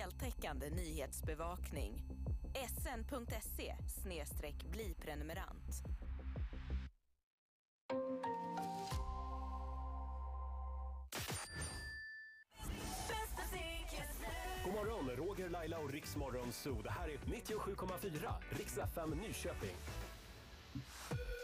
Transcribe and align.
heltäckande 0.00 0.70
nyhetsbevakning. 0.70 2.02
sn.se 2.54 3.74
bli 4.72 4.94
prenumerant. 4.94 5.82
God 14.64 14.74
morgon, 14.74 15.10
Roger, 15.16 15.48
Laila 15.48 15.78
och 15.78 15.90
Riksmorgon 15.90 16.52
Zoo. 16.52 16.82
Det 16.82 16.90
här 16.90 17.08
är 17.08 17.16
97,4 17.16 18.32
Riks 18.50 18.78
FM 18.78 19.10
Nyköping. 19.10 19.76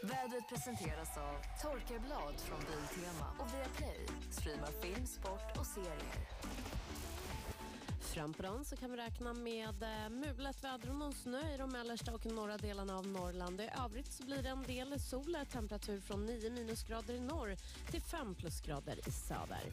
Vädret 0.03 0.49
presenteras 0.49 1.19
av 1.19 1.37
Torkarblad 1.63 2.41
från 2.41 2.59
Biltema 2.59 3.27
och 3.39 3.55
Viaplay. 3.55 4.07
Streamar 4.31 4.83
film, 4.83 5.07
sport 5.07 5.59
och 5.59 5.67
serier. 5.67 6.74
Fram 8.15 8.33
på 8.35 8.43
dagen 8.43 8.65
så 8.65 8.77
kan 8.77 8.91
vi 8.91 8.97
räkna 8.97 9.33
med 9.33 9.83
eh, 9.83 10.11
mulet 10.11 10.65
väder 10.65 10.91
och 10.91 10.97
någon 10.97 11.13
snö 11.13 11.55
i 11.55 11.57
de 11.57 11.71
mellersta 11.71 12.15
och 12.15 12.27
norra 12.27 12.57
delarna 12.57 12.99
av 12.99 13.07
Norrland. 13.07 13.61
I 13.61 13.71
övrigt 13.85 14.13
så 14.13 14.23
blir 14.23 14.43
det 14.43 14.49
en 14.49 14.63
del 14.63 15.01
sol, 15.01 15.35
eh, 15.35 15.45
temperatur 15.45 16.01
från 16.01 16.27
9 16.27 16.51
minusgrader 16.51 17.15
i 17.15 17.21
norr 17.21 17.57
till 17.91 18.03
5 18.03 18.35
plusgrader 18.35 19.09
i 19.09 19.11
söder. 19.11 19.65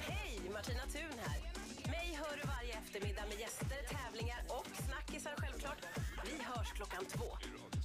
Hej, 0.00 0.40
Martina 0.52 0.86
Thun 0.92 1.18
här. 1.26 1.38
Mig 1.90 2.18
hör 2.22 2.36
du 2.36 2.48
varje 2.48 2.74
eftermiddag 2.74 3.22
med 3.28 3.40
gäster, 3.40 3.96
tävlingar 3.96 4.42
och 4.48 4.66
snackisar 4.86 5.34
självklart. 5.36 5.86
Vi 6.24 6.42
hörs 6.42 6.72
klockan 6.72 7.04
två. 7.04 7.36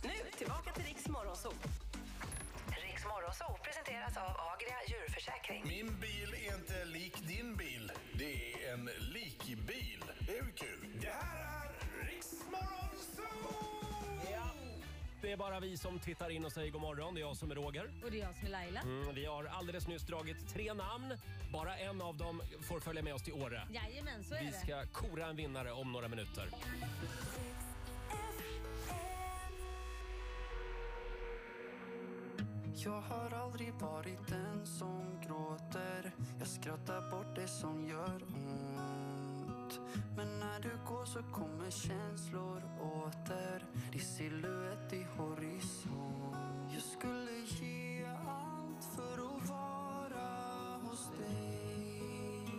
Nu 0.03 0.38
tillbaka 0.38 0.72
till 0.72 0.84
Riks 0.84 1.08
Morgonzoo. 1.08 1.53
Morgonzoo 3.13 3.58
presenteras 3.63 4.18
av 4.18 4.31
Agria 4.54 4.77
djurförsäkring. 4.88 5.62
Min 5.67 6.00
bil 6.00 6.34
är 6.48 6.55
inte 6.55 6.86
lik 6.86 7.16
din 7.27 7.55
bil. 7.55 7.91
Det 8.13 8.63
är 8.66 8.73
en 8.73 8.86
likbil. 9.00 10.04
Det 10.20 10.38
är 10.38 10.41
väl 10.44 10.52
kul? 10.52 10.80
Det 11.02 11.08
här 11.08 11.70
är 11.70 12.05
Riksmorgon 12.09 12.90
Ja. 14.31 14.50
Det 15.22 15.31
är 15.31 15.38
bara 15.38 15.59
vi 15.59 15.78
som 15.78 16.00
tittar 16.00 16.30
in 16.30 16.45
och 16.45 16.52
säger 16.52 16.72
god 16.72 16.81
morgon. 16.81 17.14
Det 17.14 17.20
är 17.20 17.25
jag 17.25 17.38
som 17.38 17.52
är 17.52 17.56
Roger. 17.56 17.89
Och 18.03 18.11
det 18.11 18.17
är 18.22 18.25
jag 18.25 18.36
som 18.36 18.45
är 18.48 18.52
Laila. 18.52 18.81
Mm, 18.81 19.16
vi 19.16 19.26
har 19.26 19.45
alldeles 19.45 19.88
nyss 19.88 20.03
dragit 20.03 20.53
tre 20.53 20.73
namn. 20.73 21.17
Bara 21.53 21.78
en 21.78 22.02
av 22.02 22.17
dem 22.17 22.42
får 22.70 22.80
följa 22.80 23.02
med 23.03 23.14
oss 23.14 23.23
till 23.23 23.33
Åre. 23.33 23.67
Jajamän, 23.72 24.23
så 24.23 24.36
är 24.36 24.39
Vi 24.39 24.45
det. 24.45 24.53
ska 24.59 24.86
kora 24.86 25.26
en 25.28 25.36
vinnare 25.36 25.72
om 25.72 25.92
några 25.92 26.08
minuter. 26.08 26.50
Jag 32.75 33.02
har 33.02 33.34
aldrig 33.44 33.73
varit 33.73 34.28
den 34.28 34.66
som 34.66 35.20
gråter. 35.28 36.12
Jag 36.39 36.48
skrattar 36.48 37.11
bort 37.11 37.36
det 37.36 37.48
som 37.48 37.84
gör 37.88 38.23
ont. 38.23 39.80
Men 40.16 40.39
när 40.39 40.59
du 40.59 40.72
går 40.88 41.06
så 41.06 41.23
kommer 41.23 41.70
känslor 41.70 42.61
åter. 42.81 43.66
Din 43.92 44.02
silhuett 44.02 44.94
i 44.94 45.08
horisont. 45.17 46.73
Jag 46.73 46.84
skulle 46.84 47.31
ge 47.31 48.06
allt 48.06 48.83
för 48.95 49.14
att 49.14 49.50
vara 49.50 50.78
hos 50.81 51.09
dig. 51.17 52.50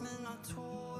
Mina 0.00 0.34
tårar 0.54 0.99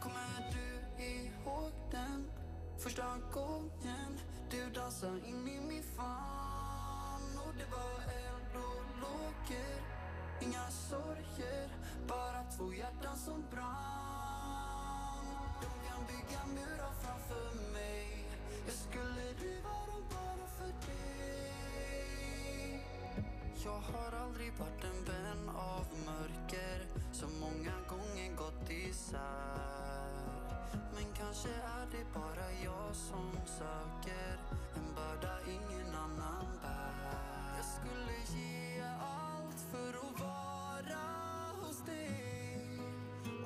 kommer 0.00 0.52
du 0.52 1.02
ihåg 1.04 1.72
den 1.90 2.30
första 2.78 3.18
gången 3.32 4.20
du 4.50 4.70
dansade 4.70 5.18
in 5.28 5.48
i 5.48 5.60
min 5.60 5.82
famn? 5.82 7.38
Och 7.46 7.54
det 7.58 7.70
var 7.70 8.00
eld 8.26 8.54
och 8.54 9.00
lågor, 9.00 9.80
inga 10.40 10.70
sorger, 10.70 11.68
bara 12.08 12.42
två 12.56 12.74
hjärtan 12.74 13.16
som 13.16 13.44
brann. 13.50 15.26
De 15.60 15.88
kan 15.88 16.06
bygga 16.06 16.40
murar 16.54 16.92
framför 17.02 17.72
mig, 17.72 18.24
jag 18.66 18.74
skulle 18.74 19.32
riva 19.42 19.68
dem 19.86 20.04
bara 20.10 20.46
för 20.58 20.66
dig. 20.66 21.45
Jag 23.66 23.80
har 23.92 24.12
aldrig 24.24 24.52
varit 24.58 24.84
en 24.84 25.04
vän 25.04 25.48
av 25.48 25.86
mörker 26.06 26.86
så 27.12 27.26
många 27.28 27.72
gånger 27.88 28.36
gått 28.36 28.70
isär. 28.70 30.10
Men 30.94 31.04
kanske 31.18 31.48
är 31.48 31.86
det 31.90 32.04
bara 32.14 32.52
jag 32.64 32.94
som 32.94 33.32
söker 33.46 34.38
en 34.76 34.94
börda 34.94 35.38
ingen 35.46 35.94
annan 35.94 36.46
bär. 36.62 36.94
Jag 37.56 37.64
skulle 37.64 38.40
ge 38.40 38.82
allt 39.00 39.60
för 39.70 39.88
att 39.88 40.20
vara 40.20 41.04
hos 41.62 41.84
dig. 41.86 42.78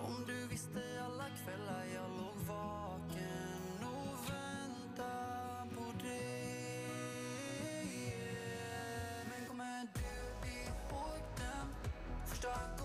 Om 0.01 0.25
du 0.27 0.47
visste 0.47 0.83
alla 1.05 1.27
kvällar 1.45 1.85
jag 1.95 2.20
Men 9.81 9.89
kommer 9.89 10.43
du 10.43 10.49
ihåg 10.49 11.23
den 11.37 11.75
första 12.27 12.80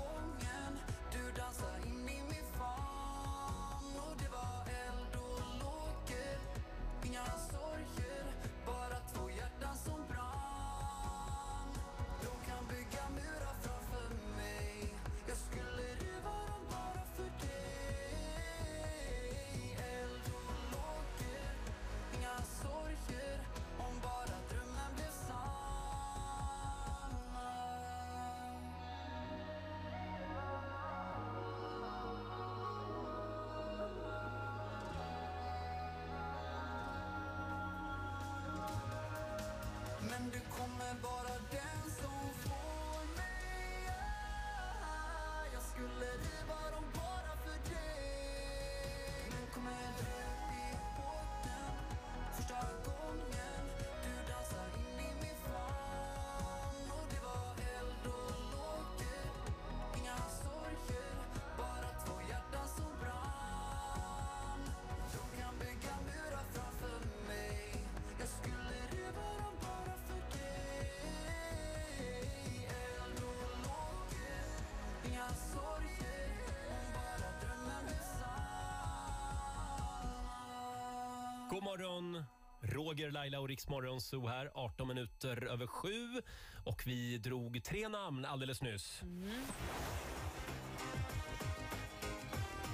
morgon! 81.65 82.23
Roger, 82.61 83.11
Laila 83.11 83.39
och 83.39 83.47
Riksmorgon 83.47 84.01
Zoo 84.01 84.27
här. 84.27 84.51
18 84.53 84.87
minuter 84.87 85.43
över 85.47 85.67
sju. 85.67 86.21
Och 86.65 86.83
vi 86.87 87.17
drog 87.17 87.63
tre 87.63 87.87
namn 87.87 88.25
alldeles 88.25 88.61
nyss. 88.61 89.01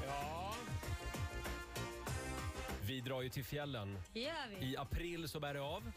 Ja. 0.08 0.54
Vi 2.82 3.02
drar 3.02 3.22
ju 3.22 3.30
till 3.30 3.44
fjällen. 3.46 3.98
Det 4.14 4.20
gör 4.22 4.48
vi. 4.60 4.66
I 4.66 4.78
april 4.78 5.30
så 5.30 5.40
bär 5.40 5.54
det 5.54 5.62
av. 5.62 5.84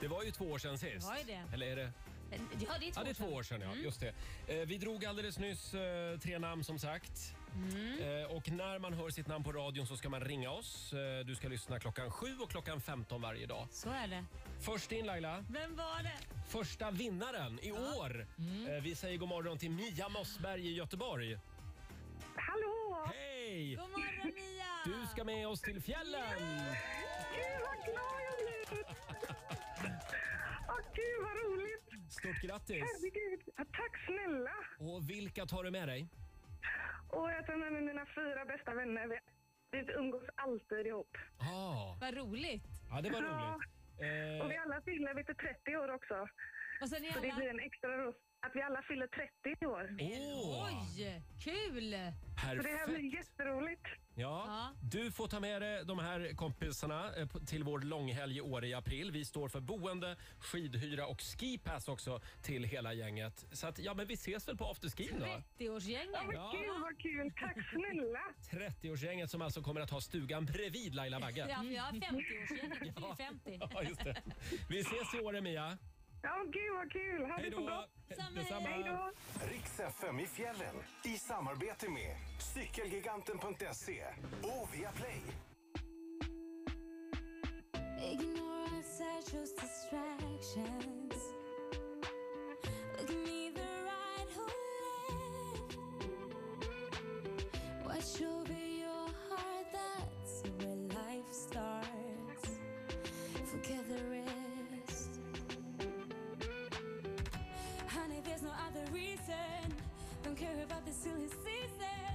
Det 0.00 0.08
var 0.08 0.22
ju 0.22 0.30
två 0.30 0.44
år 0.44 0.58
sedan 0.58 0.78
sist. 0.78 1.00
Det 1.00 1.06
var 1.06 1.16
ju 1.18 1.24
det. 1.24 1.44
Eller 1.54 1.66
är 1.66 1.76
det? 1.76 1.92
Ja, 2.30 2.72
det 2.80 2.88
är 2.88 2.92
två 2.92 3.00
Ja, 3.00 3.04
det 3.04 3.10
är 3.10 3.10
år 3.10 3.14
två 3.14 3.34
år 3.36 3.42
sedan. 3.42 3.58
sedan. 3.60 3.68
Ja. 3.68 3.72
Mm. 3.72 3.84
Just 3.84 4.00
det. 4.00 4.14
Eh, 4.60 4.66
Vi 4.66 4.78
drog 4.78 5.04
alldeles 5.04 5.38
nyss 5.38 5.74
eh, 5.74 6.18
tre 6.18 6.38
namn 6.38 6.64
som 6.64 6.78
sagt. 6.78 7.36
Mm. 7.54 7.98
Eh, 8.22 8.30
Och 8.36 8.50
när 8.50 8.78
man 8.78 8.92
hör 8.94 9.10
sitt 9.10 9.26
namn 9.26 9.44
på 9.44 9.52
radion 9.52 9.86
så 9.86 9.96
ska 9.96 10.08
man 10.08 10.20
ringa 10.20 10.50
oss. 10.50 10.92
Eh, 10.92 11.26
Du 11.26 11.34
ska 11.34 11.48
lyssna 11.48 11.78
klockan 11.80 12.10
7 12.10 12.26
och 12.42 12.50
klockan 12.50 12.80
15 12.80 13.20
varje 13.22 13.46
dag. 13.46 13.66
Så 13.70 13.90
är 13.90 14.08
det. 14.08 14.24
Först 14.60 14.92
in 14.92 15.06
Laila. 15.06 15.44
Vem 15.50 15.76
var 15.76 16.02
det? 16.02 16.18
Första 16.48 16.90
vinnaren 16.90 17.58
i 17.62 17.72
år. 17.72 18.26
Mm. 18.38 18.66
Eh, 18.76 18.82
Vi 18.82 18.94
säger 18.94 19.18
god 19.18 19.28
morgon 19.28 19.58
till 19.58 19.70
Mia 19.70 20.08
Mossberg 20.08 20.66
i 20.68 20.74
Göteborg. 20.74 21.38
Hallå! 22.36 23.06
Hej! 23.14 23.74
God 23.76 23.90
morgon 23.90 24.34
Mia! 24.34 24.64
Du 24.84 25.06
ska 25.12 25.24
med 25.24 25.48
oss 25.48 25.60
till 25.60 25.82
fjällen! 25.82 26.38
Gud 26.38 27.60
vad 27.60 27.84
glad 27.84 28.20
jag 28.26 28.36
blir! 28.38 28.84
Stort 32.08 32.40
grattis! 32.42 32.76
Herregud. 32.82 33.40
Ja, 33.56 33.64
tack 33.72 34.04
snälla. 34.06 34.50
Och 34.78 35.10
vilka 35.10 35.46
tar 35.46 35.62
du 35.64 35.70
med 35.70 35.88
dig? 35.88 36.08
Och 37.16 37.30
jag 37.30 37.46
tar 37.46 37.56
med 37.56 37.72
mig 37.72 37.82
mina 37.82 38.06
fyra 38.14 38.44
bästa 38.44 38.74
vänner. 38.74 39.06
Vi, 39.08 39.18
vi 39.70 39.92
umgås 39.92 40.22
alltid 40.34 40.86
ihop. 40.86 41.16
Ah, 41.38 41.96
Vad 42.00 42.14
roligt. 42.14 42.64
ja, 42.90 43.00
det 43.00 43.10
var 43.10 43.22
Ja. 43.22 43.28
roligt. 43.28 43.70
Och 44.42 44.50
vi 44.50 44.54
Eh, 44.56 44.62
alla 44.62 44.80
fyller 44.80 45.14
vid 45.14 45.26
30 45.26 45.76
år 45.76 45.94
också. 45.94 46.28
Och 46.80 46.88
sen 46.88 47.04
är 47.04 47.12
Så 47.12 47.20
det 47.20 47.30
alla... 47.30 47.36
blir 47.36 47.50
en 47.50 47.60
extra 47.60 47.96
ros 47.98 48.14
att 48.40 48.52
vi 48.56 48.62
alla 48.62 48.82
fyller 48.82 49.06
30 49.06 49.66
år. 49.66 49.96
åh, 50.00 50.66
Oj, 50.66 51.22
kul! 51.44 51.90
Så 51.90 51.90
det 51.90 52.40
här 52.46 52.54
blir 52.54 52.62
perfekt! 52.86 53.14
jätteroligt. 53.14 53.86
Ja, 54.16 54.70
du 54.80 55.10
får 55.12 55.28
ta 55.28 55.40
med 55.40 55.62
dig 55.62 55.84
de 55.84 55.98
här 55.98 56.32
kompisarna 56.36 57.14
eh, 57.16 57.26
till 57.46 57.64
vår 57.64 57.78
långhelg 57.80 58.36
i 58.36 58.40
Åre 58.40 58.68
i 58.68 58.74
april. 58.74 59.10
Vi 59.10 59.24
står 59.24 59.48
för 59.48 59.60
boende, 59.60 60.16
skidhyra 60.38 61.06
och 61.06 61.20
skipass 61.20 61.88
också 61.88 62.20
till 62.42 62.64
hela 62.64 62.92
gänget. 62.92 63.44
Så 63.52 63.66
att, 63.66 63.78
ja, 63.78 63.94
men 63.94 64.06
vi 64.06 64.14
ses 64.14 64.48
väl 64.48 64.56
på 64.56 64.64
afterskin 64.70 65.16
då? 65.20 65.26
30-årsgänget. 65.26 66.26
Men 66.26 66.36
Ja. 66.36 66.52
gud 66.54 66.80
vad 66.82 66.98
kul. 66.98 67.32
Tack 67.40 67.56
snälla. 67.70 68.20
30-årsgänget 68.50 69.26
som 69.30 69.42
alltså 69.42 69.62
kommer 69.62 69.80
att 69.80 69.90
ha 69.90 70.00
stugan 70.00 70.44
bredvid 70.46 70.94
Laila 70.94 71.20
Bagge. 71.20 71.46
Ja, 71.50 71.56
för 71.56 71.64
jag 71.64 71.82
har 71.82 71.92
50-årsgänget. 71.92 72.78
Jag 72.84 72.94
fyller 72.94 73.14
50. 73.14 73.58
Ja, 73.74 73.82
just 73.82 74.04
det. 74.04 74.22
Vi 74.68 74.80
ses 74.80 75.14
i 75.14 75.20
Åre, 75.20 75.40
Mia. 75.40 75.78
Ja, 76.24 76.44
gud 76.44 76.74
vad 76.74 76.92
kul. 76.92 77.30
Ha 77.30 77.36
det 77.36 77.50
så 77.52 77.60
bra. 77.60 77.86
Samma. 78.48 78.68
Hej 78.68 78.82
då. 78.84 79.10
Riks 79.52 79.80
FM 79.80 80.20
i 80.20 80.26
fjällen 80.26 80.76
i 81.04 81.18
samarbete 81.18 81.90
med 81.90 82.16
Cykelgiganten.se 82.54 84.04
och 84.42 84.74
Viaplay. 84.74 85.22
Ignore 88.12 88.62
all 88.62 88.82
such 88.82 89.32
distractions. 89.32 91.14
Look 93.00 93.10
neither 93.10 93.24
right 93.26 93.43
Don't 110.36 110.48
care 110.48 110.64
about 110.64 110.84
the 110.84 110.90
silly 110.90 111.28
season. 111.28 112.10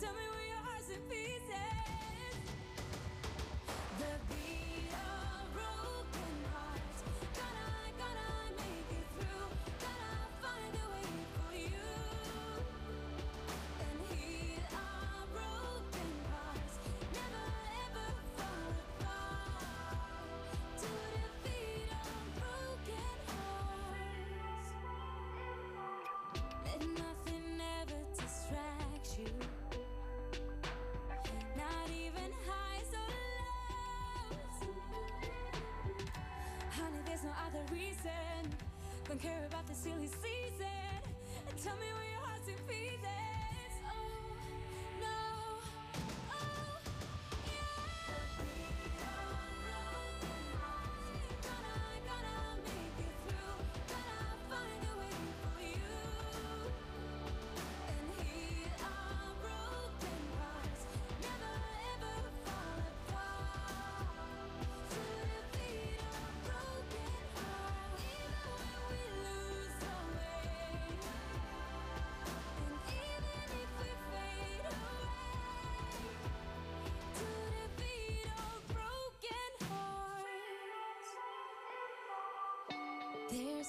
Tell 0.00 0.12
me 0.14 0.24
where 0.32 0.46
your 0.48 0.62
heart's 0.64 0.88
in 0.88 1.02
pieces. 1.02 2.40
The 3.98 4.31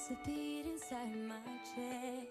There's 0.06 0.18
a 0.20 0.26
beat 0.26 0.66
inside 0.66 1.16
my 1.28 1.34
chest. 1.74 2.23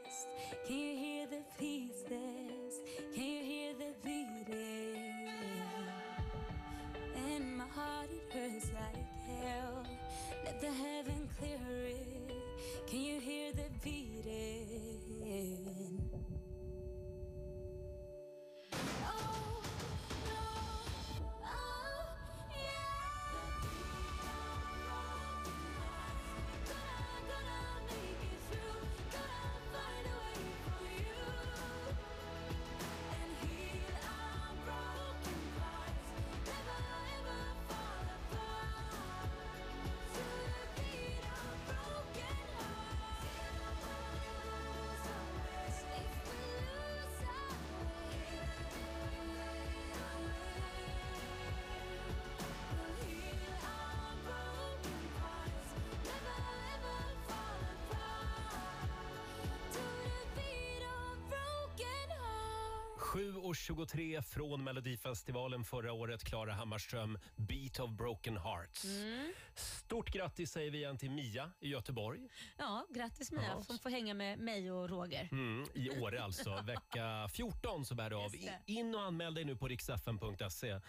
7.23 63.13 64.21
från 64.21 64.63
Melodifestivalen 64.63 65.63
förra 65.63 65.93
året. 65.93 66.23
Klara 66.23 66.53
Hammarström, 66.53 67.19
Beat 67.35 67.79
of 67.79 67.89
Broken 67.91 68.37
Hearts. 68.37 68.85
Mm. 68.85 69.33
Stort 69.55 70.09
grattis 70.11 70.51
säger 70.51 70.71
vi 70.71 70.77
igen 70.77 70.97
till 70.97 71.11
Mia 71.11 71.51
i 71.59 71.69
Göteborg. 71.69 72.19
Ja, 72.57 72.85
grattis 72.89 73.31
Mia 73.31 73.41
Ja. 73.43 73.63
som 73.63 73.79
får 73.79 73.89
hänga 73.89 74.13
med 74.13 74.39
mig 74.39 74.71
och 74.71 74.89
Roger. 74.89 75.29
Mm, 75.31 75.65
I 75.73 75.89
Åre 75.89 76.23
alltså. 76.23 76.61
Vecka 76.65 77.29
14 77.33 77.85
så 77.85 77.95
bär 77.95 78.09
det 78.09 78.15
av. 78.15 78.31
In 78.65 78.95
och 78.95 79.01
anmäl 79.01 79.33
dig 79.33 79.45
nu 79.45 79.55
på 79.55 79.67
riksfn.se. 79.67 80.69
Eh, 80.69 80.79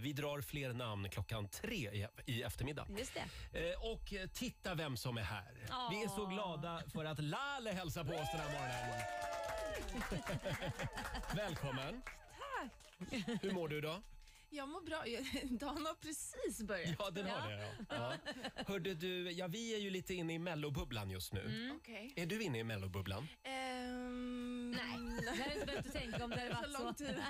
Vi 0.00 0.12
drar 0.12 0.40
fler 0.40 0.72
namn 0.72 1.08
klockan 1.10 1.48
tre 1.48 2.08
i- 2.26 2.42
eftermiddag. 2.42 2.86
Just 2.98 3.14
det. 3.52 3.70
Eh, 3.70 3.92
Och 3.92 4.12
eh, 4.14 4.26
titta 4.28 4.74
vem 4.74 4.96
som 4.96 5.16
är 5.18 5.22
här. 5.22 5.66
Ja. 5.68 5.88
Vi 5.92 6.02
är 6.02 6.08
så 6.08 6.26
glada 6.26 6.82
för 6.92 7.04
att 7.04 7.18
Lale 7.18 7.70
hälsar 7.72 8.04
på 8.04 8.12
oss 8.12 8.28
den 8.32 8.40
här 8.40 8.52
morgonen. 8.52 9.00
Välkommen. 11.36 12.02
Tack. 12.38 13.12
Hur 13.42 13.52
mår 13.52 13.68
du 13.68 13.78
idag? 13.78 14.02
Jag 14.50 14.68
mår 14.68 14.80
bra. 14.80 15.04
Dagen 15.58 15.86
har 15.86 15.94
precis 15.94 16.62
börjat. 16.62 16.96
Ja, 16.98 17.10
den 17.10 17.26
har 17.26 17.50
det. 17.50 17.74
Ja. 17.88 18.14
Ja. 18.56 18.62
Hörde 18.66 18.94
du, 18.94 19.30
ja, 19.30 19.46
vi 19.46 19.74
är 19.74 19.78
ju 19.78 19.90
lite 19.90 20.14
inne 20.14 20.34
i 20.34 20.38
mellobubblan 20.38 21.10
just 21.10 21.32
nu. 21.32 21.40
Mm. 21.40 21.76
Okej. 21.76 22.12
Är 22.16 22.26
du 22.26 22.42
inne 22.42 22.58
i 22.58 22.64
mellobubblan? 22.64 23.28
Ehm, 23.42 24.70
Nej, 24.70 25.20
det 25.20 25.30
hade 25.42 25.54
inte 25.54 25.66
behövt 25.66 25.92
tänka 25.92 26.24
om 26.24 26.30
det 26.30 26.40
hade 26.40 26.54
varit 26.54 26.72
så 26.72 26.82
lång 26.82 26.94
så. 26.94 27.04
tid. 27.04 27.22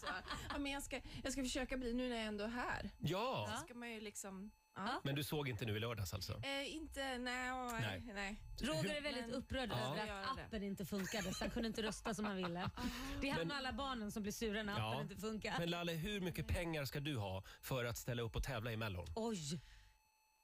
så. 0.00 0.06
Ja, 0.50 0.58
men 0.58 0.72
jag, 0.72 0.82
ska, 0.82 1.00
jag 1.22 1.32
ska 1.32 1.42
försöka 1.42 1.76
bli 1.76 1.92
nu 1.94 2.08
när 2.08 2.16
jag 2.16 2.26
ändå 2.26 2.44
är 2.44 2.48
här. 2.48 2.90
Ja. 2.98 3.48
Så 3.58 3.64
ska 3.64 3.74
man 3.74 3.90
ju 3.92 4.00
liksom... 4.00 4.50
Ja. 4.74 5.00
Men 5.04 5.14
du 5.14 5.24
såg 5.24 5.48
inte 5.48 5.64
nu 5.64 5.76
i 5.76 5.80
lördags 5.80 6.14
alltså? 6.14 6.40
Eh, 6.44 6.74
inte... 6.74 7.18
Nej, 7.18 7.52
åh, 7.52 7.72
Nej. 7.72 8.02
nej. 8.06 8.14
nej. 8.14 8.36
Roger 8.68 8.94
är 8.96 9.00
väldigt 9.02 9.26
Men- 9.26 9.34
upprörd 9.34 9.70
Ja. 9.72 9.76
över 9.76 10.12
att 10.22 10.36
det. 10.36 10.42
appen 10.44 10.62
inte 10.62 10.86
funkade 10.86 11.34
så 11.34 11.44
han 11.44 11.50
kunde 11.50 11.68
inte 11.68 11.82
rösta 11.82 12.14
som 12.14 12.24
han 12.24 12.36
ville. 12.36 12.70
Det 13.20 13.26
är 13.28 13.32
han 13.32 13.38
Men- 13.40 13.48
med 13.48 13.56
alla 13.56 13.72
barnen 13.72 14.12
som 14.12 14.22
blir 14.22 14.32
sura 14.32 14.62
när 14.62 14.90
appen 14.90 15.02
inte 15.02 15.16
funkar. 15.16 15.58
Men 15.58 15.70
Lalle, 15.70 15.92
hur 15.92 16.20
mycket 16.20 16.46
pengar 16.48 16.84
ska 16.84 17.00
du 17.00 17.16
ha 17.16 17.44
för 17.62 17.84
att 17.84 17.98
ställa 17.98 18.22
upp 18.22 18.36
och 18.36 18.42
tävla 18.42 18.72
i 18.72 18.76
Mellon? 18.76 19.06
Oj, 19.16 19.60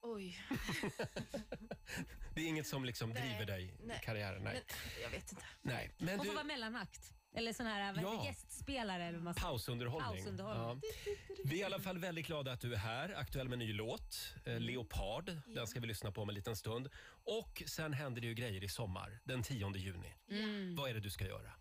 Oj. 0.01 0.39
Det 2.35 2.41
är 2.41 2.47
inget 2.47 2.67
som 2.67 2.85
liksom 2.85 3.09
Nej, 3.09 3.21
driver 3.29 3.45
dig 3.45 3.63
i 3.65 3.73
nej. 3.87 4.01
karriären? 4.05 4.43
Nej. 4.43 4.53
Men, 4.53 5.01
jag 5.03 5.09
vet 5.09 5.31
inte. 5.31 5.45
nej. 5.61 5.95
Men 5.97 6.09
Hon 6.09 6.19
du, 6.19 6.25
får 6.25 6.33
vara 6.35 6.43
mellanakt. 6.45 7.13
Eller 7.39 7.53
sån 7.53 7.65
här 7.65 7.93
vad 7.93 7.99
heter 8.03 8.13
Ja. 8.15 8.25
gästspelare. 8.25 9.03
Eller 9.03 9.17
vad 9.17 9.23
man 9.23 9.33
säger. 9.33 9.47
pausunderhållning. 9.47 10.09
Pausunderhållning. 10.23 10.81
Ja. 11.05 11.15
Vi 11.45 11.55
är 11.55 11.59
i 11.59 11.63
alla 11.63 11.79
fall 11.79 11.97
väldigt 11.97 12.27
glada 12.27 12.51
att 12.51 12.61
du 12.61 12.73
är 12.73 12.77
här. 12.77 13.13
Aktuell 13.17 13.49
med 13.49 13.59
ny 13.59 13.73
låt, 13.73 14.33
eh, 14.45 14.59
Leopard. 14.59 15.31
Den 15.45 15.67
ska 15.67 15.79
vi 15.79 15.87
lyssna 15.87 16.11
på 16.11 16.21
om 16.21 16.29
en 16.29 16.35
liten 16.35 16.55
stund. 16.55 16.89
Och 17.25 17.63
sen 17.67 17.93
händer 17.93 18.21
det 18.21 18.27
ju 18.27 18.33
grejer 18.33 18.63
i 18.63 18.67
sommar, 18.69 19.19
den 19.23 19.43
10 19.43 19.75
juni. 19.77 20.13
Mm. 20.31 20.75
Vad 20.75 20.89
är 20.89 20.93
det 20.93 20.99
du 20.99 21.09
ska 21.09 21.25
göra? 21.25 21.51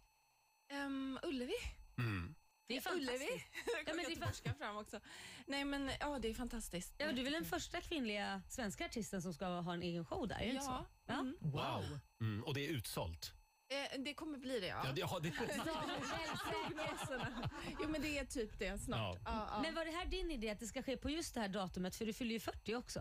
Um, 0.73 1.18
Ullevi. 1.23 1.52
Mm. 1.99 2.35
Det 2.68 2.76
är 2.76 2.80
fantastiskt. 2.80 3.47
Ja, 3.87 3.94
men 3.94 3.97
det 3.97 4.02
är 4.02 4.06
fa- 4.06 4.11
Göteborgska 4.11 4.54
fram 4.54 4.76
också. 4.76 5.00
Nej 5.47 5.64
men 5.64 5.90
ja, 6.00 6.18
det 6.18 6.28
är 6.28 6.35
fantastiskt. 6.35 6.94
Ja, 6.99 7.12
du 7.12 7.20
är 7.20 7.25
väl 7.25 7.32
den 7.32 7.44
första 7.44 7.80
kvinnliga 7.80 8.42
svenska 8.49 8.85
artisten 8.85 9.23
som 9.23 9.35
ska 9.35 9.47
ha 9.47 9.75
en 9.75 9.82
egen 9.82 10.04
show 10.04 10.28
där? 10.28 10.37
Är 10.37 10.40
det 10.40 10.44
inte 10.50 10.64
Ja. 10.64 10.87
så? 11.06 11.12
Ja. 11.12 11.20
Mm. 11.20 11.37
Wow! 11.40 11.99
Mm, 12.20 12.44
och 12.44 12.54
det 12.54 12.66
är 12.66 12.70
utsålt. 12.70 13.32
Eh, 13.70 14.00
det 14.04 14.14
kommer 14.14 14.38
bli 14.38 14.60
det 14.60 14.66
ja. 14.66 14.82
Ja, 14.84 14.92
det, 14.92 15.00
ja, 15.00 15.18
det, 15.22 15.30
Prognoserna. 16.37 17.50
Jo 17.82 17.88
men 17.88 18.02
det 18.02 18.18
är 18.18 18.25
typ 18.25 18.58
det 18.58 18.78
snart. 18.78 19.18
Ja. 19.25 19.32
Ja, 19.32 19.48
ja. 19.52 19.62
Men 19.62 19.75
var 19.75 19.84
det 19.84 19.90
här 19.90 20.06
din 20.06 20.30
idé 20.30 20.50
att 20.50 20.60
det 20.60 20.66
ska 20.66 20.82
ske 20.82 20.96
på 20.96 21.10
just 21.10 21.34
det 21.34 21.40
här 21.40 21.48
datumet? 21.48 21.96
För 21.96 22.06
du 22.06 22.12
fyller 22.12 22.32
ju 22.32 22.40
40 22.40 22.75
också. 22.75 23.00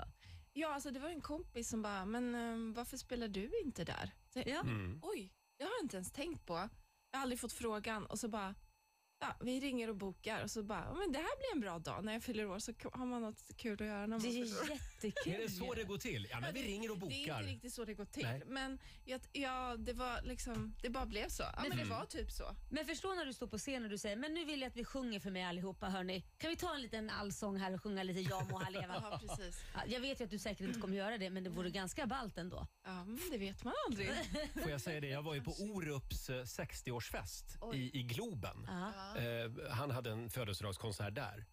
Ja, 0.53 0.73
alltså 0.73 0.91
det 0.91 0.99
var 0.99 1.09
en 1.09 1.21
kompis 1.21 1.69
som 1.69 1.81
bara, 1.81 2.05
men 2.05 2.35
eh, 2.35 2.75
varför 2.75 2.97
spelar 2.97 3.27
du 3.27 3.51
inte 3.65 3.83
där? 3.83 4.11
Så, 4.33 4.39
Ja. 4.45 4.59
Mm. 4.61 4.99
Oj, 5.03 5.33
det 5.57 5.63
har 5.63 5.71
jag 5.71 5.83
inte 5.85 5.95
ens 5.97 6.11
tänkt 6.11 6.45
på. 6.45 6.53
Jag 7.11 7.17
har 7.19 7.21
aldrig 7.21 7.39
fått 7.39 7.53
frågan 7.53 8.05
och 8.05 8.19
så 8.19 8.27
bara, 8.27 8.55
ja, 9.19 9.35
vi 9.41 9.59
ringer 9.59 9.89
och 9.89 9.95
bokar 9.95 10.43
och 10.43 10.51
så 10.51 10.63
bara, 10.63 10.93
men 10.93 11.11
det 11.11 11.19
här 11.19 11.37
blir 11.37 11.51
en 11.53 11.59
bra 11.61 11.79
dag. 11.79 12.03
När 12.05 12.13
jag 12.13 12.23
fyller 12.23 12.47
år 12.49 12.59
så 12.59 12.73
har 12.93 13.05
man 13.05 13.21
något 13.21 13.57
kul 13.57 13.73
att 13.73 13.87
göra 13.87 13.99
när 13.99 14.07
man 14.07 14.19
Det 14.19 14.27
är 14.27 14.31
fyller 14.31 14.61
år. 14.61 14.69
ju 14.69 14.77
jättekul. 15.03 15.33
är 15.33 15.37
det 15.37 15.49
så 15.51 15.73
det 15.73 15.83
går 15.83 15.97
till? 15.97 16.27
Ja, 16.31 16.39
men 16.39 16.53
vi 16.53 16.63
ringer 16.63 16.91
och 16.91 16.97
Det 16.97 17.05
är 17.05 17.09
bokar. 17.25 17.39
inte 17.39 17.51
riktigt 17.53 17.73
så 17.73 17.85
det 17.85 17.93
går 17.93 18.05
till, 18.05 18.23
Nej. 18.23 18.41
men 18.47 18.79
jag, 19.05 19.21
ja, 19.31 19.75
det 19.77 19.93
var 19.93 20.21
liksom, 20.21 20.75
det 20.81 20.89
bara 20.89 21.05
blev 21.05 21.29
så. 21.29 21.43
Ja, 21.43 21.51
men, 21.61 21.71
Mm. 21.71 21.77
det 21.77 21.95
var 21.95 22.05
typ 22.05 22.31
så. 22.31 22.55
Men 22.69 22.85
förstå 22.85 23.13
när 23.15 23.25
du 23.25 23.33
står 23.33 23.47
på 23.47 23.57
scen 23.57 23.83
och 23.83 23.89
du 23.89 23.97
säger 23.97 24.15
men 24.15 24.33
nu 24.33 24.45
vill 24.45 24.61
jag 24.61 24.69
att 24.69 24.75
vi 24.77 24.85
sjunger 24.85 25.19
för 25.19 25.31
mig 25.31 25.43
allihopa 25.43 25.89
hörni. 25.89 26.21
Kan 26.37 26.49
vi 26.49 26.55
ta 26.55 26.75
en 26.75 26.81
liten 26.81 27.09
allsång 27.09 27.57
här 27.57 27.73
och 27.73 27.83
sjunga 27.83 28.03
lite 28.03 28.19
Jag 28.21 28.51
må 28.51 28.57
ha 28.59 28.69
leva? 28.69 29.03
Ja, 29.11 29.21
precis. 29.27 29.61
Ja, 29.73 29.79
jag 29.87 29.99
vet 29.99 30.19
ju 30.19 30.23
att 30.25 30.29
du 30.31 30.39
säkert 30.39 30.67
inte 30.67 30.79
kommer 30.79 30.97
göra 30.97 31.17
det 31.17 31.29
men 31.29 31.43
det 31.43 31.49
vore 31.49 31.69
ganska 31.69 32.07
ballt 32.07 32.37
ändå. 32.37 32.67
Ja, 32.85 33.03
men 33.05 33.19
det 33.31 33.37
vet 33.37 33.63
man 33.63 33.73
aldrig. 33.87 34.09
Får 34.61 34.69
jag 34.71 34.81
säga 34.81 35.01
det? 35.01 35.07
Jag 35.07 35.21
var 35.23 35.33
ju 35.35 35.41
på 35.41 35.51
Orups 35.51 36.29
eh, 36.29 36.43
60-årsfest 36.43 37.75
i, 37.75 37.99
i 37.99 38.03
Globen. 38.03 38.67
Ja. 38.67 39.17
Eh, 39.21 39.51
han 39.71 39.91
hade 39.91 40.11
en 40.11 40.29
födelsedagskonsert 40.29 41.15
där. 41.15 41.45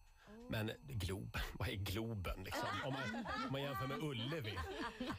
Men 0.49 0.71
Globen, 0.87 1.41
vad 1.59 1.67
är 1.69 1.75
Globen 1.75 2.43
liksom? 2.43 2.67
Om 2.85 2.93
man, 2.93 3.25
om 3.45 3.51
man 3.51 3.61
jämför 3.61 3.87
med 3.87 3.97
Ullevi. 4.03 4.57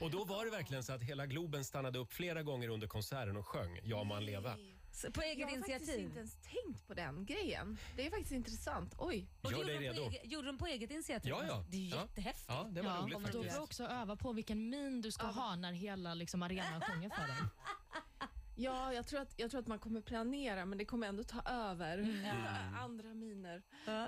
Och 0.01 0.11
då 0.11 0.25
var 0.25 0.45
det 0.45 0.51
verkligen 0.51 0.83
så 0.85 0.93
att 0.93 1.03
hela 1.03 1.27
Globen 1.27 1.65
stannade 1.65 1.99
upp 1.99 2.13
flera 2.13 2.43
gånger 2.43 2.69
under 2.69 2.87
konserten 2.87 3.37
och 3.37 3.47
sjöng 3.47 3.81
Ja 3.85 4.05
må 4.05 4.15
han 4.15 4.25
leva. 4.27 4.57
Så 4.93 5.11
på 5.13 5.23
eget 5.23 5.39
jag 5.39 5.47
har 5.49 5.57
faktiskt 5.57 5.71
initiativ. 5.79 6.05
inte 6.05 6.19
ens 6.19 6.37
tänkt 6.37 6.87
på 6.87 6.95
den 6.95 7.25
grejen. 7.27 7.79
Det 7.97 8.07
är 8.07 8.11
faktiskt 8.11 8.33
intressant. 8.33 8.95
Oj. 8.99 9.27
Och 9.43 9.53
Gör 9.53 9.59
gjorde 9.59 9.73
dig 9.73 9.89
de 9.89 9.89
på 9.89 10.01
redo. 10.03 10.11
eget- 10.11 10.33
Gjorde 10.33 10.47
de 10.47 10.59
på 10.59 10.67
eget 10.67 10.91
initiativ? 10.91 11.31
Ja, 11.31 11.45
ja. 11.49 11.65
Det 11.71 11.77
är 11.77 11.91
Ja. 11.91 11.97
jättehäftigt. 12.03 12.49
Ja, 12.49 12.69
det 12.71 12.83
var 12.83 12.91
Ja, 12.91 12.97
roligt 13.01 13.15
och 13.17 13.21
då 13.23 13.27
faktiskt. 13.27 13.53
får 13.55 13.59
du 13.61 13.65
också 13.65 13.85
öva 13.85 14.17
på 14.17 14.33
vilken 14.33 14.71
min 14.71 15.01
du 15.03 15.11
ska 15.13 15.27
ha 15.27 15.57
när 15.57 15.73
hela 15.73 16.15
liksom, 16.15 16.43
arenan 16.43 16.81
sjunger 16.81 17.09
för 17.11 17.27
dig. 17.27 17.37
Ja, 18.59 18.93
jag 18.93 19.07
tror, 19.07 19.21
att, 19.21 19.35
jag 19.37 19.51
tror 19.51 19.61
att 19.61 19.67
man 19.67 19.79
kommer 19.79 20.01
planera 20.01 20.65
men 20.65 20.79
det 20.79 20.85
kommer 20.85 21.07
ändå 21.07 21.25
ta 21.25 21.43
över 21.51 21.99
Mm. 21.99 22.47
andra 22.79 23.15
miner. 23.15 23.63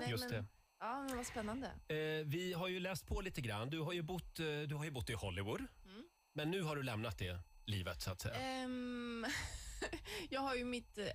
Just 0.08 0.24
men, 0.24 0.32
det. 0.32 0.44
Ja, 0.80 1.02
men 1.08 1.16
vad 1.16 1.26
spännande. 1.26 1.66
Eh, 1.88 2.26
vi 2.26 2.52
har 2.52 2.68
ju 2.68 2.80
läst 2.80 3.06
på 3.06 3.20
lite 3.20 3.40
grann. 3.40 3.70
Du 3.70 3.80
har 3.80 3.92
ju 3.92 4.02
bott, 4.02 4.38
eh, 4.40 4.46
du 4.46 4.74
har 4.74 4.84
ju 4.84 4.90
bott 4.90 5.10
i 5.10 5.12
Hollywood. 5.12 5.60
Mm. 5.84 6.04
Men 6.32 6.50
nu 6.50 6.62
har 6.62 6.76
du 6.76 6.82
lämnat 6.82 7.18
det 7.18 7.38
livet 7.64 8.02
så 8.02 8.10
att 8.10 8.20
säga. 8.20 8.34
Ehm, 8.34 9.26
jag 10.30 10.40
har 10.40 10.54
ju 10.54 10.64
mitt 10.64 10.98
eh, 10.98 11.06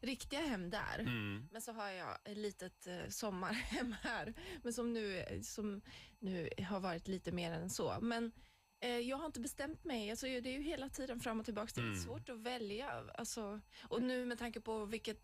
riktiga 0.00 0.40
hem 0.40 0.70
där. 0.70 0.98
Mm. 0.98 1.48
Men 1.52 1.62
så 1.62 1.72
har 1.72 1.88
jag 1.90 2.18
ett 2.24 2.36
litet 2.36 2.86
eh, 2.86 3.08
sommarhem 3.08 3.94
här. 4.02 4.34
Men 4.62 4.72
som 4.72 4.92
nu, 4.92 5.18
eh, 5.18 5.40
som 5.40 5.80
nu 6.18 6.48
har 6.68 6.80
varit 6.80 7.08
lite 7.08 7.32
mer 7.32 7.52
än 7.52 7.70
så. 7.70 7.98
Men 8.00 8.32
eh, 8.80 8.98
jag 8.98 9.16
har 9.16 9.26
inte 9.26 9.40
bestämt 9.40 9.84
mig. 9.84 10.10
Alltså, 10.10 10.26
det 10.26 10.36
är 10.48 10.58
ju 10.58 10.62
hela 10.62 10.88
tiden 10.88 11.20
fram 11.20 11.38
och 11.40 11.44
tillbaka. 11.44 11.70
Det 11.74 11.80
är 11.80 11.82
Mm. 11.82 11.92
lite 11.94 12.04
svårt 12.04 12.28
att 12.28 12.38
välja. 12.40 13.04
Alltså, 13.14 13.60
och 13.82 14.02
nu 14.02 14.24
med 14.26 14.38
tanke 14.38 14.60
på 14.60 14.84
vilket 14.84 15.20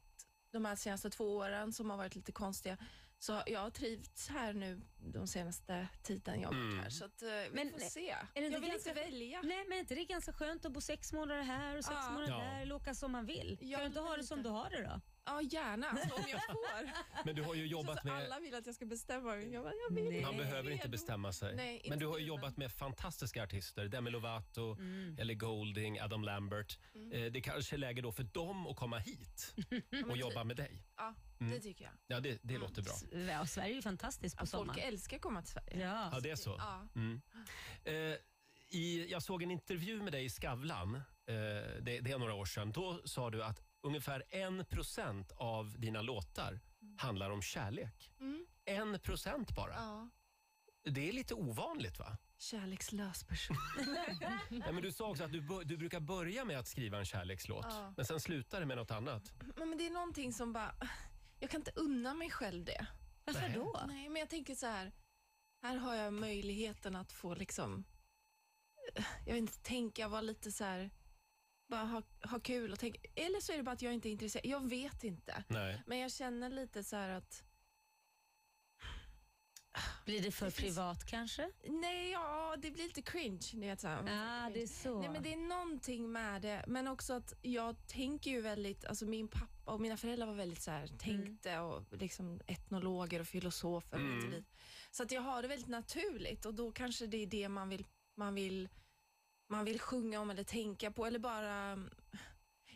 de 0.50 0.64
här 0.64 0.76
senaste 0.76 1.10
två 1.10 1.36
åren 1.36 1.72
som 1.72 1.90
har 1.90 1.96
varit 1.96 2.14
lite 2.14 2.32
konstiga. 2.32 2.76
Så 3.20 3.42
jag 3.46 3.60
har 3.60 3.70
trivts 3.70 4.28
här 4.28 4.52
nu 4.52 4.80
de 4.98 5.26
senaste 5.26 5.88
tiden 6.02 6.40
jag 6.40 6.48
har 6.48 6.54
varit 6.54 6.64
Mm. 6.72 6.78
här. 6.78 6.90
Så 6.90 7.04
att, 7.04 7.22
eh, 7.22 7.28
vi 7.28 7.50
Men, 7.52 7.70
får 7.70 7.78
nej, 7.78 7.90
se. 7.90 8.10
Är 8.10 8.16
det 8.34 8.40
inte 8.40 8.54
jag 8.54 8.60
vill 8.60 8.70
ganska- 8.70 8.90
inte 8.90 9.02
välja. 9.02 9.40
Nej, 9.42 9.64
men 9.68 9.72
är 9.72 9.80
inte 9.80 9.94
det 9.94 10.04
ganska 10.04 10.32
skönt 10.32 10.64
att 10.64 10.72
bo 10.72 10.80
sex 10.80 11.12
månader 11.12 11.42
här 11.42 11.76
och 11.78 11.84
sex 11.84 11.96
Ja. 12.02 12.10
månader 12.10 12.32
Ja. 12.32 12.38
där 12.38 12.60
eller 12.62 12.74
åka 12.74 12.94
som 12.94 13.12
man 13.12 13.26
vill? 13.26 13.58
Kan 13.70 13.80
du 13.80 13.86
inte 13.86 14.00
ha 14.00 14.16
det 14.16 14.24
som 14.24 14.42
du 14.42 14.48
har 14.48 14.70
det 14.70 14.82
då? 14.82 15.00
Ja, 15.28 15.40
gärna. 15.42 15.90
Om 15.90 16.24
jag 16.28 16.44
får. 16.46 16.90
Men 17.24 17.34
du 17.34 17.42
har 17.42 17.54
ju 17.54 17.66
jobbat 17.66 18.04
med... 18.04 18.14
Alla 18.14 18.38
vill 18.40 18.54
att 18.54 18.66
jag 18.66 18.74
ska 18.74 18.86
bestämma. 18.86 19.36
Jag, 19.36 19.62
bara, 19.64 19.72
jag 19.88 19.94
vill 19.94 20.04
Man 20.22 20.32
inte. 20.34 20.44
behöver 20.44 20.70
inte 20.70 20.88
bestämma 20.88 21.32
sig. 21.32 21.56
Nej, 21.56 21.76
inte 21.76 21.88
men 21.90 21.98
du 21.98 22.06
har 22.06 22.18
ju 22.18 22.22
nu, 22.24 22.28
jobbat 22.28 22.56
med 22.56 22.72
fantastiska 22.72 23.42
artister. 23.42 23.88
Demi 23.88 24.10
Lovato, 24.10 24.76
Ellie 25.18 25.34
Goulding, 25.34 26.00
Adam 26.00 26.24
Lambert. 26.24 26.78
Eh, 27.12 27.24
det 27.24 27.40
kanske 27.40 27.76
är 27.76 27.78
läge 27.78 28.02
då 28.02 28.12
för 28.12 28.22
dem 28.24 28.66
att 28.66 28.76
komma 28.76 28.98
hit 28.98 29.54
och 30.10 30.16
jobba 30.16 30.44
med 30.44 30.56
dig. 30.56 30.82
Ja, 30.96 31.14
Mm. 31.40 31.52
det 31.52 31.60
tycker 31.60 31.84
jag. 31.84 31.92
Ja, 32.06 32.20
det, 32.20 32.38
det 32.42 32.58
låter 32.58 32.82
bra. 32.82 33.20
Ja, 33.32 33.46
Sverige 33.46 33.70
är 33.72 33.74
ju 33.74 33.82
fantastiskt 33.82 34.36
på 34.36 34.42
Ja, 34.42 34.46
folk 34.46 34.70
sommaren. 34.70 34.80
älskar 34.88 35.16
att 35.16 35.22
komma 35.22 35.42
till 35.42 35.52
Sverige. 35.52 35.80
Ja. 35.86 36.10
Ja, 36.12 36.20
det 36.20 36.30
är 36.30 36.36
så. 36.36 36.54
Ja. 36.58 36.88
Mm. 36.94 37.20
Eh, 37.84 37.94
i, 38.70 39.06
jag 39.10 39.22
såg 39.22 39.42
en 39.42 39.50
intervju 39.50 40.02
med 40.02 40.12
dig 40.12 40.24
i 40.24 40.28
Skavlan. 40.30 40.94
Eh, 40.94 41.02
det, 41.82 42.00
det 42.00 42.10
är 42.12 42.18
några 42.18 42.34
år 42.34 42.44
sedan. 42.44 42.72
Då 42.72 43.00
sa 43.04 43.30
du 43.30 43.44
att 43.44 43.62
ungefär 43.82 44.24
en 44.28 44.64
procent 44.64 45.32
av 45.36 45.80
dina 45.80 46.02
låtar 46.02 46.60
handlar 46.98 47.30
om 47.30 47.42
kärlek. 47.42 48.10
Mm. 48.20 48.46
En 48.64 49.00
procent 49.00 49.54
bara. 49.56 49.74
Ja. 49.74 50.08
Det 50.84 51.08
är 51.08 51.12
lite 51.12 51.34
ovanligt 51.34 51.98
va? 51.98 52.16
Kärlekslös 52.38 53.24
person. 53.24 53.56
Ja, 54.50 54.72
men 54.72 54.82
du 54.82 54.92
sa 54.92 55.08
också 55.10 55.24
att 55.24 55.32
du, 55.32 55.40
bör- 55.40 55.64
du 55.64 55.76
brukar 55.76 56.00
börja 56.00 56.44
med 56.44 56.58
att 56.58 56.66
skriva 56.68 56.98
en 56.98 57.04
kärlekslåt, 57.04 57.66
Ja. 57.68 57.94
men 57.96 58.06
sen 58.06 58.20
slutar 58.20 58.60
det 58.60 58.66
med 58.66 58.76
något 58.76 58.90
annat. 58.90 59.32
men, 59.56 59.68
men 59.68 59.78
det 59.78 59.86
är 59.86 59.90
någonting 59.90 60.32
som 60.32 60.52
bara... 60.52 60.74
Jag 61.40 61.50
kan 61.50 61.60
inte 61.60 61.72
unna 61.74 62.14
mig 62.14 62.30
själv 62.30 62.64
det. 62.64 62.86
Varför 63.24 63.40
Nej. 63.40 63.52
då? 63.54 63.84
Nej, 63.88 64.08
men 64.08 64.20
jag 64.20 64.28
tänker 64.30 64.54
så 64.54 64.66
här. 64.66 64.92
Här 65.62 65.76
har 65.76 65.94
jag 65.94 66.12
möjligheten 66.12 66.96
att 66.96 67.12
få 67.12 67.34
liksom... 67.34 67.84
eh, 68.94 69.04
Jag 69.26 69.32
vet 69.34 69.40
inte, 69.40 69.58
tänka, 69.62 70.08
vara 70.08 70.20
lite 70.20 70.52
så 70.52 70.64
här... 70.64 70.90
Bara 71.68 71.84
ha, 71.84 72.02
ha 72.30 72.40
kul 72.40 72.72
och 72.72 72.78
tänka. 72.78 73.00
Eller 73.14 73.40
så 73.40 73.52
är 73.52 73.56
det 73.56 73.62
bara 73.62 73.72
att 73.72 73.82
jag 73.82 73.94
inte 73.94 74.08
är 74.08 74.10
intresserad. 74.10 74.46
Jag 74.46 74.68
vet 74.68 75.04
inte. 75.04 75.44
Nej. 75.48 75.82
Men 75.86 75.98
jag 75.98 76.12
känner 76.12 76.50
lite 76.50 76.84
så 76.84 76.96
här 76.96 77.08
att... 77.08 77.44
Blir 80.04 80.22
det 80.22 80.30
för 80.32 80.46
Det 80.46 80.52
finns- 80.52 80.74
privat 80.76 81.04
kanske? 81.06 81.50
Nej, 81.68 82.10
ja, 82.10 82.56
det 82.58 82.70
blir 82.70 82.84
lite 82.84 83.02
cringe. 83.02 83.40
Ni 83.54 83.66
vet, 83.66 83.80
så 83.80 83.88
här. 83.88 83.96
Ja, 83.96 84.50
det 84.54 84.62
är 84.62 84.66
så. 84.66 85.00
Nej, 85.00 85.08
men 85.10 85.22
det 85.22 85.32
är 85.32 85.36
någonting 85.36 86.12
med 86.12 86.42
det, 86.42 86.64
men 86.66 86.88
också 86.88 87.12
att 87.14 87.32
jag 87.42 87.86
tänker 87.86 88.30
ju 88.30 88.40
väldigt, 88.40 88.84
alltså 88.84 89.06
min 89.06 89.28
pappa 89.28 89.72
och 89.72 89.80
mina 89.80 89.96
föräldrar 89.96 90.26
var 90.26 90.34
väldigt 90.34 90.62
så 90.62 90.70
här, 90.70 90.86
tänkte 90.86 91.58
och 91.58 91.84
liksom 91.92 92.40
etnologer 92.46 93.20
och 93.20 93.26
filosofer 93.28 93.96
och 93.96 94.02
Mm. 94.04 94.34
och. 94.34 94.42
Så 94.90 95.02
att 95.02 95.12
jag 95.12 95.22
har 95.22 95.42
det 95.42 95.48
väldigt 95.48 95.68
naturligt 95.68 96.46
och 96.46 96.54
då 96.54 96.72
kanske 96.72 97.06
det 97.06 97.16
är 97.22 97.26
det 97.26 97.48
man 97.48 97.68
vill, 97.68 97.86
man 98.16 98.34
vill, 98.34 98.68
man 99.48 99.64
vill 99.64 99.80
sjunga 99.80 100.20
om 100.20 100.30
eller 100.30 100.44
tänka 100.44 100.90
på 100.90 101.06
eller 101.06 101.18
bara, 101.18 101.78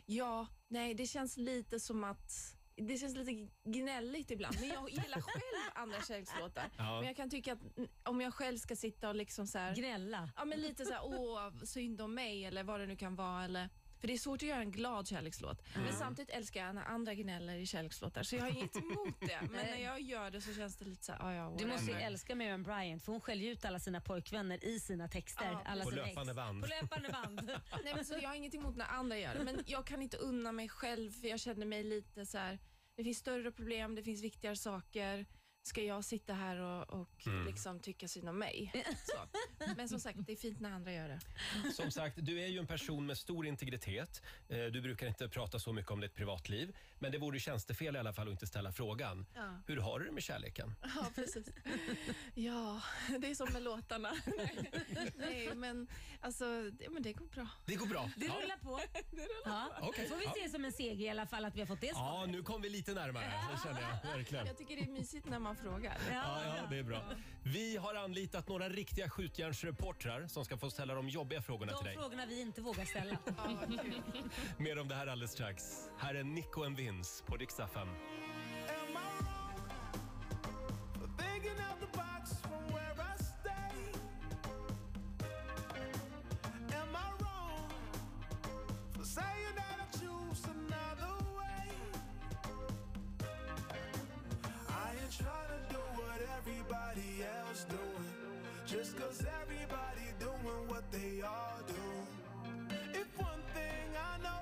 ja, 0.05 0.47
nej 0.67 0.93
det 0.93 1.05
känns 1.07 1.37
lite 1.37 1.79
som 1.79 2.03
att 2.03 2.55
det 2.75 2.97
känns 2.97 3.15
lite 3.15 3.47
gnälligt 3.63 4.31
ibland, 4.31 4.55
men 4.59 4.69
jag 4.69 4.89
gillar 4.89 5.21
själv 5.21 5.71
andra 5.75 6.01
kärlekslåtar. 6.01 6.69
Ja. 6.77 6.97
Men 6.97 7.07
jag 7.07 7.15
kan 7.15 7.29
tycka 7.29 7.53
att 7.53 7.59
om 8.03 8.21
jag 8.21 8.33
själv 8.33 8.57
ska 8.57 8.75
sitta 8.75 9.09
och 9.09 9.15
liksom 9.15 9.47
så 9.47 9.57
här, 9.57 9.75
Gnälla. 9.75 10.29
Ja, 10.35 10.45
men 10.45 10.61
lite 10.61 10.85
så 10.85 10.93
här, 10.93 11.01
åh, 11.03 11.63
synd 11.63 12.01
om 12.01 12.13
mig 12.15 12.45
eller 12.45 12.63
vad 12.63 12.79
det 12.79 12.85
nu 12.85 12.95
kan 12.95 13.15
vara. 13.15 13.43
Eller, 13.43 13.69
för 13.99 14.07
det 14.07 14.13
är 14.13 14.17
svårt 14.17 14.43
att 14.43 14.49
göra 14.49 14.59
en 14.59 14.71
glad 14.71 15.07
kärlekslåt. 15.07 15.61
Mm. 15.73 15.87
Men 15.87 15.93
samtidigt 15.93 16.29
älskar 16.29 16.65
jag 16.65 16.75
när 16.75 16.85
andra 16.85 17.13
gnäller 17.13 17.55
i 17.55 17.65
kärlekslåtar, 17.65 18.23
så 18.23 18.35
jag 18.35 18.41
har 18.41 18.49
inget 18.49 18.75
emot 18.75 19.19
det. 19.19 19.39
Men 19.51 19.62
jag 19.83 20.01
gör 20.01 20.31
det 20.31 20.41
så 20.41 20.53
känns 20.53 20.75
det 20.77 20.85
lite 20.85 21.03
så 21.05 21.11
här, 21.11 21.19
ah, 21.23 21.33
ja, 21.33 21.55
Du 21.57 21.65
måste 21.65 21.91
ju 21.91 21.97
älska 21.97 22.35
Miriam 22.35 22.63
Bryant 22.63 23.03
för 23.03 23.11
hon 23.11 23.21
skäller 23.21 23.43
ju 23.43 23.51
ut 23.51 23.65
alla 23.65 23.79
sina 23.79 24.01
pojkvänner 24.01 24.65
i 24.65 24.79
sina 24.79 25.07
texter. 25.07 25.45
Ja, 25.45 25.61
alla 25.65 25.83
På 25.83 25.89
sina 25.89 26.05
löpande 26.05 26.31
ex. 26.31 26.35
band. 26.35 26.61
På 26.61 26.67
löpande 26.67 27.09
band. 27.09 27.51
Nej, 27.83 27.95
men 27.95 28.05
så 28.05 28.13
jag 28.21 28.29
har 28.29 28.35
inget 28.35 28.55
emot 28.55 28.75
när 28.75 28.85
andra 28.87 29.17
gör 29.17 29.33
det, 29.35 29.43
men 29.43 29.63
jag 29.65 29.85
kan 29.85 30.01
inte 30.01 30.17
unna 30.17 30.51
mig 30.51 30.69
själv 30.69 31.11
för 31.11 31.27
jag 31.27 31.39
känner 31.39 31.65
mig 31.65 31.83
lite 31.83 32.25
så 32.25 32.37
här. 32.37 32.59
det 32.95 33.03
finns 33.03 33.17
större 33.17 33.51
problem, 33.51 33.95
det 33.95 34.03
finns 34.03 34.23
viktigare 34.23 34.55
saker. 34.55 35.25
Ska 35.63 35.81
jag 35.83 36.05
sitta 36.05 36.33
här 36.33 36.57
och, 36.59 36.89
och 37.01 37.09
Mm. 37.27 37.45
liksom 37.45 37.79
tycka 37.79 38.07
synd 38.07 38.29
om 38.29 38.39
mig? 38.39 38.85
Så. 39.05 39.13
Men 39.77 39.89
som 39.89 39.99
sagt, 39.99 40.19
det 40.25 40.31
är 40.31 40.35
fint 40.35 40.59
när 40.59 40.71
andra 40.71 40.91
gör 40.93 41.07
det. 41.09 41.19
Som 41.73 41.91
sagt, 41.91 42.15
du 42.21 42.41
är 42.41 42.47
ju 42.47 42.59
en 42.59 42.67
person 42.67 43.05
med 43.05 43.17
stor 43.17 43.45
integritet. 43.45 44.21
Eh, 44.49 44.57
Du 44.65 44.81
brukar 44.81 45.07
inte 45.07 45.29
prata 45.29 45.59
så 45.59 45.73
mycket 45.73 45.91
om 45.91 45.99
ditt 46.01 46.15
privatliv. 46.15 46.75
Men 46.99 47.11
det 47.11 47.17
vore 47.17 47.39
tjänstefel 47.39 47.95
i 47.95 47.99
alla 47.99 48.13
fall 48.13 48.27
att 48.27 48.31
inte 48.31 48.47
ställa 48.47 48.71
frågan. 48.71 49.25
Ja. 49.35 49.57
Hur 49.67 49.77
har 49.77 49.99
du 49.99 50.05
det 50.05 50.11
med 50.11 50.23
kärleken? 50.23 50.75
Ja, 50.95 51.05
precis. 51.15 51.47
Ja, 52.35 52.81
det 53.19 53.29
är 53.31 53.35
som 53.35 53.53
med 53.53 53.61
låtarna. 53.63 54.13
Nej, 55.15 55.55
men 55.55 55.87
alltså, 56.21 56.45
det, 56.71 56.89
men 56.89 57.03
det 57.03 57.13
går 57.13 57.25
bra. 57.25 57.47
Det 57.65 57.75
går 57.75 57.85
bra. 57.87 58.09
Det 58.15 58.25
Ja. 58.25 58.33
rullar 58.43 58.57
på. 58.57 58.79
Ja. 59.45 59.69
Okej, 59.81 60.07
får 60.09 60.17
vi 60.17 60.25
ja. 60.25 60.33
se 60.43 60.49
som 60.49 60.65
en 60.65 60.71
seger 60.71 61.05
i 61.05 61.09
alla 61.09 61.27
fall 61.27 61.45
att 61.45 61.55
vi 61.55 61.59
har 61.59 61.67
fått 61.67 61.81
det 61.81 61.87
Ja, 61.87 61.93
svaret. 61.93 62.29
nu 62.29 62.43
kom 62.43 62.61
vi 62.61 62.69
lite 62.69 62.93
närmare. 62.93 63.33
Det 63.53 63.59
känner 63.69 63.81
jag 63.81 64.13
verkligen. 64.17 64.47
Jag 64.47 64.57
tycker 64.57 64.75
det 64.75 64.81
är 64.81 64.87
mysigt 64.89 65.25
när 65.29 65.39
man 65.39 65.52
frågar. 65.55 65.97
Ja, 66.11 66.41
ja, 66.57 66.63
det 66.69 66.77
är 66.79 66.83
bra. 66.83 67.01
Vi 67.43 67.77
har 67.77 67.95
anlitat 67.95 68.47
några 68.47 68.69
riktiga 68.69 69.09
skjutjärnsreportrar 69.09 70.27
som 70.27 70.45
ska 70.45 70.57
få 70.57 70.69
ställa 70.69 70.93
de 70.93 71.09
jobbiga 71.09 71.41
frågorna 71.41 71.71
till 71.73 71.85
De 71.85 71.89
dig. 71.89 71.97
frågorna 71.97 72.25
vi 72.25 72.41
inte 72.41 72.61
vågar 72.61 72.85
ställa. 72.85 73.17
Mer 74.57 74.79
om 74.79 74.87
det 74.87 74.95
här 74.95 75.07
alldeles 75.07 75.31
strax. 75.31 75.63
Här 75.97 76.15
är 76.15 76.23
Nico 76.23 76.63
and 76.63 76.77
Vince 76.77 77.23
på 77.25 77.37
Dix 77.37 77.59
FM. 77.59 77.87
Thinking 81.17 81.51
out 81.69 81.79
the 81.79 81.97
box 81.97 82.41
from 82.41 82.63
where 82.73 82.93
I 82.93 83.23
stay. 83.23 83.99
Am 86.81 86.95
I 86.95 87.23
wrong 87.23 87.69
for 88.93 89.03
saying 89.03 89.52
just 98.73 98.97
cause 98.97 99.23
everybody 99.43 100.01
doing 100.19 100.67
what 100.67 100.83
they 100.91 101.21
all 101.21 101.59
do. 101.67 102.73
If 102.91 103.07
one 103.19 103.43
thing 103.53 103.85
I 103.93 104.17
know, 104.23 104.41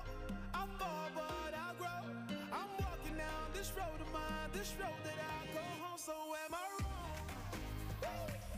I 0.54 0.64
fall 0.78 1.08
but 1.14 1.52
I 1.52 1.68
grow. 1.76 2.02
I'm 2.50 2.70
walking 2.80 3.16
down 3.18 3.44
this 3.52 3.70
road 3.76 4.00
of 4.00 4.10
mine, 4.10 4.48
this 4.54 4.72
road 4.80 4.96
that 5.04 5.18
I 5.20 5.52
go 5.52 5.60
home. 5.84 5.98
So 5.98 6.12
am 6.46 6.54
I 6.54 6.64
wrong 6.80 7.20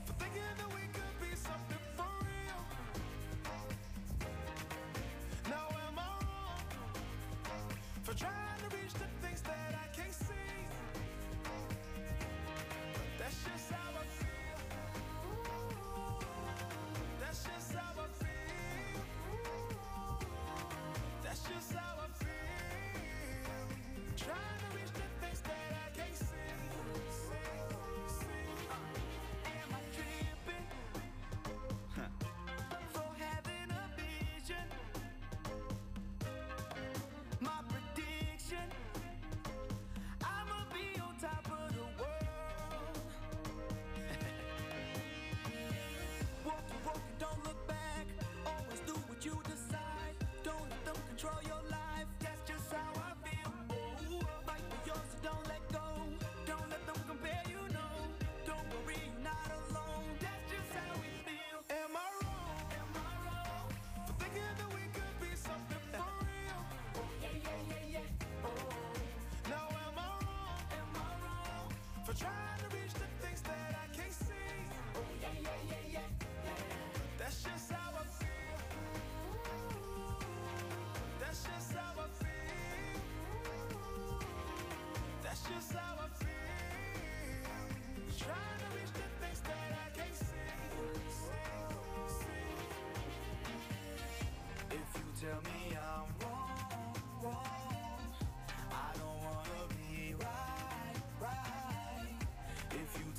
for 0.07 0.13
thinking 0.23 0.47
that 0.59 0.71
we 0.79 0.85
could 0.95 1.17
be 1.21 1.35
something 1.35 1.85
for 1.99 2.13
real? 2.23 2.63
Now 5.51 5.67
am 5.89 5.99
I 5.99 6.11
wrong 6.23 6.63
for 8.05 8.15
trying 8.15 8.59
to 8.63 8.77
reach 8.77 8.95
the 8.95 9.11
things 9.27 9.41
that 9.41 9.75
I 9.75 9.87
can't 9.97 10.15
see? 10.15 10.55
That's 13.19 13.39
just 13.43 13.73
how 13.73 13.84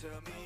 If 0.05 0.11
you 0.11 0.19
tell 0.21 0.35
me 0.35 0.44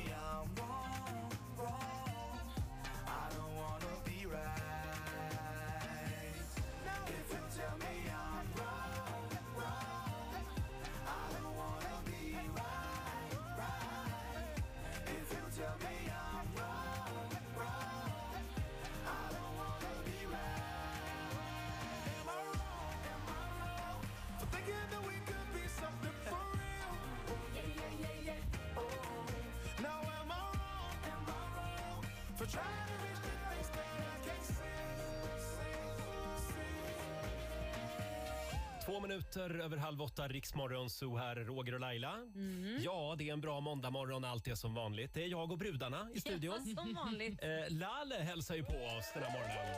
Två 38.84 39.00
minuter 39.00 39.60
över 39.60 39.76
halv 39.76 40.02
åtta, 40.02 40.28
Riksmorgon, 40.28 40.90
så 40.90 41.16
här 41.16 41.36
Roger 41.36 41.74
och 41.74 41.80
Laila. 41.80 42.14
Mm. 42.14 42.78
Ja, 42.82 43.14
det 43.18 43.28
är 43.28 43.32
en 43.32 43.40
bra 43.40 43.60
måndagmorgon, 43.60 44.24
allt 44.24 44.48
är 44.48 44.54
som 44.54 44.74
vanligt. 44.74 45.14
Det 45.14 45.22
är 45.24 45.28
jag 45.28 45.52
och 45.52 45.58
brudarna 45.58 46.08
i 46.14 46.20
studion. 46.20 46.54
Ja, 46.66 46.74
som 46.82 46.94
vanligt. 46.94 47.42
Eh, 47.42 47.48
Lale 47.68 48.14
hälsar 48.14 48.54
ju 48.54 48.64
på 48.64 48.72
oss 48.72 49.10
den 49.14 49.22
här 49.22 49.32
morgonen. 49.32 49.74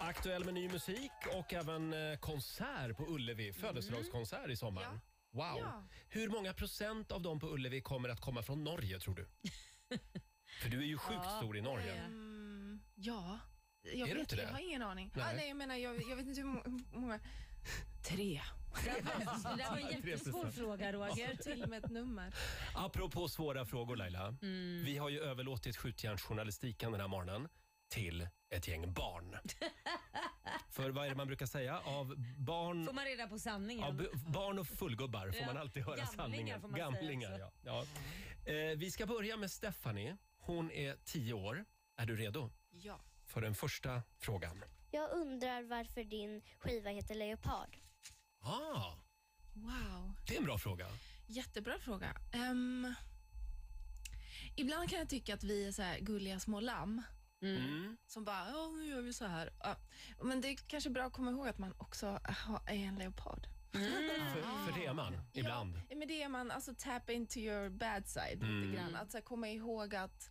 Aktuell 0.00 0.44
med 0.44 0.54
ny 0.54 0.68
musik 0.68 1.10
och 1.38 1.52
även 1.52 1.92
eh, 1.92 2.18
konsert 2.18 2.96
på 2.96 3.04
Ullevi. 3.08 3.52
Födelsedagskonsert 3.52 4.50
i 4.50 4.56
sommar. 4.56 5.00
Wow! 5.30 5.58
Ja. 5.58 5.82
Hur 6.08 6.28
många 6.28 6.52
procent 6.54 7.12
av 7.12 7.22
dem 7.22 7.40
på 7.40 7.46
Ullevi 7.46 7.80
kommer 7.80 8.08
att 8.08 8.20
komma 8.20 8.42
från 8.42 8.64
Norge 8.64 9.00
tror 9.00 9.14
du? 9.14 9.26
För 10.68 10.76
du 10.76 10.82
är 10.82 10.86
ju 10.86 10.98
sjukt 10.98 11.20
Ja, 11.24 11.30
stor 11.38 11.56
i 11.56 11.60
Norge. 11.60 11.92
Mm, 11.94 12.80
ja, 12.94 13.38
jag 13.82 13.94
Är 13.94 14.06
du 14.06 14.12
vet 14.14 14.18
inte 14.20 14.36
jag 14.36 14.46
det? 14.48 14.52
har 14.52 14.58
ingen 14.60 14.82
aning. 14.82 15.10
Nej. 15.14 15.24
Ah, 15.24 15.32
nej 15.36 15.48
jag 15.48 15.56
menar, 15.56 15.74
jag, 15.76 16.02
jag 16.10 16.16
vet 16.16 16.26
inte 16.26 16.40
hur 16.40 16.48
må- 16.48 16.62
hur 16.92 17.00
många. 17.00 17.20
Tre. 18.08 18.40
Det 18.84 18.90
där 19.56 19.70
var 19.70 19.78
en 19.78 19.90
jättesvår 20.08 20.50
fråga, 20.50 20.92
Roger. 20.92 21.36
Till 21.36 21.66
med 21.66 21.84
ett 21.84 21.90
nummer. 21.90 22.34
Apropå 22.74 23.28
svåra 23.28 23.64
frågor 23.66 23.96
Laila. 23.96 24.26
Mm. 24.42 24.82
Vi 24.84 24.96
har 24.98 25.08
ju 25.08 25.20
överlåtit 25.20 25.76
skjutjärnsjournalistiken 25.76 26.92
den 26.92 27.00
här 27.00 27.08
morgonen 27.08 27.48
till 27.88 28.28
ett 28.50 28.68
gäng 28.68 28.92
barn. 28.92 29.36
För 30.70 30.90
vad 30.90 31.04
är 31.04 31.08
det 31.10 31.16
man 31.16 31.26
brukar 31.26 31.46
säga? 31.46 31.78
Av 31.80 32.14
barn, 32.38 32.86
Får 32.86 32.92
man 32.92 33.04
reda 33.04 33.28
på 33.28 33.38
sanningen? 33.38 33.84
av 33.84 34.00
bu- 34.00 34.30
barn 34.32 34.58
och 34.58 34.66
fullgubbar 34.68 35.26
får 35.26 35.40
Ja, 35.40 35.46
man 35.46 35.56
alltid 35.56 35.82
höra 35.84 35.96
gamlingar 35.96 36.16
sanningen. 36.16 36.60
får 36.60 36.68
man 36.68 36.78
säga 36.78 36.90
Gamlingar, 36.90 37.38
ja. 37.38 37.52
ja. 37.64 37.84
Eh, 38.52 38.76
vi 38.78 38.90
ska 38.90 39.06
börja 39.06 39.36
med 39.36 39.50
Stephanie. 39.50 40.16
Hon 40.48 40.70
är 40.70 40.96
tio 41.04 41.32
år. 41.32 41.64
Är 41.96 42.06
du 42.06 42.16
redo 42.16 42.50
Ja. 42.70 43.00
för 43.26 43.40
den 43.40 43.54
första 43.54 44.02
frågan? 44.18 44.64
Jag 44.90 45.10
undrar 45.12 45.62
varför 45.62 46.04
din 46.04 46.42
skiva 46.58 46.90
heter 46.90 47.14
Leopard. 47.14 47.76
Ah, 48.40 48.92
Wow. 49.54 50.12
det 50.26 50.34
är 50.34 50.38
en 50.38 50.44
bra 50.44 50.58
fråga. 50.58 50.86
Jättebra 51.26 51.78
fråga. 51.78 52.16
Ehm, 52.32 52.94
ibland 54.56 54.90
kan 54.90 54.98
jag 54.98 55.08
tycka 55.08 55.34
att 55.34 55.44
vi 55.44 55.66
är 55.66 55.72
så 55.72 55.82
här 55.82 55.98
gulliga 56.00 56.40
små 56.40 56.60
lamm. 56.60 57.02
Mm. 57.42 57.96
Som 58.06 58.24
bara, 58.24 58.48
ja 58.50 58.68
nu 58.76 58.86
gör 58.86 59.00
vi 59.02 59.12
så 59.12 59.26
här. 59.26 59.52
Ja. 59.60 59.76
Men 60.22 60.40
det 60.40 60.48
är 60.48 60.56
kanske 60.56 60.90
bra 60.90 61.04
att 61.04 61.12
komma 61.12 61.30
ihåg 61.30 61.48
att 61.48 61.58
man 61.58 61.74
också 61.78 62.20
är 62.66 62.74
en 62.74 62.98
leopard. 62.98 63.46
För, 63.72 63.80
för 64.72 64.80
det 64.80 64.86
är 64.86 64.92
man 64.94 65.16
ibland. 65.32 65.80
Ja, 65.88 65.96
men 65.96 66.08
det 66.08 66.22
är 66.22 66.28
man, 66.28 66.50
alltså 66.50 66.74
tap 66.78 67.10
into 67.10 67.38
your 67.38 67.68
bad 67.68 68.06
side 68.08 68.42
Mm. 68.42 68.60
lite 68.62 68.76
grann. 68.76 68.96
Att 68.96 69.10
så 69.10 69.16
här, 69.16 69.22
komma 69.24 69.48
ihåg 69.48 69.94
att, 69.94 70.30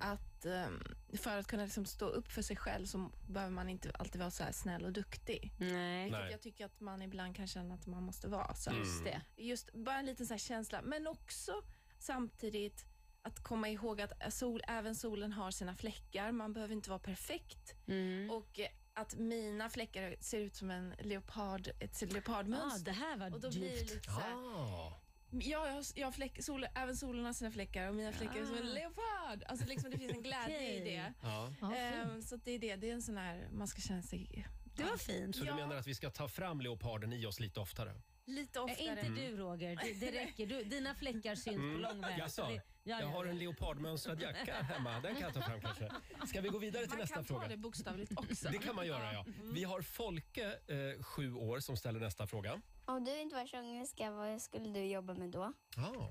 att 0.00 0.44
ehm, 0.46 0.82
för 1.18 1.38
att 1.38 1.46
kunna 1.46 1.64
liksom 1.64 1.84
stå 1.86 2.06
upp 2.08 2.32
för 2.32 2.42
sig 2.42 2.56
själv 2.56 2.86
så 2.86 3.10
behöver 3.28 3.52
man 3.54 3.68
inte 3.68 3.90
alltid 3.98 4.20
vara 4.20 4.30
så 4.30 4.42
här 4.44 4.52
snäll 4.52 4.84
och 4.84 4.92
duktig. 4.92 5.52
Nej. 5.58 6.04
Vilket 6.04 6.20
Nej. 6.20 6.30
jag 6.32 6.40
tycker 6.40 6.64
att 6.66 6.80
man 6.80 7.02
ibland 7.02 7.36
kan 7.36 7.46
känna 7.46 7.74
att 7.74 7.86
man 7.86 8.02
måste 8.02 8.28
vara. 8.28 8.54
Så 8.54 8.70
Mm. 8.70 8.82
just, 8.82 9.04
det. 9.04 9.20
just 9.36 9.72
bara 9.74 9.98
en 9.98 10.06
liten 10.06 10.26
så 10.26 10.34
här 10.34 10.38
känsla, 10.38 10.82
men 10.82 11.06
också 11.06 11.52
samtidigt 11.98 12.84
att 13.22 13.42
komma 13.42 13.68
ihåg 13.68 14.00
att 14.00 14.32
sol, 14.34 14.62
även 14.68 14.94
solen 14.94 15.32
har 15.32 15.50
sina 15.50 15.74
fläckar. 15.74 16.32
Man 16.32 16.52
behöver 16.52 16.74
inte 16.74 16.90
vara 16.90 16.98
perfekt. 17.00 17.74
Mm. 17.86 18.30
Och 18.30 18.60
att 18.94 19.14
mina 19.16 19.70
fläckar 19.70 20.16
ser 20.20 20.38
ut 20.40 20.54
som 20.56 20.70
en 20.70 20.90
leopard, 21.00 21.68
ett 21.80 22.12
leopardmönster. 22.12 22.80
Ah, 22.80 22.84
det 22.84 22.92
här 23.00 23.16
var 23.16 23.34
och 23.34 23.40
då 23.40 23.50
blir 23.50 23.60
det 23.60 23.76
djupt. 23.76 23.90
lite 23.94 24.04
så 24.04 24.10
här, 24.10 24.32
Ah. 24.34 25.00
Ja, 25.30 25.66
jag, 25.66 25.72
har- 25.74 25.84
jag 25.94 26.06
har 26.06 26.12
fläck, 26.12 26.44
sol, 26.44 26.66
även 26.74 26.96
solen 26.96 27.24
har 27.24 27.32
sina 27.32 27.50
fläckar 27.50 27.88
och 27.88 27.94
mina 27.94 28.12
fläckar 28.12 28.36
är 28.40 28.44
som 28.44 28.54
en 28.56 28.68
Ah. 28.68 28.72
leopard. 28.74 29.42
Alltså 29.48 29.66
liksom, 29.66 29.90
det 29.90 29.98
finns 29.98 30.12
en 30.12 30.22
glädje 30.22 30.74
i 30.76 30.80
det. 30.84 31.12
Ja. 31.22 31.52
Ja, 31.60 31.74
Ehm, 31.76 32.22
så 32.22 32.34
att 32.34 32.44
det 32.44 32.50
är 32.50 32.58
det. 32.58 32.76
Det 32.76 32.90
är 32.90 32.94
en 32.94 33.02
sån 33.02 33.16
här, 33.16 33.48
man 33.52 33.68
ska 33.68 33.80
känna 33.80 34.02
sig 34.02 34.46
Det 34.76 34.84
var 34.84 34.96
fint. 34.96 35.36
Så 35.36 35.42
du 35.44 35.48
Ja. 35.50 35.54
menar 35.56 35.76
att 35.76 35.86
vi 35.86 35.94
ska 35.94 36.10
ta 36.10 36.28
fram 36.28 36.60
leoparden 36.60 37.12
i 37.12 37.26
oss 37.26 37.40
lite 37.40 37.60
oftare? 37.60 37.94
lite 38.24 38.58
Eh, 38.58 38.64
oftare. 38.64 38.84
inte 39.06 39.22
du 39.22 39.36
Roger, 39.36 39.76
det, 39.82 39.92
det 40.06 40.20
räcker. 40.20 40.46
Du, 40.46 40.64
dina 40.64 40.94
fläckar 40.94 41.34
syns 41.34 41.56
på 41.56 41.62
lång 41.62 42.00
väg. 42.00 42.10
Mm. 42.10 42.18
Jaså? 42.18 42.46
Det- 42.48 42.54
ja, 42.54 42.60
Jag 42.84 43.02
ja, 43.02 43.06
har 43.06 43.26
en 43.26 43.38
leopardmönstrad 43.38 44.22
jacka 44.22 44.54
hemma. 44.54 45.00
Den 45.00 45.14
kan 45.14 45.22
jag 45.22 45.34
ta 45.34 45.40
fram 45.42 45.60
kanske. 45.60 45.90
Ska 46.26 46.40
vi 46.40 46.48
gå 46.48 46.58
vidare 46.58 46.82
till 46.82 46.90
Man 46.90 46.98
nästa 46.98 47.14
kan 47.14 47.24
fråga? 47.24 47.42
ta 47.42 47.48
det 47.48 47.56
bokstavligt 47.56 48.12
också. 48.16 48.48
Det 48.48 48.58
kan 48.58 48.74
man 48.76 48.86
göra, 48.86 49.12
ja. 49.12 49.24
Vi 49.52 49.64
har 49.64 49.82
Folke, 49.82 50.44
eh, 50.66 51.02
sju 51.02 51.34
år, 51.34 51.60
som 51.60 51.76
ställer 51.76 52.00
nästa 52.00 52.26
fråga. 52.26 52.60
Om 52.88 53.04
du 53.04 53.20
inte 53.20 53.36
var 53.36 53.46
sångerska, 53.46 54.10
vad 54.10 54.42
skulle 54.42 54.68
du 54.68 54.84
jobba 54.84 55.14
med 55.14 55.30
då? 55.30 55.52
Ah. 55.76 56.10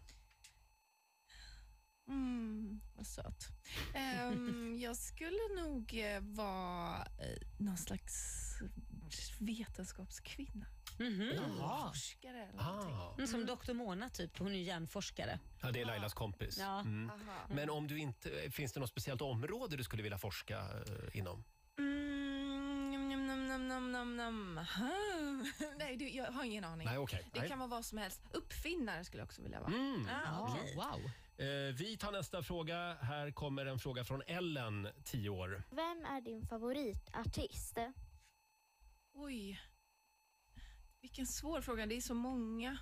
Mm, 2.07 2.81
vad 2.95 3.07
söt. 3.07 3.47
Ehm, 3.93 4.75
jag 4.79 4.95
skulle 4.97 5.61
nog 5.63 5.93
eh, 5.93 6.21
vara 6.21 6.97
eh, 6.97 7.47
någon 7.57 7.77
slags 7.77 8.13
vetenskapskvinna. 9.39 10.65
Mhm. 10.99 11.31
Jaha. 11.35 11.87
Forskare 11.87 12.43
eller 12.43 12.63
någonting. 12.63 12.93
Ah. 12.95 13.13
Mm, 13.13 13.27
Som 13.27 13.45
doktor 13.45 13.73
Mona 13.73 14.09
typ, 14.09 14.37
hon 14.39 14.51
är 14.51 14.59
hjärnforskare. 14.59 15.39
Ja, 15.61 15.71
det 15.71 15.81
är 15.81 15.85
Lailas 15.85 16.13
kompis. 16.13 16.57
Ja. 16.59 16.79
Mm. 16.79 17.11
Men 17.49 17.69
om 17.69 17.87
du 17.87 17.99
inte, 17.99 18.51
finns 18.51 18.73
det 18.73 18.79
något 18.79 18.89
speciellt 18.89 19.21
område 19.21 19.77
du 19.77 19.83
skulle 19.83 20.03
vilja 20.03 20.17
forska 20.17 20.57
eh, 20.59 21.17
inom? 21.17 21.43
Mm, 21.79 22.06
nam, 23.27 23.47
nam, 23.47 23.67
nam, 23.67 23.91
nam, 23.91 24.15
nam. 24.55 24.65
Nej, 25.77 25.97
du, 25.97 26.09
jag 26.09 26.31
har 26.31 26.43
ingen 26.43 26.63
aning. 26.63 26.87
Nej, 26.87 26.97
okej. 26.97 27.29
Det 27.33 27.39
Nej. 27.39 27.49
kan 27.49 27.59
vara 27.59 27.69
vad 27.69 27.85
som 27.85 27.97
helst. 27.97 28.21
Uppfinnare 28.33 29.03
skulle 29.05 29.21
jag 29.21 29.25
också 29.25 29.41
vilja 29.41 29.59
vara. 29.59 29.73
Mm. 29.73 30.05
Ah, 30.07 30.21
Ja, 30.25 30.49
okej. 30.59 30.75
wow. 30.75 31.11
Eh, 31.47 31.73
vi 31.75 31.97
tar 31.97 32.11
nästa 32.11 32.43
fråga. 32.43 32.93
Här 32.93 33.31
kommer 33.31 33.65
en 33.65 33.79
fråga 33.79 34.03
från 34.03 34.21
Ellen, 34.27 34.87
10 35.03 35.29
år. 35.29 35.63
Vem 35.69 36.05
är 36.05 36.21
din 36.21 36.47
favoritartist? 36.47 37.77
Oj. 39.13 39.61
Vilken 41.01 41.27
svår 41.27 41.61
fråga. 41.61 41.85
Det 41.85 41.95
är 41.97 42.01
så 42.01 42.13
många. 42.13 42.77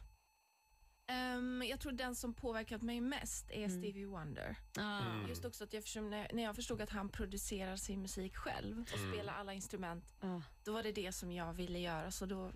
Ehm, 1.07 1.63
jag 1.69 1.79
tror 1.79 1.91
den 1.91 2.15
som 2.15 2.33
påverkat 2.33 2.81
mig 2.81 3.01
mest 3.01 3.51
är 3.51 3.65
Mm. 3.65 3.69
Stevie 3.81 4.05
Wonder. 4.05 4.55
Ah. 4.77 4.99
Mm. 5.05 5.27
Just 5.29 5.45
också 5.45 5.63
att 5.63 5.73
jag 5.73 5.83
förstod, 5.83 6.03
när, 6.03 6.43
jag 6.43 6.55
förstod 6.55 6.81
att 6.81 6.89
han 6.89 7.09
producerar 7.09 7.75
sin 7.75 8.01
musik 8.01 8.35
själv 8.35 8.81
och 8.91 8.97
Mm. 8.97 9.13
spelar 9.13 9.33
alla 9.33 9.53
instrument, 9.53 10.05
Ah. 10.21 10.41
då 10.63 10.73
var 10.73 10.83
det 10.83 10.91
det 10.91 11.11
som 11.11 11.31
jag 11.31 11.53
ville 11.53 11.79
göra. 11.79 12.11
Så 12.11 12.25
då 12.25 12.51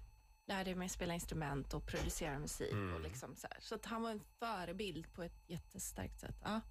lärde 0.47 0.69
jag 0.69 0.77
mig 0.79 0.89
spela 0.89 1.13
instrument 1.13 1.73
och 1.73 1.85
producera 1.87 2.39
musik. 2.39 2.71
Mm. 2.71 2.93
Och 2.93 3.01
liksom 3.01 3.35
så 3.35 3.47
här. 3.51 3.57
så 3.61 3.75
att 3.75 3.85
han 3.85 4.01
var 4.01 4.11
en 4.11 4.19
förebild 4.39 5.13
på 5.13 5.23
ett 5.23 5.43
jättestarkt 5.49 6.19
sätt. 6.19 6.35
Ja. 6.43 6.61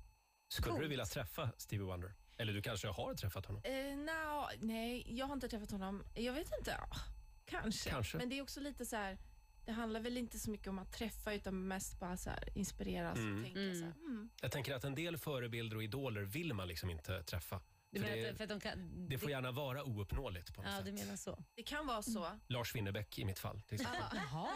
Skulle 0.48 0.70
Coolt. 0.70 0.82
du 0.82 0.88
vilja 0.88 1.04
träffa 1.06 1.50
Stevie 1.58 1.86
Wonder? 1.86 2.14
Eller 2.36 2.52
du 2.52 2.62
kanske 2.62 2.88
har 2.88 3.14
träffat 3.14 3.46
honom? 3.46 3.62
Eh, 3.64 3.96
nja, 3.96 4.50
nej, 4.60 5.16
jag 5.18 5.26
har 5.26 5.34
inte 5.34 5.48
träffat 5.48 5.70
honom. 5.70 6.04
Jag 6.14 6.32
vet 6.32 6.50
inte. 6.58 6.70
Ja, 6.70 6.96
kanske. 7.44 7.90
Kanske. 7.90 8.16
Men 8.18 8.28
det 8.28 8.38
är 8.38 8.42
också 8.42 8.60
lite 8.60 8.86
så 8.86 8.96
här, 8.96 9.18
det 9.68 9.72
handlar 9.72 10.00
väl 10.00 10.16
inte 10.16 10.38
så 10.38 10.50
mycket 10.50 10.66
om 10.68 10.78
att 10.78 10.92
träffa 10.92 11.34
utan 11.34 11.68
mest 11.68 12.00
bara 12.00 12.16
så 12.16 12.30
här, 12.30 12.48
inspireras 12.54 13.18
Mm. 13.18 13.36
och 13.38 13.42
tänka 13.44 13.60
Mm. 13.60 13.74
så 13.78 13.84
här, 13.84 13.92
mm. 13.92 14.28
Jag 14.42 14.52
tänker 14.52 14.74
att 14.74 14.84
en 14.84 14.94
del 14.94 15.16
förebilder 15.16 15.76
och 15.76 15.82
idoler 15.82 16.22
vill 16.22 16.54
man 16.54 16.68
liksom 16.68 16.90
inte 16.90 17.22
träffa. 17.22 17.60
Du 17.90 18.00
För 18.00 18.06
menar 18.08 18.22
det, 18.22 18.30
att, 18.30 18.36
för 18.36 18.44
att 18.44 18.50
de 18.50 18.60
kan... 18.60 19.08
det 19.08 19.18
får 19.18 19.30
gärna 19.30 19.50
vara 19.52 19.82
ouppnåeligt 19.84 20.54
på 20.54 20.62
något 20.62 20.70
Ja, 20.70 20.76
sätt. 20.76 20.86
du 20.86 20.92
menar 20.92 21.16
så. 21.16 21.44
Det 21.54 21.62
kan 21.62 21.86
vara 21.86 22.02
så. 22.02 22.26
Lars 22.48 22.74
Winnerbäck 22.74 23.18
i 23.18 23.24
mitt 23.24 23.38
fall. 23.38 23.60
till 23.60 23.74
exempel. 23.74 24.02
Jaha. 24.14 24.48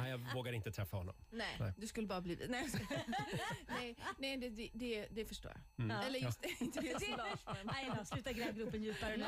Nej, 0.00 0.10
jag 0.10 0.34
vågar 0.34 0.52
inte 0.52 0.72
träffa 0.72 0.96
honom. 0.96 1.14
Nej, 1.30 1.56
Nej. 1.60 1.72
du 1.76 1.86
skulle 1.86 2.06
bara 2.06 2.20
bli... 2.20 2.46
Nej, 2.48 2.60
jag 2.62 2.70
skojar. 2.70 3.02
nej, 3.68 3.96
nej 4.18 4.36
det, 4.36 4.48
det- 4.50 4.70
det, 4.74 5.06
det 5.10 5.24
förstår 5.24 5.52
jag. 5.76 5.84
Mm. 5.84 5.96
Eller 6.06 6.18
just 6.18 6.42
det, 6.58 6.60
inte 6.64 6.80
Lars. 7.16 7.40
men- 7.46 7.66
Nej 7.66 7.90
då, 7.98 8.04
sluta 8.04 8.32
gräv 8.32 8.56
gropen 8.58 8.82
djupare 8.82 9.16
nu. 9.16 9.24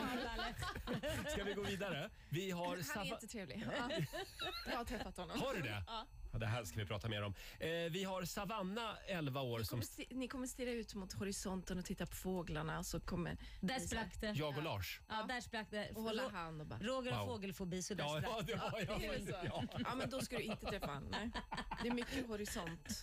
Ska 1.31 1.45
vi 1.45 1.53
gå 1.55 1.63
vidare? 1.63 2.11
Vi 2.29 2.51
har... 2.51 2.67
Han 2.67 2.79
är 2.79 2.83
Sava- 2.83 3.05
inte 3.15 3.27
trevlig. 3.27 3.67
Ja. 3.77 3.91
Jag 4.71 4.77
har 4.77 4.85
träffat 4.85 5.17
honom. 5.17 5.41
Har 5.41 5.55
du 5.55 5.61
det? 5.63 5.83
Ja. 5.87 6.07
Ja, 6.37 6.41
det 6.41 6.47
här 6.47 6.65
ska 6.65 6.79
vi 6.81 6.87
prata 6.87 7.09
mer 7.09 7.23
om. 7.23 7.35
Eh, 7.59 7.69
vi 7.69 8.05
har 8.05 8.25
Savanna, 8.25 8.97
11 9.07 9.41
år, 9.41 9.59
som 9.59 9.67
Kommer 9.69 9.83
sti- 9.85 10.15
Ni 10.17 10.29
kommer 10.29 10.47
stirra 10.47 10.71
ut 10.71 10.95
mot 10.95 11.13
horisonten 11.13 11.79
och 11.79 11.85
titta 11.85 12.07
på 12.07 12.17
fåglarna 12.17 12.85
så 12.85 13.01
kommer 13.01 13.37
Där 13.61 13.79
sprack 13.81 14.21
det. 14.21 14.31
jag 14.33 14.57
och 14.57 14.63
Lars. 14.63 15.01
Ja, 15.09 15.25
där 15.29 15.41
sprack 15.41 15.71
det. 15.71 15.91
och 15.95 16.03
hålla 16.03 16.23
Ro- 16.23 16.29
hand 16.29 16.61
och 16.61 16.67
bara... 16.67 16.79
Roger 16.81 17.13
har 17.13 17.27
Wow. 17.27 17.35
fågelfobi 17.35 17.83
så 17.83 17.95
där 17.95 18.05
Ja, 18.05 18.21
sprack 18.21 18.35
ja, 18.39 18.43
det 18.47 18.57
har 18.57 18.81
jag. 18.81 19.05
Är 19.15 19.19
det 19.19 19.27
så? 19.27 19.33
Ja. 19.45 19.65
Ja, 19.85 19.95
men 19.95 20.11
då 20.11 20.21
ska 20.21 20.37
du 20.37 20.43
inte 20.43 20.67
träffa 20.67 20.87
honom. 20.87 21.09
Nej. 21.11 21.31
Det 21.83 21.89
är 21.89 21.95
mycket 21.95 22.27
horisont. 22.29 23.03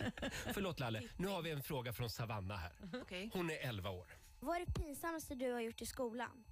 Förlåt 0.54 0.80
Lalle, 0.80 1.04
nu 1.18 1.28
har 1.28 1.42
vi 1.42 1.52
en 1.52 1.64
fråga 1.64 1.94
från 1.94 2.10
Savanna 2.10 2.58
här. 2.58 2.72
Okej. 3.02 3.30
Hon 3.34 3.50
är 3.50 3.58
11 3.70 3.90
år. 3.90 4.08
Vad 4.40 4.62
är 4.62 4.66
det 4.66 4.74
pinsammaste 4.74 5.36
du 5.36 5.52
har 5.52 5.62
gjort 5.62 5.82
i 5.82 5.86
skolan? 5.86 6.44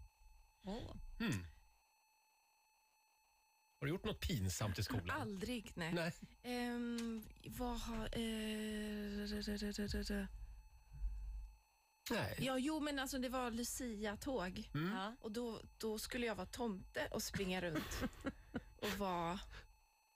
Åh. 0.66 0.96
Har 3.82 3.86
du 3.88 3.92
gjort 3.94 4.06
något 4.06 4.20
pinsamt 4.20 4.80
i 4.80 4.84
skolan? 4.84 5.22
Aldrig, 5.22 5.72
nej. 5.76 5.94
Nej. 5.94 6.14
Ehm, 6.44 7.24
vad 7.48 7.80
har... 7.80 8.06
Eh, 8.06 9.28
Nej. 12.12 12.36
ja, 12.40 12.58
jo, 12.58 12.80
men 12.80 13.00
alltså 13.00 13.20
det 13.20 13.30
var 13.30 13.52
Lucia-tåg. 13.52 14.70
Mm. 14.74 14.94
Ja. 14.94 15.16
Och 15.22 15.32
då, 15.32 15.62
då 15.78 16.00
skulle 16.00 16.26
jag 16.26 16.36
vara 16.36 16.46
tomte 16.46 17.08
och 17.12 17.24
springa 17.24 17.62
runt 17.62 18.04
och 18.82 18.98
vara... 18.98 19.40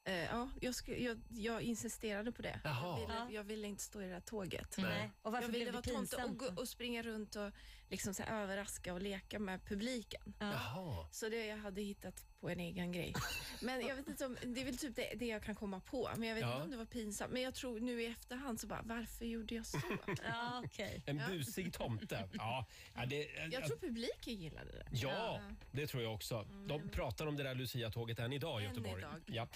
Eh, 0.07 0.23
ja, 0.25 0.49
jag, 0.61 0.75
skulle, 0.75 0.97
jag, 0.97 1.21
jag 1.29 1.61
insisterade 1.61 2.31
på 2.31 2.41
det. 2.41 2.59
Jaha. 2.63 2.99
Jag, 2.99 3.09
Ja. 3.09 3.23
ville, 3.25 3.35
jag 3.35 3.43
ville 3.43 3.67
inte 3.67 3.83
stå 3.83 4.01
i 4.01 4.05
det 4.05 4.11
där 4.13 4.19
tåget. 4.19 4.75
Nej. 4.77 5.11
Och 5.21 5.31
varför 5.31 5.47
jag 5.47 5.53
ville 5.53 5.71
vara 5.71 5.81
tomte 5.81 6.23
och, 6.23 6.59
och 6.59 6.69
springa 6.69 7.01
runt 7.03 7.35
och 7.35 7.51
liksom 7.89 8.13
så 8.13 8.23
här 8.23 8.41
överraska 8.43 8.93
och 8.93 9.01
leka 9.01 9.39
med 9.39 9.65
publiken. 9.65 10.33
Ja. 10.39 10.51
Jaha. 10.51 11.07
Så 11.11 11.29
det 11.29 11.45
jag 11.45 11.57
hade 11.57 11.81
hittat 11.81 12.25
på 12.41 12.49
en 12.49 12.59
egen 12.59 12.91
grej. 12.91 13.13
Men 13.61 13.87
jag 13.87 13.95
vet 13.95 14.07
inte 14.07 14.25
om, 14.25 14.37
det 14.43 14.61
är 14.61 14.65
väl 14.65 14.77
typ 14.77 14.95
det, 14.95 15.13
det 15.15 15.25
jag 15.25 15.43
kan 15.43 15.55
komma 15.55 15.79
på. 15.79 16.09
Men 16.17 16.27
jag 16.27 16.35
vet 16.35 16.41
Ja. 16.41 16.51
inte 16.53 16.63
om 16.63 16.71
det 16.71 16.77
var 16.77 16.85
pinsamt. 16.85 17.33
Men 17.33 17.41
jag 17.41 17.53
tror 17.55 17.79
nu 17.79 18.01
i 18.01 18.05
efterhand 18.05 18.59
så 18.59 18.67
bara, 18.67 18.81
varför 18.83 19.25
gjorde 19.25 19.55
jag 19.55 19.65
så? 19.65 19.77
Ja, 20.23 20.61
okej. 20.65 21.01
En 21.05 21.21
busig 21.29 21.73
tomte. 21.73 22.29
Ja, 22.33 22.65
ja, 22.95 23.05
det, 23.05 23.27
Jag 23.51 23.65
tror 23.65 23.77
publiken 23.77 24.33
gillade 24.35 24.71
det. 24.71 24.87
Ja, 24.91 25.41
det 25.71 25.87
tror 25.87 26.03
jag 26.03 26.13
också. 26.13 26.47
De 26.67 26.89
pratar 26.89 27.27
om 27.27 27.35
det 27.35 27.43
där 27.43 27.55
Lucia-tåget 27.55 28.19
än 28.19 28.33
idag 28.33 28.61
i 28.61 28.65
Än 28.65 28.69
Göteborg. 28.69 29.01
idag. 29.01 29.21
Ja. 29.25 29.47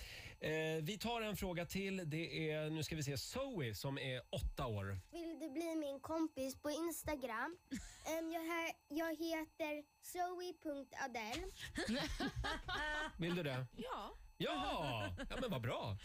Eh, 0.47 0.83
vi 0.83 0.97
tar 0.97 1.21
en 1.21 1.37
fråga 1.37 1.65
till. 1.65 2.09
Det 2.09 2.51
är, 2.51 2.69
nu 2.69 2.83
ska 2.83 2.95
vi 2.95 3.03
se, 3.03 3.17
Zoe 3.17 3.75
som 3.75 3.97
är 3.97 4.21
åtta 4.29 4.65
år. 4.65 4.99
Vill 5.11 5.39
du 5.39 5.49
bli 5.49 5.75
min 5.75 5.99
kompis 5.99 6.55
på 6.61 6.69
Instagram? 6.71 7.57
Em, 8.17 8.31
jag, 8.31 8.41
här, 8.41 8.71
jag 8.87 9.09
heter 9.17 9.83
zoe.adel. 10.01 11.51
Vill 13.17 13.35
du 13.35 13.43
det? 13.43 13.65
Ja. 13.77 14.15
Ja, 14.37 15.09
ja 15.29 15.37
men 15.41 15.51
vad 15.51 15.61
bra. 15.61 15.97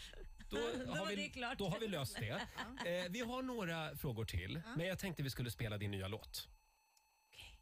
Då 0.49 0.57
har, 0.87 0.99
var 0.99 1.07
vi, 1.15 1.29
klart. 1.29 1.57
då 1.57 1.69
har 1.69 1.79
vi 1.79 1.87
löst 1.87 2.15
det. 2.19 2.41
Eh, 2.85 3.05
vi 3.09 3.19
har 3.19 3.41
några 3.41 3.95
frågor 3.97 4.25
till, 4.25 4.61
men 4.77 4.85
jag 4.87 4.99
tänkte 4.99 5.23
vi 5.23 5.29
skulle 5.29 5.51
spela 5.51 5.77
din 5.77 5.91
nya 5.91 6.07
låt. 6.07 6.47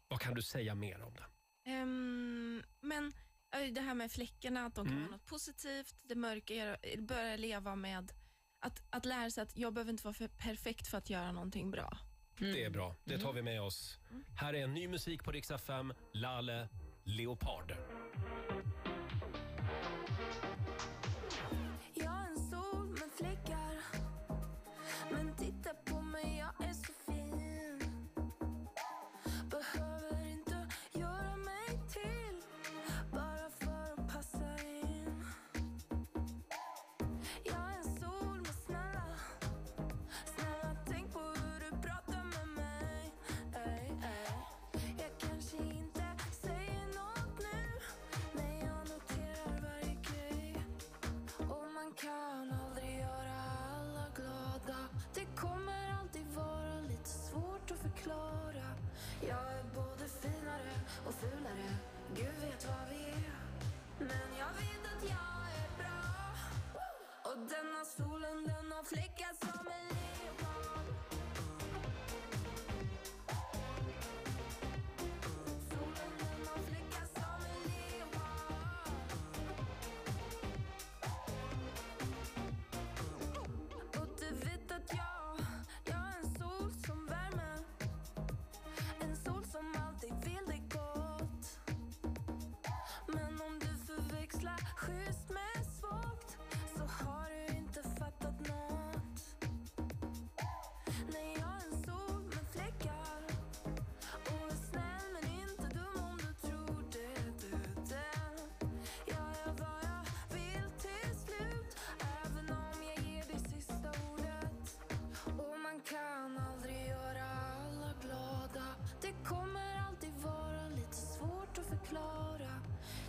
Vad 0.08 0.20
kan 0.20 0.34
du 0.34 0.42
säga 0.42 0.74
mer 0.74 1.02
om 1.02 1.14
den? 1.14 1.24
Ehm, 1.66 2.62
men 2.80 3.12
eh, 3.54 3.72
det 3.72 3.80
här 3.80 3.94
med 3.94 4.12
fläckarna, 4.12 4.66
att 4.66 4.74
de 4.74 4.86
kan 4.86 4.94
Mm. 4.96 5.06
vara 5.06 5.16
något 5.16 5.26
positivt. 5.26 5.94
Det 6.02 6.14
mörka, 6.14 6.76
börja 6.98 7.36
leva 7.36 7.74
med 7.74 8.12
att, 8.60 8.82
att 8.90 9.04
lära 9.04 9.30
sig 9.30 9.42
att 9.42 9.56
jag 9.56 9.72
behöver 9.74 9.90
inte 9.90 10.04
vara 10.04 10.14
för 10.14 10.28
perfekt 10.28 10.86
för 10.86 10.98
att 10.98 11.10
göra 11.10 11.32
någonting 11.32 11.70
bra. 11.70 11.98
Det 12.38 12.64
är 12.64 12.70
bra. 12.70 12.94
Det 13.04 13.18
tar 13.18 13.32
vi 13.32 13.42
med 13.42 13.62
oss. 13.62 13.98
Här 14.36 14.54
är 14.54 14.64
en 14.64 14.74
ny 14.74 14.88
musik 14.88 15.24
på 15.24 15.32
Rix 15.32 15.50
FM. 15.50 15.92
Lale 16.12 16.68
Leopard. 17.04 17.76
Kan 52.00 52.52
aldrig 52.52 52.98
göra 52.98 53.34
alla 53.76 54.06
glada. 54.14 54.78
Det 55.14 55.26
kommer 55.36 55.98
alltid 56.00 56.26
vara 56.26 56.80
lite 56.80 57.08
svårt 57.08 57.70
att 57.70 57.78
förklara. 57.78 58.68
Jag 59.20 59.52
är 59.58 59.64
både 59.74 60.08
finare 60.08 60.74
och 61.06 61.14
fulare. 61.14 61.76
Gud 62.16 62.34
vet 62.40 62.66
vad 62.66 62.88
vi 62.90 63.04
är. 63.04 63.30
Men 63.98 64.28
jag 64.38 64.52
vet 64.60 64.84
att 64.92 65.02
jag 65.02 65.42
är 65.62 65.70
bra. 65.78 66.02
Och 67.22 67.38
denna 67.38 67.84
solen 67.84 68.44
den 68.44 68.72
har 68.72 68.84
fläckar 68.84 69.32
som 69.40 69.66
en 69.66 70.03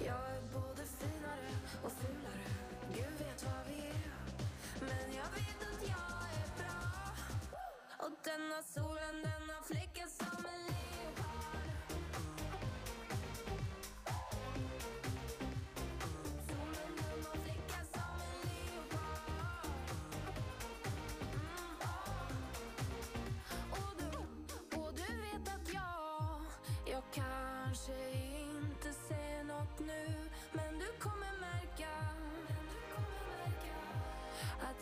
Jag 0.06 0.16
är 0.16 0.42
både 0.54 0.84
finare 1.00 1.50
och 1.84 1.92
fulare. 1.92 2.46
Gud 2.94 3.18
vet 3.20 3.44
vad 3.44 3.62
vi 3.68 3.80
är. 3.88 4.12
Men 4.80 5.16
jag 5.16 5.30
vet 5.38 5.60
att 5.72 5.82
jag 5.82 6.18
är 6.42 6.50
bra. 6.58 6.78
Och 8.06 8.12
denna 8.24 8.62
solen 8.74 8.85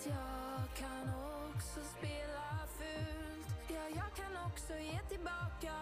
Att 0.04 0.10
jag 0.10 0.78
kan 0.78 1.14
också 1.50 1.80
spela 1.98 2.68
fult. 2.78 3.48
Ja, 3.68 3.84
jag 3.96 4.16
kan 4.16 4.46
också 4.46 4.74
ge 4.74 5.00
tillbaka. 5.10 5.74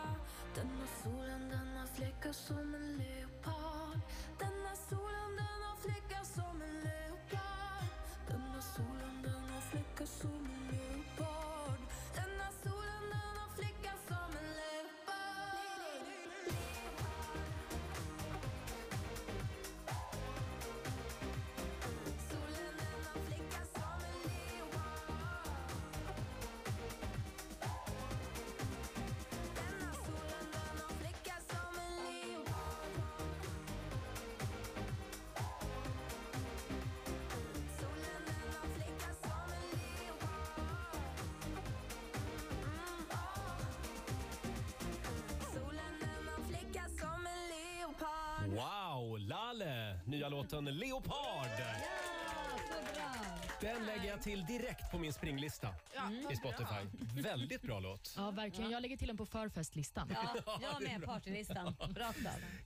Denna 0.55 0.87
solen 1.03 1.49
den 1.49 1.77
har 1.77 1.87
fläckar 1.87 2.33
som 2.33 2.75
en 2.75 2.97
leopard. 2.97 3.99
Denna 4.39 4.75
solen 4.89 5.31
den 5.37 5.61
har 5.67 5.75
fläckar 5.75 6.23
som 6.23 6.61
en 6.61 6.79
leopard. 6.81 7.87
Denna 8.27 8.61
solen 8.61 9.21
den 9.23 9.49
har 9.53 9.61
fläckar 9.61 10.05
som 10.05 10.29
en 10.29 10.35
leopard 10.35 10.50
Nya 50.21 50.29
låten 50.29 50.65
Leopard. 50.65 51.49
Den 53.61 53.85
lägger 53.85 54.05
jag 54.09 54.21
till 54.21 54.45
direkt 54.45 54.91
på 54.91 54.97
min 54.97 55.13
springlista 55.13 55.67
Ja. 55.95 56.11
i 56.31 56.35
Spotify. 56.35 56.87
Väldigt 57.21 57.61
bra 57.61 57.79
låt. 57.79 58.13
Ja, 58.17 58.31
verkligen. 58.31 58.71
Jag 58.71 58.81
lägger 58.81 58.97
till 58.97 59.07
den 59.07 59.17
på 59.17 59.25
förfestlistan. 59.25 60.09
Ja, 60.13 60.35
jag 60.61 60.81
med 60.83 61.03
partylistan. 61.05 61.67
Av. 61.79 61.95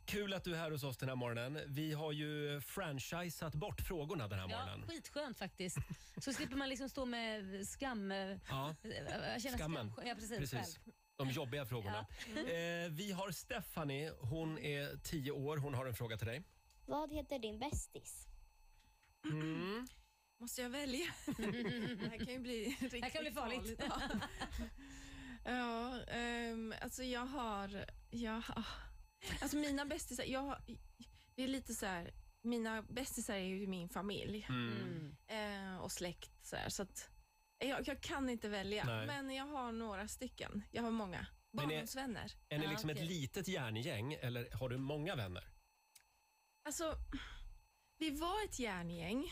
Kul 0.05 0.33
att 0.33 0.43
du 0.43 0.53
är 0.55 0.57
här 0.59 0.71
hos 0.71 0.83
oss 0.83 0.97
den 0.97 1.09
här 1.09 1.15
morgonen. 1.15 1.59
Vi 1.67 1.93
har 1.93 2.11
ju 2.11 2.61
franchisat 2.61 3.53
bort 3.55 3.81
frågorna 3.81 4.27
den 4.27 4.39
här 4.39 4.49
Ja, 4.49 4.57
morgonen. 4.65 4.87
skitskönt 4.89 5.37
faktiskt. 5.37 5.77
Så 6.21 6.33
slipper 6.33 6.55
man 6.55 6.69
liksom 6.69 6.89
stå 6.89 7.05
med 7.05 7.67
skam. 7.67 8.11
eh, 8.11 8.17
Ja, 8.49 8.75
känna 9.39 9.57
skammen. 9.57 9.91
skam. 9.93 10.07
Ja, 10.07 10.15
precis. 10.15 10.51
Själv. 10.51 10.63
De 11.17 11.29
jobbiga 11.29 11.65
frågorna. 11.65 11.99
Eh, 12.35 12.89
vi 12.89 13.11
har 13.11 13.31
Stephanie. 13.31 14.11
Hon 14.19 14.59
är 14.59 14.97
tio 15.03 15.31
år. 15.31 15.57
Hon 15.57 15.73
har 15.73 15.85
en 15.85 15.95
fråga 15.95 16.17
till 16.17 16.27
dig. 16.27 16.43
Vad 16.85 17.13
heter 17.13 17.39
din 17.39 17.59
bästis? 17.59 18.27
Mm. 19.25 19.87
Måste 20.39 20.61
jag 20.61 20.69
välja? 20.69 21.05
det 21.37 22.07
här 22.09 22.17
kan 22.25 22.33
ju 22.33 22.39
bli 22.39 22.65
riktigt 22.65 23.03
här 23.03 23.09
kan 23.09 23.21
bli 23.23 23.31
farligt. 23.31 23.79
Ja, 23.79 24.01
ja 25.51 26.01
ehm, 26.03 26.73
alltså 26.81 27.03
jag 27.03 27.25
har... 27.25 27.85
Jag, 28.09 28.43
alltså 29.41 29.57
mina 29.57 29.85
bästisar... 29.85 30.23
Jag, 30.23 30.57
det 31.35 31.43
är 31.43 31.47
lite 31.47 31.73
så 31.73 31.85
här... 31.85 32.13
Mina 32.41 32.81
bästisar 32.81 33.33
är 33.33 33.39
ju 33.39 33.67
min 33.67 33.89
familj 33.89 34.45
Mm. 34.49 35.15
eh, 35.27 35.77
och 35.77 35.91
släkt. 35.91 36.31
Så, 36.41 36.55
här, 36.55 36.69
så 36.69 36.83
att, 36.83 37.09
jag, 37.57 37.87
jag 37.87 38.01
kan 38.01 38.29
inte 38.29 38.49
välja, 38.49 38.83
Nej. 38.85 39.07
men 39.07 39.29
jag 39.35 39.45
har 39.45 39.71
några 39.71 40.07
stycken. 40.07 40.63
Jag 40.71 40.83
har 40.83 40.91
många. 40.91 41.27
Men 41.51 41.63
är- 41.65 41.69
Barndomsvänner. 41.69 42.31
Är 42.49 42.57
ni 42.59 42.67
liksom 42.67 42.89
okej. 42.89 43.03
ett 43.03 43.09
litet 43.09 43.47
järngäng 43.47 44.13
eller 44.13 44.51
har 44.51 44.69
du 44.69 44.77
många 44.77 45.15
vänner? 45.15 45.54
Alltså, 46.65 46.95
vi 47.97 48.09
var 48.11 48.45
ett 48.45 48.59
järngäng. 48.59 49.25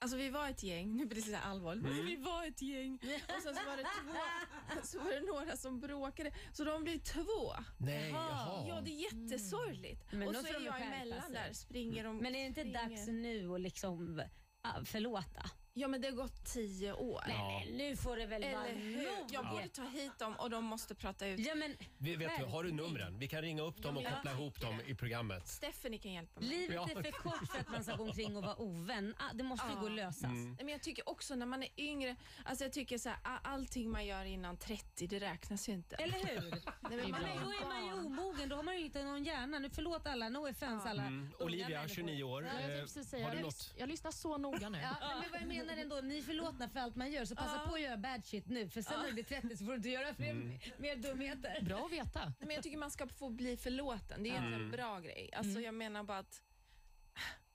Alltså 0.00 0.16
vi 0.16 0.30
var 0.30 0.48
ett 0.48 0.62
gäng, 0.62 0.96
nu 0.96 1.06
blir 1.06 1.16
det 1.22 1.28
så 1.30 1.36
här 1.36 1.50
allvarligt, 1.50 1.84
Mm. 1.84 1.96
men 1.96 2.06
vi 2.06 2.16
var 2.16 2.46
ett 2.46 2.62
gäng 2.62 2.94
och 3.36 3.42
sen 3.42 3.54
så 3.56 3.64
var 3.70 3.76
det 3.76 3.82
två, 3.82 4.82
så 4.86 4.98
var 4.98 5.10
det 5.10 5.20
några 5.20 5.56
som 5.56 5.80
bråkade, 5.80 6.32
så 6.52 6.64
de 6.64 6.84
blev 6.84 6.98
två. 6.98 7.52
Nej, 7.78 8.10
jaha. 8.10 8.64
Ja, 8.68 8.80
det 8.80 8.90
är 8.90 9.12
jättesorgligt. 9.12 10.12
Men 10.12 10.28
och 10.28 10.34
då 10.34 10.40
så 10.40 10.46
får 10.46 10.54
är 10.54 10.58
de 10.58 10.64
jag 10.64 10.74
skärpa 10.74 10.94
emellan 10.94 11.22
sig. 11.22 11.32
där, 11.32 11.52
springer 11.52 12.04
de. 12.04 12.16
Men 12.16 12.34
är 12.34 12.40
det 12.40 12.46
inte 12.46 12.60
springer. 12.60 12.88
dags 12.88 13.06
nu 13.06 13.54
att 13.54 13.60
liksom 13.60 14.22
ah, 14.62 14.84
förlåta? 14.84 15.50
Ja, 15.78 15.88
men 15.88 16.00
det 16.00 16.08
har 16.08 16.14
gått 16.16 16.44
tio 16.44 16.92
år. 16.92 17.22
Nej, 17.26 17.36
nej, 17.38 17.72
nu 17.90 17.96
får 17.96 18.16
det 18.16 18.26
väl 18.26 18.42
vara 18.42 18.66
Eller 18.66 18.74
hur? 18.80 18.96
nog. 18.96 19.26
Jag 19.30 19.48
borde 19.50 19.68
ta 19.68 19.82
hit 19.82 20.18
dem 20.18 20.34
och 20.36 20.50
de 20.50 20.64
måste 20.64 20.94
prata 20.94 21.26
ut. 21.26 21.40
Ja, 21.46 21.54
men 21.54 21.76
Vi, 21.98 22.16
vet 22.16 22.30
du, 22.38 22.44
har 22.44 22.64
du 22.64 22.72
numren? 22.72 23.18
Vi 23.18 23.28
kan 23.28 23.42
ringa 23.42 23.62
upp 23.62 23.82
dem 23.82 23.96
och 23.96 24.02
Ja, 24.02 24.08
men 24.08 24.16
koppla 24.16 24.30
jag 24.30 24.40
ihop 24.40 24.60
dem 24.60 24.80
i 24.86 24.94
programmet. 24.94 25.48
Stephanie 25.48 25.98
kan 25.98 26.12
hjälpa 26.12 26.40
mig. 26.40 26.48
Livet 26.48 26.74
Ja. 26.74 26.88
är 26.90 27.02
för 27.02 27.10
kort 27.12 27.48
för 27.52 27.58
att 27.60 27.68
man 27.68 27.84
ska 27.84 27.96
gå 27.96 28.04
omkring 28.04 28.36
och 28.36 28.42
vara 28.42 28.60
ovän. 28.60 29.14
Ah, 29.18 29.32
Det 29.34 29.44
måste 29.44 29.66
ju 29.74 29.80
gå 29.80 29.86
att 29.86 29.92
lösas. 29.92 30.24
Mm. 30.24 30.46
Nej, 30.52 30.56
Men 30.64 30.68
jag 30.68 30.82
tycker 30.82 31.08
också 31.08 31.34
när 31.34 31.46
man 31.46 31.62
är 31.62 31.68
yngre, 31.76 32.16
alltså 32.44 32.64
jag 32.64 32.72
tycker 32.72 32.98
så 32.98 33.08
här, 33.08 33.18
a- 33.22 33.40
allting 33.42 33.90
man 33.90 34.06
gör 34.06 34.24
innan 34.24 34.56
30, 34.56 35.06
det 35.06 35.18
räknas 35.20 35.68
ju 35.68 35.72
inte. 35.72 35.96
Eller 35.96 36.18
hur? 36.26 36.50
Nej, 36.50 36.60
men 36.98 37.10
man 37.10 37.24
är 37.24 37.34
då 37.34 37.50
är 37.52 37.68
man 37.68 37.86
ju 37.86 37.92
barn. 37.92 38.06
omogen, 38.06 38.48
då 38.48 38.56
har 38.56 38.62
man 38.62 38.78
ju 38.78 38.84
inte 38.84 39.04
någon 39.04 39.24
hjärna. 39.24 39.58
Nu 39.58 39.70
förlåt 39.70 40.06
alla, 40.06 40.28
no 40.28 40.48
offense 40.50 40.88
alla 40.88 41.02
Mm. 41.02 41.22
unga 41.38 41.46
Olivia, 41.46 41.68
människor. 41.68 41.94
29 41.94 42.22
år. 42.24 42.42
Ja, 42.42 42.48
jag 42.48 42.56
tänkte 42.58 42.74
Eh, 42.74 42.80
precis 42.82 43.08
säga, 43.08 43.24
har 43.24 43.30
du 43.30 43.36
jag, 43.36 43.42
något? 43.44 43.54
lys- 43.54 43.74
jag 43.78 43.88
lyssnar 43.88 44.10
så 44.10 44.38
noga 44.38 44.68
nu. 44.68 44.78
Ja, 44.78 44.96
men 45.20 45.30
vad 45.30 45.40
jag 45.40 45.48
menar 45.76 45.82
ändå, 45.82 46.00
ni 46.08 46.18
är 46.18 46.22
förlåtna 46.22 46.68
för 46.68 46.80
allt 46.80 46.96
man 46.96 47.12
gör 47.12 47.24
så 47.24 47.36
passa 47.36 47.60
Ja. 47.64 47.68
på 47.68 47.74
att 47.74 47.80
göra 47.80 47.96
bad 47.96 48.24
shit 48.26 48.46
nu 48.48 48.68
för 48.68 48.82
sen 48.82 49.00
när 49.00 49.06
du 49.06 49.12
blir 49.12 49.24
30 49.24 49.56
så 49.56 49.64
får 49.64 49.70
du 49.72 49.76
inte 49.76 49.88
göra 49.88 50.14
fler, 50.14 50.30
Mm. 50.30 50.58
mer 50.78 50.96
dumheter. 50.96 51.62
Bra 51.62 51.84
att 51.86 51.92
veta. 51.92 52.32
Men 52.38 52.50
jag 52.50 52.62
tycker 52.62 52.78
man 52.78 52.90
ska 52.90 53.06
få 53.08 53.30
bli 53.30 53.56
förlåten. 53.56 54.22
Det 54.22 54.28
är 54.28 54.30
egentligen 54.30 54.54
Mm. 54.60 54.64
en 54.64 54.70
bra 54.70 55.00
grej. 55.00 55.30
Alltså, 55.32 55.50
Mm. 55.50 55.62
Jag 55.64 55.74
menar 55.74 56.02
bara 56.04 56.18
att 56.18 56.42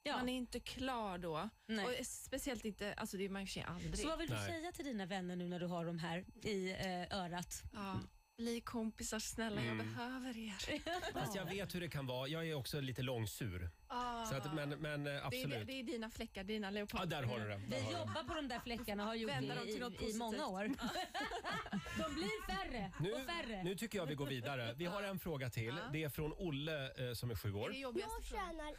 Ja. 0.06 0.18
man 0.18 0.30
är 0.30 0.34
inte 0.38 0.60
klar 0.60 1.18
då. 1.18 1.50
Nej. 1.66 1.86
Och 1.86 2.06
speciellt 2.06 2.66
inte, 2.66 2.94
alltså 2.94 3.18
det 3.18 3.26
är 3.26 3.30
man 3.30 3.42
ju 3.42 3.46
i 3.46 3.48
och 3.48 3.50
för 3.50 3.54
sig 3.54 3.64
aldrig. 3.64 3.98
Så 3.98 4.08
vad 4.08 4.20
vill 4.20 4.30
du 4.30 4.36
Nej. 4.36 4.46
säga 4.48 4.72
till 4.72 4.86
dina 4.86 5.06
vänner 5.06 5.36
nu 5.36 5.48
när 5.48 5.60
du 5.60 5.66
har 5.66 5.86
dem 5.86 6.00
här 6.00 6.26
i 6.44 6.72
eh, 6.72 7.18
örat? 7.20 7.64
Ja. 7.74 8.00
Bli 8.38 8.62
kompisar 8.62 9.20
snälla, 9.20 9.62
Mm. 9.62 9.78
jag 9.78 9.88
behöver 9.88 10.38
er. 10.38 11.14
Fast 11.14 11.36
jag 11.36 11.46
vet 11.46 11.76
hur 11.76 11.82
det 11.82 11.90
kan 11.90 12.08
vara. 12.08 12.28
Jag 12.28 12.48
är 12.50 12.54
också 12.54 12.80
lite 12.82 13.02
långsur. 13.02 13.70
Ah, 13.88 14.26
Så 14.26 14.36
att, 14.36 14.54
men, 14.56 14.70
men 14.70 15.00
eh, 15.08 15.14
Det 15.14 15.20
är, 15.20 15.26
absolut. 15.26 15.68
det 15.68 15.74
är 15.80 15.84
dina 15.84 16.10
fläckar, 16.10 16.44
dina 16.44 16.70
leopard. 16.70 17.02
Ja, 17.02 17.06
där 17.06 17.24
har 17.24 17.40
du 17.40 17.46
det. 17.48 17.50
Där 17.58 17.58
Vi 17.70 17.76
har 17.76 17.82
du 17.82 17.86
det. 17.94 18.00
jobbar 18.00 18.24
på 18.24 18.34
de 18.34 18.48
där 18.48 18.60
fläckarna 18.60 19.04
och 19.04 19.08
har 19.10 19.16
gjort 19.16 19.32
Vända 19.32 19.56
dem 19.56 19.66
det 19.66 19.72
till 19.72 19.82
något 19.82 19.92
i, 19.92 19.96
i 19.96 20.00
positivt. 20.00 20.18
många 20.20 20.48
år. 20.48 20.64
de 21.98 22.14
blir 22.16 22.48
färre 22.56 22.92
Nu, 23.00 23.12
och 23.14 23.26
färre. 23.26 23.64
nu 23.64 23.76
tycker 23.76 23.98
jag 23.98 24.06
vi 24.06 24.16
går 24.16 24.26
vidare. 24.28 24.74
Vi 24.78 24.86
har 24.86 25.04
en 25.04 25.20
fråga 25.20 25.50
till. 25.50 25.76
Det 25.94 26.04
är 26.04 26.10
från 26.10 26.34
Olle 26.34 27.08
eh, 27.10 27.14
som 27.14 27.32
är 27.32 27.36
sju 27.36 27.54
år. 27.54 27.74
Jag 27.76 27.96
tjänar 28.24 28.76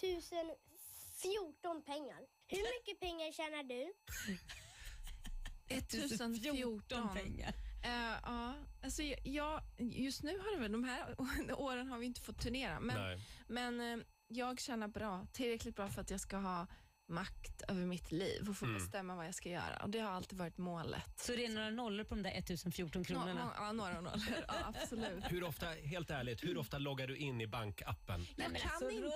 1014 0.00 1.82
pengar. 1.82 2.18
Hur 2.46 2.80
mycket 2.80 3.00
pengar 3.00 3.32
tjänar 3.32 3.62
du? 3.62 3.92
1014 5.76 7.14
pengar. 7.14 7.54
Eh, 7.84 8.16
ja, 8.22 8.54
alltså 8.82 9.02
jag- 9.24 9.62
just 9.78 10.22
nu 10.22 10.38
har 10.38 10.54
det 10.54 10.60
väl, 10.60 10.72
de 10.72 10.84
här 10.84 11.14
åren 11.60 11.88
har 11.88 11.98
vi 11.98 12.06
inte 12.06 12.20
fått 12.20 12.40
turnera, 12.40 12.80
men, 12.80 12.96
Nej. 13.02 13.18
men 13.46 13.80
eh, 13.80 14.04
jag 14.28 14.60
känner 14.60 14.88
bra, 14.88 15.26
tillräckligt 15.32 15.76
bra 15.76 15.88
för 15.88 16.00
att 16.00 16.10
jag 16.10 16.20
ska 16.20 16.36
ha 16.36 16.66
makt 17.06 17.62
över 17.68 17.86
mitt 17.86 18.12
liv 18.12 18.48
och 18.48 18.56
få 18.56 18.64
Mm. 18.64 18.78
bestämma 18.78 19.16
vad 19.16 19.26
jag 19.26 19.34
ska 19.34 19.48
göra. 19.48 19.76
Och 19.82 19.90
Det 19.90 19.98
har 19.98 20.10
alltid 20.10 20.38
varit 20.38 20.58
målet. 20.58 21.20
Så 21.20 21.32
det 21.32 21.44
är 21.44 21.48
några 21.48 21.70
nollor 21.70 22.04
på 22.04 22.14
de 22.14 22.22
där 22.22 22.30
1014 22.38 23.04
kronorna? 23.04 23.44
Nå- 23.44 23.52
ja, 23.56 23.72
några 23.72 24.00
nollor. 24.00 24.22
Ja, 24.48 24.54
absolut. 24.64 25.24
Hur 25.32 25.44
ofta, 25.44 25.66
helt 25.66 26.10
ärligt, 26.10 26.44
hur 26.44 26.58
ofta 26.58 26.78
loggar 26.78 27.06
du 27.06 27.16
in 27.16 27.40
i 27.40 27.46
bankappen? 27.46 28.26
Jag 28.36 28.46
kan 28.56 28.70
alltså, 28.70 28.90
inte 28.90 29.08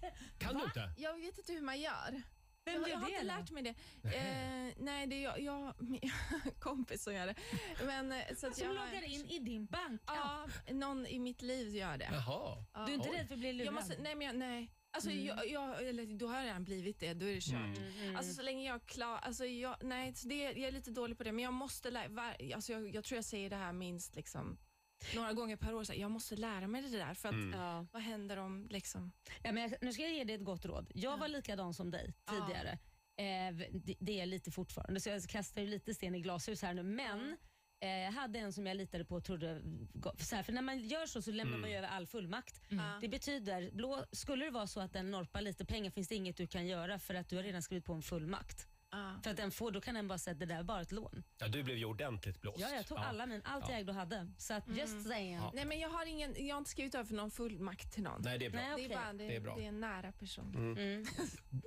det. 0.00 0.12
Kan 0.38 0.54
du 0.54 0.64
inte? 0.64 0.90
Jag 0.98 1.14
vet 1.14 1.38
inte 1.38 1.52
hur 1.52 1.60
man 1.62 1.80
gör. 1.80 2.22
Vem 2.72 2.82
jag, 2.82 2.90
jag 2.90 2.96
har 2.98 3.06
det 3.06 3.12
inte 3.12 3.22
då? 3.22 3.38
lärt 3.38 3.50
mig 3.50 3.62
det. 3.62 3.74
Eh, 4.18 4.74
nej, 4.76 5.06
det 5.06 5.16
är 5.16 5.22
jag, 5.22 5.40
jag 5.40 5.74
min 5.78 6.00
kompis 6.58 7.02
som 7.02 7.14
gör 7.14 7.26
det. 7.26 7.34
Men, 7.86 8.12
eh, 8.12 8.18
så 8.36 8.46
att 8.46 8.56
Som 8.56 8.66
jag, 8.66 8.74
loggar 8.74 9.04
in 9.04 9.26
i 9.26 9.38
din 9.38 9.66
bank? 9.66 10.02
Ja, 10.06 10.46
någon 10.70 11.06
i 11.06 11.18
mitt 11.18 11.42
liv 11.42 11.76
gör 11.76 11.96
det. 11.98 12.08
Jaha. 12.12 12.64
Ja. 12.74 12.84
Du 12.86 12.92
är 12.92 12.96
inte 12.96 13.08
rädd 13.12 13.26
för 13.28 13.34
att 13.34 13.40
bli 13.40 13.52
lurad? 13.52 13.66
Jag 13.66 13.74
måste, 13.74 13.96
nej, 14.02 14.14
men 14.14 14.26
jag, 14.26 14.36
nej. 14.36 14.72
Alltså, 14.90 15.10
Mm. 15.10 15.26
jag, 15.26 15.48
jag, 15.50 15.88
eller, 15.88 16.06
då 16.18 16.28
har 16.28 16.36
jag 16.36 16.44
redan 16.46 16.64
blivit 16.64 17.00
det. 17.00 17.14
Då 17.14 17.26
är 17.26 17.34
det 17.34 17.40
kört. 17.40 17.78
Mm. 18.02 18.16
Alltså, 18.16 18.34
så 18.34 18.42
länge 18.42 18.66
jag 18.66 18.74
är 18.74 18.86
klar. 18.86 19.18
Alltså, 19.18 19.44
jag, 19.44 19.76
nej, 19.82 20.14
så 20.14 20.28
det, 20.28 20.36
jag 20.42 20.58
är 20.58 20.72
lite 20.72 20.90
dålig 20.90 21.18
på 21.18 21.24
det, 21.24 21.32
men 21.32 21.44
jag 21.44 21.52
måste 21.52 21.90
lära 21.90 22.08
var, 22.08 22.36
alltså, 22.54 22.72
jag, 22.72 22.94
jag 22.94 23.04
tror 23.04 23.16
jag 23.16 23.24
säger 23.24 23.50
det 23.50 23.56
här 23.56 23.72
minst 23.72 24.16
liksom, 24.16 24.58
några 25.14 25.32
gånger 25.32 25.56
per 25.56 25.74
år. 25.74 25.84
Så 25.84 25.92
här, 25.92 26.00
jag 26.00 26.10
måste 26.10 26.36
lära 26.36 26.66
mig 26.66 26.82
det 26.82 26.98
där. 26.98 27.14
För 27.14 27.28
att, 27.28 27.34
Mm. 27.34 27.60
Ja. 27.60 27.86
Vad 27.92 28.02
händer 28.02 28.36
om... 28.36 28.66
Liksom, 28.70 29.12
Ja, 29.42 29.52
men 29.52 29.62
jag, 29.62 29.74
nu 29.80 29.92
ska 29.92 30.02
jag 30.02 30.12
ge 30.12 30.24
dig 30.24 30.34
ett 30.36 30.44
gott 30.44 30.64
råd. 30.64 30.90
Jag 30.94 31.18
var 31.18 31.28
likadan 31.28 31.74
som 31.74 31.90
dig 31.90 32.14
tidigare. 32.28 32.78
Eh, 33.16 33.56
det, 33.72 33.94
det 34.00 34.20
är 34.20 34.26
lite 34.26 34.50
fortfarande, 34.50 35.00
så 35.00 35.08
jag 35.08 35.22
kastar 35.28 35.60
ju 35.60 35.66
lite 35.66 35.94
sten 35.94 36.14
i 36.14 36.20
glashus 36.20 36.62
här 36.62 36.74
nu. 36.74 36.82
Men 36.82 37.36
eh, 37.80 37.88
jag 37.90 38.12
hade 38.12 38.38
en 38.38 38.52
som 38.52 38.66
jag 38.66 38.76
litade 38.76 39.04
på 39.04 39.14
och 39.14 39.24
trodde... 39.24 39.62
Så 40.18 40.36
här, 40.36 40.42
för 40.42 40.52
när 40.52 40.62
man 40.62 40.78
gör 40.78 41.06
så 41.06 41.22
så 41.22 41.30
lämnar 41.30 41.50
Mm. 41.52 41.60
man 41.60 41.70
ju 41.70 41.76
över 41.76 41.88
all 41.88 42.06
fullmakt. 42.06 42.60
Det 43.00 43.08
betyder, 43.08 43.70
blå, 43.70 44.04
skulle 44.12 44.44
det 44.44 44.50
vara 44.50 44.66
så 44.66 44.80
att 44.80 44.92
den 44.92 45.10
norpar 45.10 45.40
lite 45.40 45.64
pengar 45.64 45.90
finns 45.90 46.08
det 46.08 46.14
inget 46.14 46.36
du 46.36 46.46
kan 46.46 46.66
göra 46.66 46.98
för 46.98 47.14
att 47.14 47.28
du 47.28 47.36
har 47.36 47.42
redan 47.42 47.62
skrivit 47.62 47.84
på 47.84 47.92
en 47.92 48.02
fullmakt. 48.02 48.67
Ja. 48.90 49.20
För 49.24 49.30
att 49.30 49.36
den 49.36 49.50
får, 49.50 49.70
då 49.70 49.80
kan 49.80 49.94
den 49.94 50.08
bara 50.08 50.18
säga 50.18 50.32
att 50.32 50.38
det 50.40 50.46
där 50.46 50.58
är 50.58 50.62
bara 50.62 50.80
ett 50.80 50.92
lån. 50.92 51.22
Ja, 51.38 51.48
du 51.48 51.62
blev 51.62 51.76
ju 51.76 51.84
ordentligt 51.84 52.40
blåst. 52.40 52.58
Ja, 52.60 52.68
jag 52.74 52.86
tog 52.86 52.98
alla 52.98 53.26
min, 53.26 53.42
allt 53.44 53.64
Ja. 53.64 53.70
jag 53.70 53.80
ägde 53.80 53.92
och 53.92 53.98
hade. 53.98 54.30
Så 54.38 54.54
att 54.54 54.68
just 54.68 55.02
saying. 55.08 55.32
Ja. 55.34 55.50
Nej, 55.54 55.64
men 55.64 55.78
jag 55.78 55.88
har, 55.88 56.06
ingen, 56.06 56.46
jag 56.46 56.54
har 56.54 56.58
inte 56.58 56.70
skrivit 56.70 56.94
över 56.94 57.04
för 57.04 57.14
någon 57.14 57.30
fullmakt 57.30 57.92
till 57.92 58.02
någon. 58.02 58.22
Nej, 58.22 58.38
det 58.38 58.46
är 58.46 58.50
bra. 58.50 58.60
Nej, 58.60 58.68
Det 58.76 58.82
är, 58.82 58.86
okej. 58.86 58.96
bara, 58.96 59.12
det, 59.12 59.26
Det 59.26 59.36
är 59.36 59.40
bra. 59.40 59.56
det 59.56 59.64
är 59.64 59.68
en 59.68 59.80
nära 59.80 60.12
person. 60.12 60.54
Mm. 60.56 60.76
Eh, 60.78 61.06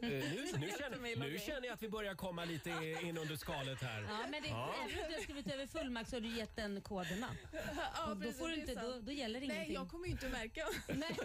nu, 0.02 0.48
nu, 0.58 0.70
känner, 0.80 1.16
nu 1.32 1.40
känner 1.40 1.66
jag 1.68 1.74
att 1.74 1.82
vi 1.84 1.90
börjar 1.90 2.16
komma 2.16 2.46
lite 2.46 2.70
in 3.04 3.18
under 3.18 3.36
skalet 3.36 3.82
här. 3.82 4.02
Ja, 4.02 4.18
men 4.30 4.32
det, 4.32 4.38
även 4.50 4.56
om 4.60 4.88
du 5.10 5.14
har 5.16 5.22
skrivit 5.24 5.48
över 5.52 5.68
fullmakt 5.68 6.10
så 6.10 6.16
har 6.16 6.22
du 6.22 6.28
gett 6.38 6.56
den 6.56 6.82
koderna. 6.82 7.28
Ja, 7.96 8.08
då, 8.14 8.22
precis, 8.22 8.40
får 8.40 8.48
du 8.48 8.56
det 8.56 8.60
är 8.60 8.62
inte, 8.62 8.74
sant. 8.74 8.88
då, 8.96 9.02
då 9.02 9.12
gäller 9.12 9.40
Nej, 9.40 9.50
ingenting. 9.50 9.74
jag 9.74 9.90
kommer 9.90 10.06
ju 10.06 10.12
inte 10.12 10.26
att 10.26 10.32
märka. 10.32 10.66
Nej. 10.88 11.18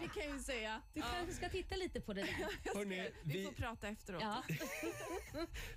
det 0.00 0.08
kan 0.08 0.22
jag 0.28 0.32
ju 0.36 0.42
säga. 0.42 0.80
Du 0.94 1.00
kanske 1.00 1.32
ska 1.34 1.48
titta 1.48 1.76
lite 1.76 2.00
på 2.00 2.12
det 2.12 2.20
där. 2.22 2.74
Hörrni, 2.74 3.10
Vi 3.22 3.38
vi, 3.38 3.44
får 3.44 3.52
prata 3.52 3.88
efteråt. 3.88 4.22
Ja. 4.22 4.42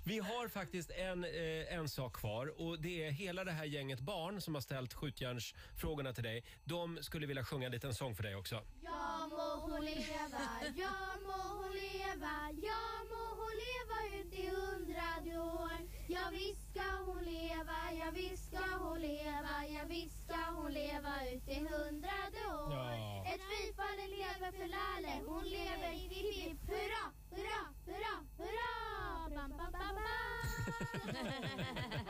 Vi 0.04 0.18
har 0.18 0.48
faktiskt 0.48 0.90
en, 0.90 1.24
eh, 1.24 1.74
en 1.74 1.88
sak 1.88 2.12
kvar 2.16 2.60
och 2.60 2.80
det 2.80 3.04
är 3.04 3.10
hela 3.10 3.44
det 3.44 3.52
här 3.52 3.64
gänget 3.64 4.00
barn 4.00 4.40
som 4.40 4.54
har 4.54 4.60
ställt 4.60 4.94
skjutjärnsfrågorna 4.94 6.12
till 6.12 6.24
dig. 6.24 6.44
De 6.64 6.98
skulle 7.02 7.26
vilja 7.26 7.44
sjunga 7.44 7.66
en 7.66 7.72
liten 7.72 7.94
sång 7.94 8.14
för 8.14 8.22
dig 8.22 8.36
också. 8.36 8.62
Ja 8.82 9.28
må 9.30 9.60
hon 9.60 9.84
leva, 9.84 10.44
ja 10.76 10.96
må 11.26 11.42
hon 11.58 11.72
leva, 11.72 12.34
ja 12.62 12.82
må 13.10 13.24
hon 13.40 13.54
leva 13.66 13.98
ut 14.18 14.32
i 14.34 14.48
hundrade 14.48 15.38
år. 15.38 15.78
Ja 16.08 16.20
visst 16.32 16.70
ska 16.70 16.88
hon 17.06 17.24
leva, 17.24 17.78
ja 17.98 18.10
visst 18.14 18.46
ska 18.46 18.64
hon 18.78 19.00
leva, 19.00 19.54
ja 19.74 19.80
visst 19.88 20.24
ska 20.24 20.40
hon 20.56 20.72
leva 20.72 21.14
ut 21.32 21.48
i 21.48 21.58
hundrade 21.58 22.40
år. 22.62 22.72
Ja. 22.72 23.24
Ett 23.34 23.42
fyrfaldigt 23.50 24.10
lever 24.10 24.52
för 24.58 24.68
Lalle, 24.76 25.14
hon 25.26 25.44
lever 25.44 25.88
hipp 25.88 26.34
hipp 26.34 26.68
hurra, 26.68 27.04
hurra, 27.30 27.62
hurra, 27.86 28.14
hurra. 28.38 28.99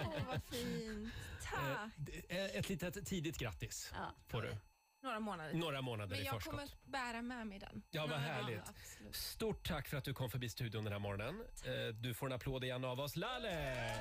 Åh, 0.05 0.23
vad 0.29 0.43
fint. 0.45 1.13
Tack. 1.51 1.91
Eh, 2.29 2.37
eh, 2.37 2.45
ett 2.57 2.69
litet 2.69 3.07
tidigt 3.07 3.39
grattis 3.39 3.91
Ja. 3.95 4.15
får 4.29 4.43
du. 4.43 4.57
Några 5.03 5.21
månader. 5.21 5.55
Några 5.55 5.83
månader 5.83 6.11
Men 6.11 6.21
i 6.21 6.25
jag 6.25 6.35
förskott. 6.35 6.53
kommer 6.55 6.69
bära 6.85 7.23
med 7.23 7.47
mig 7.47 7.59
den. 7.59 7.83
Ja, 7.91 8.07
vad 8.07 8.19
härligt. 8.19 8.61
absolut. 8.69 9.15
Stort 9.17 9.69
tack 9.69 9.89
för 9.89 9.97
att 9.97 10.05
du 10.05 10.15
kom 10.15 10.31
förbi 10.31 10.49
studion 10.49 10.85
den 10.85 10.93
här 10.93 11.01
morgonen. 11.01 11.45
Eh, 11.65 11.95
Du 11.95 12.15
får 12.15 12.27
en 12.27 12.33
applåd 12.33 12.65
igen 12.65 12.85
av 12.85 13.01
oss. 13.01 13.17
Lalle! 13.17 13.95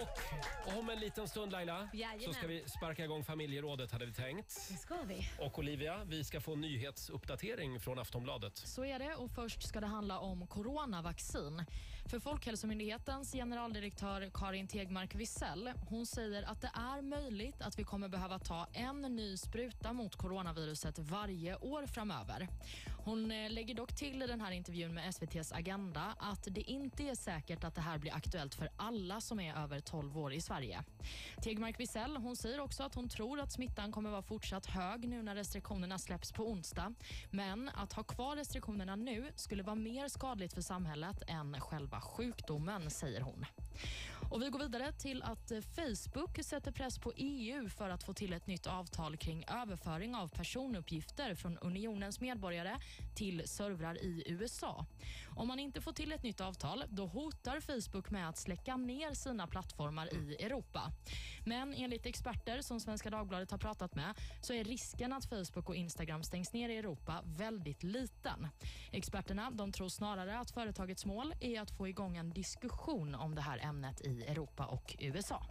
Och 0.00 0.78
om 0.78 0.90
en 0.90 1.00
liten 1.00 1.28
stund 1.28 1.52
Laila 1.52 1.88
så 1.92 1.96
Jajamän. 1.96 2.34
ska 2.34 2.46
vi 2.46 2.64
sparka 2.68 3.04
igång 3.04 3.24
familjerådet 3.24 3.92
hade 3.92 4.06
vi 4.06 4.12
tänkt. 4.12 4.68
Det 4.68 4.76
ska 4.76 4.94
vi. 5.02 5.28
Och 5.38 5.58
Olivia, 5.58 6.04
vi 6.04 6.24
ska 6.24 6.40
få 6.40 6.52
en 6.52 6.60
nyhetsuppdatering 6.60 7.80
från 7.80 7.98
Aftonbladet. 7.98 8.56
Så 8.58 8.84
är 8.84 8.98
det 8.98 9.14
och 9.14 9.30
först 9.30 9.62
ska 9.68 9.80
det 9.80 9.86
handla 9.86 10.18
om 10.18 10.46
coronavaccin. 10.46 11.64
För 12.10 12.20
Folkhälsomyndighetens 12.20 13.32
generaldirektör 13.32 14.30
Karin 14.34 14.66
Tegmark 14.66 15.14
Wisell, 15.14 15.72
hon 15.88 16.06
säger 16.06 16.42
att 16.42 16.60
det 16.60 16.70
är 16.74 17.02
möjligt 17.02 17.62
att 17.62 17.78
vi 17.78 17.84
kommer 17.84 18.08
behöva 18.08 18.38
ta 18.38 18.66
en 18.72 19.02
ny 19.02 19.36
spruta 19.36 19.92
mot 19.92 20.16
coronaviruset 20.16 20.98
varje 20.98 21.56
år 21.56 21.86
framöver. 21.86 22.48
Hon 23.04 23.30
eh, 23.30 23.50
lägger 23.50 23.74
dock 23.74 23.94
till 23.94 24.22
i 24.22 24.26
den 24.26 24.40
här 24.40 24.52
intervjun 24.52 24.94
med 24.94 25.08
SVTs 25.08 25.52
Agenda 25.52 26.16
att 26.18 26.48
det 26.50 26.60
inte 26.60 27.02
är 27.02 27.14
säkert 27.14 27.64
att 27.64 27.74
det 27.74 27.80
här 27.80 27.98
blir 27.98 28.14
aktuellt 28.14 28.54
för 28.54 28.68
alla 28.76 29.20
som 29.20 29.40
är 29.40 29.54
över 29.54 29.80
12 29.80 30.18
år 30.18 30.32
i 30.32 30.40
Sverige. 30.40 30.84
Tegmark 31.42 31.80
Wisell 31.80 32.16
hon 32.16 32.36
säger 32.36 32.60
också 32.60 32.82
att 32.82 32.94
hon 32.94 33.08
tror 33.08 33.40
att 33.40 33.52
smittan 33.52 33.92
kommer 33.92 34.10
vara 34.10 34.22
fortsatt 34.22 34.66
hög 34.66 35.08
nu 35.08 35.22
när 35.22 35.34
restriktionerna 35.34 35.98
släpps 35.98 36.32
på 36.32 36.50
onsdag. 36.50 36.94
Men 37.30 37.68
att 37.68 37.92
ha 37.92 38.02
kvar 38.02 38.36
restriktionerna 38.36 38.96
nu 38.96 39.32
skulle 39.36 39.62
vara 39.62 39.76
mer 39.76 40.08
skadligt 40.08 40.52
för 40.52 40.62
samhället 40.62 41.22
än 41.26 41.60
själva 41.60 42.00
sjukdomen, 42.00 42.90
säger 42.90 43.20
hon. 43.20 43.44
Och 44.30 44.42
Vi 44.42 44.48
går 44.48 44.58
vidare 44.58 44.92
till 44.92 45.22
att 45.22 45.50
eh, 45.50 45.60
Facebook 45.60 46.44
sätter 46.44 46.72
press 46.72 46.98
på 46.98 47.12
EU 47.16 47.68
för 47.68 47.90
att 47.90 48.02
få 48.02 48.14
till 48.14 48.32
ett 48.32 48.46
nytt 48.46 48.66
avtal 48.66 49.16
kring 49.16 49.44
överföring 49.62 50.14
av 50.14 50.28
personuppgifter 50.28 51.34
från 51.34 51.58
unionens 51.58 52.20
medborgare 52.20 52.76
till 53.14 53.48
servrar 53.48 53.98
i 53.98 54.24
USA. 54.26 54.86
Om 55.36 55.48
man 55.48 55.58
inte 55.58 55.80
får 55.80 55.92
till 55.92 56.12
ett 56.12 56.22
nytt 56.22 56.40
avtal 56.40 56.84
då 56.88 57.06
hotar 57.06 57.60
Facebook 57.60 58.10
med 58.10 58.28
att 58.28 58.38
släcka 58.38 58.76
ner 58.76 59.14
sina 59.14 59.46
plattformar 59.46 60.14
i 60.14 60.44
Europa. 60.44 60.92
Men 61.46 61.74
enligt 61.74 62.06
experter 62.06 62.62
som 62.62 62.80
Svenska 62.80 63.10
Dagbladet 63.10 63.50
har 63.50 63.58
pratat 63.58 63.94
med 63.94 64.14
så 64.40 64.52
är 64.52 64.64
risken 64.64 65.12
att 65.12 65.24
Facebook 65.24 65.68
och 65.68 65.76
Instagram 65.76 66.22
stängs 66.22 66.52
ner 66.52 66.68
i 66.68 66.76
Europa 66.76 67.22
väldigt 67.24 67.82
liten. 67.82 68.48
Experterna 68.92 69.50
de 69.50 69.72
tror 69.72 69.88
snarare 69.88 70.38
att 70.38 70.50
företagets 70.50 71.06
mål 71.06 71.34
är 71.40 71.60
att 71.60 71.70
få 71.70 71.88
igång 71.88 72.16
en 72.16 72.30
diskussion 72.30 73.14
om 73.14 73.34
det 73.34 73.42
här 73.42 73.58
ämnet 73.58 74.00
i 74.00 74.19
Europa 74.22 74.66
och 74.66 74.96
USA. 74.98 75.46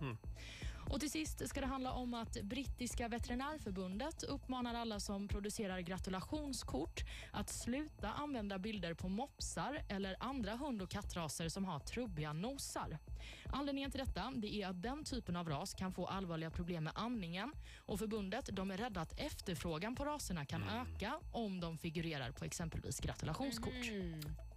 Och 0.90 1.00
till 1.00 1.12
sist 1.12 1.48
ska 1.48 1.62
det 1.62 1.68
handla 1.68 1.92
om 1.92 2.14
att 2.14 2.42
brittiska 2.44 3.08
veterinärförbundet 3.08 4.24
uppmanar 4.24 4.74
alla 4.76 5.00
som 5.00 5.28
producerar 5.28 5.80
gratulationskort 5.80 7.04
att 7.32 7.50
sluta 7.50 8.10
använda 8.12 8.60
bilder 8.60 8.94
på 8.94 9.10
mopsar 9.10 9.82
eller 9.90 10.16
andra 10.20 10.56
hund 10.56 10.82
och 10.82 10.90
kattraser 10.90 11.50
som 11.50 11.66
har 11.66 11.80
trubbiga 11.80 12.34
nosar. 12.34 12.98
Anledningen 13.46 13.92
till 13.92 14.00
detta 14.00 14.34
det 14.36 14.62
är 14.62 14.68
att 14.68 14.82
den 14.82 15.04
typen 15.04 15.36
av 15.36 15.50
ras 15.50 15.74
kan 15.74 15.94
få 15.94 16.06
allvarliga 16.06 16.50
problem 16.50 16.84
med 16.84 16.94
andningen 16.96 17.52
och 17.78 18.00
förbundet 18.00 18.50
de 18.52 18.72
är 18.72 18.78
rädda 18.78 19.02
att 19.02 19.20
efterfrågan 19.20 19.96
på 19.96 20.06
raserna 20.06 20.46
kan 20.46 20.64
öka 20.64 21.14
om 21.32 21.60
de 21.60 21.78
figurerar 21.78 22.32
på 22.32 22.46
exempelvis 22.46 23.00
gratulationskort. 23.00 23.74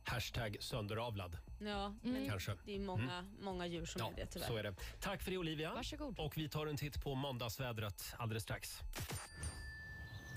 Hashtag 0.04 0.56
sönderavlad. 0.60 1.38
Ja, 1.58 1.94
men 2.02 2.28
Kanske. 2.28 2.56
det 2.64 2.74
är 2.76 2.80
många, 2.80 3.24
många 3.40 3.66
djur 3.66 3.86
som 3.86 4.00
Ja, 4.00 4.10
är 4.10 4.16
det 4.16 4.26
tyvärr. 4.26 4.46
så 4.46 4.56
är 4.56 4.62
det. 4.62 4.74
Tack 5.00 5.22
för 5.22 5.30
det 5.30 5.38
Olivia. 5.38 5.74
Varsågod. 5.74 6.18
Och 6.18 6.36
vi 6.38 6.48
tar 6.48 6.66
en 6.66 6.76
titt 6.76 7.02
på 7.02 7.14
måndagsvädret 7.14 8.14
alldeles 8.18 8.42
strax. 8.42 8.78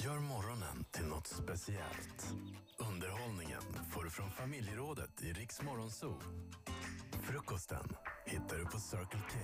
Gör 0.03 0.19
morgonen 0.19 0.85
till 0.91 1.05
något 1.05 1.27
speciellt. 1.27 2.33
Underhållningen 2.77 3.61
får 3.93 4.03
du 4.03 4.09
från 4.09 4.31
familjerådet 4.31 5.21
i 5.21 5.33
Riks 5.33 5.61
Morgonzoo. 5.61 6.21
Frukosten 7.23 7.95
hittar 8.25 8.57
du 8.57 8.65
på 8.65 8.79
Circle 8.79 9.21
K. 9.31 9.39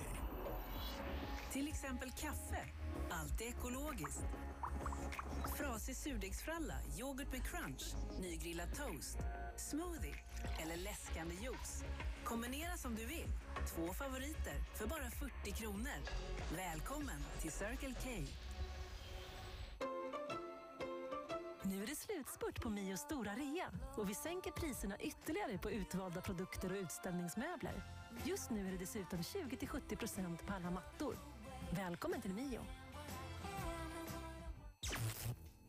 Till 1.52 1.68
exempel 1.68 2.10
kaffe. 2.10 2.64
Allt 3.10 3.40
är 3.40 3.44
ekologiskt. 3.44 4.22
Frasig 5.50 5.96
surdegsfralla, 5.96 6.74
yoghurt 6.98 7.32
med 7.32 7.44
crunch, 7.44 7.94
nygrillad 8.20 8.68
toast, 8.76 9.18
smoothie 9.56 10.14
eller 10.62 10.76
läskande 10.76 11.34
juice. 11.34 11.84
Kombinera 12.24 12.76
som 12.76 12.94
du 12.94 13.06
vill. 13.06 13.28
Två 13.74 13.92
favoriter 13.92 14.54
för 14.74 14.86
bara 14.86 15.10
40 15.10 15.50
kronor. 15.50 15.98
Välkommen 16.56 17.20
till 17.40 17.52
Circle 17.52 17.94
K. 18.04 18.10
Nu 21.62 21.82
är 21.82 21.86
det 21.86 21.96
slutspurt 21.96 22.62
på 22.62 22.70
Mios 22.70 23.00
stora 23.00 23.34
rea 23.34 23.70
och 23.96 24.10
vi 24.10 24.14
sänker 24.14 24.50
priserna 24.50 24.98
ytterligare 24.98 25.58
på 25.58 25.70
utvalda 25.70 26.20
produkter 26.20 26.72
och 26.72 26.78
utställningsmöbler. 26.78 27.82
Just 28.24 28.50
nu 28.50 28.66
är 28.68 28.72
det 28.72 28.78
dessutom 28.78 29.18
20-70% 29.18 30.46
på 30.46 30.52
alla 30.52 30.70
mattor. 30.70 31.16
Välkommen 31.70 32.20
till 32.20 32.34
Mio. 32.34 32.60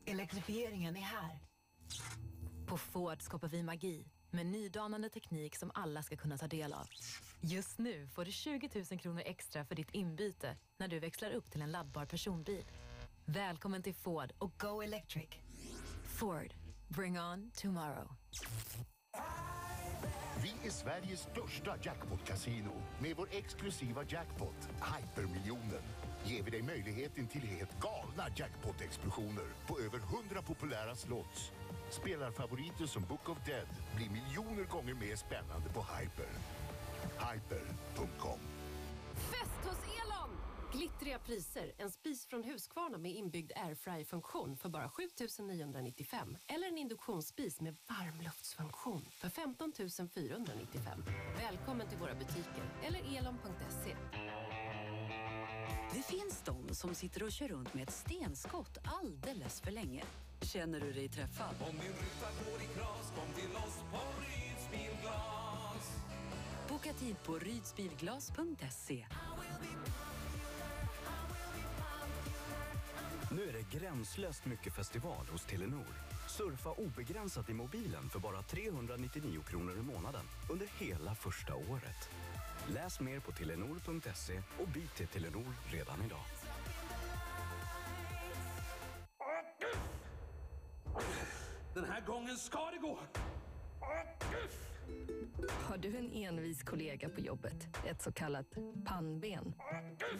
Elektrifieringen 0.05 0.95
är 0.95 1.01
här. 1.01 1.39
På 2.67 2.77
Ford 2.77 3.21
skapar 3.21 3.47
vi 3.47 3.63
magi 3.63 4.05
med 4.31 4.45
nydanande 4.45 5.09
teknik 5.09 5.55
som 5.55 5.71
alla 5.73 6.03
ska 6.03 6.15
kunna 6.15 6.37
ta 6.37 6.47
del 6.47 6.73
av. 6.73 6.87
Just 7.41 7.79
nu 7.79 8.07
får 8.07 8.25
du 8.25 8.31
20 8.31 8.69
000 8.91 8.99
kronor 8.99 9.21
extra 9.25 9.65
för 9.65 9.75
ditt 9.75 9.91
inbyte 9.91 10.57
när 10.77 10.87
du 10.87 10.99
växlar 10.99 11.31
upp 11.31 11.51
till 11.51 11.61
en 11.61 11.71
laddbar 11.71 12.05
personbil. 12.05 12.65
Välkommen 13.25 13.83
till 13.83 13.95
Ford 13.95 14.33
och 14.37 14.51
Go 14.57 14.81
Electric. 14.81 15.29
Ford. 16.05 16.53
Bring 16.87 17.19
on 17.19 17.51
tomorrow. 17.51 18.07
Vi 20.43 20.67
är 20.67 20.71
Sveriges 20.71 21.19
största 21.19 21.77
jackpot-casino. 21.81 22.71
Med 22.99 23.15
vår 23.17 23.27
exklusiva 23.31 24.03
jackpot, 24.09 24.69
Hypermiljonen, 24.73 25.83
ger 26.25 26.43
vi 26.43 26.51
dig 26.51 26.61
möjligheten 26.61 27.27
till 27.27 27.41
helt 27.41 27.79
galna 27.79 28.29
jackpot-explosioner 28.35 29.47
på 29.67 29.79
över 29.79 29.99
100 29.99 30.41
populära 30.41 30.95
slots. 30.95 31.51
Spelarfavoriter 31.89 32.85
som 32.85 33.03
Book 33.03 33.29
of 33.29 33.45
Dead 33.45 33.67
blir 33.95 34.09
miljoner 34.09 34.63
gånger 34.63 34.93
mer 34.93 35.15
spännande 35.15 35.69
på 35.69 35.79
Hyper. 35.79 36.33
Hyper.com 37.03 38.39
Fest 39.15 39.59
hos 39.63 39.77
Elon! 40.01 40.29
Glittriga 40.73 41.19
priser. 41.19 41.71
En 41.77 41.91
spis 41.91 42.25
från 42.25 42.43
Husqvarna 42.43 42.97
med 42.97 43.11
inbyggd 43.11 43.51
airfry-funktion 43.55 44.57
för 44.57 44.69
bara 44.69 44.89
7 44.89 45.03
995. 45.39 46.37
Eller 46.47 46.67
en 46.67 46.77
induktionsspis 46.77 47.61
med 47.61 47.75
varmluftsfunktion 47.89 49.05
för 49.11 49.29
15 49.29 49.71
495. 50.13 51.03
Välkommen 51.37 51.89
till 51.89 51.97
våra 51.97 52.13
butiker 52.13 52.63
eller 52.83 53.17
elon.se. 53.17 53.95
Det 56.07 56.15
finns 56.17 56.41
de 56.45 56.75
som 56.75 56.95
sitter 56.95 57.23
och 57.23 57.31
kör 57.31 57.47
runt 57.47 57.73
med 57.73 57.83
ett 57.83 57.93
stenskott 57.93 58.77
alldeles 58.83 59.61
för 59.61 59.71
länge. 59.71 60.03
Känner 60.41 60.79
du 60.79 60.93
dig 60.93 61.09
träffad? 61.09 61.55
Om 61.59 61.71
din 61.71 61.91
ruta 61.91 62.27
går 62.45 62.61
i 62.61 62.65
kras, 62.65 63.13
kom 63.15 63.33
till 63.33 63.55
oss 63.55 63.79
på 63.91 63.99
Ryds 64.21 64.71
Bilglas. 64.71 65.97
Boka 66.69 66.93
tid 66.93 67.15
på 67.23 67.39
rydsbilglas.se. 67.39 69.05
Nu 73.31 73.49
är 73.49 73.53
det 73.53 73.79
gränslöst 73.79 74.45
mycket 74.45 74.75
festival 74.75 75.25
hos 75.31 75.45
Telenor. 75.45 75.93
Surfa 76.37 76.71
obegränsat 76.71 77.49
i 77.49 77.53
mobilen 77.53 78.09
för 78.09 78.19
bara 78.19 78.41
399 78.41 79.41
kronor 79.47 79.77
i 79.77 79.81
månaden 79.81 80.25
under 80.51 80.67
hela 80.79 81.15
första 81.15 81.55
året. 81.55 82.09
Läs 82.67 82.99
mer 82.99 83.19
på 83.19 83.31
telenor.se 83.31 84.41
och 84.59 84.67
byt 84.67 84.95
till 84.95 85.07
Telenor 85.07 85.53
redan 85.71 86.05
idag. 86.05 86.19
Den 91.73 91.85
här 91.85 92.01
gången 92.01 92.37
ska 92.37 92.71
det 92.71 92.77
gå! 92.77 92.99
Har 95.49 95.77
du 95.77 95.97
en 95.97 96.11
envis 96.11 96.63
kollega 96.63 97.09
på 97.09 97.21
jobbet, 97.21 97.67
ett 97.85 98.01
så 98.01 98.11
kallat 98.11 98.45
pannben? 98.85 99.53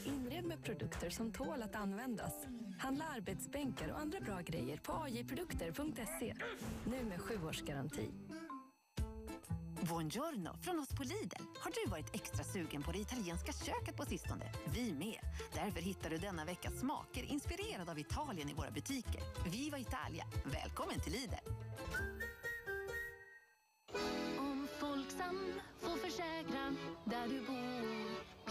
Inred 0.06 0.46
med 0.46 0.64
produkter 0.64 1.10
som 1.10 1.32
tål 1.32 1.62
att 1.64 1.76
användas. 1.76 2.34
Handla 2.80 3.06
arbetsbänkar 3.16 3.92
och 3.92 4.00
andra 4.00 4.20
bra 4.20 4.42
grejer 4.42 4.78
på 4.78 4.94
ajprodukter.se. 4.94 6.36
Nu 6.86 7.04
med 7.04 7.22
sju 7.22 7.34
års 7.48 7.62
garanti. 7.62 8.12
Buongiorno 9.90 10.58
från 10.62 10.80
oss 10.80 10.90
på 10.90 11.04
Lidl. 11.04 11.36
Har 11.60 11.72
du 11.72 11.92
varit 11.92 12.16
extra 12.16 12.44
sugen 12.44 12.84
på 12.84 12.92
det 12.92 13.00
italienska 13.00 13.54
köket 13.54 13.96
på 13.96 14.06
sistone? 14.06 14.52
Vi 14.66 14.94
med. 14.94 15.20
Därför 15.54 15.82
hittar 15.82 16.10
du 16.10 16.18
denna 16.18 16.46
vecka 16.46 16.72
smaker 16.72 17.24
inspirerade 17.24 17.92
av 17.92 18.00
Italien 18.00 18.50
i 18.50 18.54
våra 18.54 18.72
butiker. 18.72 19.22
Viva 19.50 19.80
Italia! 19.80 20.26
Välkommen 20.46 21.00
till 21.00 21.12
Lidl! 21.14 21.34
Om 24.40 24.68
Folksam 24.80 25.54
får 25.80 25.98
försäkra 25.98 26.76
där 27.06 27.28
du 27.28 27.40
bor 27.40 27.84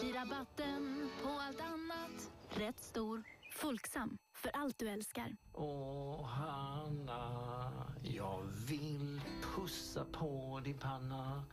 blir 0.00 0.14
rabatten 0.14 1.10
på 1.22 1.28
allt 1.28 1.60
annat 1.60 2.30
rätt 2.50 2.80
stor. 2.80 3.24
Folksam, 3.54 4.18
för 4.34 4.50
allt 4.54 4.78
du 4.78 4.88
älskar. 4.88 5.36
Åh, 5.52 6.26
Hanna, 6.26 7.72
jag 8.02 8.42
vill 8.68 9.20
pussa 9.56 10.04
på 10.12 10.60
din 10.64 10.78
panna. 10.78 11.44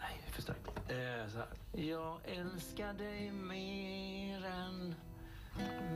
Nej, 0.00 0.22
för 0.32 0.42
starkt. 0.42 0.68
Eh, 0.68 1.28
så 1.32 1.38
här. 1.38 1.48
Jag 1.72 2.20
älskar 2.24 2.92
dig 2.92 3.32
mer 3.32 4.44
än 4.44 4.94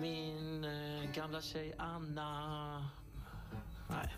min 0.00 0.64
eh, 0.64 1.10
gamla 1.14 1.40
tjej 1.40 1.74
Anna. 1.78 2.90
Nej. 3.90 4.14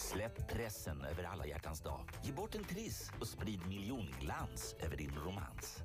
Släpp 0.00 0.48
pressen 0.48 1.04
över 1.04 1.24
alla 1.24 1.46
hjärtans 1.46 1.80
dag. 1.80 2.00
Ge 2.22 2.32
bort 2.32 2.54
en 2.54 2.64
triss 2.64 3.10
och 3.20 3.26
sprid 3.26 3.66
miljonglans 3.68 4.74
över 4.78 4.96
din 4.96 5.14
romans. 5.26 5.78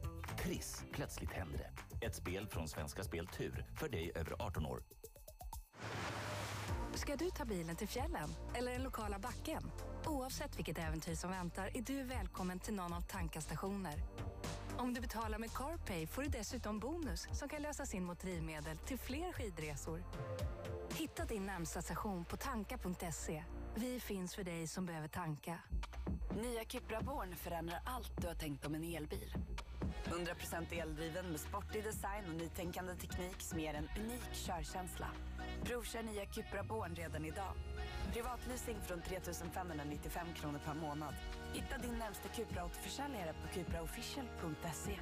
Triss, 0.44 0.84
plötsligt 0.92 1.32
händer 1.32 1.58
det. 1.58 2.06
Ett 2.06 2.16
spel 2.16 2.48
från 2.48 2.68
Svenska 2.68 3.04
Spel 3.04 3.28
Tur 3.28 3.66
för 3.80 3.90
dig 3.90 4.12
över 4.16 4.36
18 4.40 4.66
år. 4.66 4.84
Ska 6.94 7.16
du 7.16 7.30
ta 7.30 7.46
bilen 7.46 7.76
till 7.76 7.88
fjällen 7.88 8.30
eller 8.54 8.72
den 8.72 8.84
lokala 8.84 9.20
backen? 9.20 9.72
Oavsett 10.06 10.58
vilket 10.58 10.78
äventyr 10.78 11.16
som 11.16 11.32
väntar 11.32 11.70
är 11.74 11.82
du 11.82 12.04
välkommen 12.04 12.60
till 12.60 12.74
någon 12.74 12.94
av 12.94 13.02
Tankas 13.02 13.44
stationer. 13.44 14.04
Om 14.78 14.94
du 14.94 15.02
betalar 15.02 15.40
med 15.40 15.52
CarPay 15.54 16.08
får 16.08 16.22
du 16.22 16.30
dessutom 16.30 16.80
bonus 16.80 17.28
som 17.32 17.50
kan 17.50 17.62
lösas 17.62 17.94
in 17.94 18.04
mot 18.04 18.20
drivmedel 18.20 18.78
till 18.78 18.98
fler 18.98 19.32
skidresor. 19.34 20.04
Hitta 20.94 21.26
din 21.26 21.46
närmsta 21.46 21.82
station 21.82 22.26
på 22.26 22.38
tanka.se. 22.38 23.44
Vi 23.78 24.00
finns 24.00 24.36
för 24.36 24.44
dig 24.44 24.68
som 24.68 24.86
behöver 24.86 25.08
tanka. 25.08 25.60
Nya 26.36 26.66
Cupra 26.66 27.02
Born 27.02 27.36
förändrar 27.36 27.80
allt 27.86 28.22
du 28.22 28.28
har 28.28 28.36
tänkt 28.36 28.66
om 28.66 28.76
en 28.76 28.84
elbil. 28.84 29.34
100% 30.06 30.82
eldriven 30.82 31.26
med 31.32 31.40
sportig 31.40 31.84
design 31.84 32.26
och 32.30 32.36
nytänkande 32.36 32.96
teknik 32.96 33.42
som 33.42 33.60
ger 33.60 33.74
en 33.74 33.90
unik 34.00 34.34
körkänsla. 34.34 35.08
Provkör 35.64 36.04
nya 36.04 36.26
Cupra 36.26 36.64
Born 36.64 36.96
redan 36.96 37.26
idag. 37.26 37.54
Privatleasing 38.14 38.78
från 38.88 39.02
3 39.02 39.20
595 39.54 40.28
kronor 40.36 40.60
per 40.66 40.74
månad. 40.74 41.14
Hitta 41.54 41.78
din 41.78 41.98
närmsta 41.98 42.30
Cupra-återförsäljare 42.30 43.34
på 43.34 43.48
cupraofficial.se. 43.54 45.00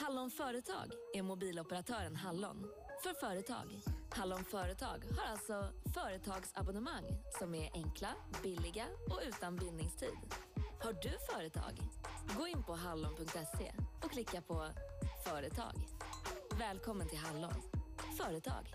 Hallon 0.00 0.30
Företag 0.30 0.90
är 1.14 1.22
mobiloperatören 1.22 2.16
Hallon. 2.16 2.66
För 3.02 3.14
företag. 3.14 3.95
Hallon 4.10 4.44
Företag 4.44 5.04
har 5.16 5.30
alltså 5.30 5.68
företagsabonnemang 5.94 7.04
som 7.38 7.54
är 7.54 7.70
enkla, 7.74 8.08
billiga 8.42 8.84
och 9.10 9.20
utan 9.28 9.56
bindningstid. 9.56 10.16
Har 10.80 10.92
du 10.92 11.18
företag? 11.32 11.72
Gå 12.38 12.46
in 12.48 12.62
på 12.62 12.74
hallon.se 12.74 13.72
och 14.02 14.10
klicka 14.10 14.40
på 14.40 14.66
Företag. 15.26 15.74
Välkommen 16.58 17.08
till 17.08 17.18
Hallon. 17.18 17.62
Företag. 18.18 18.72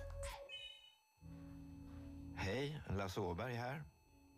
Hej, 2.36 2.82
Lasse 2.90 3.20
Åberg 3.20 3.54
här. 3.54 3.84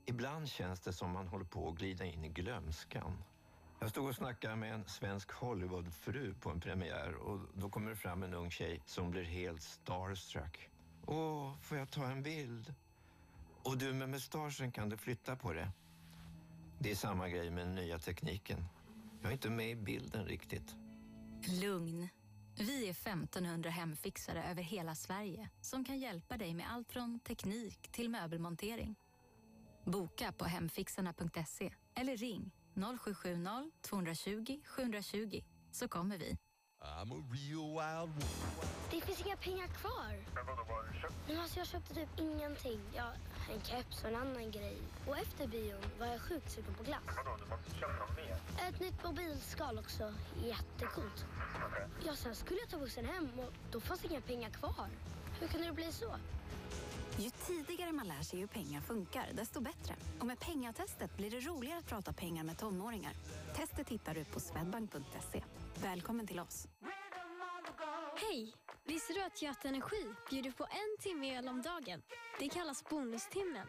Ibland 0.05 0.49
känns 0.49 0.79
det 0.79 0.93
som 0.93 1.11
man 1.11 1.27
håller 1.27 1.45
på 1.45 1.69
att 1.69 1.75
glida 1.75 2.05
in 2.05 2.25
i 2.25 2.29
glömskan. 2.29 3.23
Jag 3.79 3.89
stod 3.89 4.07
och 4.07 4.15
snackade 4.15 4.55
med 4.55 4.73
en 4.73 4.85
svensk 4.85 5.31
Hollywoodfru 5.31 6.33
på 6.33 6.49
en 6.49 6.59
premiär 6.59 7.15
och 7.15 7.39
då 7.53 7.69
kommer 7.69 7.89
det 7.89 7.95
fram 7.95 8.23
en 8.23 8.33
ung 8.33 8.51
tjej 8.51 8.81
som 8.85 9.11
blir 9.11 9.23
helt 9.23 9.61
starstruck. 9.61 10.69
Åh, 11.05 11.53
får 11.61 11.77
jag 11.77 11.91
ta 11.91 12.05
en 12.05 12.23
bild? 12.23 12.73
Och 13.63 13.77
du 13.77 13.93
med 13.93 14.09
mustaschen, 14.09 14.71
kan 14.71 14.89
du 14.89 14.97
flytta 14.97 15.35
på 15.35 15.53
det? 15.53 15.71
Det 16.79 16.91
är 16.91 16.95
samma 16.95 17.29
grej 17.29 17.49
med 17.51 17.65
den 17.67 17.75
nya 17.75 17.99
tekniken. 17.99 18.65
Jag 19.21 19.29
är 19.29 19.33
inte 19.33 19.49
med 19.49 19.69
i 19.69 19.75
bilden 19.75 20.25
riktigt. 20.25 20.75
Lugn. 21.61 22.07
Vi 22.57 22.87
är 22.87 22.91
1500 22.91 23.69
hemfixare 23.69 24.43
över 24.43 24.61
hela 24.61 24.95
Sverige 24.95 25.49
som 25.61 25.85
kan 25.85 25.99
hjälpa 25.99 26.37
dig 26.37 26.53
med 26.53 26.71
allt 26.71 26.91
från 26.91 27.19
teknik 27.19 27.91
till 27.91 28.09
möbelmontering. 28.09 28.95
Boka 29.85 30.31
på 30.31 30.45
hemfixarna.se 30.45 31.73
eller 31.95 32.17
ring 32.17 32.51
0770 32.99 33.71
220 33.81 34.61
720 34.65 35.43
så 35.71 35.87
kommer 35.87 36.17
vi. 36.17 36.37
Det 38.93 39.01
finns 39.01 39.25
inga 39.25 39.37
pengar 39.37 39.67
kvar. 39.67 40.15
Men 40.35 40.45
vadå, 40.45 40.63
vad 40.67 40.77
har 40.77 40.93
du 40.93 40.99
köpt? 41.01 41.13
Men 41.27 41.39
alltså 41.39 41.59
jag 41.59 41.67
köpte 41.67 41.93
typ 41.93 42.09
ingenting. 42.19 42.79
Ja, 42.95 43.11
en 43.53 43.61
keps 43.61 44.03
och 44.03 44.09
en 44.09 44.15
annan 44.15 44.51
grej. 44.51 44.77
Och 45.07 45.17
efter 45.17 45.47
bion 45.47 45.81
var 45.99 46.07
jag 46.07 46.21
sjukt 46.21 46.51
sugen 46.51 46.73
på 46.73 46.83
glass. 46.83 47.03
Vadå, 47.05 47.37
du 47.37 47.45
måste 47.49 47.79
köpa 47.79 48.05
något 48.05 48.15
mer? 48.15 48.67
Ett 48.67 48.79
nytt 48.79 49.03
mobilskal 49.03 49.79
också. 49.79 50.13
Jättecoolt. 50.43 51.25
Okej. 51.67 51.87
Ja, 52.05 52.15
sen 52.15 52.35
skulle 52.35 52.59
jag 52.59 52.69
ta 52.69 52.77
bussen 52.77 53.05
hem 53.05 53.29
och 53.39 53.53
då 53.71 53.79
fanns 53.79 54.05
inga 54.05 54.21
pengar 54.21 54.49
kvar. 54.49 54.89
Hur 55.39 55.47
kunde 55.47 55.67
det 55.67 55.73
bli 55.73 55.91
så? 55.91 56.15
Ju 57.17 57.29
tidigare 57.29 57.91
man 57.91 58.07
lär 58.07 58.21
sig 58.21 58.39
hur 58.39 58.47
pengar 58.47 58.81
funkar, 58.81 59.29
desto 59.33 59.61
bättre. 59.61 59.95
Och 60.19 60.25
med 60.25 60.39
pengatestet 60.39 61.17
blir 61.17 61.31
det 61.31 61.39
roligare 61.39 61.79
att 61.79 61.87
prata 61.87 62.13
pengar 62.13 62.43
med 62.43 62.57
tonåringar. 62.57 63.13
Testet 63.55 63.89
hittar 63.89 64.13
du 64.13 64.25
på 64.25 64.39
swedbank.se. 64.39 65.43
Välkommen 65.75 66.27
till 66.27 66.39
oss. 66.39 66.67
Hej! 68.15 68.53
Visste 68.85 69.13
du 69.13 69.21
att 69.21 69.41
Göta 69.41 69.67
Energi 69.67 70.05
bjuder 70.29 70.51
på 70.51 70.63
en 70.63 70.97
timme 70.99 71.27
el 71.27 71.47
om 71.47 71.61
dagen? 71.61 72.01
Det 72.39 72.49
kallas 72.49 72.83
bonustimmen. 72.89 73.67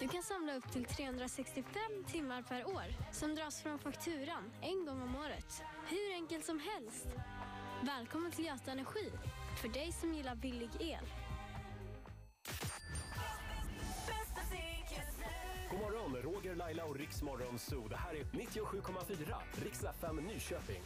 Du 0.00 0.08
kan 0.08 0.22
samla 0.22 0.54
upp 0.54 0.72
till 0.72 0.84
365 0.84 1.64
timmar 2.06 2.42
per 2.42 2.66
år 2.66 2.84
som 3.12 3.34
dras 3.34 3.62
från 3.62 3.78
fakturan 3.78 4.52
en 4.62 4.86
gång 4.86 5.02
om 5.02 5.16
året. 5.16 5.62
Hur 5.88 6.14
enkelt 6.14 6.44
som 6.44 6.60
helst. 6.60 7.06
Välkommen 7.82 8.32
till 8.32 8.44
Göta 8.44 8.72
Energi, 8.72 9.10
för 9.62 9.68
dig 9.68 9.92
som 9.92 10.14
gillar 10.14 10.34
billig 10.34 10.70
el. 10.80 11.06
God 15.70 15.80
morgon, 15.80 16.16
Roger, 16.16 16.54
Laila 16.54 16.84
och 16.84 16.96
Riksmorgon 16.96 17.58
Zoo. 17.58 17.88
Det 17.88 17.96
här 17.96 18.14
är 18.14 18.24
97,4 18.24 19.34
Rix 19.64 19.84
FM 19.84 20.16
Nyköping. 20.16 20.82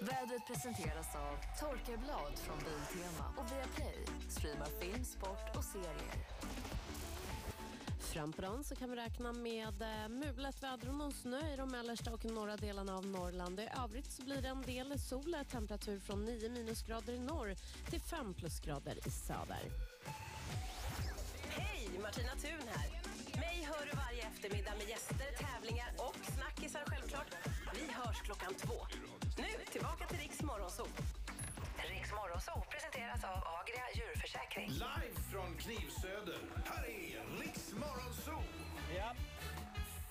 Vädret 0.00 0.46
presenteras 0.46 1.14
av 1.16 1.36
Torkarblad 1.60 2.38
från 2.38 2.58
Biltema 2.58 3.24
och 3.36 3.52
Viaplay. 3.52 4.04
Streama 4.28 4.64
film, 4.64 5.04
sport 5.04 5.56
och 5.56 5.64
serier. 5.64 6.26
Fram 8.00 8.32
på 8.32 8.42
dagen 8.42 8.64
så 8.64 8.76
kan 8.76 8.90
vi 8.90 8.96
räkna 8.96 9.32
med 9.32 9.82
eh, 9.82 10.08
mulet 10.08 10.62
väder 10.62 10.88
och 10.88 10.94
någon 10.94 11.12
snö 11.12 11.52
i 11.54 11.56
de 11.56 11.68
mellersta 11.68 12.12
och 12.12 12.24
norra 12.24 12.56
delarna 12.56 12.96
av 12.96 13.06
Norrland. 13.06 13.60
I 13.60 13.68
övrigt 13.84 14.12
så 14.12 14.22
blir 14.22 14.42
det 14.42 14.48
en 14.48 14.62
del 14.62 14.98
sol, 14.98 15.36
temperatur 15.50 16.00
från 16.00 16.24
9 16.24 16.50
minusgrader 16.50 17.12
i 17.12 17.18
norr 17.18 17.54
till 17.90 18.00
5 18.00 18.34
plusgrader 18.34 18.98
i 19.06 19.10
söder. 19.10 19.64
Hej, 21.48 21.90
Martina 22.02 22.32
Thun 22.42 22.68
här. 22.74 22.90
Mig 23.40 23.68
hör 23.70 23.86
du 23.86 23.96
varje 23.96 24.22
eftermiddag 24.22 24.72
med 24.78 24.88
gäster, 24.88 25.46
tävlingar 25.46 25.90
och 25.96 26.16
snackisar 26.36 26.82
självklart. 26.86 27.34
Vi 27.74 27.92
hörs 27.92 28.22
klockan 28.22 28.54
två. 28.54 29.07
Nu 29.38 29.44
tillbaka 29.72 30.06
till 30.06 30.18
Riks 30.18 30.42
Morgonzoo. 30.42 30.86
Riks 31.90 32.12
Morgonzoo 32.12 32.62
presenteras 32.70 33.24
av 33.24 33.42
Agria 33.60 33.84
djurförsäkring. 33.94 34.68
Live 34.70 35.14
från 35.32 35.56
Knivsöder. 35.56 36.38
Här 36.64 36.84
är 36.84 37.40
Riks 37.42 37.72
Morgonzoo. 37.72 38.42
Ja. 38.96 39.14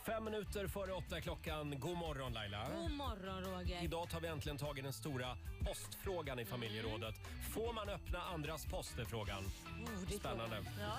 Fem 0.06 0.24
minuter 0.24 0.68
före 0.68 0.94
åtta 0.94 1.18
är 1.18 1.22
klockan. 1.22 1.80
God 1.80 1.98
morgon 1.98 2.34
Laila. 2.34 2.68
God 2.82 2.92
morgon 2.92 3.44
Roger. 3.44 3.84
Idag 3.84 4.10
tar 4.10 4.20
vi 4.22 4.28
äntligen 4.28 4.58
tag 4.58 4.80
i 4.80 4.82
den 4.82 4.94
stora 4.94 5.38
postfrågan 5.66 6.40
i 6.40 6.46
familjerådet. 6.46 7.16
Får 7.54 7.74
man 7.74 7.90
öppna 7.90 8.22
andras 8.22 8.66
post 8.66 9.00
är 9.00 9.06
frågan. 9.06 9.44
Oh, 9.44 10.02
det 10.02 10.08
får 10.14 10.20
Spännande. 10.20 10.56
man. 10.62 10.74
Ja. 10.80 10.98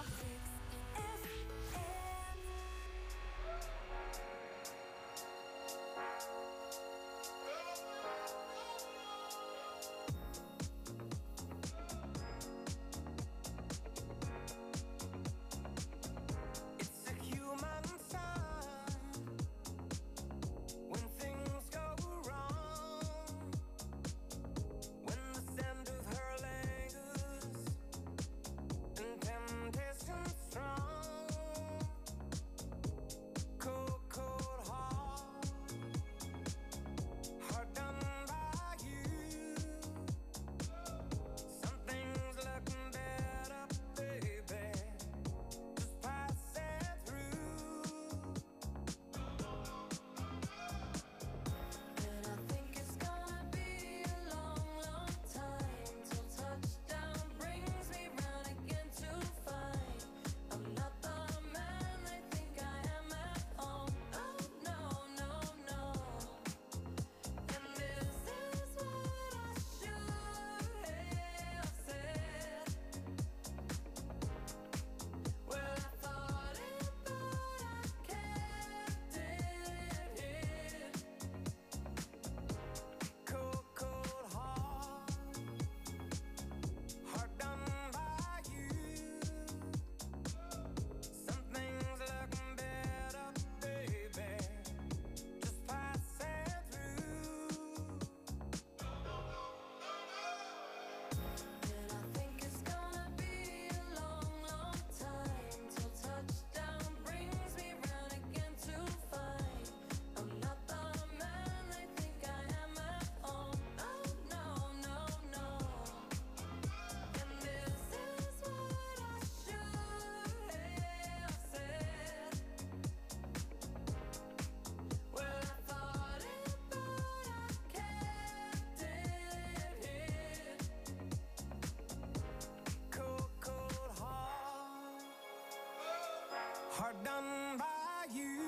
Heart 136.78 137.04
done 137.04 137.58
by 137.58 138.06
you. 138.14 138.38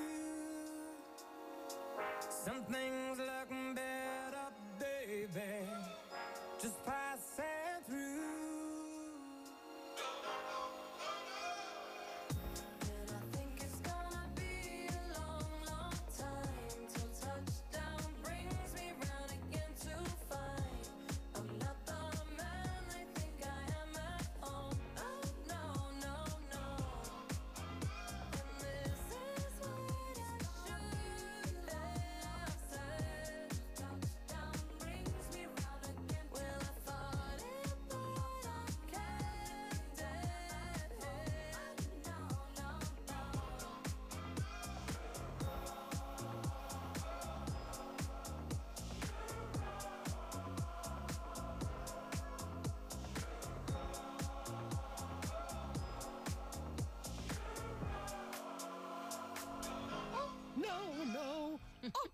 Something's 2.29 3.19
looking 3.19 3.75
better, 3.75 4.47
baby. 4.79 5.51
Just 6.61 6.85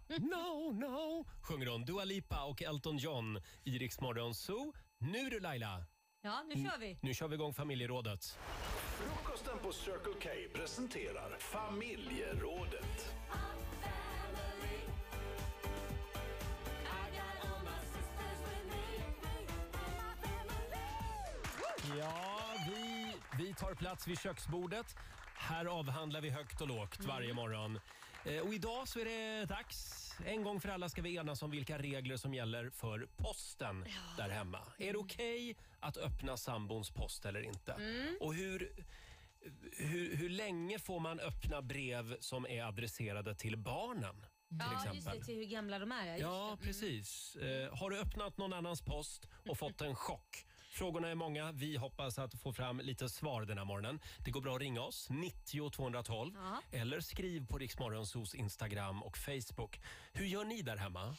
No, 0.07 0.71
no, 0.71 1.25
sjunger 1.41 1.67
hon. 1.67 1.85
Dua 1.85 2.03
Lipa 2.03 2.43
och 2.43 2.61
Elton 2.61 2.97
John 2.97 3.41
i 3.63 3.77
Rix 3.77 3.99
Morgon 4.01 4.35
Zoo. 4.35 4.73
Nu 4.97 5.29
du 5.29 5.39
Laila. 5.39 5.85
Ja, 6.21 6.43
nu 6.43 6.65
kör 6.65 6.77
vi. 6.77 6.97
Nu 7.01 7.13
kör 7.13 7.27
vi 7.27 7.35
igång 7.35 7.53
familjerådet. 7.53 8.37
Frukosten 8.97 9.57
på 9.59 9.71
Circle 9.71 10.13
K 10.21 10.29
presenterar 10.59 11.37
familjerådet. 11.39 13.13
Ja, 21.97 22.55
vi, 22.67 23.13
vi 23.37 23.53
tar 23.53 23.73
plats 23.75 24.07
vid 24.07 24.19
köksbordet. 24.19 24.95
Här 25.35 25.65
avhandlar 25.65 26.21
vi 26.21 26.29
högt 26.29 26.61
och 26.61 26.67
lågt 26.67 27.05
varje 27.05 27.33
morgon. 27.33 27.79
Eh, 28.27 28.39
Och 28.41 28.53
idag 28.53 28.87
så 28.87 28.99
är 28.99 29.05
det 29.05 29.45
dags. 29.45 30.03
En 30.25 30.43
gång 30.43 30.61
för 30.61 30.69
alla 30.69 30.89
ska 30.89 31.01
vi 31.01 31.15
enas 31.15 31.41
om 31.41 31.51
vilka 31.51 31.77
regler 31.77 32.17
som 32.17 32.33
gäller 32.33 32.69
för 32.69 33.07
posten 33.17 33.85
där 34.17 34.29
hemma. 34.29 34.59
Är 34.77 34.93
det 34.93 34.99
okej 34.99 35.55
att 35.79 35.97
öppna 35.97 36.37
sambons 36.37 36.91
post 36.91 37.25
eller 37.25 37.41
inte? 37.41 37.71
Mm. 37.73 38.17
Och 38.21 38.33
hur, 38.33 38.85
hur, 39.77 40.15
hur 40.15 40.29
länge 40.29 40.79
får 40.79 40.99
man 40.99 41.19
öppna 41.19 41.61
brev 41.61 42.17
som 42.19 42.45
är 42.47 42.63
adresserade 42.63 43.35
till 43.35 43.57
barnen? 43.57 44.15
Till 44.49 44.57
Ja, 44.59 44.73
exempel? 44.77 44.95
just 44.95 45.07
det. 45.19 45.25
Till 45.25 45.35
hur 45.35 45.45
gamla 45.45 45.79
de 45.79 45.91
är. 45.91 46.05
just 46.11 46.21
Ja, 46.21 46.37
det. 46.41 46.43
Mm. 46.47 46.57
precis. 46.57 47.35
Eh, 47.35 47.75
har 47.77 47.89
du 47.89 47.99
öppnat 47.99 48.37
någon 48.37 48.53
annans 48.53 48.81
post 48.81 49.27
och 49.49 49.57
fått 49.57 49.81
en 49.81 49.95
chock? 49.95 50.45
Frågorna 50.77 51.07
är 51.07 51.15
många. 51.15 51.51
Vi 51.51 51.75
hoppas 51.77 52.19
att 52.19 52.33
få 52.33 52.53
fram 52.53 52.79
lite 52.79 53.09
svar 53.09 53.41
den 53.41 53.57
här 53.57 53.65
morgonen. 53.65 53.99
Det 54.25 54.31
går 54.31 54.41
bra 54.41 54.55
att 54.55 54.61
ringa 54.61 54.81
oss, 54.81 55.07
90 55.09 55.69
212 55.69 56.33
Ja. 56.35 56.61
eller 56.79 56.99
skriv 56.99 57.47
på 57.47 57.57
Riksmorgonsos 57.57 58.35
Instagram 58.35 59.03
och 59.03 59.17
Facebook. 59.17 59.79
Hur 60.13 60.25
gör 60.25 60.45
ni 60.45 60.61
där 60.61 60.77
hemma? 60.77 61.15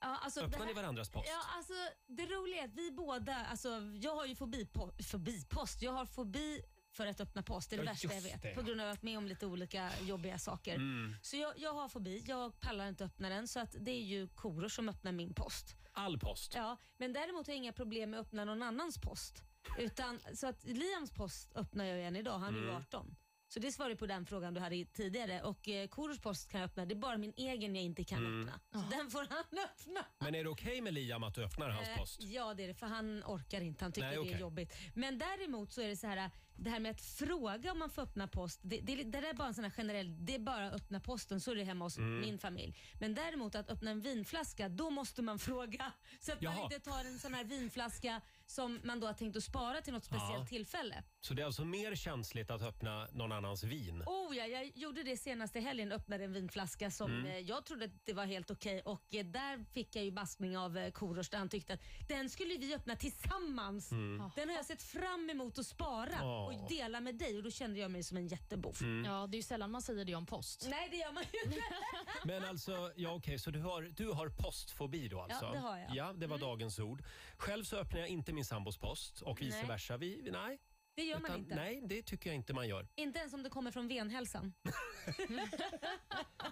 Ja, 0.00 0.18
alltså, 0.22 0.40
Öppnar 0.40 0.66
ni 0.66 0.72
varandras 0.72 1.10
post? 1.10 1.26
Ja, 1.28 1.40
alltså, 1.56 1.72
det 2.06 2.26
roliga 2.26 2.62
är 2.62 2.64
att 2.64 2.74
vi 2.74 2.90
båda, 2.90 3.34
alltså, 3.50 3.68
jag 4.02 4.14
har 4.16 4.26
ju 4.26 4.34
fobi 4.36 4.66
på, 4.66 4.92
fobipost. 5.10 5.82
Jag 5.82 5.92
har 5.92 6.06
fobi 6.06 6.62
för 6.96 7.06
att 7.06 7.20
öppna 7.20 7.42
post. 7.42 7.70
Det 7.70 7.76
är 7.76 7.78
det 7.78 7.84
Ja, 7.84 7.90
värsta 7.92 8.14
jag 8.14 8.20
vet. 8.22 8.42
det. 8.42 8.54
På 8.54 8.62
grund 8.62 8.80
av 8.80 8.86
att 8.86 8.88
jag 8.88 8.94
varit 8.96 9.02
med 9.02 9.18
om 9.18 9.26
lite 9.26 9.46
olika 9.46 9.90
jobbiga 10.02 10.38
saker. 10.38 10.74
Mm. 10.74 11.14
Så 11.22 11.36
jag, 11.36 11.52
jag 11.56 11.72
har 11.72 11.88
fobi. 11.88 12.22
Jag 12.26 12.60
pallar 12.60 12.88
inte 12.88 13.04
öppna 13.04 13.28
den. 13.28 13.48
Så 13.48 13.60
att 13.60 13.76
det 13.80 13.90
är 13.90 14.02
ju 14.04 14.28
Korosh 14.28 14.74
som 14.74 14.88
öppnar 14.88 15.12
min 15.12 15.34
post. 15.34 15.76
All 15.92 16.18
post? 16.18 16.52
Ja, 16.54 16.76
men 16.96 17.12
däremot 17.12 17.46
har 17.46 17.52
jag 17.54 17.58
inga 17.58 17.72
problem 17.72 18.10
med 18.10 18.20
att 18.20 18.26
öppna 18.26 18.44
någon 18.44 18.62
annans 18.62 19.00
post. 19.00 19.42
Utan, 19.78 20.20
så 20.34 20.46
att 20.46 20.64
Liams 20.64 21.10
post 21.10 21.52
öppnar 21.56 21.84
jag 21.84 21.98
igen 21.98 22.16
idag. 22.16 22.38
Han 22.38 22.54
är 22.54 22.58
ju 22.58 22.64
Mm. 22.68 22.76
18. 22.76 23.16
Så 23.48 23.60
det 23.60 23.72
svarar 23.72 23.94
på 23.94 24.06
den 24.06 24.26
frågan 24.26 24.54
du 24.54 24.60
hade 24.60 24.84
tidigare. 24.84 25.42
Och 25.42 25.68
eh, 25.68 25.88
Korosh 25.88 26.20
post 26.20 26.48
kan 26.50 26.60
jag 26.60 26.66
öppna. 26.68 26.86
Det 26.86 26.94
är 26.94 26.96
bara 26.96 27.16
min 27.16 27.32
egen 27.36 27.74
jag 27.76 27.84
inte 27.84 28.04
kan 28.04 28.18
Mm. 28.18 28.48
öppna. 28.48 28.60
Så 28.82 28.96
den 28.96 29.10
får 29.10 29.18
han 29.30 29.38
öppna. 29.64 30.00
Men 30.18 30.34
är 30.34 30.44
det 30.44 30.50
okej 30.50 30.80
med 30.80 30.94
Liam 30.94 31.22
att 31.22 31.34
du 31.34 31.44
öppnar 31.44 31.68
hans 31.70 31.88
Eh, 31.88 31.96
post? 31.98 32.22
Ja, 32.22 32.54
det 32.54 32.64
är 32.64 32.68
det. 32.68 32.74
För 32.74 32.86
han 32.86 33.22
orkar 33.26 33.60
inte. 33.60 33.84
Han 33.84 33.92
tycker 33.92 34.06
Nej, 34.06 34.14
det 34.16 34.20
okej. 34.20 34.32
är 34.32 34.38
jobbigt. 34.38 34.74
Men 34.94 35.18
däremot 35.18 35.72
så 35.72 35.80
är 35.80 35.88
det 35.88 35.96
så 35.96 36.06
här, 36.06 36.30
det 36.56 36.70
här 36.70 36.80
med 36.80 36.90
att 36.90 37.00
fråga 37.00 37.72
om 37.72 37.78
man 37.78 37.90
får 37.90 38.02
öppna 38.02 38.28
post. 38.28 38.60
Det, 38.62 38.80
det, 38.80 38.96
det 38.96 39.04
där 39.20 39.22
är 39.22 39.34
bara 39.34 39.48
en 39.48 39.54
sån 39.54 39.64
här 39.64 39.70
generell, 39.70 40.26
det 40.26 40.34
är 40.34 40.38
bara 40.38 40.66
att 40.66 40.74
öppna 40.74 41.00
posten. 41.00 41.40
Så 41.40 41.50
är 41.50 41.54
det 41.56 41.64
hemma 41.64 41.84
hos 41.84 41.98
Mm. 41.98 42.20
min 42.20 42.38
familj. 42.38 42.76
Men 43.00 43.14
däremot 43.14 43.54
att 43.54 43.70
öppna 43.70 43.90
en 43.90 44.00
vinflaska, 44.00 44.68
då 44.68 44.90
måste 44.90 45.22
man 45.22 45.38
fråga. 45.48 45.92
Så 46.20 46.32
att 46.32 46.42
man 46.42 46.52
Jaha. 46.54 46.64
inte 46.64 46.80
tar 46.80 47.00
en 47.04 47.18
sån 47.18 47.34
här 47.34 47.44
vinflaska 47.44 48.20
som 48.46 48.80
man 48.84 49.00
då 49.00 49.06
har 49.06 49.14
tänkt 49.14 49.36
att 49.36 49.44
spara 49.44 49.80
till 49.82 49.92
något 49.92 50.04
speciellt 50.04 50.40
Ja. 50.40 50.46
tillfälle. 50.46 51.02
Så 51.26 51.34
det 51.34 51.42
är 51.42 51.46
alltså 51.46 51.64
mer 51.64 51.94
känsligt 51.94 52.50
att 52.50 52.62
öppna 52.62 53.08
någon 53.12 53.32
annans 53.32 53.64
vin? 53.64 54.02
Oh 54.06 54.36
ja, 54.36 54.46
jag 54.46 54.72
gjorde 54.76 55.02
det 55.02 55.16
senaste 55.16 55.60
helgen. 55.60 55.92
Öppnade 55.92 56.24
en 56.24 56.32
vinflaska 56.32 56.90
som 56.90 57.10
Mm. 57.12 57.26
eh, 57.26 57.38
jag 57.38 57.66
trodde 57.66 57.84
att 57.84 57.90
det 58.06 58.12
var 58.12 58.24
helt 58.26 58.50
okej 58.50 58.80
och 58.82 59.14
eh, 59.14 59.26
där 59.26 59.64
fick 59.72 59.96
jag 59.96 60.04
ju 60.04 60.10
baskning 60.10 60.58
av 60.58 60.78
eh, 60.78 60.90
Korosh 60.90 61.30
där 61.30 61.38
han 61.38 61.48
tyckte 61.48 61.72
att 61.74 61.80
den 62.08 62.30
skulle 62.30 62.54
vi 62.56 62.74
öppna 62.74 62.96
tillsammans. 62.96 63.92
Mm. 63.92 64.30
Den 64.36 64.48
har 64.48 64.56
jag 64.56 64.64
sett 64.64 64.82
fram 64.82 65.30
emot 65.30 65.58
att 65.58 65.66
spara 65.66 66.18
Åh. 66.22 66.46
och 66.62 66.68
dela 66.68 67.00
med 67.00 67.14
dig 67.14 67.36
och 67.36 67.42
då 67.42 67.50
kände 67.50 67.80
jag 67.80 67.90
mig 67.90 68.02
som 68.02 68.16
en 68.16 68.26
jättebov. 68.26 68.76
Mm. 68.80 69.04
Ja, 69.12 69.26
det 69.26 69.34
är 69.36 69.38
ju 69.38 69.42
sällan 69.42 69.70
man 69.70 69.82
säger 69.82 70.04
det 70.04 70.14
om 70.14 70.26
post. 70.26 70.66
Nej, 70.70 70.88
det 70.90 70.96
gör 70.96 71.12
man 71.12 71.24
ju 71.32 71.40
inte. 71.44 71.62
Men 72.24 72.44
alltså, 72.44 72.92
ja 72.96 73.10
okej, 73.10 73.38
så 73.38 73.50
du 73.50 73.60
har, 73.60 73.82
du 73.82 74.10
har 74.12 74.28
postfobi 74.28 75.08
då 75.08 75.20
alltså? 75.20 75.44
Ja, 75.44 75.52
det 75.52 75.58
har 75.58 75.78
jag. 75.78 75.94
Ja, 75.96 76.12
det 76.12 76.26
var 76.26 76.38
dagens 76.38 76.78
ord. 76.78 77.02
Själv 77.36 77.64
så 77.64 77.76
öppnar 77.76 78.00
jag 78.00 78.08
inte 78.08 78.32
min 78.32 78.44
sambos 78.44 78.78
post 78.78 79.20
och 79.22 79.40
vice 79.40 79.58
Nej. 79.58 79.66
versa. 79.68 79.96
Vi, 79.96 80.20
vi- 80.24 80.30
nej. 80.30 80.58
Det 80.96 81.02
gör 81.02 81.18
man 81.18 81.38
inte. 81.38 81.54
Nej, 81.54 81.80
det 81.84 82.02
tycker 82.02 82.30
jag 82.30 82.34
inte 82.34 82.52
man 82.54 82.68
gör. 82.68 82.88
Inte 82.94 83.18
ens 83.18 83.32
om 83.34 83.42
det 83.42 83.50
kommer 83.50 83.70
från 83.70 83.88
venhälsan. 83.88 84.54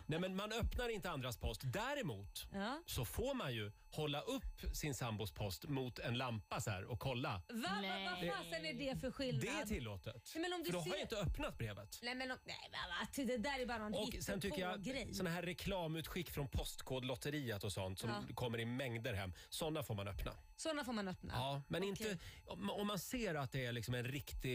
Nej, 0.06 0.20
men 0.20 0.36
man 0.36 0.52
öppnar 0.52 0.88
inte 0.88 1.10
andras 1.10 1.36
post. 1.36 1.60
Däremot 1.64 2.46
Ja. 2.52 2.82
så 2.86 3.04
får 3.04 3.34
man 3.34 3.54
ju 3.54 3.72
hålla 3.90 4.20
upp 4.20 4.76
sin 4.76 4.94
sambos 4.94 5.32
post 5.32 5.64
mot 5.68 5.98
en 5.98 6.18
lampa 6.18 6.60
så 6.60 6.70
här 6.70 6.84
och 6.84 7.00
kolla. 7.00 7.42
Va, 7.48 7.52
va, 7.52 8.16
vad 8.20 8.34
fasen 8.34 8.64
är 8.66 8.74
det 8.74 9.00
för 9.00 9.10
skillnad? 9.10 9.42
Det 9.44 9.48
är 9.48 9.66
tillåtet. 9.66 10.32
Nej, 10.34 10.42
men 10.42 10.52
om 10.52 10.58
du 10.62 10.66
För 10.66 10.72
då 10.72 10.78
har 10.78 10.84
ser- 10.84 10.90
jag 10.90 11.00
inte 11.00 11.16
öppnat 11.16 11.58
brevet. 11.58 11.98
Nej 12.02 12.14
men 12.14 12.30
om, 12.30 12.38
nej, 12.44 12.56
va, 12.72 12.78
va, 12.88 13.08
det 13.24 13.36
där 13.36 13.58
är 13.60 13.66
bara 13.66 13.78
någon 13.88 13.94
Och 13.94 14.14
sen 14.20 14.40
tycker 14.40 14.60
jag 14.60 14.82
grej. 14.82 15.14
såna 15.14 15.30
här 15.30 15.42
reklamutskick 15.42 16.30
från 16.30 16.48
Postkodlotteriet 16.48 17.64
och 17.64 17.72
sånt 17.72 17.98
som 17.98 18.10
Ja. 18.10 18.34
kommer 18.34 18.60
i 18.60 18.64
mängder 18.64 19.14
hem. 19.14 19.32
Såna 19.48 19.82
får 19.82 19.94
man 19.94 20.08
öppna. 20.08 20.32
Sådana 20.56 20.84
får 20.84 20.92
man 20.92 21.08
öppna. 21.08 21.32
Ja, 21.36 21.62
men 21.68 21.82
inte 21.84 22.18
om, 22.46 22.70
om 22.70 22.86
man 22.86 22.98
ser 22.98 23.34
att 23.34 23.52
det 23.52 23.66
är 23.66 23.72
liksom 23.72 23.94
en 23.94 24.04
riktig 24.04 24.33
eh, 24.42 24.50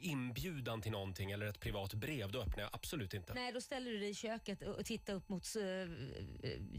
inbjudan 0.00 0.82
till 0.82 0.92
någonting 0.92 1.30
eller 1.30 1.46
ett 1.46 1.60
privat 1.60 1.94
brev, 1.94 2.32
då 2.32 2.40
öppnar 2.40 2.62
jag 2.62 2.70
absolut 2.72 3.14
inte. 3.14 3.34
Nej, 3.34 3.52
då 3.52 3.60
ställer 3.60 3.90
du 3.90 3.98
dig 3.98 4.08
i 4.08 4.14
köket 4.14 4.62
och 4.62 4.80
och 4.80 4.86
tittar 4.86 5.14
upp 5.14 5.28
mot 5.28 5.56
uh, 5.56 5.62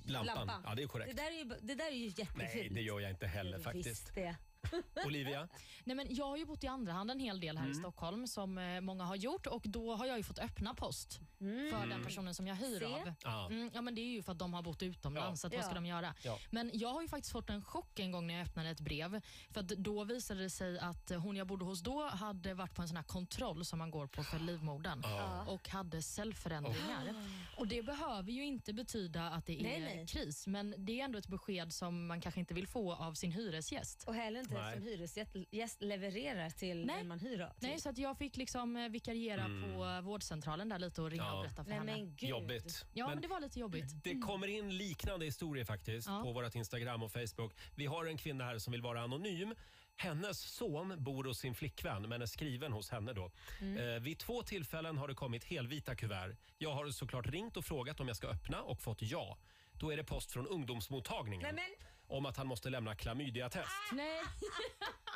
Lampan. 0.05 0.51
Ja, 0.65 0.76
det 0.76 0.84
är 0.84 0.88
korrekt. 0.88 1.17
Det 1.17 1.24
där 1.24 1.32
är 1.32 1.36
ju, 1.36 1.51
det 1.61 1.76
där 1.76 1.88
är 1.88 1.95
ju 1.95 2.05
jättefult. 2.05 2.38
Nej, 2.38 2.69
det 2.72 2.82
gör 2.82 2.99
jag 2.99 3.11
inte 3.11 3.28
heller 3.28 3.59
faktiskt. 3.59 3.88
Visst 3.88 4.15
det. 4.15 4.36
Olivia? 5.05 5.47
Nej, 5.84 5.95
men 5.95 6.07
jag 6.16 6.26
har 6.26 6.38
ju 6.38 6.45
bott 6.45 6.64
i 6.64 6.68
andra 6.68 6.93
hand 6.93 7.12
en 7.12 7.20
hel 7.20 7.39
del 7.39 7.57
här 7.57 7.66
i 7.66 7.72
Mm. 7.72 7.80
Stockholm 7.84 8.28
som 8.28 8.57
eh, 8.57 8.82
många 8.82 9.03
har 9.03 9.16
gjort 9.16 9.47
och 9.47 9.62
då 9.66 9.95
har 9.95 10.05
jag 10.05 10.18
ju 10.18 10.24
fått 10.24 10.39
öppna 10.39 10.74
post 10.76 11.20
för 11.39 11.45
Mm. 11.45 11.89
den 11.89 12.03
personen 12.03 12.36
som 12.36 12.47
jag 12.47 12.55
hyr 12.55 12.80
Se. 12.80 12.86
av. 12.86 13.14
Ja. 13.24 13.45
Mm, 13.47 13.72
ja, 13.74 13.82
men 13.82 13.95
det 13.95 14.01
är 14.01 14.12
ju 14.12 14.24
för 14.24 14.32
att 14.32 14.39
de 14.39 14.53
har 14.53 14.62
bott 14.62 14.84
utomlands, 14.84 15.30
Ja. 15.30 15.36
så 15.41 15.47
att 15.47 15.53
vad 15.55 15.64
ska 15.66 15.72
Ja. 15.72 15.76
de 15.82 15.86
göra? 15.86 16.14
Ja. 16.24 16.38
Men 16.49 16.72
jag 16.74 16.89
har 16.89 17.01
ju 17.01 17.07
faktiskt 17.07 17.32
fått 17.32 17.49
en 17.49 17.62
chock 17.64 17.99
en 17.99 18.12
gång 18.12 18.28
när 18.28 18.34
jag 18.34 18.47
öppnade 18.47 18.70
ett 18.70 18.80
brev. 18.80 19.22
För 19.51 19.59
att 19.59 19.68
då 19.68 20.03
visade 20.03 20.41
det 20.41 20.49
sig 20.49 20.80
att 20.80 21.09
hon 21.09 21.36
jag 21.36 21.47
bodde 21.47 21.66
hos 21.66 21.82
då 21.82 22.07
hade 22.07 22.53
varit 22.53 22.76
på 22.76 22.82
en 22.82 22.88
sån 22.88 22.97
här 22.97 23.03
kontroll 23.03 23.66
som 23.66 23.80
man 23.80 23.91
går 23.91 24.07
på 24.07 24.24
för 24.24 24.39
livmodern 24.39 25.01
Ja. 25.03 25.45
och 25.47 25.70
hade 25.70 26.01
cellförändringar. 26.01 27.16
Och 27.57 27.68
det 27.68 27.82
behöver 27.84 28.32
ju 28.32 28.45
inte 28.45 28.74
betyda 28.74 29.24
att 29.30 29.45
det 29.45 29.59
är 29.59 29.64
Nej, 29.64 29.80
nej. 29.95 30.07
kris, 30.07 30.47
men 30.47 30.76
det 30.78 30.99
är 31.01 31.05
ändå 31.05 31.18
ett 31.20 31.28
besked 31.28 31.74
som 31.74 32.07
man 32.07 32.22
kanske 32.22 32.39
inte 32.39 32.53
vill 32.53 32.68
få 32.68 32.93
av 32.93 33.14
sin 33.14 33.32
hyresgäst. 33.32 34.03
Och 34.07 34.16
heller 34.16 34.39
inte 34.39 34.51
Nej. 34.60 34.74
som 34.78 34.84
hyresgäst 34.84 35.36
gäst 35.52 35.82
levererar 35.82 36.49
till 36.49 36.88
den 36.88 37.08
man 37.08 37.20
hyr 37.20 37.41
av. 37.41 37.49
Nej, 37.60 37.80
så 37.80 37.89
att 37.89 37.97
jag 37.97 38.18
fick 38.18 38.38
liksom 38.38 38.76
eh, 38.78 38.89
vikariera 38.89 39.43
Mm. 39.45 39.74
på 39.74 40.02
vårdcentralen 40.10 40.70
där 40.70 40.80
lite 40.80 41.02
och 41.02 41.12
ringa 41.12 41.24
Ja. 41.24 41.34
och 41.38 41.43
berätta 41.43 41.64
för 41.64 41.70
Nej, 41.70 41.80
henne. 41.80 41.91
men 41.91 42.16
gud. 42.16 42.30
Jobbigt. 42.30 42.86
Ja, 42.93 43.06
men, 43.06 43.16
Men 43.16 43.22
det 43.22 43.28
var 43.28 43.39
lite 43.39 43.60
jobbigt. 43.60 44.04
Det 44.04 44.16
kommer 44.18 44.47
in 44.47 44.78
liknande 44.78 45.26
historier 45.26 45.66
faktiskt 45.66 46.08
Ja. 46.08 46.22
på 46.24 46.32
vårt 46.32 46.56
Instagram 46.56 47.04
och 47.04 47.12
Facebook. 47.12 47.54
Vi 47.76 47.86
har 47.86 48.06
en 48.06 48.18
kvinna 48.18 48.43
här 48.43 48.58
som 48.58 48.72
vill 48.72 48.82
vara 48.82 49.02
anonym. 49.02 49.56
Hennes 49.97 50.39
son 50.41 51.04
bor 51.04 51.24
hos 51.24 51.39
sin 51.39 51.56
flickvän 51.56 52.10
men 52.10 52.22
är 52.22 52.26
skriven 52.26 52.72
hos 52.74 52.89
henne 52.89 53.14
då. 53.14 53.32
Mm. 53.62 53.95
Eh, 53.95 53.99
vid 54.02 54.20
två 54.20 54.41
tillfällen 54.43 54.97
har 54.97 55.08
det 55.08 55.14
kommit 55.14 55.43
helvita 55.43 55.95
kuvert. 55.95 56.36
Jag 56.58 56.74
har 56.74 56.89
såklart 56.89 57.28
ringt 57.28 57.58
och 57.58 57.66
frågat 57.66 57.99
om 57.99 58.08
jag 58.08 58.18
ska 58.18 58.28
öppna 58.28 58.62
och 58.62 58.82
fått 58.82 59.02
ja. 59.02 59.38
Då 59.74 59.91
är 59.93 59.97
det 59.97 60.04
post 60.04 60.32
från 60.32 60.47
ungdomsmottagningen 60.47 61.56
Nej, 61.56 61.78
om 62.12 62.26
att 62.26 62.38
han 62.38 62.47
måste 62.47 62.70
lämna 62.70 62.95
klamydiatest. 62.95 63.72
Nej. 63.91 64.22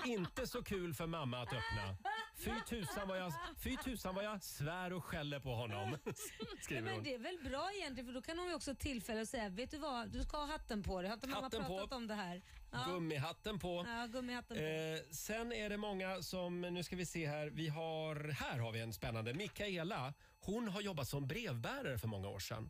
Inte 0.05 0.47
så 0.47 0.63
kul 0.63 0.93
för 0.93 1.07
mamma 1.07 1.41
att 1.41 1.47
öppna. 1.53 1.97
Fy 2.37 2.51
tusan 2.69 3.07
vad 3.07 3.19
jag, 3.19 3.33
fy 3.57 3.77
tusan 3.77 4.15
vad 4.15 4.25
jag 4.25 4.43
svär 4.43 4.93
och 4.93 5.05
skäller 5.05 5.39
på 5.39 5.55
honom. 5.55 5.97
Skriver 6.61 6.81
Men 6.81 6.93
hon. 6.93 7.03
det 7.03 7.13
är 7.13 7.19
väl 7.19 7.37
bra 7.43 7.71
egentligen 7.73 8.05
för 8.05 8.13
då 8.13 8.21
kan 8.21 8.39
hon 8.39 8.47
ju 8.47 8.53
också 8.55 8.75
tillfälle 8.75 9.21
att 9.21 9.29
säga, 9.29 9.49
vet 9.49 9.71
du 9.71 9.77
vad, 9.77 10.09
du 10.09 10.23
ska 10.23 10.37
ha 10.37 10.45
hatten 10.45 10.83
på 10.83 11.01
dig. 11.01 11.09
Har 11.09 11.15
inte 11.15 11.27
mamma 11.27 11.41
Hatten 11.43 11.61
på. 11.65 11.67
pratat 11.77 11.93
om 11.97 12.07
det 12.07 12.13
här? 12.13 12.41
Gummihatten 12.87 13.59
på. 13.59 13.85
Ja, 13.87 14.05
gummihatten 14.05 14.57
på. 14.57 14.63
Eh, 14.63 14.99
sen 15.11 15.51
är 15.53 15.69
det 15.69 15.77
många 15.77 16.21
som, 16.21 16.61
nu 16.61 16.83
ska 16.83 16.95
vi 16.95 17.05
se 17.05 17.27
här, 17.27 17.47
vi 17.47 17.67
har, 17.67 18.29
här 18.31 18.59
har 18.59 18.71
vi 18.71 18.79
en 18.79 18.93
spännande. 18.93 19.33
Mikaela, 19.33 20.13
hon 20.39 20.67
har 20.67 20.81
jobbat 20.81 21.07
som 21.07 21.27
brevbärare 21.27 21.97
för 21.97 22.07
många 22.07 22.27
år 22.27 22.39
sedan. 22.39 22.69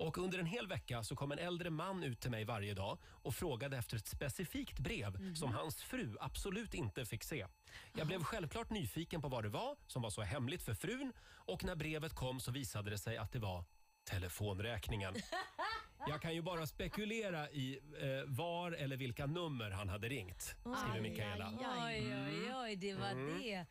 Och 0.00 0.18
under 0.18 0.38
en 0.38 0.46
hel 0.46 0.66
vecka 0.66 1.02
så 1.02 1.16
kom 1.16 1.32
en 1.32 1.38
äldre 1.38 1.70
man 1.70 2.02
ut 2.02 2.20
till 2.20 2.30
mig 2.30 2.44
varje 2.44 2.74
dag 2.74 2.98
och 3.04 3.34
frågade 3.34 3.76
efter 3.76 3.96
ett 3.96 4.06
specifikt 4.08 4.78
brev 4.78 5.34
som 5.34 5.52
hans 5.54 5.82
fru 5.82 6.16
absolut 6.20 6.74
inte 6.74 7.04
fick 7.06 7.22
se. 7.24 7.46
Jag 7.94 8.06
blev 8.06 8.22
självklart 8.22 8.70
nyfiken 8.70 9.22
på 9.22 9.28
vad 9.28 9.44
det 9.44 9.48
var 9.48 9.76
som 9.86 10.02
var 10.02 10.10
så 10.10 10.22
hemligt 10.22 10.62
för 10.62 10.74
frun 10.74 11.12
och 11.34 11.64
när 11.64 11.74
brevet 11.76 12.14
kom 12.14 12.40
så 12.40 12.50
visade 12.52 12.90
det 12.90 12.98
sig 12.98 13.16
att 13.16 13.32
det 13.32 13.38
var 13.38 13.64
telefonräkningen. 14.04 15.14
Jag 16.08 16.22
kan 16.22 16.34
ju 16.34 16.42
bara 16.42 16.66
spekulera 16.66 17.50
i 17.50 17.78
eh, 18.00 18.08
var 18.26 18.72
eller 18.72 18.96
vilka 18.96 19.26
nummer 19.26 19.70
han 19.70 19.88
hade 19.88 20.08
ringt, 20.08 20.42
skriver 20.42 21.00
Mikaela. 21.00 21.52
Oj, 21.86 22.14
oj, 22.16 22.54
oj, 22.54 22.76
det 22.76 22.94
var 22.94 23.10
Mm. 23.10 23.38
det. 23.42 23.66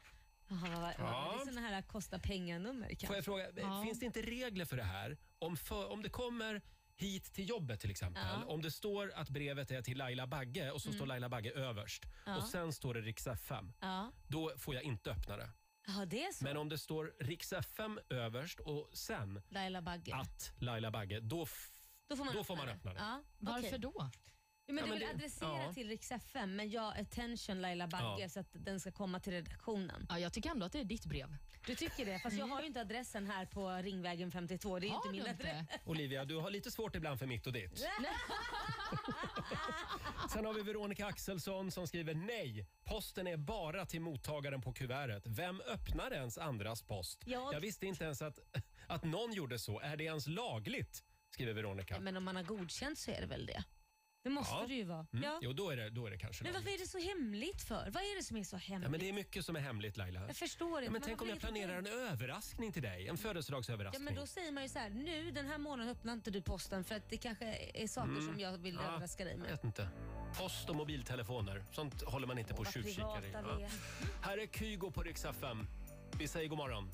Ja, 0.50 0.94
Ja. 0.98 1.34
Det 1.36 1.42
är 1.42 1.54
såna 1.54 1.62
här 1.62 1.82
kosta 1.82 2.20
pengar-nummer 2.20 2.88
kanske. 2.88 3.08
Får 3.08 3.16
jag 3.16 3.26
fråga, 3.26 3.48
Ja. 3.56 3.84
finns 3.84 4.00
det 4.00 4.06
inte 4.06 4.22
regler 4.22 4.66
för 4.66 4.78
det 4.78 4.84
här? 4.84 5.18
Om, 5.40 5.58
för, 5.58 5.92
om 5.92 6.02
det 6.04 6.10
kommer 6.10 6.62
hit 6.96 7.34
till 7.34 7.50
jobbet 7.50 7.80
till 7.80 7.92
exempel. 7.92 8.24
Ja. 8.28 8.46
Om 8.46 8.62
det 8.62 8.72
står 8.72 9.12
att 9.16 9.30
brevet 9.30 9.72
är 9.72 9.82
till 9.82 9.98
Laila 9.98 10.28
Bagge 10.28 10.72
och 10.72 10.82
så 10.82 10.90
Mm. 10.90 10.98
står 10.98 11.06
Laila 11.06 11.30
Bagge 11.30 11.52
överst 11.52 12.04
Ja. 12.26 12.38
och 12.38 12.44
sen 12.44 12.74
står 12.74 12.94
det 12.94 13.02
Rix 13.02 13.28
FM. 13.28 13.74
Ja. 13.80 14.12
Då 14.28 14.52
får 14.58 14.76
jag 14.76 14.84
inte 14.84 15.12
öppna 15.12 15.38
det. 15.38 15.50
Ja, 15.88 16.06
det 16.06 16.24
är 16.24 16.32
så. 16.32 16.44
Men 16.44 16.58
om 16.58 16.70
det 16.70 16.78
står 16.78 17.14
Rix 17.20 17.54
FM 17.54 18.00
överst 18.10 18.60
och 18.60 18.90
sen 18.94 19.42
Laila 19.50 19.82
Bagge. 19.82 20.16
att 20.16 20.52
Laila 20.60 20.92
Bagge, 20.92 21.20
då, 21.20 21.44
f- 21.44 21.72
Då 22.08 22.16
får 22.16 22.26
man, 22.26 22.34
då 22.36 22.44
får 22.44 22.56
man 22.56 22.70
öppna 22.70 22.94
det. 22.94 23.00
Ja, 23.00 23.24
Varför 23.40 23.68
okej. 23.68 23.80
då? 23.80 24.10
Ja, 24.70 24.74
men 24.74 24.78
Ja, 24.78 24.84
du 24.86 24.90
men 24.90 25.00
vill 25.00 25.08
det- 25.08 25.14
adressera 25.16 25.64
ja. 25.64 25.74
till 25.74 25.88
Rix 25.88 26.12
FM, 26.12 26.56
men 26.56 26.70
jag 26.70 26.98
attention 27.00 27.62
Laila 27.62 27.88
Bagge 27.88 28.22
Ja. 28.22 28.30
så 28.30 28.40
att 28.40 28.48
den 28.52 28.80
ska 28.80 28.92
komma 28.92 29.20
till 29.20 29.34
redaktionen. 29.34 30.06
Ja, 30.10 30.20
jag 30.20 30.34
tycker 30.34 30.50
ändå 30.50 30.66
att 30.66 30.72
det 30.72 30.80
är 30.80 30.84
ditt 30.84 31.06
brev. 31.06 31.36
Du 31.66 31.76
tycker 31.76 32.06
det? 32.06 32.20
Fast 32.20 32.38
jag 32.38 32.48
har 32.48 32.62
ju 32.62 32.68
inte 32.68 32.82
adressen 32.82 33.28
här 33.28 33.46
på 33.46 33.70
Ringvägen 33.70 34.32
52. 34.32 34.80
Det 34.80 34.88
är 34.88 34.90
Har 34.90 34.96
inte 34.98 35.10
min 35.12 35.24
du 35.24 35.30
inte? 35.30 35.50
adress. 35.52 35.68
Olivia, 35.86 36.26
du 36.26 36.36
har 36.36 36.50
lite 36.50 36.72
svårt 36.72 36.96
ibland 36.96 37.20
för 37.20 37.26
mitt 37.26 37.48
och 37.48 37.54
ditt. 37.54 37.80
Sen 40.30 40.46
har 40.46 40.54
vi 40.54 40.62
Veronica 40.62 41.06
Axelsson 41.06 41.72
som 41.72 41.88
skriver 41.88 42.14
nej. 42.14 42.68
Posten 42.86 43.28
är 43.28 43.38
bara 43.38 43.86
till 43.86 44.02
mottagaren 44.02 44.62
på 44.62 44.74
kuvertet. 44.74 45.24
Vem 45.28 45.62
öppnar 45.62 46.12
ens 46.14 46.38
andras 46.38 46.82
post? 46.82 47.24
Jag- 47.26 47.54
Jag 47.54 47.60
visste 47.60 47.86
inte 47.86 48.04
ens 48.04 48.22
att, 48.22 48.40
att 48.88 49.04
någon 49.04 49.34
gjorde 49.34 49.60
så. 49.60 49.80
Är 49.80 49.98
det 49.98 50.04
ens 50.04 50.28
lagligt? 50.28 51.04
Skriver 51.32 51.54
Veronica. 51.54 52.00
Men 52.00 52.18
om 52.18 52.24
man 52.24 52.36
har 52.36 52.44
godkänt 52.44 52.98
så 52.98 53.12
är 53.12 53.22
det 53.22 53.28
väl 53.28 53.46
det. 53.46 53.64
Det 54.30 54.34
måste 54.34 54.54
Ja. 54.56 54.66
det 54.68 54.74
ju 54.74 54.84
vara. 54.84 55.06
Mm. 55.14 55.24
Ja. 55.24 55.40
Jo, 55.42 55.54
då 55.54 55.70
är 55.70 55.76
det, 55.78 55.90
då 55.90 56.06
är 56.06 56.12
det 56.12 56.18
kanske 56.18 56.44
Men 56.44 56.54
lagligt. 56.54 56.66
varför 56.66 56.76
är 56.76 56.80
det 56.86 56.88
så 57.06 57.10
hemligt 57.20 57.62
för? 57.62 57.90
Vad 57.92 58.04
är 58.04 58.18
det 58.18 58.24
som 58.24 58.38
är 58.38 58.44
så 58.44 58.58
hemligt? 58.58 58.86
Ja, 58.86 58.90
men 58.92 59.00
det 59.00 59.10
är 59.10 59.14
mycket 59.14 59.46
som 59.46 59.56
är 59.56 59.60
hemligt 59.60 59.98
Laila. 59.98 60.28
Jag 60.28 60.36
förstår 60.36 60.68
inte. 60.70 60.86
Ja, 60.86 60.92
men 60.92 60.94
Men 60.94 61.02
tänk 61.02 61.22
om 61.22 61.28
jag 61.28 61.36
är 61.36 61.40
det 61.40 61.46
planerar 61.48 61.78
en 61.78 61.88
överraskning 61.88 62.72
till 62.72 62.82
dig. 62.82 63.02
En 63.02 63.16
Ja, 63.16 63.18
födelsedagsöverraskning. 63.18 64.04
men 64.06 64.16
då 64.16 64.26
säger 64.28 64.52
man 64.52 64.64
ju 64.64 64.70
så 64.70 64.80
här, 64.80 64.90
nu 64.90 65.32
den 65.32 65.46
här 65.46 65.58
månaden 65.58 65.92
öppnar 65.92 66.14
inte 66.14 66.32
du 66.32 66.42
posten 66.42 66.84
för 66.84 66.96
att 66.96 67.10
det 67.10 67.18
kanske 67.18 67.46
är 67.74 67.88
saker 67.88 68.10
Mm. 68.10 68.26
som 68.26 68.40
jag 68.40 68.58
vill 68.58 68.76
Ja, 68.76 68.82
överraska 68.82 69.24
dig 69.24 69.34
Jag 69.34 69.40
med. 69.40 69.50
vet 69.52 69.64
inte. 69.64 69.90
Post 70.38 70.70
och 70.70 70.76
mobiltelefoner. 70.76 71.66
Sånt 71.72 72.02
håller 72.04 72.28
man 72.28 72.38
inte 72.38 72.54
på 72.54 72.60
och 72.60 72.66
vad 72.66 72.74
tjuvkikar 72.74 73.18
i. 73.20 73.22
privata 73.22 73.58
vi 73.58 73.64
är. 73.64 73.72
Här 74.22 74.38
är 74.38 74.48
Kygo 74.48 74.92
på 74.92 75.04
Rix 75.04 75.26
FM. 75.26 75.68
Vi 76.18 76.28
säger 76.28 76.48
god 76.50 76.58
morgon. 76.58 76.92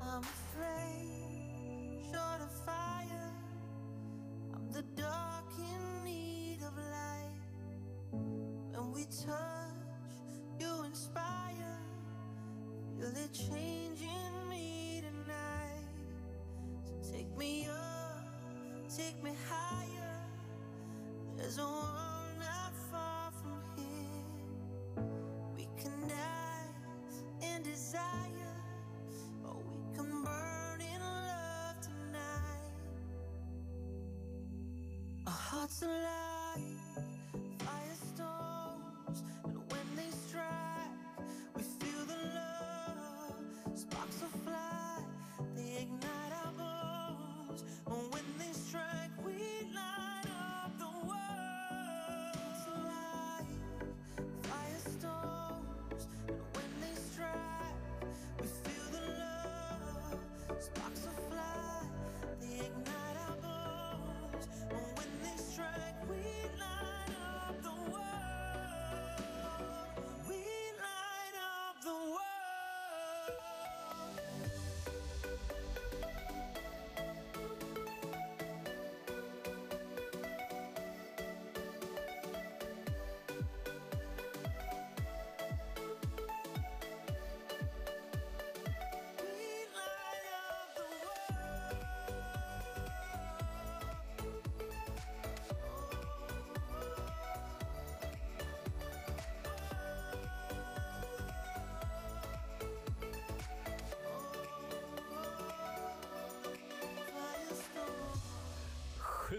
I'm 0.00 0.20
afraid, 0.20 2.04
short 2.12 2.40
of 2.40 2.64
fire. 2.64 3.25
The 4.72 4.82
dark 4.96 5.52
in 5.58 6.04
need 6.04 6.58
of 6.62 6.76
light. 6.76 7.40
When 8.72 8.92
we 8.92 9.04
touch, 9.04 9.86
you 10.60 10.84
inspire. 10.84 11.78
Feel 12.98 13.08
it 13.08 13.32
changing 13.32 14.48
me 14.50 15.02
tonight. 15.02 15.88
So 16.84 17.12
take 17.12 17.36
me 17.38 17.68
up, 17.68 18.26
take 18.94 19.22
me 19.22 19.32
higher. 19.48 20.20
There's 21.36 21.58
a 21.58 21.62
world 21.62 22.36
not 22.38 22.72
far 22.90 23.30
from 23.42 23.62
here. 23.76 25.04
We 25.56 25.68
can 25.80 26.08
dance 26.08 27.24
in 27.42 27.62
desire. 27.62 28.56
Or 29.44 29.56
we 29.70 29.96
can 29.96 30.24
burn 30.24 30.65
hearts 35.56 35.82
alive, 35.82 36.75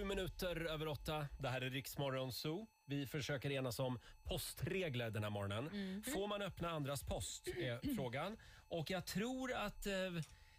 minuter 0.07 0.65
över 0.65 0.87
åtta. 0.87 1.27
Det 1.39 1.49
här 1.49 1.61
är 1.61 1.69
Riksmorgon 1.69 2.31
Zoo. 2.33 2.67
Vi 2.85 3.05
försöker 3.05 3.51
enas 3.51 3.79
om 3.79 3.99
postregler 4.23 5.09
den 5.09 5.23
här 5.23 5.29
morgonen. 5.29 5.63
Mhm. 5.65 6.03
Får 6.03 6.27
man 6.27 6.41
öppna 6.41 6.69
andras 6.69 7.03
post 7.03 7.47
är 7.47 7.95
frågan. 7.95 8.37
Och 8.69 8.89
jag 8.91 9.05
tror 9.05 9.53
att 9.53 9.85
eh, 9.87 9.93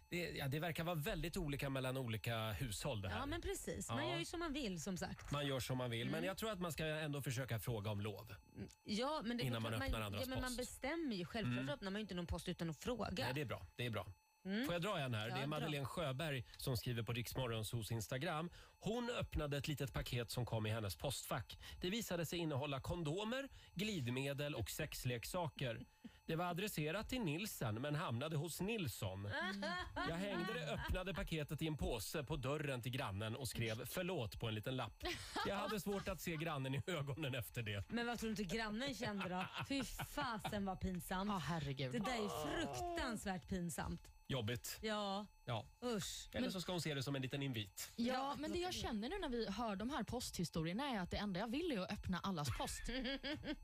det, 0.09 0.29
ja, 0.29 0.47
det 0.47 0.59
verkar 0.59 0.83
vara 0.83 0.95
väldigt 0.95 1.37
olika 1.37 1.69
mellan 1.69 1.97
olika 1.97 2.51
hushåll 2.51 3.01
det 3.01 3.09
här. 3.09 3.19
Ja 3.19 3.25
men 3.25 3.41
precis, 3.41 3.89
man 3.89 4.03
Ja. 4.05 4.11
gör 4.11 4.19
ju 4.19 4.25
som 4.25 4.39
man 4.39 4.53
vill 4.53 4.81
som 4.81 4.97
sagt. 4.97 5.31
Man 5.31 5.47
gör 5.47 5.59
som 5.59 5.77
man 5.77 5.89
vill, 5.89 6.05
men 6.07 6.15
Mm. 6.15 6.25
jag 6.27 6.37
tror 6.37 6.51
att 6.51 6.59
man 6.59 6.71
ska 6.71 6.85
ändå 6.85 7.21
försöka 7.21 7.59
fråga 7.59 7.91
om 7.91 8.01
lov. 8.01 8.35
Ja, 8.83 9.21
men 9.25 9.37
det 9.37 9.43
Innan 9.43 9.61
man 9.61 9.73
öppnar 9.73 10.01
andras 10.01 10.21
ja, 10.23 10.29
men 10.29 10.41
Man 10.41 10.43
post. 10.49 10.57
bestämmer 10.57 11.15
ju. 11.15 11.25
Självklart 11.25 11.57
Mm. 11.59 11.69
öppnar 11.69 11.91
man 11.91 11.99
ju 11.99 12.01
inte 12.01 12.15
någon 12.15 12.27
post 12.27 12.49
utan 12.49 12.69
att 12.69 12.77
fråga. 12.83 13.23
Nej, 13.25 13.33
det 13.33 13.41
är 13.41 13.45
bra. 13.45 13.67
Det 13.75 13.85
är 13.85 13.89
bra. 13.89 14.07
Mm. 14.45 14.65
Får 14.65 14.73
jag 14.73 14.81
dra 14.81 14.99
en 14.99 15.13
här? 15.13 15.27
Ja, 15.27 15.35
det 15.35 15.39
är 15.39 15.41
dra. 15.41 15.47
Madeleine 15.47 15.85
Sjöberg 15.85 16.43
som 16.57 16.77
skriver 16.77 17.03
på 17.03 17.13
Riksmorgons 17.13 17.71
hos 17.71 17.91
Instagram. 17.91 18.49
Hon 18.79 19.09
öppnade 19.09 19.57
ett 19.57 19.67
litet 19.67 19.93
paket 19.93 20.31
som 20.31 20.45
kom 20.45 20.65
i 20.65 20.69
hennes 20.69 20.95
postfack. 20.95 21.57
Det 21.81 21.89
visade 21.89 22.25
sig 22.25 22.39
innehålla 22.39 22.79
kondomer, 22.81 23.49
glidmedel 23.73 24.55
och 24.55 24.69
sexleksaker. 24.69 25.85
Det 26.25 26.35
var 26.35 26.45
adresserat 26.45 27.09
till 27.09 27.21
Nilsen 27.21 27.75
men 27.81 27.95
hamnade 27.95 28.37
hos 28.37 28.61
Nilsson. 28.61 29.29
Jag 30.09 30.15
hängde 30.15 30.53
det 30.53 30.73
öppnade 30.73 31.13
paketet 31.13 31.61
i 31.61 31.67
en 31.67 31.77
påse 31.77 32.23
på 32.23 32.35
dörren 32.35 32.81
till 32.81 32.91
grannen 32.91 33.35
och 33.35 33.47
skrev 33.47 33.85
förlåt 33.85 34.39
på 34.39 34.47
en 34.47 34.55
liten 34.55 34.75
lapp. 34.75 35.03
Jag 35.47 35.55
hade 35.55 35.79
svårt 35.79 36.07
att 36.07 36.21
se 36.21 36.35
grannen 36.35 36.75
i 36.75 36.81
ögonen 36.87 37.35
efter 37.35 37.63
det. 37.63 37.83
Men 37.89 38.07
vad 38.07 38.19
tror 38.19 38.29
du 38.29 38.43
inte 38.43 38.55
grannen 38.55 38.95
kände 38.95 39.29
då? 39.29 39.45
Fy 39.67 39.83
fasen 39.83 40.65
vad 40.65 40.79
pinsamt. 40.79 41.43
herregud. 41.43 41.91
Det 41.91 41.99
där 41.99 42.25
är 42.25 42.61
fruktansvärt 42.61 43.49
pinsamt. 43.49 44.01
Jobbigt. 44.33 44.77
Ja, 44.81 45.25
Ja. 45.45 45.65
usch. 45.83 46.27
Eller 46.33 46.49
så 46.49 46.61
ska 46.61 46.71
hon 46.71 46.81
se 46.81 46.93
det 46.93 47.03
som 47.03 47.15
en 47.15 47.21
liten 47.21 47.41
invit. 47.43 47.91
Ja, 47.95 48.35
men 48.39 48.51
det 48.51 48.57
jag 48.59 48.73
känner 48.73 49.09
nu 49.09 49.15
när 49.19 49.29
vi 49.29 49.49
hör 49.51 49.75
de 49.75 49.89
här 49.89 50.03
posthistorierna 50.03 50.87
är 50.89 50.99
att 50.99 51.11
det 51.11 51.17
enda 51.17 51.39
jag 51.39 51.51
vill 51.51 51.71
är 51.71 51.79
att 51.79 51.91
öppna 51.91 52.19
allas 52.19 52.47
post. 52.57 52.81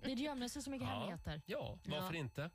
Det 0.01 0.11
gömmer 0.13 0.47
sig 0.47 0.61
så 0.61 0.69
mycket 0.69 0.87
hemligheter. 0.87 1.41
Ja, 1.45 1.77
varför 1.85 2.13
Ja. 2.13 2.19
inte? 2.19 2.49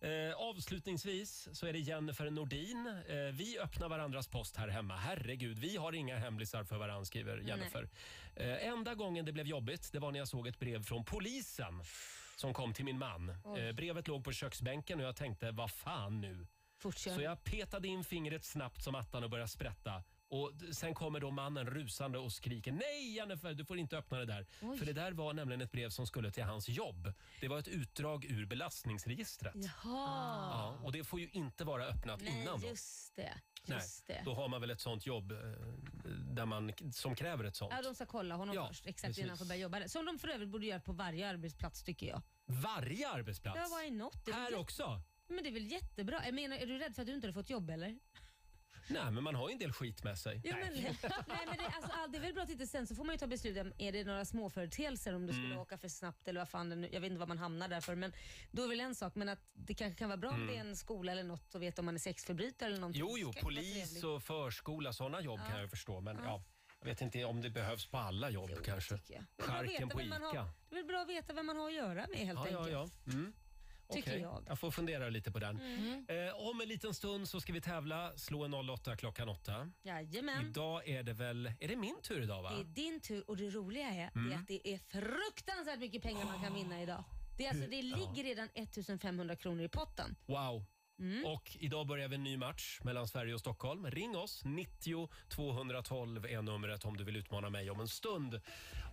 Eh, 0.00 0.34
avslutningsvis 0.36 1.48
så 1.52 1.66
är 1.66 1.72
det 1.72 1.78
Jennifer 1.78 2.30
Nordin. 2.30 2.86
Eh, 3.08 3.14
vi 3.32 3.58
öppnar 3.58 3.88
varandras 3.88 4.28
post 4.28 4.56
här 4.56 4.68
hemma. 4.68 4.96
Herregud, 4.96 5.58
vi 5.58 5.76
har 5.76 5.92
inga 5.92 6.16
hemlisar 6.18 6.64
för 6.64 6.78
varandra, 6.78 7.04
skriver 7.04 7.38
Jennifer. 7.38 7.88
Eh, 8.36 8.66
enda 8.68 8.94
gången 8.94 9.24
det 9.24 9.32
blev 9.32 9.46
jobbigt 9.46 9.92
det 9.92 9.98
var 9.98 10.12
när 10.12 10.18
jag 10.18 10.28
såg 10.28 10.46
ett 10.46 10.58
brev 10.58 10.82
från 10.84 11.04
polisen 11.04 11.82
som 12.36 12.54
kom 12.54 12.72
till 12.74 12.84
min 12.84 12.98
man. 12.98 13.28
Eh, 13.58 13.72
brevet 13.72 14.08
låg 14.08 14.24
på 14.24 14.32
köksbänken 14.32 15.00
och 15.00 15.06
jag 15.06 15.16
tänkte, 15.16 15.50
vad 15.50 15.70
fan 15.70 16.20
nu? 16.20 16.46
Fortsätt. 16.84 17.14
Så 17.14 17.20
jag 17.20 17.44
petade 17.44 17.88
in 17.88 18.04
fingret 18.04 18.44
snabbt 18.44 18.82
som 18.82 18.94
attan 18.94 19.24
och 19.24 19.30
började 19.30 19.48
sprätta. 19.48 20.02
Och 20.28 20.54
d- 20.54 20.74
sen 20.74 20.94
kommer 20.94 21.20
då 21.20 21.30
mannen 21.30 21.66
rusande 21.66 22.18
och 22.18 22.32
skriker 22.32 22.72
Nej 22.72 23.14
Jennifer, 23.16 23.54
du 23.54 23.64
får 23.64 23.78
inte 23.78 23.98
öppna 23.98 24.18
det 24.18 24.24
där. 24.26 24.46
Oj. 24.62 24.78
För 24.78 24.86
det 24.86 24.92
där 24.92 25.12
var 25.12 25.32
nämligen 25.32 25.60
ett 25.60 25.72
brev 25.72 25.88
som 25.90 26.06
skulle 26.06 26.30
till 26.30 26.42
hans 26.44 26.68
jobb. 26.68 27.12
Det 27.40 27.48
var 27.48 27.58
ett 27.58 27.68
utdrag 27.68 28.24
ur 28.24 28.46
belastningsregistret. 28.46 29.54
Jaha. 29.54 29.70
Ja, 30.52 30.78
och 30.84 30.92
det 30.92 31.04
får 31.04 31.20
ju 31.20 31.30
inte 31.30 31.64
vara 31.64 31.84
öppnat 31.86 32.20
Nej, 32.20 32.42
innan 32.42 32.60
då. 32.60 32.66
just 32.68 33.16
det. 33.16 33.34
Nej, 33.66 33.78
Just 33.78 34.06
det. 34.06 34.22
Då 34.24 34.34
har 34.34 34.48
man 34.48 34.60
väl 34.60 34.70
ett 34.70 34.80
sånt 34.80 35.06
jobb 35.06 35.32
eh, 35.32 35.38
där 36.30 36.46
man, 36.46 36.72
som 36.92 37.14
kräver 37.14 37.44
ett 37.44 37.56
sånt. 37.56 37.72
Ja, 37.76 37.82
de 37.82 37.94
ska 37.94 38.06
kolla 38.06 38.34
honom 38.34 38.54
Ja, 38.54 38.68
först 38.68 38.86
exakt 38.86 39.06
precis. 39.08 39.18
innan 39.18 39.28
han 39.28 39.38
får 39.38 39.44
börja 39.44 39.60
jobba 39.60 39.78
där. 39.78 39.88
Som 39.88 40.04
de 40.06 40.18
för 40.18 40.28
övrigt 40.28 40.48
borde 40.48 40.66
göra 40.66 40.80
på 40.80 40.92
varje 40.92 41.28
arbetsplats 41.28 41.82
tycker 41.82 42.06
jag. 42.06 42.22
Varje 42.46 43.08
arbetsplats? 43.08 43.58
Ja, 43.70 43.78
why 43.78 43.90
not? 43.90 44.12
Det 44.24 44.30
är 44.30 44.32
väl 44.32 44.34
Här 44.42 44.48
jätte- 44.50 44.60
också? 44.60 45.00
Men 45.28 45.42
det 45.44 45.48
är 45.50 45.52
väl 45.52 45.72
jättebra. 45.72 46.22
Jag 46.24 46.34
menar, 46.34 46.56
är 46.56 46.66
du 46.66 46.78
rädd 46.78 46.94
för 46.94 47.02
att 47.02 47.06
du 47.08 47.14
inte 47.14 47.26
har 47.28 47.32
fått 47.32 47.50
jobb 47.50 47.70
eller? 47.70 47.98
Nej, 48.88 49.10
men 49.10 49.22
man 49.24 49.34
har 49.34 49.48
ju 49.48 49.52
en 49.52 49.58
del 49.58 49.72
skit 49.72 50.04
med 50.04 50.18
sig. 50.18 50.40
Ja, 50.44 50.56
men, 50.56 50.72
Nej. 50.74 50.96
men 51.28 51.56
det, 51.58 51.66
alltså, 51.66 51.92
all- 51.92 52.12
det 52.12 52.18
är 52.18 52.22
väl 52.22 52.34
bra 52.34 52.42
att 52.42 52.48
titta 52.48 52.66
sen 52.66 52.86
så 52.86 52.94
får 52.94 53.04
man 53.04 53.14
ju 53.14 53.18
ta 53.18 53.26
beslut 53.26 53.58
om 53.58 53.72
är 53.78 53.92
det 53.92 54.04
några 54.04 54.24
småföreteelser 54.24 55.14
om 55.14 55.26
du 55.26 55.32
skulle 55.32 55.46
Mm. 55.46 55.58
åka 55.58 55.78
för 55.78 55.88
snabbt 55.88 56.28
eller 56.28 56.40
vad 56.40 56.48
fan 56.48 56.70
det 56.70 56.76
nu, 56.76 56.88
jag 56.92 57.00
vet 57.00 57.08
inte 57.10 57.18
vad 57.18 57.28
man 57.28 57.38
hamnar 57.38 57.68
där 57.68 57.80
för 57.80 57.94
men 57.94 58.12
då 58.50 58.62
är 58.64 58.68
väl 58.68 58.80
en 58.80 58.94
sak 58.94 59.14
men 59.14 59.28
att 59.28 59.38
det 59.52 59.74
kanske 59.74 59.98
kan 59.98 60.08
vara 60.08 60.16
bra 60.16 60.30
om 60.30 60.34
Mm. 60.36 60.46
det 60.46 60.56
är 60.56 60.60
en 60.60 60.76
skola 60.76 61.12
eller 61.12 61.24
något 61.24 61.54
och 61.54 61.62
veta 61.62 61.82
om 61.82 61.86
man 61.86 61.94
är 61.94 61.98
sexförbrytare 61.98 62.66
eller 62.68 62.80
någonting. 62.80 63.00
Jo, 63.00 63.18
jo, 63.18 63.28
Det 63.30 63.40
kan 63.40 63.50
ju 63.50 63.54
vara 63.56 63.62
polis 63.64 63.74
trevligt. 63.84 64.04
och 64.04 64.22
förskola, 64.22 64.92
sådana 64.92 65.20
jobb 65.20 65.40
kan 65.50 65.60
jag 65.60 65.70
förstå. 65.70 66.00
Men 66.00 66.16
Ja. 66.16 66.22
ja. 66.24 66.42
jag 66.80 66.86
vet 66.86 67.00
inte 67.00 67.24
om 67.24 67.40
det 67.42 67.50
behövs 67.50 67.86
på 67.86 67.96
alla 67.98 68.30
jobb 68.30 68.50
kanske. 68.64 68.94
Det 69.06 69.14
är 69.14 69.24
bra 69.36 69.46
att 69.46 69.66
Charken 69.66 69.88
på 69.88 69.98
vem 69.98 70.08
man 70.08 70.18
ICA. 70.30 70.40
har- 70.42 70.48
Det 70.70 70.74
är 70.76 70.80
väl 70.80 70.84
bra 70.86 71.00
att 71.02 71.08
veta 71.08 71.32
vem 71.32 71.46
man 71.46 71.56
har 71.56 71.68
att 71.68 71.74
göra 71.74 72.06
med 72.10 72.18
helt 72.18 72.38
Ja, 72.44 72.48
ja, 72.50 72.58
enkelt. 72.58 72.92
ja. 73.06 73.12
Mm. 73.12 73.32
Tycker 73.92 74.10
Okej, 74.10 74.20
jag. 74.20 74.44
Jag 74.48 74.58
får 74.58 74.70
fundera 74.70 75.08
lite 75.08 75.32
på 75.32 75.38
den. 75.38 75.60
Mm. 75.60 76.06
Eh, 76.08 76.34
om 76.34 76.60
en 76.60 76.68
liten 76.68 76.94
stund 76.94 77.28
så 77.28 77.40
ska 77.40 77.52
vi 77.52 77.60
tävla. 77.60 78.12
Slå 78.16 78.44
en 78.44 78.54
08 78.54 78.96
klockan 78.96 79.28
8. 79.28 79.70
Jajamän. 79.82 80.46
Idag 80.46 80.88
är 80.88 81.02
det 81.02 81.12
väl... 81.12 81.52
Är 81.60 81.68
det 81.68 81.76
min 81.76 82.02
tur 82.02 82.22
idag 82.22 82.42
va? 82.42 82.50
Det 82.54 82.60
är 82.60 82.64
din 82.64 83.00
tur 83.00 83.30
och 83.30 83.36
det 83.36 83.50
roliga 83.50 83.88
är, 83.88 84.10
det 84.14 84.18
Mm. 84.20 84.32
är 84.32 84.36
att 84.36 84.48
det 84.48 84.68
är 84.68 84.78
fruktansvärt 84.78 85.78
mycket 85.78 86.02
pengar 86.02 86.24
man 86.24 86.42
kan 86.42 86.54
vinna 86.54 86.82
idag. 86.82 87.04
Det, 87.38 87.46
är 87.46 87.50
alltså, 87.50 87.66
det 87.70 87.82
ligger 87.82 88.24
redan 88.24 88.48
1500 88.54 89.36
kronor 89.36 89.64
i 89.64 89.68
potten. 89.68 90.16
Wow. 90.26 90.64
Mm. 90.98 91.24
Och 91.26 91.56
idag 91.60 91.86
börjar 91.86 92.08
vi 92.08 92.14
en 92.14 92.24
ny 92.24 92.36
match 92.36 92.80
mellan 92.84 93.08
Sverige 93.08 93.34
och 93.34 93.40
Stockholm. 93.40 93.90
Ring 93.90 94.16
oss. 94.16 94.42
90 94.44 95.08
212 95.28 96.26
är 96.26 96.42
numret 96.42 96.84
om 96.84 96.96
du 96.96 97.04
vill 97.04 97.16
utmana 97.16 97.50
mig 97.50 97.70
om 97.70 97.80
en 97.80 97.88
stund. 97.88 98.40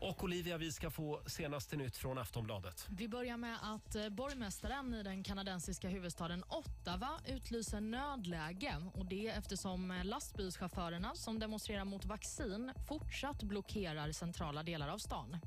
Och 0.02 0.24
Olivia, 0.24 0.58
vi 0.58 0.72
ska 0.72 0.90
få 0.90 1.22
senaste 1.26 1.76
nytt 1.76 1.98
från 1.98 2.18
Aftonbladet. 2.18 2.88
Vi 2.90 3.08
börjar 3.08 3.38
med 3.38 3.58
att 3.62 3.96
eh, 3.96 4.10
borgmästaren 4.10 4.94
i 4.94 5.04
den 5.04 5.24
kanadensiska 5.24 5.90
huvudstaden 5.90 6.44
Ottawa 6.50 7.10
utlyser 7.28 7.82
nödläge. 7.82 8.76
Och 8.94 9.06
Det 9.06 9.28
eftersom 9.28 9.92
eh, 9.92 10.06
lastbilschaufförerna 10.06 11.16
som 11.16 11.40
demonstrerar 11.40 11.86
mot 11.86 12.06
vaccin 12.06 12.72
fortsatt 12.88 13.44
blockerar 13.44 14.12
centrala 14.12 14.64
delar 14.64 14.90
av 14.90 14.98
stan. 14.98 15.38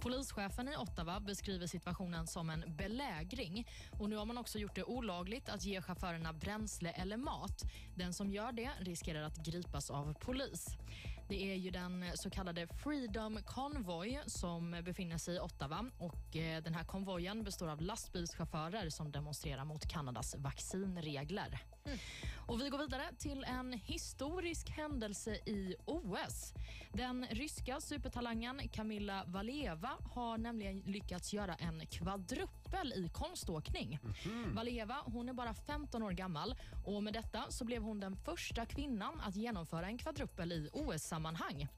Polischefen 0.00 0.68
i 0.68 0.76
Ottawa 0.76 1.20
beskriver 1.20 1.66
situationen 1.66 2.26
som 2.26 2.50
en 2.50 2.64
belägring. 2.76 3.68
Och 3.98 4.10
Nu 4.10 4.16
har 4.16 4.24
man 4.24 4.38
också 4.38 4.58
gjort 4.58 4.74
det 4.74 4.84
olagligt 4.84 5.48
att 5.48 5.64
ge 5.64 5.82
chaufförerna 5.82 6.32
bränsle 6.32 6.90
eller 6.90 7.16
mat. 7.16 7.62
Den 7.94 8.14
som 8.14 8.30
gör 8.30 8.52
det 8.52 8.70
riskerar 8.80 9.22
att 9.22 9.36
gripas 9.36 9.90
av 9.90 10.14
polis. 10.14 10.76
Det 11.28 11.52
är 11.52 11.54
ju 11.54 11.70
den 11.70 12.04
så 12.14 12.30
kallade 12.30 12.66
Freedom 12.66 13.38
Convoy 13.46 14.18
som 14.26 14.76
befinner 14.84 15.18
sig 15.18 15.36
i 15.36 15.40
Ottawa. 15.40 15.90
Och 15.98 16.36
eh, 16.36 16.62
den 16.62 16.74
här 16.74 16.84
konvojen 16.84 17.44
består 17.44 17.68
av 17.68 17.80
lastbilschaufförer 17.80 18.90
som 18.90 19.12
demonstrerar 19.12 19.64
mot 19.64 19.88
Kanadas 19.88 20.34
vaccinregler. 20.38 21.62
Och 22.46 22.60
Vi 22.60 22.68
går 22.68 22.78
vidare 22.78 23.04
till 23.18 23.44
en 23.44 23.72
historisk 23.72 24.70
händelse 24.70 25.34
i 25.34 25.74
OS. 25.84 26.54
Den 26.92 27.26
ryska 27.30 27.80
supertalangen 27.80 28.68
Kamilla 28.68 29.24
Valieva 29.26 29.90
har 30.14 30.38
nämligen 30.38 30.80
lyckats 30.80 31.32
göra 31.32 31.54
en 31.54 31.86
kvadruppel 31.86 32.92
i 32.92 33.08
konståkning. 33.12 33.98
Valieva 34.54 35.02
hon 35.04 35.28
är 35.28 35.32
bara 35.32 35.54
15 35.54 36.02
år 36.02 36.10
gammal 36.10 36.54
och 36.84 37.02
med 37.02 37.12
detta 37.12 37.44
så 37.48 37.64
blev 37.64 37.82
hon 37.82 38.00
den 38.00 38.16
första 38.16 38.66
kvinnan 38.66 39.20
att 39.20 39.36
genomföra 39.36 39.86
en 39.86 39.98
kvadruppel 39.98 40.52
i 40.52 40.68
OS-sammanhang. 40.72 41.68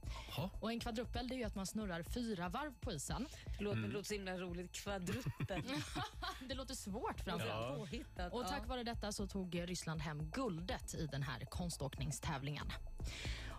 Och 0.60 0.72
En 0.72 0.80
kvadruppel 0.80 1.28
det 1.28 1.34
är 1.34 1.38
ju 1.38 1.44
att 1.44 1.54
man 1.54 1.66
snurrar 1.66 2.02
fyra 2.02 2.48
varv 2.48 2.74
på 2.80 2.92
isen. 2.92 3.26
Det 3.58 3.64
låter, 3.64 3.80
det 3.80 3.88
låter 3.88 4.08
så 4.08 4.14
himla 4.14 4.38
roligt. 4.38 4.72
Kvadruppel. 4.72 5.62
det 6.48 6.54
låter 6.54 6.74
svårt 6.74 7.20
framförallt. 7.20 7.92
Ja. 8.16 8.28
Och 8.30 8.46
tack 8.48 8.68
vare 8.68 8.82
detta 8.82 9.12
så 9.12 9.26
tog 9.26 9.68
Ryssland 9.68 9.97
hem 10.00 10.30
guldet 10.30 10.94
i 10.94 11.06
den 11.06 11.22
här 11.22 11.44
konståkningstävlingen. 11.44 12.72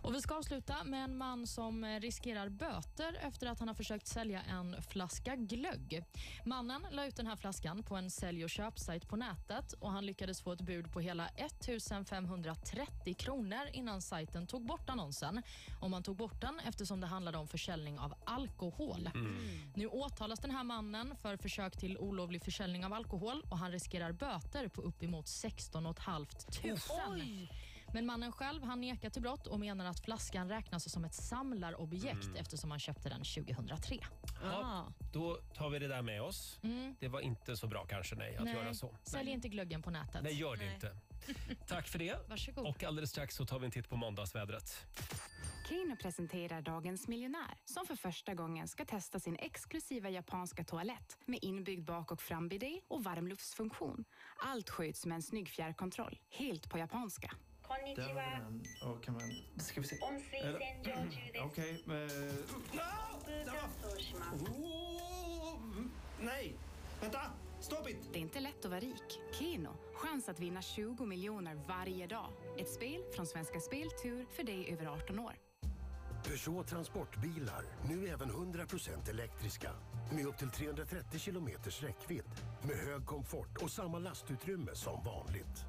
Och 0.01 0.15
vi 0.15 0.21
ska 0.21 0.35
avsluta 0.35 0.83
med 0.83 1.03
en 1.03 1.17
man 1.17 1.47
som 1.47 1.83
eh, 1.83 1.99
riskerar 1.99 2.49
böter 2.49 3.19
efter 3.21 3.47
att 3.47 3.59
han 3.59 3.67
har 3.67 3.75
försökt 3.75 4.07
sälja 4.07 4.41
en 4.41 4.81
flaska 4.81 5.35
glögg. 5.35 6.03
Mannen 6.45 6.85
la 6.91 7.05
ut 7.05 7.15
den 7.15 7.27
här 7.27 7.35
flaskan 7.35 7.83
på 7.83 7.95
en 7.95 8.09
sälj 8.11 8.43
och 8.43 8.49
köpsajt 8.49 9.07
på 9.07 9.15
nätet 9.15 9.73
och 9.73 9.91
han 9.91 10.05
lyckades 10.05 10.41
få 10.41 10.51
ett 10.51 10.61
bud 10.61 10.91
på 10.93 10.99
hela 10.99 11.27
1530 11.27 13.13
kronor 13.13 13.69
innan 13.73 14.01
sajten 14.01 14.47
tog 14.47 14.65
bort 14.65 14.89
annonsen. 14.89 15.41
Och 15.81 15.89
man 15.89 16.03
tog 16.03 16.15
bort 16.17 16.41
den 16.41 16.59
eftersom 16.59 17.01
det 17.01 17.07
handlade 17.07 17.37
om 17.37 17.47
försäljning 17.47 17.99
av 17.99 18.13
alkohol. 18.25 19.09
Nu 19.75 19.87
åtalas 19.87 20.39
den 20.39 20.51
här 20.51 20.63
mannen 20.63 21.15
för 21.15 21.37
försök 21.37 21.77
till 21.77 21.97
olovlig 21.97 22.43
försäljning 22.43 22.85
av 22.85 22.93
alkohol 22.93 23.43
och 23.49 23.57
han 23.57 23.71
riskerar 23.71 24.11
böter 24.11 24.67
på 24.67 24.81
uppemot 24.81 25.27
16 25.27 25.95
500. 25.95 26.27
Oj! 27.09 27.51
Men 27.93 28.05
mannen 28.05 28.31
själv 28.31 28.63
han 28.63 28.81
nekar 28.81 29.09
till 29.09 29.21
brott 29.21 29.47
och 29.47 29.59
menar 29.59 29.85
att 29.85 29.99
flaskan 29.99 30.49
räknas 30.49 30.91
som 30.91 31.05
ett 31.05 31.13
samlarobjekt 31.13 32.25
Mm. 32.25 32.35
eftersom 32.35 32.71
han 32.71 32.79
köpte 32.79 33.09
den 33.09 33.23
2003. 33.23 33.97
Ja, 34.43 34.93
då 35.13 35.35
tar 35.35 35.69
vi 35.69 35.79
det 35.79 35.87
där 35.87 36.01
med 36.01 36.21
oss. 36.21 36.59
Mm. 36.63 36.95
Det 36.99 37.07
var 37.07 37.19
inte 37.21 37.57
så 37.57 37.67
bra 37.67 37.85
kanske 37.85 38.15
nej, 38.15 38.37
att 38.37 38.43
Nej, 38.43 38.53
göra 38.53 38.73
så. 38.73 38.95
Sälj 39.03 39.31
inte 39.31 39.49
glöggen 39.49 39.81
på 39.81 39.89
nätet. 39.89 40.23
Nej, 40.23 40.33
gör 40.33 40.55
det 40.55 40.73
inte. 40.73 40.97
Tack 41.67 41.87
för 41.87 41.99
det. 41.99 42.29
Varsågod. 42.29 42.67
Och 42.67 42.83
alldeles 42.83 43.09
strax 43.09 43.35
så 43.35 43.45
tar 43.45 43.59
vi 43.59 43.65
en 43.65 43.71
titt 43.71 43.89
på 43.89 43.95
måndagsvädret. 43.95 44.85
Keno 45.69 45.95
presenterar 45.95 46.61
Dagens 46.61 47.07
miljonär 47.07 47.57
som 47.65 47.85
för 47.85 47.95
första 47.95 48.33
gången 48.33 48.67
ska 48.67 48.85
testa 48.85 49.19
sin 49.19 49.35
exklusiva 49.39 50.09
japanska 50.09 50.63
toalett 50.63 51.17
med 51.25 51.39
inbyggd 51.41 51.85
bak 51.85 52.11
och 52.11 52.21
frambidé 52.21 52.81
och 52.87 53.03
varmluftsfunktion. 53.03 54.05
Allt 54.37 54.69
sköts 54.69 55.05
med 55.05 55.15
en 55.15 55.21
snygg 55.21 55.49
fjärrkontroll, 55.49 56.19
helt 56.29 56.69
på 56.69 56.77
japanska. 56.77 57.31
Där 57.95 58.03
har 58.03 58.13
vi 58.13 58.21
den. 58.83 58.89
Och 58.91 59.03
kan 59.03 59.13
man... 59.13 59.31
Ska 59.57 59.81
vi 59.81 59.87
se. 59.87 59.95
Är 59.95 60.53
det- 61.33 61.41
Okej. 61.45 61.83
eh, 61.87 61.93
Oh, 64.57 65.59
nej! 66.21 66.55
Vänta! 67.01 67.21
Stopp 67.59 67.89
it! 67.89 67.97
Det 68.13 68.19
är 68.19 68.21
inte 68.21 68.39
lätt 68.39 68.65
att 68.65 68.71
vara 68.71 68.79
rik. 68.79 69.19
Keno, 69.39 69.69
chans 69.93 70.29
att 70.29 70.39
vinna 70.39 70.61
20 70.61 71.05
miljoner 71.05 71.55
varje 71.67 72.07
dag. 72.07 72.31
Ett 72.57 72.69
spel 72.69 73.03
från 73.15 73.27
Svenska 73.27 73.59
Spel 73.59 73.89
Tur 74.03 74.25
för 74.35 74.43
dig 74.43 74.73
över 74.73 74.85
18 74.85 75.19
år. 75.19 75.33
Peugeot 76.23 76.67
Transportbilar, 76.67 77.63
nu 77.89 78.07
även 78.07 78.29
100% 78.31 79.09
elektriska. 79.09 79.71
Med 80.11 80.25
upp 80.25 80.37
till 80.37 80.49
330 80.49 81.19
kilometers 81.19 81.83
räckvidd. 81.83 82.23
Med 82.61 82.75
hög 82.77 83.05
komfort 83.05 83.57
och 83.61 83.71
samma 83.71 83.99
lastutrymme 83.99 84.75
som 84.75 85.03
vanligt. 85.03 85.65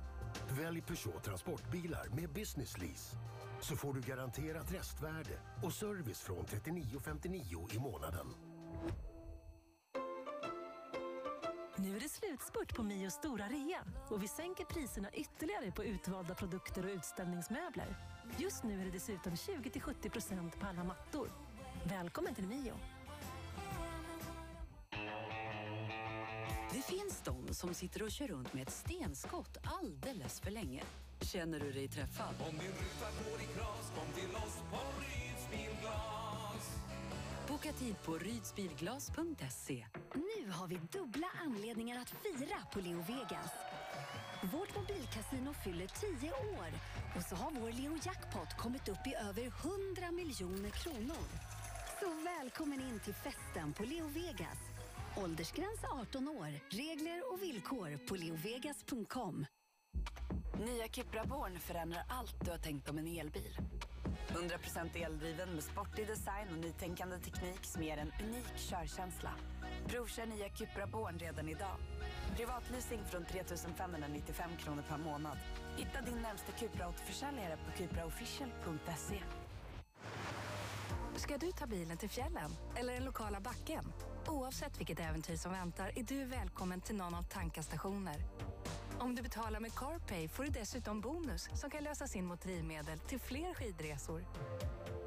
Välj 0.53 0.81
Peugeot 0.81 1.25
Transportbilar 1.25 2.09
med 2.17 2.33
Business 2.33 2.79
Lease. 2.79 3.17
Så 3.61 3.77
får 3.77 3.95
du 3.95 4.01
garanterat 4.01 4.73
restvärde 4.73 5.41
och 5.63 5.73
service 5.73 6.21
från 6.21 6.45
39,59 6.47 7.75
i 7.75 7.79
månaden. 7.79 8.27
Nu 11.77 11.97
är 11.97 12.01
det 12.01 12.09
slutspurt 12.09 12.77
på 12.77 12.83
Mios 12.83 13.15
stora 13.15 13.49
rea 13.49 13.85
och 14.09 14.23
vi 14.23 14.29
sänker 14.29 14.65
priserna 14.65 15.11
ytterligare 15.13 15.73
på 15.73 15.85
utvalda 15.85 16.35
produkter 16.35 16.85
och 16.85 16.91
utställningsmöbler. 16.91 17.97
Just 18.39 18.65
nu 18.65 18.81
är 18.81 18.85
det 18.85 18.91
dessutom 18.91 19.35
20-70% 19.35 20.59
på 20.61 20.67
alla 20.67 20.85
mattor. 20.85 21.29
Välkommen 21.85 22.35
till 22.35 22.47
Mio. 22.49 22.75
Det 26.81 26.95
finns 26.95 27.23
de 27.25 27.55
som 27.55 27.75
sitter 27.75 28.03
och 28.03 28.11
kör 28.11 28.29
runt 28.29 28.53
med 28.53 28.63
ett 28.63 28.75
stenskott 28.75 29.57
alldeles 29.63 30.41
för 30.41 30.51
länge. 30.51 30.83
Känner 31.21 31.61
du 31.61 31.73
dig 31.73 31.89
träffad? 31.89 32.35
Om 32.39 32.59
din 32.59 32.69
ruta 32.69 33.09
går 33.25 33.41
i 33.41 33.45
kras, 33.45 33.93
kom 33.97 34.13
till 34.15 34.37
oss 34.37 34.57
på 34.71 34.79
Ryds 35.01 35.51
Bilglas. 35.51 36.81
Boka 37.49 37.73
tid 37.73 37.95
på 38.05 38.19
rydsbilglas.se. 38.19 39.87
Nu 40.15 40.51
har 40.51 40.67
vi 40.67 40.81
dubbla 40.93 41.27
anledningar 41.47 42.01
att 42.01 42.11
fira 42.11 42.59
på 42.73 42.81
Leo 42.81 42.99
Vegas. 42.99 43.53
Vårt 44.53 44.77
mobilkasino 44.77 45.55
fyller 45.65 45.87
10 46.21 46.33
år 46.33 46.71
och 47.17 47.23
så 47.23 47.35
har 47.35 47.51
vår 47.51 47.73
Leo 47.73 47.99
Jackpot 48.05 48.57
kommit 48.59 48.89
upp 48.89 49.07
i 49.07 49.15
över 49.15 49.43
100 49.43 50.11
miljoner 50.11 50.71
kronor. 50.71 51.27
Så 52.01 52.07
välkommen 52.25 52.81
in 52.81 53.01
till 53.05 53.15
festen 53.15 53.73
på 53.73 53.83
Leo 53.83 54.07
Vegas. 54.09 54.70
Åldersgräns 55.23 55.85
18 56.01 56.29
år. 56.29 56.61
Regler 56.69 57.33
och 57.33 57.43
villkor 57.43 57.99
på 58.09 58.15
leovegas.com. 58.15 59.47
Nya 60.59 60.89
Cupra 60.89 61.25
Born 61.25 61.59
förändrar 61.59 62.03
allt 62.09 62.45
du 62.45 62.51
har 62.51 62.59
tänkt 62.59 62.89
om 62.89 62.99
en 62.99 63.07
elbil. 63.07 63.57
100% 64.29 65.05
eldriven 65.05 65.55
med 65.55 65.65
sportig 65.65 66.07
design 66.07 66.49
och 66.53 66.59
nytänkande 66.59 67.19
teknik 67.19 67.65
som 67.65 67.83
ger 67.83 67.97
en 67.97 68.13
unik 68.23 68.57
körkänsla. 68.57 69.31
Provkör 69.89 70.27
nya 70.27 70.49
Cupra 70.49 70.87
Born 70.87 71.19
redan 71.19 71.49
idag. 71.49 71.77
Privatleasing 72.37 73.01
från 73.11 73.25
3 73.25 73.43
595 73.77 74.51
kronor 74.59 74.85
per 74.89 74.99
månad. 74.99 75.39
Hitta 75.77 76.01
din 76.01 76.23
närmsta 76.23 76.53
Cupra-återförsäljare 76.53 77.57
på 77.57 77.71
cupraofficial.se. 77.79 79.23
Ska 81.17 81.39
du 81.39 81.53
ta 81.53 81.67
bilen 81.67 81.97
till 81.97 82.11
fjällen 82.11 82.51
eller 82.77 82.93
den 82.93 83.05
lokala 83.05 83.41
backen? 83.41 83.93
Oavsett 84.29 84.81
vilket 84.81 85.01
äventyr 85.01 85.37
som 85.37 85.53
väntar 85.53 85.93
är 85.97 86.03
du 86.03 86.25
välkommen 86.25 86.81
till 86.81 86.97
någon 86.97 87.15
av 87.15 87.23
Tankas 87.23 87.67
stationer. 87.67 88.25
Om 88.99 89.15
du 89.15 89.23
betalar 89.23 89.61
med 89.61 89.75
CarPay 89.75 90.29
får 90.29 90.45
du 90.45 90.51
dessutom 90.51 91.01
bonus 91.01 91.49
som 91.55 91.71
kan 91.71 91.85
lösas 91.85 92.17
in 92.17 92.27
mot 92.27 92.43
drivmedel 92.43 92.99
till 92.99 93.21
fler 93.21 93.55
skidresor. 93.55 94.25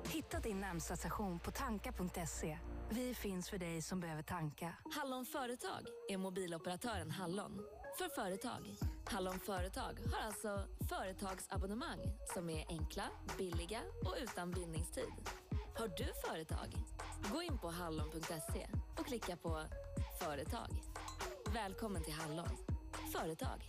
Hitta 0.08 0.40
din 0.40 0.60
närmsta 0.60 0.96
station 0.96 1.40
på 1.40 1.52
tanka.se. 1.52 2.58
Vi 2.90 3.16
finns 3.16 3.50
för 3.50 3.58
dig 3.58 3.82
som 3.82 4.00
behöver 4.00 4.24
tanka. 4.24 4.74
Hallon 4.96 5.26
Företag 5.26 5.88
är 6.10 6.18
mobiloperatören 6.18 7.12
Hallon. 7.12 7.62
För 7.98 8.10
företag. 8.10 8.76
Hallon 9.06 9.40
Företag 9.40 10.00
har 10.14 10.28
alltså 10.28 10.66
företagsabonnemang 10.90 12.00
som 12.34 12.50
är 12.50 12.66
enkla, 12.70 13.04
billiga 13.38 13.80
och 14.06 14.16
utan 14.24 14.52
bindningstid. 14.52 15.14
Har 15.76 15.88
du 15.88 16.08
företag? 16.28 16.76
Gå 17.32 17.42
in 17.42 17.58
på 17.58 17.70
hallon.se 17.70 18.68
och 19.00 19.06
klicka 19.06 19.36
på 19.36 19.62
Företag. 20.22 20.68
Välkommen 21.54 22.04
till 22.04 22.14
Hallon. 22.14 22.58
Företag. 23.14 23.68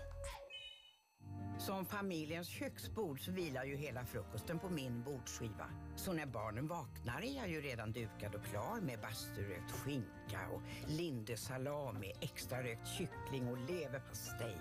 Som 1.59 1.87
familjens 1.87 2.49
köksbord 2.49 3.25
så 3.25 3.33
vilar 3.33 3.65
ju 3.65 3.77
hela 3.77 4.05
frukosten 4.05 4.59
på 4.59 4.69
min 4.69 5.03
bordsskiva. 5.03 5.67
Så 5.97 6.13
när 6.13 6.27
barnen 6.27 6.69
vaknar 6.69 7.23
är 7.23 7.37
jag 7.37 7.49
ju 7.49 7.61
redan 7.61 7.93
dukad 7.93 8.35
och 8.35 8.45
klar 8.45 8.81
med 8.81 9.01
basturökt 9.01 9.73
skinka 9.73 10.49
och 10.53 10.63
lindesalami, 10.87 12.13
extra 12.21 12.63
rökt 12.63 12.89
kyckling 12.89 13.49
och 13.49 13.59
leverpastej. 13.59 14.57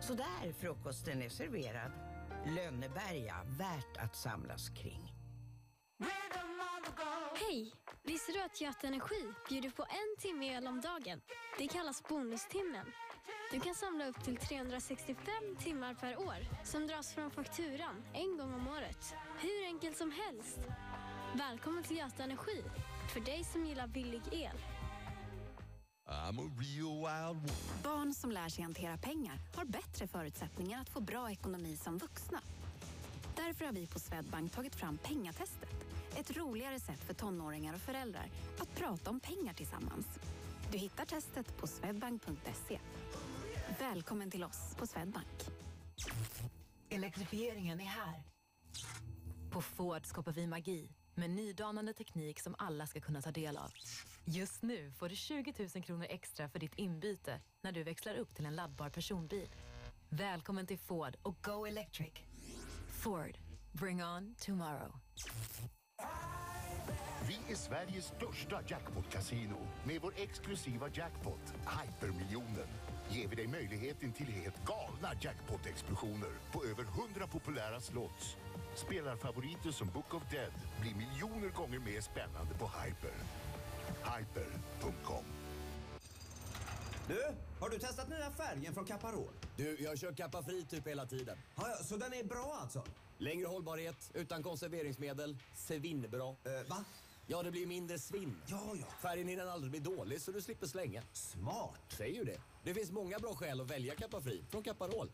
Så 0.00 0.14
där 0.14 0.52
frukosten 0.52 1.22
är 1.22 1.28
serverad. 1.28 1.92
Lönneberga, 2.56 3.36
värt 3.58 3.96
att 3.96 4.16
samlas 4.16 4.68
kring. 4.68 5.12
Hej! 7.34 7.72
Visste 8.02 8.32
du 8.32 8.42
att 8.42 8.60
Göta 8.60 8.86
Energi 8.86 9.32
bjuder 9.48 9.70
på 9.70 9.82
en 9.82 10.16
timme 10.18 10.46
el 10.46 10.66
om 10.66 10.80
dagen? 10.80 11.20
Det 11.58 11.68
kallas 11.68 12.02
bonustimmen. 12.08 12.86
Du 13.52 13.60
kan 13.60 13.74
samla 13.74 14.06
upp 14.06 14.24
till 14.24 14.36
365 14.36 15.56
timmar 15.58 15.94
per 15.94 16.18
år 16.18 16.36
som 16.64 16.86
dras 16.86 17.14
från 17.14 17.30
fakturan 17.30 18.02
en 18.12 18.36
gång 18.36 18.54
om 18.54 18.68
året. 18.68 19.14
Hur 19.38 19.66
enkelt 19.66 19.96
som 19.96 20.10
helst. 20.10 20.58
Välkommen 21.34 21.82
till 21.82 21.96
Göta 21.96 22.22
Energi, 22.22 22.62
för 23.12 23.20
dig 23.20 23.44
som 23.44 23.66
gillar 23.66 23.86
billig 23.86 24.22
el. 24.32 24.56
I'm 26.06 26.40
a 26.40 26.50
real 26.58 26.96
wild 26.96 27.50
one. 27.50 27.82
Barn 27.82 28.14
som 28.14 28.32
lär 28.32 28.48
sig 28.48 28.64
hantera 28.64 28.96
pengar 28.96 29.38
har 29.56 29.64
bättre 29.64 30.06
förutsättningar 30.06 30.80
att 30.80 30.88
få 30.88 31.00
bra 31.00 31.30
ekonomi 31.30 31.76
som 31.76 31.98
vuxna. 31.98 32.40
Därför 33.36 33.64
har 33.64 33.72
vi 33.72 33.86
på 33.86 33.98
Swedbank 33.98 34.52
tagit 34.52 34.74
fram 34.74 34.98
pengatestet. 34.98 35.69
Ett 36.16 36.36
roligare 36.36 36.80
sätt 36.80 37.00
för 37.00 37.14
tonåringar 37.14 37.74
och 37.74 37.80
föräldrar 37.80 38.30
att 38.58 38.74
prata 38.74 39.10
om 39.10 39.20
pengar 39.20 39.54
tillsammans. 39.54 40.06
Du 40.72 40.78
hittar 40.78 41.04
testet 41.04 41.56
på 41.56 41.66
swedbank.se. 41.66 42.78
Välkommen 43.78 44.30
till 44.30 44.44
oss 44.44 44.74
på 44.78 44.86
Swedbank. 44.86 45.26
Elektrifieringen 46.90 47.80
är 47.80 47.84
här. 47.84 48.22
På 49.50 49.62
Ford 49.62 50.06
skapar 50.06 50.32
vi 50.32 50.46
magi 50.46 50.90
med 51.14 51.30
nydanande 51.30 51.92
teknik 51.92 52.40
som 52.40 52.54
alla 52.58 52.86
ska 52.86 53.00
kunna 53.00 53.22
ta 53.22 53.30
del 53.30 53.56
av. 53.56 53.70
Just 54.24 54.62
nu 54.62 54.92
får 54.92 55.08
du 55.08 55.16
20 55.16 55.54
000 55.74 55.84
kronor 55.84 56.06
extra 56.08 56.48
för 56.48 56.58
ditt 56.58 56.74
inbyte 56.78 57.40
när 57.62 57.72
du 57.72 57.82
växlar 57.82 58.14
upp 58.14 58.34
till 58.34 58.46
en 58.46 58.56
laddbar 58.56 58.90
personbil. 58.90 59.48
Välkommen 60.08 60.66
till 60.66 60.78
Ford 60.78 61.16
och 61.22 61.36
Go 61.42 61.66
Electric. 61.66 62.12
Ford. 62.88 63.38
Bring 63.72 64.04
on 64.04 64.34
tomorrow. 64.34 64.92
Vi 67.28 67.52
är 67.52 67.56
Sveriges 67.56 68.04
största 68.04 68.60
jackpot-casino. 68.66 69.56
Med 69.84 70.00
vår 70.02 70.12
exklusiva 70.16 70.88
jackpot, 70.88 71.54
Hypermiljonen, 71.80 72.68
ger 73.08 73.28
vi 73.28 73.36
dig 73.36 73.46
möjligheten 73.46 74.12
till 74.12 74.26
helt 74.26 74.64
galna 74.64 75.14
jackpot-explosioner 75.20 76.32
på 76.52 76.64
över 76.64 76.82
100 76.82 77.26
populära 77.26 77.80
slots. 77.80 78.36
Spelarfavoriter 78.74 79.70
som 79.70 79.88
Book 79.88 80.14
of 80.14 80.22
Dead 80.30 80.52
blir 80.80 80.94
miljoner 80.94 81.48
gånger 81.48 81.78
mer 81.78 82.00
spännande 82.00 82.54
på 82.54 82.64
Hyper. 82.66 83.14
Hyper.com 84.04 85.24
Du, 87.08 87.22
har 87.60 87.70
du 87.70 87.78
testat 87.78 88.08
nya 88.08 88.30
färgen 88.30 88.74
från 88.74 88.84
Caparol? 88.84 89.32
Du, 89.56 89.76
jag 89.80 89.98
kör 89.98 90.12
Kappa 90.12 90.42
Fri 90.42 90.66
typ 90.70 90.86
hela 90.86 91.06
tiden. 91.06 91.38
Ja, 91.56 91.62
ja, 91.68 91.84
så 91.84 91.96
den 91.96 92.12
är 92.12 92.24
bra 92.24 92.58
alltså? 92.62 92.84
Längre 93.20 93.46
hållbarhet, 93.46 94.10
utan 94.14 94.42
konserveringsmedel, 94.42 95.38
svinbra. 95.54 96.28
Eh, 96.28 96.68
va? 96.68 96.84
Ja, 97.26 97.42
det 97.42 97.50
blir 97.50 97.66
mindre 97.66 97.98
svinn. 97.98 98.36
Ja, 98.46 98.72
ja. 98.80 98.86
Färgen 99.02 99.28
hinner 99.28 99.46
aldrig 99.46 99.70
bli 99.70 99.80
dålig 99.80 100.20
så 100.20 100.32
du 100.32 100.42
slipper 100.42 100.66
slänga. 100.66 101.02
Smart! 101.12 101.80
Säger 101.88 102.14
ju 102.14 102.24
det. 102.24 102.40
Det 102.64 102.74
finns 102.74 102.90
många 102.90 103.18
bra 103.18 103.34
skäl 103.34 103.60
att 103.60 103.70
välja 103.70 103.94
Kappa 103.94 104.20
Fri 104.20 104.44
från 104.50 104.62
Caparol. 104.62 105.12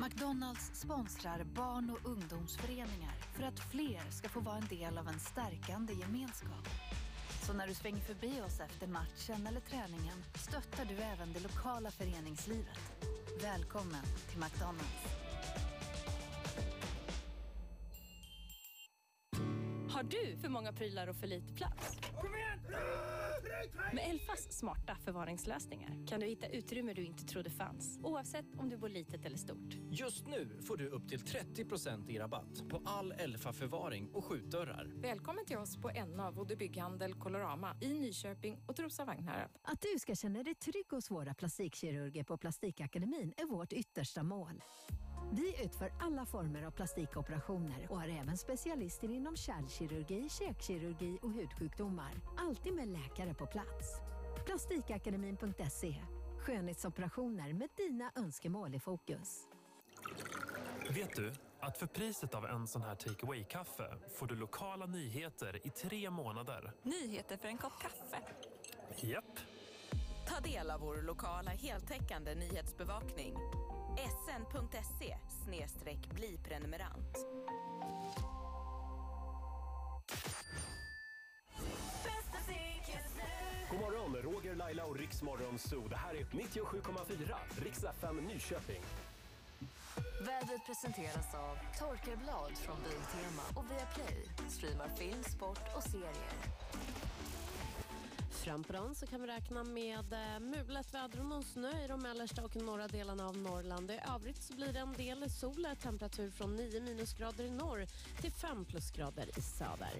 McDonalds 0.00 0.70
sponsrar 0.74 1.44
barn 1.44 1.90
och 1.90 2.10
ungdomsföreningar 2.10 3.14
för 3.36 3.42
att 3.42 3.70
fler 3.70 4.10
ska 4.10 4.28
få 4.28 4.40
vara 4.40 4.56
en 4.56 4.68
del 4.68 4.98
av 4.98 5.08
en 5.08 5.20
stärkande 5.20 5.92
gemenskap. 5.92 6.68
Så 7.46 7.52
när 7.52 7.66
du 7.66 7.74
svänger 7.74 8.04
förbi 8.04 8.40
oss 8.46 8.60
efter 8.60 8.86
matchen 8.86 9.46
eller 9.46 9.60
träningen 9.60 10.24
stöttar 10.34 10.84
du 10.84 10.96
även 10.96 11.32
det 11.32 11.40
lokala 11.40 11.90
föreningslivet. 11.90 12.78
Välkommen 13.42 14.04
till 14.30 14.38
McDonalds. 14.38 15.31
Har 20.02 20.08
du 20.08 20.36
för 20.36 20.48
många 20.48 20.72
prylar 20.72 21.06
och 21.06 21.16
för 21.16 21.26
lite 21.26 21.52
plats? 21.52 21.96
Med 23.92 24.10
Elfas 24.10 24.52
smarta 24.52 24.96
förvaringslösningar 25.04 26.06
kan 26.06 26.20
du 26.20 26.26
hitta 26.26 26.46
utrymme 26.46 26.92
du 26.92 27.04
inte 27.04 27.24
trodde 27.24 27.50
fanns, 27.50 27.98
oavsett 28.02 28.46
om 28.58 28.68
du 28.68 28.76
bor 28.76 28.88
litet 28.88 29.26
eller 29.26 29.36
stort. 29.36 29.74
Just 29.90 30.26
nu 30.26 30.60
får 30.62 30.76
du 30.76 30.88
upp 30.88 31.08
till 31.08 31.20
30 31.20 32.10
i 32.12 32.18
rabatt 32.18 32.68
på 32.70 32.82
all 32.84 33.12
Elfa-förvaring 33.12 34.08
och 34.12 34.24
skjutdörrar. 34.24 34.92
Välkommen 34.94 35.46
till 35.46 35.58
oss 35.58 35.76
på 35.76 35.90
Enna 35.90 36.30
Vode 36.30 36.56
Bygghandel 36.56 37.14
Colorama 37.14 37.76
i 37.80 37.94
Nyköping 37.94 38.58
och 38.66 38.76
Trosa 38.76 39.04
Vagnhärad. 39.04 39.50
Att 39.62 39.80
du 39.80 39.98
ska 39.98 40.14
känna 40.14 40.42
dig 40.42 40.54
trygg 40.54 40.90
hos 40.90 41.10
våra 41.10 41.34
plastikkirurger 41.34 42.24
på 42.24 42.36
Plastikakademin 42.36 43.34
är 43.36 43.46
vårt 43.46 43.72
yttersta 43.72 44.22
mål. 44.22 44.62
Vi 45.30 45.64
utför 45.64 45.92
alla 46.00 46.26
former 46.26 46.62
av 46.62 46.70
plastikoperationer 46.70 47.86
och 47.90 48.00
har 48.00 48.08
även 48.08 48.38
specialister 48.38 49.10
inom 49.10 49.36
kärlkirurgi, 49.36 50.28
käkkirurgi 50.28 51.18
och 51.22 51.32
hudsjukdomar. 51.32 52.20
Alltid 52.38 52.72
med 52.74 52.88
läkare 52.88 53.34
på 53.34 53.46
plats. 53.46 54.00
Plastikakademin.se 54.46 55.94
Skönhetsoperationer 56.38 57.52
med 57.52 57.68
dina 57.76 58.12
önskemål 58.16 58.74
i 58.74 58.80
fokus. 58.80 59.48
Vet 60.90 61.16
du 61.16 61.32
att 61.60 61.78
för 61.78 61.86
priset 61.86 62.34
av 62.34 62.46
en 62.46 62.66
sån 62.66 62.82
här 62.82 62.94
take 62.94 63.26
away-kaffe 63.26 63.96
får 64.18 64.26
du 64.26 64.34
lokala 64.36 64.86
nyheter 64.86 65.66
i 65.66 65.70
tre 65.70 66.10
månader? 66.10 66.72
Nyheter 66.82 67.36
för 67.36 67.48
en 67.48 67.58
kopp 67.58 67.72
kaffe. 67.82 68.18
Japp. 68.96 69.38
Ta 70.28 70.40
del 70.40 70.70
av 70.70 70.80
vår 70.80 71.02
lokala 71.02 71.50
heltäckande 71.50 72.34
nyhetsbevakning. 72.34 73.34
sn.se 73.96 75.16
bli 76.14 76.38
prenumerant. 76.48 77.16
God 83.70 83.80
morgon, 83.80 84.16
Roger, 84.22 84.54
Laila 84.54 84.84
och 84.84 84.96
Riksmorgon 84.96 85.58
Zoo. 85.58 85.88
Det 85.88 85.96
här 85.96 86.14
är 86.14 86.24
97,4 86.24 87.34
Riks 87.64 87.84
FM 87.84 88.16
Nyköping. 88.16 88.82
Vädret 90.26 90.66
presenteras 90.66 91.34
av 91.34 91.56
Torkarblad 91.78 92.52
från 92.56 92.76
Biltema 92.76 93.42
och 93.54 93.64
Viaplay. 93.70 94.24
Streamar 94.48 94.88
film, 94.88 95.22
sport 95.22 95.60
och 95.76 95.82
serier. 95.82 96.32
Fram 98.44 98.64
på 98.64 98.72
dagen 98.72 98.94
så 98.94 99.06
kan 99.06 99.20
vi 99.20 99.26
räkna 99.26 99.64
med 99.64 100.12
eh, 100.12 100.40
mulet 100.40 100.94
väder 100.94 101.20
och 101.20 101.26
någon 101.26 101.44
snö 101.44 101.84
i 101.84 101.88
de 101.88 102.00
mellersta 102.00 102.44
och 102.44 102.56
norra 102.56 102.88
delarna 102.88 103.26
av 103.26 103.36
Norrland. 103.36 103.90
I 103.90 104.00
övrigt 104.14 104.42
så 104.42 104.54
blir 104.54 104.72
det 104.72 104.78
en 104.78 104.92
del 104.92 105.30
sol, 105.30 105.64
eh, 105.64 105.74
temperatur 105.74 106.30
från 106.30 106.56
9 106.56 106.80
minusgrader 106.80 107.44
i 107.44 107.50
norr 107.50 107.86
till 108.20 108.32
5 108.32 108.64
plusgrader 108.64 109.38
i 109.38 109.42
söder. 109.42 109.94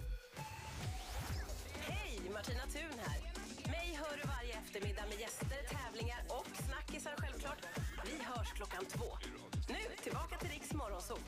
Hej, 1.79 2.21
Martina 2.35 2.67
Thun 2.73 2.99
här. 3.07 3.21
Mig 3.71 3.99
hör 4.03 4.17
du 4.17 4.29
varje 4.29 4.55
eftermiddag 4.59 5.03
med 5.11 5.21
gäster, 5.21 5.63
tävlingar 5.71 6.23
och 6.29 6.47
snackisar 6.67 7.15
självklart. 7.19 7.67
Vi 8.05 8.25
hörs 8.25 8.53
klockan 8.53 8.85
två. 8.85 9.07
Nu 9.69 10.03
tillbaka 10.03 10.39
till 10.39 10.51
Riks 10.51 10.73
Morgonzoo. 10.73 11.19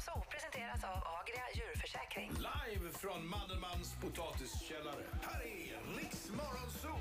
Riks 0.00 0.08
Morgonzoo 0.08 0.30
presenteras 0.30 0.84
av 0.84 1.02
Agria 1.20 1.44
djurförsäkring. 1.54 2.30
Live 2.30 2.90
från 2.92 3.28
Mandelmans 3.28 3.96
potatiskällare. 4.00 5.04
Här 5.22 5.40
är 5.40 5.98
Riks 5.98 6.30
Morgonzoo! 6.30 7.00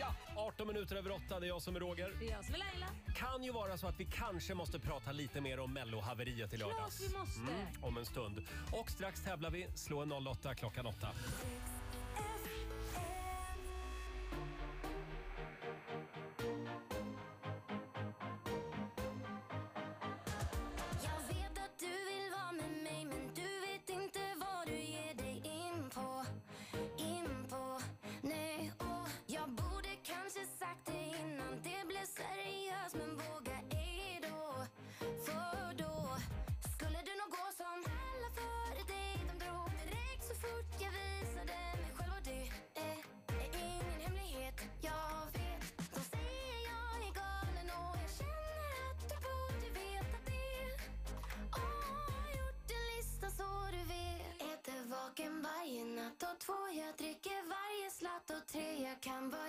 Ja, 0.00 0.14
18 0.36 0.66
minuter 0.66 0.96
över 0.96 1.10
8, 1.10 1.40
det 1.40 1.46
är 1.46 1.48
jag 1.48 1.62
som 1.62 1.76
är 1.76 1.80
Roger. 1.80 2.12
Det 2.20 2.26
är 2.26 2.30
jag 2.30 2.44
som 2.44 2.54
är 2.54 2.58
Laila. 2.58 2.86
Kan 3.16 3.44
ju 3.44 3.52
vara 3.52 3.78
så 3.78 3.86
att 3.86 4.00
vi 4.00 4.04
kanske 4.04 4.54
måste 4.54 4.78
prata 4.78 5.12
lite 5.12 5.40
mer 5.40 5.60
om 5.60 5.72
mellohaveriet 5.72 6.54
i 6.54 6.56
lördags. 6.56 6.98
Klart 6.98 7.10
vi 7.10 7.18
måste. 7.18 7.40
Mm, 7.40 7.66
om 7.82 7.98
en 7.98 8.06
stund. 8.06 8.46
Och 8.72 8.90
strax 8.90 9.24
tävlar 9.24 9.50
vi. 9.50 9.66
Slå 9.74 10.02
en 10.02 10.12
08 10.12 10.54
klockan 10.54 10.86
8. 10.86 11.08
ett 58.24 58.30
och 58.30 58.46
tre, 58.46 58.82
jag 58.82 59.00
kan 59.00 59.30
vara 59.30 59.43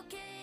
okay 0.00 0.37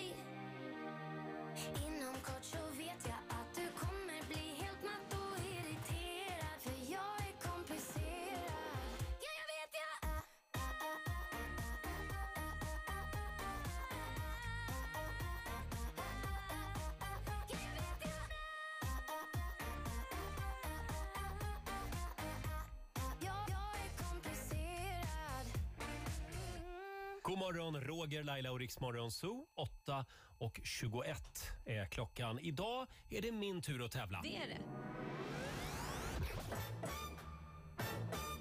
God 27.36 27.39
morgon, 27.39 27.81
Roger, 27.81 28.23
Laila 28.23 28.51
och 28.51 28.59
Riksmorgon 28.59 29.11
Zoo. 29.11 29.45
8 29.55 30.05
och 30.38 30.59
21 30.63 31.51
är 31.65 31.86
klockan. 31.86 32.39
Idag 32.39 32.88
är 33.09 33.21
det 33.21 33.31
min 33.31 33.61
tur 33.61 33.86
att 33.86 33.91
tävla. 33.91 34.21
Det 34.23 34.38
är 34.38 34.47
det. 34.47 34.57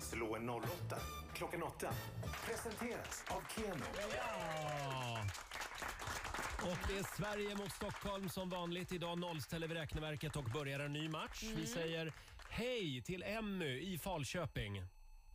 Slå 0.00 0.36
en 0.36 0.50
08 0.50 0.64
klockan 1.34 1.62
8. 1.62 1.90
Presenteras 2.46 3.24
av 3.28 3.42
Keno. 3.56 3.84
Ja! 4.16 5.24
Och 6.62 6.78
det 6.88 6.98
är 6.98 7.16
Sverige 7.16 7.56
mot 7.56 7.72
Stockholm 7.72 8.28
som 8.28 8.50
vanligt. 8.50 8.92
Idag 8.92 9.18
nollställer 9.18 9.68
vi 9.68 9.74
räkneverket 9.74 10.36
och 10.36 10.44
börjar 10.44 10.80
en 10.80 10.92
ny 10.92 11.08
match. 11.08 11.42
Vi 11.42 11.52
Mm. 11.52 11.66
säger 11.66 12.12
hej 12.50 13.02
till 13.02 13.22
Emmy 13.22 13.78
i 13.80 13.98
Falköping. 13.98 14.82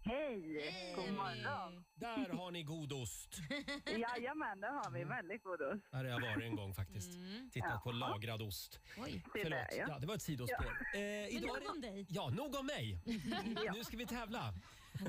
Hej! 0.03 0.93
God 0.95 1.13
morgon! 1.13 1.78
Där 1.99 2.29
har 2.29 2.51
ni 2.51 2.63
god 2.63 2.93
ost. 2.93 3.35
Jajamän, 3.85 4.61
det 4.61 4.67
har 4.67 4.91
vi. 4.91 5.03
Väldigt 5.03 5.43
god 5.43 5.61
ost. 5.61 5.91
Där 5.91 5.97
har 5.97 6.05
jag 6.05 6.21
varit 6.21 6.43
en 6.43 6.55
gång 6.55 6.73
faktiskt. 6.73 7.09
Tittat 7.51 7.83
på 7.83 7.91
lagrad 7.91 8.41
ost. 8.41 8.79
Oj. 8.97 9.11
Det 9.11 9.29
Förlåt, 9.31 9.49
där, 9.49 9.67
ja. 9.77 9.85
ja, 9.87 9.99
det 9.99 10.07
var 10.07 10.15
ett 10.15 10.21
sidospår. 10.21 10.65
Ja. 10.93 10.99
Eh, 10.99 11.01
Men 11.01 11.29
idag 11.29 11.57
är 11.57 11.61
nog 11.61 11.69
om 11.75 11.81
dig. 11.81 12.05
Ja, 12.09 12.29
nog 12.29 12.55
om 12.55 12.65
mig. 12.65 12.97
Ja. 13.65 13.71
Nu 13.73 13.83
ska 13.83 13.97
vi 13.97 14.05
tävla. 14.05 14.53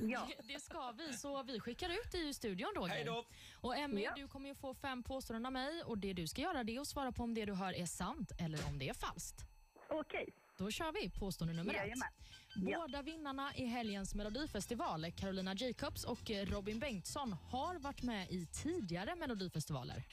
Ja. 0.01 0.28
Det 0.43 0.61
ska 0.61 0.91
vi, 0.93 1.12
så 1.12 1.43
vi 1.43 1.61
skickar 1.61 1.88
ut 1.88 2.12
dig 2.12 2.28
i 2.28 2.34
studion 2.34 2.72
Roger. 2.76 2.95
Hej 2.95 3.05
då. 3.05 3.24
Och 3.55 3.76
Emmy, 3.76 4.03
Ja. 4.03 4.12
du 4.16 4.28
kommer 4.28 4.49
ju 4.49 4.55
få 4.55 4.74
fem 4.74 5.03
påståenden 5.03 5.47
av 5.47 5.53
mig 5.53 5.82
och 5.82 5.99
det 5.99 6.12
du 6.12 6.26
ska 6.26 6.43
göra 6.43 6.64
det 6.64 6.76
är 6.76 6.80
att 6.80 6.86
svara 6.88 7.12
på 7.12 7.22
om 7.22 7.34
det 7.34 7.45
du 7.45 7.53
hör 7.55 7.72
är 7.72 7.86
sant 7.86 8.32
eller 8.38 8.66
om 8.68 8.78
det 8.78 8.88
är 8.88 8.95
falskt. 8.95 9.45
Okej. 9.88 10.28
Då 10.59 10.70
kör 10.70 10.93
vi 10.93 11.11
påstående 11.11 11.55
nummer 11.55 11.70
ett. 11.74 11.76
Jajamän. 11.80 12.09
Ja. 12.55 12.78
Båda 12.78 13.03
vinnarna 13.03 13.55
i 13.55 13.66
helgens 13.66 14.14
melodifestival, 14.14 15.12
Carolina 15.12 15.55
Jacobs 15.55 16.05
och 16.05 16.30
Robin 16.30 16.78
Bengtsson, 16.78 17.32
har 17.32 17.78
varit 17.78 18.03
med 18.03 18.30
i 18.30 18.46
tidigare 18.46 19.16
melodifestivaler. 19.16 20.04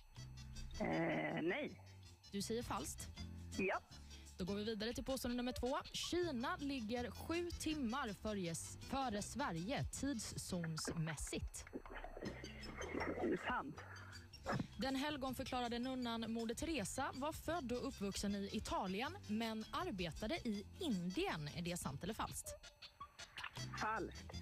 Eh, 0.80 1.42
nej. 1.42 1.72
Du 2.32 2.42
säger 2.42 2.64
falskt. 2.64 3.08
Ja. 3.58 3.80
Då 4.38 4.46
går 4.46 4.56
vi 4.56 4.64
vidare 4.64 4.94
till 4.94 5.04
påstående 5.04 5.38
nummer 5.38 5.52
två. 5.52 5.78
Kina 5.94 6.58
ligger 6.60 7.12
sju 7.12 7.50
timmar 7.52 8.14
före, 8.14 8.56
före 8.90 9.22
Sverige 9.22 9.84
tidszonsmässigt. 9.84 11.66
Sant. 13.48 13.84
Den 14.78 14.96
helgonförklarade 14.96 15.80
nunnan 15.80 16.32
Moder 16.32 16.56
Teresa 16.56 17.12
var 17.14 17.32
född 17.32 17.72
och 17.72 17.88
uppvuxen 17.88 18.36
i 18.36 18.50
Italien 18.52 19.18
men 19.28 19.66
arbetade 19.72 20.36
i 20.36 20.66
Indien. 20.80 21.50
Är 21.56 21.62
det 21.62 21.78
sant 21.78 22.04
eller 22.04 22.14
falskt? 22.14 22.48
Falskt. 23.82 24.34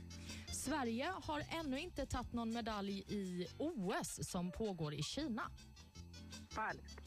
Sverige 0.51 1.13
har 1.23 1.43
ännu 1.49 1.79
inte 1.79 2.05
tagit 2.05 2.33
någon 2.33 2.53
medalj 2.53 2.99
i 3.07 3.47
OS 3.57 4.29
som 4.29 4.51
pågår 4.51 4.93
i 4.93 5.03
Kina. 5.03 5.51
Falskt. 6.49 7.01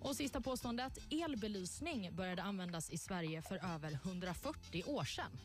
Och 0.00 0.16
sista 0.16 0.40
påståendet. 0.40 0.98
Elbelysning 1.10 2.16
började 2.16 2.42
användas 2.42 2.90
i 2.90 2.98
Sverige 2.98 3.42
för 3.42 3.74
över 3.74 3.92
140 3.92 4.82
år 4.86 5.04
sedan. 5.04 5.38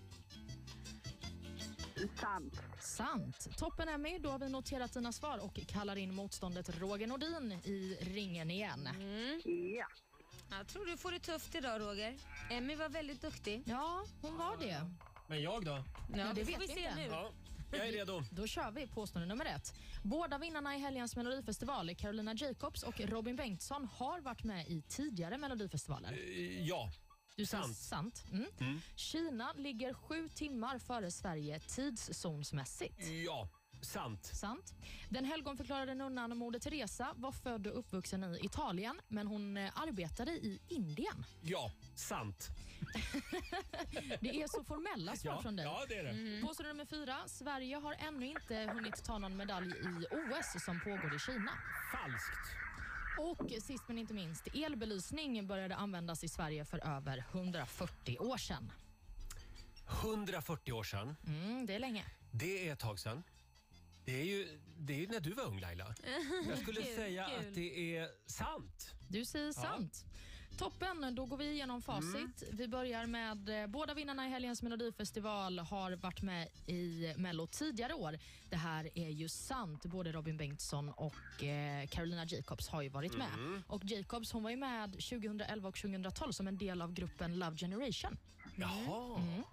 Sant. 2.21 2.61
Sant. 2.79 3.57
Toppen 3.57 3.89
Emmy, 3.89 4.17
då 4.19 4.29
har 4.29 4.39
vi 4.39 4.49
noterat 4.49 4.93
dina 4.93 5.11
svar 5.11 5.37
och 5.37 5.59
kallar 5.67 5.95
in 5.95 6.15
motståndet 6.15 6.79
Roger 6.79 7.07
Nordin 7.07 7.51
i 7.51 7.97
ringen 8.01 8.51
igen. 8.51 8.89
Ja. 9.77 9.85
Jag 10.57 10.67
tror 10.67 10.85
du 10.85 10.97
får 10.97 11.11
det 11.11 11.19
tufft 11.19 11.55
idag 11.55 11.81
Roger. 11.81 12.15
Emmy 12.51 12.75
var 12.75 12.89
väldigt 12.89 13.21
duktig. 13.21 13.63
Ja, 13.65 14.03
hon 14.21 14.37
var 14.37 14.57
det. 14.57 14.91
Men 15.27 15.41
jag 15.41 15.65
då? 15.65 15.71
Ja, 15.71 15.83
det 16.27 16.33
det 16.33 16.45
får 16.45 16.51
vet 16.51 16.61
vi 16.61 16.65
vi 16.67 16.73
se 16.73 16.79
inte. 16.79 16.95
nu. 16.95 17.05
Ja, 17.05 17.31
jag 17.71 17.87
är 17.87 17.91
redo. 17.91 18.23
Då 18.31 18.47
kör 18.47 18.71
vi 18.71 18.87
påstående 18.87 19.27
nummer 19.27 19.45
ett. 19.45 19.73
Båda 20.03 20.37
vinnarna 20.37 20.75
i 20.75 20.79
helgens 20.79 21.15
melodifestival, 21.15 21.95
Carolina 21.95 22.33
Jacobs 22.33 22.83
och 22.83 22.99
Robin 22.99 23.35
Bengtsson, 23.35 23.87
har 23.93 24.21
varit 24.21 24.43
med 24.43 24.67
i 24.67 24.81
tidigare 24.81 25.37
melodifestivaler. 25.37 26.11
Eh, 26.11 26.67
Ja. 26.67 26.91
Du 27.35 27.45
säger 27.45 27.63
Sant. 27.63 27.77
sant. 27.77 28.23
Mm. 28.31 28.45
Mm. 28.59 28.81
Kina 28.95 29.53
ligger 29.53 29.93
sju 29.93 30.29
timmar 30.29 30.79
före 30.79 31.11
Sverige 31.11 31.59
tidszonsmässigt. 31.59 33.07
Ja. 33.25 33.49
Sant. 33.81 34.25
Sant. 34.25 34.73
Den 35.09 35.25
helgonförklarade 35.25 35.95
nunnan 35.95 36.37
Moder 36.37 36.59
Teresa 36.59 37.13
var 37.15 37.31
född 37.31 37.67
och 37.67 37.79
uppvuxen 37.79 38.23
i 38.23 38.39
Italien, 38.45 39.01
men 39.07 39.27
hon 39.27 39.57
eh, 39.57 39.71
arbetade 39.81 40.31
i 40.31 40.61
Indien. 40.69 41.25
Ja. 41.41 41.71
Sant. 41.95 42.47
Det 44.21 44.41
är 44.41 44.47
så 44.47 44.63
formella 44.63 45.15
svar 45.15 45.31
Ja, 45.33 45.41
från 45.41 45.55
dig. 45.55 45.65
ja, 45.65 45.85
det 45.89 45.95
är 45.95 46.03
det. 46.03 46.09
Mm. 46.09 46.41
Påstående 46.47 46.73
nummer 46.73 46.85
fyra. 46.85 47.17
Sverige 47.27 47.75
har 47.75 47.95
ännu 47.99 48.25
inte 48.25 48.55
hunnit 48.73 49.03
ta 49.03 49.17
någon 49.17 49.37
medalj 49.37 49.69
i 49.71 50.05
OS 50.11 50.63
som 50.65 50.79
pågår 50.79 51.15
i 51.15 51.19
Kina. 51.19 51.51
Falskt. 51.91 52.55
Och 53.17 53.51
sist 53.61 53.83
men 53.87 53.97
inte 53.97 54.13
minst, 54.13 54.47
elbelysning 54.53 55.47
började 55.47 55.75
användas 55.75 56.23
i 56.23 56.27
Sverige 56.29 56.65
för 56.65 56.79
över 56.97 57.25
140 57.31 58.17
år 58.19 58.37
sedan. 58.37 58.71
140 59.87 60.71
år 60.73 60.83
sedan. 60.83 61.15
Mm, 61.27 61.65
det 61.65 61.75
är 61.75 61.79
länge. 61.79 62.05
Det 62.31 62.67
är 62.67 62.73
ett 62.73 62.79
tag 62.79 62.99
sedan. 62.99 63.23
Det 64.05 64.21
är 64.21 64.25
ju, 64.25 64.59
det 64.77 64.93
är 64.93 64.97
ju 64.97 65.07
när 65.07 65.19
du 65.19 65.31
var 65.33 65.43
ung 65.43 65.59
Laila. 65.59 65.95
Jag 66.47 66.57
skulle 66.57 66.81
Kul, 66.83 66.95
säga 66.95 67.29
kul. 67.29 67.47
att 67.49 67.55
det 67.55 67.97
är 67.97 68.09
sant. 68.25 68.91
Du 69.07 69.25
säger 69.25 69.51
sant. 69.51 70.05
Toppen, 70.57 71.15
då 71.15 71.25
går 71.25 71.37
vi 71.37 71.51
igenom 71.51 71.81
facit. 71.81 72.43
Mm. 72.43 72.57
Vi 72.57 72.67
börjar 72.67 73.05
med 73.05 73.61
eh, 73.61 73.67
båda 73.67 73.93
vinnarna 73.93 74.27
i 74.27 74.29
helgens 74.29 74.61
melodifestival 74.61 75.59
har 75.59 75.91
varit 75.91 76.21
med 76.21 76.47
i 76.67 77.13
Mello 77.17 77.47
tidigare 77.47 77.93
år. 77.93 78.19
Det 78.49 78.55
här 78.55 78.89
är 78.95 79.09
ju 79.09 79.29
sant. 79.29 79.85
Både 79.85 80.11
Robin 80.11 80.37
Bengtsson 80.37 80.89
och 80.89 81.43
eh, 81.43 81.87
Carolina 81.87 82.25
Jacobs 82.25 82.67
har 82.67 82.81
ju 82.81 82.89
varit 82.89 83.17
med. 83.17 83.33
Mm. 83.33 83.63
Och 83.67 83.81
Jacobs 83.85 84.31
hon 84.31 84.43
var 84.43 84.49
ju 84.49 84.57
med 84.57 84.91
2011 84.91 85.69
och 85.69 85.75
2012 85.75 86.31
som 86.31 86.47
en 86.47 86.57
del 86.57 86.81
av 86.81 86.93
gruppen 86.93 87.39
Love 87.39 87.57
Generation. 87.57 88.17
Jaha. 88.55 89.17
Mm. 89.17 89.43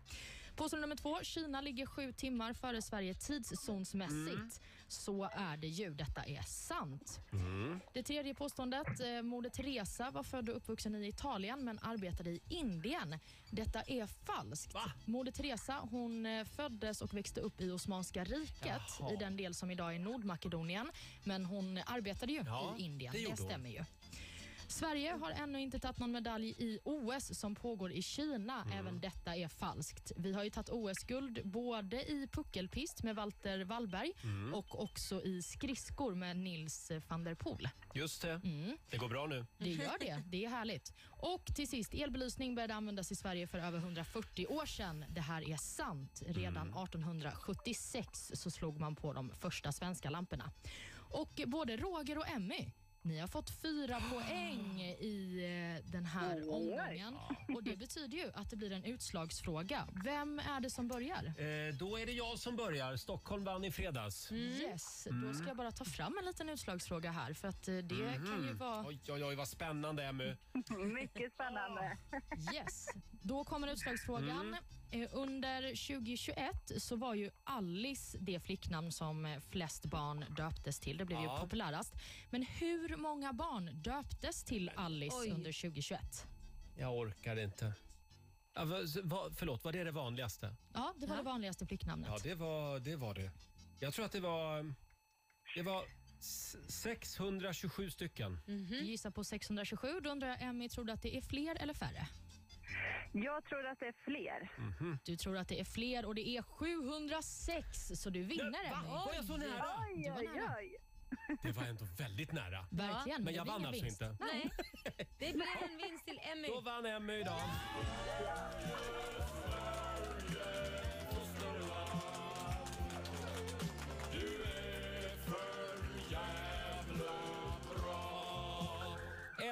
Påstående 0.57 0.87
nummer 0.87 0.97
två. 0.97 1.19
Kina 1.23 1.61
ligger 1.61 1.87
sju 1.87 2.13
timmar 2.13 2.53
före 2.53 2.83
Sverige 2.83 3.15
tidszonsmässigt. 3.15 4.61
Så 4.93 5.25
är 5.33 5.57
det 5.57 5.67
ju. 5.69 5.95
Detta 5.95 6.23
är 6.25 6.43
sant. 6.43 7.21
Mm. 7.33 7.81
Det 7.93 8.03
tredje 8.03 8.35
påståendet. 8.35 9.01
Eh, 9.01 9.23
Moder 9.23 9.51
Teresa 9.51 10.11
var 10.11 10.23
född 10.23 10.49
och 10.49 10.57
uppvuxen 10.57 10.95
i 10.95 11.09
Italien 11.09 11.65
men 11.65 11.79
arbetade 11.83 12.31
i 12.31 12.41
Indien. 12.49 13.19
Detta 13.51 13.83
är 13.83 14.07
falskt. 14.07 14.75
Moder 15.05 15.33
Teresa 15.33 15.79
hon 15.91 16.27
eh, 16.27 16.45
föddes 16.45 17.03
och 17.03 17.15
växte 17.15 17.41
upp 17.41 17.61
i 17.61 17.71
Osmanska 17.71 18.25
riket 18.25 18.83
Jaha. 19.01 19.13
i 19.13 19.17
den 19.17 19.37
del 19.37 19.55
som 19.55 19.71
idag 19.71 19.95
är 19.95 19.99
Nordmakedonien. 19.99 20.91
Men 21.25 21.45
hon 21.45 21.79
arbetade 21.87 22.33
ju 22.33 22.43
Ja, 22.47 22.75
i 22.79 22.83
Indien. 22.83 23.13
det 23.13 23.31
Det, 23.31 23.37
stämmer 23.37 23.69
ju. 23.71 23.85
Sverige 24.71 25.11
har 25.21 25.31
ännu 25.31 25.61
inte 25.61 25.79
tagit 25.79 25.99
någon 25.99 26.13
medalj 26.13 26.49
i 26.59 26.79
OS 26.85 27.39
som 27.39 27.55
pågår 27.55 27.93
i 27.93 28.03
Kina. 28.03 28.63
Mm. 28.63 28.79
Även 28.79 29.01
detta 29.01 29.37
är 29.37 29.49
falskt. 29.49 30.13
Vi 30.17 30.33
har 30.33 30.45
ju 30.45 30.51
tagit 30.51 30.69
OS-guld 30.71 31.41
både 31.45 31.97
i 32.11 32.29
puckelpist 32.33 33.03
med 33.03 33.17
Walter 33.17 33.65
Wallberg 33.65 34.13
Mm. 34.25 34.55
och 34.55 34.83
också 34.83 35.23
i 35.23 35.43
skridskor 35.43 36.15
med 36.15 36.37
Nils 36.37 36.91
van 37.09 37.25
der 37.25 37.35
Poel. 37.35 37.69
Just 37.95 38.23
det. 38.23 38.31
Mm. 38.45 38.77
Det 38.91 38.97
går 38.97 39.09
bra 39.09 39.27
nu. 39.27 39.47
Det 39.59 39.69
gör 39.71 39.97
det. 40.01 40.23
Det 40.27 40.45
är 40.45 40.49
härligt. 40.49 40.95
Och 41.09 41.47
till 41.57 41.69
sist, 41.69 41.95
elbelysning 41.95 42.55
började 42.55 42.75
användas 42.75 43.13
i 43.13 43.17
Sverige 43.17 43.47
för 43.47 43.59
över 43.59 43.79
140 43.79 44.47
år 44.47 44.67
sedan. 44.67 45.05
Det 45.09 45.21
här 45.21 45.51
är 45.51 45.57
sant. 45.57 46.23
Redan 46.27 46.69
1876 46.69 48.31
så 48.35 48.51
slog 48.51 48.81
man 48.81 48.97
på 48.97 49.13
de 49.13 49.31
första 49.41 49.73
svenska 49.73 50.11
lamporna. 50.11 50.51
Och 51.13 51.41
både 51.47 51.77
Roger 51.77 52.19
och 52.19 52.29
Emmy 52.29 52.73
ni 53.03 53.19
har 53.19 53.29
fått 53.29 53.51
fyra 53.63 54.01
poäng 54.11 54.81
i 55.01 55.39
eh, 55.85 55.91
den 55.93 56.05
här 56.05 56.51
omgången. 56.53 57.17
Och 57.55 57.63
Det 57.65 57.77
betyder 57.77 58.19
ju 58.19 58.31
att 58.35 58.51
det 58.51 58.57
blir 58.57 58.73
en 58.73 58.85
utslagsfråga. 58.85 59.89
Vem 60.05 60.39
är 60.39 60.61
det 60.61 60.71
som 60.71 60.89
börjar? 60.89 61.25
Eh, 61.27 61.75
då 61.75 61.97
är 61.99 62.07
det 62.07 62.13
jag 62.13 62.39
som 62.39 62.57
börjar. 62.57 62.97
Stockholm 62.97 63.45
vann 63.45 63.65
i 63.65 63.71
fredags. 63.73 64.33
Yes, 64.33 65.05
då 65.05 65.11
Mm. 65.17 65.35
ska 65.35 65.47
jag 65.47 65.57
bara 65.57 65.73
ta 65.73 65.85
fram 65.85 66.17
en 66.21 66.25
liten 66.25 66.49
utslagsfråga 66.49 67.11
här. 67.11 67.33
För 67.35 67.49
att 67.49 67.69
eh, 67.69 67.75
det 67.77 68.15
kan 68.15 68.43
ju 68.45 68.49
Mhm. 68.51 68.59
vara... 68.59 68.85
Oj, 68.87 69.01
oj, 69.09 69.25
oj, 69.25 69.35
vad 69.35 69.49
spännande, 69.49 70.05
Emmy. 70.05 70.37
Mycket 70.95 71.33
spännande. 71.33 71.97
Yes. 72.55 72.87
Då 73.23 73.45
kommer 73.45 73.69
utslagsfrågan. 73.73 74.57
Eh, 74.93 75.09
Under 75.13 75.63
2021 75.63 76.83
så 76.83 76.97
var 76.97 77.15
ju 77.15 77.31
Alice 77.45 78.19
det 78.21 78.41
flicknamn 78.41 78.93
som 78.93 79.27
eh, 79.27 79.41
flest 79.41 79.85
barn 79.85 80.25
döptes 80.37 80.81
till. 80.81 80.97
Det 80.97 81.05
blev 81.05 81.19
Ja. 81.23 81.35
ju 81.37 81.41
populärast. 81.43 81.95
Men 82.31 82.43
hur 82.43 82.97
många 82.97 83.33
barn 83.33 83.71
döptes 83.83 84.45
till 84.45 84.71
Alice 84.77 85.17
Oj. 85.17 85.31
under 85.31 85.53
2021? 85.53 86.27
Jag 86.79 86.99
orkar 86.99 87.37
inte. 87.39 87.73
Ja, 88.55 88.65
va, 88.65 88.77
va, 89.03 89.31
förlåt, 89.37 89.65
var 89.65 89.73
det 89.73 89.85
det 89.85 89.91
vanligaste? 89.91 90.55
Ja, 90.75 90.95
det 90.99 91.07
var 91.07 91.17
det 91.17 91.23
vanligaste 91.23 91.67
flicknamnet. 91.67 92.09
Ja, 92.13 92.19
det 92.23 92.35
var 92.35 92.81
det. 92.81 92.97
Var 92.97 93.15
det. 93.15 93.31
Jag 93.81 93.95
tror 93.95 94.05
att 94.05 94.13
det 94.13 94.21
var... 94.21 94.75
Det 95.57 95.63
var 95.63 95.85
s- 96.19 96.57
627 96.69 97.91
stycken. 97.91 98.39
Du 98.47 98.81
gissar 98.85 99.11
på 99.11 99.25
627. 99.25 100.01
Då 100.03 100.11
undrar 100.11 100.29
jag, 100.29 100.43
Emmy, 100.43 100.69
tror 100.69 100.85
du 100.85 100.93
att 100.93 101.03
det 101.03 101.17
är 101.17 101.21
fler 101.23 101.57
eller 101.63 101.75
färre? 101.75 102.09
Jag 103.13 103.45
tror 103.45 103.67
att 103.67 103.79
det 103.81 103.87
är 103.87 103.93
fler. 104.05 104.49
Mhm. 104.59 104.99
Du 105.05 105.17
tror 105.17 105.37
att 105.37 105.49
det 105.49 105.61
är 105.61 105.65
fler 105.65 106.05
och 106.07 106.15
det 106.15 106.29
är 106.29 106.43
706, 106.43 107.89
så 107.95 108.11
du 108.11 108.23
vinner 108.23 108.65
Emmy. 108.65 108.89
Var 108.89 109.13
jag 109.15 109.25
så 109.25 109.37
nära? 109.37 109.65
Oj, 109.89 110.03
Du 110.05 110.11
var 110.11 110.19
oj, 110.19 110.27
nära. 110.35 110.55
oj. 110.59 110.77
Det 111.43 111.53
var 111.53 111.63
ändå 111.65 111.85
väldigt 111.99 112.33
nära. 112.33 112.67
Verkligen. 112.71 113.25
Men 113.25 113.35
jag 113.35 113.45
blir 113.47 113.53
vann 113.53 113.61
ingen 113.61 113.69
alltså 113.69 113.85
vinst. 113.85 114.03
inte. 114.03 114.17
Nej. 114.25 114.51
Det 115.19 115.33
blir 115.33 115.47
en 115.71 115.77
vinst 115.77 116.05
till 116.05 116.21
Emmy. 116.23 116.49
Då 116.49 116.61
vann 116.61 116.87
Emmy 116.87 117.13
idag. 117.21 117.41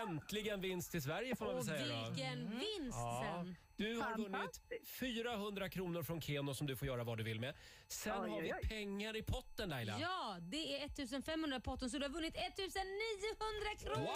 Äntligen 0.02 0.60
vinst 0.60 0.90
till 0.90 1.02
Sverige 1.02 1.36
får 1.36 1.44
man 1.44 1.54
väl 1.54 1.60
Och 1.60 1.66
säga 1.66 2.02
då. 2.02 2.10
vilken 2.10 2.50
vinst 2.58 2.98
sen. 3.22 3.56
Du 3.76 4.00
har 4.00 4.16
vunnit 4.18 4.60
400 5.00 5.68
kronor 5.68 6.02
från 6.02 6.20
Keno 6.20 6.54
som 6.54 6.66
du 6.66 6.76
får 6.76 6.88
göra 6.88 7.04
vad 7.04 7.18
du 7.18 7.24
vill 7.24 7.40
med. 7.40 7.54
Sen 7.88 8.12
Oj, 8.22 8.30
har 8.30 8.40
vi 8.40 8.52
oj, 8.52 8.58
oj. 8.62 8.68
pengar 8.68 9.16
i 9.16 9.22
potten 9.22 9.68
Laila. 9.68 9.98
Ja, 10.00 10.36
det 10.40 10.82
är 10.82 10.86
1500 10.86 11.60
potten 11.60 11.90
så 11.90 11.98
du 11.98 12.04
har 12.04 12.10
vunnit 12.10 12.36
1900 12.36 13.74
kronor. 13.78 14.10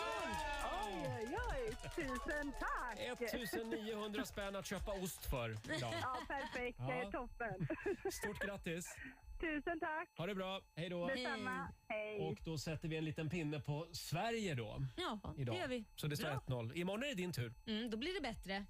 Oj, 0.87 1.19
oj, 1.21 1.39
oj. 1.53 1.77
Tusen 1.97 2.53
tack. 2.61 2.99
1900 2.99 4.25
spänn 4.25 4.57
att 4.57 4.67
köpa 4.67 4.93
ost 4.93 5.27
för 5.27 5.51
idag. 5.77 5.95
Ja, 6.03 6.19
perfekt. 6.29 6.79
Det 6.79 6.93
är 6.93 7.11
toppen. 7.11 7.69
Stort 8.13 8.39
grattis! 8.39 8.97
Tusen 9.43 9.81
tack. 9.81 10.09
Ha 10.19 10.27
det 10.27 10.35
bra, 10.35 10.61
hej 10.77 10.89
då! 10.89 11.07
Detsamma. 11.09 11.69
Hej. 11.89 12.21
Och 12.21 12.39
då 12.45 12.59
sätter 12.59 12.89
vi 12.89 12.97
en 12.97 13.05
liten 13.05 13.31
pinne 13.31 13.61
på 13.61 13.87
Sverige 13.93 14.55
då. 14.55 14.83
Ja, 14.97 15.35
Idag. 15.39 15.55
det 15.55 15.61
gör 15.61 15.69
vi. 15.69 15.85
Så 15.97 16.07
det 16.07 16.17
står 16.17 16.29
Bra. 16.29 16.63
1-0. 16.63 16.75
Imorgon 16.77 17.03
är 17.03 17.09
det 17.09 17.15
din 17.15 17.33
tur. 17.33 17.55
Mm, 17.67 17.91
då 17.91 17.97
blir 17.97 18.15
det 18.15 18.21
bättre. 18.21 18.65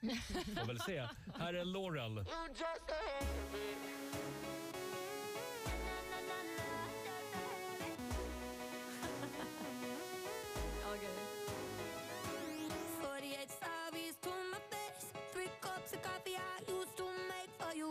Får 0.60 0.66
väl 0.66 0.80
se. 0.80 1.08
Här 1.38 1.54
är 1.54 1.64
Laurel. 1.64 2.24
Forty-eight 13.00 13.50
strawberries 13.50 14.16
to 14.22 14.30
my 14.50 14.58
face. 14.70 15.06
Three 15.32 15.50
cups 15.60 15.92
of 15.92 16.02
coffee 16.02 16.36
I 16.36 16.70
used 16.70 16.96
to 16.96 17.04
make 17.28 17.50
for 17.58 17.76
you. 17.76 17.90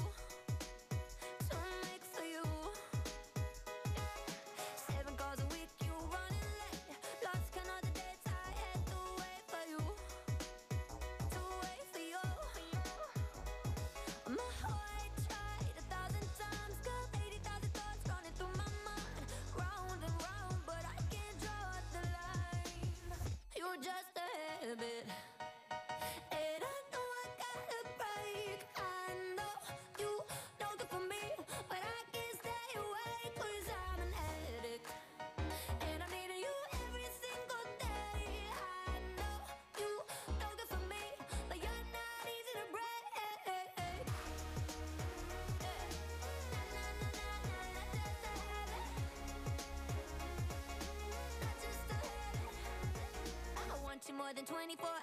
More 54.27 54.33
than 54.33 54.43
24 54.43 54.96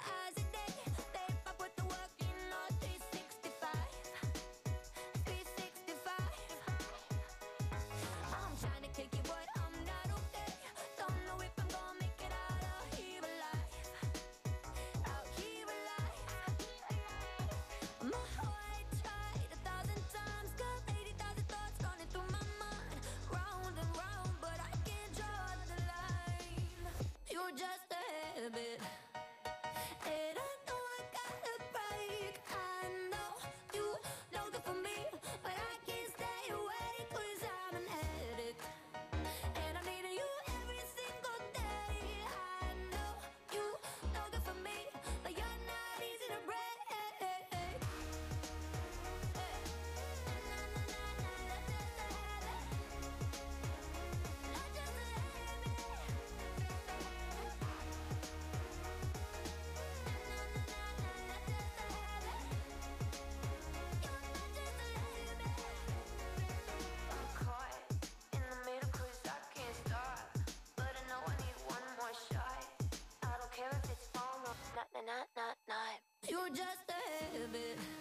You're 76.34 76.48
just 76.48 76.90
a 76.90 77.38
habit. 77.38 77.93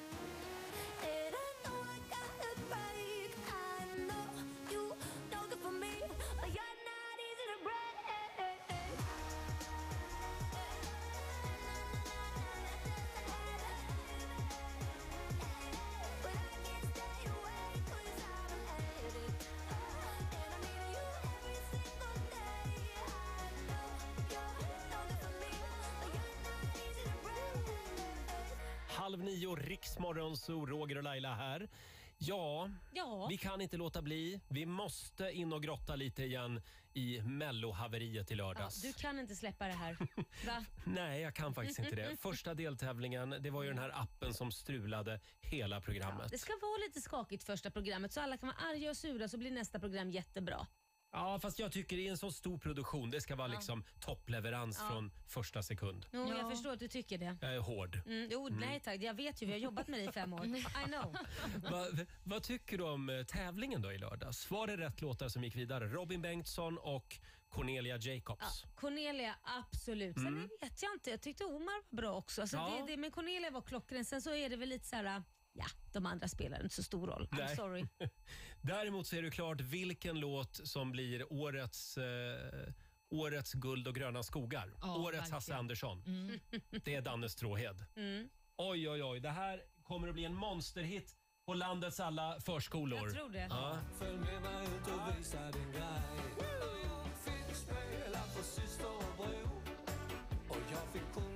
Halv 29.04 29.20
nio, 29.24 29.56
Riksmorgon, 29.56 30.38
så 30.38 30.66
Roger 30.66 30.98
och 30.98 31.04
Laila 31.04 31.34
här. 31.36 31.70
Ja, 32.18 32.70
Ja. 32.94 33.28
vi 33.30 33.38
kan 33.38 33.62
inte 33.62 33.78
låta 33.78 34.02
bli. 34.02 34.40
Vi 34.50 34.66
måste 34.66 35.32
in 35.32 35.54
och 35.54 35.64
grotta 35.64 35.96
lite 35.96 36.24
igen 36.24 36.62
i 36.94 37.22
mellohaveriet 37.22 38.32
i 38.32 38.34
Ja, 38.34 38.38
lördags. 38.38 38.82
du 38.82 38.94
kan 38.94 39.20
inte 39.20 39.36
släppa 39.36 39.68
det 39.68 39.74
här. 39.74 39.98
Va? 40.48 40.66
Nej, 40.86 41.22
jag 41.22 41.34
kan 41.36 41.54
faktiskt 41.54 41.80
inte 41.80 41.96
det. 41.96 42.16
Första 42.22 42.54
deltävlingen, 42.54 43.36
det 43.40 43.50
var 43.50 43.64
ju 43.64 43.70
den 43.70 43.80
här 43.80 43.92
appen 44.02 44.34
som 44.34 44.52
strulade 44.52 45.20
hela 45.42 45.82
programmet. 45.82 46.32
Det 46.32 46.38
ska 46.38 46.54
vara 46.62 46.78
lite 46.88 47.02
skakigt 47.02 47.44
första 47.44 47.72
programmet 47.72 48.12
så 48.12 48.22
alla 48.22 48.38
kan 48.38 48.48
vara 48.48 48.58
arga 48.70 48.90
och 48.90 48.98
sura 48.98 49.28
så 49.28 49.38
blir 49.38 49.52
nästa 49.52 49.80
program 49.80 50.12
jättebra. 50.12 50.68
Ja, 51.16 51.40
fast 51.40 51.60
jag 51.60 51.72
tycker 51.72 51.98
i 51.98 52.08
en 52.08 52.18
så 52.18 52.32
stor 52.32 52.58
produktion, 52.58 53.12
det 53.12 53.22
ska 53.22 53.36
vara 53.36 53.48
Ja. 53.48 53.54
liksom 53.54 53.84
toppleverans 54.00 54.78
Ja. 54.82 54.88
från 54.90 55.12
första 55.28 55.64
sekund. 55.64 56.06
Jo, 56.12 56.28
Jag 56.30 56.52
förstår 56.52 56.72
att 56.74 56.80
du 56.80 56.88
tycker 56.88 57.18
det. 57.18 57.38
Jag 57.42 57.56
är 57.56 57.60
hård. 57.60 58.02
Mm, 58.06 58.28
jo, 58.32 58.48
Mm. 58.48 58.60
nej 58.60 58.80
tack. 58.80 59.02
Jag 59.02 59.14
vet 59.14 59.42
ju, 59.42 59.46
vi 59.46 59.52
har 59.52 59.60
jobbat 59.60 59.88
med 59.88 60.00
dig 60.00 60.08
i 60.10 60.12
fem 60.12 60.34
år. 60.34 60.46
I 60.46 60.64
know. 60.86 61.16
Va, 61.72 61.86
vad 62.24 62.44
tycker 62.44 62.78
du 62.78 62.84
om 62.84 63.10
eh, 63.10 63.24
tävlingen 63.24 63.82
då 63.82 63.92
i 63.92 63.98
lördags? 63.98 64.52
Var 64.52 64.68
det 64.68 64.78
rätt 64.78 65.02
låtar 65.02 65.28
som 65.30 65.44
gick 65.44 65.56
vidare? 65.56 65.88
Robin 65.88 66.22
Bengtsson 66.22 66.78
och 66.78 67.18
Cornelia 67.50 67.98
Jacobs. 67.98 68.64
Cornelia, 68.76 69.36
absolut. 69.44 70.16
Sen 70.16 70.28
Mm. 70.28 70.50
vet 70.62 70.82
jag 70.82 70.94
inte. 70.94 71.10
Jag 71.10 71.22
tyckte 71.22 71.44
Omar 71.46 71.60
var 71.92 71.98
bra 71.98 72.12
också. 72.16 72.42
Alltså, 72.42 72.58
Ja. 72.58 72.84
det, 72.86 72.92
det, 72.92 72.98
men 72.98 73.12
Cornelia 73.12 73.52
var 73.52 73.62
klockren. 73.62 74.06
Sen 74.06 74.22
så 74.22 74.34
är 74.34 74.50
det 74.50 74.56
väl 74.56 74.70
lite 74.70 74.86
så 74.86 74.96
här... 74.96 75.24
Ja, 75.54 75.66
de 75.92 76.06
andra 76.06 76.28
spelar 76.28 76.64
inte 76.64 76.76
så 76.76 76.84
stor 76.84 77.08
roll. 77.08 77.28
I'm 77.32 77.38
Nej. 77.38 77.56
sorry. 77.56 77.86
Däremot 78.62 79.08
så 79.08 79.16
är 79.16 79.22
det 79.22 79.32
klart 79.32 79.62
vilken 79.62 80.20
låt 80.20 80.56
som 80.68 80.92
blir 80.92 81.34
årets, 81.34 81.98
eh, 81.98 82.74
årets 83.10 83.54
guld 83.54 83.88
och 83.88 83.96
gröna 83.96 84.24
skogar. 84.24 84.74
Ja, 84.82 84.96
årets 84.98 85.18
verkligen. 85.18 85.34
Hasse 85.34 85.56
Andersson. 85.56 86.04
Mm. 86.08 86.40
Det 86.84 86.96
är 86.96 87.02
Danne 87.02 87.30
Stråhed. 87.30 87.86
Mm. 87.96 88.30
Oj, 88.58 88.90
oj, 88.90 89.04
oj. 89.04 89.20
Det 89.20 89.30
här 89.30 89.62
kommer 89.84 90.08
att 90.08 90.14
bli 90.14 90.26
en 90.26 90.34
monsterhit 90.36 91.16
på 91.46 91.54
landets 91.54 92.00
alla 92.00 92.40
förskolor. 92.40 93.00
Jag 93.00 93.14
tror 93.14 93.30
det. 93.30 93.48
Ja. 93.50 93.78
Följ 94.00 94.18
med 94.18 94.42
mig 94.42 94.66
ut 94.66 94.88
och 94.88 95.18
visa 95.20 95.52
din 95.52 95.72
grej. 95.72 96.02
Jag 96.84 97.08
fick 97.24 97.56
spela 97.56 98.20
för 98.24 98.44
syster 98.44 98.88
och 98.88 99.18
bror. 99.18 99.62
Och 100.50 100.58
jag 100.72 100.82
fick 100.94 101.02
sjunga 101.14 101.33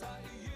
de 0.00 0.06
dansar 0.06 0.55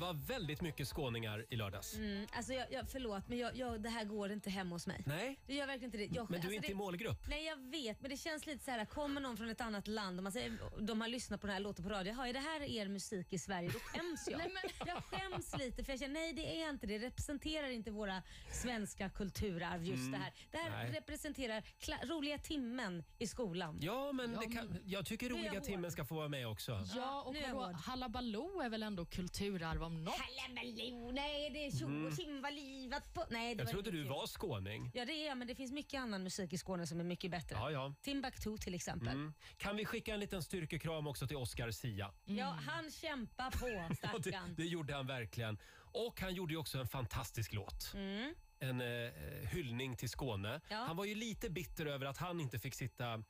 var 0.00 0.14
väldigt 0.14 0.60
mycket 0.60 0.88
skåningar 0.88 1.46
i 1.50 1.56
lördags. 1.56 1.94
Mm, 1.96 2.26
alltså 2.32 2.52
jag, 2.52 2.72
jag, 2.72 2.88
förlåt, 2.88 3.28
men 3.28 3.38
jag, 3.38 3.56
jag, 3.56 3.80
det 3.82 3.88
här 3.88 4.04
går 4.04 4.32
inte 4.32 4.50
hemma 4.50 4.74
hos 4.74 4.86
mig. 4.86 5.02
Nej. 5.06 5.38
Det 5.46 5.54
gör 5.54 5.66
verkligen 5.66 5.84
inte 5.88 5.98
det. 5.98 6.04
Jag, 6.04 6.30
Men 6.30 6.40
du 6.40 6.46
är 6.46 6.50
alltså 6.50 6.52
inte 6.56 6.66
det, 6.68 6.72
i 6.72 6.74
målgrupp. 6.74 7.28
Nej, 7.28 7.44
jag 7.44 7.56
vet. 7.70 8.00
Men 8.00 8.10
det 8.10 8.16
känns 8.16 8.46
lite 8.46 8.64
så 8.64 8.70
här, 8.70 8.84
kommer 8.84 9.20
någon 9.20 9.36
från 9.36 9.48
ett 9.48 9.60
annat 9.60 9.88
land 9.88 10.18
och 10.18 10.22
man 10.22 10.32
säger, 10.32 10.58
de 10.80 11.00
har 11.00 11.08
lyssnat 11.08 11.40
på 11.40 11.46
den 11.46 11.54
här 11.54 11.60
låten 11.60 11.84
på 11.84 11.90
radio. 11.90 12.12
Jaha, 12.12 12.28
är 12.28 12.32
det 12.32 12.38
här 12.38 12.62
er 12.62 12.88
musik 12.88 13.32
i 13.32 13.38
Sverige? 13.38 13.70
Då 13.72 13.78
skäms 13.78 14.28
jag. 14.30 14.38
Nej, 14.38 14.52
Jag 14.86 15.04
skäms 15.04 15.56
lite 15.58 15.84
för 15.84 15.92
jag 15.92 16.00
känner, 16.00 16.14
nej 16.14 16.32
det 16.32 16.62
är 16.62 16.70
inte 16.70 16.86
det. 16.86 16.98
Det 16.98 17.06
representerar 17.06 17.68
inte 17.68 17.90
våra 17.90 18.22
svenska 18.52 19.10
kulturarv 19.10 19.84
just 19.84 20.00
Mm, 20.00 20.12
det 20.12 20.18
här. 20.18 20.32
Det 20.50 20.58
här 20.58 20.70
nej. 20.70 20.92
representerar 20.92 21.60
kla- 21.80 22.06
roliga 22.06 22.38
timmen 22.38 23.04
i 23.18 23.26
skolan. 23.26 23.78
Ja, 23.82 24.12
men 24.12 24.30
det 24.32 24.38
Ja, 24.44 24.50
kan, 24.60 24.76
jag 24.84 25.06
tycker 25.06 25.26
jag 25.26 25.32
roliga 25.38 25.52
hård. 25.52 25.62
timmen 25.62 25.90
ska 25.92 26.04
få 26.04 26.14
vara 26.14 26.28
med 26.28 26.48
också. 26.48 26.86
Ja, 26.96 27.22
och 27.22 27.36
jag. 27.36 27.72
Hallabaloo 27.72 28.60
är 28.60 28.68
väl 28.68 28.82
ändå 28.82 29.04
kulturarv 29.04 29.82
om 29.90 30.04
något? 30.04 30.14
Hallabaloo, 30.18 31.10
nej 31.12 31.50
det 31.50 31.66
är 31.66 31.70
tjo 31.70 31.86
Mm. 31.86 32.06
och 32.06 32.16
tjim 32.16 32.42
vad 32.42 32.52
livat 32.54 33.14
på. 33.14 33.24
Nej, 33.30 33.54
det 33.54 33.60
Jag 33.60 33.64
var 33.66 33.72
trodde 33.72 33.90
inget 33.90 34.00
du 34.00 34.04
kul. 34.04 34.12
var 34.12 34.26
skåning. 34.26 34.90
Ja 34.94 35.04
det 35.04 35.12
är 35.12 35.28
jag, 35.28 35.38
men 35.38 35.48
det 35.48 35.54
finns 35.54 35.72
mycket 35.72 36.00
annan 36.00 36.22
musik 36.22 36.52
i 36.52 36.58
Skåne 36.58 36.86
som 36.86 37.00
är 37.00 37.04
mycket 37.04 37.30
bättre. 37.30 37.56
Ja, 37.56 37.70
ja. 37.70 37.94
Timbuktu 38.02 38.58
till 38.58 38.74
exempel. 38.74 39.08
Mm. 39.08 39.32
Kan 39.56 39.76
vi 39.76 39.84
skicka 39.84 40.14
en 40.14 40.20
liten 40.20 40.42
styrkekram 40.42 41.06
också 41.06 41.26
till 41.26 41.36
Oscar 41.36 41.70
Sia? 41.70 42.12
Ja, 42.24 42.44
han 42.46 42.90
kämpar 42.90 43.50
på 43.50 43.68
Ja, 43.68 43.86
det, 43.88 43.96
stackarn. 43.96 44.54
det 44.56 44.64
gjorde 44.64 44.94
han 44.94 45.06
verkligen. 45.06 45.58
Och 45.92 46.20
han 46.20 46.34
gjorde 46.34 46.52
ju 46.52 46.58
också 46.58 46.78
en 46.78 46.86
fantastisk 46.88 47.52
låt. 47.52 47.92
Mm. 47.94 48.34
En 48.62 48.80
eh, 48.80 49.10
hyllning 49.52 49.96
till 49.96 50.10
Skåne. 50.10 50.60
Ja. 50.68 50.76
Han 50.76 50.96
var 50.96 51.04
ju 51.04 51.14
lite 51.14 51.50
bitter 51.50 51.86
över 51.86 52.06
att 52.06 52.18
han 52.18 52.40
inte 52.40 52.58
fick 52.58 52.74
sitta 52.74 53.24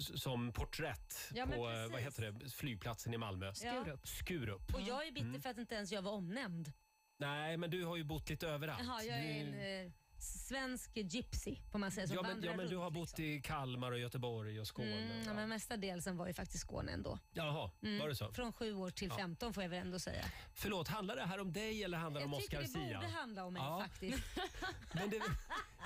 som 0.00 0.52
porträtt 0.52 1.30
Ja, 1.34 1.46
men 1.46 1.58
på 1.58 1.68
eh, 1.68 1.74
precis. 1.74 1.92
vad 1.92 2.00
heter 2.00 2.22
det, 2.32 2.50
flygplatsen 2.50 3.14
i 3.14 3.18
Malmö. 3.18 3.54
Skurup. 3.54 4.08
Skurup. 4.08 4.74
Och 4.74 4.80
jag 4.80 5.06
är 5.06 5.12
bitter 5.12 5.26
Mm. 5.28 5.40
för 5.42 5.50
att 5.50 5.58
inte 5.58 5.74
ens 5.74 5.92
jag 5.92 6.02
var 6.02 6.12
omnämnd. 6.12 6.72
Nej, 7.18 7.56
men 7.56 7.70
du 7.70 7.84
har 7.84 7.96
ju 7.96 8.04
bott 8.04 8.30
lite 8.30 8.48
överallt. 8.48 8.82
Jaha, 8.86 9.02
jag 9.02 9.18
är 9.18 9.46
en 9.46 9.84
eh, 9.86 9.92
svensk 10.18 10.90
gypsy 10.96 11.56
får 11.72 11.78
man 11.78 11.90
säga 11.90 12.06
som 12.06 12.16
ja, 12.16 12.22
men, 12.22 12.30
vandrar 12.30 12.50
ja, 12.50 12.56
men 12.56 12.68
du 12.68 12.76
har 12.76 12.90
bott 12.90 13.18
i 13.18 13.40
Kalmar 13.40 13.92
och 13.92 13.98
Göteborg 13.98 14.60
och 14.60 14.66
Skåne. 14.66 14.96
Mm, 15.02 15.22
ja, 15.26 15.32
men 15.34 15.48
mestadels 15.48 16.06
var 16.06 16.26
ju 16.26 16.32
faktiskt 16.34 16.60
Skåne 16.60 16.92
ändå. 16.92 17.18
Jaha, 17.32 17.70
Mm. 17.82 17.98
var 17.98 18.08
det 18.08 18.16
så? 18.16 18.32
Från 18.32 18.52
sju 18.52 18.74
år 18.74 18.90
till 18.90 19.08
Ja. 19.08 19.16
15 19.16 19.54
får 19.54 19.62
jag 19.62 19.70
väl 19.70 19.78
ändå 19.80 19.98
säga. 19.98 20.24
Förlåt, 20.54 20.88
handlar 20.88 21.16
det 21.16 21.22
här 21.22 21.40
om 21.40 21.52
dig 21.52 21.84
eller 21.84 21.98
handlar 21.98 22.20
det 22.20 22.24
om 22.26 22.32
jag 22.32 22.40
tycker 22.42 22.62
Oscar 22.62 22.80
det 22.80 22.86
Sia? 22.88 22.98
borde 23.00 23.12
handla 23.12 23.44
om 23.44 23.52
mig 23.52 23.62
Ja. 23.62 23.80
faktiskt. 23.82 24.22
Men 24.94 25.10
det, 25.10 25.20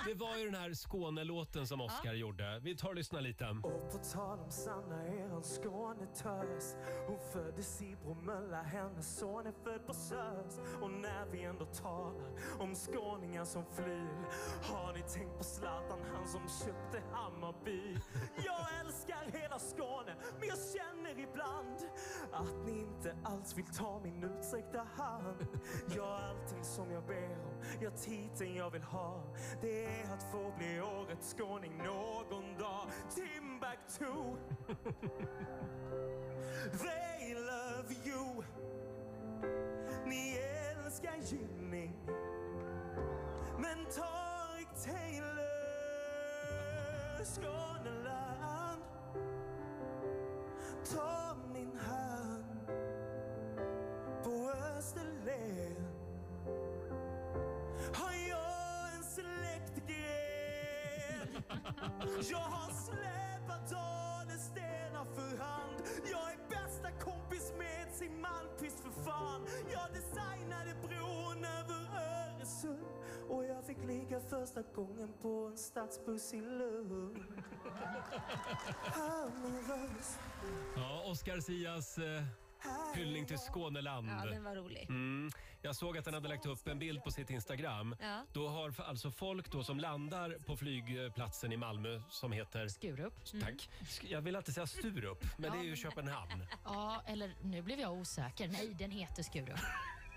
det 0.07 0.13
var 0.13 0.37
ju 0.37 0.45
den 0.45 0.55
här 0.55 0.73
Skånelåten 0.73 1.67
som 1.67 1.81
Oscar 1.81 2.13
gjorde. 2.13 2.59
Vi 2.59 2.75
tar 2.75 2.89
och 2.89 2.95
lyssnar 2.95 3.21
lite. 3.21 3.45
Och 3.47 3.91
på 3.91 3.97
tal 3.97 4.39
om 4.39 4.51
Sanna 4.51 5.03
är 5.03 5.35
en 5.35 5.43
Skånetös 5.43 6.75
Hon 7.07 7.19
föddes 7.33 7.81
i 7.81 7.95
Bromölla, 8.03 8.61
hennes 8.61 9.17
son 9.19 9.47
är 9.47 9.51
född 9.63 9.85
på 9.87 9.93
Sös 9.93 10.59
Och 10.81 10.91
när 10.91 11.25
vi 11.31 11.43
ändå 11.43 11.65
talar 11.65 12.31
om 12.59 12.75
skåningar 12.75 13.45
som 13.45 13.65
flyr 13.75 14.20
har 14.61 14.93
ni 14.93 15.01
tänkt 15.01 15.37
på 15.37 15.43
Zlatan, 15.43 15.99
han 16.13 16.27
som 16.27 16.41
köpte 16.41 17.01
Hammarby? 17.11 17.97
Jag 18.35 18.67
älskar 18.85 19.39
hela 19.39 19.59
Skåne, 19.59 20.15
men 20.39 20.47
jag 20.47 20.57
känner 20.57 21.19
ibland 21.19 21.77
Att 22.31 22.65
ni 22.65 22.79
inte 22.79 23.15
alls 23.23 23.57
vill 23.57 23.65
ta 23.65 23.99
min 24.03 24.23
utsträckta 24.23 24.87
hand. 24.95 25.47
Jag 25.95 26.03
har 26.03 26.21
allting 26.21 26.63
som 26.63 26.91
jag 26.91 27.03
ber 27.03 27.31
om, 27.31 27.61
ja 27.81 27.91
titeln 27.91 28.55
jag 28.55 28.71
vill 28.71 28.83
ha. 28.83 29.23
Det 29.61 29.85
är 29.85 30.13
att 30.13 30.31
få 30.31 30.53
bli 30.57 30.81
årets 30.81 31.35
skåning 31.37 31.77
någon 31.77 32.57
dag. 32.57 32.87
Timbuktu. 33.15 34.37
They 36.81 37.33
love 37.33 37.95
you. 38.05 38.43
Ni 40.05 40.37
älskar 40.37 41.15
Gynning 41.23 41.93
men 43.61 43.85
Tareq 43.85 44.67
Taylor 44.85 45.41
Skåneland. 47.23 48.81
Ta 50.93 51.35
min 51.53 51.77
hand 51.77 52.45
På 54.23 54.51
Österlen. 54.77 55.87
Har 57.93 58.13
jag 58.29 58.95
en 58.95 59.03
släktgren? 59.03 59.83
Jag 62.29 62.37
har 62.37 62.71
släpat 62.73 63.21
stenar 64.41 65.05
för 65.15 65.37
hand. 65.43 65.83
Jag 66.11 66.31
är 66.31 66.39
bästa 66.49 66.91
kompis 66.91 67.53
med 67.57 67.93
sin 67.93 68.21
Malmkvist 68.21 68.79
för 68.79 69.03
fan. 69.03 69.41
Jag 69.71 69.87
designade 69.93 70.75
bron 70.87 71.45
över 71.45 71.81
Öresund. 71.95 73.00
Och 73.31 73.45
jag 73.45 73.65
fick 73.65 73.77
ligga 73.87 74.19
första 74.19 74.61
gången 74.61 75.13
på 75.21 75.47
en 75.51 75.57
stadsbuss 75.57 76.33
i 76.33 76.41
Lund 76.41 77.17
Ja, 80.75 81.03
Oscar 81.05 81.39
Sias 81.39 81.97
eh, 81.97 82.23
hyllning 82.95 83.25
till 83.25 83.37
Skåneland. 83.37 84.09
Ja, 84.09 84.25
den 84.31 84.43
var 84.43 84.55
rolig. 84.55 84.85
Mm. 84.89 85.29
Jag 85.61 85.69
Jag 85.69 85.75
såg 85.75 85.97
att 85.97 86.05
han 86.05 86.13
hade 86.13 86.29
lagt 86.29 86.45
upp 86.45 86.67
en 86.67 86.79
bild 86.79 87.03
på 87.03 87.11
sitt 87.11 87.29
Instagram. 87.29 87.95
Ja. 88.01 88.25
Då 88.33 88.47
har 88.47 88.69
f- 88.69 88.79
alltså 88.85 89.11
folk 89.11 89.51
då 89.51 89.63
som 89.63 89.79
landar 89.79 90.37
på 90.45 90.57
flygplatsen 90.57 91.51
i 91.51 91.57
Malmö 91.57 92.01
som 92.09 92.31
heter... 92.31 92.67
Skurup. 92.67 93.13
Tack. 93.41 93.69
Sk- 93.81 94.07
Jag 94.11 94.21
vill 94.21 94.35
alltid 94.35 94.53
säga 94.53 94.67
Sturup, 94.67 95.25
men 95.37 95.51
det 95.51 95.57
är 95.57 95.63
ju 95.63 95.75
Köpenhamn. 95.75 96.45
Ja, 96.63 97.01
eller 97.07 97.33
nu 97.43 97.61
blev 97.61 97.79
jag 97.79 97.93
osäker. 97.93 98.47
Nej, 98.47 98.75
den 98.79 98.91
heter 98.91 99.23
Skurup. 99.23 99.59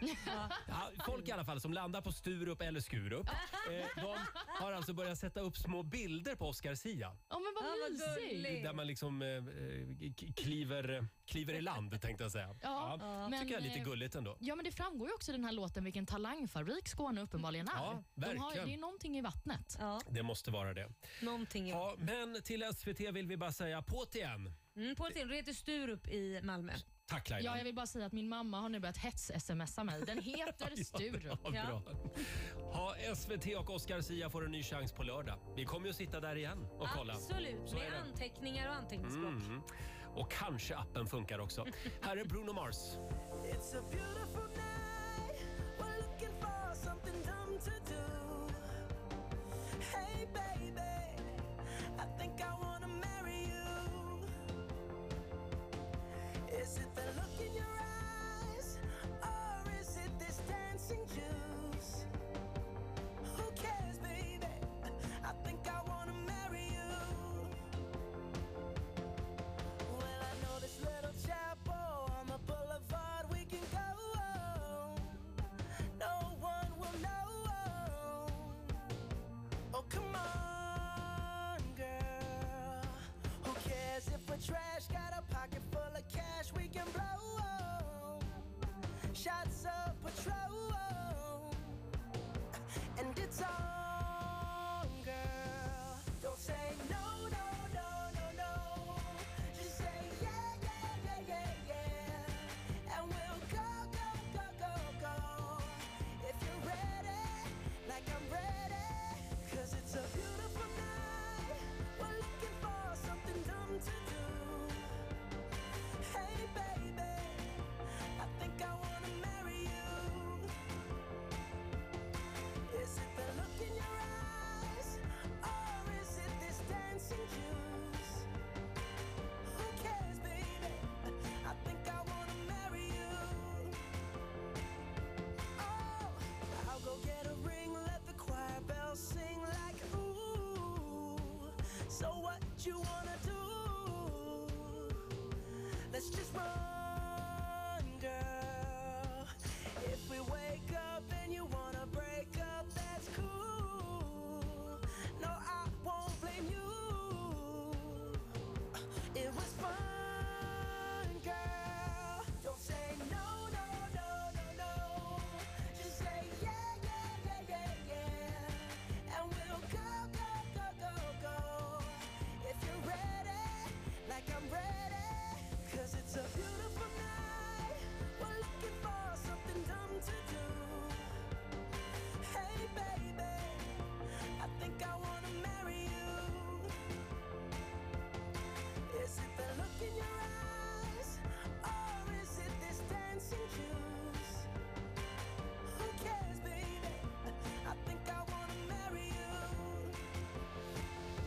Ja, 0.69 0.91
folk 1.07 1.29
i 1.29 1.33
alla 1.33 1.45
fall 1.45 1.61
som 1.61 1.73
landar 1.73 2.01
på 2.01 2.13
Sturup 2.13 2.61
eller 2.63 2.81
Skurup, 2.81 3.27
eh, 3.71 4.03
de 4.03 4.17
har 4.61 4.73
alltså 4.73 4.93
börjat 4.93 5.19
sätta 5.19 5.41
upp 5.41 5.57
små 5.57 5.83
bilder 5.83 6.35
på 6.35 6.49
Oscar 6.49 6.75
Sia. 6.75 7.17
Ja, 7.29 7.39
men 7.39 7.53
vad 7.55 7.65
Ja, 7.65 7.75
vad 7.83 7.93
mysigt. 7.93 8.31
gulligt. 8.45 8.65
Där 8.65 8.73
man 8.73 8.87
liksom 8.87 9.23
eh, 9.23 9.29
eh, 9.29 9.43
k- 10.21 10.33
kliver, 10.37 11.09
kliver 11.27 11.55
i 11.55 11.61
land 11.61 12.01
tänkte 12.03 12.25
jag 12.25 12.33
säga. 12.33 12.57
Ja, 12.63 12.97
men, 13.31 13.41
tycker 13.41 13.53
jag 13.55 13.61
är 13.63 13.65
lite 13.69 13.79
eh, 13.79 13.85
gulligt 13.85 14.15
ändå. 14.15 14.37
Ja, 14.41 14.55
men 14.55 14.65
det 14.65 14.73
framgår 14.73 15.09
ju 15.09 15.15
också 15.15 15.31
i 15.31 15.35
den 15.35 15.45
här 15.45 15.53
låten 15.53 15.85
vilken 15.85 16.07
talangfabrik 16.07 16.89
Skåne 16.89 17.21
uppenbarligen 17.21 17.69
är. 17.69 17.73
Ja, 17.77 18.03
De 18.15 18.27
har, 18.27 18.35
verkligen. 18.35 18.69
det 18.69 18.75
är 18.75 18.79
någonting 18.79 19.19
i 19.19 19.21
vattnet. 19.21 19.77
Ja, 19.81 20.01
Det 20.11 20.23
måste 20.23 20.51
vara 20.51 20.75
det. 20.75 20.89
någonting. 21.23 21.69
Ja, 21.69 21.95
men 21.99 22.43
till 22.43 22.73
SVT 22.77 23.01
vill 23.01 23.27
vi 23.27 23.37
bara 23.37 23.53
säga 23.53 23.81
på't 23.81 24.17
igen. 24.17 24.53
Mm, 24.77 24.97
på 24.97 25.09
till, 25.15 25.29
det 25.29 25.37
heter 25.37 25.53
Sturup 25.53 26.09
i 26.09 26.41
Malmö. 26.43 26.73
Tack 27.07 27.31
Laila. 27.31 27.51
Ja, 27.51 27.57
jag 27.59 27.65
vill 27.65 27.75
bara 27.75 27.87
säga 27.87 28.07
att 28.07 28.13
min 28.13 28.29
mamma 28.29 28.61
har 28.61 28.69
nu 28.69 28.81
börjat 28.81 28.97
hets-smsa 28.97 29.85
mig. 29.85 30.01
Den 30.07 30.19
heter 30.23 30.85
Sturup. 30.85 31.39
Ja, 31.45 31.51
bra. 31.67 31.83
Ha, 32.73 32.95
SVT 33.17 33.47
och 33.59 33.71
Oscar 33.71 34.01
Sia 34.01 34.31
får 34.31 34.45
en 34.45 34.51
ny 34.53 34.63
chans 34.63 34.93
på 34.93 35.03
lördag. 35.03 35.39
Vi 35.57 35.65
kommer 35.65 35.87
ju 35.87 35.91
att 35.91 35.97
sitta 35.97 36.21
där 36.21 36.37
igen 36.37 36.67
och 36.79 36.89
kolla. 36.97 37.13
Absolut, 37.15 37.61
Så 37.69 37.77
är 37.77 37.81
med 37.81 37.93
det. 37.93 37.99
anteckningar 38.01 38.69
och 38.69 38.75
anteckningsblock. 38.75 39.31
Mm. 39.33 39.61
Och 40.15 40.31
kanske 40.33 40.77
appen 40.77 41.07
funkar 41.07 41.39
också. 41.39 41.67
Här 42.03 42.17
är 42.17 42.25
Bruno 42.25 42.53
Mars. 42.53 42.77
It's 43.45 43.79
a 43.79 43.83
beautiful 43.91 44.49
night. 44.49 45.47
We're 45.79 45.97
looking 46.03 46.41
for 46.41 46.75
something 46.75 47.15
dumb 47.23 47.59
to 47.59 47.71
do. 47.95 48.49
Hey, 49.81 50.27
baby, 50.27 50.81
I 51.99 52.19
think 52.21 52.41
I 52.41 52.45
wanna 52.63 52.74
Is 56.65 56.79
it 56.79 57.14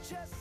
Just 0.09 0.36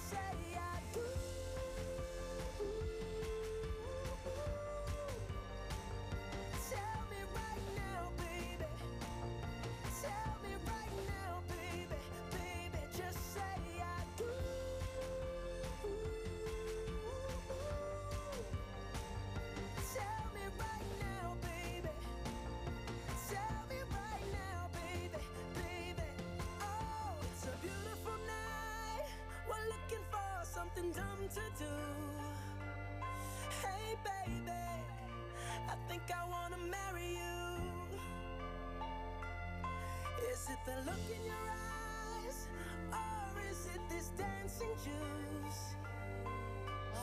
for 30.76 30.82
something 30.82 30.92
dumb 30.92 31.28
to 31.28 31.64
do. 31.64 31.70
Hey, 33.62 33.96
baby, 34.04 34.52
I 35.68 35.76
think 35.88 36.02
I 36.10 36.28
wanna 36.30 36.56
marry 36.58 37.16
you. 37.16 37.60
Is 40.32 40.48
it 40.50 40.58
the 40.66 40.90
look 40.90 41.10
in 41.16 41.24
your 41.26 41.50
eyes, 41.50 42.48
or 42.92 43.40
is 43.50 43.66
it 43.74 43.80
this 43.88 44.10
dancing 44.18 44.74
juice? 44.84 45.76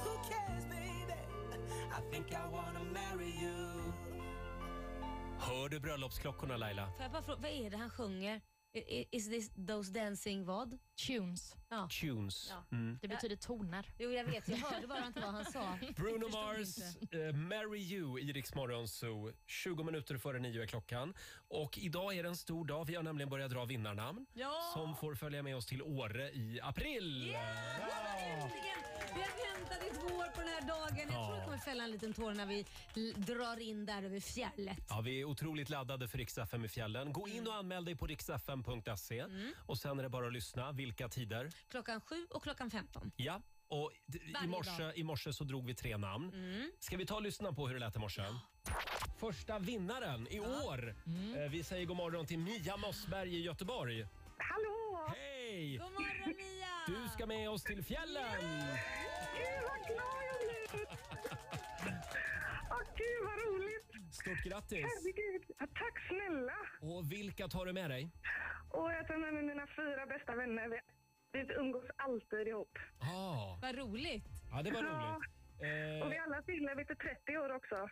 Who 0.04 0.12
cares, 0.30 0.66
baby? 0.66 1.20
I 1.92 2.02
think 2.12 2.34
I 2.34 2.48
wanna 2.52 2.84
marry 2.94 3.32
you. 3.42 3.94
Hör 5.40 5.70
du 5.70 5.80
bröllopsklockorna 5.80 6.58
Laila? 6.58 6.86
Får 6.92 7.02
jag 7.04 7.12
bara 7.12 7.24
fråga, 7.24 7.40
vad 7.42 7.52
är 7.52 7.70
det 7.70 7.78
han 7.78 7.90
sjunger? 7.90 8.42
I- 8.76 8.80
i- 9.00 9.08
Is 9.12 9.30
this 9.30 9.52
those 9.68 9.92
dancing 9.92 10.46
vad? 10.46 10.78
Tunes. 11.08 11.56
Ja. 11.74 11.88
Tunes. 12.02 12.48
Ja. 12.50 12.78
Mm. 12.78 13.00
Det 13.02 13.08
betyder 13.08 13.36
toner. 13.36 13.90
Jo, 13.98 14.12
jag 14.12 14.24
vet. 14.26 14.48
Jag 14.48 14.58
hörde 14.58 14.88
bara 14.88 15.06
inte 15.08 15.20
vad 15.20 15.30
han 15.30 15.46
sa. 15.46 15.78
Bruno 15.96 16.30
Mars, 16.30 16.78
eh, 17.12 17.36
Marry 17.36 17.80
You 17.80 18.20
i 18.20 18.34
Rix 18.34 18.56
Morgon 18.56 18.88
Zoo. 18.88 19.32
20 19.46 19.84
minuter 19.84 20.18
före 20.18 20.40
nio 20.40 20.62
är 20.64 20.68
klockan. 20.68 21.14
Och 21.50 21.78
idag 21.78 22.18
är 22.18 22.24
det 22.24 22.30
en 22.30 22.36
stor 22.36 22.66
dag. 22.66 22.86
Vi 22.86 22.96
har 22.96 23.04
nämligen 23.04 23.30
börjat 23.30 23.52
dra 23.52 23.66
vinnarnamn 23.66 24.26
Ja! 24.34 24.72
som 24.74 24.96
får 24.96 25.16
följa 25.16 25.44
med 25.44 25.56
oss 25.56 25.66
till 25.66 25.82
Åre 25.82 26.32
i 26.32 26.60
april. 26.64 27.30
Ja! 27.34 27.40
Äntligen! 28.20 28.80
Vi 29.16 29.22
har 29.22 29.28
väntat 29.80 29.98
i 29.98 30.00
två 30.00 30.16
år 30.18 30.26
på 30.36 30.42
den 30.42 30.50
här 30.50 30.62
dagen. 30.62 30.98
Jag 30.98 31.08
Ja. 31.22 31.26
tror 31.26 31.38
jag 31.38 31.46
kommer 31.46 31.58
fälla 31.58 31.84
en 31.84 31.92
liten 31.92 32.14
tår 32.14 32.34
när 32.34 32.46
vi 32.46 32.66
l- 32.96 33.14
drar 33.18 33.60
in 33.60 33.86
där 33.86 34.04
över 34.04 34.20
fjället. 34.20 34.78
Ja, 34.90 35.02
vi 35.02 35.20
är 35.22 35.26
otroligt 35.26 35.70
laddade 35.70 36.08
för 36.08 36.18
Rix 36.18 36.38
FM 36.38 36.66
i 36.66 36.68
fjällen. 36.70 37.14
Gå 37.14 37.28
in 37.28 37.48
och 37.48 37.56
anmäl 37.56 37.86
dig 37.86 37.96
på 37.96 38.08
riksfm.se 38.08 39.20
Mm. 39.20 39.54
och 39.66 39.78
sen 39.78 40.00
är 40.00 40.04
det 40.04 40.10
bara 40.10 40.28
att 40.28 40.34
lyssna. 40.34 40.72
Vilka 40.72 41.10
tider? 41.10 41.52
Klockan 41.70 42.02
sju 42.02 42.28
och 42.30 42.44
klockan 42.44 42.72
15. 42.72 43.12
Ja, 43.16 43.42
och 43.68 43.92
d- 44.06 44.20
i 44.24 44.32
Varje 44.34 44.48
morse, 44.48 44.84
dag. 44.84 44.98
i 44.98 45.04
morse 45.04 45.34
så 45.34 45.44
drog 45.44 45.66
vi 45.66 45.74
tre 45.76 45.98
namn. 45.98 46.34
Mm. 46.34 46.72
Ska 46.80 46.98
vi 46.98 47.06
ta 47.06 47.16
och 47.16 47.22
lyssna 47.22 47.54
på 47.54 47.68
hur 47.68 47.74
det 47.74 47.80
lät 47.80 47.96
i 47.96 48.00
morse? 48.00 48.22
Första 49.20 49.60
vinnaren 49.60 50.28
i 50.28 50.40
år. 50.40 50.96
Mm. 51.06 51.36
Eh, 51.44 51.50
Vi 51.52 51.64
säger 51.64 51.86
god 51.86 51.98
morgon 51.98 52.26
till 52.26 52.40
Mia 52.40 52.78
Mossberg 52.78 53.36
i 53.36 53.42
Göteborg. 53.42 54.08
Hallå! 54.38 55.10
Hej! 55.16 55.78
God 55.78 55.92
morgon 55.92 56.34
Mia! 56.38 56.68
Du 57.04 57.10
ska 57.10 57.26
med 57.26 57.50
oss 57.50 57.64
till 57.64 57.84
fjällen! 57.84 58.78
Gud 59.38 59.62
vad 59.70 59.80
glad 59.88 60.22
jag 60.30 60.38
blir! 60.44 60.88
Åh 62.72 62.84
gud 63.02 63.20
vad 63.28 63.38
roligt! 63.48 64.14
Stort 64.16 64.44
grattis! 64.44 64.86
Herregud. 64.90 65.44
Ja, 65.60 65.66
tack 65.82 65.96
snälla! 66.08 66.58
Och 66.82 67.12
vilka 67.12 67.48
tar 67.48 67.66
du 67.66 67.74
med 67.74 67.90
dig? 67.90 68.12
Och 68.70 68.92
jag 68.94 69.08
tar 69.08 69.18
med 69.18 69.34
mig 69.34 69.44
mina 69.44 69.68
fyra 69.68 70.06
bästa 70.06 70.36
vänner. 70.36 70.68
Vi, 70.70 70.80
vi 71.32 71.54
umgås 71.54 71.84
alltid 71.98 72.48
ihop. 72.48 72.78
Ah. 73.00 73.58
Vad 73.62 73.76
roligt. 73.78 74.26
Ja, 74.52 74.62
det 74.64 74.72
var 74.72 74.84
Ja. 74.84 74.90
roligt. 74.90 75.30
Eh, 75.64 76.06
Och 76.06 76.12
vi 76.14 76.18
alla 76.18 76.42
fyller 76.44 76.76
vid 76.76 76.88
30 76.88 77.38
år 77.38 77.56
också. 77.56 77.90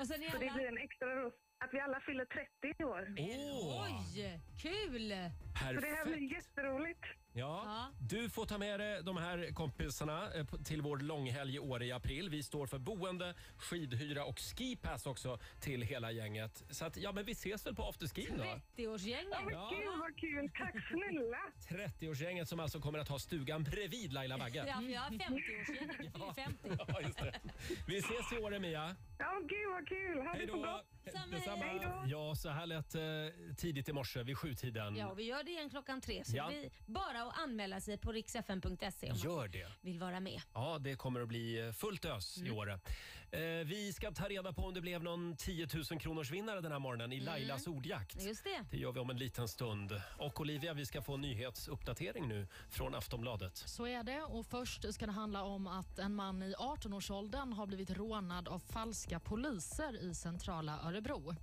Och 0.00 0.06
sen 0.06 0.22
är 0.22 0.30
Så 0.30 0.38
det 0.38 0.48
alla... 0.48 0.54
blir 0.54 0.68
en 0.68 0.78
extra 0.78 1.14
ros 1.16 1.34
att 1.58 1.70
vi 1.74 1.80
alla 1.80 2.00
fyller 2.00 2.24
30 2.24 2.84
år. 2.84 3.14
Åh. 3.18 3.84
Oj, 3.84 4.40
kul! 4.62 5.00
Så 5.00 5.00
det 5.06 5.56
här 5.64 5.72
blir 5.72 5.80
Perfekt. 5.80 6.32
jätteroligt. 6.32 7.04
Ja, 7.32 7.69
du 7.98 8.28
får 8.30 8.46
ta 8.46 8.58
med 8.58 8.80
dig 8.80 9.02
de 9.02 9.16
här 9.16 9.52
kompisarna 9.54 10.32
eh, 10.34 10.46
till 10.64 10.82
vår 10.82 10.96
långhelg 10.98 11.54
i 11.54 11.58
Åre 11.58 11.86
i 11.86 11.92
april. 11.92 12.28
Vi 12.30 12.42
står 12.42 12.66
för 12.66 12.78
boende, 12.78 13.34
skidhyra 13.56 14.24
och 14.24 14.38
skipass 14.40 15.06
också 15.06 15.38
till 15.60 15.82
hela 15.82 16.12
gänget. 16.12 16.64
Så 16.70 16.84
att, 16.84 16.96
ja, 16.96 17.12
men 17.12 17.24
vi 17.24 17.32
ses 17.32 17.66
väl 17.66 17.74
på 17.74 17.82
afterskin 17.88 18.34
då? 18.38 18.44
30-årsgänget. 18.44 19.50
Ja. 19.50 19.70
Gud 19.72 19.98
vad 20.00 20.16
kul! 20.16 20.50
Tack 20.54 20.74
snälla! 20.88 21.38
30-årsgänget 21.98 22.44
som 22.44 22.60
alltså 22.60 22.80
kommer 22.80 22.98
att 22.98 23.08
ha 23.08 23.18
stugan 23.18 23.64
bredvid 23.64 24.12
Laila 24.12 24.38
Bagge. 24.38 24.64
Ja, 24.68 24.82
jag 24.82 25.00
har 25.00 25.10
50-årsgänget. 25.10 25.96
Vi 25.98 26.10
fyller 26.10 26.32
50. 26.34 26.84
Ja, 26.88 27.00
just 27.00 27.18
det. 27.18 27.40
Vi 27.86 27.98
ses 27.98 28.32
i 28.32 28.38
Åre, 28.38 28.58
Mia. 28.58 28.96
Ja, 29.18 29.38
gud 29.48 29.70
vad 29.72 29.88
kul! 29.88 30.18
Ha 30.18 30.32
Hej 30.32 30.40
det 30.46 30.52
så 30.52 30.56
då! 30.56 30.62
bra! 30.62 30.82
Detsamma. 31.04 31.64
Hej 31.64 31.80
då! 31.82 32.02
Ja, 32.06 32.34
så 32.34 32.48
här 32.48 32.66
lät 32.66 32.94
eh, 32.94 33.02
tidigt 33.56 33.88
i 33.88 33.92
morse 33.92 34.22
vid 34.22 34.38
sjutiden. 34.38 34.96
Ja, 34.96 35.06
och 35.10 35.18
vi 35.18 35.22
gör 35.24 35.42
det 35.42 35.50
igen 35.50 35.70
klockan 35.70 36.00
tre. 36.00 36.24
Så 36.24 36.36
Ja. 36.36 36.48
det 36.50 36.70
bara 36.86 37.22
att 37.22 37.38
anmäla 37.38 37.69
sig 37.78 37.98
på 37.98 38.12
riksfn.se 38.12 39.10
om 39.10 39.16
Gör 39.16 39.36
man 39.36 39.50
det. 39.50 39.66
vill 39.80 39.98
vara 39.98 40.20
med. 40.20 40.40
Ja, 40.54 40.78
det 40.80 40.94
kommer 40.94 41.20
att 41.20 41.28
bli 41.28 41.66
eh, 41.66 41.72
fullt 41.72 42.04
ös 42.04 42.36
Mm. 42.36 42.48
i 42.52 42.56
år. 42.56 42.80
Eh, 43.32 43.40
vi 43.66 43.92
ska 43.92 44.10
ta 44.10 44.24
reda 44.28 44.52
på 44.52 44.62
om 44.64 44.74
det 44.74 44.80
blev 44.80 45.02
någon 45.02 45.36
10 45.36 45.68
000 45.90 46.00
kronors 46.00 46.30
vinnare 46.30 46.60
den 46.60 46.72
här 46.72 46.78
morgonen 46.78 47.12
i 47.12 47.20
Lailas 47.20 47.66
ordjakt. 47.66 48.14
Mm. 48.14 48.26
Just 48.28 48.44
det. 48.44 48.64
Det 48.70 48.76
gör 48.76 48.92
vi 48.92 49.00
om 49.00 49.10
en 49.10 49.18
liten 49.18 49.48
stund. 49.48 50.00
Och 50.18 50.40
Olivia, 50.40 50.74
vi 50.74 50.86
ska 50.86 51.02
få 51.02 51.14
en 51.14 51.20
nyhetsuppdatering 51.20 52.28
nu 52.28 52.46
från 52.70 52.94
Aftonbladet. 52.94 53.56
Så 53.56 53.86
är 53.86 54.02
det. 54.02 54.22
Och 54.22 54.46
Först 54.46 54.94
ska 54.94 55.06
det 55.06 55.12
handla 55.12 55.42
om 55.42 55.66
att 55.66 55.98
en 55.98 56.14
man 56.14 56.42
i 56.42 56.54
18-årsåldern 56.54 57.52
har 57.52 57.66
blivit 57.66 57.90
rånad 57.90 58.48
av 58.48 58.58
falska 58.58 59.20
poliser 59.20 60.02
i 60.10 60.14
centrala 60.14 60.80
Örebro. 60.82 61.34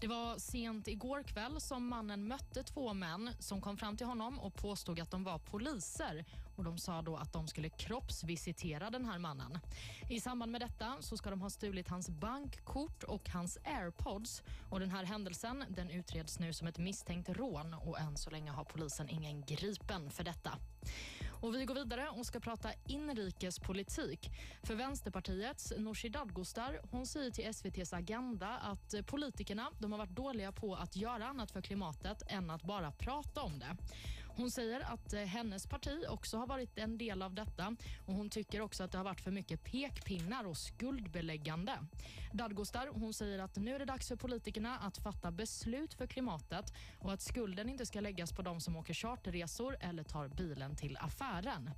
Det 0.00 0.06
var 0.06 0.38
sent 0.38 0.88
igår 0.88 1.22
kväll 1.22 1.60
som 1.60 1.88
mannen 1.88 2.28
mötte 2.28 2.62
två 2.62 2.94
män 2.94 3.30
som 3.38 3.60
kom 3.60 3.76
fram 3.76 3.96
till 3.96 4.06
honom 4.06 4.38
och 4.38 4.54
påstod 4.54 5.00
att 5.00 5.10
de 5.10 5.24
var 5.24 5.38
poliser. 5.38 6.24
Och 6.56 6.64
De 6.64 6.78
sa 6.78 7.02
då 7.02 7.16
att 7.16 7.32
de 7.32 7.48
skulle 7.48 7.68
kroppsvisitera 7.68 8.90
den 8.90 9.04
här 9.04 9.18
mannen. 9.18 9.58
I 10.08 10.20
samband 10.20 10.52
med 10.52 10.60
detta 10.60 10.96
så 11.00 11.16
ska 11.16 11.30
de 11.30 11.40
ha 11.40 11.50
stulit 11.50 11.88
hans 11.88 12.10
bankkort 12.10 13.02
och 13.02 13.28
hans 13.28 13.58
airpods. 13.64 14.42
Och 14.70 14.80
Den 14.80 14.90
här 14.90 15.04
händelsen 15.04 15.64
den 15.68 15.90
utreds 15.90 16.38
nu 16.38 16.52
som 16.52 16.68
ett 16.68 16.78
misstänkt 16.78 17.28
rån 17.28 17.74
och 17.74 17.98
än 18.00 18.16
så 18.16 18.30
länge 18.30 18.50
har 18.50 18.64
polisen 18.64 19.08
ingen 19.08 19.44
gripen 19.44 20.10
för 20.10 20.24
detta. 20.24 20.58
Och 21.40 21.54
Vi 21.54 21.64
går 21.64 21.74
vidare 21.74 22.08
och 22.08 22.26
ska 22.26 22.40
prata 22.40 22.70
inrikespolitik. 22.86 24.30
För 24.62 24.74
Vänsterpartiets 24.74 25.72
Nooshi 25.78 26.08
Dadgostar 26.08 26.80
hon 26.90 27.06
säger 27.06 27.30
till 27.30 27.44
SVTs 27.44 27.92
Agenda 27.92 28.48
att 28.48 28.94
politikerna 29.06 29.70
de 29.78 29.92
har 29.92 29.98
varit 29.98 30.16
dåliga 30.16 30.52
på 30.52 30.74
att 30.74 30.96
göra 30.96 31.26
annat 31.26 31.50
för 31.50 31.62
klimatet 31.62 32.22
än 32.26 32.50
att 32.50 32.62
bara 32.62 32.92
prata 32.92 33.42
om 33.42 33.58
det. 33.58 33.76
Hon 34.40 34.50
säger 34.50 34.80
att 34.80 35.12
eh, 35.12 35.20
hennes 35.20 35.66
parti 35.66 36.04
också 36.08 36.36
har 36.36 36.46
varit 36.46 36.78
en 36.78 36.98
del 36.98 37.22
av 37.22 37.34
detta 37.34 37.76
och 38.06 38.14
hon 38.14 38.30
tycker 38.30 38.60
också 38.60 38.84
att 38.84 38.92
det 38.92 38.98
har 38.98 39.04
varit 39.04 39.20
för 39.20 39.30
mycket 39.30 39.64
pekpinnar 39.64 40.44
och 40.44 40.56
skuldbeläggande. 40.56 41.78
Dadgostar 42.32 42.88
hon 42.92 43.14
säger 43.14 43.38
att 43.38 43.56
nu 43.56 43.74
är 43.74 43.78
det 43.78 43.84
dags 43.84 44.08
för 44.08 44.16
politikerna 44.16 44.78
att 44.78 44.98
fatta 44.98 45.30
beslut 45.30 45.94
för 45.94 46.06
klimatet 46.06 46.74
och 46.98 47.12
att 47.12 47.20
skulden 47.20 47.68
inte 47.68 47.86
ska 47.86 48.00
läggas 48.00 48.32
på 48.32 48.42
de 48.42 48.60
som 48.60 48.76
åker 48.76 48.94
charterresor 48.94 49.76
eller 49.80 50.02
tar 50.02 50.28
bilen 50.28 50.76
till 50.76 50.96
affären. 51.00 51.70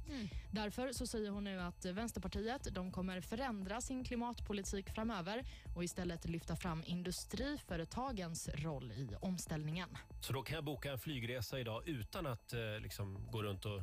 Därför 0.50 0.92
så 0.92 1.06
säger 1.06 1.30
hon 1.30 1.44
nu 1.44 1.60
att 1.60 1.84
Vänsterpartiet 1.84 2.68
de 2.74 2.92
kommer 2.92 3.20
förändra 3.20 3.80
sin 3.80 4.04
klimatpolitik 4.04 4.90
framöver 4.90 5.44
och 5.76 5.84
istället 5.84 6.28
lyfta 6.28 6.56
fram 6.56 6.82
industriföretagens 6.86 8.48
roll 8.48 8.92
i 8.92 9.08
omställningen. 9.20 9.88
Så 10.20 10.32
då 10.32 10.42
kan 10.42 10.54
jag 10.54 10.64
boka 10.64 10.92
en 10.92 10.98
flygresa 10.98 11.60
idag 11.60 11.88
utan 11.88 12.26
att 12.26 12.51
eh, 12.54 12.80
liksom, 12.82 13.26
gå 13.30 13.42
runt 13.42 13.64
och 13.64 13.82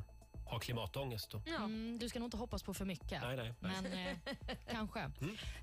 ha 0.49 0.59
klimatångest. 0.59 1.31
Då. 1.31 1.41
Mm, 1.47 1.97
du 1.99 2.09
ska 2.09 2.19
nog 2.19 2.27
inte 2.27 2.37
hoppas 2.37 2.63
på 2.63 2.73
för 2.73 2.85
mycket. 2.85 3.21
Nej, 3.21 3.37
nej. 3.37 3.53
nej. 3.59 3.81
Men 3.81 3.93
eh, 3.93 4.17
kanske. 4.71 5.11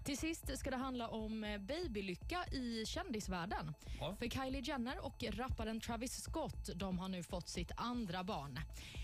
Till 0.05 0.19
sist 0.19 0.59
ska 0.59 0.71
det 0.71 0.77
handla 0.77 1.09
om 1.09 1.45
eh, 1.45 1.59
babylycka 1.59 2.45
i 2.53 2.87
kändisvärlden. 2.87 3.75
Ja. 4.01 4.17
För 4.19 4.29
Kylie 4.29 4.61
Jenner 4.61 5.05
och 5.05 5.25
rapparen 5.31 5.81
Travis 5.81 6.23
Scott 6.23 6.71
de 6.75 6.99
har 6.99 7.09
nu 7.09 7.23
fått 7.23 7.49
sitt 7.49 7.73
andra 7.77 8.25
barn. 8.25 8.61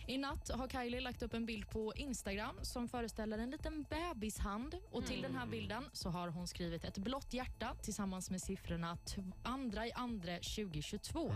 I 0.06 0.18
natt 0.18 0.50
har 0.50 0.68
Kylie 0.68 1.00
lagt 1.00 1.22
upp 1.22 1.34
en 1.34 1.46
bild 1.46 1.70
på 1.70 1.92
Instagram 1.96 2.58
som 2.62 2.88
föreställer 2.88 3.38
en 3.38 3.50
liten 3.50 3.86
bebishand. 3.90 4.74
Och 4.90 5.06
Till 5.06 5.22
den 5.22 5.34
här 5.34 5.46
bilden 5.46 5.84
så 5.92 6.08
har 6.08 6.28
hon 6.28 6.46
skrivit 6.46 6.84
ett 6.84 6.98
blått 6.98 7.34
hjärta 7.34 7.76
tillsammans 7.82 8.30
med 8.30 8.42
siffrorna 8.42 8.98
andra 9.42 9.86
i 9.86 9.92
andra 9.92 10.34
2022. 10.34 11.34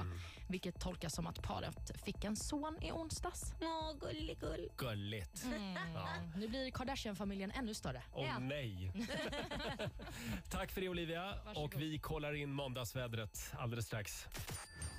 Vilket 0.48 0.80
tolkas 0.80 1.14
som 1.14 1.26
att 1.26 1.42
paret 1.42 2.04
fick 2.04 2.24
en 2.24 2.36
son 2.36 2.78
i 2.82 2.92
onsdags. 2.92 3.54
Åh, 3.60 3.92
gulligull. 4.00 4.68
Gulligt. 4.76 5.44
Mm. 5.44 5.74
Ja. 5.94 6.08
Nu 6.36 6.48
blir 6.48 6.70
Kardashian-familjen 6.70 7.50
ännu 7.50 7.74
större. 7.74 8.02
Åh 8.12 8.38
nej. 8.40 8.92
Tack 10.50 10.72
för 10.72 10.80
det 10.80 10.88
Olivia. 10.88 11.34
Och 11.54 11.80
vi 11.80 11.98
kollar 11.98 12.32
in 12.32 12.52
måndagsvädret 12.52 13.52
alldeles 13.58 13.86
strax. 13.86 14.26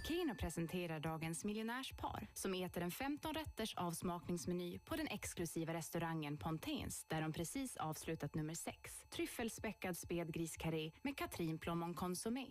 Keno 0.08 0.36
presenterar 0.36 1.00
dagens 1.00 1.46
miljonärspar 1.46 2.28
som 2.34 2.54
äter 2.54 2.84
en 2.84 2.92
15 2.92 3.34
rätters 3.58 3.76
avsmakningsmeny 3.76 4.80
på 4.80 4.96
den 4.96 5.08
exklusiva 5.08 5.74
restaurangen 5.74 6.38
Ponténs 6.38 7.06
där 7.08 7.22
de 7.22 7.34
precis 7.34 7.78
avslutat 7.78 8.36
nummer 8.36 8.54
6. 8.54 9.06
Tryffelspäckad 9.10 9.98
spädgriskarré 9.98 10.92
med 11.02 11.18
Katrin 11.18 11.60
plommon 11.60 11.94
consommé. 11.94 12.48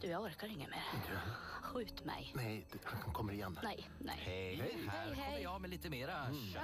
Du, 0.00 0.06
jag 0.06 0.22
orkar 0.22 0.46
inget 0.46 0.70
mer. 0.70 0.82
Skjut 1.62 2.04
mig. 2.04 2.32
Nej, 2.36 2.66
han 2.84 3.12
kommer 3.12 3.32
igen. 3.32 3.58
Nej, 3.62 3.90
nej. 3.98 4.16
Hej, 4.18 4.56
här 4.56 4.64
hej, 4.64 5.10
kommer 5.10 5.14
hej. 5.14 5.42
jag 5.42 5.60
med 5.60 5.70
lite 5.70 5.90
mera 5.90 6.30
Ja, 6.54 6.62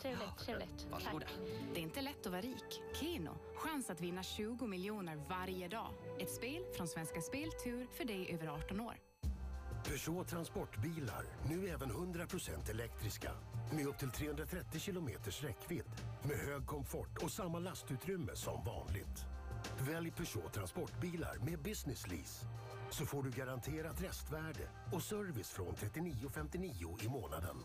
trevligt, 0.00 0.38
trevligt. 0.38 0.86
Varsågoda. 0.90 1.26
Det 1.74 1.80
är 1.80 1.82
inte 1.82 2.02
lätt 2.02 2.26
att 2.26 2.32
vara 2.32 2.42
rik. 2.42 2.82
Keno, 3.00 3.38
chans 3.56 3.90
att 3.90 4.00
vinna 4.00 4.22
20 4.22 4.66
miljoner 4.66 5.16
varje 5.28 5.68
dag. 5.68 5.94
Ett 6.20 6.30
spel 6.30 6.64
från 6.76 6.88
Svenska 6.88 7.20
Spel 7.20 7.50
Tur 7.64 7.86
för 7.96 8.04
dig 8.04 8.34
över 8.34 8.46
18 8.46 8.80
år. 8.80 9.07
Peugeot 9.84 10.28
Transportbilar, 10.28 11.24
nu 11.48 11.68
även 11.68 11.90
100% 11.90 12.70
elektriska. 12.70 13.30
Med 13.72 13.86
upp 13.86 13.98
till 13.98 14.10
330 14.10 14.80
kilometers 14.80 15.42
räckvidd. 15.42 15.84
Med 16.22 16.36
hög 16.36 16.66
komfort 16.66 17.18
och 17.22 17.30
samma 17.30 17.58
lastutrymme 17.58 18.36
som 18.36 18.64
vanligt. 18.64 19.24
Välj 19.80 20.10
Peugeot 20.10 20.52
Transportbilar 20.52 21.36
med 21.44 21.62
Business 21.62 22.06
Lease. 22.06 22.46
Så 22.90 23.06
får 23.06 23.22
du 23.22 23.30
garanterat 23.30 24.02
restvärde 24.02 24.68
och 24.92 25.02
service 25.02 25.50
från 25.50 25.74
39,59 25.74 27.04
i 27.04 27.08
månaden. 27.08 27.56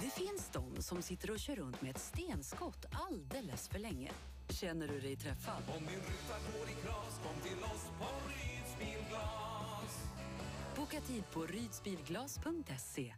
Det 0.00 0.10
finns 0.10 0.50
de 0.52 0.82
som 0.82 1.02
sitter 1.02 1.30
och 1.30 1.38
kör 1.38 1.56
runt 1.56 1.82
med 1.82 1.90
ett 1.90 2.02
stenskott 2.02 2.86
alldeles 2.92 3.68
för 3.68 3.78
länge. 3.78 4.10
Känner 4.48 4.88
du 4.88 5.00
dig 5.00 5.16
träffad? 5.16 5.62
Om 5.78 5.86
din 5.86 5.96
ruta 5.96 6.36
går 6.52 6.68
i 6.68 6.74
kras, 6.82 7.20
kom 7.24 7.40
till 7.42 7.64
oss 7.64 7.86
på 7.98 8.06
Ryds 8.28 8.65
Bilglas. 8.78 10.08
Boka 10.76 11.00
tid 11.00 11.24
på 11.32 11.42
rydsbilglas.se. 11.42 13.14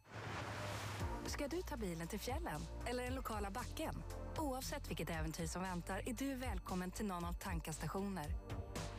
Ska 1.26 1.48
du 1.48 1.62
ta 1.62 1.76
bilen 1.76 2.08
till 2.08 2.20
fjällen 2.20 2.60
eller 2.86 3.04
den 3.04 3.14
lokala 3.14 3.50
backen? 3.50 4.02
Oavsett 4.38 4.90
vilket 4.90 5.10
äventyr 5.10 5.46
som 5.46 5.62
väntar 5.62 6.02
är 6.06 6.12
du 6.12 6.34
välkommen 6.34 6.90
till 6.90 7.06
någon 7.06 7.24
av 7.24 7.32
Tankas 7.32 7.76
stationer. 7.76 8.26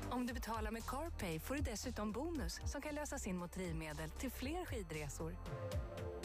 Om 0.09 0.27
du 0.27 0.33
betalar 0.33 0.71
med 0.71 0.85
CarPay 0.85 1.39
får 1.39 1.55
du 1.55 1.61
dessutom 1.61 2.11
bonus 2.11 2.61
som 2.65 2.81
kan 2.81 2.95
lösas 2.95 3.27
in 3.27 3.37
mot 3.37 3.53
drivmedel 3.53 4.09
till 4.09 4.31
fler 4.31 4.65
skidresor. 4.65 5.35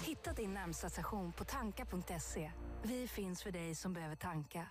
Hitta 0.02 0.32
din 0.32 0.54
närmsta 0.54 0.90
station 0.90 1.32
på 1.32 1.44
tanka.se. 1.44 2.50
Vi 2.82 3.08
finns 3.08 3.42
för 3.42 3.50
dig 3.50 3.74
som 3.74 3.92
behöver 3.92 4.16
tanka. 4.16 4.66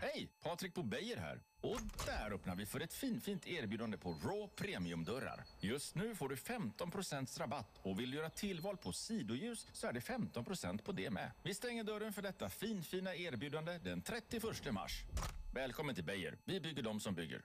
Hej! 0.00 0.28
Patrik 0.42 0.74
på 0.74 0.82
Beijer 0.82 1.16
här. 1.16 1.40
Och 1.60 1.80
där 2.06 2.34
öppnar 2.34 2.56
vi 2.56 2.66
för 2.66 2.80
ett 2.80 2.92
finfint 2.94 3.46
erbjudande 3.46 3.96
på 3.96 4.10
Raw 4.10 4.48
Premium-dörrar. 4.56 5.44
Just 5.60 5.94
nu 5.94 6.14
får 6.14 6.28
du 6.28 6.36
15 6.36 6.92
rabatt 7.38 7.80
och 7.82 8.00
vill 8.00 8.10
du 8.10 8.16
göra 8.16 8.30
tillval 8.30 8.76
på 8.76 8.92
sidoljus 8.92 9.66
så 9.72 9.86
är 9.86 9.92
det 9.92 10.00
15% 10.00 10.82
på 10.82 10.92
det 10.92 11.10
med. 11.10 11.30
Vi 11.42 11.54
stänger 11.54 11.84
dörren 11.84 12.12
för 12.12 12.22
detta 12.22 12.48
finfina 12.48 13.14
erbjudande 13.14 13.78
den 13.78 14.02
31 14.02 14.42
mars. 14.72 15.02
Välkommen 15.54 15.94
till 15.94 16.04
Beijer. 16.04 16.38
Vi 16.44 16.60
bygger 16.60 16.82
de 16.82 17.00
som 17.00 17.14
bygger. 17.14 17.42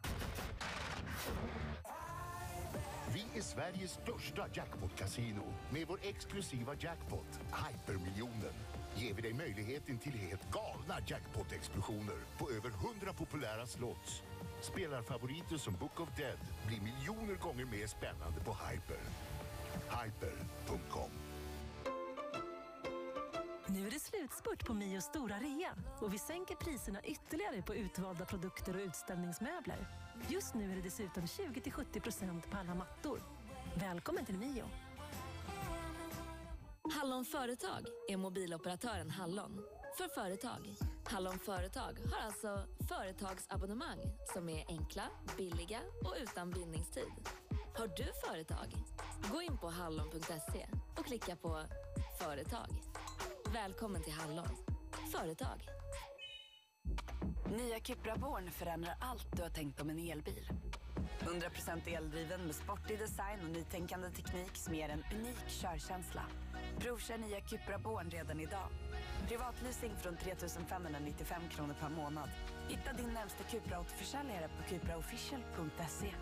Vi 3.14 3.26
är 3.38 3.42
Sveriges 3.42 3.92
största 3.92 4.48
jackpot-casino. 4.54 5.44
Med 5.70 5.88
vår 5.88 6.00
exklusiva 6.04 6.76
jackpot, 6.80 7.40
Hypermiljonen, 7.54 8.54
ger 8.96 9.14
vi 9.14 9.22
dig 9.22 9.34
möjligheten 9.34 9.98
till 9.98 10.12
helt 10.12 10.52
galna 10.52 11.00
jackpot-explosioner 11.08 12.20
på 12.38 12.50
över 12.50 12.70
100 12.70 13.14
populära 13.14 13.68
slots. 13.68 14.24
Spelarfavoriter 14.62 15.58
som 15.58 15.74
Book 15.74 16.00
of 16.00 16.10
Dead 16.18 16.40
blir 16.68 16.82
miljoner 16.82 17.36
gånger 17.36 17.66
mer 17.66 17.88
spännande 17.88 18.40
på 18.46 18.52
Hyper. 18.52 19.04
Hyper.com 19.90 21.12
Nu 23.68 23.88
är 23.88 23.92
det 23.92 24.00
slutspurt 24.00 24.66
på 24.66 24.74
Mios 24.74 25.04
stora 25.04 25.40
rea 25.40 25.74
och 26.00 26.14
vi 26.14 26.20
sänker 26.20 26.56
priserna 26.56 27.02
ytterligare 27.04 27.62
på 27.62 27.76
utvalda 27.76 28.26
produkter 28.26 28.76
och 28.76 28.82
utställningsmöbler. 28.82 29.88
Just 30.30 30.54
nu 30.54 30.72
är 30.72 30.76
det 30.76 30.82
dessutom 30.82 31.24
20-70% 31.24 32.42
på 32.50 32.58
alla 32.58 32.76
mattor. 32.76 33.22
Välkommen 33.76 34.26
till 34.26 34.38
Mio. 34.38 34.66
Hallon 36.94 37.26
Företag 37.26 37.86
är 38.10 38.18
mobiloperatören 38.18 39.10
Hallon. 39.10 39.64
För 39.98 40.08
företag. 40.08 40.76
Hallon 41.04 41.40
Företag 41.40 41.98
har 42.12 42.26
alltså 42.26 42.64
företagsabonnemang 42.90 44.00
som 44.34 44.50
är 44.50 44.66
enkla, 44.68 45.04
billiga 45.38 45.80
och 46.06 46.16
utan 46.24 46.52
bindningstid. 46.52 47.12
Har 47.78 47.88
du 47.88 48.12
företag? 48.28 48.68
Gå 49.32 49.42
in 49.42 49.58
på 49.58 49.70
hallon.se 49.70 50.68
och 50.98 51.06
klicka 51.06 51.36
på 51.36 51.62
Företag. 52.20 52.70
Välkommen 53.54 54.04
till 54.04 54.14
Hallon. 54.14 54.58
Företag. 55.12 55.68
Nya 57.52 57.80
Cupra 57.80 58.16
Born 58.18 58.52
förändrar 58.52 58.96
allt 59.00 59.28
du 59.32 59.42
har 59.42 59.50
tänkt 59.50 59.82
om 59.82 59.90
en 59.90 60.00
elbil. 60.00 60.50
100% 61.20 61.98
eldriven 61.98 62.42
med 62.46 62.56
sportig 62.56 63.00
design 63.00 63.40
och 63.44 63.50
nytänkande 63.50 64.10
teknik 64.10 64.56
som 64.56 64.76
ger 64.76 64.90
en 64.90 65.04
unik 65.14 65.48
körkänsla. 65.48 66.22
Provkör 66.80 67.18
nya 67.18 67.42
Cupra 67.42 67.78
Born 67.80 68.10
redan 68.10 68.40
idag. 68.40 68.68
Privatleasing 69.28 69.92
från 70.02 70.18
3 70.18 70.36
595 70.68 71.42
kronor 71.50 71.76
per 71.80 71.90
månad. 71.90 72.30
Hitta 72.70 72.94
din 72.94 73.14
närmsta 73.14 73.44
Cupra-återförsäljare 73.44 74.48
på 74.58 74.70
cupraofficial.se. 74.70 76.14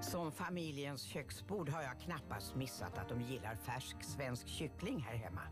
Som 0.00 0.32
familjens 0.32 1.02
köksbord 1.02 1.68
har 1.68 1.82
jag 1.82 2.00
knappast 2.00 2.54
missat 2.54 2.98
att 2.98 3.08
de 3.08 3.20
gillar 3.20 3.54
färsk 3.54 3.96
svensk 4.02 4.48
kyckling 4.48 5.00
här 5.00 5.16
hemma. 5.16 5.42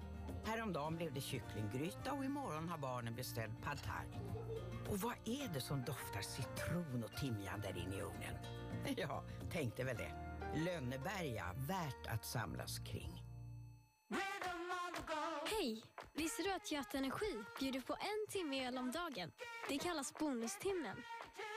Häromdagen 0.44 0.96
blev 0.96 1.14
det 1.14 1.20
kycklinggryta 1.20 2.12
och 2.12 2.24
imorgon 2.24 2.68
har 2.68 2.78
barnen 2.78 3.14
beställt 3.14 3.62
pad 3.62 3.78
thai. 3.82 4.06
Och 4.88 4.98
vad 4.98 5.14
är 5.24 5.54
det 5.54 5.60
som 5.60 5.84
doftar 5.84 6.20
citron 6.20 7.04
och 7.04 7.20
timjan 7.20 7.60
där 7.60 7.78
inne 7.78 7.96
i 7.96 8.02
ugnen? 8.02 8.34
Ja, 8.96 9.24
tänkte 9.52 9.84
väl 9.84 9.96
det. 9.96 10.12
Lönneberga, 10.56 11.54
värt 11.56 12.06
att 12.06 12.24
samlas 12.24 12.78
kring. 12.78 13.22
Hej! 15.46 15.82
Visste 16.14 16.42
du 16.42 16.52
att 16.52 16.72
Göta 16.72 16.98
Energi 16.98 17.38
bjuder 17.60 17.80
på 17.80 17.92
en 17.92 18.32
timme 18.32 18.56
el 18.56 18.78
om 18.78 18.90
dagen? 18.90 19.30
Det 19.68 19.78
kallas 19.78 20.14
bonustimmen. 20.18 20.96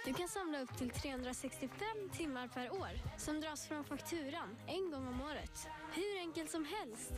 Du 0.05 0.13
kan 0.13 0.27
samla 0.27 0.61
upp 0.61 0.77
till 0.77 0.89
365 0.89 1.87
timmar 2.13 2.47
per 2.47 2.73
år 2.73 2.89
som 3.17 3.41
dras 3.41 3.67
från 3.67 3.83
fakturan 3.83 4.57
en 4.67 4.91
gång 4.91 5.07
om 5.07 5.21
året. 5.21 5.67
Hur 5.93 6.19
enkelt 6.19 6.51
som 6.51 6.65
helst. 6.65 7.13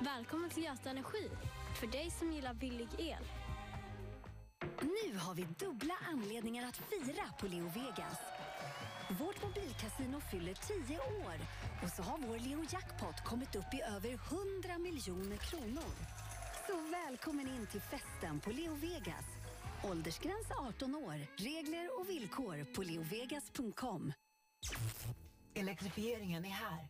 Välkommen 0.00 0.50
till 0.50 0.64
Göta 0.64 0.90
Energi, 0.90 1.30
för 1.80 1.86
dig 1.86 2.10
som 2.10 2.32
gillar 2.32 2.54
billig 2.54 2.88
el. 2.98 3.24
Nu 4.82 5.18
har 5.18 5.34
vi 5.34 5.46
dubbla 5.58 5.94
anledningar 6.12 6.68
att 6.68 6.76
fira 6.76 7.24
på 7.40 7.46
Leo 7.46 7.64
Vegas. 7.64 8.18
Vårt 9.20 9.42
mobilkasino 9.42 10.20
fyller 10.20 10.54
10 10.86 10.98
år 10.98 11.34
och 11.82 11.88
så 11.88 12.02
har 12.02 12.18
vår 12.18 12.38
Leo 12.38 12.64
Jackpot 12.72 13.24
kommit 13.24 13.54
upp 13.54 13.74
i 13.74 13.82
över 13.96 14.10
100 14.10 14.78
miljoner 14.78 15.36
kronor. 15.36 15.94
Så 16.66 16.80
välkommen 16.90 17.48
in 17.48 17.66
till 17.66 17.80
festen 17.80 18.40
på 18.40 18.50
Leo 18.50 18.74
Vegas. 18.74 19.26
Åldersgräns 19.84 20.50
18 20.68 20.94
år. 20.94 21.26
Regler 21.36 22.00
och 22.00 22.10
villkor 22.10 22.74
på 22.74 22.82
leovegas.com. 22.82 24.12
Elektrifieringen 25.54 26.44
är 26.44 26.50
här. 26.50 26.88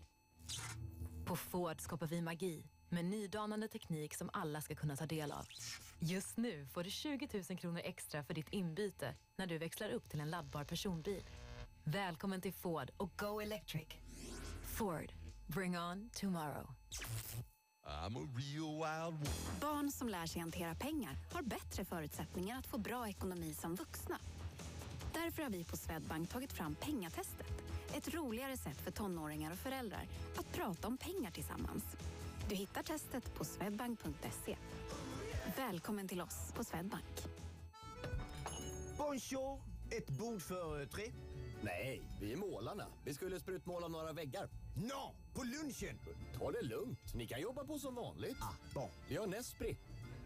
På 1.26 1.36
Ford 1.36 1.80
skapar 1.80 2.06
vi 2.06 2.22
magi 2.22 2.73
med 2.94 3.04
nydanande 3.04 3.68
teknik 3.68 4.14
som 4.14 4.30
alla 4.32 4.60
ska 4.60 4.74
kunna 4.74 4.96
ta 4.96 5.06
del 5.06 5.32
av. 5.32 5.46
Just 5.98 6.36
nu 6.36 6.66
får 6.66 6.84
du 6.84 6.90
20 6.90 7.28
000 7.50 7.58
kronor 7.58 7.80
extra 7.84 8.24
för 8.24 8.34
ditt 8.34 8.48
inbyte 8.48 9.14
när 9.36 9.46
du 9.46 9.58
växlar 9.58 9.90
upp 9.90 10.10
till 10.10 10.20
en 10.20 10.30
laddbar 10.30 10.64
personbil. 10.64 11.24
Välkommen 11.84 12.40
till 12.40 12.52
Ford 12.52 12.90
och 12.96 13.10
Go 13.16 13.40
Electric. 13.40 13.88
Ford. 14.62 15.12
Bring 15.46 15.78
on 15.78 16.10
tomorrow. 16.10 16.66
I'm 17.86 18.16
a 18.16 18.28
real 18.36 19.12
wild 19.12 19.28
Barn 19.60 19.90
som 19.90 20.08
lär 20.08 20.26
sig 20.26 20.40
hantera 20.40 20.74
pengar 20.74 21.16
har 21.32 21.42
bättre 21.42 21.84
förutsättningar 21.84 22.58
att 22.58 22.66
få 22.66 22.78
bra 22.78 23.08
ekonomi 23.08 23.54
som 23.54 23.74
vuxna. 23.74 24.18
Därför 25.12 25.42
har 25.42 25.50
vi 25.50 25.64
på 25.64 25.76
Swedbank 25.76 26.30
tagit 26.30 26.52
fram 26.52 26.74
Pengatestet. 26.74 27.52
Ett 27.94 28.14
roligare 28.14 28.56
sätt 28.56 28.76
för 28.76 28.90
tonåringar 28.90 29.52
och 29.52 29.58
föräldrar 29.58 30.06
att 30.36 30.52
prata 30.52 30.88
om 30.88 30.96
pengar 30.96 31.30
tillsammans. 31.30 31.84
Du 32.48 32.54
hittar 32.54 32.82
testet 32.82 33.34
på 33.34 33.44
swedbank.se. 33.44 34.56
Välkommen 35.56 36.08
till 36.08 36.20
oss 36.20 36.52
på 36.54 36.64
Swedbank. 36.64 37.26
Bonjour! 38.98 39.60
Ett 39.90 40.10
bord 40.10 40.42
för 40.42 40.80
eh, 40.80 40.86
tre? 40.88 41.12
Nej, 41.62 42.02
vi 42.20 42.32
är 42.32 42.36
målarna. 42.36 42.86
Vi 43.04 43.14
skulle 43.14 43.40
sprutmåla 43.40 43.88
några 43.88 44.12
väggar. 44.12 44.48
No, 44.76 45.14
på 45.34 45.42
lunchen! 45.44 45.98
Ta 46.38 46.50
det 46.50 46.62
lugnt. 46.62 47.14
Ni 47.14 47.26
kan 47.26 47.40
jobba 47.40 47.64
på 47.64 47.78
som 47.78 47.94
vanligt. 47.94 48.36
Ah, 48.40 48.54
bon. 48.74 48.88
Vi 49.08 49.16
har 49.16 49.26
Nespri. 49.26 49.78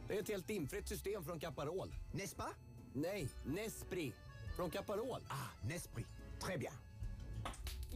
Det 0.09 0.17
är 0.17 0.21
ett 0.23 0.29
helt 0.29 0.47
dimfritt 0.47 0.89
system 0.89 1.25
från 1.25 1.41
Caparol. 1.41 1.95
Nespa? 2.13 2.47
Nej, 2.93 3.29
Nespri. 3.47 4.13
Från 4.57 4.71
Caparol. 4.71 5.21
Ah, 5.29 5.67
Nespri. 5.69 6.07
Très 6.41 6.59
bien. 6.59 6.73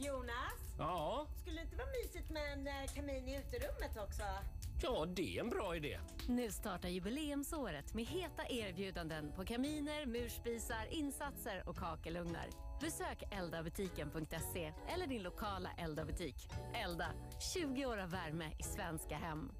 Jonas, 0.05 0.59
Ja, 0.77 1.27
skulle 1.41 1.55
det 1.57 1.61
inte 1.63 1.75
vara 1.75 1.87
mysigt 2.03 2.29
med 2.29 2.53
en 2.53 2.67
eh, 2.67 2.93
kamin 2.95 3.27
i 3.27 3.35
uterummet 3.37 3.97
också? 3.97 4.23
ja, 4.81 5.05
det 5.05 5.37
är 5.37 5.39
en 5.43 5.49
bra 5.49 5.75
idé. 5.75 5.99
Nu 6.27 6.51
startar 6.51 6.89
jubileumsåret 6.89 7.93
med 7.93 8.05
heta 8.05 8.47
erbjudanden 8.49 9.31
på 9.35 9.45
kaminer, 9.45 10.05
murspisar, 10.05 10.87
insatser 10.89 11.69
och 11.69 11.77
kakelugnar. 11.77 12.47
Besök 12.81 13.23
eldabutiken.se 13.31 14.73
eller 14.93 15.07
din 15.07 15.23
lokala 15.23 15.69
Elda-butik. 15.77 16.35
Elda, 16.73 17.11
20 17.53 17.85
år 17.85 17.97
av 17.97 18.09
värme 18.11 18.51
i 18.59 18.63
svenska 18.63 19.15
hem. 19.15 19.51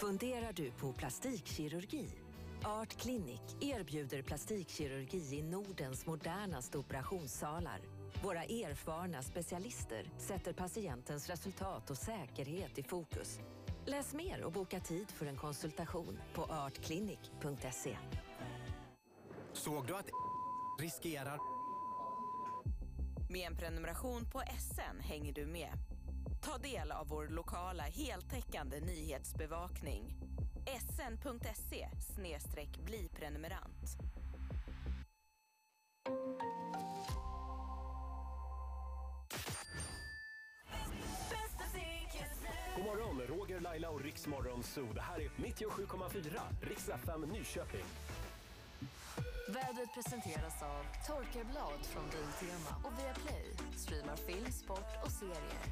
Funderar 0.00 0.52
du 0.52 0.70
på 0.70 0.92
plastikkirurgi? 0.92 2.08
Art 2.64 2.96
Clinic 3.00 3.40
erbjuder 3.60 4.22
plastikkirurgi 4.22 5.36
i 5.38 5.42
Nordens 5.42 6.06
modernaste 6.06 6.78
operationssalar. 6.78 7.80
Våra 8.22 8.42
erfarna 8.42 9.22
specialister 9.22 10.10
sätter 10.18 10.52
patientens 10.52 11.28
resultat 11.28 11.90
och 11.90 11.96
säkerhet 11.96 12.78
i 12.78 12.82
fokus. 12.82 13.40
Läs 13.86 14.14
mer 14.14 14.42
och 14.42 14.52
boka 14.52 14.80
tid 14.80 15.10
för 15.10 15.26
en 15.26 15.36
konsultation 15.36 16.18
på 16.34 16.42
artclinic.se. 16.42 17.96
Såg 19.52 19.86
du 19.86 19.96
att 19.96 20.10
riskerar... 20.80 21.38
Med 23.30 23.46
en 23.46 23.56
prenumeration 23.56 24.30
på 24.32 24.42
SN 24.58 25.00
hänger 25.00 25.32
du 25.32 25.46
med. 25.46 25.72
Ta 26.42 26.58
del 26.58 26.92
av 26.92 27.08
vår 27.08 27.28
lokala 27.28 27.82
heltäckande 27.82 28.80
nyhetsbevakning. 28.80 30.14
sn.se 30.66 31.88
bli 32.84 33.08
prenumerant. 33.08 33.98
Laila 43.78 43.90
och 43.90 44.00
Riksmorgon 44.00 44.62
Zoo. 44.62 44.92
Det 44.94 45.00
här 45.00 45.20
är 45.20 45.28
97,4 45.28 46.40
Riks 46.60 46.88
FM 46.88 47.20
Nyköping. 47.20 47.84
Vädret 49.48 49.94
presenteras 49.94 50.62
av 50.62 50.84
Torkarblad 51.06 51.80
från 51.82 52.02
Biltema 52.04 52.70
och 52.84 52.92
Viaplay. 52.98 53.46
Streamar 53.76 54.16
film, 54.16 54.52
sport 54.52 55.04
och 55.04 55.10
serier. 55.10 55.62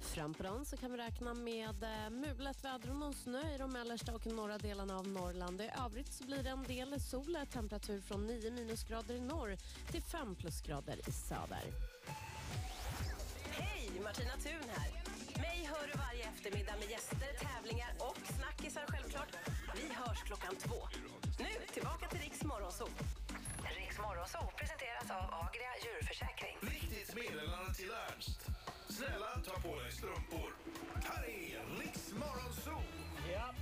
Fram 0.00 0.34
på 0.34 0.42
dagen 0.42 0.64
så 0.64 0.76
kan 0.76 0.92
vi 0.92 0.98
räkna 0.98 1.34
med 1.34 1.82
eh, 1.82 2.10
mulet 2.10 2.64
väder 2.64 2.90
och 2.90 2.96
någon 2.96 3.14
snö 3.14 3.54
i 3.54 3.58
de 3.58 3.72
mellersta 3.72 4.14
och 4.14 4.26
norra 4.26 4.58
delarna 4.58 4.98
av 4.98 5.08
Norrland. 5.08 5.60
I 5.60 5.70
övrigt 5.84 6.12
så 6.12 6.24
blir 6.24 6.42
det 6.42 6.50
en 6.50 6.62
del 6.62 7.00
sol, 7.00 7.38
temperatur 7.52 8.00
från 8.00 8.26
9 8.26 8.50
minusgrader 8.50 9.14
i 9.14 9.20
norr 9.20 9.56
till 9.90 10.02
5 10.02 10.34
plusgrader 10.34 11.08
i 11.08 11.12
söder. 11.12 11.64
Hej, 13.50 13.90
Martina 14.04 14.32
Thun 14.36 14.68
här. 14.76 15.07
Mig 15.44 15.58
hör 15.72 15.86
du 15.90 15.94
varje 15.98 16.24
eftermiddag 16.32 16.74
med 16.80 16.90
gäster, 16.90 17.30
tävlingar 17.46 17.92
och 17.98 18.18
snackisar 18.36 18.84
självklart. 18.88 19.32
Vi 19.74 19.86
hörs 19.94 20.22
klockan 20.28 20.54
två. 20.56 20.80
Nu 21.38 21.52
tillbaka 21.74 22.08
till 22.08 22.20
Riks 22.20 22.42
Morgonzoo. 22.44 22.88
Riks 23.78 23.98
Morgonzoo 23.98 24.46
presenteras 24.58 25.10
av 25.10 25.26
Agria 25.44 25.72
djurförsäkring. 25.84 26.56
Viktigt 26.60 27.14
meddelande 27.14 27.74
till 27.74 27.90
Ernst. 28.06 28.40
Snälla, 28.88 29.30
ta 29.46 29.60
på 29.60 29.80
dig 29.80 29.92
strumpor. 29.92 30.50
Här 31.08 31.24
är 31.24 31.80
Riks 31.80 32.12
Morgonzoo! 32.12 32.82
Ja. 33.32 33.54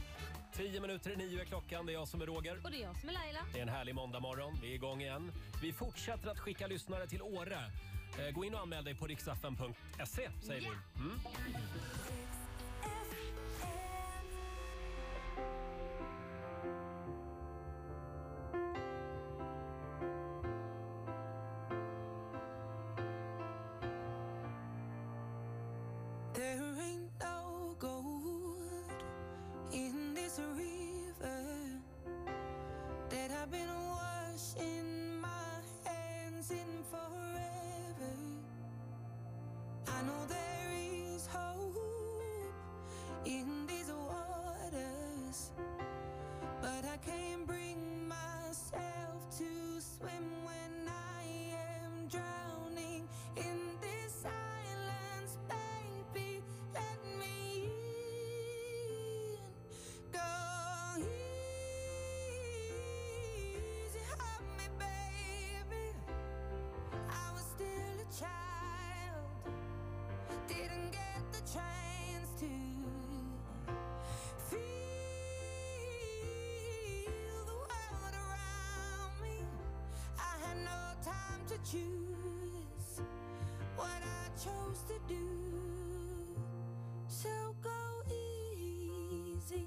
Tio 0.56 0.80
minuter 0.80 1.10
i 1.10 1.16
nio 1.16 1.40
är 1.40 1.44
klockan. 1.44 1.86
Det 1.86 1.92
är 1.92 1.94
jag 1.94 2.08
som 2.08 2.22
är 2.22 2.26
Roger. 2.26 2.60
Och 2.64 2.70
det 2.70 2.76
är 2.76 2.82
jag 2.82 2.96
som 3.00 3.08
är 3.08 3.12
Laila. 3.12 3.40
Det 3.52 3.58
är 3.58 3.62
en 3.62 3.68
härlig 3.68 3.94
måndagmorgon. 3.94 4.58
Vi 4.62 4.70
är 4.70 4.74
igång 4.74 5.00
igen. 5.00 5.32
Vi 5.62 5.72
fortsätter 5.72 6.28
att 6.30 6.38
skicka 6.38 6.66
lyssnare 6.66 7.06
till 7.06 7.22
Åre. 7.22 7.58
Eh, 8.18 8.30
gå 8.34 8.44
in 8.44 8.54
och 8.54 8.60
anmäl 8.60 8.84
dig 8.84 8.94
på 8.94 9.06
riksfn.se 9.06 10.30
säger 10.40 10.60
vi. 10.60 11.00
Mm. 11.00 11.20
To 81.64 81.70
choose 81.70 83.00
what 83.76 83.88
I 83.88 84.28
chose 84.36 84.82
to 84.88 84.94
do. 85.08 85.26
So 87.08 87.28
go 87.62 87.70
easy 88.10 89.66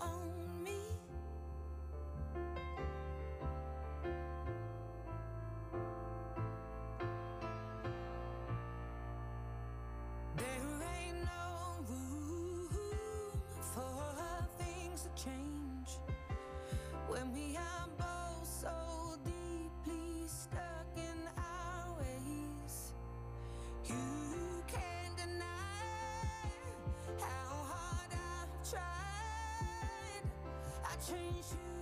on 0.00 0.64
me. 0.64 0.80
There 10.36 10.46
ain't 10.96 11.24
no 11.24 11.84
room 11.88 12.68
for 13.60 14.14
things 14.58 15.02
to 15.02 15.24
change 15.24 15.51
I 31.12 31.14
changed 31.14 31.81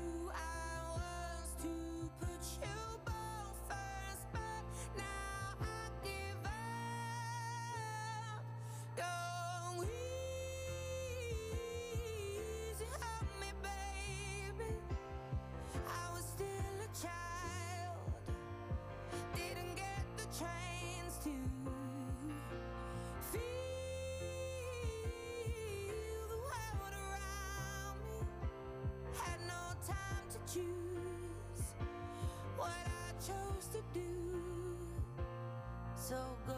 choose 30.52 31.62
what 32.56 32.70
I 32.70 33.12
chose 33.20 33.66
to 33.72 33.78
do. 33.94 34.00
So 35.94 36.16
go 36.46 36.54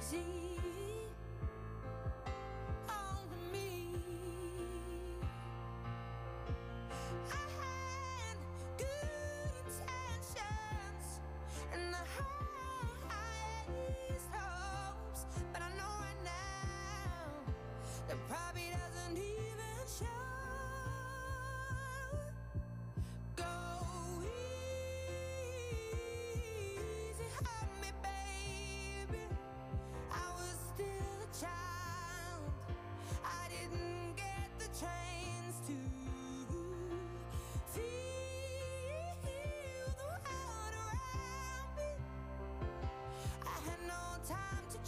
easy 0.00 0.43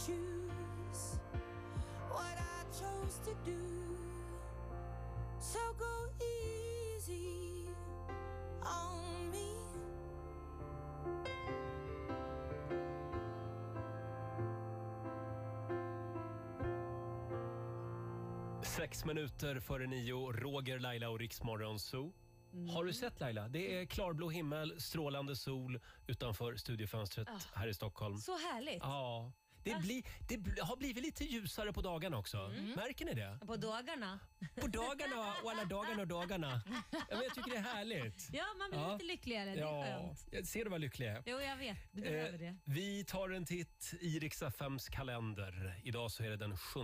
choose 0.05 1.19
what 2.09 2.37
I 2.37 2.63
chose 2.79 3.19
to 3.25 3.31
do. 3.45 3.57
So 5.39 5.59
go 5.79 6.09
easy 6.21 7.67
on 8.61 9.31
me. 9.31 9.47
Sex 18.63 19.05
minuter 19.05 19.59
före 19.59 19.87
nio. 19.87 20.31
Roger, 20.31 20.79
Laila 20.79 21.09
och 21.09 21.19
Riksmorgon 21.19 21.79
Zoo. 21.79 22.13
Mm. 22.53 22.69
Har 22.69 22.85
du 22.85 22.93
sett 22.93 23.19
Laila? 23.19 23.47
Det 23.47 23.81
är 23.81 23.85
klarblå 23.85 24.29
himmel, 24.29 24.81
strålande 24.81 25.35
sol 25.35 25.79
utanför 26.07 26.55
studiofönstret 26.55 27.27
Ah. 27.29 27.39
här 27.59 27.67
i 27.67 27.73
Stockholm. 27.73 28.17
Så 28.17 28.31
härligt. 28.37 28.79
Ja. 28.83 29.31
Det, 29.73 29.79
blir, 29.81 30.03
det 30.29 30.37
bl- 30.37 30.61
har 30.61 30.75
blivit 30.77 31.03
lite 31.03 31.23
ljusare 31.23 31.73
på 31.73 31.81
dagarna 31.81 32.17
också. 32.17 32.37
Mm. 32.37 32.71
Märker 32.71 33.05
ni 33.05 33.13
det? 33.13 33.39
På 33.47 33.55
dagarna. 33.57 34.19
På 34.61 34.67
dagarna 34.67 35.33
och 35.43 35.51
alla 35.51 35.65
dagarna 35.65 36.01
och 36.01 36.07
dagarna. 36.07 36.61
Ja, 36.91 36.97
men 37.09 37.21
jag 37.23 37.35
tycker 37.35 37.51
det 37.51 37.57
är 37.57 37.61
härligt. 37.61 38.29
Ja, 38.33 38.45
man 38.59 38.69
blir 38.69 38.79
Ja. 38.79 38.93
lite 38.93 39.05
lyckligare. 39.05 39.49
Det 39.49 39.59
är 39.59 39.63
Ja, 39.65 39.83
skönt. 39.83 40.27
jag 40.31 40.45
ser 40.47 40.63
du 40.63 40.69
vad 40.69 40.81
lycklig 40.81 41.07
jag 41.07 41.15
är? 41.15 41.23
Jo, 41.25 41.39
jag 41.39 41.57
vet. 41.57 41.77
Du 41.91 42.01
behöver 42.01 42.33
Eh, 42.33 42.39
det. 42.39 42.57
Vi 42.63 43.05
tar 43.05 43.29
en 43.29 43.45
titt 43.45 43.93
i 44.01 44.29
FMs 44.41 44.89
kalender. 44.89 45.81
Idag 45.83 46.11
så 46.11 46.23
är 46.23 46.29
det 46.29 46.37
den 46.37 46.57
7 46.57 46.79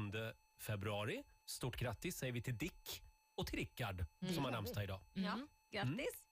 februari. 0.59 1.23
Stort 1.45 1.77
grattis 1.77 2.17
säger 2.17 2.33
vi 2.33 2.41
till 2.41 2.57
Dick 2.57 3.03
och 3.35 3.47
till 3.47 3.59
Rickard 3.59 4.05
Mm. 4.21 4.33
som 4.35 4.43
har 4.45 4.51
namnsdag 4.51 4.83
idag. 4.83 4.99
Ja, 5.13 5.39
grattis. 5.71 6.22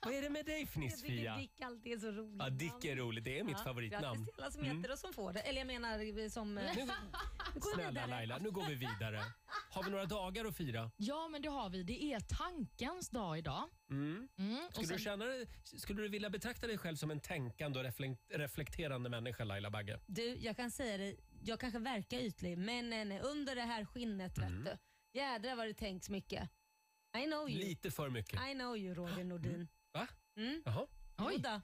Vad 0.00 0.14
är 0.14 0.22
det 0.22 0.30
med 0.30 0.46
dig 0.46 0.60
Jag 0.60 0.68
tycker 0.68 0.72
Fnissfia? 0.88 1.36
Dick 1.36 1.60
alltid 1.60 1.92
är 1.92 1.98
så 1.98 2.10
roligt. 2.12 2.36
Ja, 2.38 2.50
Dick 2.50 2.84
är 2.84 2.96
roligt. 2.96 3.24
Det 3.24 3.38
är 3.38 3.44
mitt 3.44 3.60
favoritnamn. 3.60 4.02
Grattis 4.18 4.24
till 4.34 4.42
alla 4.42 4.50
som 4.50 4.64
Mm. 4.64 4.76
heter 4.76 4.92
och 4.92 4.98
som 4.98 5.12
får 5.12 5.32
det. 5.32 5.40
Eller 5.40 5.58
jag 5.58 5.66
menar 5.66 6.28
som... 6.28 6.58
eh, 6.58 6.64
Nu, 6.76 6.84
Nu 6.84 6.92
vi 7.54 7.60
snälla 7.60 7.90
vidare. 7.90 8.06
Laila, 8.06 8.38
nu 8.38 8.50
går 8.50 8.66
vi 8.68 8.74
vidare. 8.74 9.22
Har 9.70 9.82
vi 9.82 9.90
några 9.90 10.04
dagar 10.06 10.44
att 10.44 10.56
fira? 10.56 10.90
Ja, 10.96 11.28
men 11.28 11.42
det 11.42 11.48
har 11.48 11.70
vi. 11.70 11.82
Det 11.82 12.02
är 12.04 12.20
tankens 12.20 13.08
dag 13.10 13.38
idag. 13.38 13.68
Mm. 13.90 14.28
Mm, 14.38 14.66
och 14.66 14.72
Skulle, 14.72 14.86
sen- 14.86 14.96
du 14.96 15.02
känna, 15.02 15.24
dig- 15.24 15.46
skulle 15.64 16.02
du 16.02 16.08
vilja 16.08 16.30
betrakta 16.30 16.66
dig 16.66 16.78
själv 16.78 16.96
som 16.96 17.10
en 17.10 17.20
tänkande 17.20 17.78
och 17.78 17.84
reflek- 17.84 18.18
reflekterande 18.30 19.10
människa, 19.10 19.44
Laila 19.44 19.70
Bagge? 19.70 20.00
Du, 20.06 20.22
jag 20.36 20.56
kan 20.56 20.70
säga 20.70 20.96
det, 20.98 21.16
jag 21.42 21.60
kanske 21.60 21.78
verkar 21.78 22.18
ytlig, 22.18 22.58
men 22.58 22.90
nej, 22.90 23.04
nej, 23.04 23.20
under 23.20 23.54
det 23.54 23.62
här 23.62 23.84
skinnet 23.84 24.38
Mm. 24.38 24.64
vet 24.64 24.72
du. 25.12 25.18
Jädrar 25.18 25.56
vad 25.56 25.66
det 25.66 25.74
tänks 25.74 26.08
mycket. 26.10 26.50
I 27.18 27.24
know 27.26 27.50
you. 27.50 27.58
Lite 27.58 27.90
för 27.90 28.10
mycket. 28.10 28.40
I 28.50 28.54
know 28.54 28.76
you 28.76 28.94
Roger 28.94 29.24
Nordin. 29.24 29.68
Va? 29.92 30.06
Mm. 30.36 30.62
Jaha. 30.64 30.86
Oj. 31.18 31.32
Jodå. 31.34 31.60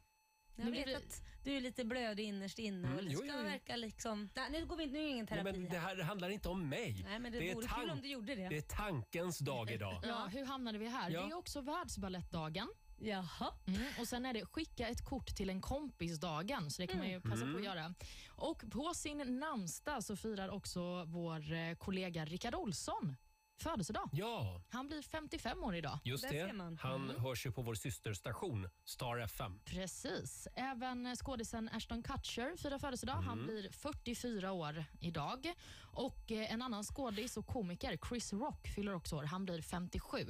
Jag 0.59 0.65
Nu 0.65 0.71
vet 0.71 0.97
att 0.97 1.23
du 1.45 1.57
är 1.57 1.61
lite 1.61 1.85
blödig 1.85 2.25
innerst 2.25 2.59
inne 2.59 2.89
och 2.89 3.01
Mm, 3.01 3.07
jo, 3.13 3.19
ska 3.19 3.27
jo, 3.27 3.35
jo. 3.39 3.43
verka 3.45 3.77
liksom... 3.77 4.29
Nej, 4.35 4.51
nu 4.51 4.67
går 4.67 4.77
vi 4.77 4.87
nu 4.87 4.99
är 4.99 5.03
det 5.03 5.09
ingen 5.09 5.27
Nej, 5.31 5.39
terapi 5.45 5.59
men 5.59 5.71
det 5.71 5.79
här 5.79 6.03
handlar 6.03 6.29
inte 6.29 6.49
om 6.49 6.69
mig. 6.69 7.03
Nej, 7.05 7.19
men 7.19 7.33
det, 7.33 7.55
vore 7.55 7.67
kul 7.69 7.91
om 7.91 8.01
du 8.03 8.09
gjorde 8.09 8.35
det. 8.35 8.49
det 8.49 8.57
är 8.57 8.63
tankens 8.77 9.39
dag 9.39 9.71
idag. 9.71 10.01
Ja, 10.07 10.27
hur 10.33 10.45
hamnade 10.45 10.79
vi 10.79 10.89
här? 10.89 11.11
Ja. 11.11 11.23
Det 11.23 11.31
är 11.31 11.35
också 11.37 11.61
världsbalettdagen. 11.61 12.69
Jaha. 12.99 13.55
Mm, 13.67 13.83
och 14.01 14.09
sen 14.09 14.27
är 14.27 14.33
det 14.35 14.47
skicka 14.47 14.89
ett 14.89 15.05
kort 15.05 15.27
till 15.37 15.51
en 15.51 15.61
kompis-dagen, 15.61 16.71
så 16.71 16.83
det 16.83 16.87
kan 16.87 16.99
man 16.99 17.09
ju 17.11 17.21
passa 17.21 17.37
på 17.37 17.43
Mm. 17.43 17.57
att 17.57 17.65
göra. 17.65 17.95
Och 18.29 18.65
på 18.71 18.95
sin 18.95 19.39
namnsdag 19.39 20.05
så 20.05 20.17
firar 20.17 20.49
också 20.49 21.05
vår 21.05 21.53
eh, 21.53 21.75
kollega 21.75 22.25
Rickard 22.25 22.55
Olsson 22.55 23.17
födelsedag. 23.63 24.09
Ja, 24.13 24.61
Han 24.71 24.87
blir 24.87 25.03
55 25.03 25.65
år 25.65 25.75
idag. 25.77 25.99
just 26.05 26.29
det. 26.31 26.53
Han 26.81 27.11
Mm. 27.11 27.21
hörs 27.21 27.47
ju 27.47 27.53
på 27.53 27.63
vår 27.63 27.75
systerstation 27.75 28.69
Star 28.85 29.19
FM. 29.19 29.61
Precis. 29.65 30.49
Även 30.57 31.17
skådisen 31.17 31.69
Ashton 31.73 32.03
Kutcher 32.03 32.57
firar 32.57 32.79
födelsedag. 32.79 33.15
Han 33.15 33.39
Mm. 33.39 33.47
blir 33.47 33.71
44 33.73 34.53
år 34.53 34.85
idag. 35.01 35.53
Och 35.83 36.33
eh, 36.33 36.53
En 36.53 36.63
annan 36.63 36.85
skådis 36.85 37.37
och 37.37 37.47
komiker, 37.47 37.99
Chris 38.09 38.33
Rock, 38.33 38.69
fyller 38.75 38.95
också 38.95 39.17
år. 39.17 39.25
Han 39.25 39.45
blir 39.45 39.63
57. 39.63 40.27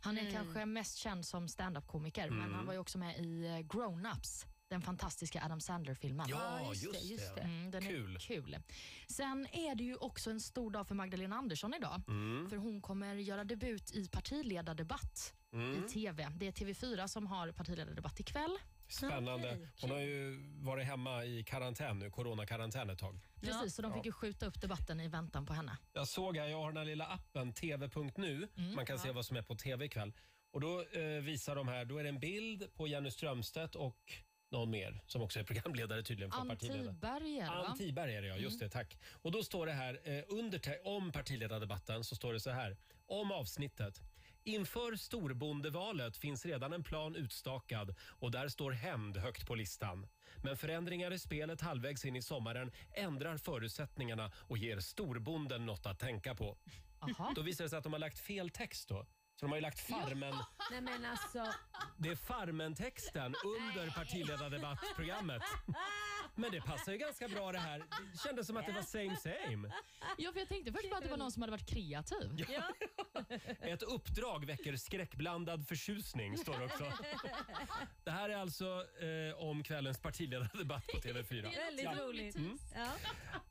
Han 0.00 0.18
är 0.18 0.22
Mm. 0.22 0.34
kanske 0.34 0.66
mest 0.66 0.96
känd 0.98 1.26
som 1.26 1.48
stand-up-komiker, 1.48 2.30
men 2.30 2.38
Mm. 2.40 2.54
han 2.54 2.66
var 2.66 2.72
ju 2.72 2.78
också 2.78 2.98
med 2.98 3.18
i 3.18 3.46
eh, 3.46 3.58
Grown-Ups. 3.58 4.46
Den 4.68 4.80
fantastiska 4.82 5.42
Adam 5.44 5.60
Sandler-filmen. 5.60 6.26
Ja, 6.28 6.58
Ja, 6.62 6.68
just 6.68 6.82
just 6.84 6.92
det, 7.00 7.06
just 7.08 7.34
det. 7.34 7.40
Mm, 7.40 7.70
den 7.70 7.82
Kul. 7.82 8.14
Är 8.16 8.20
kul. 8.20 8.56
Sen 9.08 9.46
är 9.52 9.74
det 9.74 9.84
ju 9.84 9.96
också 9.96 10.30
en 10.30 10.40
stor 10.40 10.70
dag 10.70 10.88
för 10.88 10.94
Magdalena 10.94 11.36
Andersson 11.36 11.74
idag. 11.74 12.02
Mm. 12.08 12.50
För 12.50 12.56
hon 12.56 12.80
kommer 12.80 13.14
göra 13.14 13.44
debut 13.44 13.90
i 13.94 14.08
partiledardebatt 14.08 15.34
Mm. 15.52 15.84
i 15.84 15.88
TV. 15.88 16.28
Det 16.36 16.46
är 16.46 16.52
TV4 16.52 17.06
som 17.06 17.26
har 17.26 17.52
partiledardebatt 17.52 18.20
ikväll. 18.20 18.58
Spännande. 18.88 19.68
Hon 19.80 19.90
har 19.90 19.98
ju 19.98 20.36
varit 20.64 20.86
hemma 20.86 21.24
i 21.24 21.44
karantän 21.44 21.98
nu, 21.98 22.10
coronakarantän 22.10 22.90
ett 22.90 22.98
tag. 22.98 23.20
Precis, 23.40 23.74
så 23.74 23.82
de 23.82 23.92
fick 23.92 24.00
Ja. 24.00 24.04
ju 24.08 24.12
skjuta 24.12 24.46
upp 24.46 24.60
debatten 24.60 25.00
i 25.00 25.08
väntan 25.08 25.46
på 25.46 25.52
henne. 25.52 25.76
Jag 25.92 26.08
såg 26.08 26.36
här, 26.36 26.46
jag 26.48 26.58
har 26.58 26.66
den 26.68 26.76
här 26.76 26.84
lilla 26.84 27.06
appen 27.06 27.52
tv.nu. 27.52 28.48
Mm, 28.56 28.74
Man 28.74 28.86
kan 28.86 28.98
se 28.98 29.10
vad 29.12 29.26
som 29.26 29.36
är 29.36 29.42
på 29.42 29.54
tv 29.54 29.84
ikväll. 29.84 30.12
Och 30.50 30.60
då 30.60 30.82
eh, 30.82 31.02
visar 31.22 31.56
de 31.56 31.68
här, 31.68 31.84
då 31.84 31.98
är 31.98 32.02
det 32.02 32.08
en 32.08 32.20
bild 32.20 32.74
på 32.74 32.86
Jenny 32.86 33.10
Strömstedt 33.10 33.74
och 33.74 34.12
någon 34.50 34.70
mer 34.70 35.00
som 35.06 35.22
också 35.22 35.40
är 35.40 35.44
programledare 35.44 36.02
tydligen 36.02 36.30
för 36.32 36.38
Ann 36.38 36.48
partiledare. 36.48 36.92
Tiberg 36.94 37.38
är 37.38 37.44
det, 37.44 37.50
va? 37.58 37.64
Ann 37.68 37.78
Tiberg 37.78 38.14
är 38.16 38.22
det 38.22 38.28
ja, 38.28 38.36
just 38.36 38.60
det, 38.60 38.68
tack. 38.68 38.98
Och 39.22 39.32
då 39.32 39.42
står 39.42 39.66
det 39.66 39.72
här, 39.72 40.00
eh, 40.04 40.24
under 40.28 40.58
te- 40.58 40.78
om 40.84 41.12
partiledardebatten 41.12 42.04
så 42.04 42.16
står 42.16 42.32
det 42.32 42.40
så 42.40 42.50
här, 42.50 42.76
om 43.06 43.32
avsnittet. 43.32 44.00
Inför 44.44 44.96
storbondevalet 44.96 46.16
finns 46.16 46.46
redan 46.46 46.72
en 46.72 46.82
plan 46.84 47.16
utstakad 47.16 47.94
och 48.08 48.30
där 48.30 48.48
står 48.48 48.70
hämnd 48.72 49.16
högt 49.16 49.46
på 49.46 49.54
listan. 49.54 50.06
Men 50.44 50.56
förändringar 50.56 51.12
i 51.12 51.18
spelet 51.18 51.60
halvvägs 51.60 52.04
in 52.04 52.16
i 52.16 52.22
sommaren 52.22 52.72
ändrar 52.94 53.36
förutsättningarna 53.36 54.32
och 54.36 54.58
ger 54.58 54.80
storbonden 54.80 55.66
något 55.66 55.86
att 55.86 55.98
tänka 55.98 56.34
på. 56.34 56.56
Då 57.34 57.42
visar 57.42 57.64
det 57.64 57.70
sig 57.70 57.76
att 57.78 57.84
de 57.84 57.92
har 57.92 58.00
lagt 58.00 58.18
fel 58.18 58.50
text 58.50 58.88
då. 58.88 59.06
Så 59.40 59.46
de 59.46 59.50
har 59.50 59.56
ju 59.56 59.62
lagt 59.62 59.80
Farmen, 59.80 60.34
Nej 60.70 60.80
men 60.80 61.04
alltså. 61.04 61.52
det 61.96 62.08
är 62.08 62.16
Farmen-texten 62.16 63.34
under 63.44 63.90
partiledardebattprogrammet. 63.90 65.42
Men 66.34 66.50
det 66.50 66.60
passar 66.60 66.92
ju 66.92 66.98
ganska 66.98 67.28
bra 67.28 67.52
det 67.52 67.58
här. 67.58 67.78
Det 68.12 68.18
kändes 68.18 68.46
som 68.46 68.56
att 68.56 68.66
det 68.66 68.72
var 68.72 68.82
same 68.82 69.16
same. 69.16 69.72
Ja, 70.18 70.32
för 70.32 70.38
jag 70.38 70.48
tänkte 70.48 70.72
först 70.72 70.90
bara 70.90 70.96
att 70.96 71.02
det 71.04 71.10
var 71.10 71.16
någon 71.16 71.32
som 71.32 71.42
hade 71.42 71.50
varit 71.50 71.68
kreativ. 71.68 72.46
Ett 73.60 73.82
uppdrag 73.82 74.44
väcker 74.46 74.76
skräckblandad 74.76 75.68
förtjusning, 75.68 76.38
står 76.38 76.58
det 76.58 76.64
också. 76.64 76.92
Det 78.04 78.10
här 78.10 78.28
är 78.30 78.36
alltså 78.36 78.84
eh, 79.00 79.42
om 79.48 79.62
kvällens 79.62 79.98
partiledardebatt 79.98 80.86
på 80.86 80.98
TV4. 81.08 81.42
Väldigt 81.56 81.84
Ja. 81.84 81.94
roligt. 81.94 82.36
Mm. 82.36 82.58
Ja. 82.74 82.88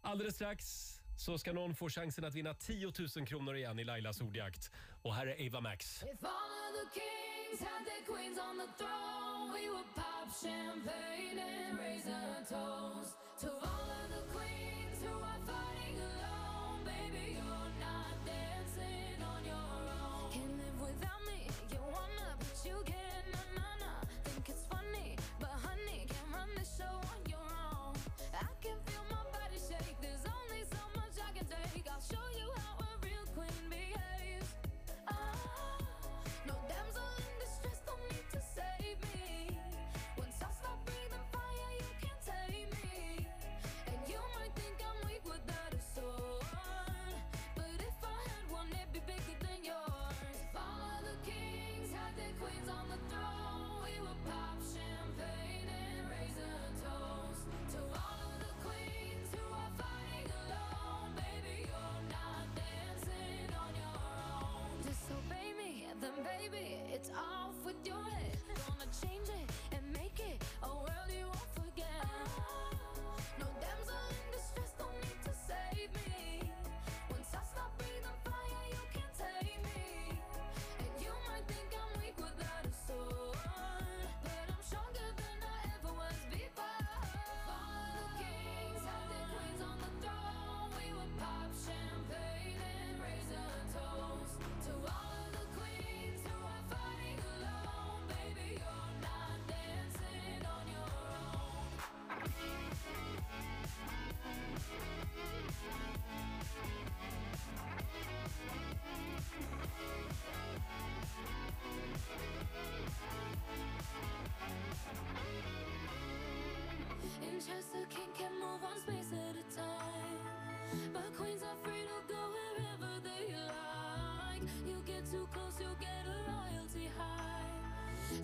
Alldeles 0.01 0.35
strax 0.35 0.93
så 1.18 1.38
ska 1.38 1.53
någon 1.53 1.76
få 1.76 1.89
chansen 1.89 2.26
att 2.26 2.35
vinna 2.35 2.53
10 2.53 2.91
000 3.15 3.27
kronor 3.27 3.56
igen 3.56 3.80
i 3.80 3.84
Lailas 3.84 4.22
ordjakt. 4.22 4.72
Och 5.02 5.14
här 5.15 5.27
är 5.27 5.48
Ava 5.48 5.61
Max. 5.61 6.03
If 6.03 6.23
all 6.23 6.30
of 6.68 6.73
the 6.80 6.99
kings 6.99 7.60
had 7.69 7.85
their 7.85 8.03
queens 8.06 8.39
on 8.39 8.57
the 8.57 8.69
throne, 8.84 9.53
we 9.53 9.69
would 9.69 9.89
pop 9.95 10.27
champagne 10.44 11.39
and 11.39 11.80
raise 11.80 12.07
a 12.10 12.45
toast 12.49 13.18
to 13.41 13.48
all 13.48 13.89
of 14.03 14.06
change 69.02 69.30
it 69.30 69.56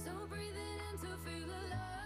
So 0.03 0.11
breathe 0.29 0.51
it 0.51 0.81
in 0.91 0.97
to 0.99 1.17
feel 1.23 1.47
alive. 1.47 2.02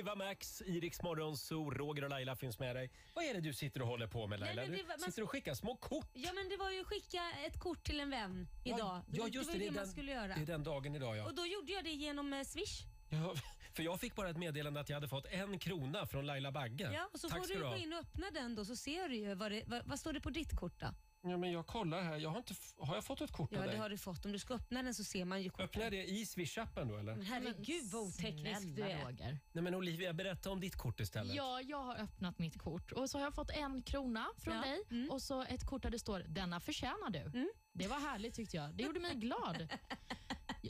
Ava 0.00 0.14
Max, 0.14 0.62
Iriks 0.66 1.02
morgonzoo, 1.02 1.70
Roger 1.70 2.04
och 2.04 2.10
Laila 2.10 2.36
finns 2.36 2.58
med 2.58 2.76
dig. 2.76 2.90
Vad 3.14 3.24
är 3.24 3.34
det 3.34 3.40
du 3.40 3.52
sitter 3.54 3.82
och 3.82 3.88
håller 3.88 4.06
på 4.06 4.26
med 4.26 4.40
Laila? 4.40 4.54
Nej, 4.62 4.68
men 4.70 4.76
det 4.78 4.82
du 4.82 4.88
var- 4.88 4.98
man- 4.98 5.10
sitter 5.10 5.22
och 5.22 5.30
skickar 5.30 5.54
små 5.54 5.76
kort. 5.76 6.10
Ja 6.14 6.32
men 6.32 6.48
det 6.48 6.56
var 6.56 6.70
ju 6.70 6.84
skicka 6.84 7.22
ett 7.46 7.58
kort 7.60 7.84
till 7.84 8.00
en 8.00 8.10
vän 8.10 8.48
idag. 8.64 9.02
Ja, 9.12 9.28
just 9.28 9.52
det 9.52 9.52
var 9.52 9.52
det. 9.52 9.52
ju 9.52 9.58
det, 9.58 9.66
är 9.66 9.70
man 9.70 9.74
den, 9.84 9.92
skulle 9.92 10.12
göra. 10.12 10.34
Det 10.34 10.42
är 10.42 10.46
den 10.46 10.64
dagen 10.64 10.94
idag 10.96 11.16
ja. 11.16 11.24
Och 11.24 11.34
då 11.34 11.46
gjorde 11.46 11.72
jag 11.72 11.84
det 11.84 11.90
genom 11.90 12.32
eh, 12.32 12.44
Swish. 12.44 12.82
ja. 13.08 13.34
För 13.72 13.82
jag 13.82 14.00
fick 14.00 14.14
bara 14.14 14.30
ett 14.30 14.36
meddelande 14.36 14.80
att 14.80 14.88
jag 14.88 14.96
hade 14.96 15.08
fått 15.08 15.26
en 15.26 15.58
krona 15.58 16.06
från 16.06 16.26
Laila 16.26 16.52
Bagge. 16.52 16.90
Ja, 16.92 17.08
och 17.12 17.20
så 17.20 17.28
Tack 17.28 17.38
får 17.38 17.44
ska 17.44 17.54
du 17.54 17.60
du 17.62 17.68
gå 17.68 17.76
in 17.76 17.92
och 17.92 17.98
öppna 17.98 18.30
den 18.30 18.54
då 18.54 18.64
så 18.64 18.76
ser 18.76 19.08
du 19.08 19.16
ju 19.16 19.34
vad, 19.34 19.52
det, 19.52 19.62
vad, 19.66 19.86
vad 19.86 19.98
står 20.00 20.12
det 20.12 20.20
på 20.20 20.30
ditt 20.30 20.56
kort 20.56 20.80
då? 20.80 20.86
Ja, 21.30 21.36
men 21.36 21.52
jag 21.52 21.66
kollar 21.66 22.02
här. 22.02 22.16
Jag 22.16 22.30
har, 22.30 22.38
inte, 22.38 22.52
f- 22.60 22.74
har 22.78 22.94
jag 22.94 23.04
fått 23.04 23.20
ett 23.20 23.32
kort 23.32 23.48
Ja 23.52 23.58
av 23.58 23.64
det 23.64 23.70
dig? 23.70 23.78
har 23.80 23.88
du 23.90 23.98
fått. 23.98 24.24
Om 24.24 24.32
du 24.32 24.38
ska 24.38 24.54
öppna 24.54 24.82
den 24.82 24.94
så 24.94 25.04
ser 25.04 25.24
man 25.24 25.42
ju 25.42 25.50
kortet. 25.50 25.64
Öppnar 25.64 25.90
det 25.90 26.04
i 26.04 26.24
Swish-appen 26.24 26.88
då 26.88 26.96
eller? 26.96 27.14
Men 27.16 27.26
herregud 27.26 27.84
vad 27.92 28.02
oteknisk 28.02 28.62
du 28.62 28.74
Snälla 28.74 28.88
är. 28.88 29.04
Roger. 29.04 29.38
Nej 29.52 29.64
men 29.64 29.74
Olivia, 29.74 30.12
berätta 30.12 30.50
om 30.50 30.60
ditt 30.60 30.76
kort 30.76 31.00
istället. 31.00 31.34
Ja, 31.36 31.60
jag 31.60 31.82
har 31.82 31.96
öppnat 31.96 32.38
mitt 32.38 32.58
kort 32.58 32.92
och 32.92 33.10
så 33.10 33.18
har 33.18 33.24
jag 33.24 33.34
fått 33.34 33.50
en 33.50 33.82
krona 33.82 34.26
från 34.38 34.54
Ja. 34.54 34.60
dig 34.62 34.82
Mm. 34.90 35.10
och 35.10 35.22
så 35.22 35.42
ett 35.42 35.66
kort 35.66 35.82
där 35.82 35.90
det 35.90 35.98
står 35.98 36.20
“denna 36.28 36.60
förtjänar 36.60 37.10
du”. 37.10 37.50
Det 37.72 37.86
var 37.88 38.00
härligt 38.00 38.34
tyckte 38.34 38.56
jag. 38.56 38.74
Det 38.74 38.82
gjorde 38.82 39.00
mig 39.00 39.14
glad. 39.14 39.68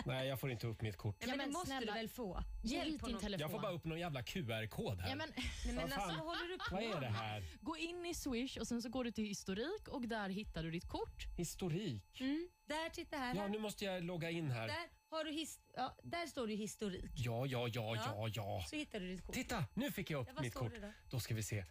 Nej, 0.04 0.28
jag 0.28 0.40
får 0.40 0.50
inte 0.50 0.66
upp 0.66 0.82
mitt 0.82 0.96
kort. 0.96 1.16
Ja, 1.20 1.26
men 1.26 1.38
det 1.38 1.46
måste 1.46 1.66
snälla, 1.66 1.92
du 1.92 1.98
väl 1.98 2.08
få? 2.08 2.42
Hjälp 2.62 3.04
din 3.04 3.18
telefon. 3.18 3.40
Jag 3.40 3.50
får 3.50 3.60
bara 3.60 3.72
upp 3.72 3.84
någon 3.84 3.98
jävla 4.00 4.22
QR-kod 4.22 5.00
här. 5.00 5.08
Ja, 5.10 5.16
men, 5.16 5.28
Nej, 5.36 5.74
men 5.74 5.78
alltså, 5.92 5.98
vad 5.98 6.16
håller 6.26 6.48
du 6.48 6.58
på 6.58 6.64
Vad 6.74 6.82
är 6.82 7.00
det 7.00 7.06
här? 7.06 7.44
Gå 7.60 7.76
in 7.76 8.06
i 8.06 8.14
Swish 8.14 8.56
och 8.58 8.66
sen 8.66 8.82
så 8.82 8.88
går 8.88 9.04
du 9.04 9.10
till 9.10 9.24
historik 9.24 9.88
och 9.88 10.08
där 10.08 10.28
hittar 10.28 10.62
du 10.62 10.70
ditt 10.70 10.88
kort. 10.88 11.26
Historik? 11.36 12.20
Mm. 12.20 12.48
Där, 12.66 12.90
titta 12.90 13.16
här. 13.16 13.34
Ja, 13.34 13.40
här. 13.40 13.48
nu 13.48 13.58
måste 13.58 13.84
jag 13.84 14.04
logga 14.04 14.30
in 14.30 14.50
här. 14.50 14.68
Där, 14.68 14.88
har 15.10 15.24
du 15.24 15.30
his- 15.30 15.58
ja, 15.76 15.96
där 16.02 16.26
står 16.26 16.46
det 16.46 16.54
historik. 16.54 17.10
Ja, 17.14 17.46
ja, 17.46 17.68
ja, 17.68 17.96
Ja. 17.96 18.28
ja. 18.34 18.64
Så 18.70 18.76
hittar 18.76 19.00
du 19.00 19.08
ditt 19.08 19.22
kort. 19.24 19.34
Titta, 19.34 19.64
nu 19.74 19.92
fick 19.92 20.10
jag 20.10 20.20
upp 20.22 20.28
Ja, 20.36 20.42
mitt 20.42 20.54
kort. 20.54 20.72
då? 20.80 20.92
Då 21.10 21.20
ska 21.20 21.34
vi 21.34 21.42
se. 21.42 21.64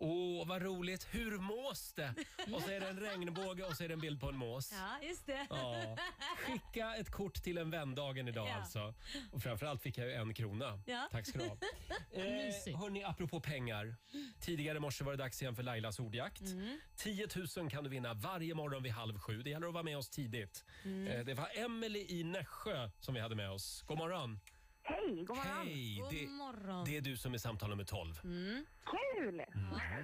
Åh, 0.00 0.46
vad 0.48 0.62
roligt. 0.62 1.06
Hur 1.10 1.38
mås 1.38 1.92
det? 1.92 2.14
Och 2.54 2.62
så 2.62 2.70
är 2.70 2.80
det 2.80 2.88
en 2.88 3.00
regnbåge 3.00 3.64
och 3.64 3.76
så 3.76 3.84
är 3.84 3.88
det 3.88 3.94
en 3.94 4.00
bild 4.00 4.20
på 4.20 4.28
en 4.28 4.36
mås. 4.36 4.72
Ja, 4.72 5.06
just 5.08 5.26
det. 5.26 5.46
Ja. 5.50 5.96
Skicka 6.46 6.96
ett 6.96 7.10
kort 7.10 7.34
till 7.34 7.58
en 7.58 7.70
vän-dagen 7.70 8.28
idag 8.28 8.48
Ja. 8.48 8.54
alltså. 8.54 8.94
Och 9.32 9.42
framförallt 9.42 9.82
fick 9.82 9.98
jag 9.98 10.06
ju 10.06 10.12
en 10.14 10.34
krona. 10.34 10.80
Ja. 10.86 11.08
Tack 11.12 11.26
ska 11.26 11.38
du 11.38 11.48
ha. 11.48 11.56
Eh, 12.12 12.78
hörni, 12.78 13.04
apropå 13.04 13.40
pengar. 13.40 13.96
Tidigare 14.40 14.76
i 14.76 14.80
morse 14.80 15.04
var 15.04 15.12
det 15.12 15.18
dags 15.18 15.42
igen 15.42 15.56
för 15.56 15.62
Lailas 15.62 15.98
ordjakt. 15.98 16.40
Mm. 16.40 16.80
10 16.96 17.28
000 17.56 17.70
kan 17.70 17.84
du 17.84 17.90
vinna 17.90 18.14
varje 18.14 18.54
morgon 18.54 18.82
vid 18.82 18.92
halv 18.92 19.18
sju. 19.18 19.42
Det 19.42 19.50
gäller 19.50 19.66
att 19.66 19.72
vara 19.72 19.82
med 19.82 19.98
oss 19.98 20.08
tidigt. 20.08 20.64
Mm. 20.84 21.06
Eh, 21.06 21.24
det 21.24 21.34
var 21.34 21.48
Emily 21.54 22.06
i 22.08 22.24
Nässjö 22.24 22.90
som 23.00 23.14
vi 23.14 23.20
hade 23.20 23.34
med 23.34 23.50
oss. 23.50 23.84
God 23.86 23.98
morgon. 23.98 24.40
Hej, 24.88 25.24
god 25.24 25.36
morgon. 25.36 25.66
Hej, 25.66 25.96
God 26.00 26.10
det, 26.12 26.26
morgon. 26.26 26.84
det 26.84 26.96
är 26.96 27.00
du 27.00 27.16
som 27.16 27.34
är 27.34 27.38
samtal 27.38 27.70
nummer 27.70 27.84
12. 27.84 28.20
Mm. 28.24 28.66
Kul! 28.84 29.42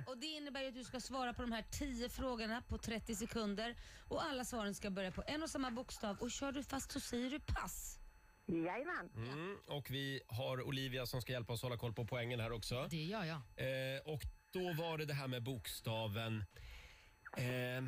Och 0.07 0.19
Det 0.19 0.27
innebär 0.27 0.63
ju 0.63 0.69
att 0.69 0.75
du 0.75 0.85
ska 0.85 1.01
svara 1.01 1.35
på 1.35 1.43
de 1.43 1.53
här 1.53 1.65
10 1.71 2.09
frågorna 2.09 2.63
på 2.63 2.79
30 2.79 3.15
sekunder. 3.15 3.77
Och 4.09 4.25
Alla 4.25 4.45
svaren 4.45 4.75
ska 4.75 4.91
börja 4.91 5.11
på 5.13 5.23
en 5.27 5.43
och 5.43 5.51
samma 5.51 5.71
bokstav. 5.71 6.17
Och 6.21 6.31
Kör 6.31 6.53
du 6.53 6.63
fast 6.63 6.91
så 6.93 7.01
säger 7.01 7.31
du 7.31 7.41
pass. 7.41 7.99
Jajamän. 8.47 9.11
Mm, 9.17 9.57
och 9.69 9.91
vi 9.91 10.21
har 10.27 10.63
Olivia 10.63 11.07
som 11.07 11.23
ska 11.23 11.33
hjälpa 11.33 11.53
oss 11.53 11.63
hålla 11.63 11.77
koll 11.77 11.93
på 11.93 12.05
poängen 12.07 12.41
här 12.41 12.53
också. 12.53 12.87
Det 12.91 12.97
gör 13.03 13.25
jag. 13.25 13.37
Eh, 13.57 14.01
och 14.05 14.21
då 14.51 14.73
var 14.83 14.99
det 14.99 15.05
det 15.05 15.15
här 15.15 15.29
med 15.29 15.43
bokstaven. 15.43 16.45
Eh, 17.37 17.85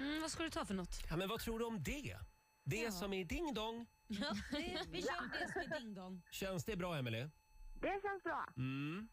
Mm, 0.00 0.20
vad 0.20 0.30
ska 0.30 0.42
du 0.42 0.50
ta 0.50 0.64
för 0.64 0.74
något? 0.74 1.00
ja, 1.10 1.16
men 1.16 1.28
vad 1.28 1.40
tror 1.40 1.58
du 1.58 1.64
om 1.64 1.82
det? 1.82 2.16
Det 2.64 2.76
Ja. 2.76 2.90
som 2.90 3.12
är 3.12 3.24
ding 3.24 3.54
dong. 3.54 3.86
Ja, 4.20 4.34
det, 4.50 4.80
vi 4.90 5.02
kör 5.02 5.40
det 5.40 5.52
som 5.52 5.60
är 5.72 5.80
ding 5.80 5.94
dong. 5.94 6.22
Känns 6.30 6.64
det 6.64 6.76
bra, 6.76 6.96
Emily? 6.96 7.28
Det 7.80 8.00
känns 8.02 8.22
bra. 8.24 8.46
Mm. 8.56 9.08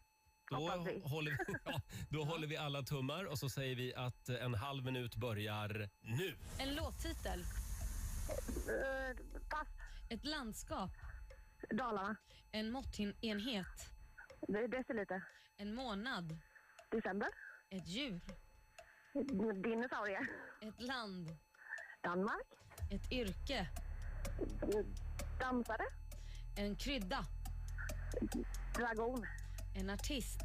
Då, 0.50 0.56
Hoppas 0.56 0.86
vi. 0.86 1.00
håller 1.04 1.30
vi, 1.30 1.54
ja, 1.64 1.80
då 2.10 2.24
håller 2.24 2.46
vi 2.46 2.56
alla 2.56 2.82
tummar 2.82 3.24
och 3.24 3.38
så 3.38 3.48
säger 3.48 3.76
vi 3.76 3.94
att 3.94 4.28
en 4.28 4.54
halv 4.54 4.84
minut 4.84 5.16
börjar 5.16 5.88
nu. 6.00 6.36
En 6.58 6.74
låttitel. 6.74 7.40
Uh, 7.40 9.16
pass. 9.48 9.68
Ett 10.10 10.24
landskap. 10.24 10.90
Dalarna. 11.70 12.16
En 12.52 12.70
måttenhet. 12.70 13.66
Det 14.48 14.58
är 14.58 14.68
deciliter. 14.68 15.24
En 15.56 15.74
månad. 15.74 16.38
December. 16.90 17.28
Ett 17.70 17.88
djur. 17.88 18.20
Dinosaurier. 19.62 20.28
Ett 20.60 20.80
land. 20.80 21.30
Danmark. 22.02 22.46
Ett 22.90 23.12
yrke. 23.12 23.68
Dansare. 25.40 25.84
En 26.56 26.76
krydda. 26.76 27.24
Dragon. 28.74 29.26
En 29.74 29.90
artist. 29.90 30.40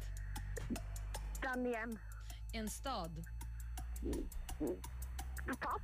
Daniem. 1.42 1.98
En 2.52 2.68
stad. 2.70 3.24
Pass. 5.60 5.82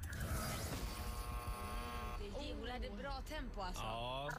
Det 2.19 2.79
det 2.81 2.87
är 2.87 2.97
bra 2.97 3.23
tempo 3.29 3.61
alltså. 3.61 3.83
Ja. 3.83 4.31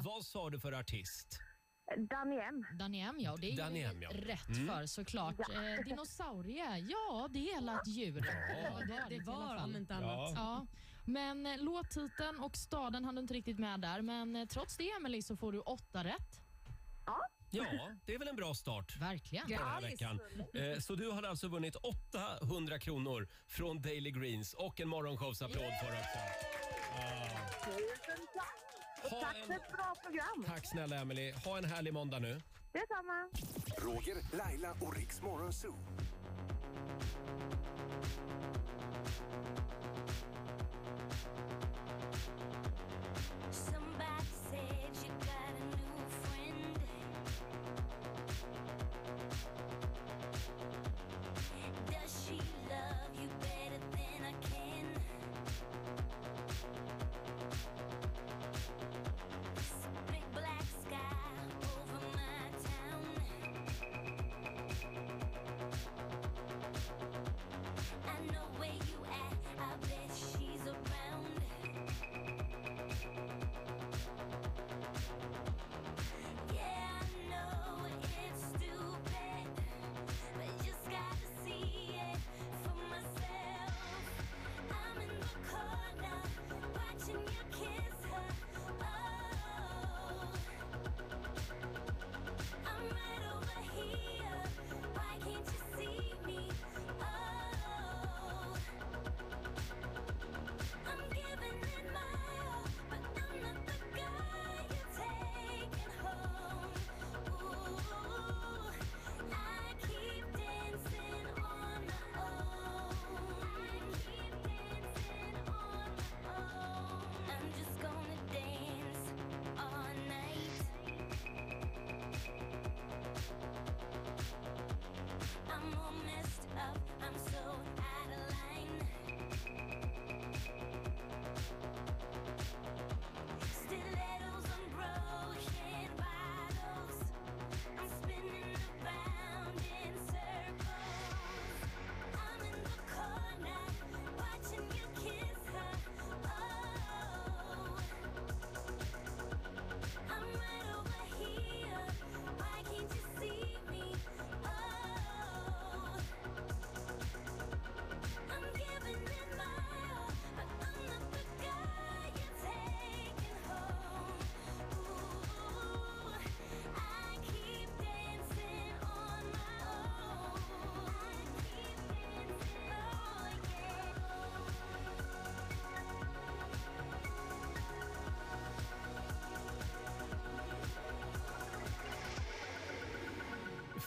Vad 0.04 0.24
sa 0.24 0.50
du 0.50 0.58
för 0.60 0.72
artist? 0.72 1.38
Daniem. 1.96 2.64
Daniem, 2.78 3.16
ja. 3.20 3.36
Det 3.40 3.52
är 3.52 3.56
Daniem, 3.56 3.96
ju 3.96 4.02
ja. 4.02 4.10
rätt 4.12 4.48
Mm. 4.48 4.66
för 4.66 4.86
såklart. 4.86 5.40
Eh, 5.40 5.84
dinosaurie, 5.84 6.76
ja 6.78 7.28
det 7.30 7.50
är 7.52 7.76
ett 7.80 7.86
djur. 7.88 8.26
Ja. 8.62 8.78
det, 8.78 9.04
Det 9.08 9.14
i 9.14 9.18
alla 9.20 9.32
var 9.32 9.56
fall. 9.56 9.70
om 9.70 9.76
inte 9.76 9.94
annat. 9.94 10.32
Ja. 10.34 10.66
Ja. 11.08 11.12
Men 11.12 11.46
eh, 11.46 11.58
låttiteln 11.64 12.40
och 12.40 12.56
staden 12.56 13.04
hann 13.04 13.14
du 13.14 13.20
inte 13.20 13.34
riktigt 13.34 13.58
med 13.58 13.80
där. 13.80 14.02
Men 14.02 14.36
eh, 14.36 14.46
trots 14.46 14.76
det 14.76 14.90
Emily 14.90 15.22
så 15.22 15.36
får 15.36 15.52
du 15.52 15.60
åtta 15.60 16.04
rätt. 16.04 16.40
Ja, 17.50 17.90
det 18.06 18.14
är 18.14 18.18
väl 18.18 18.28
en 18.28 18.36
bra 18.36 18.54
start. 18.54 18.96
Verkligen. 19.00 19.48
den 19.48 19.58
här 19.58 19.80
veckan. 19.80 20.20
Eh, 20.54 20.78
Så 20.80 20.94
du 20.94 21.10
har 21.10 21.22
alltså 21.22 21.48
vunnit 21.48 21.76
800 21.76 22.78
kronor 22.78 23.28
från 23.46 23.82
Daily 23.82 24.10
Greens 24.10 24.54
och 24.54 24.80
en 24.80 24.88
morgonshowsapplåd 24.88 25.72
för 25.80 25.86
också. 25.86 26.18
Ja. 26.96 27.28
Tusen 27.64 28.26
tack. 28.34 28.54
Och 29.04 29.10
Ha 29.10 29.20
tack 29.22 29.36
en- 29.36 29.46
för 29.46 29.54
ett 29.54 29.72
bra 29.72 29.94
program. 30.02 30.44
Tack 30.46 30.66
snälla 30.66 30.96
Emily. 30.96 31.32
Ha 31.32 31.58
en 31.58 31.64
härlig 31.64 31.92
måndag 31.94 32.18
nu. 32.18 32.40
Detsamma. 32.72 33.28
Roger, 33.78 34.36
Laila 34.36 34.72
och 34.80 34.96
Riks 34.96 35.22
Morgonzoo. 35.22 35.74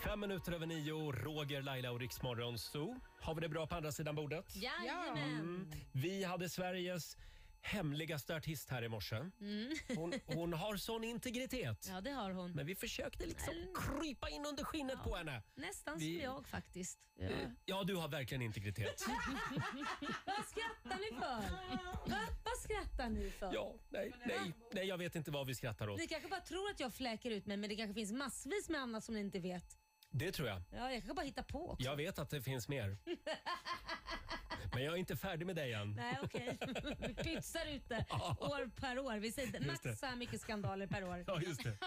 Fem 0.04 0.20
minuter 0.20 0.52
över 0.52 0.66
nio, 0.66 1.12
Roger, 1.12 1.62
Laila 1.62 1.92
och 1.92 2.00
Riksmorgon 2.00 2.60
Zoo. 2.60 2.96
Har 3.22 3.36
vi 3.36 3.42
det 3.42 3.50
bra 3.50 3.68
på 3.68 3.76
andra 3.76 3.92
sidan 3.92 4.16
bordet? 4.16 4.56
Jajamän. 4.56 5.40
Mm. 5.40 5.72
Vi 5.92 6.24
hade 6.24 6.50
Sveriges 6.50 7.18
hemligaste 7.64 8.36
artist 8.36 8.70
här 8.70 8.84
i 8.84 8.90
morse. 8.90 9.16
Mm. 9.16 9.74
Hon, 9.96 10.14
hon 10.26 10.54
har 10.54 10.78
sån 10.78 11.04
integritet. 11.04 11.88
Ja, 11.90 12.02
det 12.02 12.12
har 12.12 12.32
hon. 12.32 12.52
Men 12.52 12.66
vi 12.66 12.76
försökte 12.76 13.26
liksom 13.26 13.54
krypa 13.76 14.30
in 14.30 14.46
under 14.46 14.64
skinnet 14.64 15.04
på 15.04 15.16
henne. 15.16 15.42
Nästan 15.56 15.98
Vi- 16.00 16.20
som 16.20 16.24
jag 16.24 16.48
faktiskt. 16.48 17.00
Ja. 17.16 17.26
Eh, 17.30 17.50
Ja, 17.66 17.84
du 17.84 17.96
har 17.96 18.08
verkligen 18.08 18.42
integritet. 18.42 19.06
Vad 20.26 20.46
skrattar 20.46 21.00
ni 21.00 21.20
för? 21.20 22.10
Va? 22.12 22.20
Vad 22.44 22.58
skrattar 22.64 23.10
ni 23.10 23.30
för? 23.32 23.54
Ja, 23.54 23.76
nej, 23.90 24.12
nej, 24.26 24.54
nej, 24.74 24.88
jag 24.88 24.98
vet 24.98 25.16
inte 25.16 25.32
vad 25.32 25.48
vi 25.48 25.56
skrattar 25.56 25.90
åt. 25.90 26.00
Ni 26.00 26.08
kanske 26.08 26.30
bara 26.30 26.42
tror 26.42 26.70
att 26.70 26.80
jag 26.80 26.94
fläker 26.94 27.32
ut 27.32 27.46
mig 27.46 27.58
men 27.58 27.70
det 27.70 27.76
kanske 27.76 27.94
finns 27.94 28.12
massvis 28.12 28.70
med 28.70 28.82
annat 28.82 29.04
som 29.04 29.16
ni 29.16 29.22
inte 29.22 29.40
vet. 29.40 29.78
Det 30.22 30.32
tror 30.32 30.48
jag. 30.48 30.62
Ja, 30.72 30.92
jag 30.92 30.92
kanske 30.92 31.14
bara 31.14 31.26
hittar 31.26 31.44
på 31.44 31.70
också. 31.72 31.86
Jag 31.86 31.96
vet 31.96 32.20
att 32.20 32.30
det 32.30 32.42
finns 32.42 32.68
mer. 32.68 32.98
Men 34.74 34.84
jag 34.84 34.94
är 34.94 34.98
inte 34.98 35.16
färdig 35.16 35.46
med 35.46 35.56
dig 35.56 35.74
än. 35.74 35.94
Nej, 35.94 36.18
okej. 36.24 36.58
Vi 37.00 37.14
pytsar 37.14 37.66
ut 37.66 37.90
det 37.90 38.06
år 38.40 38.70
per 38.76 39.00
år. 39.00 39.18
Vi 39.18 39.32
säger 39.32 39.54
Just 39.54 39.68
max 39.68 39.80
det. 39.82 39.96
så 39.96 40.06
här 40.06 40.16
mycket 40.16 40.42
skandaler 40.42 40.88
per 40.88 41.04
år. 41.04 41.24
Ja, 41.28 41.42
just 41.42 41.64
det. 41.64 41.78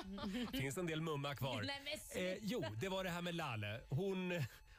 finns 0.58 0.78
en 0.78 0.86
del 0.86 1.00
mumma 1.00 1.34
kvar. 1.34 1.62
Nej, 1.62 1.82
men. 2.14 2.24
Eh, 2.26 2.38
jo, 2.42 2.64
det 2.80 2.88
var 2.88 3.04
det 3.04 3.10
här 3.10 3.22
med 3.22 3.34
Lale. 3.34 3.80
Hon, 3.88 4.32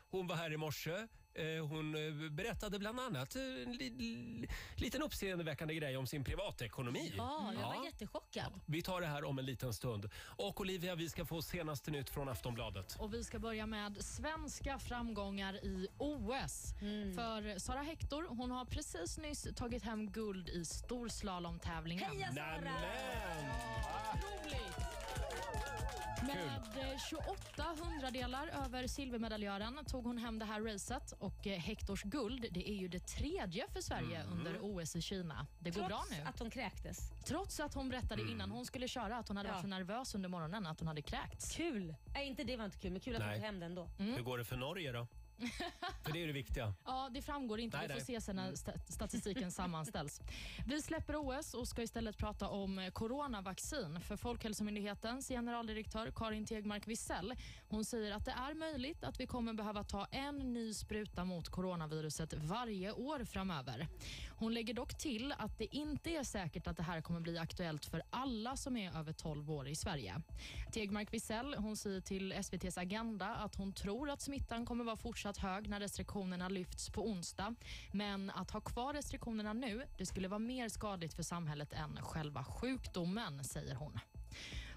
hon 0.10 0.28
var 0.28 0.36
här 0.36 0.54
i 0.54 0.58
morse. 0.58 1.08
Eh, 1.36 1.66
hon 1.68 1.96
eh, 1.96 2.32
berättade 2.32 2.80
bland 2.80 3.00
annat 3.00 3.36
eh, 3.36 3.42
en 3.42 3.72
li, 3.72 3.90
li, 3.90 4.48
liten 4.76 5.02
uppseendeväckande 5.02 5.76
grej 5.76 5.98
om 5.98 6.08
sin 6.08 6.24
privatekonomi. 6.24 7.14
Ja, 7.18 7.54
jag 7.54 7.68
var 7.68 7.86
jättechockad. 7.86 8.54
Vi 8.66 8.82
tar 8.82 9.02
det 9.02 9.08
här 9.08 9.24
om 9.24 9.40
en 9.40 9.46
liten 9.46 9.74
stund. 9.74 10.10
Och 10.18 10.62
Olivia, 10.62 10.96
vi 10.96 11.10
ska 11.10 11.26
få 11.26 11.42
senaste 11.42 11.92
nytt 11.92 12.10
från 12.10 12.30
Aftonbladet. 12.30 12.96
Och 13.00 13.14
vi 13.14 13.24
ska 13.24 13.40
börja 13.40 13.66
med 13.66 14.06
svenska 14.06 14.80
framgångar 14.80 15.66
i 15.66 15.88
OS. 15.98 16.74
Mm. 16.82 17.14
För 17.14 17.60
Sara 17.60 17.82
Hector 17.82 18.28
hon 18.30 18.52
har 18.52 18.66
precis 18.66 19.18
nyss 19.18 19.48
tagit 19.56 19.84
hem 19.84 20.12
guld 20.12 20.50
i 20.50 20.66
storslalomtävlingen. 20.66 22.12
Heja, 22.12 22.34
Sara! 22.34 22.62
Nämen! 22.62 22.76
Med 26.26 26.92
eh, 26.94 27.00
28 27.10 27.64
hundradelar 27.84 28.48
över 28.66 28.88
silvermedaljören 28.88 29.86
tog 29.86 30.06
hon 30.06 30.18
hem 30.18 30.40
det 30.40 30.46
här 30.46 30.62
racet 30.62 31.12
och 31.20 31.48
eh, 31.48 31.60
Hectors 31.60 32.04
guld 32.04 32.46
det 32.52 32.70
är 32.70 32.74
ju 32.76 32.88
det 32.88 33.00
tredje 33.00 33.68
för 33.74 33.82
Sverige 33.82 34.20
Mm. 34.22 34.38
under 34.38 34.58
OS 34.62 34.96
i 34.96 35.02
Kina. 35.02 35.48
Det 35.60 35.70
går 35.70 35.76
Trots 35.88 36.10
bra 36.10 36.18
nu. 36.18 36.24
att 36.30 36.40
hon 36.40 36.50
kräktes. 36.50 37.00
Trots 37.26 37.60
att 37.60 37.74
hon 37.74 37.90
berättade 37.90 38.22
Mm. 38.22 38.34
innan 38.34 38.52
hon 38.52 38.66
skulle 38.66 38.88
köra 38.88 39.18
att 39.18 39.28
hon 39.28 39.38
hade 39.38 39.50
Ja. 39.50 39.54
varit 39.54 39.62
så 39.62 39.68
nervös 39.68 40.16
under 40.16 40.30
morgonen 40.30 40.66
att 40.68 40.80
hon 40.80 40.88
hade 40.88 41.02
kräkts. 41.02 41.56
Kul! 41.56 41.96
Nej, 42.14 42.28
inte 42.28 42.44
det 42.44 42.58
var 42.58 42.66
inte 42.66 42.78
kul, 42.78 42.92
men 42.92 43.02
kul 43.02 43.16
att 43.16 43.20
Nej. 43.20 43.28
hon 43.30 43.36
tog 43.38 43.46
hem 43.46 43.60
den 43.60 43.70
ändå. 43.72 43.90
Hur 43.98 44.22
går 44.24 44.38
det 44.38 44.44
för 44.46 44.58
Norge 44.58 44.92
då? 44.92 45.08
För 46.04 46.14
det 46.14 46.24
är 46.24 46.28
det 46.28 46.34
viktiga. 46.34 46.74
Ja, 46.86 47.10
det 47.14 47.22
framgår 47.22 47.60
inte. 47.60 47.78
Nej, 47.78 47.88
Vi 47.88 47.94
får 47.94 47.98
nej. 48.00 48.06
se 48.06 48.22
sen 48.22 48.36
när 48.36 48.52
sta- 48.52 48.92
statistiken 48.92 49.52
sammanställs. 49.52 50.22
Vi 50.68 50.82
släpper 50.82 51.16
OS 51.16 51.54
och 51.54 51.68
ska 51.68 51.82
istället 51.82 52.18
prata 52.18 52.50
om 52.50 52.90
coronavaccin. 52.94 54.00
För 54.02 54.16
Folkhälsomyndighetens 54.18 55.28
generaldirektör 55.28 56.12
Karin 56.16 56.46
Tegmark 56.46 56.88
Wisell 56.88 57.34
hon 57.70 57.86
säger 57.86 58.12
att 58.12 58.26
det 58.26 58.32
är 58.32 58.54
möjligt 58.54 59.04
att 59.04 59.20
vi 59.20 59.28
kommer 59.28 59.54
behöva 59.54 59.84
ta 59.84 60.06
en 60.12 60.54
ny 60.54 60.74
spruta 60.74 61.26
mot 61.26 61.50
coronaviruset 61.50 62.34
varje 62.34 62.92
år 62.92 63.26
framöver. 63.26 63.88
Hon 64.38 64.54
lägger 64.54 64.74
dock 64.74 64.98
till 64.98 65.32
att 65.38 65.58
det 65.58 65.76
inte 65.76 66.10
är 66.10 66.24
säkert 66.24 66.68
att 66.68 66.78
det 66.78 66.84
här 66.84 67.02
kommer 67.02 67.20
bli 67.20 67.38
aktuellt 67.38 67.86
för 67.86 68.02
alla 68.10 68.58
som 68.58 68.78
är 68.78 68.98
över 69.00 69.14
12 69.14 69.52
år 69.52 69.68
i 69.68 69.76
Sverige. 69.76 70.22
Tegmark 70.72 71.14
Wisell 71.14 71.54
hon 71.58 71.78
säger 71.78 72.02
till 72.02 72.32
SVTs 72.32 72.78
Agenda 72.78 73.36
att 73.36 73.56
hon 73.56 73.74
tror 73.74 74.10
att 74.10 74.22
smittan 74.22 74.66
kommer 74.66 74.84
vara 74.84 74.96
fortsatt 74.98 75.25
hög 75.34 75.70
när 75.70 75.80
restriktionerna 75.80 76.50
lyfts 76.50 76.90
på 76.90 77.08
onsdag. 77.08 77.56
Men 77.92 78.30
att 78.30 78.52
ha 78.52 78.62
kvar 78.62 78.94
restriktionerna 78.94 79.54
nu 79.54 79.84
det 79.98 80.06
skulle 80.06 80.28
vara 80.28 80.40
mer 80.40 80.70
skadligt 80.70 81.14
för 81.14 81.24
samhället 81.24 81.74
än 81.74 82.00
själva 82.02 82.44
sjukdomen, 82.44 83.44
säger 83.44 83.76
hon. 83.76 84.00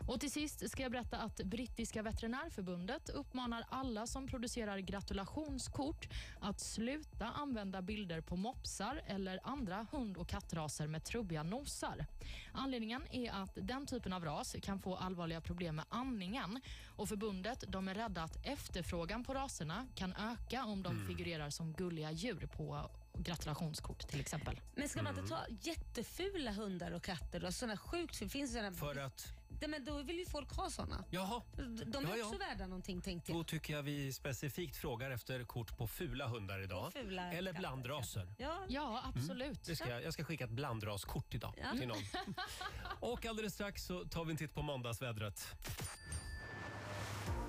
Och 0.08 0.20
till 0.20 0.30
sist 0.30 0.70
ska 0.70 0.82
jag 0.82 0.92
berätta 0.92 1.18
att 1.18 1.36
brittiska 1.36 2.02
veterinärförbundet 2.02 3.08
uppmanar 3.08 3.64
alla 3.70 4.06
som 4.06 4.26
producerar 4.26 4.78
gratulationskort 4.78 6.08
att 6.40 6.60
sluta 6.60 7.26
använda 7.26 7.82
bilder 7.82 8.20
på 8.20 8.36
mopsar 8.36 9.02
eller 9.06 9.40
andra 9.42 9.86
hund 9.92 10.16
och 10.16 10.28
kattraser 10.28 10.86
med 10.86 11.04
trubbiga 11.04 11.42
nosar. 11.42 12.06
Anledningen 12.52 13.02
är 13.10 13.32
att 13.32 13.50
den 13.54 13.86
typen 13.86 14.12
av 14.12 14.24
ras 14.24 14.56
kan 14.62 14.80
få 14.80 14.96
allvarliga 14.96 15.40
problem 15.40 15.76
med 15.76 15.84
andningen 15.88 16.60
och 16.96 17.08
förbundet 17.08 17.64
de 17.68 17.88
är 17.88 17.94
rädda 17.94 18.22
att 18.22 18.46
efterfrågan 18.46 19.24
på 19.24 19.34
raserna 19.34 19.86
kan 19.94 20.12
öka 20.12 20.64
om 20.64 20.82
de 20.82 21.06
figurerar 21.06 21.50
som 21.50 21.72
gulliga 21.72 22.10
djur 22.10 22.46
på 22.56 22.90
gratulationskort 23.14 24.08
till 24.08 24.20
exempel. 24.20 24.60
Men 24.74 24.88
ska 24.88 25.02
man 25.02 25.12
Mm. 25.12 25.24
inte 25.24 25.36
ta 25.36 25.70
jättefula 25.70 26.52
hundar 26.52 26.90
och 26.92 27.02
katter 27.02 27.44
och 27.44 27.54
sådana 27.54 27.76
sjukt 27.76 28.16
finns 28.16 28.52
det 28.52 28.58
såna, 28.58 28.72
För 28.72 28.96
att... 28.96 29.37
Nej, 29.60 29.70
men 29.70 29.84
då 29.84 30.02
vill 30.02 30.18
ju 30.18 30.26
folk 30.26 30.52
ha 30.56 30.70
såna. 30.70 31.04
Jaha. 31.10 31.42
De 31.56 31.76
de 31.76 32.04
är 32.04 32.08
Ja, 32.10 32.16
ja. 32.16 32.24
också 32.26 32.38
värda 32.38 32.66
någonting 32.66 33.00
tänkte 33.00 33.32
jag. 33.32 33.40
Då 33.40 33.44
tycker 33.44 33.72
jag 33.74 33.82
vi 33.82 34.12
specifikt 34.12 34.76
frågar 34.76 35.10
efter 35.10 35.44
kort 35.44 35.76
på 35.78 35.86
fula 35.86 36.26
hundar 36.26 36.62
idag. 36.62 36.92
Fula 36.92 37.32
Eller 37.32 37.52
blandraser. 37.52 38.34
Ja, 38.38 38.58
Ja, 38.68 39.02
absolut. 39.14 39.64
Det 39.64 39.76
ska, 39.76 39.88
jag- 39.90 40.02
jag 40.02 40.12
ska 40.12 40.24
skicka 40.24 40.44
ett 40.44 40.50
blandraskort 40.50 41.34
idag 41.34 41.54
Ja. 41.62 41.78
till 41.78 41.88
någon. 41.88 42.02
Och 43.00 43.26
alldeles 43.26 43.54
strax 43.54 43.84
så 43.84 44.04
tar 44.04 44.24
vi 44.24 44.30
en 44.30 44.36
titt 44.36 44.54
på 44.54 44.62
måndagsvädret. 44.62 45.46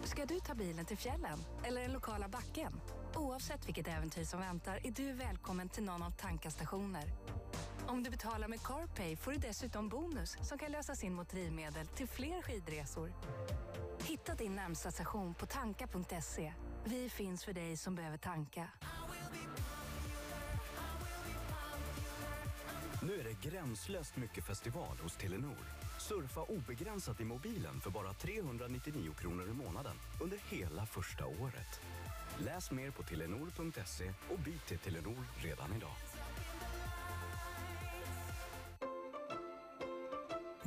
Ska 0.04 0.26
du 0.26 0.40
ta 0.40 0.56
bilen 0.56 0.86
till 0.86 0.98
fjällen 0.98 1.40
eller 1.64 1.82
den 1.82 1.92
lokala 1.92 2.28
backen? 2.28 2.82
Oavsett 3.16 3.68
vilket 3.68 3.88
äventyr 3.88 4.24
som 4.26 4.40
väntar 4.40 4.80
är 4.88 4.92
du 4.92 5.12
välkommen 5.14 5.70
till 5.70 5.84
någon 5.84 6.04
av 6.04 6.12
stationer. 6.50 7.04
Om 7.90 8.04
du 8.04 8.10
betalar 8.10 8.48
med 8.48 8.60
CarPay 8.64 9.16
får 9.16 9.32
du 9.32 9.38
dessutom 9.38 9.90
bonus 9.90 10.38
som 10.42 10.58
kan 10.58 10.72
lösas 10.72 11.04
in 11.04 11.14
mot 11.14 11.30
drivmedel 11.30 11.88
till 11.88 12.08
fler 12.08 12.42
skidresor. 12.42 13.14
Hitta 14.04 14.36
din 14.36 14.56
närmsta 14.56 14.92
station 14.92 15.34
på 15.34 15.46
tanka.se. 15.46 16.54
Vi 16.86 17.10
finns 17.10 17.46
för 17.46 17.54
dig 17.54 17.78
som 17.78 17.96
behöver 17.96 18.18
tanka. 18.18 18.68
Nu 23.02 23.20
är 23.20 23.24
det 23.24 23.50
gränslöst 23.50 24.16
mycket 24.16 24.44
festival 24.44 24.98
hos 25.04 25.16
Telenor. 25.16 25.66
Surfa 26.00 26.42
obegränsat 26.42 27.22
i 27.22 27.24
mobilen 27.24 27.80
för 27.80 27.90
bara 27.90 28.14
399 28.14 29.14
kronor 29.20 29.50
i 29.50 29.54
månaden 29.54 29.96
under 30.22 30.38
hela 30.50 30.86
första 30.86 31.26
året. 31.26 31.82
Läs 32.38 32.72
mer 32.72 32.92
på 32.92 33.04
telenor.se 33.04 34.14
och 34.30 34.40
byt 34.40 34.66
till 34.66 34.80
Telenor 34.80 35.24
redan 35.44 35.74
idag. 35.78 36.09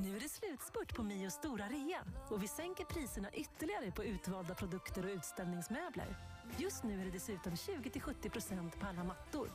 Nu 0.02 0.16
är 0.16 0.20
det 0.20 0.28
slutspurt 0.28 0.94
på 0.94 1.02
Mios 1.02 1.34
stora 1.34 1.68
rea 1.68 2.04
och 2.30 2.42
vi 2.42 2.48
sänker 2.48 2.84
priserna 2.84 3.30
ytterligare 3.32 3.90
på 3.90 4.04
utvalda 4.04 4.54
produkter 4.54 5.04
och 5.04 5.10
utställningsmöbler. 5.10 6.16
Just 6.58 6.84
nu 6.84 7.00
är 7.00 7.04
det 7.04 7.10
dessutom 7.10 7.54
20-70% 7.54 8.70
på 8.80 8.86
alla 8.86 9.04
mattor. 9.04 9.48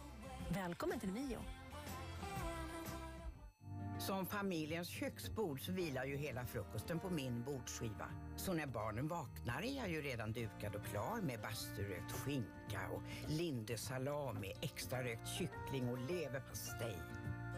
Välkommen 0.50 1.00
till 1.00 1.12
Mio. 1.12 1.40
Som 4.00 4.26
familjens 4.26 4.90
köksbord 4.90 5.66
så 5.66 5.72
vilar 5.72 6.06
ju 6.06 6.18
hela 6.18 6.46
frukosten 6.46 7.00
på 7.00 7.10
min 7.10 7.44
bordsskiva. 7.44 8.10
Så 8.36 8.54
när 8.54 8.68
barnen 8.68 9.08
vaknar 9.08 9.62
är 9.62 9.78
jag 9.78 9.90
ju 9.90 10.02
redan 10.02 10.32
dukad 10.32 10.76
och 10.76 10.86
klar 10.86 11.22
med 11.22 11.42
basturökt 11.42 12.12
skinka 12.12 12.90
och 12.94 13.02
lindesalami, 13.28 14.54
extra 14.62 15.04
rökt 15.04 15.28
kyckling 15.28 15.90
och 15.90 15.98
leverpastej. 15.98 16.98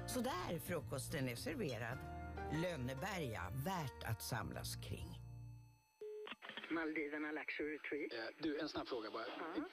Så 0.08 0.22
där 0.22 0.60
frukosten 0.60 1.30
är 1.30 1.36
serverad. 1.36 2.19
Lönneberga, 2.54 3.42
värt 3.66 4.04
att 4.04 4.22
samlas 4.22 4.76
kring. 4.76 5.16
Maldiverna 6.72 7.32
Luxury 7.32 7.78
Retreat. 7.78 8.14
Eh, 8.14 8.36
Du, 8.44 8.60
en 8.60 8.70
snabb 8.70 8.88
fråga 8.88 9.12
bara. 9.12 9.26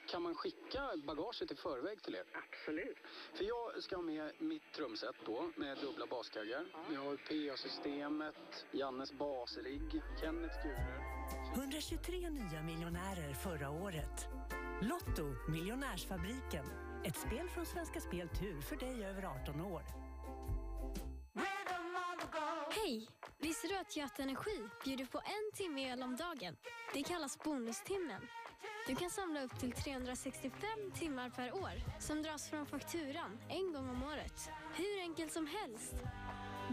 Kan 0.09 0.21
man 0.21 0.35
skicka 0.35 0.81
bagaget 1.07 1.51
i 1.51 1.55
förväg 1.55 2.03
till 2.03 2.15
er? 2.15 2.23
Absolut. 2.43 2.97
För 3.33 3.43
jag 3.43 3.83
ska 3.83 3.95
ha 3.95 4.03
med 4.03 4.31
mitt 4.39 4.73
trumset 4.75 5.15
då, 5.25 5.51
med 5.55 5.77
dubbla 5.77 6.05
baskaggar. 6.07 6.65
Vi 6.89 6.95
har 6.95 7.15
PA-systemet, 7.17 8.65
Jannes 8.71 9.13
basrigg, 9.13 10.01
Kennets 10.21 10.55
kulor. 10.63 11.01
123 11.55 12.29
nya 12.29 12.63
miljonärer 12.63 13.33
förra 13.33 13.69
året. 13.69 14.27
Lotto, 14.81 15.51
Miljonärsfabriken. 15.51 16.65
Ett 17.05 17.15
spel 17.17 17.49
från 17.49 17.65
Svenska 17.65 17.99
Spel 17.99 18.29
Tur 18.29 18.61
för 18.61 18.75
dig 18.75 19.05
över 19.05 19.23
18 19.23 19.61
år. 19.61 20.06
Hej! 22.87 23.07
Visste 23.39 23.67
du 23.67 23.77
att 23.77 23.95
Göta 23.97 24.23
Energi 24.23 24.59
bjuder 24.85 25.05
på 25.05 25.17
en 25.17 25.51
timme 25.53 25.81
el 25.81 26.03
om 26.03 26.15
dagen? 26.15 26.55
Det 26.93 27.03
kallas 27.03 27.39
bonustimmen. 27.43 28.21
Du 28.87 28.95
kan 28.95 29.09
samla 29.09 29.43
upp 29.43 29.59
till 29.59 29.71
365 29.71 30.69
timmar 30.93 31.29
per 31.29 31.55
år 31.55 31.71
som 31.99 32.23
dras 32.23 32.49
från 32.49 32.65
fakturan 32.65 33.39
en 33.49 33.73
gång 33.73 33.89
om 33.89 34.03
året. 34.03 34.49
Hur 34.75 35.01
enkelt 35.01 35.31
som 35.31 35.47
helst. 35.47 35.95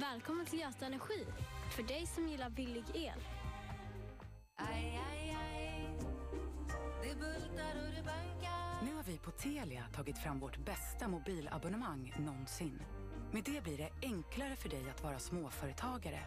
Välkommen 0.00 0.46
till 0.46 0.60
Göta 0.60 0.86
Energi, 0.86 1.26
för 1.76 1.82
dig 1.82 2.06
som 2.06 2.28
gillar 2.28 2.50
billig 2.50 2.84
el. 2.94 3.20
Aj, 4.56 5.00
aj, 5.10 5.36
aj. 5.42 5.44
på 9.24 9.30
Telia 9.30 9.84
tagit 9.96 10.18
fram 10.18 10.40
vårt 10.40 10.58
bästa 10.58 11.08
mobilabonnemang 11.08 12.14
någonsin. 12.18 12.82
Med 13.34 13.44
det 13.44 13.62
blir 13.62 13.78
det 13.78 13.90
enklare 14.02 14.56
för 14.56 14.68
dig 14.68 14.90
att 14.90 15.02
vara 15.02 15.18
småföretagare. 15.18 16.20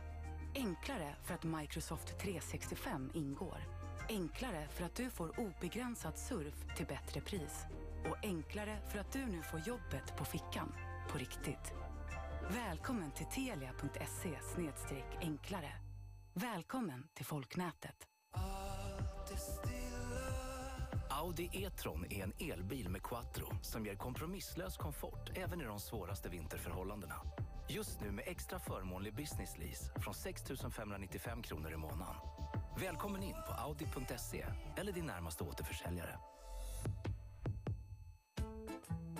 Enklare 0.56 1.16
för 1.24 1.34
att 1.34 1.44
Microsoft 1.44 2.20
365 2.20 3.12
ingår. 3.14 3.58
Enklare 4.10 4.68
för 4.68 4.86
att 4.86 4.96
du 4.96 5.10
får 5.10 5.40
obegränsad 5.40 6.18
surf 6.18 6.56
till 6.78 6.86
bättre 6.86 7.22
pris. 7.22 7.66
Och 8.10 8.18
enklare 8.24 8.80
för 8.92 9.00
att 9.00 9.12
du 9.12 9.26
nu 9.26 9.42
får 9.42 9.60
jobbet 9.60 10.18
på 10.18 10.26
fickan. 10.26 10.74
På 11.12 11.18
riktigt. 11.18 11.74
Välkommen 12.50 13.12
till 13.12 13.26
telia.se 13.26 15.04
enklare. 15.22 15.72
Välkommen 16.34 17.08
till 17.14 17.26
folknätet. 17.26 18.08
Audi 21.18 21.50
E-tron 21.54 22.06
är 22.10 22.24
en 22.24 22.34
elbil 22.52 22.90
med 22.90 23.04
quattro 23.04 23.48
som 23.62 23.86
ger 23.86 23.96
kompromisslös 23.96 24.78
komfort 24.78 25.38
även 25.38 25.62
i 25.62 25.64
de 25.64 25.80
svåraste 25.80 26.30
vinterförhållandena. 26.30 27.16
Just 27.70 28.02
nu 28.02 28.12
med 28.12 28.24
extra 28.28 28.60
förmånlig 28.60 29.16
business 29.16 29.58
lease 29.58 29.92
från 30.00 30.14
6 30.14 30.44
595 30.76 31.42
kronor 31.42 31.74
i 31.74 31.78
månaden. 31.78 32.16
Välkommen 32.82 33.24
in 33.24 33.36
på 33.48 33.54
audi.se 33.54 34.46
eller 34.78 34.92
din 34.92 35.06
närmaste 35.06 35.44
återförsäljare. 35.44 36.20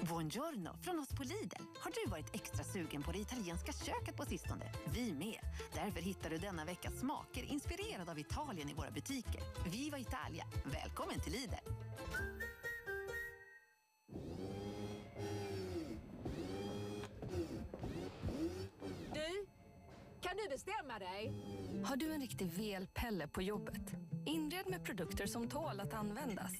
Buongiorno 0.10 0.78
från 0.82 1.00
oss 1.00 1.10
på 1.10 1.24
Lidl. 1.24 1.64
Har 1.80 1.92
du 1.92 2.12
varit 2.12 2.36
extra 2.36 2.64
sugen 2.64 3.04
på 3.04 3.12
det 3.12 3.20
italienska 3.20 3.72
köket 3.72 4.16
på 4.16 4.26
sistone? 4.26 4.72
Vi 4.94 5.14
med. 5.14 5.40
Därför 5.74 6.02
hittar 6.02 6.30
du 6.30 6.38
denna 6.38 6.66
vecka 6.66 6.92
smaker 6.92 7.44
inspirerade 7.44 8.12
av 8.12 8.20
Italien 8.20 8.70
i 8.70 8.74
våra 8.74 8.92
butiker. 8.92 9.42
Viva 9.70 10.00
Italia! 10.00 10.46
Välkommen 10.66 11.20
till 11.20 11.34
Lidl! 11.34 11.56
Du, 19.14 19.46
kan 20.22 20.38
du 20.38 20.50
bestämma 20.50 21.00
dig? 21.00 21.34
Har 21.86 21.96
du 21.96 22.14
en 22.14 22.22
riktig 22.22 22.48
velpelle 22.48 23.28
på 23.28 23.42
jobbet? 23.42 23.94
Inred 24.28 24.70
med 24.70 24.84
produkter 24.84 25.26
som 25.26 25.48
tål 25.50 25.80
att 25.80 25.94
användas. 25.94 26.52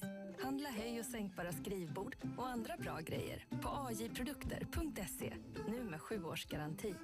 Handla 0.42 0.68
höj 0.68 1.00
och 1.00 1.06
sänkbara 1.06 1.52
skrivbord 1.52 2.16
och 2.38 2.48
andra 2.48 2.76
bra 2.76 3.00
grejer 3.00 3.46
på 3.62 3.68
ajprodukter.se. 3.68 5.34
Nu 5.68 5.84
med 5.84 6.00
sju 6.00 6.24
års 6.24 6.44
garanti. 6.44 6.94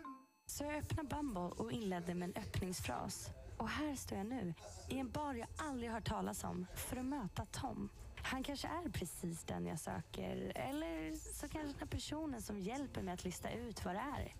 Så 0.46 0.64
jag 0.64 0.74
öppnade 0.74 1.08
Bumble 1.08 1.40
och 1.40 1.72
inledde 1.72 2.14
med 2.14 2.28
en 2.28 2.42
öppningsfras. 2.42 3.30
Och 3.58 3.68
här 3.68 3.94
står 3.94 4.18
jag 4.18 4.26
nu, 4.26 4.54
i 4.90 4.98
en 4.98 5.10
bar 5.10 5.34
jag 5.34 5.48
aldrig 5.56 5.90
hört 5.90 6.08
talas 6.08 6.44
om, 6.44 6.66
för 6.76 6.96
att 6.96 7.06
möta 7.06 7.44
Tom. 7.44 7.88
Han 8.16 8.42
kanske 8.42 8.68
är 8.68 8.88
precis 8.88 9.44
den 9.44 9.66
jag 9.66 9.80
söker, 9.80 10.52
eller 10.54 11.14
så 11.14 11.48
kanske 11.48 11.68
den 11.68 11.78
här 11.78 11.86
personen 11.86 12.42
som 12.42 12.60
hjälper 12.60 13.02
mig 13.02 13.14
att 13.14 13.24
lista 13.24 13.50
ut 13.50 13.84
vad 13.84 13.94
det 13.94 14.02
är. 14.18 14.34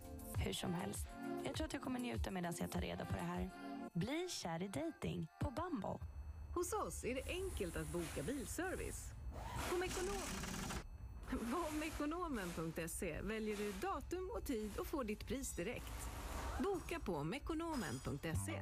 Hur 0.44 0.52
som 0.52 0.74
helst, 0.74 1.06
jag 1.44 1.54
tror 1.54 1.66
att 1.66 1.72
jag 1.72 1.82
kommer 1.82 2.00
njuta 2.00 2.30
medan 2.30 2.54
jag 2.60 2.70
tar 2.70 2.80
reda 2.80 3.04
på 3.04 3.12
det 3.12 3.24
här. 3.24 3.50
Bli 3.92 4.28
kär 4.28 4.62
i 4.62 4.68
dating 4.68 5.26
på 5.40 5.50
Bumble. 5.50 6.13
Hos 6.54 6.72
oss 6.72 7.04
är 7.04 7.14
det 7.14 7.22
enkelt 7.26 7.76
att 7.76 7.88
boka 7.88 8.22
bilservice. 8.22 9.10
På 9.70 9.76
Mekonom... 9.76 10.22
På 11.30 11.74
mekonomen.se 11.74 13.20
väljer 13.22 13.56
du 13.56 13.72
datum 13.72 14.30
och 14.36 14.44
tid 14.44 14.70
och 14.78 14.86
får 14.86 15.04
ditt 15.04 15.26
pris 15.26 15.50
direkt. 15.50 16.08
Boka 16.62 17.00
på 17.00 17.24
mekonomen.se. 17.24 18.60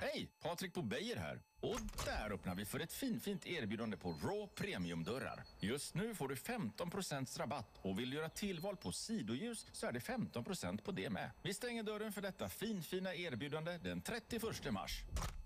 Hej! 0.00 0.28
Patrik 0.42 0.74
på 0.74 0.82
Beijer 0.82 1.16
här. 1.16 1.40
Och 1.60 1.80
där 2.04 2.32
öppnar 2.32 2.54
vi 2.54 2.64
för 2.64 2.80
ett 2.80 2.92
finfint 2.92 3.46
erbjudande 3.46 3.96
på 3.96 4.08
Raw 4.08 4.46
Premium-dörrar. 4.54 5.44
Just 5.58 5.94
nu 5.94 6.14
får 6.14 6.28
du 6.28 6.34
15% 6.34 7.38
rabatt 7.38 7.78
och 7.82 7.98
vill 7.98 8.10
du 8.10 8.16
göra 8.16 8.28
tillval 8.28 8.76
på 8.76 8.92
sidoljus 8.92 9.66
så 9.72 9.86
är 9.86 9.92
det 9.92 9.98
15% 9.98 10.82
på 10.82 10.92
det 10.92 11.10
med. 11.10 11.30
Vi 11.42 11.54
stänger 11.54 11.82
dörren 11.82 12.12
för 12.12 12.22
detta 12.22 12.48
finfina 12.48 13.14
erbjudande 13.14 13.78
den 13.78 14.00
31 14.00 14.72
mars. 14.72 15.02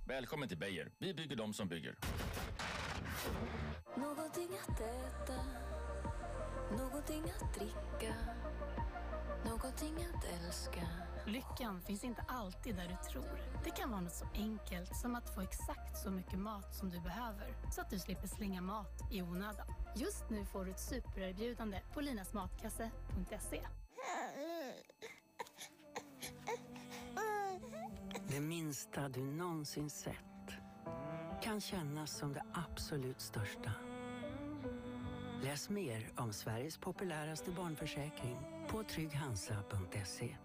Välkommen 0.09 0.49
till 0.49 0.59
Beijer. 0.59 0.91
Vi 0.99 1.15
bygger 1.15 1.37
de 1.37 1.55
som 1.55 1.69
bygger. 1.69 1.97
Någonting 3.97 4.49
att 4.69 4.81
äta, 4.81 5.45
någonting 6.79 7.25
att 7.41 7.55
dricka, 7.55 8.15
någonting 9.45 9.95
att 9.95 10.25
älska. 10.25 10.89
Lyckan 11.27 11.81
finns 11.81 12.05
inte 12.05 12.25
alltid 12.29 12.77
där 12.77 12.89
du 12.89 13.11
tror. 13.11 13.41
Det 13.65 13.71
kan 13.71 13.91
vara 13.91 14.01
något 14.01 14.15
så 14.15 14.27
enkelt 14.35 14.97
som 14.97 15.15
att 15.15 15.35
få 15.35 15.41
exakt 15.41 15.99
så 16.03 16.11
mycket 16.11 16.39
mat 16.39 16.75
som 16.75 16.91
du 16.91 17.01
behöver 17.01 17.55
så 17.73 17.81
att 17.81 17.91
du 17.91 17.99
slipper 17.99 18.27
slänga 18.27 18.61
mat 18.61 19.13
i 19.13 19.23
onödan. 19.23 19.67
Just 19.97 20.31
nu 20.31 20.45
får 20.47 20.65
du 20.65 20.71
ett 20.71 20.81
supererbjudande 20.81 21.81
på 21.95 22.01
linasmatkasse.se. 22.01 23.61
Det 28.29 28.41
minsta 28.41 29.09
du 29.09 29.21
någonsin 29.21 29.91
sett 29.91 30.17
kan 31.43 31.61
kännas 31.61 32.19
som 32.19 32.33
det 32.33 32.45
absolut 32.55 33.21
största. 33.21 33.73
Läs 35.43 35.69
mer 35.69 36.11
om 36.17 36.33
Sveriges 36.33 36.79
populäraste 36.79 37.51
barnförsäkring 37.51 38.37
på 38.69 38.83
trygghansa.se. 38.83 40.37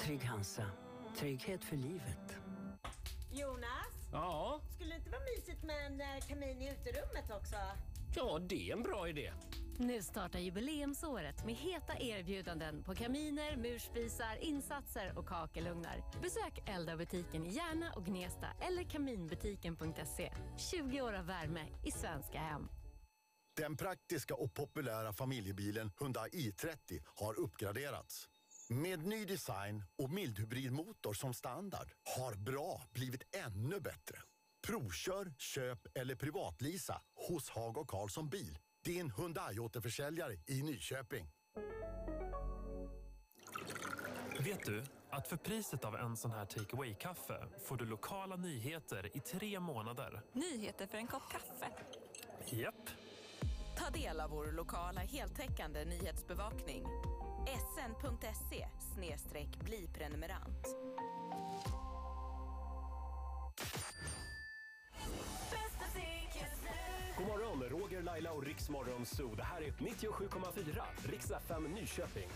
Trygg 0.00 0.24
Hansa. 0.24 0.64
Trygghet 1.16 1.64
för 1.64 1.76
livet. 1.76 2.36
Jonas, 3.32 3.92
Ja, 4.12 4.60
skulle 4.74 4.90
det 4.90 4.96
inte 4.96 5.10
vara 5.10 5.20
mysigt 5.36 5.62
med 5.62 5.86
en 5.86 6.00
eh, 6.00 6.26
kamin 6.28 6.62
i 6.62 6.70
uterummet 6.70 7.30
också? 7.30 7.56
ja 8.14 8.38
det 8.38 8.70
är 8.70 8.76
en 8.76 8.82
bra 8.82 9.08
idé. 9.08 9.32
Nu 9.78 10.02
startar 10.02 10.38
jubileumsåret 10.38 11.44
med 11.46 11.54
heta 11.54 11.98
erbjudanden 11.98 12.82
på 12.82 12.94
kaminer, 12.94 13.56
murspisar, 13.56 14.36
insatser 14.40 15.18
och 15.18 15.26
kakelugnar. 15.26 16.02
Besök 16.22 16.68
Elda-butiken 16.68 17.46
i 17.46 17.50
Järna 17.54 17.92
och 17.92 18.04
Gnesta 18.06 18.46
eller 18.60 18.82
kaminbutiken.se. 18.82 20.32
20 20.70 21.00
år 21.02 21.12
av 21.12 21.26
värme 21.26 21.66
i 21.84 21.90
svenska 21.90 22.38
hem. 22.38 22.68
Den 23.56 23.76
praktiska 23.76 24.34
och 24.34 24.54
populära 24.54 25.12
familjebilen 25.12 25.90
Hyundai 26.00 26.28
i30 26.30 27.02
har 27.06 27.40
uppgraderats. 27.40 28.28
Med 28.68 29.06
ny 29.06 29.24
design 29.24 29.84
och 29.98 30.10
mildhybridmotor 30.10 31.14
som 31.14 31.34
standard 31.34 31.90
har 32.16 32.34
bra 32.34 32.82
blivit 32.90 33.36
ännu 33.36 33.80
bättre. 33.80 34.18
Provkör, 34.66 35.34
köp 35.38 35.78
eller 35.98 36.14
privatlisa 36.14 37.02
hos 37.28 37.50
Haga 37.50 37.84
Karlsson 37.88 38.28
Bil. 38.28 38.58
Din 38.84 39.10
Hyundai-återförsäljare 39.10 40.32
i 40.46 40.62
Nyköping. 40.62 41.32
Vet 44.40 44.64
du 44.66 44.84
att 45.10 45.28
för 45.28 45.36
priset 45.36 45.84
av 45.84 45.96
en 45.96 46.16
sån 46.16 46.30
här 46.30 46.46
take 46.46 46.94
kaffe 46.94 47.48
får 47.64 47.76
du 47.76 47.84
lokala 47.84 48.36
nyheter 48.36 49.16
i 49.16 49.20
tre 49.20 49.60
månader? 49.60 50.22
Nyheter 50.32 50.86
för 50.86 50.98
en 50.98 51.06
kopp 51.06 51.32
kaffe. 51.32 51.72
Japp. 52.56 52.90
Ta 53.78 53.90
del 53.90 54.20
av 54.20 54.30
vår 54.30 54.52
lokala 54.52 55.00
heltäckande 55.00 55.84
nyhetsbevakning. 55.84 56.84
sn.se 57.46 58.66
bli 59.64 59.88
prenumerant. 59.94 60.66
God 67.18 67.26
morgon, 67.26 67.62
Roger, 67.62 68.02
Laila 68.02 68.32
och 68.32 68.44
Riksmorgon 68.44 69.06
Zoo. 69.06 69.34
Det 69.34 69.42
här 69.42 69.62
är 69.62 69.70
97,4 69.70 70.82
Riks 71.10 71.30
FM 71.30 71.64
Nyköping. 71.64 72.28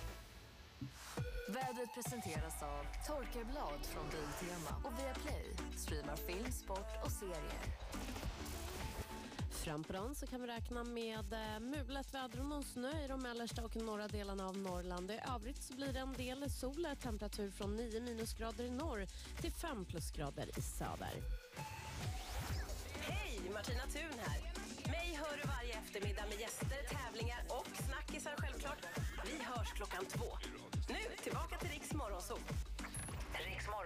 Vädret 1.48 1.94
presenteras 1.94 2.62
av 2.62 2.86
Torkarblad 3.06 3.80
från 3.82 4.04
Biltema 4.04 4.70
och 4.84 4.92
Viaplay. 4.98 5.46
Streamar 5.76 6.16
film, 6.16 6.52
sport 6.52 7.04
och 7.04 7.12
serier. 7.12 7.64
Fram 9.64 9.84
på 9.84 9.92
dagen 9.92 10.14
så 10.14 10.26
kan 10.26 10.40
vi 10.40 10.46
räkna 10.46 10.84
med 10.84 11.32
eh, 11.32 11.60
mulet 11.60 12.14
väder 12.14 12.40
och 12.40 12.46
någon 12.46 12.64
snö 12.64 13.04
i 13.04 13.08
de 13.08 13.22
mellersta 13.22 13.64
och 13.64 13.76
norra 13.76 14.08
delarna 14.08 14.48
av 14.48 14.58
Norrland. 14.58 15.10
I 15.10 15.20
övrigt 15.34 15.62
så 15.62 15.74
blir 15.74 15.92
det 15.92 16.00
en 16.00 16.12
del 16.12 16.50
sol, 16.50 16.86
eh, 16.86 16.94
temperatur 16.94 17.50
från 17.50 17.76
9 17.76 18.00
minusgrader 18.00 18.64
i 18.64 18.70
norr 18.70 19.06
till 19.40 19.52
5 19.52 19.84
plusgrader 19.84 20.58
i 20.58 20.62
söder. 20.62 21.14
Hej, 23.00 23.40
Martina 23.54 23.86
Thun 23.86 24.18
här. 24.26 24.40
Mig 24.90 25.18
hör 25.22 25.36
du 25.36 25.48
varje 25.48 25.74
eftermiddag 25.74 26.24
med 26.30 26.40
gäster, 26.40 26.82
tävlingar 26.90 27.42
och 27.48 27.66
snackisar 27.88 28.34
självklart. 28.36 28.86
Vi 29.26 29.44
hörs 29.44 29.72
klockan 29.72 30.04
två. 30.04 30.26
Nu 30.88 31.16
tillbaka 31.22 31.56
till 31.56 31.70
Riks 31.70 31.92
Morgonzoo. 31.92 32.38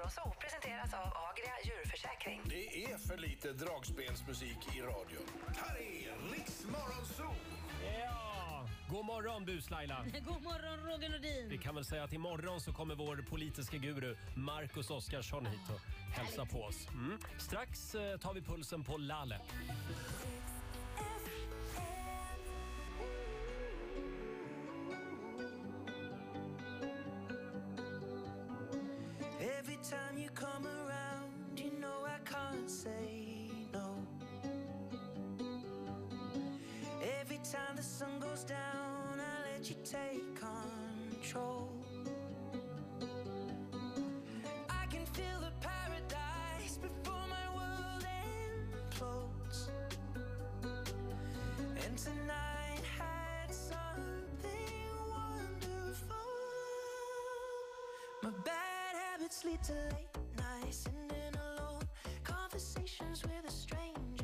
Morgonzoo 0.04 0.34
presenteras 0.40 0.94
av 0.94 1.12
Agria 1.30 1.54
djurförsäkring. 1.64 2.40
Det 2.44 2.84
är 2.84 2.98
för 2.98 3.18
lite 3.18 3.52
dragspelsmusik 3.52 4.76
i 4.76 4.80
radion. 4.80 5.26
Här 5.56 5.76
är 5.76 6.32
Riks 6.32 6.64
Morgonzoo! 6.64 7.34
Ja! 8.04 8.68
God 8.90 9.04
morgon 9.04 9.44
bus-Laila! 9.44 10.04
God 10.28 10.42
morgon 10.42 10.78
Roger 10.78 11.08
Nordin. 11.08 11.48
Vi 11.48 11.58
kan 11.58 11.74
väl 11.74 11.84
säga 11.84 12.04
att 12.04 12.12
imorgon 12.12 12.60
så 12.60 12.72
kommer 12.72 12.94
vår 12.94 13.24
politiska 13.30 13.76
guru 13.76 14.16
Marcus 14.36 14.90
Oskarsson 14.90 15.46
hit 15.46 15.70
och 15.74 15.80
hälsa 16.14 16.44
på 16.46 16.62
oss. 16.62 16.88
Mm. 16.88 17.18
Strax 17.38 17.94
eh, 17.94 18.18
tar 18.18 18.34
vi 18.34 18.40
pulsen 18.40 18.84
på 18.84 18.96
Lalle. 18.96 19.40
Every 29.66 29.76
time 29.76 30.18
you 30.18 30.28
come 30.34 30.66
around, 30.66 31.58
you 31.58 31.72
know 31.80 32.04
I 32.04 32.18
can't 32.30 32.70
say 32.70 33.48
no. 33.72 33.96
Every 37.22 37.38
time 37.38 37.74
the 37.74 37.82
sun 37.82 38.20
goes 38.20 38.44
down, 38.44 39.18
I 39.18 39.52
let 39.52 39.70
you 39.70 39.76
take 39.82 40.22
control. 40.38 41.72
I 44.68 44.84
can 44.90 45.06
feel 45.06 45.40
the 45.40 45.52
paradise 45.66 46.76
before 46.76 47.24
my 47.30 47.46
world 47.56 48.06
implodes. 48.92 49.70
And 51.86 51.96
tonight 51.96 52.53
habits 59.24 59.44
lead 59.44 59.62
to 59.62 59.72
late 59.72 60.18
nights 60.36 60.84
sitting 60.84 61.40
alone. 61.40 61.80
Conversations 62.24 63.22
with 63.22 63.48
a 63.48 63.50
stranger 63.50 64.23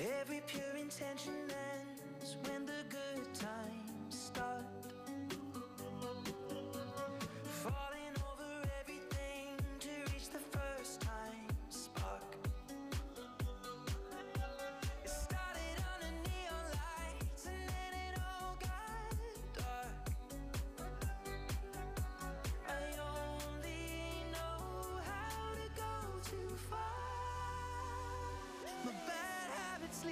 Every 0.00 0.40
pure 0.46 0.76
intention 0.78 1.32
ends 1.50 1.67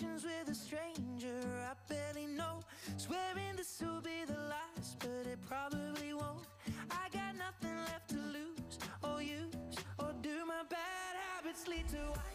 conversations 0.00 0.24
with 0.24 0.48
a 0.48 0.54
stranger 0.54 1.40
I 1.68 1.92
barely 1.92 2.26
know. 2.26 2.60
Swearing 2.96 3.56
this 3.56 3.80
will 3.80 4.00
be 4.00 4.24
the 4.26 4.38
last, 4.48 4.98
but 4.98 5.26
it 5.26 5.38
probably 5.48 6.12
won't. 6.14 6.46
I 6.90 7.08
got 7.12 7.36
nothing 7.36 7.76
left 7.76 8.10
to 8.10 8.16
lose 8.16 8.78
or 9.02 9.22
use 9.22 9.76
Or 9.98 10.12
do. 10.22 10.44
My 10.46 10.62
bad 10.68 11.16
habits 11.32 11.66
lead 11.68 11.88
to 11.88 12.29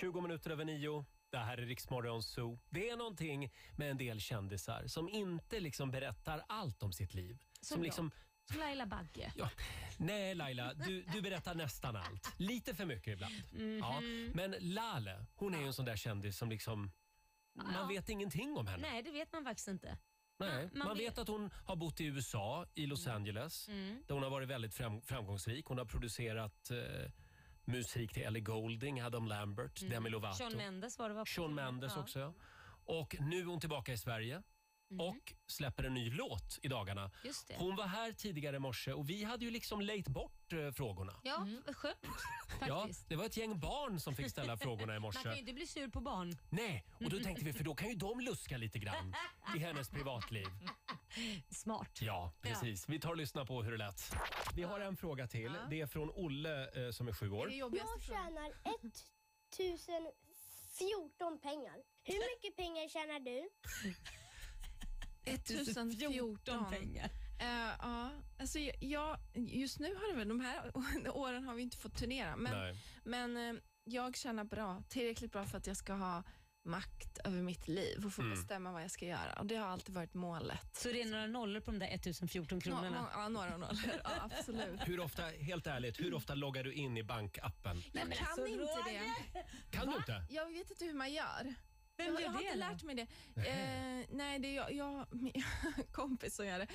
20 0.00 0.20
minuter 0.20 0.50
över 0.50 0.64
nio. 0.64 1.04
Det 1.30 1.38
här 1.38 1.58
är 1.58 1.66
Riksmorgon 1.66 2.22
Zoo. 2.22 2.58
Det 2.70 2.88
är 2.90 2.96
någonting 2.96 3.52
med 3.76 3.90
en 3.90 3.96
del 3.98 4.20
kändisar 4.20 4.86
som 4.86 5.08
inte 5.08 5.60
liksom 5.60 5.90
berättar 5.90 6.42
allt 6.48 6.82
om 6.82 6.92
sitt 6.92 7.14
liv. 7.14 7.38
Som 7.60 7.82
liksom, 7.82 8.10
Som 8.44 8.60
Laila 8.60 8.86
Bagge. 8.86 9.32
ja, 9.36 9.50
nej 9.98 10.34
Laila, 10.34 10.74
du, 10.74 11.02
du 11.02 11.22
berättar 11.22 11.54
nästan 11.54 11.96
allt. 11.96 12.32
Lite 12.36 12.74
för 12.74 12.84
mycket 12.84 13.12
ibland. 13.12 13.34
Mhm. 13.52 13.78
Ja, 13.78 14.00
men 14.34 14.54
Lale, 14.60 15.26
hon 15.34 15.54
är 15.54 15.58
ju 15.60 15.66
en 15.66 15.72
sån 15.72 15.84
där 15.84 15.96
kändis 15.96 16.38
som 16.38 16.48
liksom... 16.50 16.92
Man 17.54 17.74
Ja. 17.74 17.86
vet 17.86 18.08
ingenting 18.08 18.56
om 18.56 18.66
henne. 18.66 18.88
Nej, 18.90 19.02
det 19.02 19.10
vet 19.10 19.32
man 19.32 19.44
faktiskt 19.44 19.68
inte. 19.68 19.98
Nej, 20.38 20.68
man 20.74 20.88
man, 20.88 20.96
vet- 20.96 21.06
vet 21.06 21.18
att 21.18 21.28
hon 21.28 21.50
har 21.66 21.76
bott 21.76 22.00
i 22.00 22.04
USA, 22.04 22.66
i 22.74 22.86
Los 22.86 23.06
Angeles. 23.06 23.68
Mm. 23.68 24.02
Där 24.06 24.14
hon 24.14 24.22
har 24.22 24.30
varit 24.30 24.48
väldigt 24.48 24.74
fram, 24.74 25.02
framgångsrik. 25.02 25.66
Hon 25.66 25.78
har 25.78 25.84
producerat 25.84 26.70
eh, 26.70 27.10
musik 27.66 28.12
till 28.12 28.22
Ellie 28.22 28.40
Goulding, 28.40 29.02
Adam 29.02 29.26
Lambert, 29.26 29.80
Mm. 29.82 29.90
Demi 29.92 30.10
Lovato. 30.10 30.36
Sean 30.36 30.52
Mendes 30.56 30.98
var 30.98 31.08
det 31.08 31.14
va? 31.14 31.24
Sean 31.26 31.54
Mendes 31.54 31.92
Ja. 31.96 32.00
också. 32.02 32.18
Ja. 32.18 32.32
Och 32.94 33.16
nu 33.20 33.40
är 33.40 33.44
hon 33.44 33.60
tillbaka 33.60 33.92
i 33.92 33.98
Sverige 33.98 34.42
och 35.00 35.32
släpper 35.46 35.84
en 35.84 35.94
ny 35.94 36.10
låt 36.10 36.58
i 36.62 36.68
dagarna. 36.68 37.00
Mm. 37.00 37.10
Just 37.24 37.48
det. 37.48 37.54
Hon 37.58 37.76
var 37.76 37.86
här 37.86 38.12
tidigare 38.12 38.56
i 38.56 38.58
morse 38.58 38.92
och 38.92 39.10
vi 39.10 39.24
hade 39.24 39.44
ju 39.44 39.50
liksom 39.50 39.80
lejt 39.80 40.08
bort 40.08 40.52
eh, 40.52 40.70
frågorna. 40.72 41.12
Ja, 41.24 41.46
skönt 41.72 41.96
Ja, 42.68 42.80
faktiskt. 42.80 43.08
det 43.08 43.16
var 43.16 43.24
ett 43.24 43.36
gäng 43.36 43.60
barn 43.60 44.00
som 44.00 44.14
fick 44.14 44.30
ställa 44.30 44.56
frågorna 44.56 44.96
i 44.96 45.00
Man 45.00 45.12
kan 45.12 45.22
ju 45.22 45.28
morse. 45.28 45.40
inte 45.40 45.52
bli 45.52 45.66
sur 45.66 45.88
på 45.88 46.00
barn. 46.00 46.32
Nej, 46.50 46.84
och 47.04 47.10
då 47.10 47.18
tänkte 47.20 47.44
vi 47.44 47.52
för 47.52 47.64
då 47.64 47.74
kan 47.74 47.88
ju 47.88 47.94
de 47.94 48.20
luska 48.20 48.56
lite 48.56 48.78
grann 48.78 49.14
i 49.56 49.58
hennes 49.58 49.90
privatliv. 49.90 50.46
Smart. 51.50 51.98
Ja, 52.02 52.32
precis. 52.40 52.88
Vi 52.88 53.00
tar 53.00 53.10
och 53.10 53.16
lyssnar 53.16 53.44
på 53.44 53.62
hur 53.62 53.72
det 53.72 53.78
lät. 53.78 54.14
Vi 54.54 54.62
har 54.62 54.80
en 54.80 54.96
fråga 54.96 55.26
till. 55.26 55.52
Det 55.70 55.80
är 55.80 55.86
från 55.86 56.10
Olle 56.10 56.84
eh, 56.86 56.90
som 56.90 57.08
är 57.08 57.12
sju 57.12 57.30
år. 57.30 57.52
Jag 57.52 57.78
tjänar 58.02 58.52
1014 59.50 61.38
pengar. 61.42 61.76
Hur 62.04 62.36
mycket 62.36 62.56
pengar 62.56 62.88
tjänar 62.88 63.20
du? 63.20 63.48
1014 65.34 66.70
pengar. 66.70 67.10
Eh, 67.40 67.74
ja, 67.82 68.10
alltså 68.38 68.58
jag- 68.58 68.76
jag, 68.82 69.18
just 69.34 69.78
nu 69.78 69.94
har 69.94 70.10
det 70.12 70.18
väl, 70.18 70.28
de 70.28 70.40
här 70.40 70.70
åren 71.16 71.44
har 71.44 71.54
vi 71.54 71.62
inte 71.62 71.76
fått 71.76 71.98
turnera, 71.98 72.36
men, 72.36 72.58
Nej. 72.58 72.76
men 73.04 73.36
eh, 73.36 73.54
jag 73.84 74.16
tjänar 74.16 74.44
bra, 74.44 74.82
tillräckligt 74.88 75.32
bra 75.32 75.44
för 75.44 75.58
att 75.58 75.66
jag 75.66 75.76
ska 75.76 75.92
ha 75.92 76.22
makt 76.66 77.18
över 77.24 77.42
mitt 77.42 77.68
liv 77.68 78.06
och 78.06 78.12
få 78.12 78.22
Mm. 78.22 78.36
bestämma 78.36 78.72
vad 78.72 78.82
jag 78.82 78.90
ska 78.90 79.06
göra. 79.06 79.32
Och 79.38 79.46
Det 79.46 79.56
har 79.56 79.66
alltid 79.68 79.94
varit 79.94 80.14
målet. 80.14 80.76
Så 80.76 80.88
det 80.88 81.02
är 81.02 81.06
några 81.06 81.26
nollor 81.26 81.60
på 81.60 81.70
de 81.70 81.78
där 81.78 81.94
1014 81.94 82.60
kronorna? 82.60 82.90
Nå- 82.90 83.00
nå- 83.02 83.08
ja, 83.12 83.28
några 83.28 83.56
nollor. 83.56 84.00
Ja, 84.04 84.10
absolut. 84.30 84.80
Hur 84.88 85.00
ofta, 85.00 85.22
helt 85.22 85.66
ärligt, 85.66 86.00
hur 86.00 86.14
ofta 86.14 86.34
loggar 86.34 86.64
du 86.64 86.72
in 86.72 86.96
i 86.96 87.02
bankappen? 87.02 87.82
Jag 87.92 88.02
kan 88.12 88.26
alltså, 88.26 88.46
inte 88.46 88.64
Roger! 88.64 89.14
det. 89.32 89.44
Kan 89.76 89.86
du 89.90 89.96
inte? 89.96 90.24
Jag 90.30 90.46
vet 90.52 90.70
inte 90.70 90.84
hur 90.84 90.94
man 90.94 91.12
gör. 91.12 91.54
Vem 91.98 92.06
jag, 92.06 92.14
gör 92.14 92.20
jag 92.20 92.30
har 92.30 92.38
det 92.38 92.44
inte 92.44 92.54
då? 92.58 92.72
lärt 92.72 92.82
mig 92.82 92.94
det. 92.94 93.06
Eh, 93.50 94.06
nej, 94.16 94.38
det 94.38 94.48
är 94.48 94.54
jag, 94.54 94.72
jag 94.72 95.06
min 95.10 95.32
kompis 95.92 96.36
som 96.36 96.46
gör 96.46 96.58
det. 96.58 96.66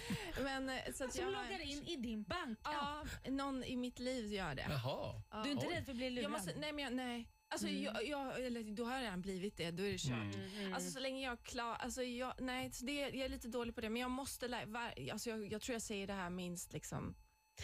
Men, 0.44 0.70
eh, 0.70 0.76
så 0.94 1.06
att 1.06 1.14
Som 1.14 1.24
jag, 1.24 1.32
loggar 1.34 1.60
in 1.60 1.84
i 1.88 1.96
din 1.96 2.24
bank? 2.24 2.60
Ja, 2.64 3.04
någon 3.30 3.64
i 3.64 3.76
mitt 3.76 4.00
liv 4.00 4.34
gör 4.34 4.56
det. 4.56 4.66
Jaha. 4.70 5.22
Ja. 5.32 5.42
Du 5.44 5.50
är 5.50 5.54
inte 5.54 5.68
Oj. 5.68 5.74
rädd 5.76 5.86
för 5.86 5.92
att 5.92 5.98
bli 5.98 6.10
lurad? 6.10 6.24
Jag 6.24 6.32
måste, 6.32 6.54
nej, 6.60 6.74
men 6.74 6.84
jag, 6.84 6.94
nej. 6.94 7.28
Alltså, 7.52 7.68
Mm. 7.68 7.84
jag, 7.84 8.08
jag, 8.08 8.46
eller, 8.46 8.64
då 8.76 8.86
har 8.86 8.94
jag 8.96 9.04
redan 9.04 9.22
blivit 9.22 9.58
det. 9.58 9.72
Då 9.72 9.84
är 9.84 9.92
det 9.92 9.98
kört. 9.98 10.36
Mm. 10.36 10.50
Mm. 10.60 10.74
Alltså, 10.74 10.92
så 10.92 11.00
länge 11.00 11.24
jag 11.24 11.32
är 11.34 11.38
klar. 11.44 11.76
Alltså, 11.76 12.04
jag, 12.04 12.34
nej, 12.40 12.72
så 12.72 12.86
det, 12.86 12.94
jag 12.94 13.14
är 13.16 13.30
lite 13.30 13.48
dålig 13.48 13.76
på 13.76 13.82
det, 13.82 13.90
men 13.90 14.02
jag 14.02 14.12
måste 14.12 14.48
lära 14.48 14.92
alltså, 15.12 15.30
jag, 15.30 15.52
jag 15.54 15.62
tror 15.62 15.74
jag 15.74 15.82
säger 15.82 16.08
det 16.08 16.14
här 16.14 16.30
minst 16.30 16.74
liksom, 16.74 17.16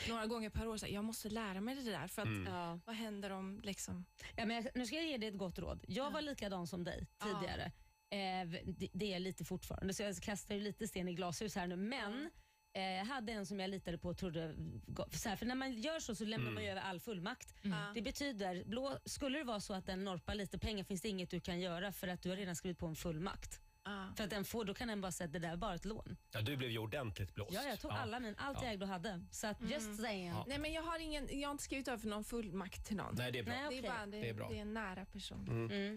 några 0.10 0.26
gånger 0.26 0.50
per 0.50 0.68
år. 0.68 0.78
Så 0.78 0.86
här, 0.86 0.94
jag 0.94 1.04
måste 1.04 1.30
lära 1.30 1.62
mig 1.62 1.76
det 1.76 1.92
där. 1.92 2.08
För 2.08 2.22
att, 2.22 2.28
Mm. 2.28 2.54
Ja. 2.54 2.80
Vad 2.86 2.96
händer 2.96 3.30
om... 3.30 3.62
Liksom, 3.64 4.06
Ja, 4.36 4.46
men 4.46 4.56
jag, 4.64 4.68
nu 4.76 4.86
ska 4.86 4.96
jag 4.96 5.06
ge 5.08 5.18
dig 5.18 5.30
ett 5.30 5.38
gott 5.38 5.60
råd. 5.60 5.86
Jag 5.88 6.12
var 6.12 6.22
likadan 6.22 6.68
som 6.68 6.84
dig 6.84 7.08
Ja. 7.20 7.26
tidigare. 7.26 7.72
Eh, 8.10 8.50
det, 8.66 8.90
det 8.94 9.06
är 9.06 9.12
jag 9.12 9.22
lite 9.22 9.46
fortfarande, 9.46 9.94
så 9.94 10.04
jag 10.04 10.16
kastar 10.22 10.56
ju 10.56 10.62
lite 10.62 10.88
sten 10.88 11.08
i 11.08 11.14
glashus 11.14 11.56
här 11.56 11.68
nu. 11.68 11.76
Men 11.76 12.30
eh, 12.78 13.06
hade 13.06 13.32
en 13.32 13.46
som 13.46 13.60
jag 13.60 13.70
litade 13.70 13.98
på 13.98 14.10
och 14.10 14.18
trodde... 14.18 14.56
Så 15.12 15.30
här, 15.30 15.36
för 15.36 15.46
när 15.46 15.56
man 15.56 15.74
gör 15.82 16.00
så 16.00 16.16
så 16.16 16.26
lämnar 16.26 16.48
Mm. 16.48 16.54
man 16.54 16.64
ju 16.64 16.70
över 16.70 16.82
all 16.82 17.00
fullmakt. 17.00 17.54
Ja. 17.62 17.92
Det 17.96 18.02
betyder, 18.02 18.64
blå, 18.66 18.98
skulle 19.06 19.38
det 19.38 19.44
vara 19.44 19.60
så 19.60 19.74
att 19.74 19.86
den 19.86 20.04
norpar 20.04 20.36
lite 20.36 20.58
pengar 20.60 20.84
finns 20.84 21.02
det 21.02 21.10
inget 21.10 21.30
du 21.30 21.40
kan 21.40 21.60
göra 21.60 21.92
för 21.92 22.08
att 22.08 22.22
du 22.22 22.30
har 22.30 22.38
redan 22.38 22.56
skrivit 22.56 22.78
på 22.80 22.86
en 22.88 22.96
fullmakt. 22.96 23.62
Ja. 23.88 24.14
För 24.18 24.24
att 24.24 24.30
den 24.30 24.46
får, 24.46 24.66
då 24.66 24.74
kan 24.74 24.88
den 24.88 25.02
bara 25.02 25.12
säga 25.12 25.26
att 25.26 25.34
det 25.34 25.40
där 25.40 25.52
är 25.52 25.58
bara 25.58 25.76
ett 25.76 25.86
lån. 25.86 26.18
Ja, 26.32 26.42
du 26.42 26.58
blev 26.58 26.70
ju 26.70 26.78
ordentligt 26.78 27.36
blåst. 27.36 27.54
Ja, 27.54 27.64
jag 27.64 27.80
tog 27.80 27.92
alla 27.92 28.20
min, 28.20 28.36
allt 28.38 28.58
Ja. 28.58 28.64
jag 28.66 28.74
ägde 28.74 28.86
och 28.86 28.92
hade. 28.92 29.26
Så 29.32 29.48
att 29.48 29.58
just 29.62 29.96
saying. 30.02 30.34
Nej, 30.48 30.58
men 30.60 30.74
jag 30.74 30.82
har, 30.84 31.00
ingen, 31.00 31.40
jag 31.40 31.48
har 31.48 31.52
inte 31.52 31.64
skrivit 31.64 31.88
över 31.88 32.08
någon 32.08 32.24
fullmakt 32.24 32.86
till 32.86 32.96
någon. 32.96 33.16
Nej, 33.18 33.32
det 33.32 33.40
är 33.40 33.44
bra. 33.44 33.54
Nej, 33.54 33.62
Det, 33.62 33.68
okej. 33.68 33.80
är 33.80 33.90
bara, 33.94 34.06
det, 34.06 34.22
Det 34.22 34.30
är 34.30 34.34
bra. 34.34 34.50
det 34.50 34.58
är 34.58 34.62
en 34.62 34.74
nära 34.74 35.06
person. 35.06 35.48
Mm. 35.48 35.72
Mm. 35.72 35.96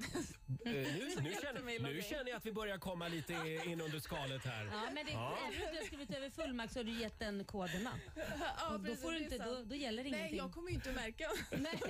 Eh, 0.65 0.73
nu, 0.73 1.11
nu, 1.23 1.35
känner, 1.43 1.81
nu 1.93 2.03
känner 2.03 2.29
jag 2.31 2.37
att 2.37 2.47
vi 2.47 2.53
börjar 2.53 2.79
komma 2.79 3.09
lite 3.09 3.33
in 3.67 3.81
under 3.81 3.99
skalet 4.01 4.45
här. 4.45 4.65
Ja, 4.65 4.83
men 4.95 5.07
det, 5.07 5.13
även 5.13 5.19
om 5.23 5.73
du 5.73 5.79
har 5.79 5.85
skrivit 5.87 6.11
över 6.15 6.31
fullmakt 6.31 6.73
så 6.73 6.79
har 6.79 6.85
du 6.85 7.01
gett 7.01 7.19
den 7.19 7.45
koderna. 7.45 7.91
Ja, 8.57 8.69
Och 8.73 8.81
då, 8.81 8.85
precis, 8.85 9.03
får 9.03 9.11
du 9.13 9.19
det 9.19 9.23
är 9.25 9.25
inte, 9.25 9.37
sant. 9.39 9.51
då, 9.59 9.65
då 9.65 9.75
gäller 9.75 10.03
Nej, 10.03 10.13
ingenting. 10.13 10.37
jag 10.39 10.53
kommer 10.53 10.69
ju 10.69 10.75
inte 10.75 10.93
märka. 10.93 11.29
Nej. 11.51 11.81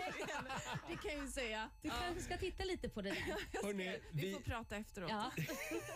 det 0.89 0.97
kan 0.97 1.12
jag 1.16 1.20
ju 1.24 1.31
säga. 1.31 1.70
Du 1.82 1.90
kanske 1.90 2.22
ska 2.22 2.36
titta 2.36 2.64
lite 2.64 2.89
på 2.89 3.02
det 3.02 3.10
där. 3.10 3.62
Hörrni, 3.62 3.98
Vi 4.12 4.27
vi, 4.27 4.32
får 4.32 4.40
prata 4.40 4.77
efteråt. 4.77 5.10
Ja. 5.10 5.31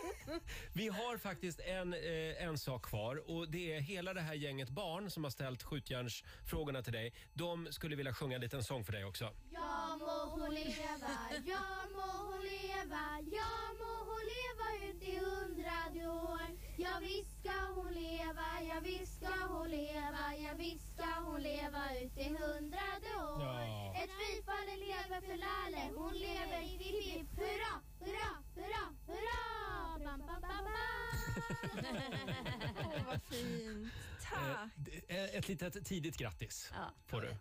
vi 0.73 0.87
har 0.87 1.17
faktiskt 1.17 1.59
en, 1.59 1.93
eh, 1.93 2.43
en 2.43 2.57
sak 2.57 2.85
kvar 2.85 3.31
och 3.31 3.49
det 3.49 3.73
är 3.75 3.79
hela 3.79 4.13
det 4.13 4.21
här 4.21 4.33
gänget 4.33 4.69
barn 4.69 5.11
som 5.11 5.23
har 5.23 5.31
ställt 5.31 5.63
skjutjärnsfrågorna 5.63 6.81
till 6.81 6.93
dig. 6.93 7.13
De 7.33 7.67
skulle 7.71 7.95
vilja 7.95 8.13
sjunga 8.13 8.35
en 8.35 8.41
liten 8.41 8.63
sång 8.63 8.83
för 8.83 8.93
dig 8.93 9.05
också. 9.05 9.29
Ja 9.49 9.97
må 9.99 10.29
hon 10.29 10.53
leva, 10.53 11.13
ja 11.45 11.59
må 11.95 12.09
hon 12.29 12.41
leva, 12.41 13.03
ja 13.31 13.51
må 13.79 13.93
hon 14.09 14.23
leva 14.35 14.67
ut 14.89 15.03
i 15.03 15.19
hundrade 15.19 16.07
år. 16.09 16.47
Ja 16.77 16.89
visst 17.01 17.39
ska 17.39 17.57
hon 17.75 17.93
leva, 17.93 18.47
ja 18.69 18.79
visst 18.83 19.17
ska 19.17 19.33
hon 19.47 19.69
leva, 19.69 20.25
ja 20.43 20.49
visst 20.57 20.93
ska 20.93 21.09
hon 21.25 21.41
leva 21.41 21.83
ut 22.01 22.17
i 22.17 22.27
hundrade 22.27 23.09
år. 23.29 23.41
Ja. 23.41 23.93
Ett 24.03 24.11
fyrfaldigt 24.19 24.79
lever 24.87 25.21
för 25.21 25.37
Lalle, 25.45 25.83
hon 25.95 26.13
lever 26.13 26.61
hipp 26.61 26.81
hipp 26.81 27.03
hipp 27.03 27.39
hurra, 27.39 27.73
hurra, 27.99 28.31
hurra, 28.55 28.83
hurra. 29.07 29.74
Åh, 31.49 33.05
vad 33.07 33.21
fint. 33.23 33.93
Eh, 34.23 34.29
Tack. 34.31 34.69
eh, 35.07 35.23
ett 35.23 35.47
litet 35.47 35.85
tidigt 35.85 36.17
grattis 36.17 36.71
Ja. 36.73 36.93
får 37.07 37.21
du. 37.21 37.35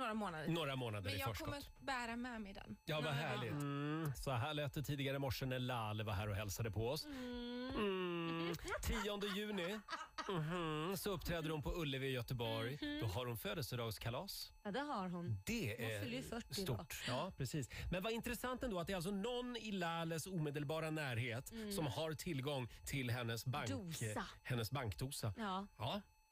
Några 0.00 0.14
månader. 0.14 0.48
Några 0.48 0.76
månader 0.76 1.10
Men 1.10 1.14
i 1.16 1.20
jag 1.20 1.28
förskott. 1.28 1.46
kommer 1.48 1.62
bära 1.80 2.16
med 2.16 2.40
mig 2.40 2.52
den. 2.52 2.76
Ja, 2.84 2.94
vad 2.96 3.04
Några 3.04 3.16
härligt. 3.16 3.50
dagar. 3.52 3.62
Mm, 3.64 4.12
så 4.16 4.30
här 4.30 4.54
lät 4.54 4.74
det 4.74 4.82
tidigare 4.82 5.16
i 5.16 5.18
morse 5.18 5.46
när 5.46 5.58
Lale 5.58 6.04
var 6.04 6.12
här 6.12 6.28
och 6.28 6.34
hälsade 6.36 6.70
på 6.70 6.88
oss. 6.88 7.04
Mm. 7.04 8.54
10 8.82 9.34
juni 9.36 9.80
mhm, 10.28 10.96
så 10.96 11.10
uppträder 11.10 11.50
hon 11.50 11.62
på 11.62 11.72
Ullevi 11.74 12.06
i 12.06 12.10
Göteborg. 12.12 12.78
Då 13.00 13.06
har 13.06 13.26
hon 13.26 13.36
födelsedagskalas. 13.36 14.52
Ja, 14.62 14.70
det 14.70 14.80
har 14.80 15.08
hon. 15.08 15.36
Det 15.46 15.68
Hon 15.68 16.02
fyller 16.02 16.12
ju 16.12 16.18
är 16.18 16.22
40 16.22 16.60
idag. 16.60 16.76
stort. 16.76 17.04
Ja, 17.08 17.32
precis. 17.36 17.68
Men 17.90 18.02
vad 18.02 18.12
intressant 18.12 18.62
ändå 18.62 18.78
att 18.80 18.86
det 18.86 18.92
är 18.92 18.96
alltså 18.96 19.10
någon 19.10 19.56
i 19.56 19.72
Lales 19.72 20.26
omedelbara 20.26 20.90
närhet 20.90 21.50
Mm. 21.52 21.72
som 21.72 21.86
har 21.86 22.12
tillgång 22.14 22.68
till 22.86 23.10
hennes, 23.10 23.44
bank, 23.46 23.68
Dosa. 23.70 24.24
hennes 24.42 24.70
bankdosa. 24.70 25.34
Ja. 25.36 25.66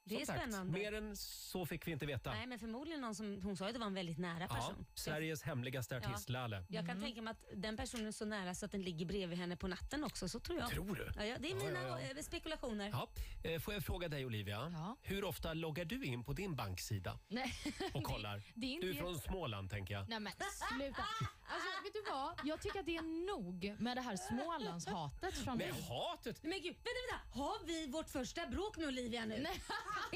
Det 0.09 0.25
som 0.25 0.35
är 0.35 0.39
sagt, 0.39 0.39
spännande. 0.51 0.73
Mer 0.79 0.93
än 0.93 1.15
så 1.17 1.65
fick 1.65 1.87
vi 1.87 1.91
inte 1.91 2.05
veta. 2.05 2.31
Nej, 2.33 2.47
men 2.47 2.59
förmodligen 2.59 3.01
någon 3.01 3.15
som, 3.15 3.41
hon 3.43 3.57
sa 3.57 3.67
att 3.67 3.73
det 3.73 3.79
var 3.79 3.87
en 3.87 3.93
väldigt 3.93 4.17
nära 4.17 4.47
Ja, 4.49 4.55
person. 4.55 4.85
Sveriges 4.95 5.43
hemligaste 5.43 5.97
artist 5.97 6.29
Lale. 6.29 6.63
Jag 6.69 6.85
kan 6.85 7.01
tänka 7.01 7.21
mig 7.21 7.31
att 7.31 7.43
den 7.61 7.77
personen 7.77 8.07
är 8.07 8.11
så 8.11 8.25
nära 8.25 8.55
så 8.55 8.65
att 8.65 8.71
den 8.71 8.81
ligger 8.81 9.05
bredvid 9.05 9.37
henne 9.37 9.55
på 9.55 9.67
natten 9.67 10.03
också, 10.03 10.29
så 10.29 10.39
tror 10.39 10.59
jag. 10.59 10.69
Tror 10.69 10.95
du? 10.95 11.11
Ja, 11.15 11.25
ja, 11.25 11.37
det 11.39 11.47
är 11.51 11.55
Ja, 11.55 11.63
mina 11.65 11.81
ja, 11.87 11.99
ja. 12.01 12.09
eh, 12.17 12.21
spekulationer. 12.23 12.89
Ja. 12.89 13.09
Eh, 13.49 13.59
Får 13.59 13.73
jag 13.73 13.83
fråga 13.83 14.07
dig 14.07 14.25
Olivia, 14.25 14.71
Ja. 14.73 14.95
hur 15.01 15.23
ofta 15.23 15.53
loggar 15.53 15.85
du 15.85 16.03
in 16.05 16.23
på 16.23 16.33
din 16.33 16.55
banksida 16.55 17.19
Nej. 17.27 17.53
och 17.93 18.03
kollar? 18.03 18.41
Det 18.55 18.65
är 18.67 18.71
inte 18.71 18.87
Du 18.87 18.93
är 18.93 18.97
från 19.01 19.19
Småland 19.19 19.69
tänker 19.69 19.93
jag. 19.93 20.09
Nej 20.09 20.19
men 20.19 20.33
sluta. 20.33 21.05
Alltså, 21.51 21.69
vet 21.83 21.93
du 21.93 22.11
vad? 22.11 22.39
Jag 22.43 22.61
tycker 22.61 22.79
att 22.79 22.85
det 22.85 22.95
är 22.97 23.27
nog 23.35 23.75
med 23.79 23.97
det 23.97 24.01
här 24.01 24.15
Smålandshatet 24.17 25.33
från 25.37 25.57
Men 25.57 25.67
dig. 25.73 25.81
hatet! 25.89 26.43
Men 26.43 26.51
gud, 26.61 26.75
vänta, 26.75 26.89
vänta. 27.11 27.39
Har 27.39 27.65
vi 27.65 27.87
vårt 27.87 28.09
första 28.09 28.47
bråk 28.47 28.77
med 28.77 28.87
Olivia 28.87 29.25
nu? 29.25 29.39
Nej. 29.43 29.61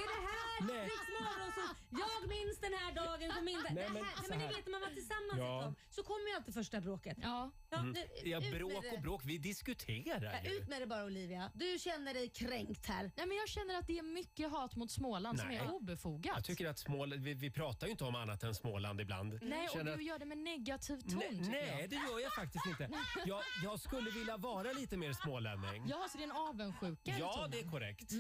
Är 0.02 0.08
det 0.14 0.22
här 0.30 0.50
Nej. 0.74 0.84
Riks 0.86 1.08
Morgonzoo? 1.20 1.76
Jag 2.04 2.30
minns 2.30 2.58
den 2.60 2.74
här 2.74 2.92
dagen. 2.96 3.32
Kom 3.38 3.48
in 3.48 3.60
där. 3.68 3.74
Nej, 3.74 3.84
det 3.88 3.94
men 3.94 4.04
här, 4.04 4.16
så 4.16 4.24
men 4.30 4.38
ni 4.38 4.46
här. 4.46 4.54
vet 4.54 4.66
när 4.66 4.72
man 4.72 4.82
var 4.82 4.90
tillsammans 4.90 5.38
Ja. 5.38 5.60
ett 5.60 5.66
tag 5.66 5.74
så 5.90 6.04
kommer 6.04 6.28
ju 6.30 6.36
alltid 6.36 6.54
första 6.54 6.82
bråket. 6.82 7.18
Ja. 7.22 7.52
Ja, 7.70 7.78
Mm. 7.80 7.92
nu, 7.92 8.30
Ja, 8.30 8.38
ut 8.38 8.44
med 8.44 8.54
bråk 8.54 8.84
det. 8.84 8.92
och 8.92 9.02
bråk, 9.02 9.22
vi 9.26 9.38
diskuterar 9.38 10.40
Ja, 10.44 10.50
ju. 10.50 10.58
ut 10.58 10.70
med 10.70 10.82
det 10.82 10.88
bara 10.88 11.04
Olivia. 11.06 11.52
Du 11.54 11.80
känner 11.80 12.14
dig 12.14 12.30
kränkt 12.30 12.86
här. 12.88 13.12
Nej, 13.18 13.26
men 13.28 13.38
jag 13.38 13.50
känner 13.50 13.76
att 13.80 13.88
det 13.88 13.98
är 13.98 14.04
mycket 14.04 14.52
hat 14.52 14.76
mot 14.76 14.92
Småland 14.92 15.40
som 15.40 15.48
Nej. 15.48 15.58
är 15.58 15.72
obefogat. 15.74 16.32
Jag 16.36 16.44
tycker 16.46 16.68
att 16.70 16.80
Smål, 16.80 17.14
vi, 17.18 17.34
vi 17.34 17.52
pratar 17.52 17.88
ju 17.88 17.92
inte 17.92 18.04
om 18.04 18.16
annat 18.16 18.44
än 18.44 18.56
Småland 18.56 19.02
ibland. 19.02 19.40
Nej, 19.42 19.66
och 19.68 19.74
Känner 19.74 19.86
du 19.86 19.92
att- 19.94 20.04
gör 20.04 20.20
det 20.20 20.26
med 20.26 20.38
negativ 20.38 20.98
ton 21.02 21.18
Nej, 21.20 21.30
tycker 21.30 21.52
nej, 21.52 21.78
jag. 21.82 21.90
det 21.90 21.96
gör 21.96 22.20
jag 22.20 22.34
faktiskt 22.34 22.66
inte. 22.66 22.90
Jag, 23.26 23.44
jag 23.64 23.80
skulle 23.80 24.12
vilja 24.12 24.38
vara 24.38 24.72
lite 24.72 24.98
mer 24.98 25.14
smålänning. 25.14 25.86
Ja, 25.90 26.08
så 26.12 26.18
det 26.18 26.24
är 26.24 26.28
en 26.28 26.32
avundsjuka 26.32 27.12
i 27.12 27.20
Ja, 27.20 27.34
tonen. 27.34 27.52
det 27.52 27.60
är 27.60 27.72
korrekt. 27.72 28.10
Det 28.10 28.16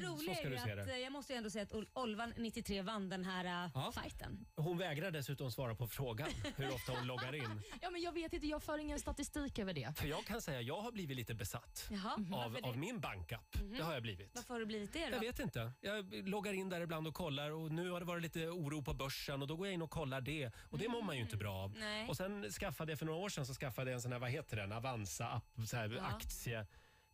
Så 0.00 0.06
roliga 0.06 0.34
ska 0.34 0.46
är 0.46 0.50
du 0.50 0.56
se 0.58 0.70
att 0.72 0.86
det. 0.86 0.92
eh, 0.92 0.98
jag 1.06 1.12
måste 1.12 1.32
ju 1.32 1.36
ändå 1.36 1.50
säga 1.50 1.62
att 1.62 1.72
Ol- 1.72 1.88
Olvan 1.94 2.32
93 2.36 2.82
vann 2.82 3.08
den 3.08 3.24
här 3.24 3.64
uh, 3.64 3.70
Ja. 3.74 3.92
fighten. 4.02 4.46
Hon 4.56 4.78
vägrar 4.78 5.10
dessutom 5.10 5.50
svara 5.52 5.74
på 5.74 5.86
frågan 5.88 6.28
hur 6.56 6.74
ofta 6.74 6.92
hon 6.92 7.06
loggar 7.06 7.34
in. 7.34 7.62
Ja, 7.82 7.90
men 7.90 8.02
jag 8.02 8.12
vet 8.12 8.32
inte, 8.32 8.46
jag 8.46 8.62
för 8.62 8.78
ingen 8.78 8.98
statistik 9.00 9.58
över 9.58 9.72
det. 9.72 9.98
För 9.98 10.06
jag 10.06 10.24
kan 10.24 10.40
säga 10.42 10.60
jag 10.60 10.80
har 10.80 10.92
blivit 10.92 11.16
lite 11.16 11.34
besatt 11.34 11.88
Jaha, 11.90 12.44
av, 12.44 12.56
av 12.62 12.76
min 12.78 13.00
bankapp. 13.00 13.56
Det 13.76 13.82
har 13.82 13.92
jag 13.94 14.02
blivit. 14.02 14.30
Varför 14.34 14.54
har 14.54 14.60
du 14.60 14.66
blivit 14.66 14.92
det 14.92 15.06
då? 15.06 15.12
Jag 15.16 15.20
vet 15.20 15.38
inte. 15.38 15.72
Jag 15.80 16.14
loggar 16.28 16.52
in 16.52 16.68
där 16.68 16.80
ibland 16.80 17.06
och 17.06 17.14
kollar 17.14 17.50
och 17.50 17.72
nu 17.72 17.90
har 17.90 18.00
det 18.00 18.06
varit 18.06 18.22
lite 18.22 18.46
oro 18.48 18.82
på 18.82 18.94
börsen 18.94 19.42
och 19.42 19.48
då 19.48 19.56
går 19.56 19.66
jag 19.66 19.74
in 19.74 19.82
och 19.82 19.90
kollar 19.90 20.20
det 20.20 20.50
och 20.70 20.78
det 20.78 20.88
mår 20.88 21.02
man 21.02 21.16
ju 21.16 21.22
inte 21.22 21.36
bra 21.36 21.54
av. 21.54 21.74
Nej. 21.78 22.08
Och 22.08 22.16
sen 22.16 22.50
skaffade 22.50 22.92
jag 22.92 22.98
för 22.98 23.06
några 23.06 23.18
år 23.18 23.28
sedan 23.28 23.46
så 23.46 23.54
skaffade 23.54 23.90
jag 23.90 23.94
en 23.94 24.02
sån 24.02 24.12
här, 24.12 24.18
vad 24.18 24.30
heter 24.30 24.56
den, 24.56 24.72
Avanza-app, 24.72 25.66
så 25.66 25.76
här, 25.76 25.88
Ja. 25.96 26.02
aktie. 26.06 26.66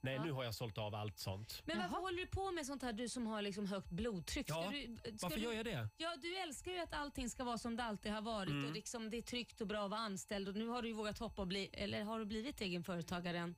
Nej, 0.05 0.15
Ja. 0.15 0.25
nu 0.25 0.33
har 0.33 0.45
jag 0.45 0.55
sålt 0.55 0.79
av 0.79 0.95
allt 0.95 1.19
sånt. 1.19 1.63
Men 1.65 1.79
varför 1.79 1.97
håller 1.97 2.19
du 2.19 2.27
på 2.27 2.51
med 2.53 2.67
sånt 2.67 2.83
här 2.83 2.93
du 2.93 3.09
som 3.09 3.27
har 3.27 3.43
liksom 3.43 3.67
högt 3.67 3.91
blodtryck? 3.91 4.47
Ja, 4.51 4.71
du, 4.73 4.97
varför 5.23 5.37
du, 5.37 5.43
gör 5.43 5.53
jag 5.53 5.65
det? 5.65 5.89
Ja, 5.97 6.17
du 6.23 6.37
älskar 6.39 6.73
ju 6.73 6.79
att 6.79 6.93
allting 6.95 7.31
ska 7.31 7.45
vara 7.45 7.59
som 7.59 7.77
det 7.77 7.85
alltid 7.85 8.13
har 8.13 8.23
varit 8.23 8.51
Mm. 8.51 8.65
och 8.65 8.73
liksom 8.73 9.11
det 9.11 9.17
är 9.17 9.23
tryggt 9.23 9.61
och 9.61 9.67
bra 9.67 9.85
att 9.85 9.91
vara 9.91 10.01
anställd 10.01 10.49
och 10.49 10.55
nu 10.55 10.67
har 10.69 10.83
du 10.83 10.89
ju 10.89 10.95
vågat 10.95 11.19
hoppa 11.19 11.43
och 11.43 11.49
bli, 11.49 11.71
eller 11.73 12.03
har 12.03 12.19
du 12.19 12.25
blivit 12.25 12.61
egenföretagare 12.61 13.39
än? 13.39 13.55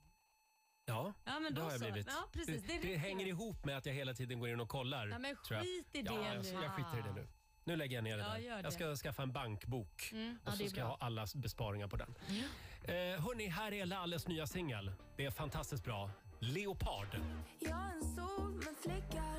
Ja, 0.86 1.12
Ja, 1.24 1.40
men 1.40 1.54
det 1.54 1.60
då 1.60 1.62
har 1.64 1.70
jag 1.70 1.80
så. 1.80 1.84
blivit. 1.84 2.06
Ja, 2.10 2.28
precis, 2.32 2.62
det 2.62 2.68
det, 2.68 2.78
räcker. 2.78 2.96
hänger 2.96 3.26
ihop 3.26 3.64
med 3.64 3.76
att 3.76 3.86
jag 3.86 3.92
hela 3.94 4.14
tiden 4.14 4.40
går 4.40 4.48
in 4.48 4.60
och 4.60 4.68
kollar. 4.68 5.06
Ja, 5.06 5.18
men 5.18 5.36
tror 5.36 5.56
jag. 5.56 5.62
skit 5.62 5.88
i 5.92 6.02
det 6.02 6.10
ja, 6.14 6.34
jag, 6.34 6.44
nu. 6.44 6.50
jag 6.62 6.72
skiter 6.72 6.98
i 6.98 7.02
det 7.02 7.12
nu. 7.12 7.26
Nu 7.64 7.76
lägger 7.76 7.96
jag 7.96 8.04
ner 8.04 8.16
det 8.16 8.22
Ja, 8.22 8.28
där. 8.28 8.38
gör 8.38 8.56
det. 8.56 8.62
Jag 8.62 8.72
ska 8.72 8.96
skaffa 8.96 9.22
en 9.22 9.32
bankbok 9.32 10.08
Mm. 10.12 10.38
och 10.46 10.52
så 10.52 10.66
ska 10.68 10.80
jag 10.80 10.86
ha 10.86 10.96
alla 11.00 11.26
besparingar 11.34 11.88
på 11.88 11.96
den. 11.96 12.14
Eh, 12.84 12.92
hörni, 12.94 13.46
här 13.46 13.72
är 13.72 13.86
Lalles 13.86 14.28
nya 14.28 14.46
singel. 14.46 14.92
Det 15.16 15.24
är 15.24 15.30
fantastiskt 15.30 15.84
bra. 15.84 16.10
Leopard. 16.52 17.06
Jag 17.58 17.70
är 17.70 17.94
en 18.00 18.16
sol 18.16 18.52
med 18.52 18.76
fläckar 18.82 19.38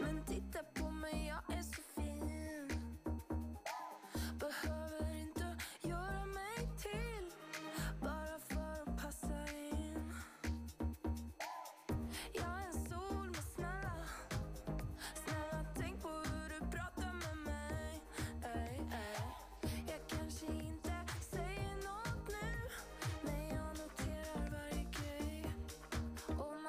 Men 0.00 0.22
titta 0.24 0.58
på 0.74 0.90
mig, 0.90 1.26
jag 1.26 1.47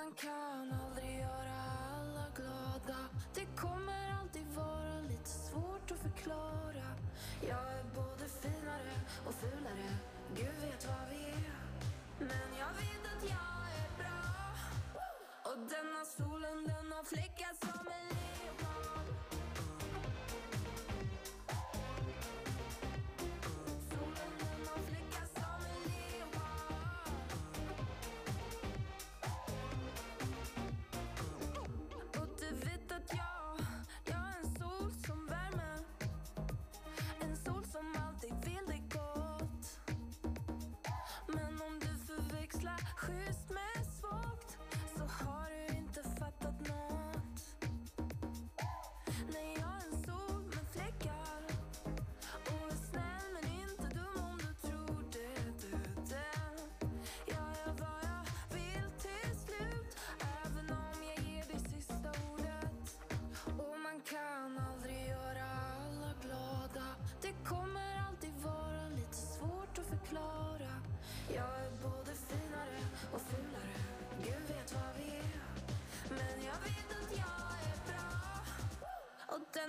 man 0.09 0.15
kan 0.15 0.73
aldrig 0.85 1.17
göra 1.17 1.59
alla 1.97 2.25
glada. 2.35 2.99
Det 3.33 3.45
kommer 3.55 4.19
alltid 4.21 4.47
vara 4.55 5.01
lite 5.01 5.29
svårt 5.29 5.91
att 5.91 5.99
förklara. 5.99 6.87
Jag 7.41 7.73
är 7.79 7.83
både 7.95 8.29
finare 8.41 8.93
och 9.27 9.33
fulare. 9.33 9.89
Gud 10.35 10.55
vet 10.61 10.87
vad 10.87 11.09
vi 11.09 11.23
är. 11.29 11.53
Men 12.19 12.49
jag 12.59 12.73
vet 12.81 13.03
att 13.13 13.23
jag 13.23 13.61
är 13.81 13.89
bra. 13.97 14.21
Och 15.51 15.57
denna 15.57 16.05
solen 16.05 16.63
den 16.63 16.91
har 16.91 17.03
fläckar 17.03 17.53
som 17.59 17.87
en 17.87 18.15
leopard. 18.39 19.18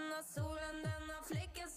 Denna 0.01 0.23
solen, 0.23 0.83
denna 0.83 1.23
fläcken 1.23 1.70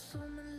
har 0.00 0.18
fläckar 0.18 0.49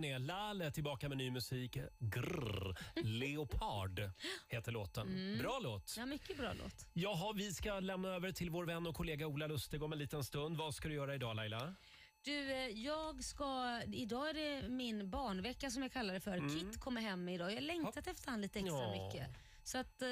Hon 0.00 0.04
är. 0.04 0.18
Lale 0.18 0.70
tillbaka 0.70 1.08
med 1.08 1.18
ny 1.18 1.30
musik. 1.30 1.78
Grrr. 1.98 2.76
Leopard 3.02 4.10
heter 4.48 4.72
låten. 4.72 5.08
Mm. 5.08 5.38
Bra 5.38 5.58
låt. 5.62 5.94
Ja, 5.98 6.06
mycket 6.06 6.38
bra 6.38 6.52
låt. 6.62 6.86
Jaha, 6.92 7.32
vi 7.32 7.52
ska 7.54 7.80
lämna 7.80 8.08
över 8.08 8.32
till 8.32 8.50
vår 8.50 8.64
vän 8.64 8.86
och 8.86 8.94
kollega 8.94 9.26
Ola 9.26 9.46
Lustig 9.46 9.82
om 9.82 9.92
en 9.92 9.98
liten 9.98 10.24
stund. 10.24 10.56
Vad 10.56 10.74
ska 10.74 10.88
du 10.88 10.94
göra 10.94 11.14
idag 11.14 11.36
Laila? 11.36 11.74
Du, 12.22 12.52
eh, 12.52 12.58
jag 12.68 13.24
ska... 13.24 13.80
Idag 13.92 14.30
är 14.30 14.34
det 14.34 14.68
min 14.68 15.10
barnvecka 15.10 15.70
som 15.70 15.82
jag 15.82 15.92
kallar 15.92 16.14
det 16.14 16.20
för. 16.20 16.36
Mm. 16.36 16.50
Kit 16.60 16.80
kommer 16.80 17.00
hem 17.00 17.28
idag. 17.28 17.50
Jag 17.50 17.56
har 17.56 17.60
längtat 17.62 18.06
efter 18.06 18.30
han 18.30 18.40
lite 18.40 18.58
extra 18.58 18.78
Ja. 18.78 19.06
mycket. 19.06 19.28
Så 19.70 19.78
att, 19.78 20.02
eh, 20.02 20.08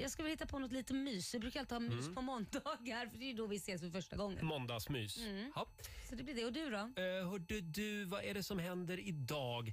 jag 0.00 0.10
ska 0.10 0.22
väl 0.22 0.30
hitta 0.32 0.46
på 0.46 0.58
något 0.58 0.72
lite 0.72 0.94
mys. 0.94 1.34
Jag 1.34 1.40
brukar 1.40 1.60
alltid 1.60 1.72
ha 1.72 1.80
mys 1.80 2.04
Mm. 2.04 2.14
på 2.14 2.22
måndagar 2.22 3.06
för 3.06 3.18
det 3.18 3.30
är 3.30 3.34
då 3.34 3.46
vi 3.46 3.56
ses 3.56 3.80
för 3.80 3.90
första 3.90 4.16
gången. 4.16 4.46
Måndagsmys. 4.46 5.18
Mm. 5.18 5.52
Ja. 5.54 5.66
Så 6.08 6.14
det 6.14 6.22
blir 6.22 6.34
det. 6.34 6.44
Och 6.44 6.52
du 6.52 6.70
då? 6.70 6.76
Uh, 7.02 7.30
hörde 7.30 7.60
du, 7.60 8.04
vad 8.04 8.24
är 8.24 8.34
det 8.34 8.42
som 8.42 8.58
händer 8.58 8.98
idag? 9.08 9.72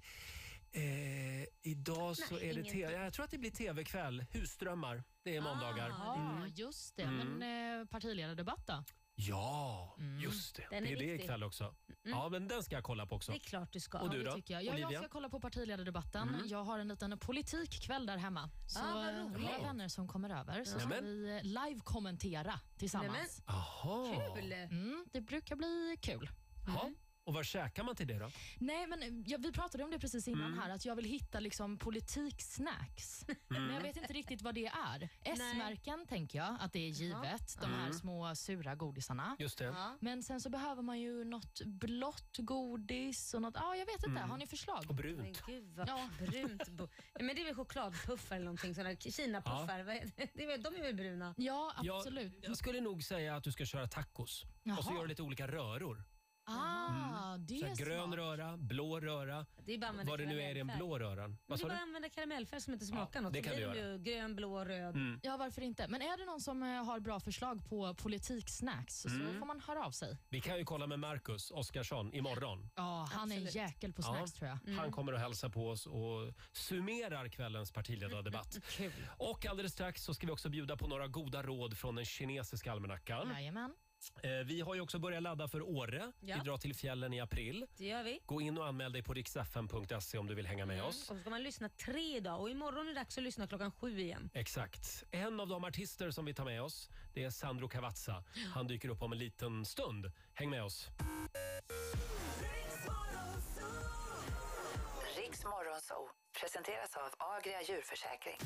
Eh, 0.72 1.44
idag 1.64 2.18
så 2.18 2.36
Nej, 2.36 2.50
är 2.50 2.54
det 2.54 2.60
ingenting. 2.60 2.88
te- 2.88 2.94
jag 2.94 3.14
tror 3.14 3.26
att 3.26 3.32
det 3.32 3.38
blir 3.38 3.52
tv-kväll. 3.52 4.26
Husdrömmar. 4.32 5.04
Det 5.24 5.36
är 5.36 5.42
måndagar. 5.42 5.90
Ja, 5.90 6.36
Mm. 6.38 6.52
just 6.56 6.96
det. 6.96 7.04
Mm. 7.04 7.28
Men 7.28 7.80
eh, 7.82 7.86
partiledardebatt 7.88 8.68
då? 8.68 8.84
Ja, 9.20 9.96
just 10.20 10.56
det. 10.56 10.68
Den 10.70 10.84
det 10.84 10.90
är 10.90 10.94
är 10.94 11.00
det 11.00 11.06
viktig. 11.06 11.24
ikväll 11.24 11.44
också. 11.44 11.76
Ja, 12.04 12.30
men 12.30 12.48
den 12.48 12.64
ska 12.64 12.76
jag 12.76 12.84
kolla 12.84 13.06
på 13.06 13.16
också. 13.16 13.32
Det 13.32 13.38
är 13.38 13.40
klart 13.40 13.74
du 13.74 13.80
ska. 13.80 14.00
Och 14.00 14.10
du 14.10 14.18
ja, 14.18 14.24
det 14.24 14.30
då? 14.30 14.36
tycker 14.36 14.54
jag. 14.54 14.64
Ja, 14.64 14.66
jag 14.66 14.74
Olivia? 14.86 15.00
ska 15.00 15.10
kolla 15.10 15.30
på 15.30 15.40
partiledardebatten. 15.40 16.30
Mm. 16.30 16.48
Jag 16.48 16.64
har 16.64 16.80
en 16.80 16.88
liten 16.88 17.18
politikkväll 17.20 18.06
där 18.06 18.18
hemma. 18.18 18.50
Så 18.68 18.80
Ah, 18.80 18.94
vad 18.94 19.08
eh, 19.10 19.24
roligt. 19.26 19.40
några 19.42 19.58
vänner 19.58 19.88
som 19.88 20.08
kommer 20.08 20.30
över. 20.30 20.64
Så 20.64 20.80
ska 20.80 20.90
Nämen. 20.90 21.04
vi 21.06 21.38
eh, 21.38 21.44
live-kommentera 21.44 22.60
tillsammans. 22.78 23.42
Jaha. 23.48 24.32
Kul! 24.36 24.52
Mm, 24.54 25.06
det 25.12 25.22
brukar 25.22 25.56
bli 25.56 25.98
kul. 26.02 26.30
Ja. 26.68 26.90
Och 27.28 27.34
vad 27.34 27.46
käkar 27.46 27.84
man 27.84 27.96
till 27.96 28.08
det 28.08 28.20
då? 28.20 28.32
Nej, 28.60 28.88
men 28.88 29.24
ja, 29.28 29.38
vi 29.38 29.52
pratade 29.52 29.84
om 29.84 29.92
det 29.92 30.00
precis 30.00 30.28
innan 30.28 30.46
Mm. 30.46 30.60
här, 30.60 30.70
att 30.70 30.86
jag 30.86 30.96
vill 30.96 31.06
hitta 31.06 31.40
liksom 31.40 31.78
politiksnacks. 31.78 33.26
Mm. 33.28 33.38
Men 33.66 33.76
jag 33.76 33.82
vet 33.82 33.98
inte 33.98 34.14
riktigt 34.14 34.42
vad 34.42 34.56
det 34.56 34.66
är. 34.68 35.10
S-märken 35.24 36.06
tänker 36.08 36.40
jag 36.40 36.58
att 36.60 36.74
det 36.74 36.80
är 36.80 36.90
givet, 36.90 37.58
de 37.62 37.66
här 37.74 37.82
Mm. 37.82 37.94
små 37.94 38.36
sura 38.36 38.76
godisarna. 38.76 39.36
Just 39.40 39.58
det. 39.58 39.76
Men 40.00 40.24
sen 40.24 40.42
så 40.42 40.50
behöver 40.50 40.82
man 40.82 41.00
ju 41.00 41.24
något 41.24 41.62
blått 41.66 42.38
godis 42.38 43.34
och 43.34 43.42
något, 43.42 43.56
ja 43.56 43.76
jag 43.76 43.86
vet 43.86 43.96
inte. 43.96 44.20
Mm. 44.20 44.30
Har 44.30 44.38
ni 44.38 44.48
förslag? 44.48 44.86
Och 44.88 44.96
brunt. 44.96 45.18
Men 45.22 45.34
gud 45.56 45.76
vad 45.76 45.88
brunt. 46.30 46.68
bo- 46.70 46.88
Ja, 47.14 47.24
men 47.24 47.36
det 47.36 47.42
är 47.42 47.46
väl 47.46 47.56
chokladpuffar 47.56 48.36
eller 48.36 48.46
någonting 48.46 48.76
sådana 48.76 48.96
Kinapuffar. 48.96 49.84
Vad 49.84 49.96
är 49.96 50.06
det? 50.16 50.30
Det 50.34 50.44
är 50.44 50.48
väl- 50.48 50.62
De 50.64 50.76
är 50.76 50.82
väl 50.82 50.96
bruna? 50.96 51.34
Ja, 51.38 51.74
Jag, 51.84 52.06
jag 52.42 52.58
skulle 52.58 52.82
nog 52.82 53.04
säga 53.04 53.36
att 53.36 53.44
du 53.44 53.52
ska 53.52 53.66
köra 53.66 53.88
tacos. 53.88 54.44
Och 54.44 54.50
så 54.50 54.70
Jaha. 54.70 54.94
gör 54.96 55.02
du 55.02 55.08
lite 55.08 55.22
olika 55.22 55.48
röror. 55.48 56.04
Ah, 56.50 57.38
det 57.38 57.60
Så 57.60 57.66
är 57.66 57.70
här, 57.70 57.76
grön 57.76 58.04
smart. 58.04 58.18
röra, 58.20 58.58
blå 58.58 59.00
röra. 59.00 59.46
Det 59.66 59.74
är 59.74 59.78
bara 59.78 59.86
att 59.86 59.90
använda 59.92 60.10
Vad 60.12 60.20
det 60.20 60.26
nu 60.26 60.42
är 60.42 60.52
i 60.52 60.54
den 60.54 60.68
karamellfärg. 60.68 60.78
blå 60.78 61.00
röran. 61.00 61.38
Vad 61.46 61.58
det 61.58 61.62
sa 61.62 61.66
är 61.66 61.70
bara 61.70 61.74
du? 61.74 61.82
att 61.82 61.88
använda 61.88 62.10
karamellfärg 62.10 62.62
som 62.62 62.74
inte 62.74 62.86
smakar 62.86 63.22
något. 63.22 63.34
det 63.34 63.42
kan 63.42 63.56
blir 63.56 63.68
du 63.68 63.78
göra. 63.80 63.92
ju 63.92 63.98
grön, 64.04 64.36
blå, 64.36 64.66
röd. 64.66 64.96
Mm. 64.96 65.20
Ja, 65.24 65.38
varför 65.38 65.62
inte? 65.62 65.88
Men 65.88 66.02
är 66.02 66.18
det 66.18 66.26
någon 66.26 66.42
som 66.42 66.64
eh, 66.64 66.84
har 66.84 67.00
bra 67.00 67.20
förslag 67.20 67.70
på 67.70 67.94
politiksnacks 67.94 69.02
så 69.02 69.10
Mm. 69.10 69.40
får 69.40 69.46
man 69.46 69.60
höra 69.60 69.86
av 69.86 69.92
sig. 69.92 70.18
Vi 70.30 70.42
kan 70.42 70.58
ju 70.58 70.66
kolla 70.66 70.88
med 70.88 71.00
Marcus 71.00 71.52
Oskarsson 71.52 72.14
imorgon. 72.14 72.70
Ja, 72.76 73.10
han 73.12 73.32
är 73.32 73.36
en 73.36 73.46
jäkel 73.46 73.94
på 73.94 74.02
snacks 74.02 74.34
tror 74.34 74.50
jag. 74.50 74.76
Han 74.78 74.92
kommer 74.92 75.14
att 75.14 75.20
hälsa 75.20 75.50
på 75.50 75.70
oss 75.70 75.86
och 75.86 76.34
summerar 76.54 77.30
kvällens 77.30 77.72
partiledardebatt. 77.72 78.58
Och 79.18 79.46
alldeles 79.46 79.74
strax 79.74 80.04
så 80.04 80.14
ska 80.14 80.28
vi 80.28 80.34
också 80.34 80.50
bjuda 80.50 80.78
på 80.78 80.88
några 80.88 81.08
goda 81.08 81.44
råd 81.44 81.78
från 81.78 81.96
den 81.96 82.06
kinesiska 82.06 82.72
almanackan. 82.72 83.30
Jajamän. 83.34 83.76
Eh, 84.24 84.30
Vi 84.46 84.62
har 84.62 84.76
ju 84.76 84.82
också 84.82 85.00
börjat 85.00 85.24
ladda 85.24 85.48
för 85.48 85.62
Åre. 85.62 86.12
Ja. 86.20 86.36
Vi 86.38 86.42
drar 86.44 86.58
till 86.58 86.76
fjällen 86.76 87.14
i 87.14 87.20
april. 87.22 87.66
Det 87.78 87.86
gör 87.86 88.04
vi. 88.04 88.20
Gå 88.26 88.42
in 88.42 88.58
och 88.58 88.68
anmäl 88.68 88.92
dig 88.92 89.04
på 89.04 89.14
riksfm.se 89.14 90.18
om 90.18 90.28
du 90.28 90.36
vill 90.36 90.48
hänga 90.48 90.66
med 90.66 90.84
oss. 90.84 91.10
Och 91.10 91.16
så 91.16 91.22
ska 91.22 91.30
man 91.30 91.44
lyssna 91.44 91.70
tre 91.70 92.18
idag 92.18 92.42
och 92.42 92.50
imorgon 92.50 92.86
är 92.86 92.90
det 92.90 92.94
dags 93.00 93.18
att 93.18 93.24
lyssna 93.24 93.48
klockan 93.48 93.72
sju 93.72 94.00
igen. 94.00 94.30
Exakt. 94.34 95.04
En 95.12 95.40
av 95.40 95.48
de 95.48 95.64
artister 95.64 96.12
som 96.12 96.26
vi 96.26 96.34
tar 96.34 96.46
med 96.46 96.62
oss 96.62 96.90
det 97.14 97.24
är 97.24 97.30
Sandro 97.30 97.68
Cavazza. 97.68 98.24
Han 98.54 98.68
dyker 98.68 98.90
upp 98.90 99.02
om 99.02 99.12
en 99.12 99.18
liten 99.18 99.66
stund. 99.66 100.12
Häng 100.34 100.50
med 100.50 100.64
oss. 100.64 100.88
Riks 105.18 105.44
Morgonzoo 105.44 106.10
presenteras 106.42 106.96
av 106.96 107.10
Agria 107.38 107.62
djurförsäkring. 107.62 108.38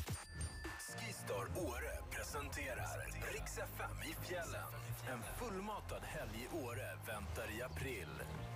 Skistar 0.98 1.46
Åre 1.68 1.94
presenterar 2.16 2.98
Riks 3.34 3.58
FM 3.58 3.98
i 4.12 4.26
fjällen. 4.26 4.70
En 5.12 5.24
fullmatad 5.40 6.04
helg 6.04 6.36
i 6.46 6.66
Åre 6.66 6.90
väntar 7.08 7.58
i 7.58 7.62
april. 7.62 8.12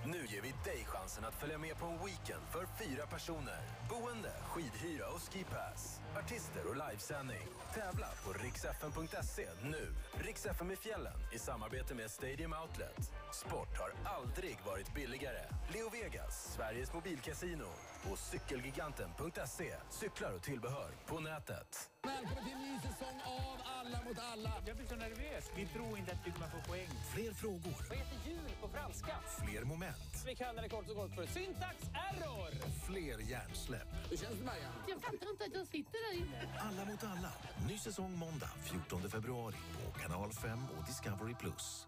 Nu 0.06 0.18
ger 0.26 0.42
vi 0.42 0.52
dig 0.64 0.84
chansen 0.84 1.24
att 1.24 1.34
följa 1.34 1.58
med 1.58 1.76
på 1.78 1.86
en 1.86 1.98
weekend 2.06 2.44
för 2.52 2.66
fyra 2.80 3.06
personer. 3.06 3.60
Boende, 3.90 4.32
skidhyra 4.50 5.06
och 5.08 5.20
skipass. 5.20 6.00
Artister 6.20 6.64
och 6.68 6.76
livesändning. 6.84 7.46
Tävla 7.74 8.08
på 8.24 8.32
riksfn.se 8.32 9.48
nu. 9.62 9.84
Riksfn 10.26 10.70
i 10.70 10.76
fjällen 10.76 11.18
i 11.32 11.38
samarbete 11.38 11.94
med 11.94 12.10
Stadium 12.10 12.54
Outlet. 12.62 13.10
Sport 13.32 13.78
har 13.78 13.90
aldrig 14.16 14.58
varit 14.66 14.94
billigare. 14.94 15.44
Leo 15.72 15.88
Vegas, 15.90 16.54
Sveriges 16.56 16.92
mobilkasino. 16.92 17.70
Och 18.12 18.18
cykelgiganten.se. 18.18 19.74
Cyklar 19.90 20.32
och 20.32 20.42
tillbehör 20.42 20.90
på 21.06 21.20
nätet. 21.20 21.90
Välkommen 22.02 22.44
till 22.44 22.52
en 22.52 22.62
ny 22.62 22.78
säsong 22.80 23.20
av 23.26 23.56
Alla 23.64 23.98
mot 24.04 24.18
alla. 24.32 24.52
Jag 24.66 24.76
blir 24.76 24.86
så 24.86 24.94
nervös. 24.94 25.50
Vi 25.56 25.66
tror 25.66 25.98
inte 25.98 26.12
att 26.12 26.24
du 26.24 26.32
kommer 26.32 26.48
få 26.48 26.60
poäng. 26.70 26.88
Fler 27.14 27.32
frågor. 27.32 27.86
Vad 27.88 27.98
heter 27.98 28.18
jul 28.30 28.50
på 28.60 28.68
franska? 28.68 29.14
Fler 29.44 29.64
moment. 29.64 30.22
Vi 30.26 30.34
kallar 30.34 30.62
det 30.62 30.68
kort 30.68 30.88
och 30.90 30.96
gott 30.96 31.14
för 31.14 31.26
syntax 31.26 31.76
error. 31.94 32.50
Fler 32.86 33.18
hjärnsläpp. 33.30 33.88
Hur 34.10 34.16
känns 34.16 34.38
det, 34.38 34.44
Marianne? 34.44 34.76
Jag 34.88 35.02
fattar 35.02 35.30
inte 35.30 35.44
att 35.44 35.54
jag 35.54 35.66
sitter 35.66 36.12
där 36.12 36.18
inne. 36.18 36.58
Alla 36.60 36.84
mot 36.84 37.04
alla. 37.04 37.32
Ny 37.68 37.78
säsong 37.78 38.18
måndag 38.18 38.50
14 38.62 39.10
februari 39.10 39.56
på 39.74 39.98
Kanal 39.98 40.32
5 40.32 40.58
och 40.78 40.84
Discovery+. 40.86 41.34
Plus. 41.34 41.86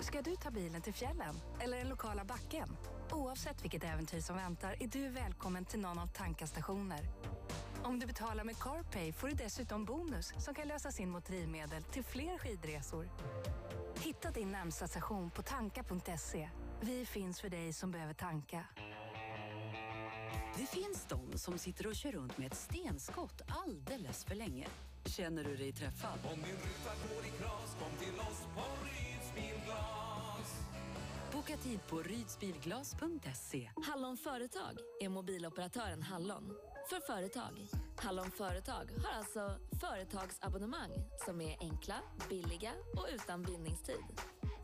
Ska 0.00 0.22
du 0.22 0.36
ta 0.36 0.50
bilen 0.50 0.82
till 0.82 0.94
fjällen 0.94 1.40
eller 1.60 1.78
den 1.78 1.88
lokala 1.88 2.24
backen? 2.24 2.76
Oavsett 3.12 3.64
vilket 3.64 3.84
äventyr 3.84 4.20
som 4.20 4.36
väntar 4.36 4.76
är 4.80 4.86
du 4.86 5.08
välkommen 5.08 5.64
till 5.64 5.80
någon 5.80 5.98
av 5.98 6.06
Tankastationer. 6.06 7.00
Om 7.82 7.98
du 7.98 8.06
betalar 8.06 8.44
med 8.44 8.58
CarPay 8.58 9.12
får 9.12 9.28
du 9.28 9.34
dessutom 9.34 9.84
bonus 9.84 10.32
som 10.38 10.54
kan 10.54 10.68
lösas 10.68 11.00
in 11.00 11.10
mot 11.10 11.26
drivmedel 11.26 11.82
till 11.82 12.04
fler 12.04 12.38
skidresor. 12.38 13.08
Hitta 13.98 14.30
din 14.30 14.52
närmsta 14.52 14.88
station 14.88 15.30
på 15.30 15.42
tanka.se. 15.42 16.50
Vi 16.80 17.06
finns 17.06 17.40
för 17.40 17.48
dig 17.48 17.72
som 17.72 17.90
behöver 17.90 18.14
tanka. 18.14 18.64
Det 20.56 20.66
finns 20.66 21.06
de 21.08 21.38
som 21.38 21.58
sitter 21.58 21.86
och 21.86 21.94
kör 21.94 22.12
runt 22.12 22.38
med 22.38 22.46
ett 22.46 22.58
stenskott 22.58 23.42
alldeles 23.48 24.24
för 24.24 24.34
länge. 24.34 24.66
Känner 25.04 25.44
du 25.44 25.56
dig 25.56 25.72
träffad? 25.72 26.18
Om 26.24 26.42
din 26.42 26.52
ruta 26.52 27.14
går 27.14 27.26
i 27.26 27.42
kras, 27.42 27.76
kom 27.80 27.98
till 27.98 28.20
oss 28.20 28.42
på 28.54 28.62
Ryds 28.84 29.34
Bilglas. 29.34 30.09
Boka 31.32 31.56
tid 31.56 31.80
på 31.88 32.02
rydsbilglas.se. 32.02 33.70
Hallon 33.86 34.16
Företag 34.16 34.78
är 35.00 35.08
mobiloperatören 35.08 36.02
Hallon. 36.02 36.56
För 36.88 37.00
företag. 37.00 37.66
Hallon 37.96 38.30
Företag 38.30 38.90
har 39.04 39.18
alltså 39.18 39.56
företagsabonnemang 39.80 40.90
som 41.26 41.40
är 41.40 41.56
enkla, 41.60 41.94
billiga 42.28 42.72
och 42.96 43.06
utan 43.14 43.42
bindningstid. 43.42 44.04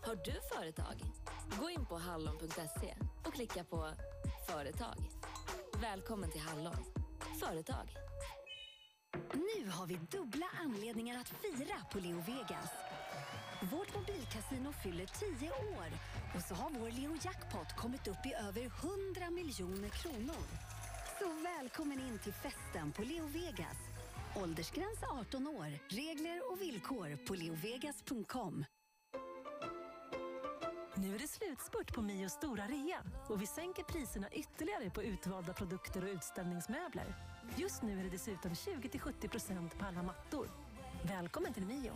Har 0.05 0.17
du 0.17 0.35
företag? 0.55 0.95
Gå 1.61 1.71
in 1.71 1.87
på 1.87 1.97
hallon.se 1.97 2.95
och 3.27 3.35
klicka 3.35 3.65
på 3.65 3.91
Företag. 4.49 4.97
Välkommen 5.81 6.31
till 6.31 6.41
Hallon. 6.41 6.85
Företag. 7.41 7.97
Nu 9.35 9.71
har 9.71 9.87
vi 9.87 9.95
dubbla 9.95 10.47
anledningar 10.65 11.21
att 11.21 11.29
fira 11.29 11.77
på 11.93 11.99
Leo 11.99 12.21
Vegas. 12.27 12.71
Vårt 13.71 13.95
mobilkasino 13.95 14.73
fyller 14.73 15.07
10 15.39 15.51
år 15.51 15.89
och 16.35 16.43
så 16.43 16.55
har 16.55 16.71
vår 16.71 16.91
Leo 16.91 17.17
Jackpot 17.25 17.77
kommit 17.77 18.09
upp 18.09 18.27
i 18.27 18.35
över 18.49 18.61
100 18.61 19.31
miljoner 19.31 19.89
kronor. 19.89 20.45
Så 21.19 21.29
välkommen 21.43 22.01
in 22.01 22.19
till 22.19 22.33
festen 22.33 22.93
på 22.93 23.03
Leo 23.03 23.27
Vegas. 23.27 23.77
Åldersgräns 24.37 25.03
18 25.21 25.47
år. 25.47 25.79
Regler 25.89 26.53
och 26.53 26.61
villkor 26.61 27.27
på 27.27 27.35
leovegas.com. 27.35 28.65
Nu 30.95 31.15
är 31.15 31.19
det 31.19 31.29
slutspurt 31.29 31.95
på 31.95 32.03
Mios 32.03 32.33
stora 32.33 32.67
rea 32.67 33.03
och 33.29 33.43
vi 33.43 33.47
sänker 33.47 33.83
priserna 33.83 34.31
ytterligare 34.33 34.91
på 34.91 35.03
utvalda 35.03 35.53
produkter 35.53 36.05
och 36.05 36.11
utställningsmöbler. 36.11 37.15
Just 37.57 37.83
nu 37.83 38.01
är 38.01 38.05
det 38.05 38.11
dessutom 38.11 38.53
20-70% 38.53 39.79
på 39.79 39.85
alla 39.85 40.03
mattor. 40.03 40.49
Välkommen 41.03 41.53
till 41.53 41.67
Mio. 41.67 41.93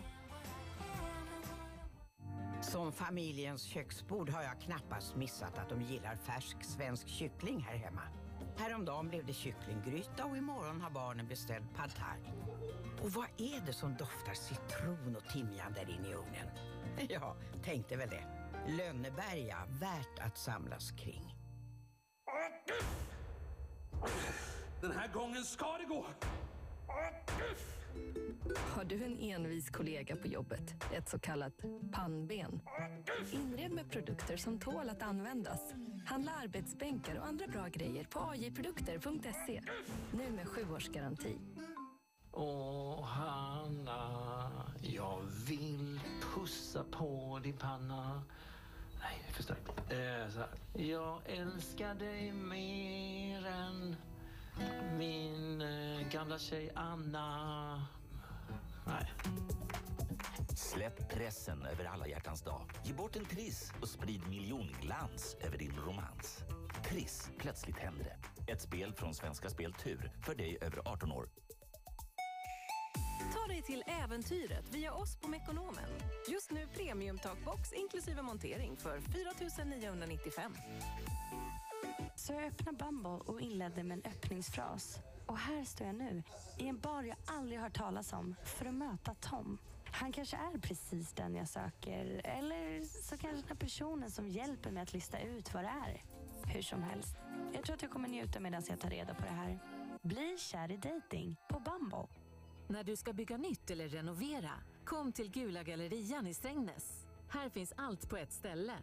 Som 2.63 2.93
familjens 2.93 3.63
köksbord 3.63 4.31
har 4.31 4.43
jag 4.43 4.61
knappast 4.61 5.17
missat 5.17 5.59
att 5.59 5.69
de 5.69 5.83
gillar 5.83 6.17
färsk 6.17 6.65
svensk 6.65 7.09
kyckling 7.09 7.61
här 7.61 7.77
hemma. 7.77 8.03
Häromdagen 8.57 9.09
blev 9.09 9.27
det 9.27 9.33
kycklinggryta 9.33 10.25
och 10.25 10.37
imorgon 10.37 10.81
har 10.81 10.91
barnen 10.91 11.29
beställt 11.29 11.75
pad 11.77 11.91
thai. 11.91 12.33
Och 13.03 13.11
vad 13.11 13.27
är 13.37 13.67
det 13.67 13.73
som 13.73 13.97
doftar 13.97 14.35
citron 14.35 15.17
och 15.17 15.33
timjan 15.33 15.73
där 15.73 15.91
inne 15.91 16.09
i 16.09 16.15
ugnen? 16.15 16.47
Ja, 17.09 17.37
tänkte 17.65 17.97
väl 17.97 18.09
det. 18.09 18.25
Lönneberga, 18.69 19.59
värt 19.69 20.19
att 20.19 20.39
samlas 20.39 20.91
kring. 20.91 21.35
Den 24.81 24.93
här 24.93 25.09
gången 25.13 25.45
ska 25.45 25.79
det 25.79 25.85
gå! 25.85 26.07
Har 28.57 28.85
du 28.85 29.05
en 29.05 29.19
envis 29.19 29.71
kollega 29.71 30.17
på 30.17 30.29
jobbet, 30.29 30.75
ett 30.93 31.09
så 31.09 31.19
kallat 31.19 31.53
pannben? 31.93 32.61
Inred 33.33 33.71
med 33.71 33.91
produkter 33.91 34.37
som 34.37 34.59
tål 34.59 34.89
att 34.89 35.03
användas. 35.03 35.75
Handla 36.07 36.33
arbetsbänkar 36.33 37.17
och 37.19 37.27
andra 37.27 37.47
bra 37.47 37.67
grejer 37.69 38.05
på 38.05 38.21
ajprodukter.se. 38.21 39.63
Nu 40.13 40.31
med 40.31 40.49
sju 40.49 40.61
års 40.75 40.89
garanti. 40.89 41.39
Åh, 42.33 43.05
Hanna, 43.05 44.51
jag 44.83 45.21
vill 45.49 46.01
pussa 46.35 46.85
på 46.91 47.41
din 47.43 47.57
panna. 47.57 48.23
Nej, 49.01 49.33
för 49.33 49.43
starkt. 49.43 49.71
Eh. 49.91 50.85
Jag 50.87 51.21
älskar 51.27 51.95
dig 51.95 52.33
mer 52.33 53.47
än 53.47 53.97
min 54.99 55.63
eh, 55.63 56.09
gamla 56.13 56.39
tjej 56.39 56.71
Anna. 56.75 57.87
Nej. 58.87 59.13
Släpp 60.57 61.09
pressen 61.09 61.67
över 61.67 61.85
alla 61.85 62.07
hjärtans 62.09 62.43
dag. 62.43 62.71
Ge 62.85 62.93
bort 62.93 63.17
en 63.17 63.25
triss 63.25 63.73
och 63.81 63.89
sprid 63.89 64.29
miljonglans 64.29 65.37
över 65.41 65.59
din 65.59 65.73
romans. 65.87 66.39
Triss, 66.89 67.31
plötsligt 67.39 67.79
händer 67.79 68.05
det. 68.05 68.53
Ett 68.53 68.61
spel 68.61 68.93
från 68.93 69.15
Svenska 69.15 69.51
Spel 69.51 69.73
Tur 69.73 70.13
för 70.23 70.35
dig 70.35 70.59
över 70.61 70.89
18 70.89 71.13
år. 71.13 71.29
Ta 73.33 73.47
dig 73.47 73.63
till 73.63 73.83
äventyret 74.05 74.75
via 74.75 74.93
oss 74.93 75.17
på 75.17 75.29
Mekonomen. 75.29 75.91
Just 76.29 76.51
nu 76.51 76.67
premiumtakbox 76.75 77.73
inklusive 77.73 78.23
montering 78.23 78.77
för 78.77 79.01
4 79.01 79.65
995. 79.65 80.53
Så 82.21 82.33
jag 82.33 82.45
öppnade 82.45 82.85
Bumble 82.85 83.11
och 83.11 83.41
inledde 83.41 83.83
med 83.85 83.99
en 83.99 84.13
öppningsfras. 84.13 84.99
Och 85.27 85.39
här 85.39 85.65
står 85.65 85.87
jag 85.87 85.97
nu, 85.97 86.23
i 86.59 86.69
en 86.69 86.79
bar 86.79 87.03
jag 87.03 87.17
aldrig 87.27 87.61
hört 87.61 87.77
talas 87.77 88.13
om, 88.13 88.35
för 88.45 88.67
att 88.67 88.75
möta 88.75 89.15
Tom. 89.15 89.59
Han 89.85 90.13
kanske 90.13 90.37
är 90.37 90.59
precis 90.59 91.13
den 91.13 91.35
jag 91.35 91.49
söker, 91.49 92.21
eller 92.25 92.85
så 92.85 93.17
kanske 93.17 93.49
den 93.49 93.57
personen 93.57 94.11
som 94.11 94.29
hjälper 94.29 94.71
mig 94.71 94.83
att 94.83 94.93
lista 94.93 95.21
ut 95.21 95.55
vad 95.55 95.65
det 95.65 95.69
är. 95.69 96.05
Hur 96.55 96.63
som 96.63 96.83
helst, 96.83 97.17
jag 97.53 97.65
tror 97.65 97.75
att 97.75 97.83
jag 97.83 97.91
kommer 97.91 98.09
njuta 98.09 98.41
medan 98.41 98.63
jag 98.69 98.81
tar 98.81 98.91
reda 98.91 99.15
på 99.15 99.23
det 99.23 99.35
här. 99.35 99.59
Bli 100.03 100.39
kär 100.39 100.73
i 100.73 100.77
dating 100.77 101.37
på 101.49 101.61
Bumble. 101.61 102.07
När 102.69 102.85
du 102.85 102.97
ska 102.97 103.13
bygga 103.13 103.37
nytt 103.37 103.71
eller 103.71 103.89
renovera, 103.89 104.53
kom 104.85 105.13
till 105.13 105.31
Gula 105.31 105.63
Gallerian 105.63 106.27
i 106.27 106.35
Strängnäs. 106.35 107.07
Här 107.31 107.49
finns 107.49 107.73
allt 107.77 108.11
på 108.11 108.17
ett 108.17 108.33
ställe. 108.33 108.75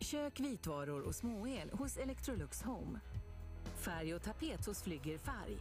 Kök, 0.00 0.40
vitvaror 0.40 1.02
och 1.02 1.14
småel 1.14 1.70
hos 1.70 1.96
Electrolux 1.96 2.62
Home. 2.62 3.00
Färg 3.84 4.14
och 4.14 4.22
tapet 4.22 4.66
hos 4.66 4.82
Flygger 4.82 5.18
Färg. 5.18 5.56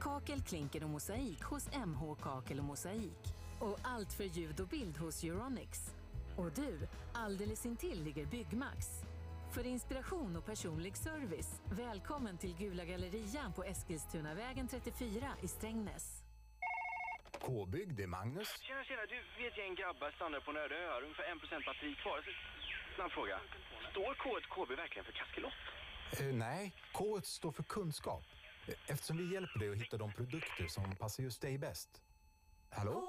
Kakel, 0.00 0.40
klinker 0.42 0.84
och 0.84 0.90
mosaik 0.90 1.42
hos 1.42 1.68
MH 1.86 2.14
Kakel 2.22 2.58
och 2.58 2.64
Mosaik. 2.64 3.22
Och 3.60 3.78
allt 3.82 4.12
för 4.12 4.24
ljud 4.24 4.60
och 4.60 4.68
bild 4.68 4.96
hos 4.96 5.24
Euronics. 5.24 5.94
Och 6.36 6.50
du, 6.52 6.78
alldeles 7.12 7.66
intill 7.66 8.04
ligger 8.04 8.26
Byggmax. 8.26 8.86
För 9.54 9.66
inspiration 9.66 10.36
och 10.36 10.46
personlig 10.46 10.96
service, 10.96 11.60
välkommen 11.64 12.38
till 12.38 12.56
Gula 12.56 12.84
Gallerian 12.84 13.52
på 13.52 13.64
Eskilstunavägen 13.64 14.68
34 14.68 15.28
i 15.42 15.48
Strängnäs. 15.48 16.22
K-bygg, 17.40 17.96
det 17.96 18.02
är 18.02 18.06
Magnus. 18.06 18.48
Tjena, 18.60 18.84
tjena. 18.84 19.02
Du, 19.08 19.44
är 19.44 19.50
ett 19.50 19.58
gäng 19.58 19.74
grabbar 19.74 20.10
strandade 20.10 20.44
på 20.44 20.50
en 20.50 20.56
öde 20.56 20.76
ö. 20.76 21.00
Ungefär 21.04 21.24
1% 21.24 21.66
batteri 21.66 21.94
kvar. 21.94 22.22
Så, 22.24 22.30
snabb 22.94 23.10
fråga. 23.10 23.40
Står 23.90 24.14
K1 24.14 24.40
KB 24.50 24.76
verkligen 24.76 25.04
för 25.04 25.12
kaskelot? 25.12 25.52
Eh, 26.20 26.26
nej, 26.36 26.72
K 26.92 27.20
står 27.22 27.52
för 27.52 27.62
kunskap. 27.62 28.22
Eh, 28.68 28.74
Eftersom 28.92 29.16
vi 29.16 29.32
hjälper 29.34 29.58
dig 29.58 29.70
att 29.70 29.76
hitta 29.76 29.96
de 29.96 30.12
produkter 30.12 30.66
som 30.66 30.96
passar 30.96 31.22
just 31.22 31.40
dig 31.40 31.58
bäst. 31.58 32.02
Hallå? 32.70 33.02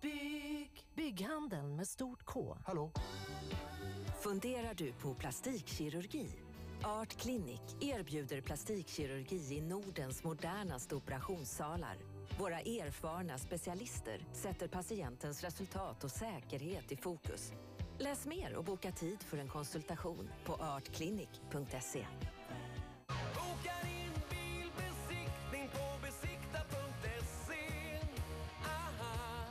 Bygg. 0.00 0.70
Bygghandeln 0.94 1.76
med 1.76 1.88
stort 1.88 2.24
K. 2.24 2.56
Hallå? 2.66 2.92
Funderar 4.22 4.74
du 4.74 4.92
på 4.92 5.14
plastikkirurgi? 5.14 6.28
Art 6.84 7.16
Clinic 7.20 7.60
erbjuder 7.80 8.40
plastikkirurgi 8.40 9.56
i 9.56 9.60
Nordens 9.60 10.24
modernaste 10.24 10.94
operationssalar. 10.94 11.96
Våra 12.38 12.60
erfarna 12.60 13.38
specialister 13.38 14.20
sätter 14.32 14.68
patientens 14.68 15.44
resultat 15.44 16.04
och 16.04 16.10
säkerhet 16.10 16.92
i 16.92 16.96
fokus. 16.96 17.52
Läs 18.02 18.26
mer 18.26 18.54
och 18.56 18.64
boka 18.64 18.92
tid 18.92 19.22
för 19.22 19.38
en 19.38 19.48
konsultation 19.48 20.30
på 20.44 20.52
artclinic.se. 20.52 22.06
Boka 23.08 23.74
din 23.82 24.12
bilbesiktning 24.30 25.68
på 25.72 26.00
besikta.se. 26.02 27.98
Aha. 28.64 29.46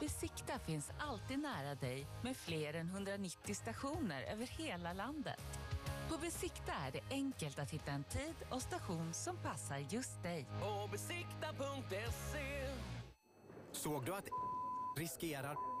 Besikta 0.00 0.58
finns 0.58 0.90
alltid 0.98 1.38
nära 1.38 1.74
dig 1.74 2.06
med 2.22 2.36
fler 2.36 2.74
än 2.74 2.88
190 2.88 3.54
stationer 3.54 4.22
över 4.32 4.46
hela 4.46 4.92
landet. 4.92 5.42
På 6.08 6.18
Besikta 6.18 6.72
är 6.72 6.92
det 6.92 7.02
enkelt 7.10 7.58
att 7.58 7.70
hitta 7.70 7.90
en 7.90 8.04
tid 8.04 8.34
och 8.50 8.62
station 8.62 9.14
som 9.14 9.36
passar 9.36 9.78
just 9.90 10.22
dig. 10.22 10.46
På 10.60 10.88
besikta.se. 10.92 12.68
Såg 13.72 14.04
du 14.04 14.14
att 14.14 14.28
riskerar... 14.98 15.75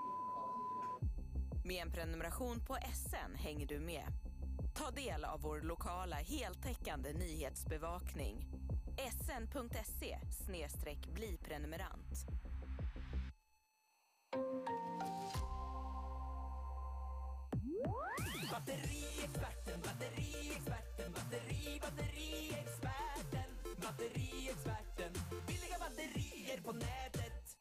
Med 1.66 1.82
en 1.82 1.90
prenumeration 1.90 2.60
på 2.60 2.76
SN 2.94 3.34
hänger 3.34 3.66
du 3.66 3.80
med. 3.80 4.04
Ta 4.74 4.90
del 4.90 5.24
av 5.24 5.40
vår 5.40 5.60
lokala 5.60 6.16
heltäckande 6.16 7.12
nyhetsbevakning. 7.12 8.46
sn.se 8.96 10.18
bli 11.14 11.36
prenumerant. 11.36 12.26
Batteriexperten, 18.50 19.80
batteriexperten, 19.84 21.12
batteri, 21.12 21.80
batteriexperten, 21.80 23.50
batteriexperten. 23.76 25.12
Billiga 25.46 25.78
batterier 25.78 26.62
på 26.64 26.72
nätet. 26.72 27.56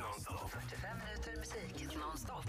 45 0.00 0.08
minuter 0.08 0.16
musik 0.16 0.16
nonstop. 0.16 0.50
45 0.50 0.98
minuter 0.98 1.36
musik 1.38 1.96
nonstop. 1.96 2.44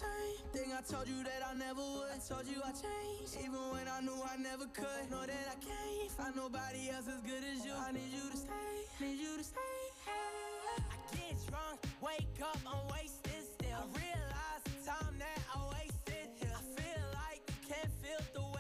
Same 0.05 0.49
thing 0.53 0.69
I 0.73 0.83
told 0.83 1.09
you 1.09 1.23
that 1.25 1.41
I 1.49 1.55
never 1.55 1.81
would. 1.81 2.11
I 2.13 2.19
told 2.21 2.47
you 2.47 2.61
I 2.65 2.73
changed, 2.73 3.37
even 3.41 3.63
when 3.73 3.87
I 3.89 4.01
knew 4.01 4.19
I 4.21 4.37
never 4.37 4.67
could. 4.73 5.05
Know 5.11 5.25
that 5.25 5.47
I 5.49 5.57
can't 5.65 6.11
find 6.13 6.37
nobody 6.37 6.91
else 6.91 7.09
as 7.09 7.21
good 7.23 7.45
as 7.45 7.65
you. 7.65 7.73
I 7.73 7.93
need 7.93 8.13
you 8.13 8.31
to 8.31 8.37
stay, 8.37 8.75
need 9.01 9.19
you 9.21 9.37
to 9.39 9.45
stay. 9.45 9.81
I 10.77 10.97
get 11.17 11.37
drunk, 11.49 11.79
wake 12.01 12.39
up, 12.43 12.59
I'm 12.67 12.83
wasted 12.93 13.45
still. 13.57 13.81
I 13.81 13.87
realize 13.97 14.63
the 14.69 14.77
time 14.85 15.17
that 15.19 15.41
I 15.55 15.59
wasted. 15.73 16.29
I 16.53 16.63
feel 16.77 17.05
like 17.25 17.41
you 17.49 17.59
can't 17.69 17.93
feel 18.03 18.21
the 18.35 18.54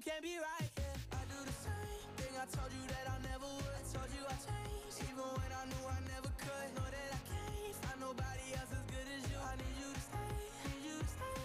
you 0.00 0.12
can't 0.12 0.24
be 0.24 0.40
right 0.40 0.70
here. 0.80 0.96
I 1.12 1.20
do 1.28 1.36
the 1.44 1.56
same 1.60 2.08
thing 2.16 2.32
I 2.32 2.48
told 2.48 2.72
you 2.72 2.84
that 2.88 3.04
I 3.04 3.20
never 3.20 3.44
would. 3.44 3.74
I 3.76 3.84
told 3.84 4.08
you 4.16 4.24
I 4.24 4.32
changed, 4.40 4.96
even 5.04 5.28
when 5.28 5.50
I 5.52 5.68
knew 5.68 5.84
I 5.92 6.00
never 6.08 6.32
could. 6.40 6.68
Know 6.72 6.88
that 6.88 7.10
I 7.12 7.20
can't 7.28 7.76
find 7.84 8.00
nobody 8.00 8.46
else 8.56 8.72
as 8.72 8.84
good 8.88 9.08
as 9.12 9.22
you. 9.28 9.36
I 9.36 9.60
need 9.60 9.76
you 9.76 9.92
to 9.92 10.00
stay, 10.00 10.32
need 10.72 10.82
you 10.88 10.96
to 11.04 11.04
stay. 11.04 11.44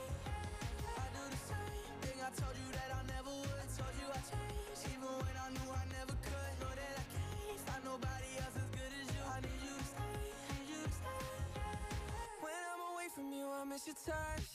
I 0.88 1.04
do 1.12 1.24
the 1.36 1.42
same 1.52 1.96
thing 2.00 2.18
I 2.24 2.32
told 2.32 2.56
you 2.56 2.70
that 2.80 2.90
I 2.96 3.02
never 3.12 3.34
would. 3.44 3.60
I 3.60 3.68
told 3.76 3.92
you 4.00 4.08
I 4.08 4.22
changed, 4.24 4.82
even 4.88 5.12
when 5.20 5.36
I 5.36 5.48
knew 5.52 5.70
I 5.76 5.84
never 5.92 6.16
could. 6.24 6.54
Know 6.64 6.72
that 6.80 6.96
I 6.96 7.06
can't 7.12 7.60
find 7.60 7.84
nobody 7.84 8.30
else 8.40 8.56
as 8.56 8.70
good 8.72 8.94
as 9.04 9.08
you. 9.12 9.24
I 9.36 9.38
need 9.44 9.62
you 9.68 9.76
to 9.76 9.84
stay, 9.84 10.32
need 10.32 10.68
you 10.72 10.80
to 10.80 10.96
stay. 10.96 11.28
When 12.40 12.56
I'm 12.72 12.84
away 12.96 13.12
from 13.12 13.28
you, 13.36 13.52
I 13.52 13.68
miss 13.68 13.84
your 13.84 14.00
touch. 14.00 14.55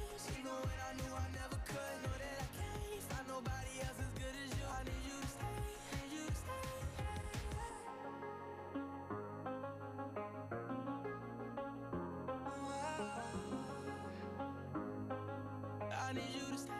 I 16.11 16.13
need 16.13 16.23
you 16.33 16.41
to 16.51 16.57
stay, 16.57 16.73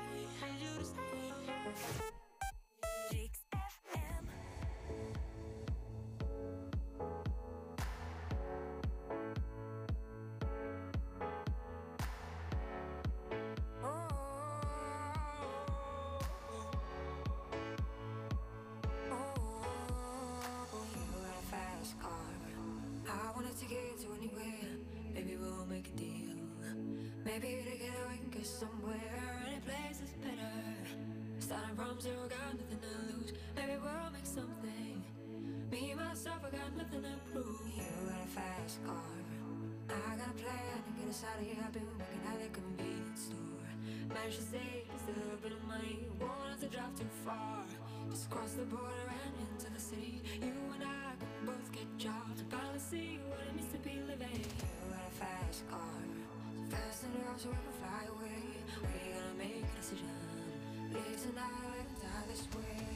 need 0.43 0.60
you 0.60 0.77
to 0.77 0.84
stay. 0.84 1.00
Rix 3.14 3.40
FM. 3.53 4.27
take 23.60 23.72
it 23.72 24.00
to 24.01 24.08
anywhere. 24.18 24.43
Maybe 25.14 25.38
we'll 25.38 25.66
make 25.68 25.88
a 25.88 25.92
deal. 25.92 26.35
Maybe 27.24 27.64
together 27.64 28.10
somewhere. 28.43 29.43
Any 29.47 29.59
place 29.61 30.01
is 30.01 30.13
better. 30.21 30.53
Starting 31.39 31.75
from 31.75 31.99
zero, 31.99 32.27
got 32.29 32.53
nothing 32.57 32.79
to 32.81 32.91
lose. 33.05 33.33
Maybe 33.55 33.73
we'll 33.77 34.11
make 34.11 34.25
something. 34.25 35.03
Me 35.71 35.93
myself, 35.95 36.41
I 36.45 36.49
got 36.49 36.75
nothing 36.75 37.03
to 37.03 37.15
prove. 37.31 37.61
You 37.69 37.83
got 38.09 38.23
a 38.23 38.29
fast 38.29 38.83
car. 38.85 39.13
I 39.89 40.15
got 40.17 40.27
a 40.27 40.37
plan 40.41 40.77
to 40.85 40.91
get 40.99 41.09
us 41.09 41.23
out 41.23 41.39
of 41.39 41.45
here. 41.45 41.61
I've 41.63 41.73
been 41.73 41.85
working 41.97 42.23
at 42.27 42.41
a 42.41 42.49
convenience 42.49 43.29
store. 43.29 43.69
Managed 44.09 44.37
to 44.37 44.43
save 44.43 44.89
a 44.89 45.19
little 45.19 45.37
bit 45.41 45.51
of 45.51 45.63
money. 45.67 46.07
Won't 46.19 46.31
have 46.49 46.59
to 46.61 46.67
drive 46.67 46.95
too 46.97 47.09
far. 47.25 47.63
Just 48.09 48.29
cross 48.29 48.53
the 48.53 48.65
border 48.65 49.07
and 49.07 49.33
into 49.53 49.71
the 49.71 49.79
city. 49.79 50.21
You 50.41 50.53
and 50.75 50.83
I 50.83 51.13
can 51.19 51.45
both 51.45 51.71
get 51.71 51.85
jobs 51.97 52.43
finally 52.49 52.79
see 52.79 53.19
what 53.29 53.39
it 53.39 53.55
means 53.55 53.71
to 53.71 53.79
be 53.79 54.01
living. 54.07 54.41
You 54.41 54.87
got 54.89 55.05
a 55.05 55.13
fast 55.19 55.69
car. 55.69 56.01
So 56.69 56.75
fast 56.75 57.03
enough 57.03 57.39
so 57.39 57.49
we 57.49 57.55
can 57.55 57.81
make 59.91 59.99
a 59.99 60.03
decision. 60.03 60.93
Live 60.93 61.21
tonight 61.21 61.85
and 61.87 62.01
die 62.01 62.27
this 62.29 62.47
way. 62.55 62.90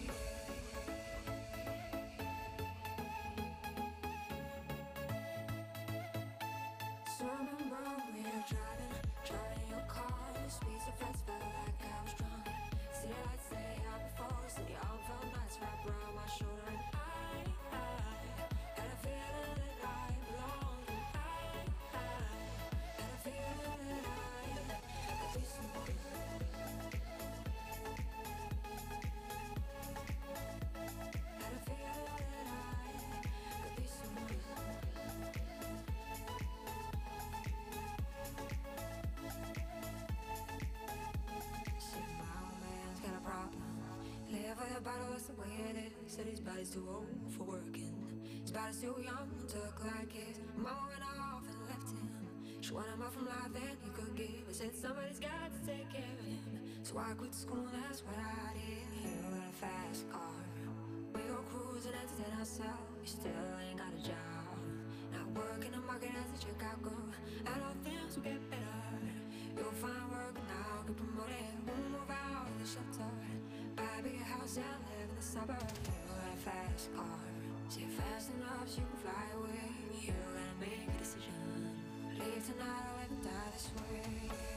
Said 46.16 46.28
his 46.28 46.40
body's 46.40 46.70
too 46.70 46.88
old 46.88 47.12
for 47.36 47.44
working. 47.44 47.92
His 48.40 48.52
body's 48.52 48.80
too 48.80 48.96
young 49.04 49.28
to 49.52 49.58
look 49.60 49.84
like 49.84 50.08
his. 50.16 50.40
Mama 50.56 50.88
went 50.88 51.04
off 51.04 51.44
and 51.44 51.60
left 51.68 51.92
him. 51.92 52.08
She 52.64 52.72
wanted 52.72 52.96
more 52.96 53.12
from 53.12 53.28
life 53.28 53.52
than 53.52 53.76
he 53.84 53.92
could 53.92 54.16
give. 54.16 54.48
I 54.48 54.54
said 54.54 54.72
somebody's 54.74 55.20
got 55.20 55.52
to 55.52 55.60
take 55.68 55.92
care 55.92 56.16
of 56.16 56.24
him. 56.24 56.40
So 56.84 56.96
I 57.04 57.12
quit 57.20 57.36
school, 57.36 57.68
that's 57.68 58.00
what 58.08 58.16
I 58.16 58.56
did. 58.56 58.88
You 59.04 59.28
got 59.28 59.44
a 59.44 59.56
fast 59.60 60.08
car. 60.08 60.40
We 61.12 61.20
go 61.28 61.44
cruising, 61.52 61.92
entertain 61.92 62.32
ourselves. 62.40 62.96
We 62.96 63.08
still 63.12 63.52
ain't 63.68 63.76
got 63.76 63.92
a 63.92 64.00
job. 64.00 64.56
Not 65.12 65.28
working 65.36 65.76
the 65.76 65.84
market 65.84 66.16
as 66.16 66.32
a 66.32 66.40
checkout 66.40 66.80
girl. 66.80 67.12
And 67.44 67.60
all 67.60 67.76
things 67.84 68.16
will 68.16 68.24
get 68.24 68.40
better. 68.48 68.88
You'll 69.52 69.76
find 69.84 70.08
work 70.16 70.40
and 70.40 70.48
now 70.48 70.80
get 70.88 70.96
promoted. 70.96 71.60
We'll 71.68 71.92
move 71.92 72.08
out 72.08 72.48
of 72.48 72.56
the 72.56 72.64
shelter. 72.64 73.12
Buy 73.76 73.84
a 73.84 74.02
bigger 74.02 74.24
house 74.24 74.56
and 74.56 74.95
in 75.16 75.22
the 75.22 75.28
suburbs. 75.28 75.74
A 76.10 76.38
fast 76.38 76.96
car. 76.96 77.06
Say 77.70 77.86
fast 77.98 78.32
enough 78.36 78.68
so 78.68 78.82
you 78.82 78.88
can 78.88 79.00
fly 79.00 79.26
away. 79.38 79.72
You 80.02 80.12
gotta 80.12 80.60
make 80.60 80.88
a 80.88 80.98
decision. 81.00 81.32
Leave 82.14 82.44
tonight 82.46 82.84
or 82.92 83.00
live 83.00 83.12
and 83.12 83.24
die 83.24 83.50
this 83.54 83.70
way. 83.78 84.55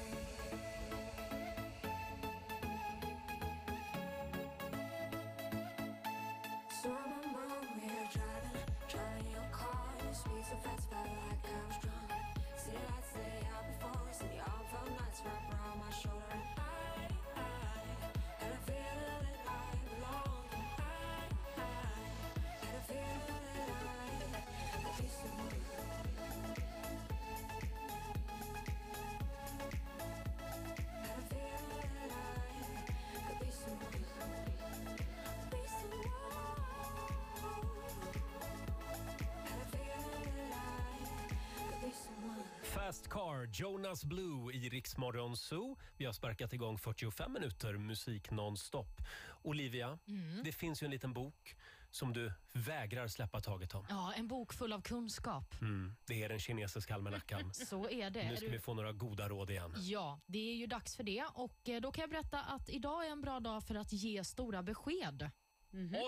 Fast 42.89 43.09
Car, 43.09 43.47
Jonas 43.53 44.05
Blue 44.05 44.53
i 44.55 44.69
Rix 44.69 44.97
Morgon 44.97 45.37
Zoo. 45.37 45.77
Vi 45.97 46.05
har 46.05 46.13
sparkat 46.13 46.53
igång 46.53 46.79
45 46.79 47.33
minuter 47.33 47.73
musik 47.77 48.31
nonstop. 48.31 49.01
Olivia, 49.43 49.99
Mm. 50.09 50.43
det 50.45 50.53
finns 50.53 50.83
ju 50.83 50.85
en 50.85 50.91
liten 50.91 51.13
bok 51.13 51.57
som 51.91 52.13
du 52.13 52.33
vägrar 52.53 53.09
släppa 53.09 53.41
taget 53.41 53.75
om. 53.75 53.87
Ja, 53.89 54.13
en 54.17 54.29
bok 54.29 54.53
full 54.53 54.73
av 54.73 54.81
kunskap. 54.83 55.61
Mm, 55.61 55.97
det 56.07 56.23
är 56.23 56.29
den 56.29 56.39
kinesiska 56.39 56.95
almanackan. 56.95 57.55
Så 57.55 57.89
är 57.91 58.11
det. 58.11 58.25
Nu 58.25 58.33
Är 58.33 58.37
ska 58.37 58.47
du- 58.47 58.53
vi 58.53 58.59
få 58.59 58.75
några 58.75 58.93
goda 58.93 59.29
råd 59.29 59.51
igen. 59.51 59.75
Ja, 59.79 60.21
det 60.27 60.51
är 60.51 60.55
ju 60.57 60.67
dags 60.67 60.97
för 60.97 61.03
det. 61.05 61.25
Och 61.35 61.69
eh, 61.69 61.81
Då 61.81 61.93
kan 61.93 62.03
jag 62.03 62.11
berätta 62.11 62.41
att 62.41 62.69
idag 62.69 63.07
är 63.07 63.11
en 63.11 63.21
bra 63.21 63.41
dag 63.41 63.65
för 63.65 63.75
att 63.75 63.93
ge 63.93 64.25
stora 64.25 64.63
besked. 64.63 65.31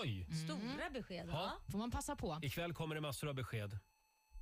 Oj! 0.02 0.26
Stora 0.44 0.90
besked, 0.90 1.26
Ja. 1.28 1.32
va? 1.32 1.52
Får 1.72 1.78
man 1.78 1.90
passa 1.90 2.16
på. 2.16 2.38
Ikväll 2.42 2.74
kommer 2.74 2.94
det 2.94 3.00
massor 3.00 3.28
av 3.28 3.34
besked 3.34 3.78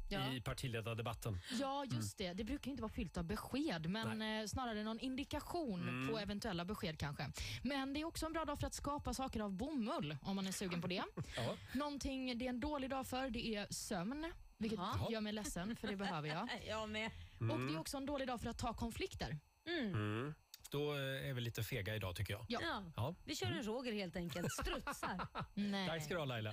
Ja. 0.08 0.32
i 0.32 0.40
partiledardebatten. 0.40 1.38
Ja, 1.60 1.84
just 1.84 2.18
det. 2.18 2.32
Det 2.32 2.44
brukar 2.44 2.70
inte 2.70 2.82
vara 2.82 2.92
fyllt 2.92 3.16
av 3.16 3.24
besked, 3.24 3.90
men 3.90 4.22
eh, 4.22 4.46
snarare 4.46 4.84
någon 4.84 5.00
indikation 5.00 5.88
Mm. 5.88 6.08
på 6.08 6.18
eventuella 6.18 6.64
besked 6.64 6.98
kanske. 6.98 7.30
Men 7.62 7.92
det 7.94 8.00
är 8.00 8.04
också 8.04 8.26
en 8.26 8.32
bra 8.32 8.44
dag 8.44 8.58
för 8.60 8.66
att 8.66 8.74
skapa 8.74 9.14
saker 9.14 9.40
av 9.40 9.52
bomull, 9.52 10.16
om 10.22 10.36
man 10.36 10.46
är 10.46 10.52
sugen 10.52 10.80
på 10.80 10.86
det. 10.86 11.02
Ja. 11.36 11.56
Någonting 11.74 12.38
det 12.38 12.44
är 12.44 12.48
en 12.48 12.60
dålig 12.60 12.90
dag 12.90 13.06
för, 13.06 13.30
det 13.30 13.46
är 13.56 13.66
sömn. 13.70 14.32
Vilket 14.58 14.78
Jaha. 14.78 15.10
gör 15.10 15.20
mig 15.20 15.32
ledsen, 15.32 15.76
för 15.76 15.88
det 15.88 15.96
behöver 15.96 16.28
jag. 16.28 16.48
Jag 16.68 16.88
med. 16.88 17.10
Och 17.38 17.60
det 17.60 17.74
är 17.74 17.78
också 17.80 17.96
en 17.96 18.06
dålig 18.06 18.28
dag 18.28 18.40
för 18.40 18.48
att 18.50 18.58
ta 18.58 18.74
konflikter. 18.74 19.38
Mm. 19.66 20.34
Då 20.70 20.92
eh, 20.94 21.28
är 21.28 21.32
vi 21.34 21.40
lite 21.40 21.62
fega 21.62 21.94
idag 21.96 22.16
tycker 22.16 22.32
jag. 22.34 22.44
Ja. 22.48 22.82
Ja. 22.96 23.14
Vi 23.24 23.36
kör 23.36 23.46
en 23.46 23.62
Roger 23.62 23.92
helt 23.92 24.16
enkelt. 24.16 24.52
Strutsar. 24.52 25.26
Nej. 25.54 25.88
Tack 25.88 26.04
ska 26.04 26.14
du 26.14 26.20
ha 26.20 26.24
Laila. 26.26 26.52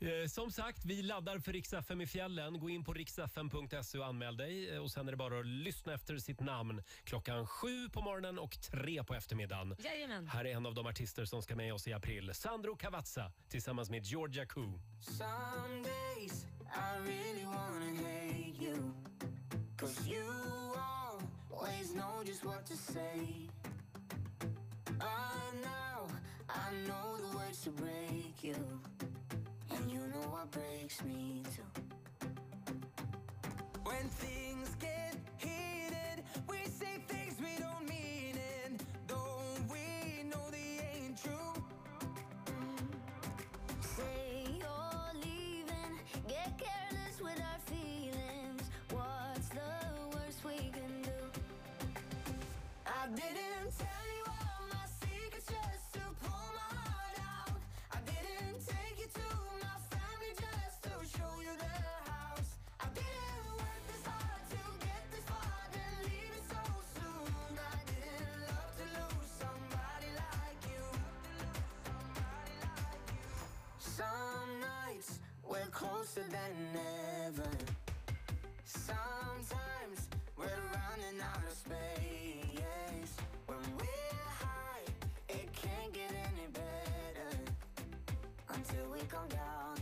Eh, 0.00 0.28
som 0.28 0.50
sagt, 0.50 0.84
vi 0.84 1.02
laddar 1.02 1.38
för 1.38 1.52
Rix 1.52 1.72
FM 1.72 2.00
i 2.00 2.06
fjällen. 2.06 2.60
Gå 2.60 2.70
in 2.70 2.84
på 2.84 2.92
riksfm.se 2.92 3.98
och 3.98 4.06
anmäl 4.06 4.36
dig. 4.36 4.74
Eh, 4.74 4.82
Och 4.82 4.90
sen 4.90 5.08
är 5.08 5.12
det 5.12 5.16
bara 5.16 5.38
att 5.40 5.46
lyssna 5.46 5.94
efter 5.94 6.18
sitt 6.18 6.40
namn 6.40 6.82
klockan 7.04 7.46
sju 7.46 7.88
på 7.88 8.02
morgonen 8.02 8.38
och 8.38 8.60
tre 8.60 9.04
på 9.04 9.14
eftermiddagen. 9.14 9.76
Jajamän. 9.84 10.28
Här 10.28 10.44
är 10.44 10.54
en 10.56 10.66
av 10.66 10.74
de 10.74 10.86
artister 10.86 11.24
som 11.24 11.42
ska 11.42 11.56
med 11.56 11.74
oss 11.74 11.88
i 11.88 11.92
april. 11.92 12.34
Sandro 12.34 12.76
Cavazza 12.76 13.32
tillsammans 13.48 13.90
med 13.90 14.04
Georgia 14.04 14.46
Koo. 14.46 14.80
Some 15.00 15.82
days 15.82 16.46
I 16.74 17.08
really 17.08 17.44
wanna 17.44 17.96
hate 17.96 18.64
you. 18.64 18.92
Cause 19.78 20.10
you 20.10 20.24
always 21.60 21.94
know 21.94 22.22
just 22.24 22.44
what 22.44 22.64
to 22.66 22.76
say. 22.76 23.48
I 25.00 25.04
know, 25.62 26.06
I 26.48 26.72
know 26.86 27.16
the 27.16 27.36
words 27.36 27.62
to 27.64 27.70
break 27.70 28.42
you. 28.42 28.56
And 29.70 29.90
you 29.90 29.98
know 29.98 30.26
what 30.30 30.50
breaks 30.50 31.02
me 31.04 31.42
too. 31.54 32.28
When 33.84 34.08
things 34.08 34.70
get 34.80 35.16
heated, 35.38 36.22
we 36.48 36.58
say 36.64 37.02
things 37.08 37.36
we 37.40 37.62
don't 37.62 37.88
mean, 37.88 38.38
and 38.64 38.82
though 39.06 39.40
we 39.70 40.24
know 40.24 40.50
they 40.50 40.80
ain't 40.94 41.22
true. 41.22 41.57
I 53.00 53.06
didn't 53.06 53.70
tell 53.78 54.06
you 54.16 54.24
all 54.26 54.66
my 54.74 54.86
secrets 54.98 55.46
just 55.46 55.92
to 55.94 56.00
pull 56.18 56.50
my 56.58 56.70
heart 56.82 57.18
out. 57.22 57.54
I 57.94 57.98
didn't 58.10 58.58
take 58.66 58.98
you 58.98 59.06
to 59.06 59.28
my 59.62 59.78
family 59.86 60.32
just 60.34 60.82
to 60.82 60.90
show 61.16 61.32
you 61.40 61.54
the 61.62 61.74
house. 62.10 62.50
I 62.80 62.86
didn't 62.98 63.54
work 63.54 63.82
this 63.86 64.02
hard 64.02 64.42
to 64.50 64.62
get 64.82 65.04
this 65.14 65.24
far, 65.30 65.62
then 65.70 65.94
leave 66.10 66.32
it 66.38 66.46
so 66.50 66.62
soon. 66.98 67.54
I 67.54 67.78
didn't 67.86 68.38
love 68.50 68.72
to 68.82 68.86
lose 68.98 69.30
somebody 69.38 70.10
like 70.18 70.62
you. 70.66 70.84
Some 73.78 74.50
nights 74.58 75.20
we're 75.48 75.70
closer 75.70 76.26
than 76.26 76.52
ever. 77.30 77.50
Sometimes 78.64 79.98
we're 80.36 80.62
running 80.74 81.20
out 81.22 81.46
of 81.46 81.54
space. 81.56 81.97
Until 88.58 88.90
we 88.92 88.98
come 89.08 89.28
down 89.28 89.77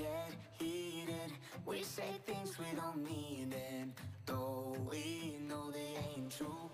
get 0.00 0.32
heated. 0.58 1.32
We 1.66 1.82
say 1.82 2.10
things 2.26 2.58
we 2.58 2.64
don't 2.74 3.04
mean, 3.04 3.54
and 3.72 3.92
though 4.24 4.74
we 4.90 5.36
know 5.46 5.70
they 5.70 5.92
ain't 6.16 6.34
true. 6.36 6.69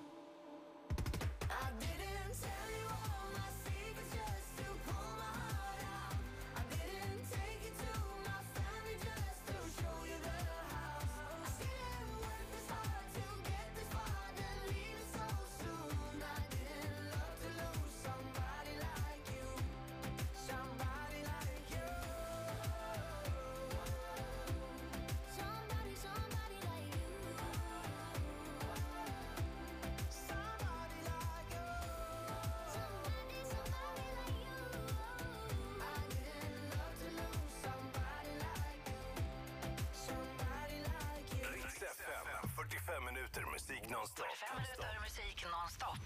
musik 43.87 43.97
nonstop. 43.97 44.27
45 44.51 44.63
minuter 44.63 44.99
musik 45.03 45.39
nonstop. 45.55 45.99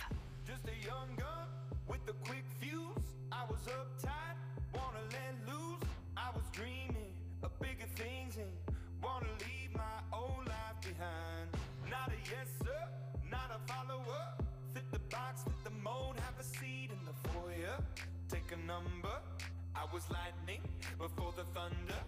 Just 0.47 0.65
a 0.68 0.76
young 0.86 1.09
gun 1.17 1.47
with 1.89 2.00
a 2.09 2.17
quick 2.28 2.44
fuse. 2.60 3.09
I 3.33 3.44
was 3.49 3.60
uptight, 3.78 4.36
wanna 4.75 5.05
let 5.12 5.34
loose. 5.49 5.89
I 6.17 6.28
was 6.34 6.44
dreaming 6.52 7.15
of 7.42 7.50
bigger 7.60 7.89
things 7.97 8.36
and 8.36 8.52
wanna 9.02 9.33
leave 9.47 9.73
my 9.75 9.99
old 10.12 10.47
life 10.47 10.78
behind. 10.83 11.49
Not 11.89 12.09
a 12.09 12.20
yes, 12.33 12.49
sir, 12.62 12.81
not 13.31 13.50
a 13.57 13.60
follower. 13.73 14.25
Fit 14.75 14.91
the 14.92 15.02
box, 15.15 15.44
fit 15.44 15.65
the 15.65 15.70
mold, 15.70 16.17
have 16.26 16.39
a 16.39 16.44
seat 16.44 16.91
in 16.91 17.02
the 17.05 17.17
foyer. 17.28 17.76
Take 18.28 18.52
a 18.52 18.60
number. 18.67 19.17
I 19.75 19.84
was 19.92 20.05
lightning 20.10 20.62
before 20.99 21.33
the 21.36 21.44
thunder. 21.57 22.00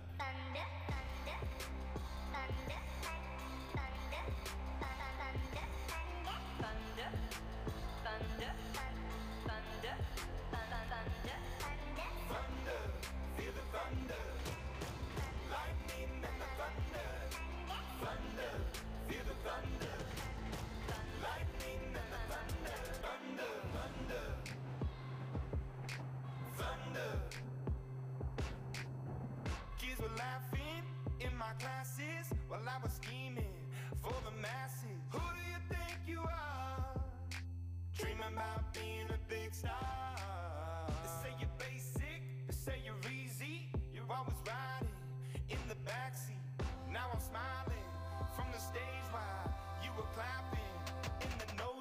My 31.42 31.54
classes 31.58 32.30
while 32.48 32.62
I 32.62 32.78
was 32.82 32.92
scheming 32.92 33.56
for 34.00 34.14
the 34.26 34.34
masses. 34.40 35.00
Who 35.10 35.18
do 35.18 35.42
you 35.50 35.60
think 35.72 35.98
you 36.06 36.20
are? 36.20 37.02
Dreaming 37.98 38.32
about 38.32 38.72
being 38.72 39.08
a 39.10 39.18
big 39.28 39.52
star. 39.52 40.14
They 40.86 41.10
say 41.22 41.32
you're 41.40 41.56
basic, 41.58 42.22
they 42.46 42.54
say 42.54 42.76
you're 42.86 43.04
easy. 43.10 43.66
You're 43.92 44.10
always 44.10 44.38
riding 44.46 44.94
in 45.50 45.58
the 45.68 45.78
backseat. 45.82 46.46
Now 46.92 47.06
I'm 47.12 47.20
smiling 47.20 47.90
from 48.36 48.46
the 48.54 48.60
stage 48.60 49.06
while 49.10 49.50
you 49.82 49.90
were 49.98 50.10
clapping 50.14 50.74
in 51.26 51.32
the 51.42 51.48
nosebleeds. 51.58 51.71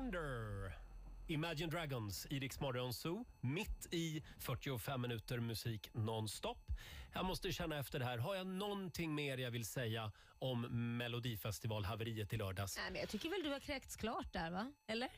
Thunder! 0.00 0.72
Imagine 1.26 1.70
Dragons 1.70 2.26
i 2.30 2.38
Rix 2.38 2.60
Morgon 2.60 2.92
Zoo. 2.92 3.24
Mitt 3.40 3.94
i 3.94 4.22
45 4.38 5.00
minuter 5.00 5.40
musik 5.40 5.90
nonstop. 5.92 6.58
Jag 7.12 7.24
måste 7.24 7.52
känna 7.52 7.78
efter 7.78 7.98
det 7.98 8.04
här. 8.04 8.18
Har 8.18 8.34
jag 8.34 8.46
någonting 8.46 9.14
mer 9.14 9.38
jag 9.38 9.50
vill 9.50 9.64
säga 9.64 10.12
om 10.38 10.60
Melodifestivalhaveriet 10.98 12.32
i 12.32 12.36
lördags? 12.36 12.76
Nej, 12.76 12.90
men 12.90 13.00
jag 13.00 13.08
tycker 13.08 13.30
väl 13.30 13.42
du 13.42 13.50
har 13.50 13.60
kräkts 13.60 13.96
klart 13.96 14.32
där 14.32 14.50
va? 14.50 14.72
Eller? 14.86 15.08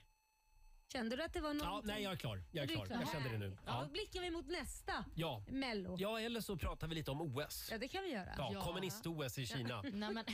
Kände 0.93 1.17
du 1.17 1.23
att 1.23 1.33
det 1.33 1.41
var 1.41 1.49
Ja, 1.49 1.55
någonting? 1.55 1.93
nej, 1.95 2.03
jag 2.03 2.13
är 2.13 2.17
klar. 2.17 2.43
Jag 2.51 2.63
är 2.65 2.69
Du 2.69 2.75
klar. 2.75 2.87
Jag 2.91 3.09
kände 3.13 3.29
det 3.29 3.39
nu. 3.39 3.57
Ja. 3.67 3.73
Ja. 3.73 3.83
Då 3.85 3.89
blickar 3.91 4.21
vi 4.21 4.31
mot 4.31 4.47
nästa 4.49 5.05
Ja. 5.15 5.43
Mello. 5.49 5.97
ja, 5.99 6.21
eller 6.21 6.41
så 6.41 6.57
pratar 6.57 6.87
vi 6.87 6.95
lite 6.95 7.11
om 7.11 7.21
OS. 7.21 7.69
Ja, 7.71 7.79
det 7.79 7.89
kan 7.89 8.03
vi 8.03 8.11
göra. 8.13 8.35
Ja, 8.39 8.63
kommunist-OS 8.65 9.39
i 9.39 9.47
Kina. 9.47 9.83
Nej, 9.83 9.93
men, 9.93 10.15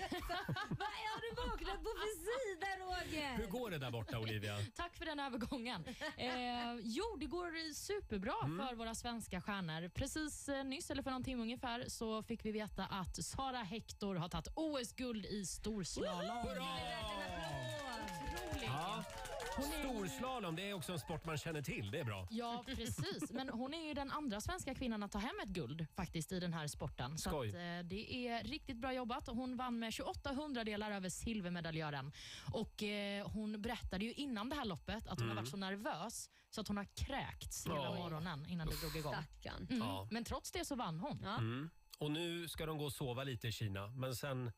Vad 0.68 0.88
har 0.88 1.20
du 1.20 1.50
vaknat 1.50 1.76
på 1.84 1.90
för 2.00 2.14
sida 2.24 2.66
Roger? 2.78 3.36
Hur 3.36 3.46
går 3.46 3.70
det 3.70 3.78
där 3.78 3.90
borta, 3.90 4.18
Olivia? 4.18 4.56
Tack 4.76 4.96
för 4.96 5.04
den 5.04 5.20
övergången. 5.20 5.84
Eh, 6.16 6.28
jo, 6.82 7.16
det 7.20 7.26
går 7.26 7.72
superbra 7.74 8.34
Mm. 8.44 8.66
för 8.68 8.74
våra 8.74 8.94
svenska 8.94 9.40
stjärnor. 9.40 9.88
Precis 9.88 10.48
eh, 10.48 10.64
nyss, 10.64 10.90
eller 10.90 11.02
för 11.02 11.10
någon 11.10 11.24
timme 11.24 11.42
ungefär, 11.42 11.84
så 11.88 12.22
fick 12.22 12.44
vi 12.44 12.52
veta 12.52 12.84
att 12.86 13.24
Sara 13.24 13.58
Hector 13.58 14.14
har 14.14 14.28
tagit 14.28 14.48
OS-guld 14.54 15.26
i 15.26 15.46
storslalom. 15.46 16.46
Ja. 18.62 19.04
Storslalom, 19.62 20.56
det 20.56 20.70
är 20.70 20.74
också 20.74 20.92
en 20.92 20.98
sport 20.98 21.24
man 21.24 21.38
känner 21.38 21.62
till. 21.62 21.90
Det 21.90 21.98
är 22.00 22.04
bra. 22.04 22.26
Ja, 22.30 22.62
precis. 22.66 23.30
Men 23.32 23.48
hon 23.48 23.74
är 23.74 23.88
ju 23.88 23.94
den 23.94 24.10
andra 24.10 24.40
svenska 24.40 24.74
kvinnan 24.74 25.02
att 25.02 25.12
ta 25.12 25.18
hem 25.18 25.34
ett 25.42 25.48
guld 25.48 25.86
faktiskt 25.96 26.32
i 26.32 26.40
den 26.40 26.52
här 26.52 26.66
sporten. 26.66 27.18
Så 27.18 27.30
Skoj. 27.30 27.48
att, 27.48 27.54
eh, 27.54 27.88
det 27.88 28.28
är 28.28 28.44
riktigt 28.44 28.76
bra 28.76 28.92
jobbat. 28.92 29.26
Hon 29.28 29.56
vann 29.56 29.78
med 29.78 29.92
28 29.92 30.32
hundradelar 30.34 30.90
över 30.90 31.08
silvermedaljören. 31.08 32.12
Och, 32.52 32.82
eh, 32.82 33.28
hon 33.28 33.62
berättade 33.62 34.04
ju 34.04 34.12
innan 34.12 34.48
det 34.48 34.56
här 34.56 34.64
loppet 34.64 35.06
att 35.08 35.18
hon 35.18 35.28
Mm. 35.28 35.36
har 35.36 35.42
varit 35.42 35.50
så 35.50 35.56
nervös 35.56 36.30
så 36.50 36.60
att 36.60 36.68
hon 36.68 36.76
har 36.76 36.86
kräkts 36.94 37.66
hela 37.66 37.90
Oj. 37.92 37.98
morgonen 37.98 38.46
innan 38.46 38.66
det 38.68 38.80
drog 38.80 38.96
igång. 38.96 39.14
Stackarn. 39.14 39.66
Mm. 39.70 39.78
Ja. 39.78 40.08
Men 40.10 40.24
trots 40.24 40.52
det 40.52 40.64
så 40.64 40.74
vann 40.74 41.00
hon. 41.00 41.24
Mm. 41.24 41.70
Och 41.98 42.10
nu 42.10 42.48
ska 42.48 42.66
de 42.66 42.78
gå 42.78 42.84
och 42.84 42.92
sova 42.92 43.24
lite 43.24 43.48
i 43.48 43.52
Kina, 43.52 43.86
men 43.88 44.14
sen... 44.16 44.52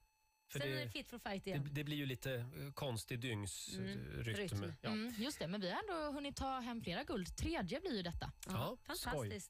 För 0.50 0.58
Sen 0.58 0.68
är 0.68 0.76
det, 0.76 0.84
det 0.84 0.90
fit 0.90 1.10
for 1.10 1.18
fight 1.18 1.44
det, 1.44 1.50
igen. 1.50 1.68
det 1.72 1.84
blir 1.84 1.96
ju 1.96 2.06
lite 2.06 2.34
eh, 2.34 2.72
konstig 2.74 3.20
dygnsrytm. 3.20 3.82
Mm. 3.82 4.24
rytm. 4.24 4.72
Ja. 4.80 4.88
Mm, 4.90 5.14
just 5.18 5.38
det, 5.38 5.48
men 5.48 5.60
vi 5.60 5.70
har 5.70 5.80
ändå 5.80 6.12
hunnit 6.12 6.36
ta 6.36 6.60
hem 6.60 6.80
flera 6.82 7.04
guld. 7.04 7.36
Tredje 7.36 7.80
blir 7.80 7.96
ju 7.96 8.02
detta. 8.02 8.32
Ja, 8.46 8.76
skoj. 8.94 9.40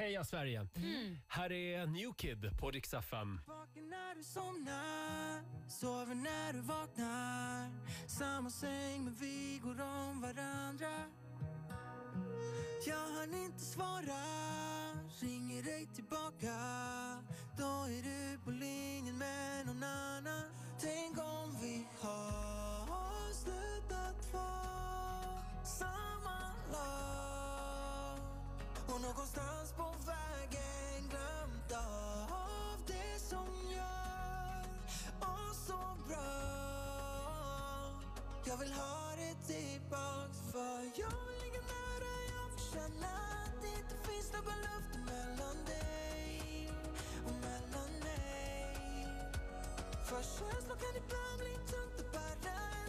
Heja 0.00 0.24
Sverige! 0.24 0.68
Mm. 0.76 1.16
Här 1.28 1.52
är 1.52 1.86
New 1.86 2.12
Kid 2.12 2.58
på 2.60 2.70
Rix 2.70 2.94
FM. 2.94 3.40
Vaken 3.46 3.88
när 3.88 4.14
du 4.14 4.24
somnar, 4.24 5.68
sover 5.68 6.14
när 6.14 6.52
du 6.52 6.60
vaknar 6.60 7.70
Samma 8.08 8.50
säng 8.50 9.04
men 9.04 9.14
vi 9.14 9.60
går 9.62 9.80
om 9.80 10.20
varandra 10.20 11.04
jag 12.86 12.96
hann 12.96 13.34
inte 13.34 13.60
svara, 13.60 14.22
ringer 15.20 15.62
dig 15.62 15.86
tillbaka. 15.94 16.56
Då 17.58 17.64
är 17.64 18.02
du 18.02 18.38
på 18.44 18.50
linjen 18.50 19.18
med 19.18 19.66
någon 19.66 19.82
annan. 19.82 20.44
Tänk 20.80 21.18
om 21.18 21.56
vi 21.60 21.86
har 22.00 23.32
slutat 23.32 24.32
vara 24.32 25.64
samma 25.64 26.38
lag. 26.72 28.18
Och 28.94 29.00
någonstans 29.00 29.72
på 29.76 29.94
vägen 30.06 31.08
glömt 31.10 31.72
av 31.72 32.78
det 32.86 33.20
som 33.20 33.46
gör 33.70 34.64
oss 35.20 35.66
så 35.66 35.80
bra. 36.08 36.30
Jag 38.44 38.56
vill 38.56 38.72
ha 38.72 39.12
det 39.16 39.52
tillbaks 39.54 40.38
för 40.52 41.00
jag 41.00 41.20
vill 41.28 41.39
Känna 42.72 43.06
att 43.44 43.62
det 43.62 43.68
inte 43.68 43.96
finns 44.08 44.32
någon 44.32 44.58
luft 44.68 44.94
mellan 45.06 45.64
dig 45.64 46.70
och 47.26 47.32
mellan 47.32 47.90
mig 48.02 49.06
För 50.04 50.22
känslor 50.22 50.76
kan 50.76 50.96
ibland 50.96 51.38
bli 51.38 51.54
tungt 51.72 52.00
att 52.00 52.12
bära. 52.12 52.79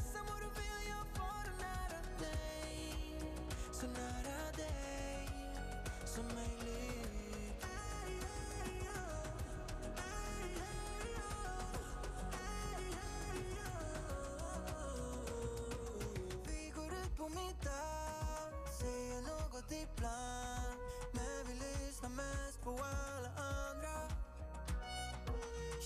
allt 19.61 19.71
ibland 19.71 20.79
Men 21.11 21.47
vi 21.47 21.53
lyssnar 21.53 22.09
mest 22.09 22.61
på 22.63 22.69
alla 22.71 23.29
andra. 23.37 23.97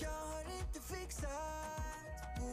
Jag 0.00 0.10
har 0.10 0.40
inte 0.58 0.80
fixat 0.80 1.30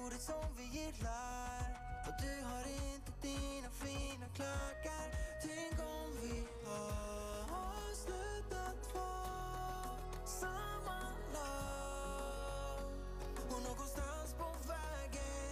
ordet 0.03 0.21
som 0.21 0.55
vi 0.57 0.63
gillar. 0.63 1.65
Och 2.07 2.13
du 2.21 2.45
har 2.45 2.65
inte 2.67 3.11
dina 3.21 3.69
fina 3.69 4.25
klackar. 4.35 5.07
Tänk 5.41 5.79
om 5.79 6.17
vi 6.21 6.47
har 6.65 7.93
samma 10.25 10.99
lag. 11.33 12.83
Och 13.49 13.63
någonstans 13.63 14.33
på 14.37 14.47
vägen 14.67 15.42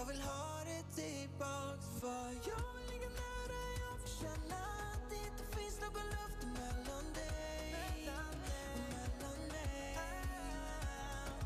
Jag 0.00 0.06
vill 0.06 0.20
ha 0.20 0.60
det 0.64 1.02
tillbaks 1.02 1.86
för 2.00 2.26
jag 2.50 2.64
vill 2.74 2.86
ligga 2.90 3.08
nära, 3.08 3.60
jag 3.84 3.96
vill 4.02 4.12
känna 4.20 4.60
att 4.92 5.10
det 5.10 5.16
inte 5.16 5.56
finns 5.56 5.80
någon 5.80 6.06
luft 6.16 6.42
mellan 6.58 7.04
dig. 7.14 8.12
Och 8.18 8.36
mellan 8.48 9.38
mig. 9.52 9.98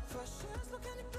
För 0.07 0.25
känslor 0.25 0.79
kan 0.79 1.14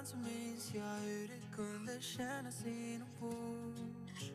ibland 0.00 0.08
så 0.08 0.16
minns 0.16 0.74
jag 0.74 1.08
hur 1.08 1.28
det 1.28 1.56
kunde 1.56 2.00
kännas 2.00 2.66
inombords. 2.66 4.32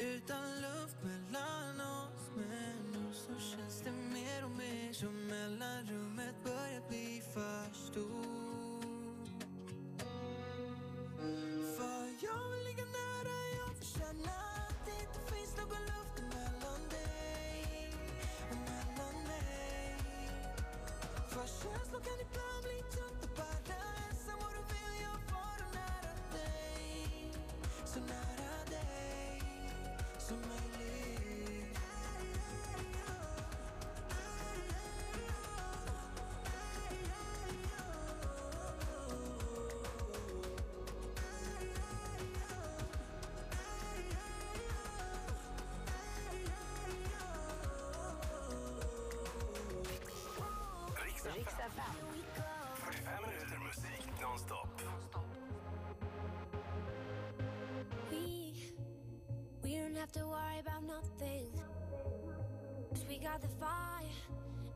Utan 0.00 0.60
luft 0.60 0.96
mellan 1.02 1.80
oss 1.80 2.30
Men 2.36 2.92
nu 2.92 3.12
så 3.12 3.32
känns 3.40 3.80
det 3.80 3.92
mer 3.92 4.44
och 4.44 4.50
mer 4.50 4.92
som 4.92 5.26
mellanrummet 5.26 6.34
börjar 6.44 6.88
bli 6.88 7.22
för 7.34 7.74
stort. 7.74 8.39
Nothing. 61.02 61.50
'Cause 62.90 63.04
we 63.08 63.18
got 63.18 63.40
the 63.40 63.48
fire, 63.48 64.08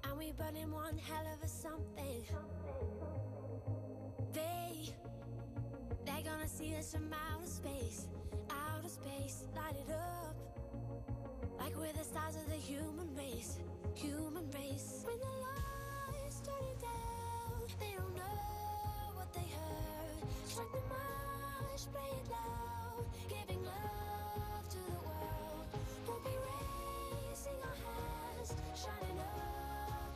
and 0.05 0.19
we 0.19 0.33
burning 0.33 0.71
one 0.71 0.97
hell 0.99 1.27
of 1.35 1.43
a 1.43 1.49
something. 1.49 2.25
They, 4.33 4.95
they're 6.05 6.23
gonna 6.23 6.49
see 6.49 6.75
us 6.77 6.93
from 6.93 7.13
outer 7.13 7.47
space, 7.47 8.09
outer 8.51 8.89
space, 8.89 9.45
light 9.55 9.77
it 9.77 9.91
up. 9.93 10.37
Like 11.59 11.77
we're 11.77 11.93
the 11.93 12.05
stars 12.05 12.37
of 12.37 12.47
the 12.49 12.57
human 12.57 13.15
race, 13.17 13.59
human 13.95 14.51
race. 14.53 15.05
When 15.07 15.19
the 15.19 15.35
lights 15.47 16.41
turn 16.41 16.65
it 16.73 16.81
down, 16.81 17.67
they 17.81 17.93
don't 17.99 18.15
know 18.15 19.15
what 19.17 19.33
they 19.33 19.49
heard. 19.59 20.29
Strike 20.47 20.73
the 20.73 20.81
march, 20.89 21.83
play 21.93 22.11
it 22.21 22.31
loud, 22.31 23.05
giving 23.29 23.63
love 23.65 24.69
to 24.71 24.79
the 24.79 24.93
world. 25.05 25.14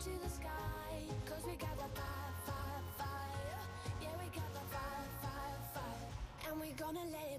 To 0.09 0.25
the 0.25 0.31
sky. 0.31 0.95
Cause 1.27 1.43
we 1.47 1.55
got 1.57 1.77
the 1.77 1.89
fire, 2.01 2.33
fire, 2.47 2.83
fire. 2.99 3.61
Yeah, 4.01 4.15
we 4.19 4.27
got 4.39 4.51
the 4.55 4.65
fire, 4.73 5.09
fire, 5.23 5.61
fire. 5.75 6.51
And 6.51 6.61
we're 6.61 6.77
gonna 6.77 7.05
let 7.13 7.29
it 7.35 7.38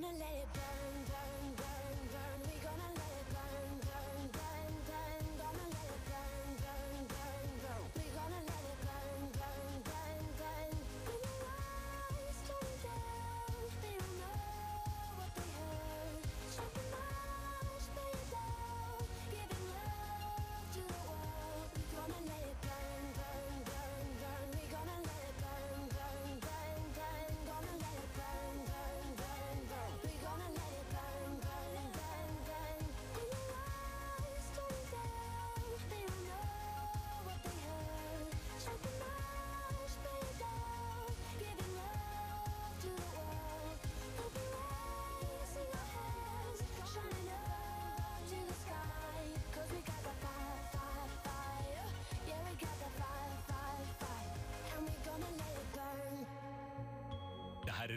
gonna 0.00 0.18
let 0.18 0.34
it 0.42 0.47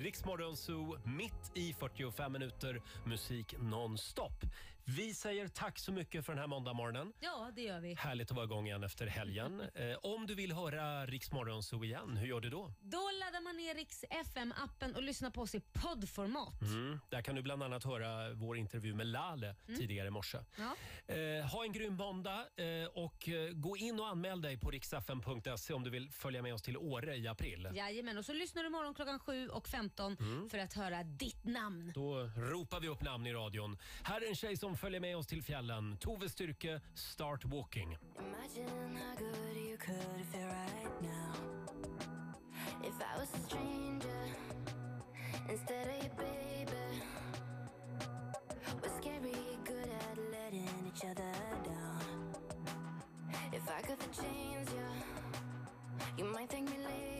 Riksmorgon 0.01 0.57
Zoo, 0.57 0.97
mitt 1.05 1.51
i 1.57 1.73
45 1.73 2.31
minuter 2.33 2.81
musik 3.05 3.55
nonstop. 3.59 4.33
Vi 4.85 5.13
säger 5.13 5.47
tack 5.47 5.79
så 5.79 5.91
mycket 5.91 6.25
för 6.25 6.33
den 6.33 6.39
här 6.39 6.47
måndagmorgonen. 6.47 7.13
Ja, 7.19 7.51
det 7.55 7.61
gör 7.61 7.79
vi. 7.79 7.93
Härligt 7.93 8.31
att 8.31 8.35
vara 8.35 8.45
igång 8.45 8.67
igen 8.67 8.83
efter 8.83 9.07
helgen. 9.07 9.61
Eh, 9.75 9.97
om 10.01 10.27
du 10.27 10.35
vill 10.35 10.51
höra 10.51 11.05
Riksmorgon 11.05 11.63
Zoo 11.63 11.83
igen, 11.85 12.17
hur 12.17 12.27
gör 12.27 12.39
du 12.39 12.49
då? 12.49 12.73
Då 12.81 12.97
laddar 13.19 13.41
man 13.43 13.57
ner 13.57 13.75
Rix 13.75 14.03
FM-appen 14.09 14.95
och 14.95 15.03
lyssnar 15.03 15.29
på 15.29 15.41
oss 15.41 15.55
i 15.55 15.59
poddformat. 15.73 16.61
Mm, 16.61 16.99
där 17.09 17.21
kan 17.21 17.35
du 17.35 17.41
bland 17.41 17.63
annat 17.63 17.83
höra 17.83 18.33
vår 18.33 18.57
intervju 18.57 18.93
med 18.93 19.07
Lale 19.07 19.55
Mm. 19.67 19.79
tidigare 19.79 20.07
i 20.07 20.11
morse. 20.11 20.37
Ja. 20.57 20.75
Eh, 21.11 21.45
ha 21.45 21.63
en 21.63 21.71
grym 21.71 21.93
måndag 21.95 22.39
eh, 22.55 22.85
och 22.93 23.29
eh, 23.29 23.49
gå 23.53 23.77
in 23.77 23.99
och 23.99 24.07
anmäl 24.07 24.41
dig 24.41 24.57
på 24.57 24.71
riksfn.se 24.71 25.73
om 25.73 25.83
du 25.83 25.89
vill 25.89 26.09
följa 26.11 26.41
med 26.41 26.53
oss 26.53 26.61
till 26.61 26.77
Åre 26.77 27.15
i 27.17 27.27
april. 27.27 27.69
Jajamän, 27.73 28.17
och 28.17 28.25
så 28.25 28.33
lyssnar 28.33 28.61
du 28.63 28.67
imorgon 28.67 28.93
klockan 28.93 29.19
7 29.19 29.49
och 29.49 29.67
15 29.67 30.17
Mm. 30.19 30.49
för 30.49 30.57
att 30.57 30.73
höra 30.73 31.03
ditt 31.03 31.43
namn. 31.45 31.91
Då 31.95 32.29
ropar 32.35 32.79
vi 32.79 32.87
upp 32.87 33.01
namn 33.01 33.27
i 33.27 33.33
radion. 33.33 33.77
Här 34.03 34.21
är 34.21 34.29
en 34.29 34.35
tjej 34.35 34.57
som 34.57 34.77
följer 34.77 34.99
med 34.99 35.17
oss 35.17 35.27
till 35.27 35.43
fjällen. 35.43 35.97
Tove 35.97 36.29
Styrke, 36.29 36.81
Start 36.95 37.45
Walking. 37.45 37.97
Imagine 38.19 38.97
how 38.97 39.15
good 39.25 39.40
of 53.91 53.99
the 53.99 54.21
chains, 54.21 54.69
yeah. 54.73 56.05
You 56.17 56.23
might 56.25 56.49
think 56.49 56.69
me 56.69 56.77
later. 56.77 57.10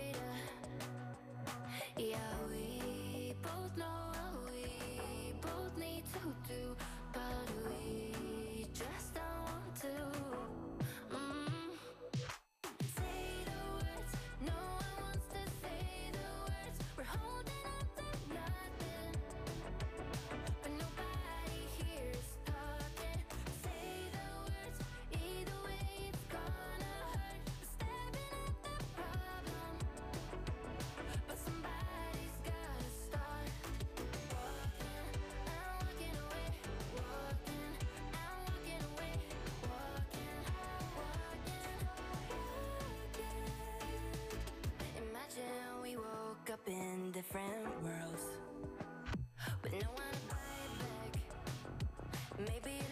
up 46.52 46.68
in 46.68 47.12
different 47.14 47.66
worlds, 47.82 48.26
but 49.62 49.72
no 49.72 49.88
one 49.96 50.18
way 50.28 50.68
back. 50.80 51.22
Maybe. 52.40 52.91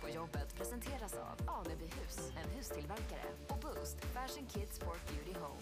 På 0.00 0.08
jobbet 0.08 0.54
presenteras 0.56 1.14
av 1.46 1.66
en 2.36 2.56
hustillverkare 2.56 3.30
och 3.48 3.58
Boost, 3.58 4.04
Fashion 4.04 4.46
Kids 4.46 4.78
for 4.78 4.96
Beauty 5.08 5.38
Home. 5.40 5.60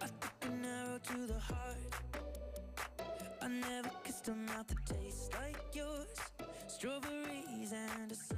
I 0.00 0.06
took 0.20 0.50
an 0.50 0.64
arrow 0.64 0.98
to 0.98 1.26
the 1.26 1.38
heart 1.38 1.94
I 3.42 3.48
never 3.48 3.90
kissed 4.04 4.28
a 4.28 4.34
mouth 4.34 4.66
that 4.66 4.86
tastes 4.86 5.30
like 5.40 5.76
yours 5.76 6.18
Strawberries 6.68 7.72
and 7.72 8.12
a 8.12 8.33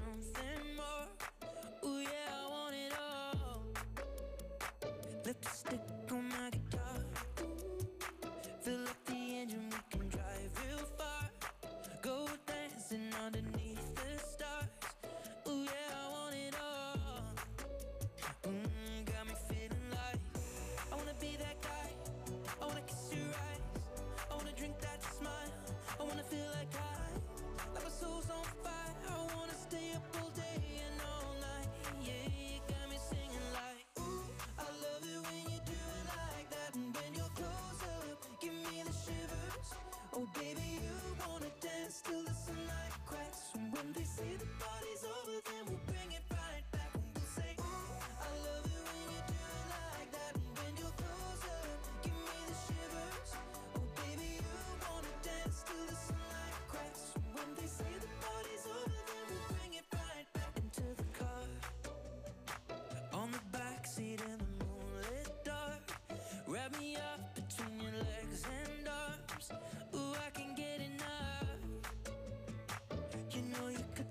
oh 40.16 40.26
dear. 40.34 40.45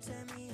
Tell 0.05 0.13
me 0.37 0.44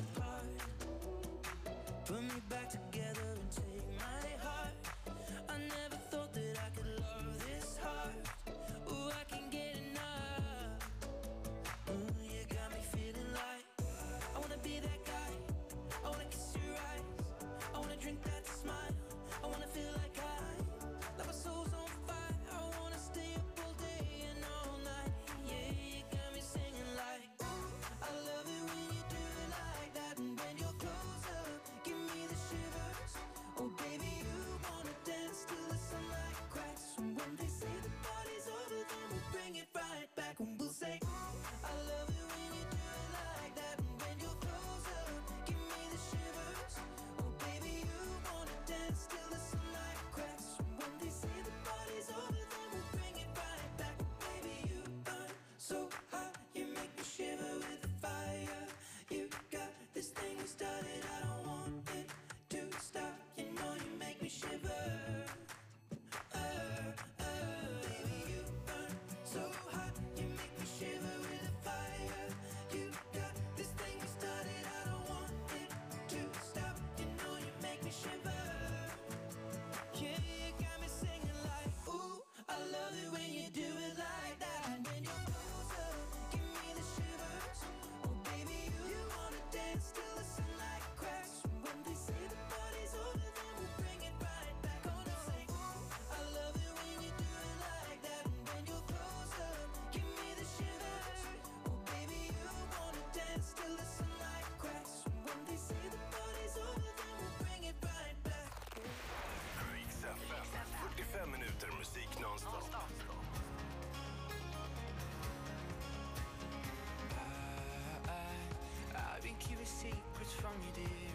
secrets 119.65 120.33
from 120.33 120.51
you, 120.65 120.83
dear. 120.85 121.13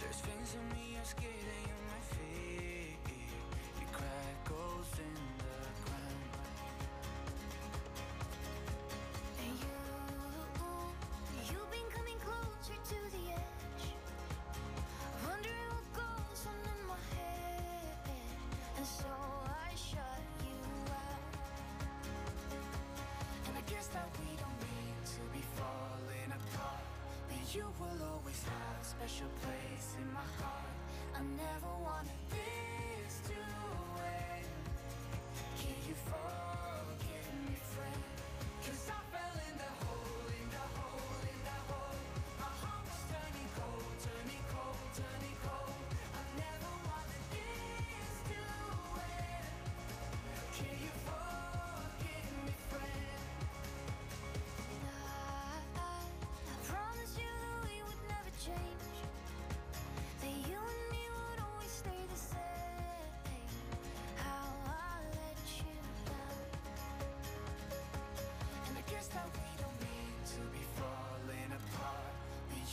There's 0.00 0.16
things 0.16 0.54
in 0.54 0.68
me 0.76 0.96
I'm 0.98 1.04
scared 1.04 1.34
of 1.34 1.66
you. 1.68 1.71
You 27.54 27.66
will 27.78 28.06
always 28.08 28.42
have 28.44 28.80
a 28.80 28.84
special 28.84 29.28
place 29.42 29.96
in 30.00 30.10
my 30.10 30.24
heart. 30.40 30.72
I 31.14 31.20
never 31.20 31.68
wanted 31.84 32.21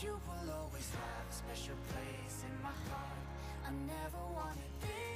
You 0.01 0.11
will 0.11 0.53
always 0.53 0.89
have 0.91 1.25
a 1.29 1.33
special 1.33 1.75
place 1.89 2.45
in 2.47 2.63
my 2.63 2.69
heart. 2.69 3.19
I 3.67 3.71
never 3.85 4.33
wanted 4.33 4.71
this. 4.79 5.08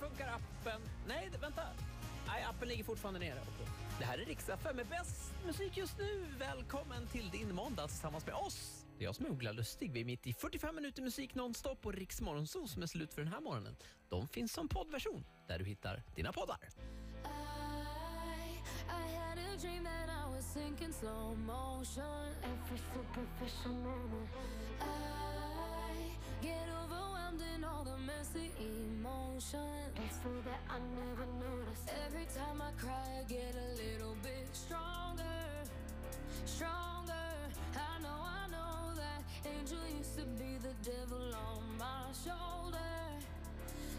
funkar 0.00 0.28
appen? 0.28 0.80
Nej, 1.08 1.30
vänta. 1.40 1.62
Nej, 2.26 2.44
appen 2.44 2.68
ligger 2.68 2.84
fortfarande 2.84 3.20
nere. 3.20 3.40
Det 3.98 4.04
här 4.04 4.18
är 4.18 4.24
Riksa 4.24 4.56
5 4.56 4.76
med 4.76 4.86
bäst 4.86 5.32
musik 5.46 5.76
just 5.76 5.98
nu. 5.98 6.26
Välkommen 6.38 7.06
till 7.06 7.30
din 7.30 7.54
måndag 7.54 7.86
tillsammans 7.86 8.26
med 8.26 8.34
oss. 8.34 8.86
Det 8.98 9.04
är 9.04 9.06
jag 9.06 9.14
som 9.14 9.26
är 9.26 9.30
Uggla 9.30 9.52
Lustig. 9.52 9.92
Vi 9.92 10.00
är 10.00 10.04
mitt 10.04 10.26
i 10.26 10.32
45 10.32 10.74
minuter 10.74 11.02
musik 11.02 11.34
nonstop 11.34 11.86
och 11.86 11.92
Riks 11.92 12.16
som 12.16 12.82
är 12.82 12.86
slut 12.86 13.14
för 13.14 13.22
den 13.22 13.32
här 13.32 13.40
morgonen. 13.40 13.76
De 14.08 14.28
finns 14.28 14.52
som 14.52 14.68
poddversion 14.68 15.24
där 15.48 15.58
du 15.58 15.64
hittar 15.64 16.02
dina 16.14 16.32
poddar. 16.32 16.58
I, 16.60 17.28
I 18.88 19.20
attention 29.40 30.10
so 30.22 30.28
that 30.44 30.60
I 30.68 30.78
never 31.00 31.26
noticed. 31.40 31.90
Every 32.06 32.26
time 32.26 32.60
I 32.60 32.70
cry, 32.80 33.20
I 33.20 33.24
get 33.24 33.54
a 33.54 33.70
little 33.74 34.16
bit 34.22 34.48
stronger, 34.52 35.24
stronger. 36.44 37.12
I 37.74 38.02
know, 38.02 38.20
I 38.20 38.48
know 38.50 38.94
that 38.96 39.22
angel 39.46 39.78
used 39.96 40.16
to 40.18 40.24
be 40.36 40.58
the 40.60 40.74
devil 40.84 41.34
on 41.34 41.62
my 41.78 42.12
shoulder, 42.12 42.92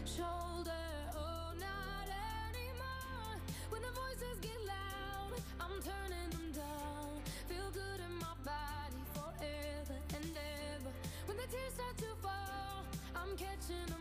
shoulder. 0.04 0.86
Oh, 1.16 1.50
not 1.58 2.06
anymore. 2.46 3.34
When 3.70 3.82
the 3.82 3.90
voices 3.90 4.38
get 4.40 4.58
loud, 4.66 5.42
I'm 5.60 5.82
turning 5.82 6.30
them 6.30 6.52
down. 6.52 7.20
Feel 7.48 7.70
good 7.72 8.00
in 8.06 8.14
my 8.18 8.34
body 8.44 9.02
forever 9.14 9.98
and 10.14 10.38
ever. 10.78 10.92
When 11.26 11.36
the 11.36 11.48
tears 11.50 11.74
start 11.74 11.96
to 11.98 12.14
fall, 12.22 12.84
I'm 13.16 13.36
catching. 13.36 13.91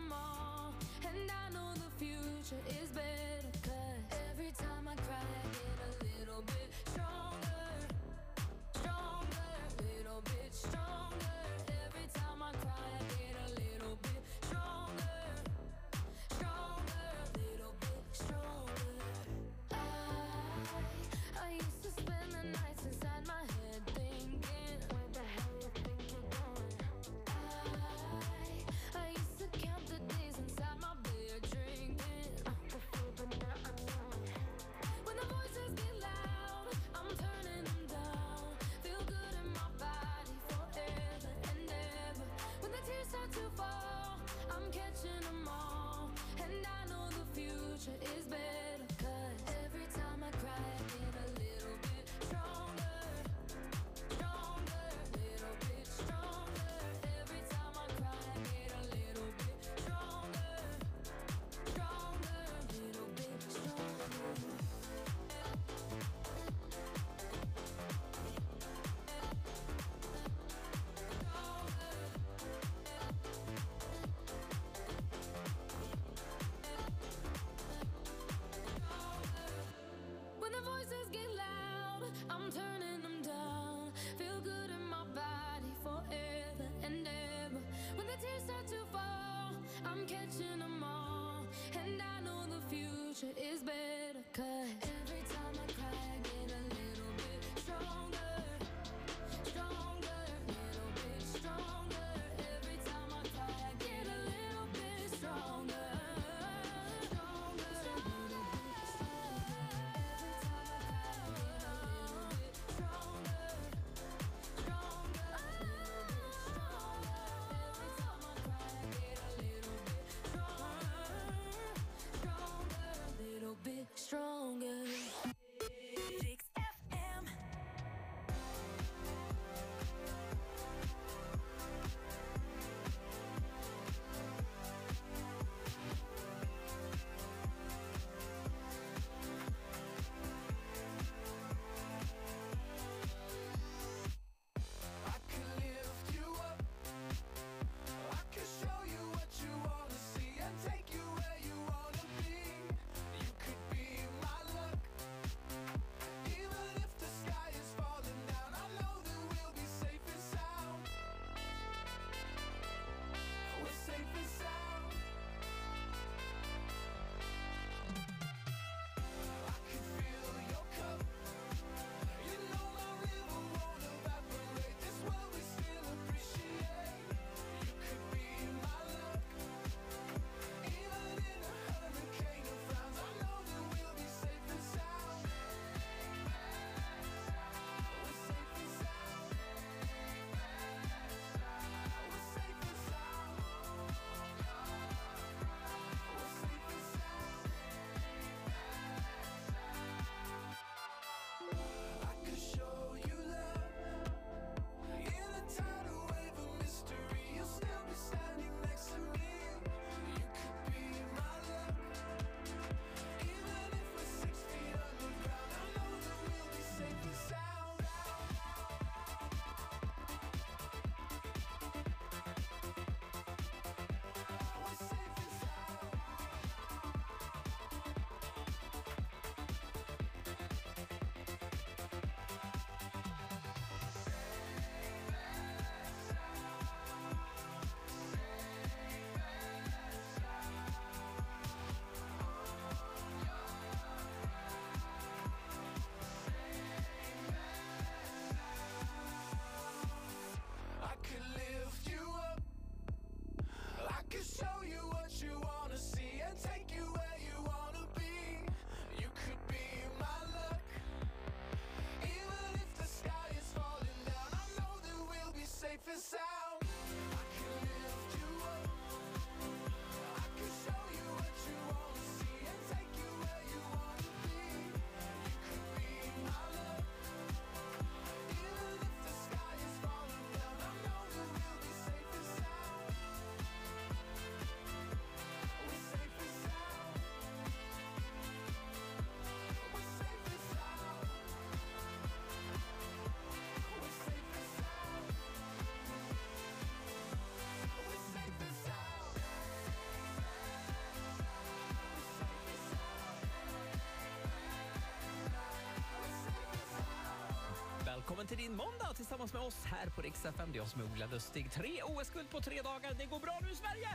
Välkommen 308.02 308.28
till 308.28 308.38
din 308.38 308.56
måndag 308.56 308.94
tillsammans 308.96 309.34
med 309.34 309.42
oss 309.42 309.66
här 309.66 309.90
på 309.90 310.02
Rix 310.02 310.26
FM. 310.26 310.52
Det 310.52 310.58
är 310.58 310.62
jag 310.62 310.68
som 310.68 310.82
är 310.82 310.86
Ola 310.86 311.06
Lustig. 311.06 311.52
Tre 311.52 311.84
OS-guld 311.84 312.30
på 312.30 312.42
tre 312.42 312.62
dagar. 312.62 312.94
Det 312.98 313.06
går 313.06 313.20
bra 313.20 313.40
nu 313.42 313.56
Sverige! 313.56 313.90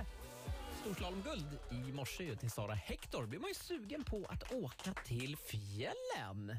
Storslalomguld 0.80 1.58
i 1.70 1.92
morse 1.92 2.36
till 2.36 2.50
Sara 2.50 2.74
Hector. 2.74 3.26
blir 3.26 3.40
man 3.40 3.48
ju 3.48 3.54
sugen 3.54 4.04
på 4.04 4.26
att 4.28 4.52
åka 4.52 4.94
till 5.04 5.36
fjällen. 5.36 6.56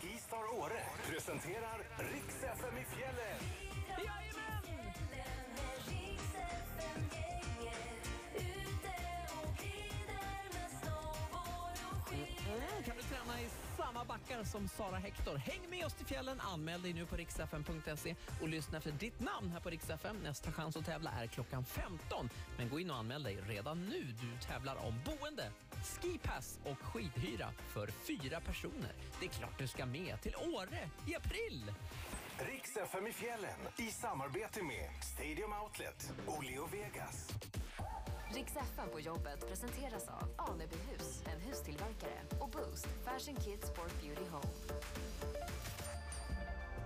Skistar 0.00 0.60
Åre 0.60 0.82
presenterar 1.10 1.78
Riks 2.12 2.42
FM 2.42 2.76
i 2.78 2.84
fjällen. 2.84 3.71
Samma 14.02 14.18
backar 14.18 14.44
som 14.44 14.68
Sara 14.68 14.96
Hector? 14.96 15.36
Häng 15.36 15.60
med 15.70 15.86
oss 15.86 15.94
till 15.94 16.06
fjällen. 16.06 16.40
Anmäl 16.40 16.82
dig 16.82 16.92
nu 16.92 17.06
på 17.06 17.16
riksfm.se 17.16 18.14
och 18.40 18.48
lyssna 18.48 18.78
efter 18.78 18.92
ditt 18.92 19.20
namn 19.20 19.50
här 19.50 19.60
på 19.60 19.70
Rix 19.70 19.90
FM. 19.90 20.16
Nästa 20.22 20.52
chans 20.52 20.76
att 20.76 20.84
tävla 20.86 21.10
är 21.10 21.26
klockan 21.26 21.64
15. 21.64 22.30
Men 22.58 22.68
gå 22.68 22.80
in 22.80 22.90
och 22.90 22.96
anmäl 22.96 23.22
dig 23.22 23.38
redan 23.48 23.88
nu. 23.88 24.02
Du 24.02 24.46
tävlar 24.46 24.76
om 24.76 25.00
boende, 25.04 25.50
skipass 25.82 26.58
och 26.64 26.78
skidhyra 26.78 27.48
för 27.68 27.86
fyra 27.86 28.40
personer. 28.40 28.92
Det 29.20 29.26
är 29.26 29.30
klart 29.30 29.58
du 29.58 29.66
ska 29.66 29.86
med 29.86 30.20
till 30.22 30.34
Åre 30.36 30.90
i 31.06 31.16
april. 31.16 31.72
Riks 32.38 32.76
FM 32.76 33.06
i 33.06 33.12
fjällen 33.12 33.58
i 33.76 33.90
samarbete 33.90 34.62
med 34.62 34.90
Stadium 35.04 35.52
Outlet 35.62 36.12
och 36.26 36.44
Leo 36.44 36.66
Vegas. 36.66 37.28
Rix 38.34 38.56
FM 38.56 38.88
på 38.92 39.00
jobbet 39.00 39.48
presenteras 39.48 40.08
av 40.08 40.50
Anebyhus, 40.50 41.21
hustillverkare 41.42 42.18
och 42.40 42.50
Boost, 42.50 42.86
Fashion 43.04 43.36
Kids 43.36 43.70
for 43.74 43.88
Beauty 44.00 44.30
Home. 44.30 44.82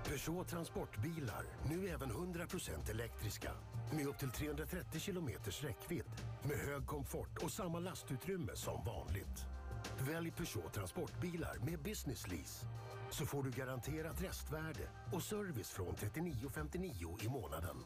Peugeot 0.08 0.48
Transportbilar, 0.48 1.44
nu 1.70 1.88
även 1.88 2.10
100% 2.10 2.90
elektriska. 2.90 3.50
Med 3.92 4.06
upp 4.06 4.18
till 4.18 4.30
330 4.30 5.00
kilometers 5.00 5.64
räckvidd. 5.64 6.04
Med 6.42 6.58
hög 6.58 6.86
komfort 6.86 7.38
och 7.42 7.50
samma 7.50 7.78
lastutrymme 7.78 8.52
som 8.56 8.84
vanligt. 8.84 9.44
Välj 9.98 10.30
Peugeot 10.30 10.72
Transportbilar 10.72 11.56
med 11.64 11.78
Business 11.82 12.28
Lease. 12.28 12.66
Så 13.10 13.26
får 13.26 13.42
du 13.42 13.50
garanterat 13.50 14.22
restvärde 14.22 14.88
och 15.12 15.22
service 15.22 15.70
från 15.70 15.94
39,59 15.94 17.24
i 17.24 17.28
månaden 17.28 17.76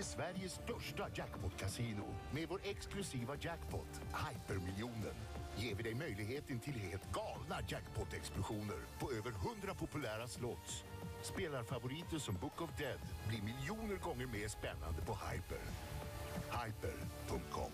är 0.00 0.04
Sveriges 0.04 0.52
största 0.52 1.08
jackpot-casino. 1.14 2.04
Med 2.32 2.48
vår 2.48 2.60
exklusiva 2.64 3.36
jackpot, 3.40 4.00
Hypermiljonen, 4.12 5.14
ger 5.56 5.74
vi 5.74 5.82
dig 5.82 5.94
möjligheten 5.94 6.60
till 6.60 6.72
helt 6.72 7.12
galna 7.12 7.60
jackpot-explosioner 7.68 8.80
på 8.98 9.12
över 9.12 9.30
100 9.30 9.74
populära 9.74 10.28
slots. 10.28 10.84
Spelarfavoriter 11.22 12.18
som 12.18 12.34
Book 12.34 12.60
of 12.62 12.70
Dead 12.78 13.00
blir 13.28 13.42
miljoner 13.42 13.96
gånger 13.96 14.26
mer 14.26 14.48
spännande 14.48 15.02
på 15.06 15.12
Hyper. 15.12 15.64
Hyper.com 16.50 17.72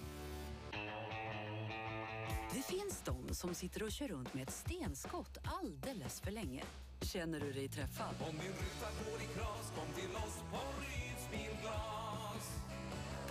Det 2.54 2.62
finns 2.62 3.02
de 3.04 3.34
som 3.34 3.54
sitter 3.54 3.82
och 3.82 3.92
kör 3.92 4.08
runt 4.08 4.34
med 4.34 4.42
ett 4.42 4.54
stenskott 4.54 5.38
alldeles 5.44 6.20
för 6.20 6.30
länge. 6.30 6.62
Känner 7.00 7.40
du 7.40 7.52
dig 7.52 7.68
träffad? 7.68 8.14
Om 8.20 8.36
din 8.38 8.52
ruta 8.52 8.88
går 9.04 9.20
i 9.22 9.38
kras, 9.38 9.72
kom 9.76 9.94
till 9.94 10.16
oss 10.16 10.38
på 10.50 10.58
Ryds 10.80 11.30
Bilglas. 11.30 12.05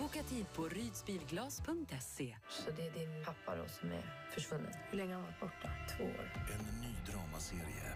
Boka 0.06 0.22
tid 0.22 0.46
på 0.54 0.68
rydsbilglas.se. 0.68 2.36
Så 2.48 2.70
det 2.76 2.86
är 2.86 2.90
din 2.90 3.24
pappa 3.24 3.56
då 3.56 3.68
som 3.68 3.92
är 3.92 4.30
försvunnen? 4.34 4.72
Hur 4.90 4.98
länge 4.98 5.14
har 5.14 5.22
han 5.22 5.30
varit 5.30 5.40
borta? 5.40 5.70
Två 5.96 6.04
år. 6.04 6.46
En 6.52 6.80
ny 6.80 6.94
dramaserie 7.12 7.92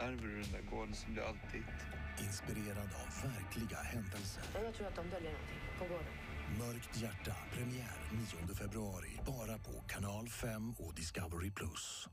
Ärver 0.00 0.28
du 0.28 0.42
den 0.42 0.52
där 0.52 0.70
gården 0.70 0.94
som 0.94 1.12
blir 1.12 1.22
allt 1.22 1.52
ditt? 1.52 1.80
inspirerad 2.26 2.90
av 3.02 3.30
verkliga 3.30 3.76
händelser. 3.76 4.42
Jag 4.64 4.74
tror 4.74 4.86
att 4.86 4.96
de 4.96 5.10
döljer 5.10 5.32
någonting 5.32 5.58
på 5.78 5.84
gården. 5.84 6.14
Mörkt 6.58 6.96
hjärta, 6.96 7.36
premiär 7.52 8.10
9 8.46 8.54
februari. 8.54 9.20
Bara 9.26 9.58
på 9.58 9.84
Kanal 9.88 10.28
5 10.28 10.72
och 10.78 10.94
Discovery+. 10.94 11.50
Plus. 11.50 12.08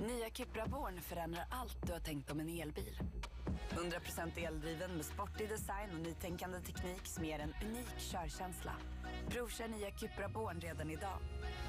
Nya 0.00 0.30
Cupra 0.30 0.66
Born 0.66 1.00
förändrar 1.00 1.46
allt 1.50 1.86
du 1.86 1.92
har 1.92 2.00
tänkt 2.00 2.30
om 2.30 2.40
en 2.40 2.48
elbil. 2.48 2.98
100% 3.76 4.46
eldriven 4.46 4.96
med 4.96 5.04
sportig 5.04 5.48
design 5.48 5.90
och 5.94 6.00
nytänkande 6.00 6.60
teknik 6.60 7.06
som 7.06 7.24
ger 7.24 7.38
en 7.38 7.54
unik 7.64 7.98
körkänsla. 7.98 8.72
Provkör 9.28 9.68
nya 9.68 9.90
Cupra 9.90 10.28
Born 10.28 10.60
redan 10.60 10.90
idag. 10.90 11.18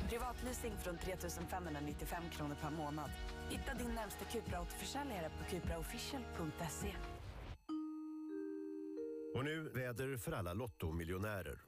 Privatleasing 0.10 0.78
från 0.84 0.98
3 0.98 1.16
595 1.50 2.24
kronor 2.32 2.56
per 2.62 2.70
månad. 2.70 3.10
Hitta 3.50 3.74
din 3.74 3.96
närmsta 3.96 4.26
Cupra-återförsäljare 4.26 5.30
på 5.30 5.44
cupraofficial.se. 5.50 6.96
Och 9.36 9.46
nu 9.46 9.70
väder 9.70 10.18
för 10.18 10.32
alla 10.32 10.54
lottomiljonärer. 10.54 11.62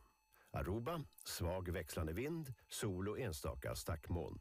Aruba, 0.52 1.04
svag 1.24 1.70
växlande 1.70 2.14
vind, 2.14 2.54
sol 2.68 3.10
och 3.10 3.20
enstaka 3.20 3.76
stackmoln. 3.76 4.40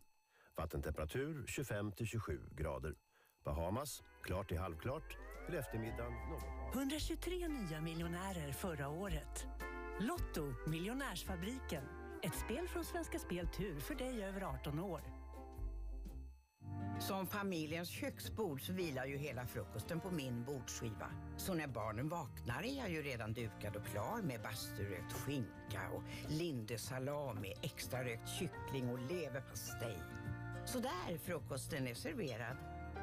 Vattentemperatur 0.56 1.44
25-27 1.46 2.54
grader. 2.54 2.94
Bahamas, 3.44 4.02
klart 4.22 4.48
till 4.48 4.58
halvklart. 4.58 5.16
Till 5.46 5.54
eftermiddagen 5.54 6.12
något. 6.12 6.74
123 6.74 7.48
nya 7.48 7.80
miljonärer 7.80 8.52
förra 8.52 8.88
året. 8.88 9.46
Lotto, 10.00 10.70
Miljonärsfabriken. 10.70 11.84
Ett 12.22 12.34
spel 12.34 12.68
från 12.68 12.84
Svenska 12.84 13.18
Spel 13.18 13.48
Tur 13.48 13.80
för 13.80 13.94
dig 13.94 14.24
över 14.24 14.42
18 14.42 14.78
år. 14.78 15.00
Som 16.98 17.26
familjens 17.26 17.88
köksbord 17.88 18.66
så 18.66 18.72
vilar 18.72 19.06
ju 19.06 19.16
hela 19.16 19.46
frukosten 19.46 20.00
på 20.00 20.10
min 20.10 20.44
bordsskiva. 20.44 21.10
Så 21.36 21.54
när 21.54 21.66
barnen 21.66 22.08
vaknar 22.08 22.62
är 22.62 22.78
jag 22.78 22.90
ju 22.90 23.02
redan 23.02 23.32
dukad 23.32 23.76
och 23.76 23.86
klar 23.86 24.22
med 24.22 24.42
basturökt 24.42 25.12
skinka 25.12 25.90
och 25.94 26.02
lindesalami, 26.28 27.54
extra 27.62 28.04
rökt 28.04 28.28
kyckling 28.28 28.90
och 28.90 28.98
leverpastej. 28.98 29.98
Så 30.64 30.78
där 30.78 31.18
frukosten 31.18 31.86
är 31.86 31.94
serverad. 31.94 32.56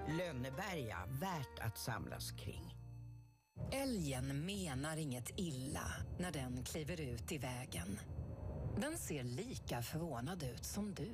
Lönneberga, 0.07 0.97
värt 1.07 1.59
att 1.59 1.77
samlas 1.77 2.31
kring. 2.31 2.75
Älgen 3.71 4.45
menar 4.45 4.97
inget 4.97 5.39
illa 5.39 5.91
när 6.19 6.31
den 6.31 6.63
kliver 6.63 7.01
ut 7.01 7.31
i 7.31 7.37
vägen. 7.37 7.99
Den 8.77 8.97
ser 8.97 9.23
lika 9.23 9.81
förvånad 9.81 10.43
ut 10.43 10.65
som 10.65 10.93
du. 10.93 11.11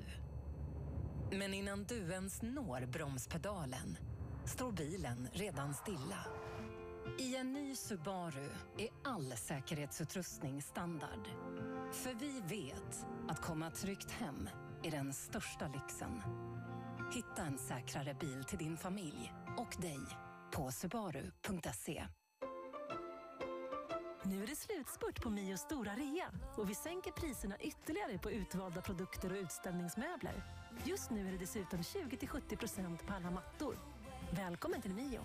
Men 1.38 1.54
innan 1.54 1.84
du 1.84 2.12
ens 2.12 2.42
når 2.42 2.86
bromspedalen 2.86 3.98
står 4.46 4.72
bilen 4.72 5.28
redan 5.34 5.74
stilla. 5.74 6.26
I 7.20 7.36
en 7.36 7.54
ny 7.54 7.76
Subaru 7.76 8.50
är 8.78 8.90
all 9.04 9.32
säkerhetsutrustning 9.38 10.62
standard. 10.62 11.28
För 11.94 12.14
vi 12.14 12.42
vet 12.42 13.06
att 13.28 13.42
komma 13.42 13.72
tryggt 13.72 14.12
hem 14.12 14.50
är 14.84 14.92
den 14.92 15.14
största 15.14 15.68
lyxen. 15.68 16.22
Hitta 17.12 17.42
en 17.42 17.58
säkrare 17.58 18.14
bil 18.14 18.44
till 18.44 18.58
din 18.58 18.78
familj 18.78 19.34
och 19.58 19.82
dig 19.82 20.00
på 20.52 20.72
subaru.se. 20.72 22.08
Nu 24.24 24.44
är 24.44 24.48
det 24.48 24.56
slutspurt 24.56 25.22
på 25.22 25.30
Mios 25.30 25.60
stora 25.60 25.96
rea 25.96 26.32
och 26.56 26.70
vi 26.70 26.76
sänker 26.76 27.12
priserna 27.12 27.58
ytterligare 27.60 28.18
på 28.18 28.32
utvalda 28.32 28.82
produkter 28.82 29.32
och 29.32 29.38
utställningsmöbler. 29.38 30.44
Just 30.86 31.10
nu 31.10 31.28
är 31.28 31.32
det 31.32 31.38
dessutom 31.38 31.80
20-70% 31.80 32.98
på 33.08 33.14
alla 33.14 33.32
mattor. 33.32 33.76
Välkommen 34.32 34.82
till 34.82 34.94
Mio. 34.94 35.22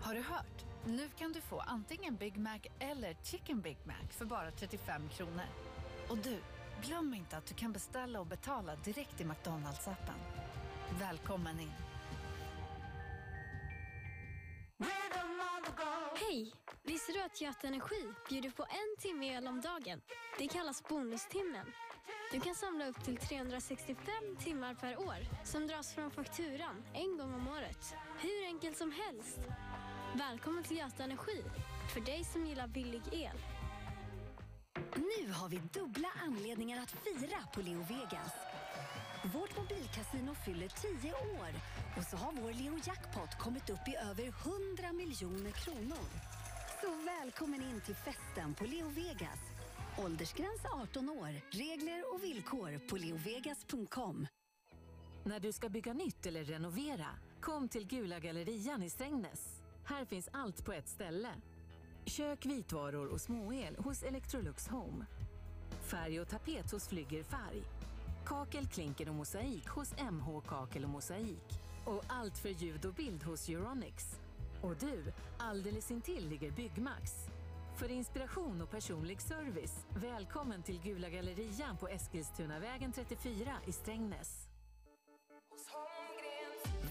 Har 0.00 0.14
du 0.14 0.20
hört? 0.20 0.64
Nu 0.84 1.08
kan 1.18 1.32
du 1.32 1.40
få 1.40 1.60
antingen 1.60 2.16
Big 2.16 2.36
Mac 2.36 2.60
eller 2.78 3.16
Chicken 3.22 3.60
Big 3.60 3.78
Mac 3.84 4.08
för 4.10 4.24
bara 4.24 4.50
35 4.50 5.08
kronor. 5.08 5.46
Och 6.08 6.18
du, 6.18 6.38
glöm 6.82 7.14
inte 7.14 7.36
att 7.36 7.46
du 7.46 7.54
kan 7.54 7.72
beställa 7.72 8.20
och 8.20 8.26
betala 8.26 8.76
direkt 8.76 9.20
i 9.20 9.24
McDonalds-appen. 9.24 10.18
Välkommen 11.00 11.60
in! 11.60 11.72
Hej! 16.14 16.52
Visste 16.82 17.12
du 17.12 17.22
att 17.22 17.40
Göta 17.40 17.66
Energi 17.66 18.08
bjuder 18.28 18.50
på 18.50 18.62
en 18.62 18.96
timme 18.98 19.26
el 19.26 19.46
om 19.46 19.60
dagen? 19.60 20.00
Det 20.38 20.48
kallas 20.48 20.88
bonustimmen. 20.88 21.66
Du 22.32 22.40
kan 22.40 22.54
samla 22.54 22.86
upp 22.86 23.04
till 23.04 23.16
365 23.16 23.96
timmar 24.38 24.74
per 24.74 24.98
år 24.98 25.16
som 25.44 25.66
dras 25.66 25.94
från 25.94 26.10
fakturan 26.10 26.84
en 26.94 27.18
gång 27.18 27.34
om 27.34 27.48
året. 27.48 27.94
Hur 28.18 28.46
enkelt 28.46 28.76
som 28.76 28.92
helst. 28.92 29.38
Välkommen 30.14 30.64
till 30.64 30.76
Göta 30.76 31.04
Energi, 31.04 31.42
för 31.94 32.00
dig 32.00 32.24
som 32.24 32.46
gillar 32.46 32.66
billig 32.66 33.02
el. 33.12 33.38
Nu 34.76 35.32
har 35.32 35.48
vi 35.48 35.60
dubbla 35.72 36.08
anledningar 36.26 36.82
att 36.82 36.90
fira 36.90 37.38
på 37.54 37.60
Leo 37.60 37.78
Vegas. 37.78 38.32
Vårt 39.34 39.56
mobilkasino 39.56 40.34
fyller 40.34 40.68
10 41.00 41.12
år 41.12 41.50
och 41.96 42.04
så 42.04 42.16
har 42.16 42.32
vår 42.32 42.52
Leo 42.52 42.78
Jackpot 42.86 43.38
kommit 43.38 43.70
upp 43.70 43.88
i 43.88 43.96
över 44.10 44.24
100 44.24 44.92
miljoner 44.92 45.50
kronor. 45.50 46.08
Så 46.80 46.88
välkommen 47.04 47.62
in 47.62 47.80
till 47.80 47.94
festen 47.94 48.54
på 48.54 48.64
Leo 48.64 48.88
Vegas. 48.88 49.38
Åldersgräns 49.98 50.64
18 50.82 51.10
år. 51.10 51.40
Regler 51.50 52.14
och 52.14 52.24
villkor 52.24 52.88
på 52.88 52.96
leovegas.com. 52.96 54.26
När 55.24 55.40
du 55.40 55.52
ska 55.52 55.68
bygga 55.68 55.92
nytt 55.92 56.26
eller 56.26 56.44
renovera, 56.44 57.06
kom 57.40 57.68
till 57.68 57.86
Gula 57.86 58.20
Gallerian 58.20 58.82
i 58.82 58.90
Strängnäs. 58.90 59.62
Här 59.84 60.04
finns 60.04 60.28
allt 60.32 60.64
på 60.64 60.72
ett 60.72 60.88
ställe. 60.88 61.28
Kök, 62.06 62.46
vitvaror 62.46 63.06
och 63.06 63.20
småel 63.20 63.76
hos 63.78 64.02
Electrolux 64.02 64.68
Home. 64.68 65.06
Färg 65.82 66.20
och 66.20 66.28
tapet 66.28 66.72
hos 66.72 66.88
Flygger 66.88 67.22
Färg. 67.22 67.62
Kakel, 68.26 68.66
klinker 68.66 69.08
och 69.08 69.14
mosaik 69.14 69.68
hos 69.68 69.92
MH 70.12 70.40
Kakel 70.48 70.84
och 70.84 70.90
Mosaik. 70.90 71.60
Och 71.84 72.04
allt 72.06 72.38
för 72.38 72.48
ljud 72.48 72.84
och 72.84 72.94
bild 72.94 73.22
hos 73.22 73.48
Euronics. 73.48 74.20
Och 74.62 74.76
du, 74.80 75.12
alldeles 75.38 75.90
intill 75.90 76.28
ligger 76.28 76.50
Byggmax. 76.50 77.12
För 77.76 77.90
inspiration 77.90 78.62
och 78.62 78.70
personlig 78.70 79.20
service, 79.20 79.86
välkommen 79.94 80.62
till 80.62 80.80
Gula 80.82 81.08
Gallerian 81.08 81.76
på 81.76 81.88
Eskilstunavägen 81.88 82.92
34 82.92 83.52
i 83.66 83.72
Strängnäs. 83.72 84.41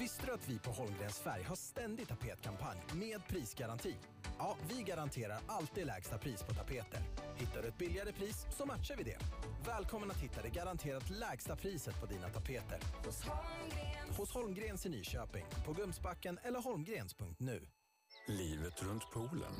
Visste 0.02 0.26
du 0.26 0.32
att 0.32 0.50
vi 0.50 0.60
på 0.60 0.72
Holmgrens 0.72 1.20
Färg 1.20 1.44
har 1.44 1.56
ständig 1.56 2.08
tapetkampanj 2.08 2.78
med 2.94 3.28
prisgaranti? 3.28 3.96
Ja, 4.38 4.56
vi 4.70 4.84
garanterar 4.84 5.40
alltid 5.48 5.86
lägsta 5.86 6.18
pris 6.18 6.44
på 6.44 6.54
tapeter. 6.54 7.02
Hittar 7.36 7.62
du 7.62 7.68
ett 7.68 7.78
billigare 7.78 8.12
pris 8.12 8.46
så 8.58 8.66
matchar 8.66 8.96
vi 8.96 9.04
det. 9.04 9.18
Välkommen 9.66 10.12
att 10.12 10.18
hitta 10.18 10.42
det 10.42 10.50
garanterat 10.50 11.10
lägsta 11.10 11.56
priset 11.56 12.02
på 12.02 12.06
dina 12.06 12.30
tapeter. 12.30 12.80
Hos 14.18 14.34
Holmgrens 14.34 14.86
i 14.86 14.90
Nyköping, 14.90 15.46
på 15.66 15.74
Gumsbacken 15.74 16.40
eller 16.44 16.60
holmgrens.nu. 16.62 17.68
Livet 18.28 18.84
runt 18.84 19.12
poolen 19.14 19.54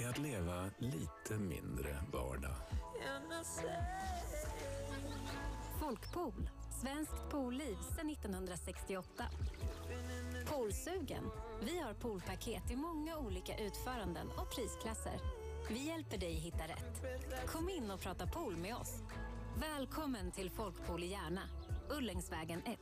är 0.00 0.08
att 0.08 0.18
leva 0.18 0.70
lite 0.78 1.34
mindre 1.38 2.04
vardag. 2.12 2.56
Folkpool. 5.80 6.50
Svenskt 6.80 7.30
poolliv 7.30 7.76
sedan 7.96 8.10
1968. 8.10 9.24
Poolsugen. 10.46 11.24
Vi 11.62 11.78
har 11.78 11.94
poolpaket 11.94 12.70
i 12.70 12.76
många 12.76 13.18
olika 13.18 13.58
utföranden 13.58 14.26
och 14.36 14.50
prisklasser. 14.50 15.20
Vi 15.68 15.86
hjälper 15.86 16.18
dig 16.18 16.32
hitta 16.32 16.64
rätt. 16.64 17.02
Kom 17.46 17.68
in 17.68 17.90
och 17.90 18.00
prata 18.00 18.26
pool 18.26 18.56
med 18.56 18.76
oss. 18.76 19.02
Välkommen 19.60 20.30
till 20.30 20.50
Folkpool 20.50 21.04
i 21.04 21.06
Järna. 21.06 21.42
Ullängsvägen 21.90 22.62
1. 22.64 22.78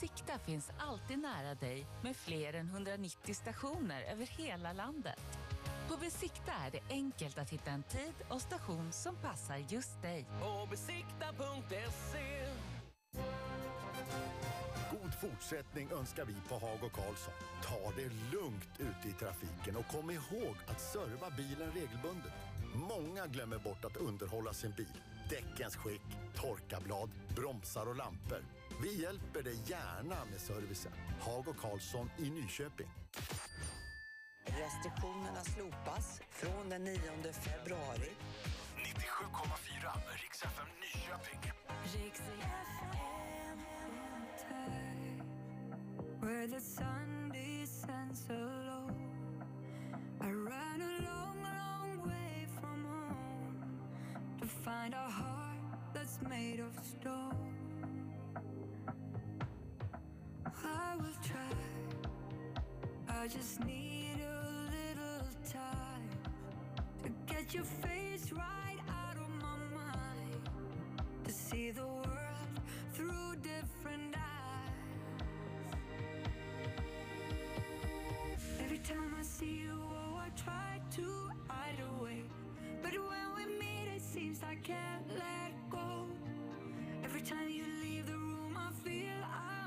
Besikta 0.00 0.38
finns 0.38 0.70
alltid 0.78 1.18
nära 1.18 1.54
dig 1.54 1.86
med 2.02 2.16
fler 2.16 2.52
än 2.52 2.68
190 2.68 3.34
stationer 3.34 4.02
över 4.02 4.26
hela 4.26 4.72
landet. 4.72 5.38
På 5.88 5.96
Besikta 5.96 6.52
är 6.52 6.70
det 6.70 6.80
enkelt 6.90 7.38
att 7.38 7.50
hitta 7.50 7.70
en 7.70 7.82
tid 7.82 8.14
och 8.28 8.40
station 8.40 8.92
som 8.92 9.16
passar 9.16 9.56
just 9.68 10.02
dig. 10.02 10.26
På 10.40 10.68
besikta.se. 10.70 12.46
God 14.90 15.14
fortsättning 15.20 15.88
önskar 15.92 16.24
vi 16.24 16.34
på 16.48 16.54
Hago 16.54 16.88
Karlsson. 16.94 17.34
Ta 17.62 17.92
det 17.96 18.36
lugnt 18.36 18.70
ute 18.78 19.08
i 19.08 19.12
trafiken 19.12 19.76
och 19.76 19.86
kom 19.86 20.10
ihåg 20.10 20.56
att 20.66 20.80
serva 20.80 21.30
bilen 21.30 21.72
regelbundet. 21.72 22.32
Många 22.74 23.26
glömmer 23.26 23.58
bort 23.58 23.84
att 23.84 23.96
underhålla 23.96 24.52
sin 24.52 24.72
bil. 24.76 25.02
Däckens 25.30 25.76
skick, 25.76 26.02
torkarblad, 26.34 27.10
bromsar 27.36 27.86
och 27.86 27.96
lampor. 27.96 28.57
Vi 28.82 29.02
hjälper 29.02 29.42
dig 29.42 29.58
gärna 29.66 30.24
med 30.30 30.40
servicen. 30.40 30.92
Hago 31.20 31.52
Karlsson 31.52 32.10
i 32.18 32.30
Nyköping. 32.30 32.88
Restriktionerna 34.44 35.44
slopas 35.44 36.20
från 36.30 36.68
den 36.68 36.84
9 36.84 37.00
februari. 37.32 38.10
97,4 38.76 39.90
Rix 40.22 40.42
FM 40.42 40.68
Nyköping. 40.80 41.52
Where 46.20 46.46
the 46.48 46.60
sun 46.60 47.32
descends 47.32 48.30
alone 48.30 49.44
I 50.20 50.30
ran 50.32 50.82
a 50.82 51.02
long, 51.02 51.42
long 51.42 52.08
way 52.08 52.46
from 52.60 52.84
home 52.84 53.80
To 54.40 54.46
find 54.46 54.94
a 54.94 55.08
heart 55.08 55.94
that's 55.94 56.20
made 56.28 56.60
of 56.60 56.72
stone 56.84 57.57
I 60.64 60.96
will 60.96 61.18
try 61.22 61.54
I 63.08 63.28
just 63.28 63.64
need 63.64 64.18
a 64.20 64.48
little 64.74 65.26
time 65.50 66.08
To 67.02 67.10
get 67.26 67.52
your 67.54 67.64
face 67.64 68.32
right 68.32 68.78
out 68.88 69.16
of 69.16 69.28
my 69.42 69.56
mind 69.74 70.48
To 71.24 71.32
see 71.32 71.70
the 71.70 71.84
world 71.84 72.52
through 72.94 73.36
different 73.42 74.14
eyes 74.14 75.74
Every 78.60 78.78
time 78.78 79.14
I 79.18 79.22
see 79.22 79.60
you, 79.64 79.78
oh, 79.90 80.16
I 80.16 80.28
try 80.36 80.80
to 80.96 81.30
hide 81.48 81.78
away. 81.98 82.22
But 82.82 82.92
when 82.92 83.26
we 83.36 83.44
meet, 83.58 83.88
it 83.96 84.02
seems 84.02 84.40
I 84.42 84.54
can't 84.56 85.06
let 85.14 85.52
go. 85.70 86.06
Every 87.04 87.20
time 87.20 87.48
you 87.48 87.64
leave 87.82 88.06
the 88.06 88.16
room, 88.16 88.56
I 88.56 88.70
feel 88.82 89.20
I'm 89.24 89.57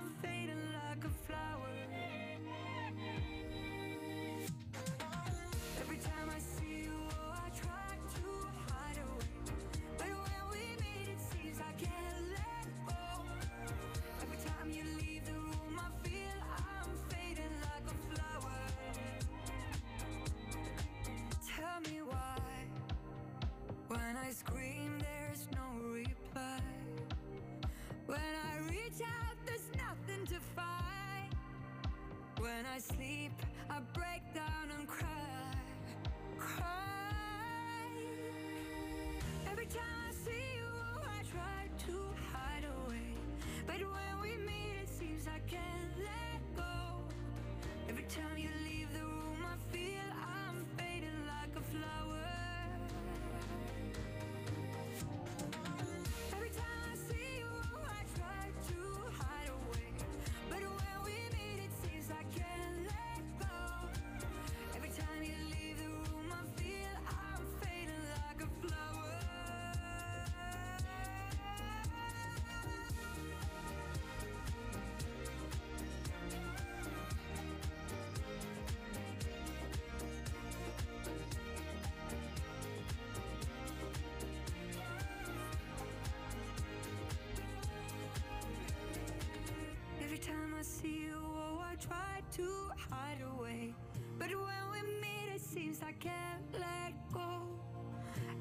to 92.32 92.72
hide 92.90 93.22
away. 93.36 93.74
But 94.18 94.30
when 94.30 94.64
we 94.72 94.82
meet, 95.02 95.36
it 95.36 95.42
seems 95.42 95.82
I 95.82 95.92
can't 95.92 96.44
let 96.54 96.94
go. 97.12 97.60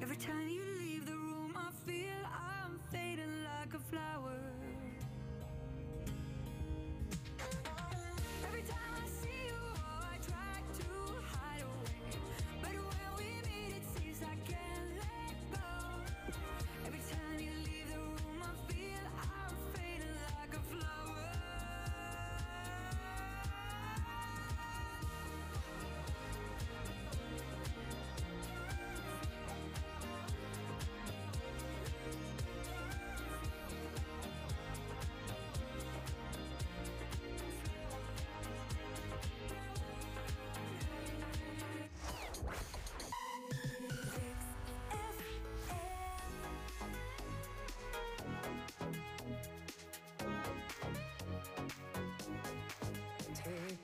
Every 0.01 0.15
time 0.15 0.47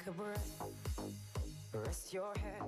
a 0.08 0.11
breath, 0.11 0.61
rest 1.86 2.14
your 2.14 2.32
head, 2.36 2.64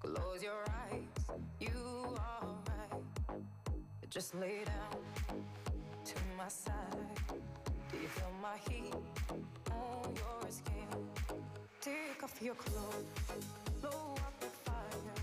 close 0.00 0.42
your 0.42 0.62
eyes. 0.82 1.38
You 1.58 2.16
are 2.16 2.48
right. 2.68 3.40
Just 4.08 4.34
lay 4.36 4.62
down 4.64 5.02
to 6.04 6.14
my 6.36 6.48
side. 6.48 6.74
Do 7.90 7.98
you 8.00 8.08
feel 8.08 8.30
my 8.40 8.56
heat 8.68 8.94
on 9.72 10.14
your 10.14 10.50
skin? 10.50 10.88
Take 11.80 12.22
off 12.22 12.40
your 12.40 12.54
clothes, 12.54 13.04
blow 13.80 14.14
up 14.18 14.40
the 14.40 14.46
fire. 14.46 15.14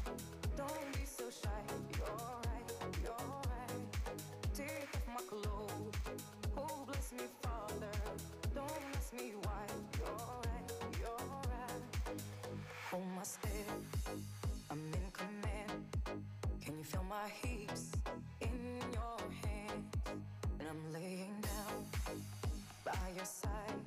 Don't 0.58 0.92
be 0.94 1.06
so 1.06 1.26
shy. 1.30 1.50
You're 1.98 2.08
right, 2.46 2.92
you're 3.04 3.28
right. 3.52 4.54
Take 4.54 4.90
off 4.96 5.08
my 5.08 5.22
clothes. 5.30 5.75
Feel 16.96 17.04
my 17.10 17.28
hips 17.28 17.92
in 18.42 18.80
your 18.94 19.20
hands? 19.44 19.96
And 20.60 20.68
I'm 20.70 20.94
laying 20.94 21.36
down 21.42 21.86
by 22.86 22.94
your 23.16 23.26
side. 23.26 23.82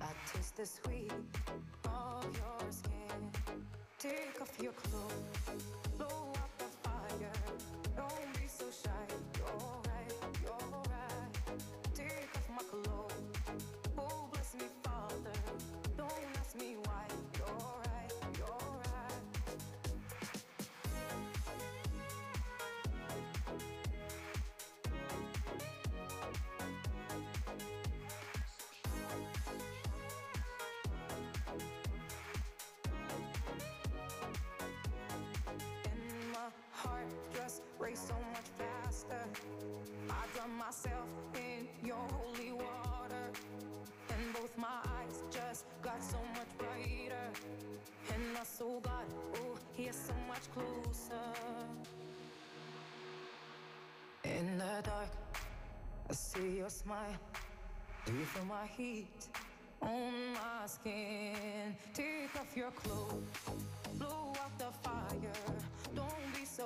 I 0.00 0.06
taste 0.32 0.56
the 0.56 0.66
sweet 0.66 1.12
of 1.84 2.24
your 2.24 2.70
skin. 2.70 3.30
Take 3.98 4.40
off 4.40 4.52
your 4.60 4.72
clothes, 4.72 5.05
so 37.96 38.14
much 38.32 38.48
faster. 38.58 39.24
I 40.10 40.24
drown 40.34 40.52
myself 40.58 41.08
in 41.34 41.66
your 41.82 42.04
holy 42.12 42.52
water. 42.52 43.24
And 44.10 44.34
both 44.34 44.56
my 44.58 44.78
eyes 44.98 45.22
just 45.30 45.64
got 45.82 46.02
so 46.02 46.18
much 46.34 46.50
brighter. 46.58 47.28
And 48.12 48.34
my 48.34 48.44
soul 48.44 48.80
got, 48.80 49.06
oh, 49.36 49.58
he 49.74 49.84
is 49.84 49.96
so 49.96 50.12
much 50.28 50.44
closer. 50.52 51.26
In 54.24 54.58
the 54.58 54.82
dark, 54.82 55.08
I 56.10 56.12
see 56.12 56.58
your 56.58 56.68
smile. 56.68 57.16
Do 58.04 58.12
you 58.12 58.24
feel 58.26 58.44
my 58.44 58.66
heat 58.76 59.26
on 59.80 60.34
my 60.34 60.66
skin? 60.66 61.74
Take 61.94 62.34
off 62.38 62.54
your 62.54 62.72
clothes, 62.72 63.24
blow 63.98 64.32
out 64.42 64.58
the 64.58 64.70
fire. 64.82 65.55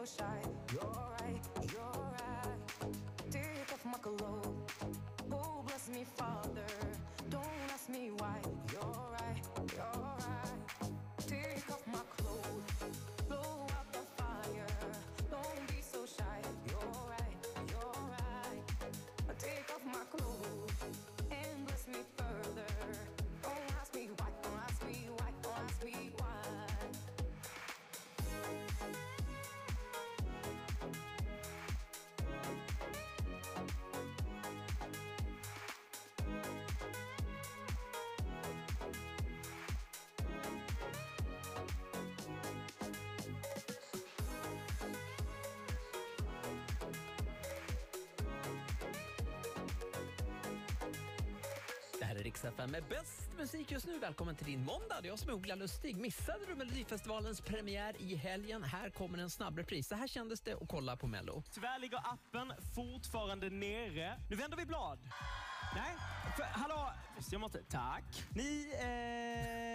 Shy. 0.07 0.25
You're 0.73 0.81
right, 0.81 1.41
you're 1.71 1.83
right. 1.83 2.93
Take 3.31 3.71
off 3.71 3.85
my 3.85 3.99
clothes. 3.99 4.40
Rix 52.23 52.45
FM 52.45 52.71
med 52.71 52.85
bäst 52.89 53.31
musik 53.39 53.71
just 53.71 53.87
nu. 53.87 53.99
Välkommen 53.99 54.37
till 54.37 54.47
din 54.47 54.65
måndag. 54.65 55.01
Det 55.03 55.09
är 55.09 55.11
jag 55.11 55.19
som 55.19 55.29
är 55.31 55.35
Ola 55.35 55.55
Lustig. 55.55 55.97
Missade 55.97 56.39
du 56.47 56.55
Melodifestivalens 56.55 57.41
premiär 57.41 57.95
i 57.99 58.15
helgen? 58.15 58.63
Här 58.63 58.91
kommer 58.91 59.19
en 59.19 59.31
snabbrepris. 59.31 59.89
Så 59.89 59.95
här 59.95 60.07
kändes 60.07 60.41
det 60.41 60.53
att 60.53 60.69
kolla 60.69 60.97
på 60.97 61.07
Mello. 61.07 61.43
Tyvärr 61.53 61.79
ligger 61.79 61.99
appen 61.99 62.53
fortfarande 62.75 63.51
nere. 63.51 64.21
Nu 64.31 64.37
vänder 64.37 64.57
vi 64.57 64.67
blad. 64.67 64.99
Nej, 65.75 65.97
för, 66.37 66.43
hallå! 66.43 66.93
Jag 67.31 67.41
måste, 67.41 67.63
tack. 67.63 68.05
Ni, 68.31 68.73
eh... 68.75 69.70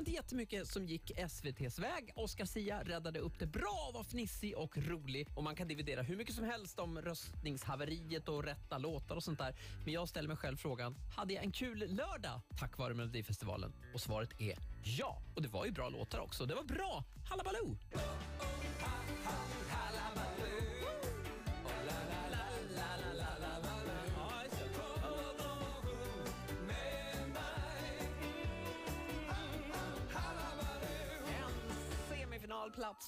Det 0.00 0.04
var 0.04 0.08
inte 0.08 0.22
jättemycket 0.22 0.68
som 0.68 0.86
gick 0.86 1.10
SVTs 1.18 1.78
väg. 1.78 2.12
Oscar 2.16 2.44
Sia 2.44 2.82
räddade 2.82 3.18
upp 3.18 3.38
det 3.38 3.46
bra, 3.46 3.90
var 3.94 4.04
fnissig 4.04 4.56
och 4.56 4.78
rolig. 4.78 5.28
Och 5.34 5.44
man 5.44 5.56
kan 5.56 5.68
dividera 5.68 6.02
hur 6.02 6.16
mycket 6.16 6.34
som 6.34 6.44
helst 6.44 6.78
om 6.78 7.02
röstningshaveriet 7.02 8.28
och 8.28 8.44
rätta 8.44 8.78
låtar 8.78 9.16
och 9.16 9.24
sånt 9.24 9.38
där. 9.38 9.54
Men 9.84 9.94
jag 9.94 10.08
ställer 10.08 10.28
mig 10.28 10.36
själv 10.36 10.56
frågan, 10.56 10.94
hade 11.16 11.34
jag 11.34 11.44
en 11.44 11.52
kul 11.52 11.78
lördag 11.78 12.40
tack 12.58 12.78
vare 12.78 12.94
Melodifestivalen? 12.94 13.72
Och 13.94 14.00
svaret 14.00 14.40
är 14.40 14.58
ja. 14.84 15.22
Och 15.34 15.42
det 15.42 15.48
var 15.48 15.66
ju 15.66 15.72
bra 15.72 15.88
låtar 15.88 16.18
också. 16.18 16.46
Det 16.46 16.54
var 16.54 16.64
bra. 16.64 17.04
Hallabaloo! 17.28 17.76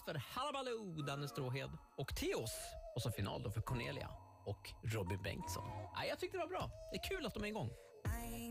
Semifinalplats 0.02 0.04
för 0.04 0.40
Hallabaloo, 0.40 1.02
Danne 1.02 1.28
Stråhed 1.28 1.70
och 1.96 2.16
Teos. 2.16 2.52
Och 2.94 3.02
så 3.02 3.10
final 3.10 3.42
då 3.42 3.50
för 3.50 3.60
Cornelia 3.60 4.08
och 4.44 4.70
Robin 4.82 5.22
Bengtsson. 5.22 5.64
Ja, 5.94 6.04
jag 6.08 6.18
tyckte 6.18 6.36
det 6.36 6.42
var 6.42 6.48
bra. 6.48 6.70
Det 6.90 6.96
är 6.98 7.08
kul 7.08 7.26
att 7.26 7.34
de 7.34 7.44
är 7.44 7.48
igång. 7.48 7.70
I 8.04 8.42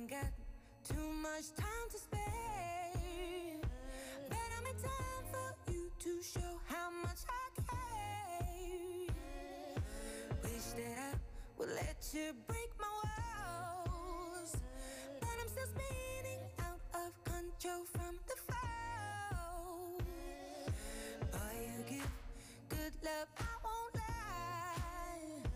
love, 23.03 23.27
I 23.39 23.43
won't 23.63 23.95
lie. 23.95 25.49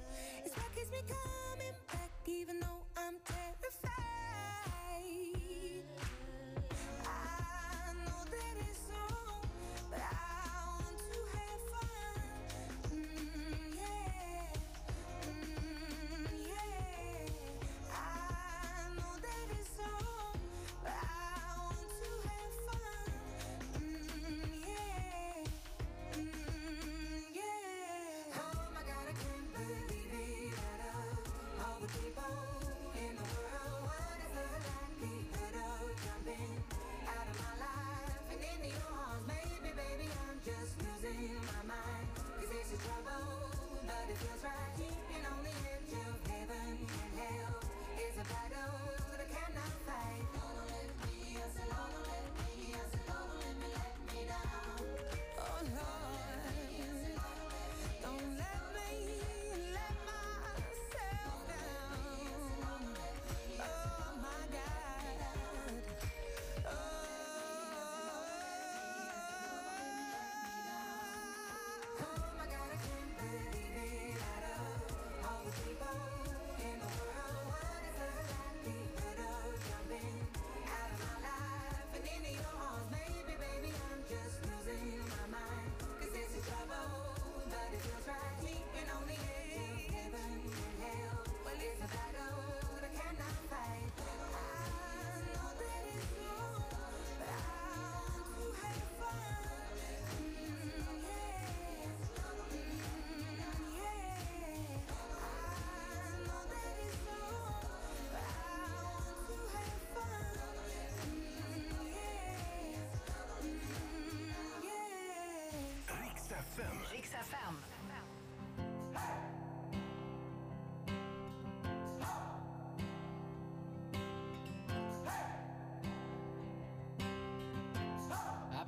It's 0.43 0.56
what 0.56 0.74
keeps 0.75 0.91
me 0.91 1.01
coming 1.07 1.74
back, 1.91 2.11
even 2.27 2.59
though 2.59 2.84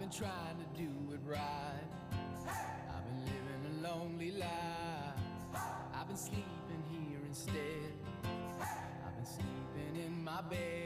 been 0.07 0.17
trying 0.17 0.57
to 0.57 0.81
do 0.81 0.89
it 1.13 1.19
right. 1.25 1.39
Hey! 2.45 2.51
I've 2.95 3.03
been 3.05 3.25
living 3.25 3.83
a 3.83 3.87
lonely 3.87 4.31
life. 4.31 4.49
Hey! 5.53 5.59
I've 5.99 6.07
been 6.07 6.17
sleeping 6.17 6.83
here 6.89 7.19
instead. 7.25 7.91
Hey! 8.59 8.65
I've 9.05 9.15
been 9.15 9.25
sleeping 9.25 10.05
in 10.05 10.23
my 10.23 10.41
bed. 10.43 10.76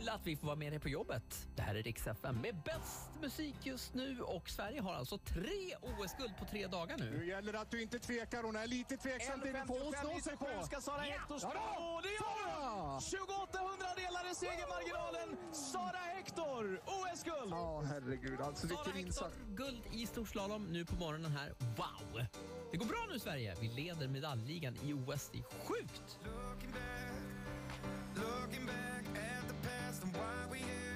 kul 0.00 0.08
att 0.08 0.26
vi 0.26 0.36
får 0.36 0.46
vara 0.46 0.56
med 0.56 0.72
dig 0.72 0.80
på 0.80 0.88
jobbet. 0.88 1.48
Det 1.56 1.62
här 1.62 1.74
är 1.74 1.82
Rix 1.82 2.06
FM 2.06 2.36
med 2.42 2.56
bäst 2.64 3.10
musik 3.20 3.54
just 3.62 3.94
nu 3.94 4.20
och 4.20 4.48
Sverige 4.50 4.80
har 4.80 4.94
alltså 4.94 5.18
tre 5.18 5.74
OS-guld 5.82 6.36
på 6.38 6.44
tre 6.44 6.66
dagar 6.66 6.98
nu. 6.98 7.10
Nu 7.18 7.26
gäller 7.26 7.52
det 7.52 7.60
att 7.60 7.70
du 7.70 7.82
inte 7.82 7.98
tvekar. 7.98 8.42
Hon 8.42 8.56
är 8.56 8.66
lite 8.66 8.96
tveksam 8.96 9.40
till 9.40 9.52
på 9.52 9.72
hon 9.72 9.92
slår 9.92 10.20
sig 10.20 10.36
på. 10.36 10.46
ska 10.64 10.80
Sara 10.80 11.00
Hector 11.00 11.38
slå. 11.38 11.50
Ja, 11.54 12.00
det 12.02 12.08
gör 12.08 12.60
hon! 12.60 13.00
28 13.00 13.58
hundradelar 13.58 14.32
i 14.32 14.34
segermarginalen. 14.34 15.36
Sara 15.52 16.02
Hector, 16.14 16.80
OS-guld! 16.86 17.50
Ja, 17.50 17.78
oh, 17.78 17.84
herregud. 17.84 18.40
Alltså, 18.40 18.68
Sara 18.68 18.92
Hector, 18.92 19.30
guld 19.48 19.82
i 19.92 20.06
storslalom 20.06 20.64
nu 20.64 20.84
på 20.84 20.94
morgonen 20.94 21.30
här. 21.30 21.54
Wow! 21.58 22.26
Det 22.70 22.76
går 22.76 22.86
bra 22.86 23.06
nu, 23.12 23.18
Sverige. 23.18 23.56
Vi 23.60 23.68
leder 23.68 24.08
medaljligan 24.08 24.76
i 24.82 24.92
OS. 24.92 25.30
Det 25.32 25.38
är 25.38 25.44
sjukt! 25.66 26.18
why 30.20 30.52
we 30.52 30.58
do 30.58 30.89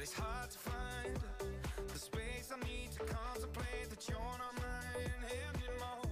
but 0.00 0.08
it's 0.08 0.18
hard 0.18 0.50
to 0.50 0.58
find 0.58 1.18
the 1.92 1.98
space 1.98 2.48
I 2.48 2.56
need 2.64 2.90
to 2.92 3.00
contemplate 3.00 3.90
that 3.90 4.08
you're 4.08 4.16
not 4.16 4.54
mine 4.56 5.12
anymore. 5.28 6.08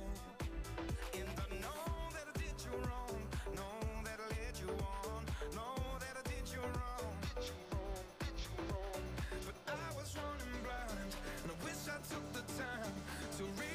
And 1.17 1.25
I 1.25 1.47
know 1.65 1.89
that 2.13 2.27
I 2.29 2.35
did 2.37 2.59
you 2.69 2.77
wrong, 2.85 3.17
know 3.57 3.81
that 4.05 4.21
I 4.21 4.29
led 4.29 4.57
you 4.61 4.69
on, 4.69 5.25
know 5.57 5.81
that 6.05 6.15
I 6.21 6.23
did 6.29 6.45
you 6.53 6.61
wrong, 6.61 7.17
did 7.33 7.49
you 7.49 7.57
wrong, 7.73 8.05
did 8.21 8.37
you 8.45 8.61
wrong. 8.69 9.01
But 9.49 9.57
I 9.73 9.89
was 9.97 10.13
running 10.21 10.61
blind, 10.69 11.13
and 11.45 11.49
I 11.49 11.57
wish 11.65 11.89
I 11.89 11.97
took 12.13 12.27
the 12.37 12.45
time 12.61 12.93
to. 13.39 13.68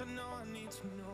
I 0.00 0.04
know 0.14 0.22
I 0.40 0.50
need 0.50 0.70
to 0.70 0.86
know. 0.96 1.09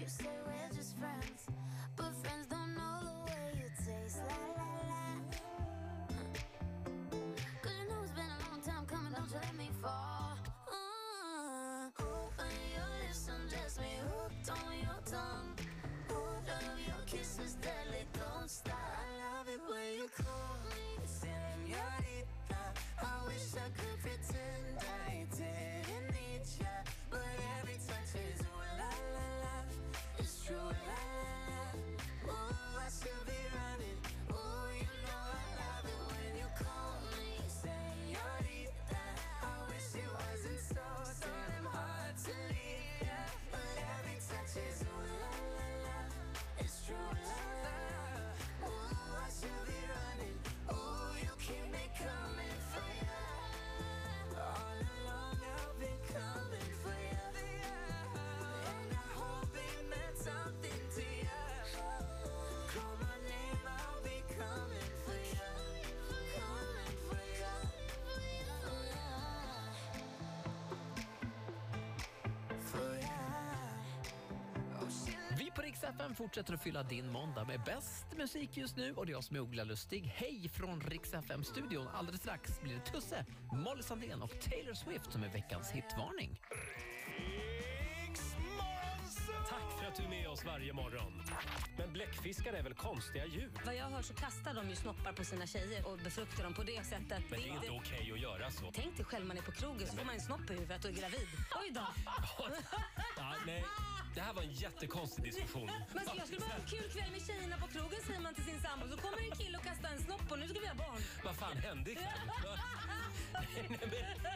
You 0.00 0.08
say 0.08 0.30
we're 0.46 0.74
just 0.74 0.96
friends, 0.96 1.46
but 1.94 2.10
friends 2.22 2.46
don't 2.48 2.74
know 2.74 3.00
the 3.02 3.30
way 3.30 3.52
you 3.58 3.68
taste. 3.84 4.22
Cause 7.60 7.72
you 7.82 7.88
know 7.90 8.00
it's 8.02 8.12
been 8.12 8.24
a 8.24 8.50
long 8.50 8.62
time 8.62 8.86
coming, 8.86 9.12
don't 9.12 9.28
you 9.28 9.36
let 9.42 9.56
me 9.58 9.68
fall. 9.82 10.38
Uh, 10.72 11.90
your 12.74 12.88
lips 13.04 13.28
me 13.78 13.92
hooked 14.08 14.48
on 14.48 14.72
your 14.80 15.00
tongue. 15.04 15.52
All 16.08 16.44
of 16.48 16.80
your 16.80 17.04
kisses 17.04 17.58
Rix 75.80 75.94
FM 75.94 76.14
fortsätter 76.14 76.54
att 76.54 76.62
fylla 76.62 76.82
din 76.82 77.12
måndag 77.12 77.44
med 77.44 77.60
bäst 77.60 78.06
musik 78.16 78.56
just 78.56 78.76
nu 78.76 78.94
och 78.94 79.06
det 79.06 79.12
är 79.12 79.14
jag 79.14 79.24
som 79.24 79.36
är 79.36 79.40
Ola 79.40 79.64
Lustig. 79.64 80.12
Hej 80.16 80.48
från 80.48 80.80
Rix 80.80 81.14
FM-studion. 81.14 81.88
Alldeles 81.88 82.20
strax 82.20 82.60
blir 82.60 82.74
det 82.74 82.80
Tusse, 82.80 83.24
Molly 83.52 83.82
Sandén 83.82 84.22
och 84.22 84.40
Taylor 84.40 84.74
Swift 84.74 85.12
som 85.12 85.22
är 85.22 85.28
veckans 85.28 85.70
hitvarning. 85.70 86.40
Tack 89.48 89.78
för 89.78 89.86
att 89.86 89.94
du 89.96 90.02
är 90.04 90.08
med 90.08 90.28
oss 90.28 90.44
varje 90.44 90.72
morgon. 90.72 91.22
Men 91.78 91.92
bläckfiskar 91.92 92.52
är 92.52 92.62
väl 92.62 92.74
konstiga 92.74 93.26
djur? 93.26 93.50
Vad 93.66 93.76
jag 93.76 93.84
hör 93.84 94.02
så 94.02 94.14
kastar 94.14 94.54
de 94.54 94.68
ju 94.70 94.76
snoppar 94.76 95.12
på 95.12 95.24
sina 95.24 95.46
tjejer 95.46 95.86
och 95.86 95.98
befruktar 95.98 96.44
dem 96.44 96.54
på 96.54 96.62
det 96.62 96.86
sättet. 96.86 97.22
Men 97.30 97.40
det 97.40 97.48
är 97.48 97.54
inte 97.54 97.70
okej 97.70 98.12
att 98.12 98.20
göra 98.20 98.50
så. 98.50 98.70
Tänk 98.74 98.96
dig 98.96 99.04
själv 99.04 99.26
man 99.26 99.36
är 99.36 99.42
på 99.42 99.52
krogen 99.52 99.86
så 99.88 99.96
får 99.96 100.04
man 100.04 100.14
en 100.14 100.20
snopp 100.20 100.50
i 100.50 100.54
huvudet 100.54 100.84
och 100.84 100.90
är 100.90 100.94
gravid. 100.94 101.28
Oj 101.60 101.70
då! 101.74 101.86
Ja, 103.16 103.34
nej, 103.46 103.64
det 104.20 104.24
här 104.24 104.34
var 104.34 104.42
en 104.42 104.56
jättekonstig 104.66 105.24
diskussion. 105.24 105.70
Men 105.94 106.04
jag 106.18 106.26
skulle 106.26 106.40
bara 106.40 106.54
ha 106.56 106.62
en 106.64 106.70
kul 106.74 106.86
kväll 106.94 107.10
med 107.16 107.22
tjejerna 107.28 107.56
på 107.62 107.66
krogen 107.74 108.00
säger 108.06 108.22
man 108.26 108.34
till 108.34 108.46
sin 108.50 108.60
sambo. 108.66 108.84
Så 108.92 108.96
kommer 109.04 109.18
en 109.28 109.36
kille 109.40 109.56
och 109.58 109.64
kastar 109.70 109.88
en 109.96 110.02
snopp 110.06 110.26
och 110.32 110.38
nu 110.42 110.46
ska 110.50 110.58
vi 110.64 110.68
ha 110.72 110.78
barn. 110.84 111.00
Vad 111.26 111.36
fan 111.42 111.56
hände 111.68 111.88
ikväll? 111.94 112.22
nej, 113.44 113.66
men, 113.68 113.88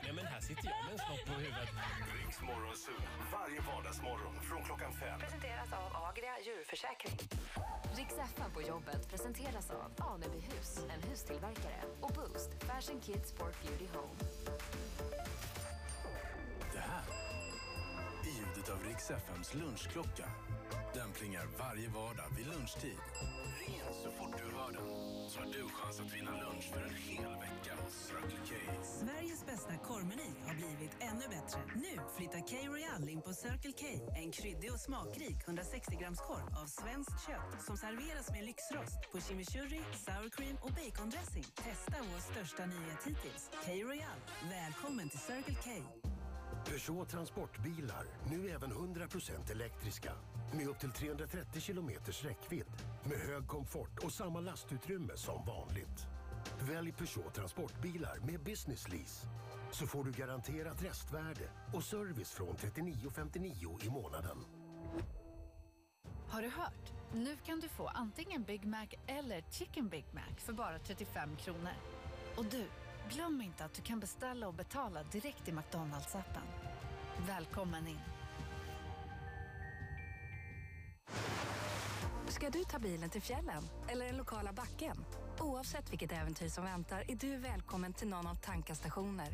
nej, 0.04 0.12
men 0.18 0.24
här 0.32 0.40
sitter 0.48 0.66
jag 0.70 0.78
med 0.84 0.92
en 0.96 1.02
snopp 1.06 1.24
på 1.30 1.34
huvudet. 1.44 1.70
Riks 2.18 2.38
Morgonzoo, 2.48 3.00
varje 3.36 3.60
vardagsmorgon 3.70 4.34
från 4.48 4.60
klockan 4.68 4.92
fem. 5.02 5.18
Presenteras 5.24 5.70
av 5.82 5.88
Agria 6.08 6.34
djurförsäkring. 6.46 7.16
Riks 7.98 8.16
FM 8.32 8.50
på 8.56 8.62
jobbet 8.72 9.02
presenteras 9.12 9.66
av 9.70 9.88
Anebyhus, 10.12 10.70
en 10.92 11.00
hustillverkare 11.10 11.80
och 12.04 12.12
Boost, 12.18 12.50
Fashion 12.68 12.98
Kids 13.06 13.28
Sport 13.34 13.56
Beauty 13.62 13.88
Home. 13.94 14.16
Ljudet 18.64 18.70
av 18.70 18.88
Rix 18.88 19.10
FMs 19.10 19.54
lunchklocka. 19.54 20.24
Den 20.94 21.12
plingar 21.12 21.46
varje 21.58 21.88
vardag 21.88 22.28
vid 22.36 22.46
lunchtid. 22.46 22.98
Ring 23.58 23.80
så 24.02 24.10
fort 24.10 24.34
du 24.38 24.56
hör 24.56 24.72
den 24.72 24.86
så 25.30 25.38
har 25.40 25.46
du 25.46 25.68
chans 25.68 26.00
att 26.00 26.14
vinna 26.14 26.30
lunch 26.30 26.72
för 26.72 26.82
en 26.82 26.94
hel 26.94 27.32
vecka 27.44 27.72
hos 27.84 27.94
Circle 27.94 28.40
K. 28.48 28.54
Sveriges 29.00 29.46
bästa 29.46 29.76
korvmeny 29.88 30.30
har 30.46 30.54
blivit 30.54 30.94
ännu 31.00 31.26
bättre. 31.36 31.60
Nu 31.74 31.94
flyttar 32.16 32.40
K 32.50 32.52
Royal 32.72 33.08
in 33.08 33.20
på 33.22 33.32
Circle 33.32 33.74
K. 33.80 33.84
En 34.22 34.30
kryddig 34.32 34.72
och 34.72 34.80
smakrik 34.80 35.36
160 35.44 35.96
grams 36.00 36.20
korv 36.20 36.48
av 36.62 36.66
svenskt 36.66 37.18
kött 37.26 37.50
som 37.66 37.76
serveras 37.76 38.30
med 38.34 38.44
lyxrost 38.48 39.00
på 39.12 39.16
chimichurri, 39.20 39.82
sour 40.04 40.28
cream 40.36 40.56
och 40.64 40.72
bacondressing. 40.78 41.46
Testa 41.66 41.96
vår 42.10 42.20
största 42.30 42.62
nyhet 42.66 43.00
hittills. 43.08 43.44
K 43.64 43.68
Royal. 43.88 44.20
Välkommen 44.56 45.06
till 45.08 45.22
Circle 45.28 45.58
K. 45.64 45.70
Peugeot 46.64 47.08
Transportbilar, 47.08 48.04
nu 48.30 48.50
även 48.50 48.72
100% 48.72 49.52
elektriska. 49.52 50.12
Med 50.52 50.68
upp 50.68 50.78
till 50.78 50.90
330 50.90 51.60
kilometers 51.60 52.24
räckvidd. 52.24 52.66
Med 53.04 53.18
hög 53.18 53.46
komfort 53.46 53.98
och 54.04 54.12
samma 54.12 54.40
lastutrymme 54.40 55.16
som 55.16 55.46
vanligt. 55.46 56.06
Välj 56.60 56.92
Peugeot 56.92 57.34
Transportbilar 57.34 58.18
med 58.26 58.40
Business 58.40 58.88
Lease. 58.88 59.26
Så 59.72 59.86
får 59.86 60.04
du 60.04 60.12
garanterat 60.12 60.84
restvärde 60.84 61.48
och 61.74 61.84
service 61.84 62.32
från 62.32 62.56
39,59 62.56 63.86
i 63.86 63.90
månaden. 63.90 64.38
Har 66.28 66.42
du 66.42 66.48
hört? 66.48 66.92
Nu 67.12 67.36
kan 67.36 67.60
du 67.60 67.68
få 67.68 67.86
antingen 67.86 68.42
Big 68.42 68.64
Mac 68.64 68.86
eller 69.06 69.44
Chicken 69.50 69.88
Big 69.88 70.04
Mac 70.12 70.34
för 70.36 70.52
bara 70.52 70.78
35 70.78 71.36
kronor. 71.36 71.72
Och 72.36 72.44
du, 72.44 72.64
glöm 73.10 73.41
inte 73.41 73.65
att 73.65 73.74
du 73.74 73.83
kan 73.83 74.00
beställa 74.00 74.49
och 74.49 74.55
betala 74.55 75.02
direkt 75.02 75.49
i 75.49 75.52
McDonalds-appen. 75.52 76.47
Välkommen 77.26 77.86
in! 77.86 78.00
Ska 82.28 82.50
du 82.50 82.65
ta 82.65 82.78
bilen 82.78 83.10
till 83.10 83.23
fjällen 83.23 83.62
eller 83.89 84.07
den 84.07 84.16
lokala 84.16 84.52
backen? 84.52 85.05
Oavsett 85.41 85.92
vilket 85.92 86.12
äventyr 86.12 86.49
som 86.49 86.65
väntar 86.65 87.10
är 87.10 87.16
du 87.16 87.36
välkommen 87.36 87.92
till 87.92 88.08
någon 88.08 88.26
av 88.26 88.34
Tankas 88.34 88.78
stationer. 88.78 89.28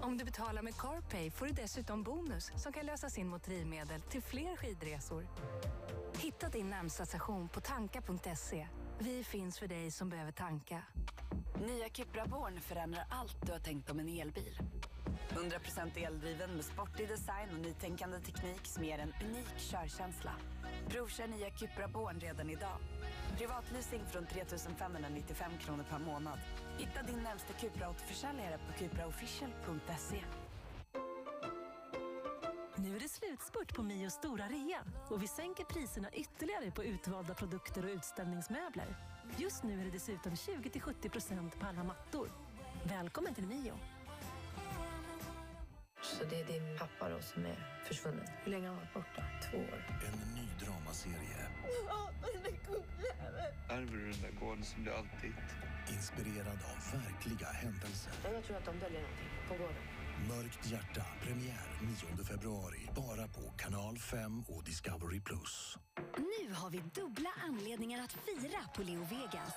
Om 0.00 0.18
du 0.18 0.24
betalar 0.24 0.62
med 0.62 0.76
CarPay 0.76 1.30
får 1.30 1.46
du 1.46 1.52
dessutom 1.52 2.02
bonus 2.02 2.52
som 2.56 2.72
kan 2.72 2.86
lösas 2.86 3.18
in 3.18 3.28
mot 3.28 3.44
drivmedel 3.44 4.00
till 4.00 4.22
fler 4.22 4.56
skidresor. 4.56 5.26
Hitta 6.18 6.48
din 6.48 6.70
närmsta 6.70 7.06
station 7.06 7.48
på 7.48 7.60
tanka.se. 7.60 8.68
Vi 8.98 9.24
finns 9.24 9.58
för 9.58 9.66
dig 9.66 9.90
som 9.90 10.08
behöver 10.08 10.32
tanka. 10.32 10.82
Nya 11.60 11.88
Cupra 11.88 12.26
Born 12.26 12.60
förändrar 12.60 13.04
allt 13.08 13.36
du 13.46 13.52
har 13.52 13.58
tänkt 13.58 13.90
om 13.90 14.00
en 14.00 14.08
elbil. 14.08 14.58
100% 15.28 16.06
eldriven 16.06 16.50
med 16.54 16.64
sportig 16.64 17.08
design 17.08 17.48
och 17.52 17.58
nytänkande 17.58 18.20
teknik 18.20 18.60
som 18.66 18.84
ger 18.84 18.98
en 18.98 19.12
unik 19.24 19.58
körkänsla. 19.58 20.32
Provkör 20.88 21.26
nya 21.26 21.50
Cupra 21.50 21.88
Born 21.88 22.20
redan 22.20 22.50
idag. 22.50 22.78
Privatleasing 23.38 24.00
från 24.12 24.26
3 24.26 24.44
595 24.78 25.52
kronor 25.60 25.84
per 25.90 25.98
månad. 25.98 26.38
Hitta 26.78 27.02
din 27.02 27.22
närmsta 27.22 27.52
Cupra-återförsäljare 27.52 28.58
på 28.66 28.78
cupraofficial.se. 28.78 30.24
Nu 32.76 32.96
är 32.96 33.00
det 33.00 33.08
slutspurt 33.08 33.74
på 33.74 33.82
Mios 33.82 34.12
stora 34.12 34.48
rea 34.48 34.84
och 35.10 35.22
vi 35.22 35.28
sänker 35.28 35.64
priserna 35.64 36.10
ytterligare 36.10 36.70
på 36.70 36.84
utvalda 36.84 37.34
produkter 37.34 37.84
och 37.84 37.90
utställningsmöbler. 37.90 38.96
Just 39.36 39.62
nu 39.62 39.80
är 39.80 39.84
det 39.84 39.90
dessutom 39.90 40.32
20-70% 40.34 41.50
på 41.58 41.66
alla 41.66 41.84
mattor. 41.84 42.28
Välkommen 42.84 43.34
till 43.34 43.46
Mio. 43.46 43.74
Så 46.02 46.24
det 46.24 46.40
är 46.40 46.46
din 46.46 46.78
pappa 46.78 47.10
då 47.10 47.20
som 47.20 47.46
är 47.46 47.84
försvunnen. 47.84 48.26
Hur 48.44 48.52
länge 48.52 48.68
har 48.68 48.74
han 48.74 48.84
varit 48.84 48.94
borta? 48.94 49.22
Två 49.50 49.58
år. 49.58 50.00
En 50.06 50.34
ny 50.34 50.48
dramaserie 50.64 51.48
Ärver 53.68 53.96
du 53.96 54.10
den 54.10 54.22
där 54.22 54.40
gården 54.40 54.64
som 54.64 54.84
du 54.84 54.90
alltid 54.92 55.34
inspirerad 55.94 56.58
av 56.70 57.00
verkliga 57.00 57.46
händelser. 57.46 58.12
Jag 58.24 58.44
tror 58.44 58.56
att 58.56 58.64
de 58.64 58.78
döljer 58.78 59.02
någonting 59.02 59.28
på 59.48 59.54
gården. 59.54 59.82
Mörkt 60.28 60.70
hjärta, 60.70 61.06
premiär 61.22 61.78
9 62.16 62.24
februari. 62.24 62.90
Bara 62.96 63.28
på 63.28 63.50
Kanal 63.56 63.98
5 63.98 64.42
och 64.48 64.64
Discovery+. 64.64 65.20
Plus. 65.20 65.78
Nu 66.16 66.54
har 66.54 66.70
vi 66.70 66.78
dubbla 66.78 67.30
anledningar 67.48 68.04
att 68.04 68.12
fira 68.12 68.60
på 68.76 68.82
Leo 68.82 69.00
Vegas. 69.00 69.54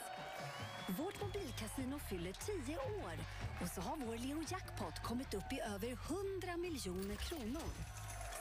Vårt 0.97 1.21
mobilkasino 1.21 1.99
fyller 1.99 2.33
10 2.65 2.77
år 2.77 3.13
och 3.61 3.67
så 3.67 3.81
har 3.81 3.97
vår 3.97 4.17
Leo 4.17 4.43
Jackpot 4.51 5.03
kommit 5.03 5.33
upp 5.33 5.53
i 5.53 5.59
över 5.59 5.87
100 5.87 6.57
miljoner 6.57 7.15
kronor. 7.15 7.71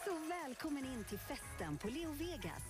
Så 0.04 0.18
välkommen 0.28 0.84
in 0.84 1.04
till 1.04 1.18
festen 1.18 1.78
på 1.78 1.88
Leo 1.88 2.12
Vegas. 2.12 2.62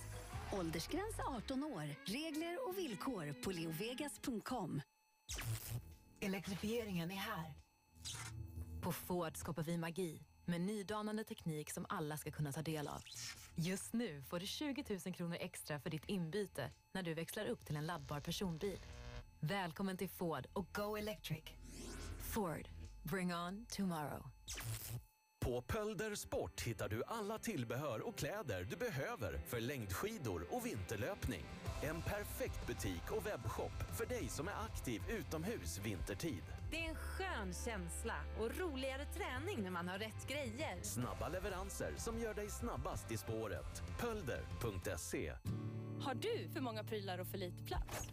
Åldersgräns 0.53 1.19
18 1.27 1.63
år. 1.63 1.95
Regler 2.05 2.69
och 2.69 2.77
villkor 2.77 3.43
på 3.43 3.51
leovegas.com. 3.51 4.81
Elektrifieringen 6.21 7.11
är 7.11 7.15
här. 7.15 7.53
På 8.87 8.91
Ford 8.91 9.37
skapar 9.37 9.63
vi 9.63 9.77
magi 9.77 10.19
med 10.45 10.61
nydanande 10.61 11.23
teknik 11.23 11.71
som 11.71 11.85
alla 11.89 12.17
ska 12.17 12.31
kunna 12.31 12.51
ta 12.51 12.61
del 12.61 12.87
av. 12.87 13.03
Just 13.55 13.93
nu 13.93 14.23
får 14.29 14.39
du 14.39 14.45
20 14.45 14.83
000 15.05 15.13
kronor 15.13 15.37
extra 15.39 15.79
för 15.79 15.89
ditt 15.89 16.05
inbyte 16.05 16.71
när 16.93 17.03
du 17.03 17.13
växlar 17.13 17.45
upp 17.45 17.65
till 17.65 17.75
en 17.75 17.85
laddbar 17.85 18.19
personbil. 18.19 18.79
Välkommen 19.39 19.97
till 19.97 20.09
Ford 20.09 20.47
och 20.53 20.67
Go 20.73 20.97
Electric. 20.97 21.43
Ford. 22.19 22.67
Bring 23.03 23.33
on 23.33 23.65
tomorrow. 23.65 24.23
På 25.47 25.61
Pölder 25.61 26.15
Sport 26.15 26.61
hittar 26.61 26.89
du 26.89 27.03
alla 27.07 27.37
tillbehör 27.37 28.07
och 28.07 28.15
kläder 28.15 28.67
du 28.69 28.75
behöver 28.75 29.39
för 29.47 29.59
längdskidor 29.59 30.45
och 30.49 30.65
vinterlöpning. 30.65 31.43
En 31.83 32.01
perfekt 32.01 32.67
butik 32.67 33.11
och 33.11 33.25
webbshop 33.27 33.97
för 33.97 34.05
dig 34.05 34.27
som 34.29 34.47
är 34.47 34.51
aktiv 34.51 35.01
utomhus 35.09 35.79
vintertid. 35.85 36.43
Det 36.71 36.85
är 36.85 36.89
en 36.89 36.95
skön 36.95 37.53
känsla 37.65 38.15
och 38.39 38.57
roligare 38.59 39.05
träning 39.05 39.63
när 39.63 39.71
man 39.71 39.87
har 39.87 39.97
rätt 39.97 40.27
grejer. 40.27 40.79
Snabba 40.81 41.29
leveranser 41.29 41.93
som 41.97 42.19
gör 42.19 42.33
dig 42.33 42.49
snabbast 42.49 43.11
i 43.11 43.17
spåret. 43.17 43.83
Pölder.se 43.99 45.33
Har 46.01 46.15
du 46.15 46.49
för 46.53 46.61
många 46.61 46.83
prylar 46.83 47.19
och 47.19 47.27
för 47.27 47.37
lite 47.37 47.63
plats? 47.63 48.07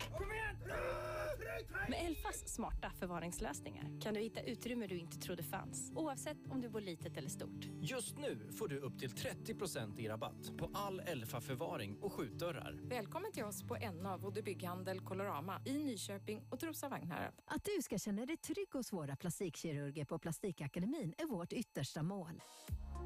Med 1.89 2.07
Elfas 2.07 2.49
smarta 2.49 2.91
förvaringslösningar 2.91 4.01
kan 4.01 4.15
du 4.15 4.21
hitta 4.21 4.41
utrymme 4.41 4.87
du 4.87 4.99
inte 4.99 5.19
trodde 5.19 5.43
fanns, 5.43 5.93
oavsett 5.95 6.37
om 6.51 6.61
du 6.61 6.69
bor 6.69 6.81
litet 6.81 7.17
eller 7.17 7.29
stort. 7.29 7.65
Just 7.81 8.19
nu 8.19 8.53
får 8.59 8.69
du 8.69 8.79
upp 8.79 8.99
till 8.99 9.11
30 9.11 10.01
i 10.01 10.09
rabatt 10.09 10.57
på 10.59 10.71
all 10.75 11.01
Elfa-förvaring 11.01 11.99
och 12.01 12.13
skjutdörrar. 12.13 12.81
Välkommen 12.83 13.33
till 13.33 13.45
oss 13.45 13.63
på 13.63 13.77
Enna 13.77 14.15
och 14.15 14.33
Bygghandel 14.33 15.01
Colorama 15.01 15.63
i 15.65 15.79
Nyköping 15.79 16.43
och 16.51 16.61
Trosa 16.61 16.89
Vagnhärad. 16.89 17.35
Att 17.47 17.65
du 17.65 17.83
ska 17.83 17.99
känna 17.99 18.27
dig 18.27 18.37
trygg 18.37 18.73
hos 18.73 18.93
våra 18.93 19.17
plastikkirurger 19.17 20.05
på 20.05 20.19
Plastikakademin 20.19 21.15
är 21.19 21.27
vårt 21.27 21.53
yttersta 21.53 22.03
mål. 22.03 22.43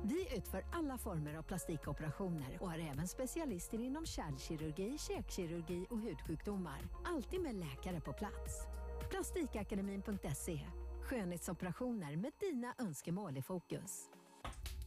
Vi 0.05 0.37
utför 0.37 0.65
alla 0.73 0.99
former 0.99 1.35
av 1.35 1.43
plastikoperationer 1.43 2.59
och 2.63 2.73
är 2.73 2.79
även 2.79 3.09
specialister 3.09 3.79
inom 3.81 4.07
kärlkirurgi, 4.07 4.99
käkkirurgi 4.99 5.87
och 5.91 5.99
hudsjukdomar. 6.01 6.79
Alltid 7.05 7.41
med 7.41 7.55
läkare 7.55 8.01
på 8.01 8.13
plats. 8.13 8.67
Plastikakademin.se 9.11 10.61
Skönhetsoperationer 11.03 12.17
med 12.17 12.33
dina 12.41 12.75
önskemål 12.79 13.37
i 13.37 13.43
fokus. 13.43 14.09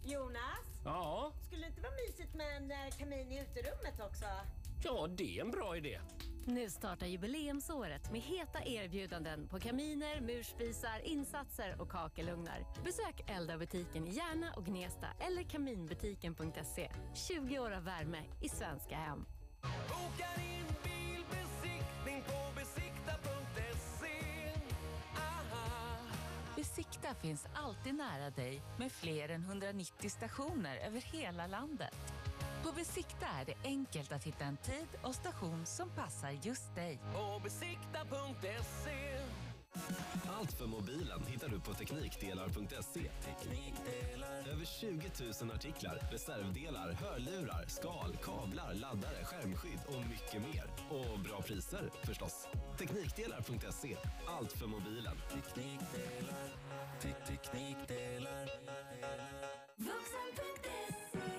Jonas? 0.06 0.65
Ja, 0.85 1.31
Skulle 1.48 1.61
det 1.61 1.67
inte 1.67 1.81
vara 1.81 1.93
mysigt 2.07 2.35
med 2.35 2.57
en 2.57 2.72
eh, 2.72 2.98
kamin 2.99 3.31
i 3.31 3.40
uterummet 3.41 3.99
också? 4.09 4.25
Ja 4.83 5.07
det 5.07 5.37
är 5.37 5.41
en 5.41 5.51
bra 5.51 5.77
idé. 5.77 5.99
Nu 6.45 6.69
startar 6.69 7.07
jubileumsåret 7.07 8.11
med 8.11 8.21
heta 8.21 8.63
erbjudanden 8.65 9.47
på 9.47 9.59
kaminer, 9.59 10.21
murspisar, 10.21 11.01
insatser 11.03 11.81
och 11.81 11.89
kakelugnar. 11.89 12.65
Besök 12.83 13.29
Elda-butiken 13.29 14.07
i 14.07 14.11
Järna 14.15 14.53
och 14.53 14.65
Gnesta 14.65 15.07
eller 15.19 15.43
kaminbutiken.se. 15.43 16.91
20 17.27 17.59
år 17.59 17.71
av 17.71 17.83
värme 17.83 18.23
i 18.41 18.49
svenska 18.49 18.95
hem. 18.95 19.25
Boka 19.61 20.27
din 20.35 20.65
bilbesiktning 20.83 22.23
på 22.27 22.59
besikta.se. 22.59 24.51
Aha. 25.15 25.97
Besikta 26.55 27.13
finns 27.13 27.47
alltid 27.53 27.95
nära 27.95 28.29
dig 28.29 28.61
med 28.79 28.91
fler 28.91 29.29
än 29.29 29.43
190 29.43 30.09
stationer 30.09 30.77
över 30.77 31.01
hela 31.01 31.47
landet. 31.47 32.13
På 32.64 32.72
Besikta 32.72 33.25
är 33.41 33.45
det 33.45 33.53
enkelt 33.64 34.11
att 34.11 34.23
hitta 34.23 34.43
en 34.43 34.57
tid 34.57 34.88
och 35.01 35.15
station 35.15 35.65
som 35.65 35.90
passar 35.90 36.31
just 36.43 36.75
dig. 36.75 36.99
På 37.14 37.41
besikta.se. 37.43 39.22
Allt 40.40 40.53
för 40.53 40.67
mobilen 40.67 41.23
hittar 41.27 41.48
du 41.48 41.59
på 41.59 41.73
teknikdelar.se. 41.73 43.09
Över 44.51 44.65
20 44.65 45.11
000 45.41 45.51
artiklar, 45.56 46.07
reservdelar, 46.11 46.91
hörlurar, 46.91 47.65
skal, 47.67 48.17
kablar, 48.23 48.73
laddare, 48.73 49.23
skärmskydd 49.23 49.80
och 49.88 50.06
mycket 50.09 50.41
mer. 50.41 50.65
Och 50.90 51.19
bra 51.19 51.41
priser 51.41 51.90
förstås. 52.03 52.48
Teknikdelar.se. 52.77 53.98
Allt 54.40 54.51
för 54.51 54.67
mobilen. 54.67 55.17
Teknikdelar. 55.33 56.56
Teknikdelar. 57.01 58.49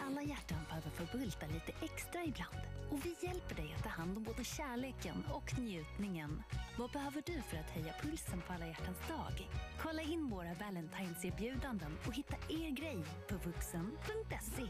Alla 0.07 0.23
hjärtan 0.23 0.59
behöver 0.69 0.91
få 0.91 1.19
bulta 1.19 1.47
lite 1.47 1.73
extra 1.85 2.25
ibland. 2.25 2.63
Och 2.91 3.07
vi 3.07 3.27
hjälper 3.27 3.55
dig 3.55 3.75
att 3.77 3.83
ta 3.83 3.89
hand 3.89 4.17
om 4.17 4.23
både 4.23 4.45
kärleken 4.45 5.25
och 5.33 5.59
njutningen. 5.59 6.43
Vad 6.79 6.91
behöver 6.91 7.23
du 7.27 7.43
för 7.43 7.57
att 7.57 7.71
höja 7.71 7.95
pulsen 8.03 8.43
på 8.47 8.53
alla 8.53 8.67
hjärtans 8.67 8.99
dag? 9.09 9.49
Kolla 9.83 10.03
in 10.03 10.31
våra 10.31 10.55
Valentine's-erbjudanden 10.55 11.93
och 12.07 12.15
hitta 12.15 12.37
er 12.49 12.71
grej 12.71 13.05
på 13.29 13.37
vuxen.se. 13.37 14.63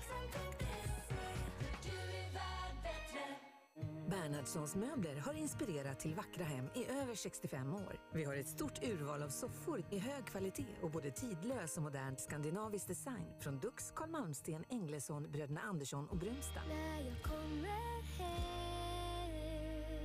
Bernhardssons 4.13 4.75
möbler 4.75 5.17
har 5.17 5.35
inspirerat 5.35 6.01
till 6.01 6.15
vackra 6.15 6.45
hem 6.45 6.69
i 6.75 6.87
över 6.87 7.15
65 7.15 7.75
år. 7.75 7.97
Vi 8.13 8.25
har 8.25 8.37
ett 8.37 8.49
stort 8.49 8.83
urval 8.83 9.23
av 9.23 9.29
soffor 9.29 9.85
i 9.91 9.99
hög 9.99 10.27
kvalitet 10.27 10.77
och 10.83 10.91
både 10.91 11.11
tidlös 11.11 11.77
och 11.77 11.83
modern 11.83 12.17
skandinavisk 12.17 12.87
design 12.87 13.27
från 13.41 13.59
Dux, 13.59 13.91
Carl 13.91 14.11
Malmsten, 14.11 14.65
Englesson, 14.69 15.33
Bröderna 15.33 15.61
Andersson 15.61 16.09
och 16.09 16.17
Brunstad. 16.17 16.63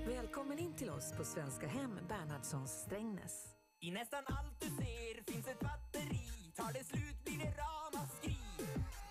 Välkommen 0.07 0.59
in 0.59 0.73
till 0.73 0.89
oss 0.89 1.13
på 1.17 1.23
Svenska 1.23 1.67
Hem 1.67 1.99
Bernhardssons 2.09 2.71
Strängnäs. 2.71 3.45
I 3.79 3.91
nästan 3.91 4.23
allt 4.25 4.61
du 4.61 4.67
ser 4.67 5.31
finns 5.31 5.47
ett 5.47 5.59
batteri. 5.59 6.53
Tar 6.55 6.73
det 6.73 6.83
slut 6.83 7.23
blir 7.25 7.37
det 7.37 7.53
ramaskri. 7.61 8.37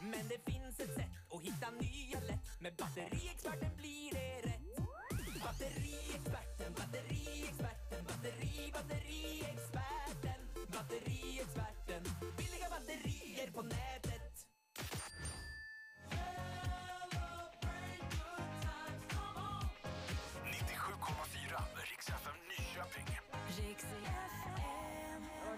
Men 0.00 0.28
det 0.28 0.52
finns 0.52 0.81
ett 0.81 0.94
sätt 0.94 1.10
att 1.31 1.42
hitta 1.42 1.70
nya 1.70 2.20
lätt. 2.20 2.60
Med 2.60 2.75
batteriexperten 2.76 3.76
blir 3.76 4.10
det 4.12 4.49
rätt. 4.49 4.65
Batteriexperten, 5.47 6.73
batteriexperten, 6.75 8.02
batteri, 8.08 8.70
batteriexperten. 8.76 10.41
Batteriexperten, 10.75 12.02
billiga 12.36 12.68
batterier 12.75 13.49
på 13.55 13.62
nätet. 13.62 14.34
97,4 20.44 21.62
Rix 21.91 22.00
FM 22.23 22.39
Nyköping. 22.50 23.08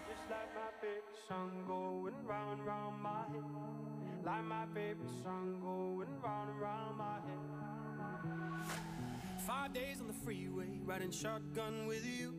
Just 0.09 0.25
like 0.31 0.51
my 0.55 0.71
favorite 0.81 1.19
song 1.29 1.53
going 1.67 2.19
round 2.27 2.53
and 2.53 2.67
round 2.67 3.03
my 3.03 3.23
head. 3.33 3.45
Like 4.25 4.45
my 4.45 4.67
favorite 4.75 5.15
song 5.25 5.61
going 5.63 6.13
round 6.23 6.51
and 6.51 6.61
round 6.61 6.99
my 6.99 7.17
head. 7.27 8.98
Five 9.49 9.73
days 9.73 9.99
on 10.03 10.07
the 10.07 10.13
freeway, 10.13 10.79
riding 10.85 11.11
shotgun 11.11 11.87
with 11.87 12.05
you. 12.05 12.35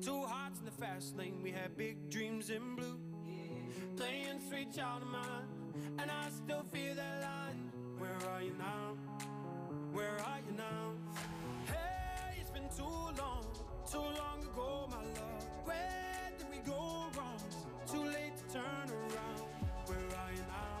Two 0.00 0.22
hearts 0.22 0.58
in 0.58 0.64
the 0.64 0.70
fast 0.70 1.18
lane, 1.18 1.42
we 1.42 1.50
had 1.50 1.76
big 1.76 2.08
dreams 2.08 2.48
in 2.48 2.76
blue. 2.76 2.98
Playing 3.94 4.40
sweet 4.48 4.72
child 4.74 5.02
of 5.02 5.08
mine, 5.08 5.44
and 5.98 6.10
I 6.10 6.30
still 6.30 6.64
feel 6.72 6.94
that 6.94 7.20
line. 7.20 7.70
Where 7.98 8.16
are 8.32 8.42
you 8.42 8.54
now? 8.58 8.96
Where 9.92 10.18
are 10.24 10.38
you 10.48 10.56
now? 10.56 10.94
Hey, 11.66 12.40
it's 12.40 12.50
been 12.52 12.70
too 12.74 12.84
long, 12.84 13.44
too 13.92 13.98
long 13.98 14.42
ago, 14.50 14.88
my 14.88 14.96
love. 14.96 15.46
Where 15.64 16.32
did 16.38 16.46
we 16.50 16.56
go 16.64 17.04
wrong? 17.18 17.38
Too 17.86 18.04
late 18.04 18.34
to 18.38 18.54
turn 18.54 18.88
around. 18.88 19.44
Where 19.84 19.98
are 19.98 20.32
you 20.32 20.44
now? 20.48 20.80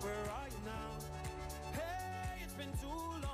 Where 0.00 0.14
are 0.14 0.48
you 0.48 0.60
now? 0.64 0.88
Hey, 1.74 2.42
it's 2.42 2.54
been 2.54 2.72
too 2.80 2.88
long. 2.88 3.33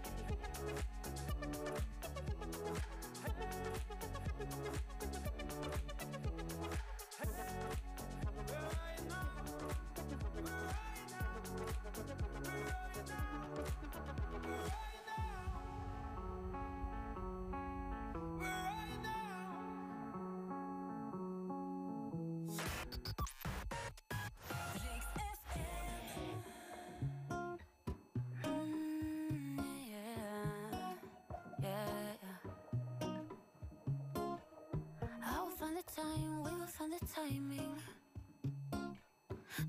timing. 37.13 37.75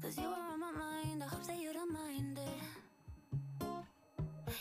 Cause 0.00 0.16
you 0.16 0.26
are 0.26 0.52
on 0.52 0.60
my 0.60 0.70
mind, 0.72 1.22
I 1.22 1.26
hope 1.26 1.44
that 1.46 1.58
you 1.58 1.72
don't 1.72 1.92
mind 1.92 2.38
it. 2.38 2.62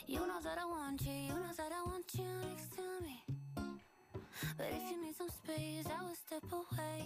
You 0.07 0.19
know 0.19 0.41
that 0.43 0.57
I 0.57 0.65
want 0.65 1.01
you, 1.01 1.11
you 1.13 1.33
know 1.33 1.53
that 1.57 1.71
I 1.71 1.83
want 1.83 2.05
you 2.15 2.25
next 2.49 2.75
to 2.75 2.81
me. 3.03 3.23
But 4.57 4.67
if 4.71 4.89
you 4.89 5.01
need 5.01 5.15
some 5.15 5.29
space, 5.29 5.85
I 5.85 6.03
will 6.03 6.15
step 6.15 6.43
away. 6.51 7.03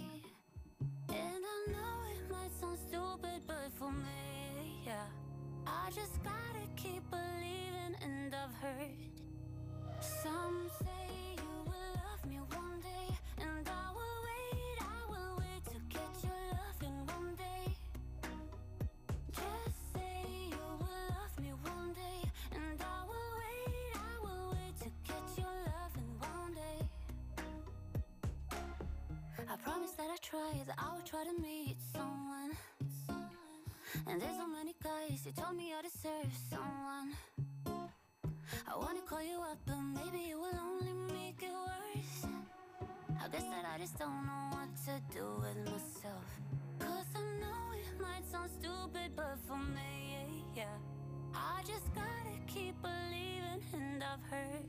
And 1.10 1.42
I 1.54 1.72
know 1.72 1.94
it 2.16 2.30
might 2.30 2.52
sound 2.60 2.78
stupid, 2.88 3.42
but 3.46 3.70
for 3.78 3.92
me, 3.92 4.82
yeah. 4.86 5.08
I 5.66 5.90
just 5.90 6.22
gotta 6.22 6.64
keep 6.76 7.02
believing, 7.10 7.94
and 8.02 8.34
I've 8.34 8.54
heard 8.62 9.12
some 10.22 10.68
say 10.80 11.36
you 11.36 11.64
will 11.66 11.92
love 12.02 12.24
me 12.28 12.38
one 12.54 12.80
day, 12.80 13.08
and 13.42 13.68
I 13.68 13.92
will 13.92 14.15
that 30.06 30.12
I 30.12 30.18
try, 30.22 30.52
that 30.66 30.76
I 30.78 30.94
will 30.94 31.02
try 31.02 31.24
to 31.24 31.32
meet 31.40 31.76
someone. 31.92 32.52
And 34.06 34.20
there's 34.20 34.36
so 34.36 34.46
many 34.46 34.74
guys 34.82 35.24
who 35.24 35.32
told 35.32 35.56
me 35.56 35.72
I 35.76 35.82
deserve 35.82 36.30
someone. 36.48 37.08
I 38.68 38.76
wanna 38.76 39.00
call 39.08 39.22
you 39.22 39.40
up, 39.40 39.58
but 39.66 39.80
maybe 39.80 40.30
it 40.30 40.36
will 40.36 40.58
only 40.62 40.92
make 41.12 41.42
it 41.42 41.50
worse. 41.50 42.30
I 43.20 43.28
guess 43.28 43.42
that 43.42 43.64
I 43.74 43.78
just 43.78 43.98
don't 43.98 44.26
know 44.26 44.44
what 44.52 44.70
to 44.86 44.94
do 45.12 45.26
with 45.42 45.58
myself. 45.72 46.26
Cause 46.78 47.10
I 47.16 47.24
know 47.40 47.62
it 47.74 48.00
might 48.00 48.24
sound 48.30 48.50
stupid, 48.60 49.10
but 49.16 49.38
for 49.48 49.58
me, 49.58 50.44
yeah. 50.54 50.78
I 51.34 51.62
just 51.66 51.92
gotta 51.94 52.36
keep 52.46 52.80
believing, 52.80 53.62
and 53.72 54.04
I've 54.04 54.22
heard 54.30 54.66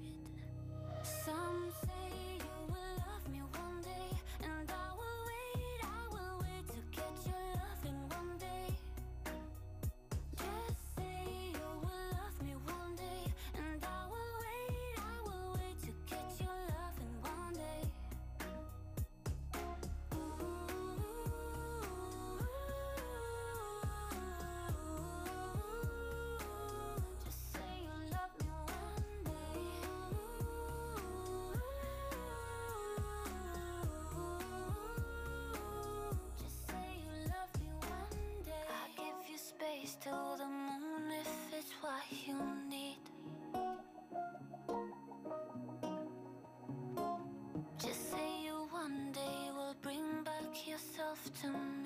some 1.03 1.71
say 1.83 2.09
you 2.39 2.73
will 2.73 2.95
love 3.05 3.25
me 3.31 3.39
one 3.39 3.81
day, 3.83 4.17
and 4.43 4.71
I 4.71 4.96
yourself 51.27 51.53
to. 51.53 51.76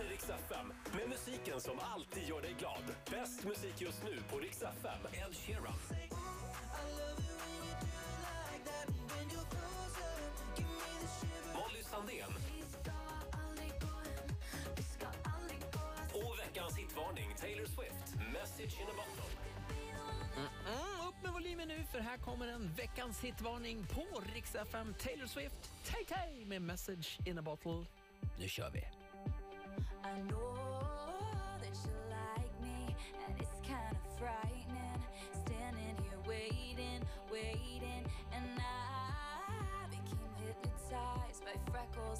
Här 0.00 0.06
är 0.06 0.10
Rix 0.10 0.30
FM 0.30 0.72
med 0.92 1.08
musiken 1.08 1.60
som 1.60 1.78
alltid 1.78 2.28
gör 2.28 2.42
dig 2.42 2.54
glad. 2.58 2.82
Bäst 3.10 3.44
musik 3.44 3.80
just 3.80 4.04
nu 4.04 4.16
på 4.30 4.38
Rix 4.38 4.62
FM. 4.62 5.00
Ed 5.12 5.36
Sheeran. 5.36 5.74
Molly 11.54 11.82
Sandén. 11.82 12.32
Och 16.14 16.38
veckans 16.38 16.78
hitvarning 16.78 17.34
Taylor 17.40 17.66
Swift. 17.66 18.14
Message 18.32 18.80
in 18.80 18.86
a 18.86 18.96
bottle. 18.96 19.30
Mm, 20.36 21.08
upp 21.08 21.22
med 21.22 21.32
volymen 21.32 21.68
nu 21.68 21.84
för 21.92 22.00
här 22.00 22.18
kommer 22.18 22.48
en 22.48 22.72
veckans 22.76 23.20
hitvarning 23.20 23.86
på 23.86 24.20
Rix 24.34 24.54
FM. 24.54 24.94
Taylor 24.98 25.26
Swift, 25.26 25.70
Tay 25.84 26.04
Tay 26.04 26.44
med 26.44 26.62
Message 26.62 27.18
in 27.26 27.38
a 27.38 27.42
bottle. 27.42 27.84
Nu 28.38 28.48
kör 28.48 28.70
vi. 28.70 28.99
I 30.10 30.18
know 30.22 30.58
that 31.60 31.76
you 31.86 31.94
like 32.10 32.50
me, 32.60 32.96
and 33.26 33.34
it's 33.38 33.60
kind 33.62 33.94
of 33.94 34.18
frightening. 34.18 35.00
Standing 35.46 35.94
here 36.02 36.18
waiting, 36.26 37.00
waiting, 37.30 38.04
and 38.34 38.58
I 38.58 39.86
became 39.88 40.34
hypnotized 40.42 41.44
by 41.44 41.54
freckles 41.70 42.18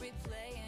replay. 0.00 0.59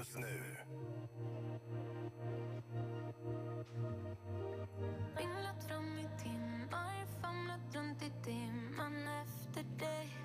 just 0.00 0.18
nu. 0.18 0.56
Ringlat 5.16 5.64
fram 5.68 5.98
i 5.98 6.08
timmar, 6.22 7.06
famlat 7.22 7.74
runt 7.74 8.02
i 8.02 8.12
dimman 8.24 9.08
efter 9.22 9.64
dig. 9.78 10.16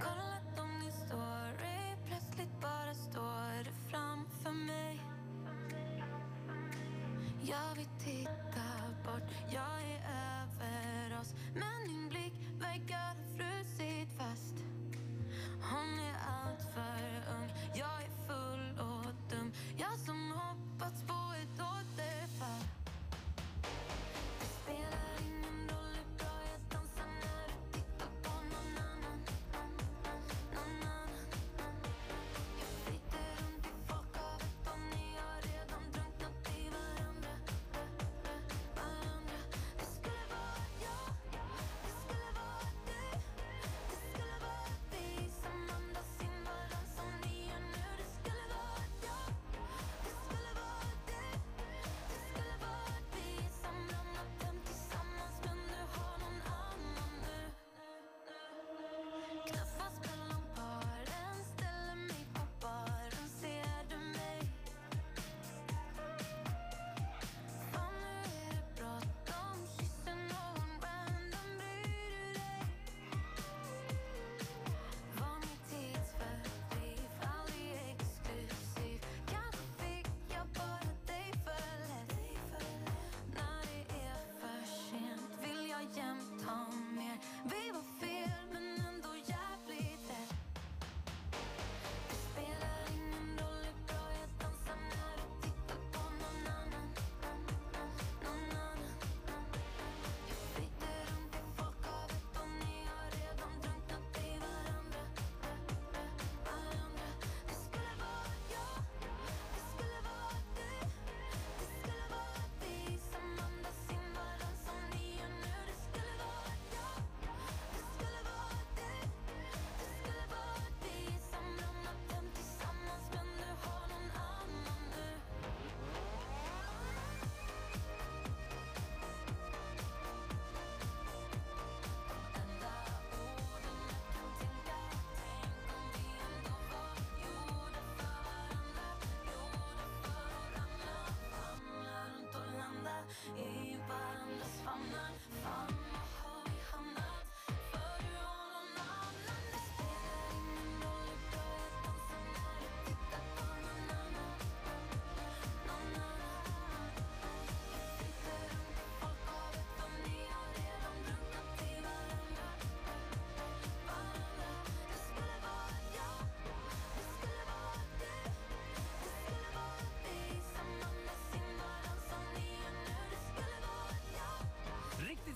Kollat 0.00 0.58
om 0.58 0.80
din 0.80 0.92
story, 0.92 1.96
plötsligt 2.06 2.60
bara 2.60 2.94
står 2.94 3.64
du 3.64 3.70
framför 3.90 4.52
mig. 4.52 5.00
Jag 7.42 7.76
vet 7.76 7.87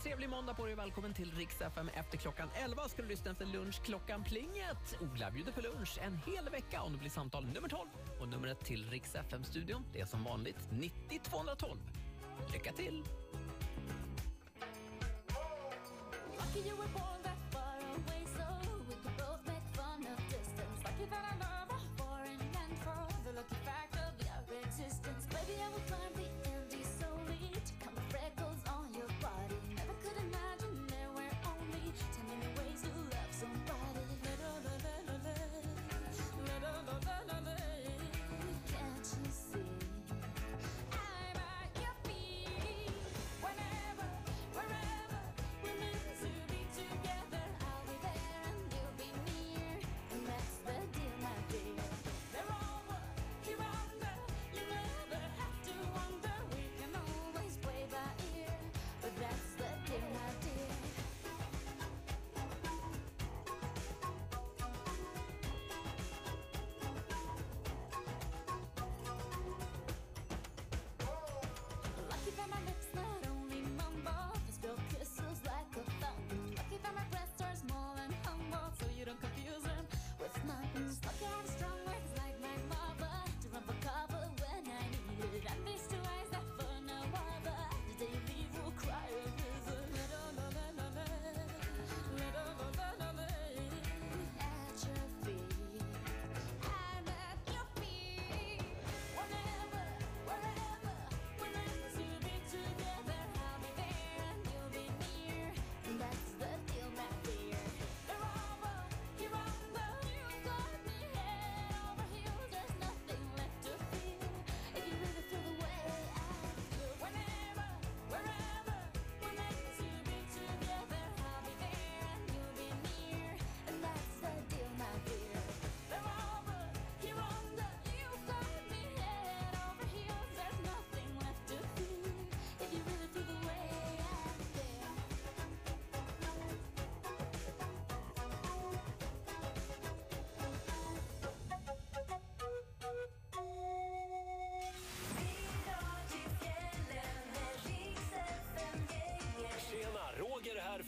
trevlig 0.02 0.30
måndag 0.30 0.54
på 0.54 0.64
dig 0.64 0.72
och 0.72 0.78
välkommen 0.78 1.14
till 1.14 1.32
Riks 1.36 1.60
FM 1.60 1.88
efter 1.94 2.18
klockan 2.18 2.48
11. 2.54 2.88
Ska 2.88 3.02
du 3.02 3.08
lyssna 3.08 3.30
efter 3.30 3.46
lunch 3.46 3.82
klockan 3.84 4.24
plinget? 4.24 4.96
Ola 5.00 5.30
bjuder 5.30 5.52
på 5.52 5.60
lunch 5.60 5.98
en 6.02 6.16
hel 6.16 6.48
vecka 6.48 6.82
om 6.82 6.92
det 6.92 6.98
blir 6.98 7.10
samtal 7.10 7.46
nummer 7.46 7.68
12. 7.68 7.88
Och 8.20 8.28
numret 8.28 8.64
till 8.64 8.90
Riks 8.90 9.14
FM-studion, 9.14 9.84
är 9.94 10.04
som 10.04 10.24
vanligt 10.24 10.68
90 10.70 11.20
212. 11.22 11.78
Lycka 12.52 12.72
till! 12.72 13.04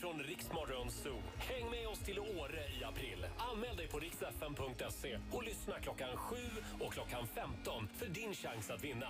från 0.05 0.23
Riksmorgon 0.23 0.91
Zoo. 0.91 1.23
Häng 1.36 1.70
med 1.70 1.89
oss 1.89 1.99
till 1.99 2.18
Åre 2.18 2.62
i 2.81 2.84
april. 2.84 3.26
Anmäl 3.39 3.76
dig 3.76 3.89
på 3.89 3.99
riksfn.se 3.99 5.18
och 5.33 5.42
lyssna 5.42 5.74
klockan 5.81 6.16
7 6.16 6.36
och 6.81 6.92
klockan 6.92 7.26
15 7.26 7.89
för 7.99 8.07
din 8.07 8.34
chans 8.34 8.70
att 8.70 8.84
vinna. 8.84 9.07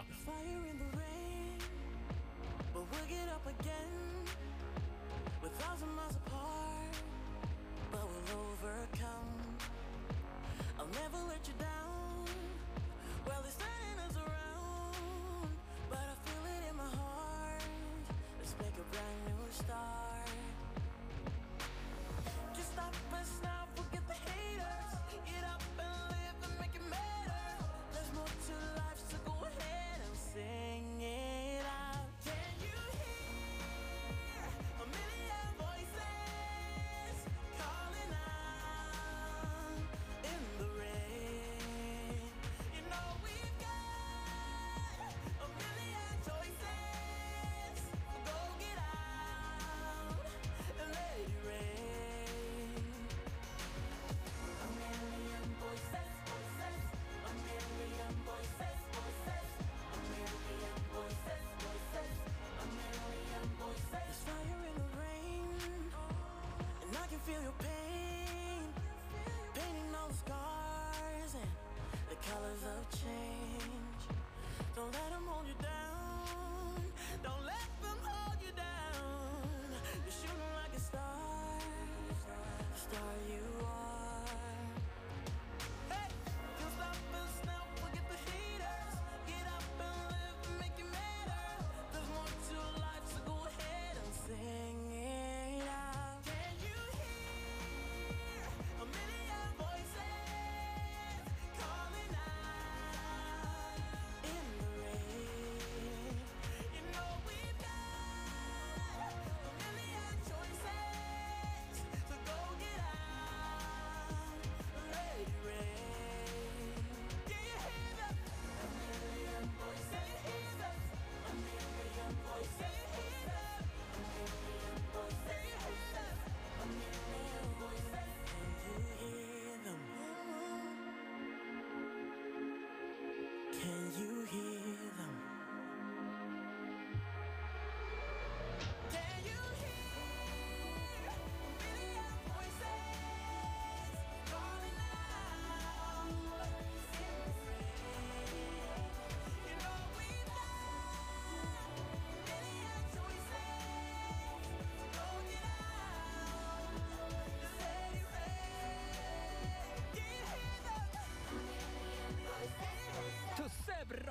Don't 74.85 74.93
let 74.93 75.11
them 75.13 75.23
hold 75.27 75.44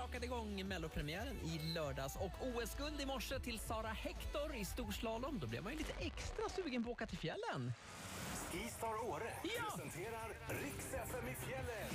Brakade 0.04 0.26
igång 0.26 0.68
mellopremiären 0.68 1.38
i 1.44 1.74
lördags 1.74 2.16
och 2.16 2.48
OS-guld 2.48 3.02
i 3.02 3.06
morse 3.06 3.40
till 3.40 3.60
Sara 3.60 3.88
Hector 3.88 4.56
i 4.56 4.66
storslalom. 4.66 5.40
Då 5.40 5.48
blev 5.48 5.64
man 5.64 5.72
ju 5.72 5.78
lite 5.78 5.94
extra 6.00 6.50
sugen 6.50 6.84
på 6.84 6.90
att 6.90 6.94
åka 6.94 7.08
till 7.08 7.18
fjällen. 7.18 7.74
Skistar 8.52 9.10
Åre 9.10 9.34
presenterar 9.42 10.28
Riks 10.48 10.86
i 11.32 11.46
fjällen. 11.46 11.90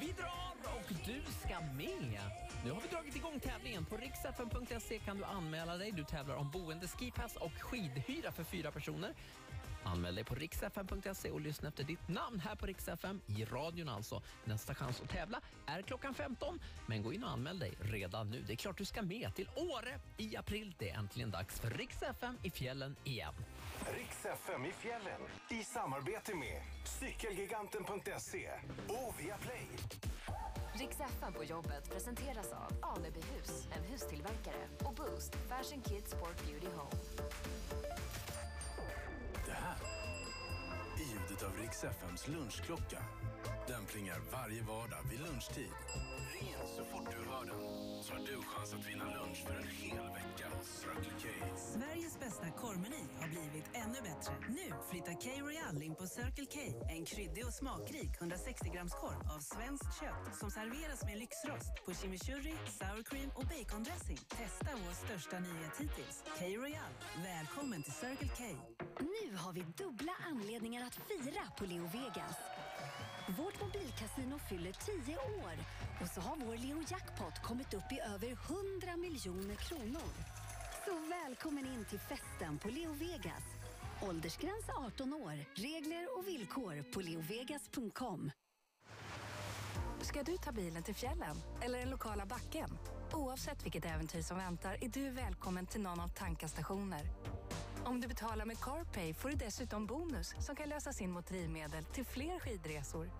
Vi 0.00 0.12
drar 0.12 0.76
och 0.76 0.92
du 1.06 1.22
ska 1.44 1.60
med! 1.60 2.20
Nu 2.64 2.70
har 2.70 2.80
vi 2.80 2.88
dragit 2.88 3.16
igång 3.16 3.40
tävlingen. 3.40 3.84
På 3.84 3.96
riksfn.se 3.96 4.98
kan 4.98 5.16
du 5.16 5.24
anmäla 5.24 5.76
dig. 5.76 5.92
Du 5.92 6.04
tävlar 6.04 6.36
om 6.36 6.50
boende, 6.50 6.88
skipass 6.88 7.36
och 7.36 7.52
skidhyra 7.52 8.32
för 8.32 8.44
fyra 8.44 8.70
personer. 8.70 9.14
Anmäl 9.84 10.14
dig 10.14 10.24
på 10.24 10.34
riksfn.se 10.34 11.30
och 11.30 11.40
lyssna 11.40 11.68
efter 11.68 11.84
ditt 11.84 12.08
namn 12.08 12.40
här 12.40 12.56
på 12.56 12.66
Riksfm 12.66 13.20
i 13.26 13.44
radion 13.44 13.88
alltså. 13.88 14.22
Nästa 14.44 14.74
chans 14.74 15.00
att 15.00 15.10
tävla 15.10 15.40
är 15.78 15.82
klockan 15.82 16.14
15, 16.14 16.60
men 16.86 17.02
gå 17.02 17.12
in 17.12 17.24
och 17.24 17.30
anmäl 17.30 17.58
dig 17.58 17.72
redan 17.80 18.30
nu. 18.30 18.42
Det 18.46 18.52
är 18.52 18.56
klart 18.56 18.78
du 18.78 18.84
ska 18.84 19.02
med 19.02 19.34
till 19.34 19.48
Åre 19.56 20.00
i 20.16 20.36
april. 20.36 20.74
Det 20.78 20.90
är 20.90 20.98
äntligen 20.98 21.30
dags 21.30 21.60
för 21.60 21.70
Riks-FM 21.70 22.38
i 22.42 22.50
fjällen 22.50 22.96
igen. 23.04 23.34
Riks 23.96 24.24
FM 24.24 24.64
i 24.64 24.72
fjällen 24.72 25.20
i 25.50 25.64
samarbete 25.64 26.34
med 26.34 26.62
Cykelgiganten.se 26.84 28.50
och 28.88 29.20
Viaplay. 29.20 29.66
Riks 30.74 31.00
FM 31.00 31.32
på 31.32 31.44
jobbet 31.44 31.90
presenteras 31.92 32.52
av 32.52 32.72
Anebyhus, 32.96 33.68
en 33.76 33.84
hustillverkare 33.92 34.68
och 34.84 34.94
Boost, 34.94 35.36
Fashion 35.48 35.82
Kids 35.82 36.10
Sport 36.10 36.46
Beauty 36.46 36.66
Home. 36.66 36.96
Det 39.46 39.52
här 39.52 39.76
är 40.96 41.12
ljudet 41.12 41.42
av 41.42 41.56
Rix 41.56 41.84
FMs 41.84 42.28
lunchklocka. 42.28 43.02
Den 43.70 43.84
plingar 43.86 44.20
varje 44.32 44.62
vardag 44.62 45.02
vid 45.10 45.20
lunchtid. 45.20 45.72
Ring 46.32 46.48
in 46.54 46.66
så 46.76 46.82
fort 46.90 47.08
du 47.14 47.20
hör 47.30 47.44
den 47.50 47.60
så 48.04 48.12
har 48.14 48.22
du 48.28 48.34
chans 48.50 48.70
att 48.74 48.84
vinna 48.88 49.06
lunch 49.16 49.38
för 49.46 49.54
en 49.62 49.70
hel 49.82 50.06
vecka 50.18 50.46
hos 50.54 50.66
Circle 50.80 51.16
K. 51.22 51.26
Sveriges 51.74 52.14
bästa 52.24 52.48
korvmeny 52.62 53.04
har 53.20 53.28
blivit 53.34 53.66
ännu 53.82 53.98
bättre. 54.08 54.32
Nu 54.58 54.66
flyttar 54.90 55.14
K 55.24 55.26
Royal 55.46 55.82
in 55.88 55.94
på 56.00 56.06
Circle 56.16 56.48
K. 56.54 56.58
En 56.94 57.04
kryddig 57.10 57.42
och 57.48 57.54
smakrik 57.60 58.10
160 58.20 58.70
grams 58.74 58.94
korv 59.02 59.22
av 59.34 59.40
svenskt 59.52 59.92
kött 60.00 60.24
som 60.40 60.48
serveras 60.50 61.00
med 61.08 61.16
lyxrost 61.22 61.72
på 61.84 61.90
chimichurri, 61.98 62.56
sour 62.78 63.02
cream 63.10 63.30
och 63.38 63.46
bacondressing. 63.52 64.20
Testa 64.38 64.70
vår 64.82 64.94
största 65.04 65.36
nyhet 65.46 65.74
hittills. 65.82 66.16
K 66.38 66.40
Royal. 66.62 66.92
Välkommen 67.30 67.80
till 67.82 67.96
Circle 68.02 68.32
K. 68.38 68.42
Nu 69.16 69.26
har 69.42 69.52
vi 69.58 69.62
dubbla 69.82 70.14
anledningar 70.30 70.82
att 70.88 70.96
fira 71.08 71.44
på 71.58 71.64
Leo 71.70 71.86
Vegas. 71.96 72.36
Vårt 73.38 73.60
mobilkasino 73.60 74.38
fyller 74.38 74.72
10 74.72 75.16
år 75.16 75.54
och 76.00 76.06
så 76.06 76.20
har 76.20 76.36
vår 76.36 76.56
Leo 76.56 76.82
Jackpot 76.90 77.42
kommit 77.42 77.74
upp 77.74 77.92
i 77.92 78.00
över 78.14 78.28
100 78.28 78.96
miljoner 78.96 79.54
kronor. 79.54 80.10
Så 80.84 80.92
välkommen 81.08 81.66
in 81.66 81.84
till 81.84 81.98
festen 81.98 82.58
på 82.58 82.68
Leo 82.68 82.92
Vegas. 82.92 83.44
Åldersgräns 84.02 84.68
18 84.86 85.14
år. 85.14 85.44
Regler 85.54 86.18
och 86.18 86.28
villkor 86.28 86.92
på 86.92 87.00
leovegas.com. 87.00 88.30
Ska 90.00 90.22
du 90.22 90.36
ta 90.36 90.52
bilen 90.52 90.82
till 90.82 90.94
fjällen 90.94 91.36
eller 91.60 91.78
den 91.78 91.90
lokala 91.90 92.26
backen? 92.26 92.78
Oavsett 93.12 93.64
vilket 93.64 93.84
äventyr 93.84 94.22
som 94.22 94.36
väntar 94.36 94.76
är 94.80 94.88
du 94.88 95.10
välkommen 95.10 95.66
till 95.66 95.80
någon 95.80 96.00
av 96.00 96.08
Tanka-stationer. 96.08 97.02
Om 97.90 98.00
du 98.00 98.08
betalar 98.08 98.46
med 98.46 98.60
CarPay 98.60 99.14
får 99.14 99.28
du 99.28 99.36
dessutom 99.36 99.86
bonus 99.86 100.34
som 100.38 100.56
kan 100.56 100.68
lösas 100.68 101.00
in 101.00 101.10
mot 101.10 101.26
drivmedel 101.26 101.84
till 101.84 102.04
fler 102.04 102.38
skidresor. 102.38 103.10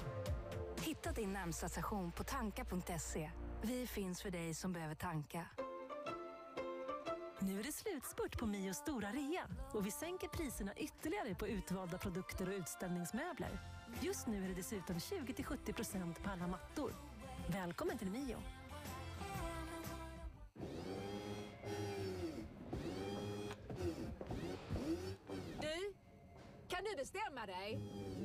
Hitta 0.81 1.13
din 1.13 1.33
närmsta 1.33 1.69
station 1.69 2.13
på 2.13 2.25
tanka.se. 2.25 3.31
Vi 3.63 3.87
finns 3.87 4.23
för 4.23 4.31
dig 4.31 4.55
som 4.55 4.73
behöver 4.73 4.95
tanka. 4.95 5.47
Nu 7.39 7.61
är 7.61 7.65
det 7.65 7.73
slutspurt 7.73 8.39
på 8.39 8.47
Mios 8.47 8.77
stora 8.77 9.13
rea 9.13 9.47
och 9.73 9.87
vi 9.87 9.91
sänker 9.91 10.29
priserna 10.29 10.75
ytterligare 10.77 11.35
på 11.35 11.49
utvalda 11.49 11.99
produkter 11.99 12.49
och 12.49 12.55
utställningsmöbler. 12.55 13.59
Just 14.01 14.27
nu 14.27 14.45
är 14.45 14.49
det 14.49 14.55
dessutom 14.55 14.97
20-70% 14.97 16.23
på 16.23 16.31
alla 16.31 16.47
mattor. 16.47 16.93
Välkommen 17.49 17.99
till 17.99 18.11
Mio. 18.11 18.37
Bestämma 27.13 27.47
dig? 27.47 27.81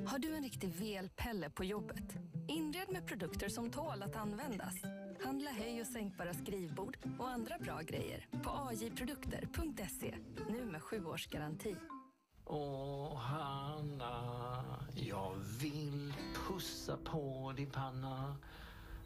Har 0.07 0.19
du 0.19 0.35
en 0.35 0.43
riktig 0.43 0.69
velpelle 0.69 1.49
på 1.49 1.63
jobbet? 1.63 2.15
Inred 2.47 2.91
med 2.91 3.07
produkter 3.07 3.49
som 3.49 3.71
tål 3.71 4.03
att 4.03 4.15
användas. 4.15 4.75
Handla 5.23 5.51
höj 5.51 5.81
och 5.81 5.87
sänkbara 5.87 6.33
skrivbord 6.33 6.97
och 7.19 7.29
andra 7.29 7.57
bra 7.57 7.81
grejer 7.81 8.27
på 8.43 8.49
ajprodukter.se. 8.49 10.15
Nu 10.49 10.65
med 10.65 10.81
sju 10.81 11.05
års 11.05 11.27
garanti. 11.27 11.75
Åh, 12.45 13.17
Hanna, 13.17 14.63
jag 14.93 15.35
vill 15.61 16.13
pussa 16.47 16.97
på 16.97 17.53
din 17.57 17.69
panna. 17.69 18.35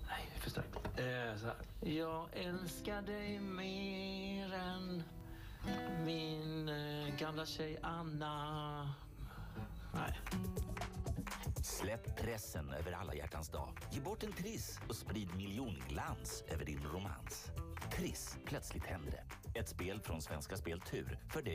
Nej, 0.07 0.29
för 0.39 0.49
starkt. 0.49 0.99
Eh. 0.99 1.93
Jag 1.93 2.29
älskar 2.33 3.01
dig 3.01 3.39
mer 3.39 4.53
än 4.53 5.03
min 6.05 6.69
eh, 6.69 7.15
gamla 7.19 7.45
tjej 7.45 7.77
Anna. 7.81 9.08
Nej. 9.93 10.19
Släpp 11.63 12.21
pressen 12.21 12.69
över 12.69 12.91
alla 12.91 13.15
hjärtans 13.15 13.49
dag. 13.49 13.69
Ge 13.91 14.01
bort 14.01 14.23
en 14.23 14.31
triss 14.33 14.79
och 14.89 14.95
sprid 14.95 15.35
miljonglans 15.35 16.43
över 16.47 16.65
din 16.65 16.83
romans. 16.93 17.51
Triss, 17.91 18.37
plötsligt 18.45 18.85
händer 18.85 19.11
det. 19.11 19.59
Ett 19.59 19.69
spel 19.69 20.01
från 20.01 20.21
Svenska 20.21 20.55
Spel 20.57 20.81
Tur 20.81 21.19
för 21.29 21.41
dig 21.41 21.47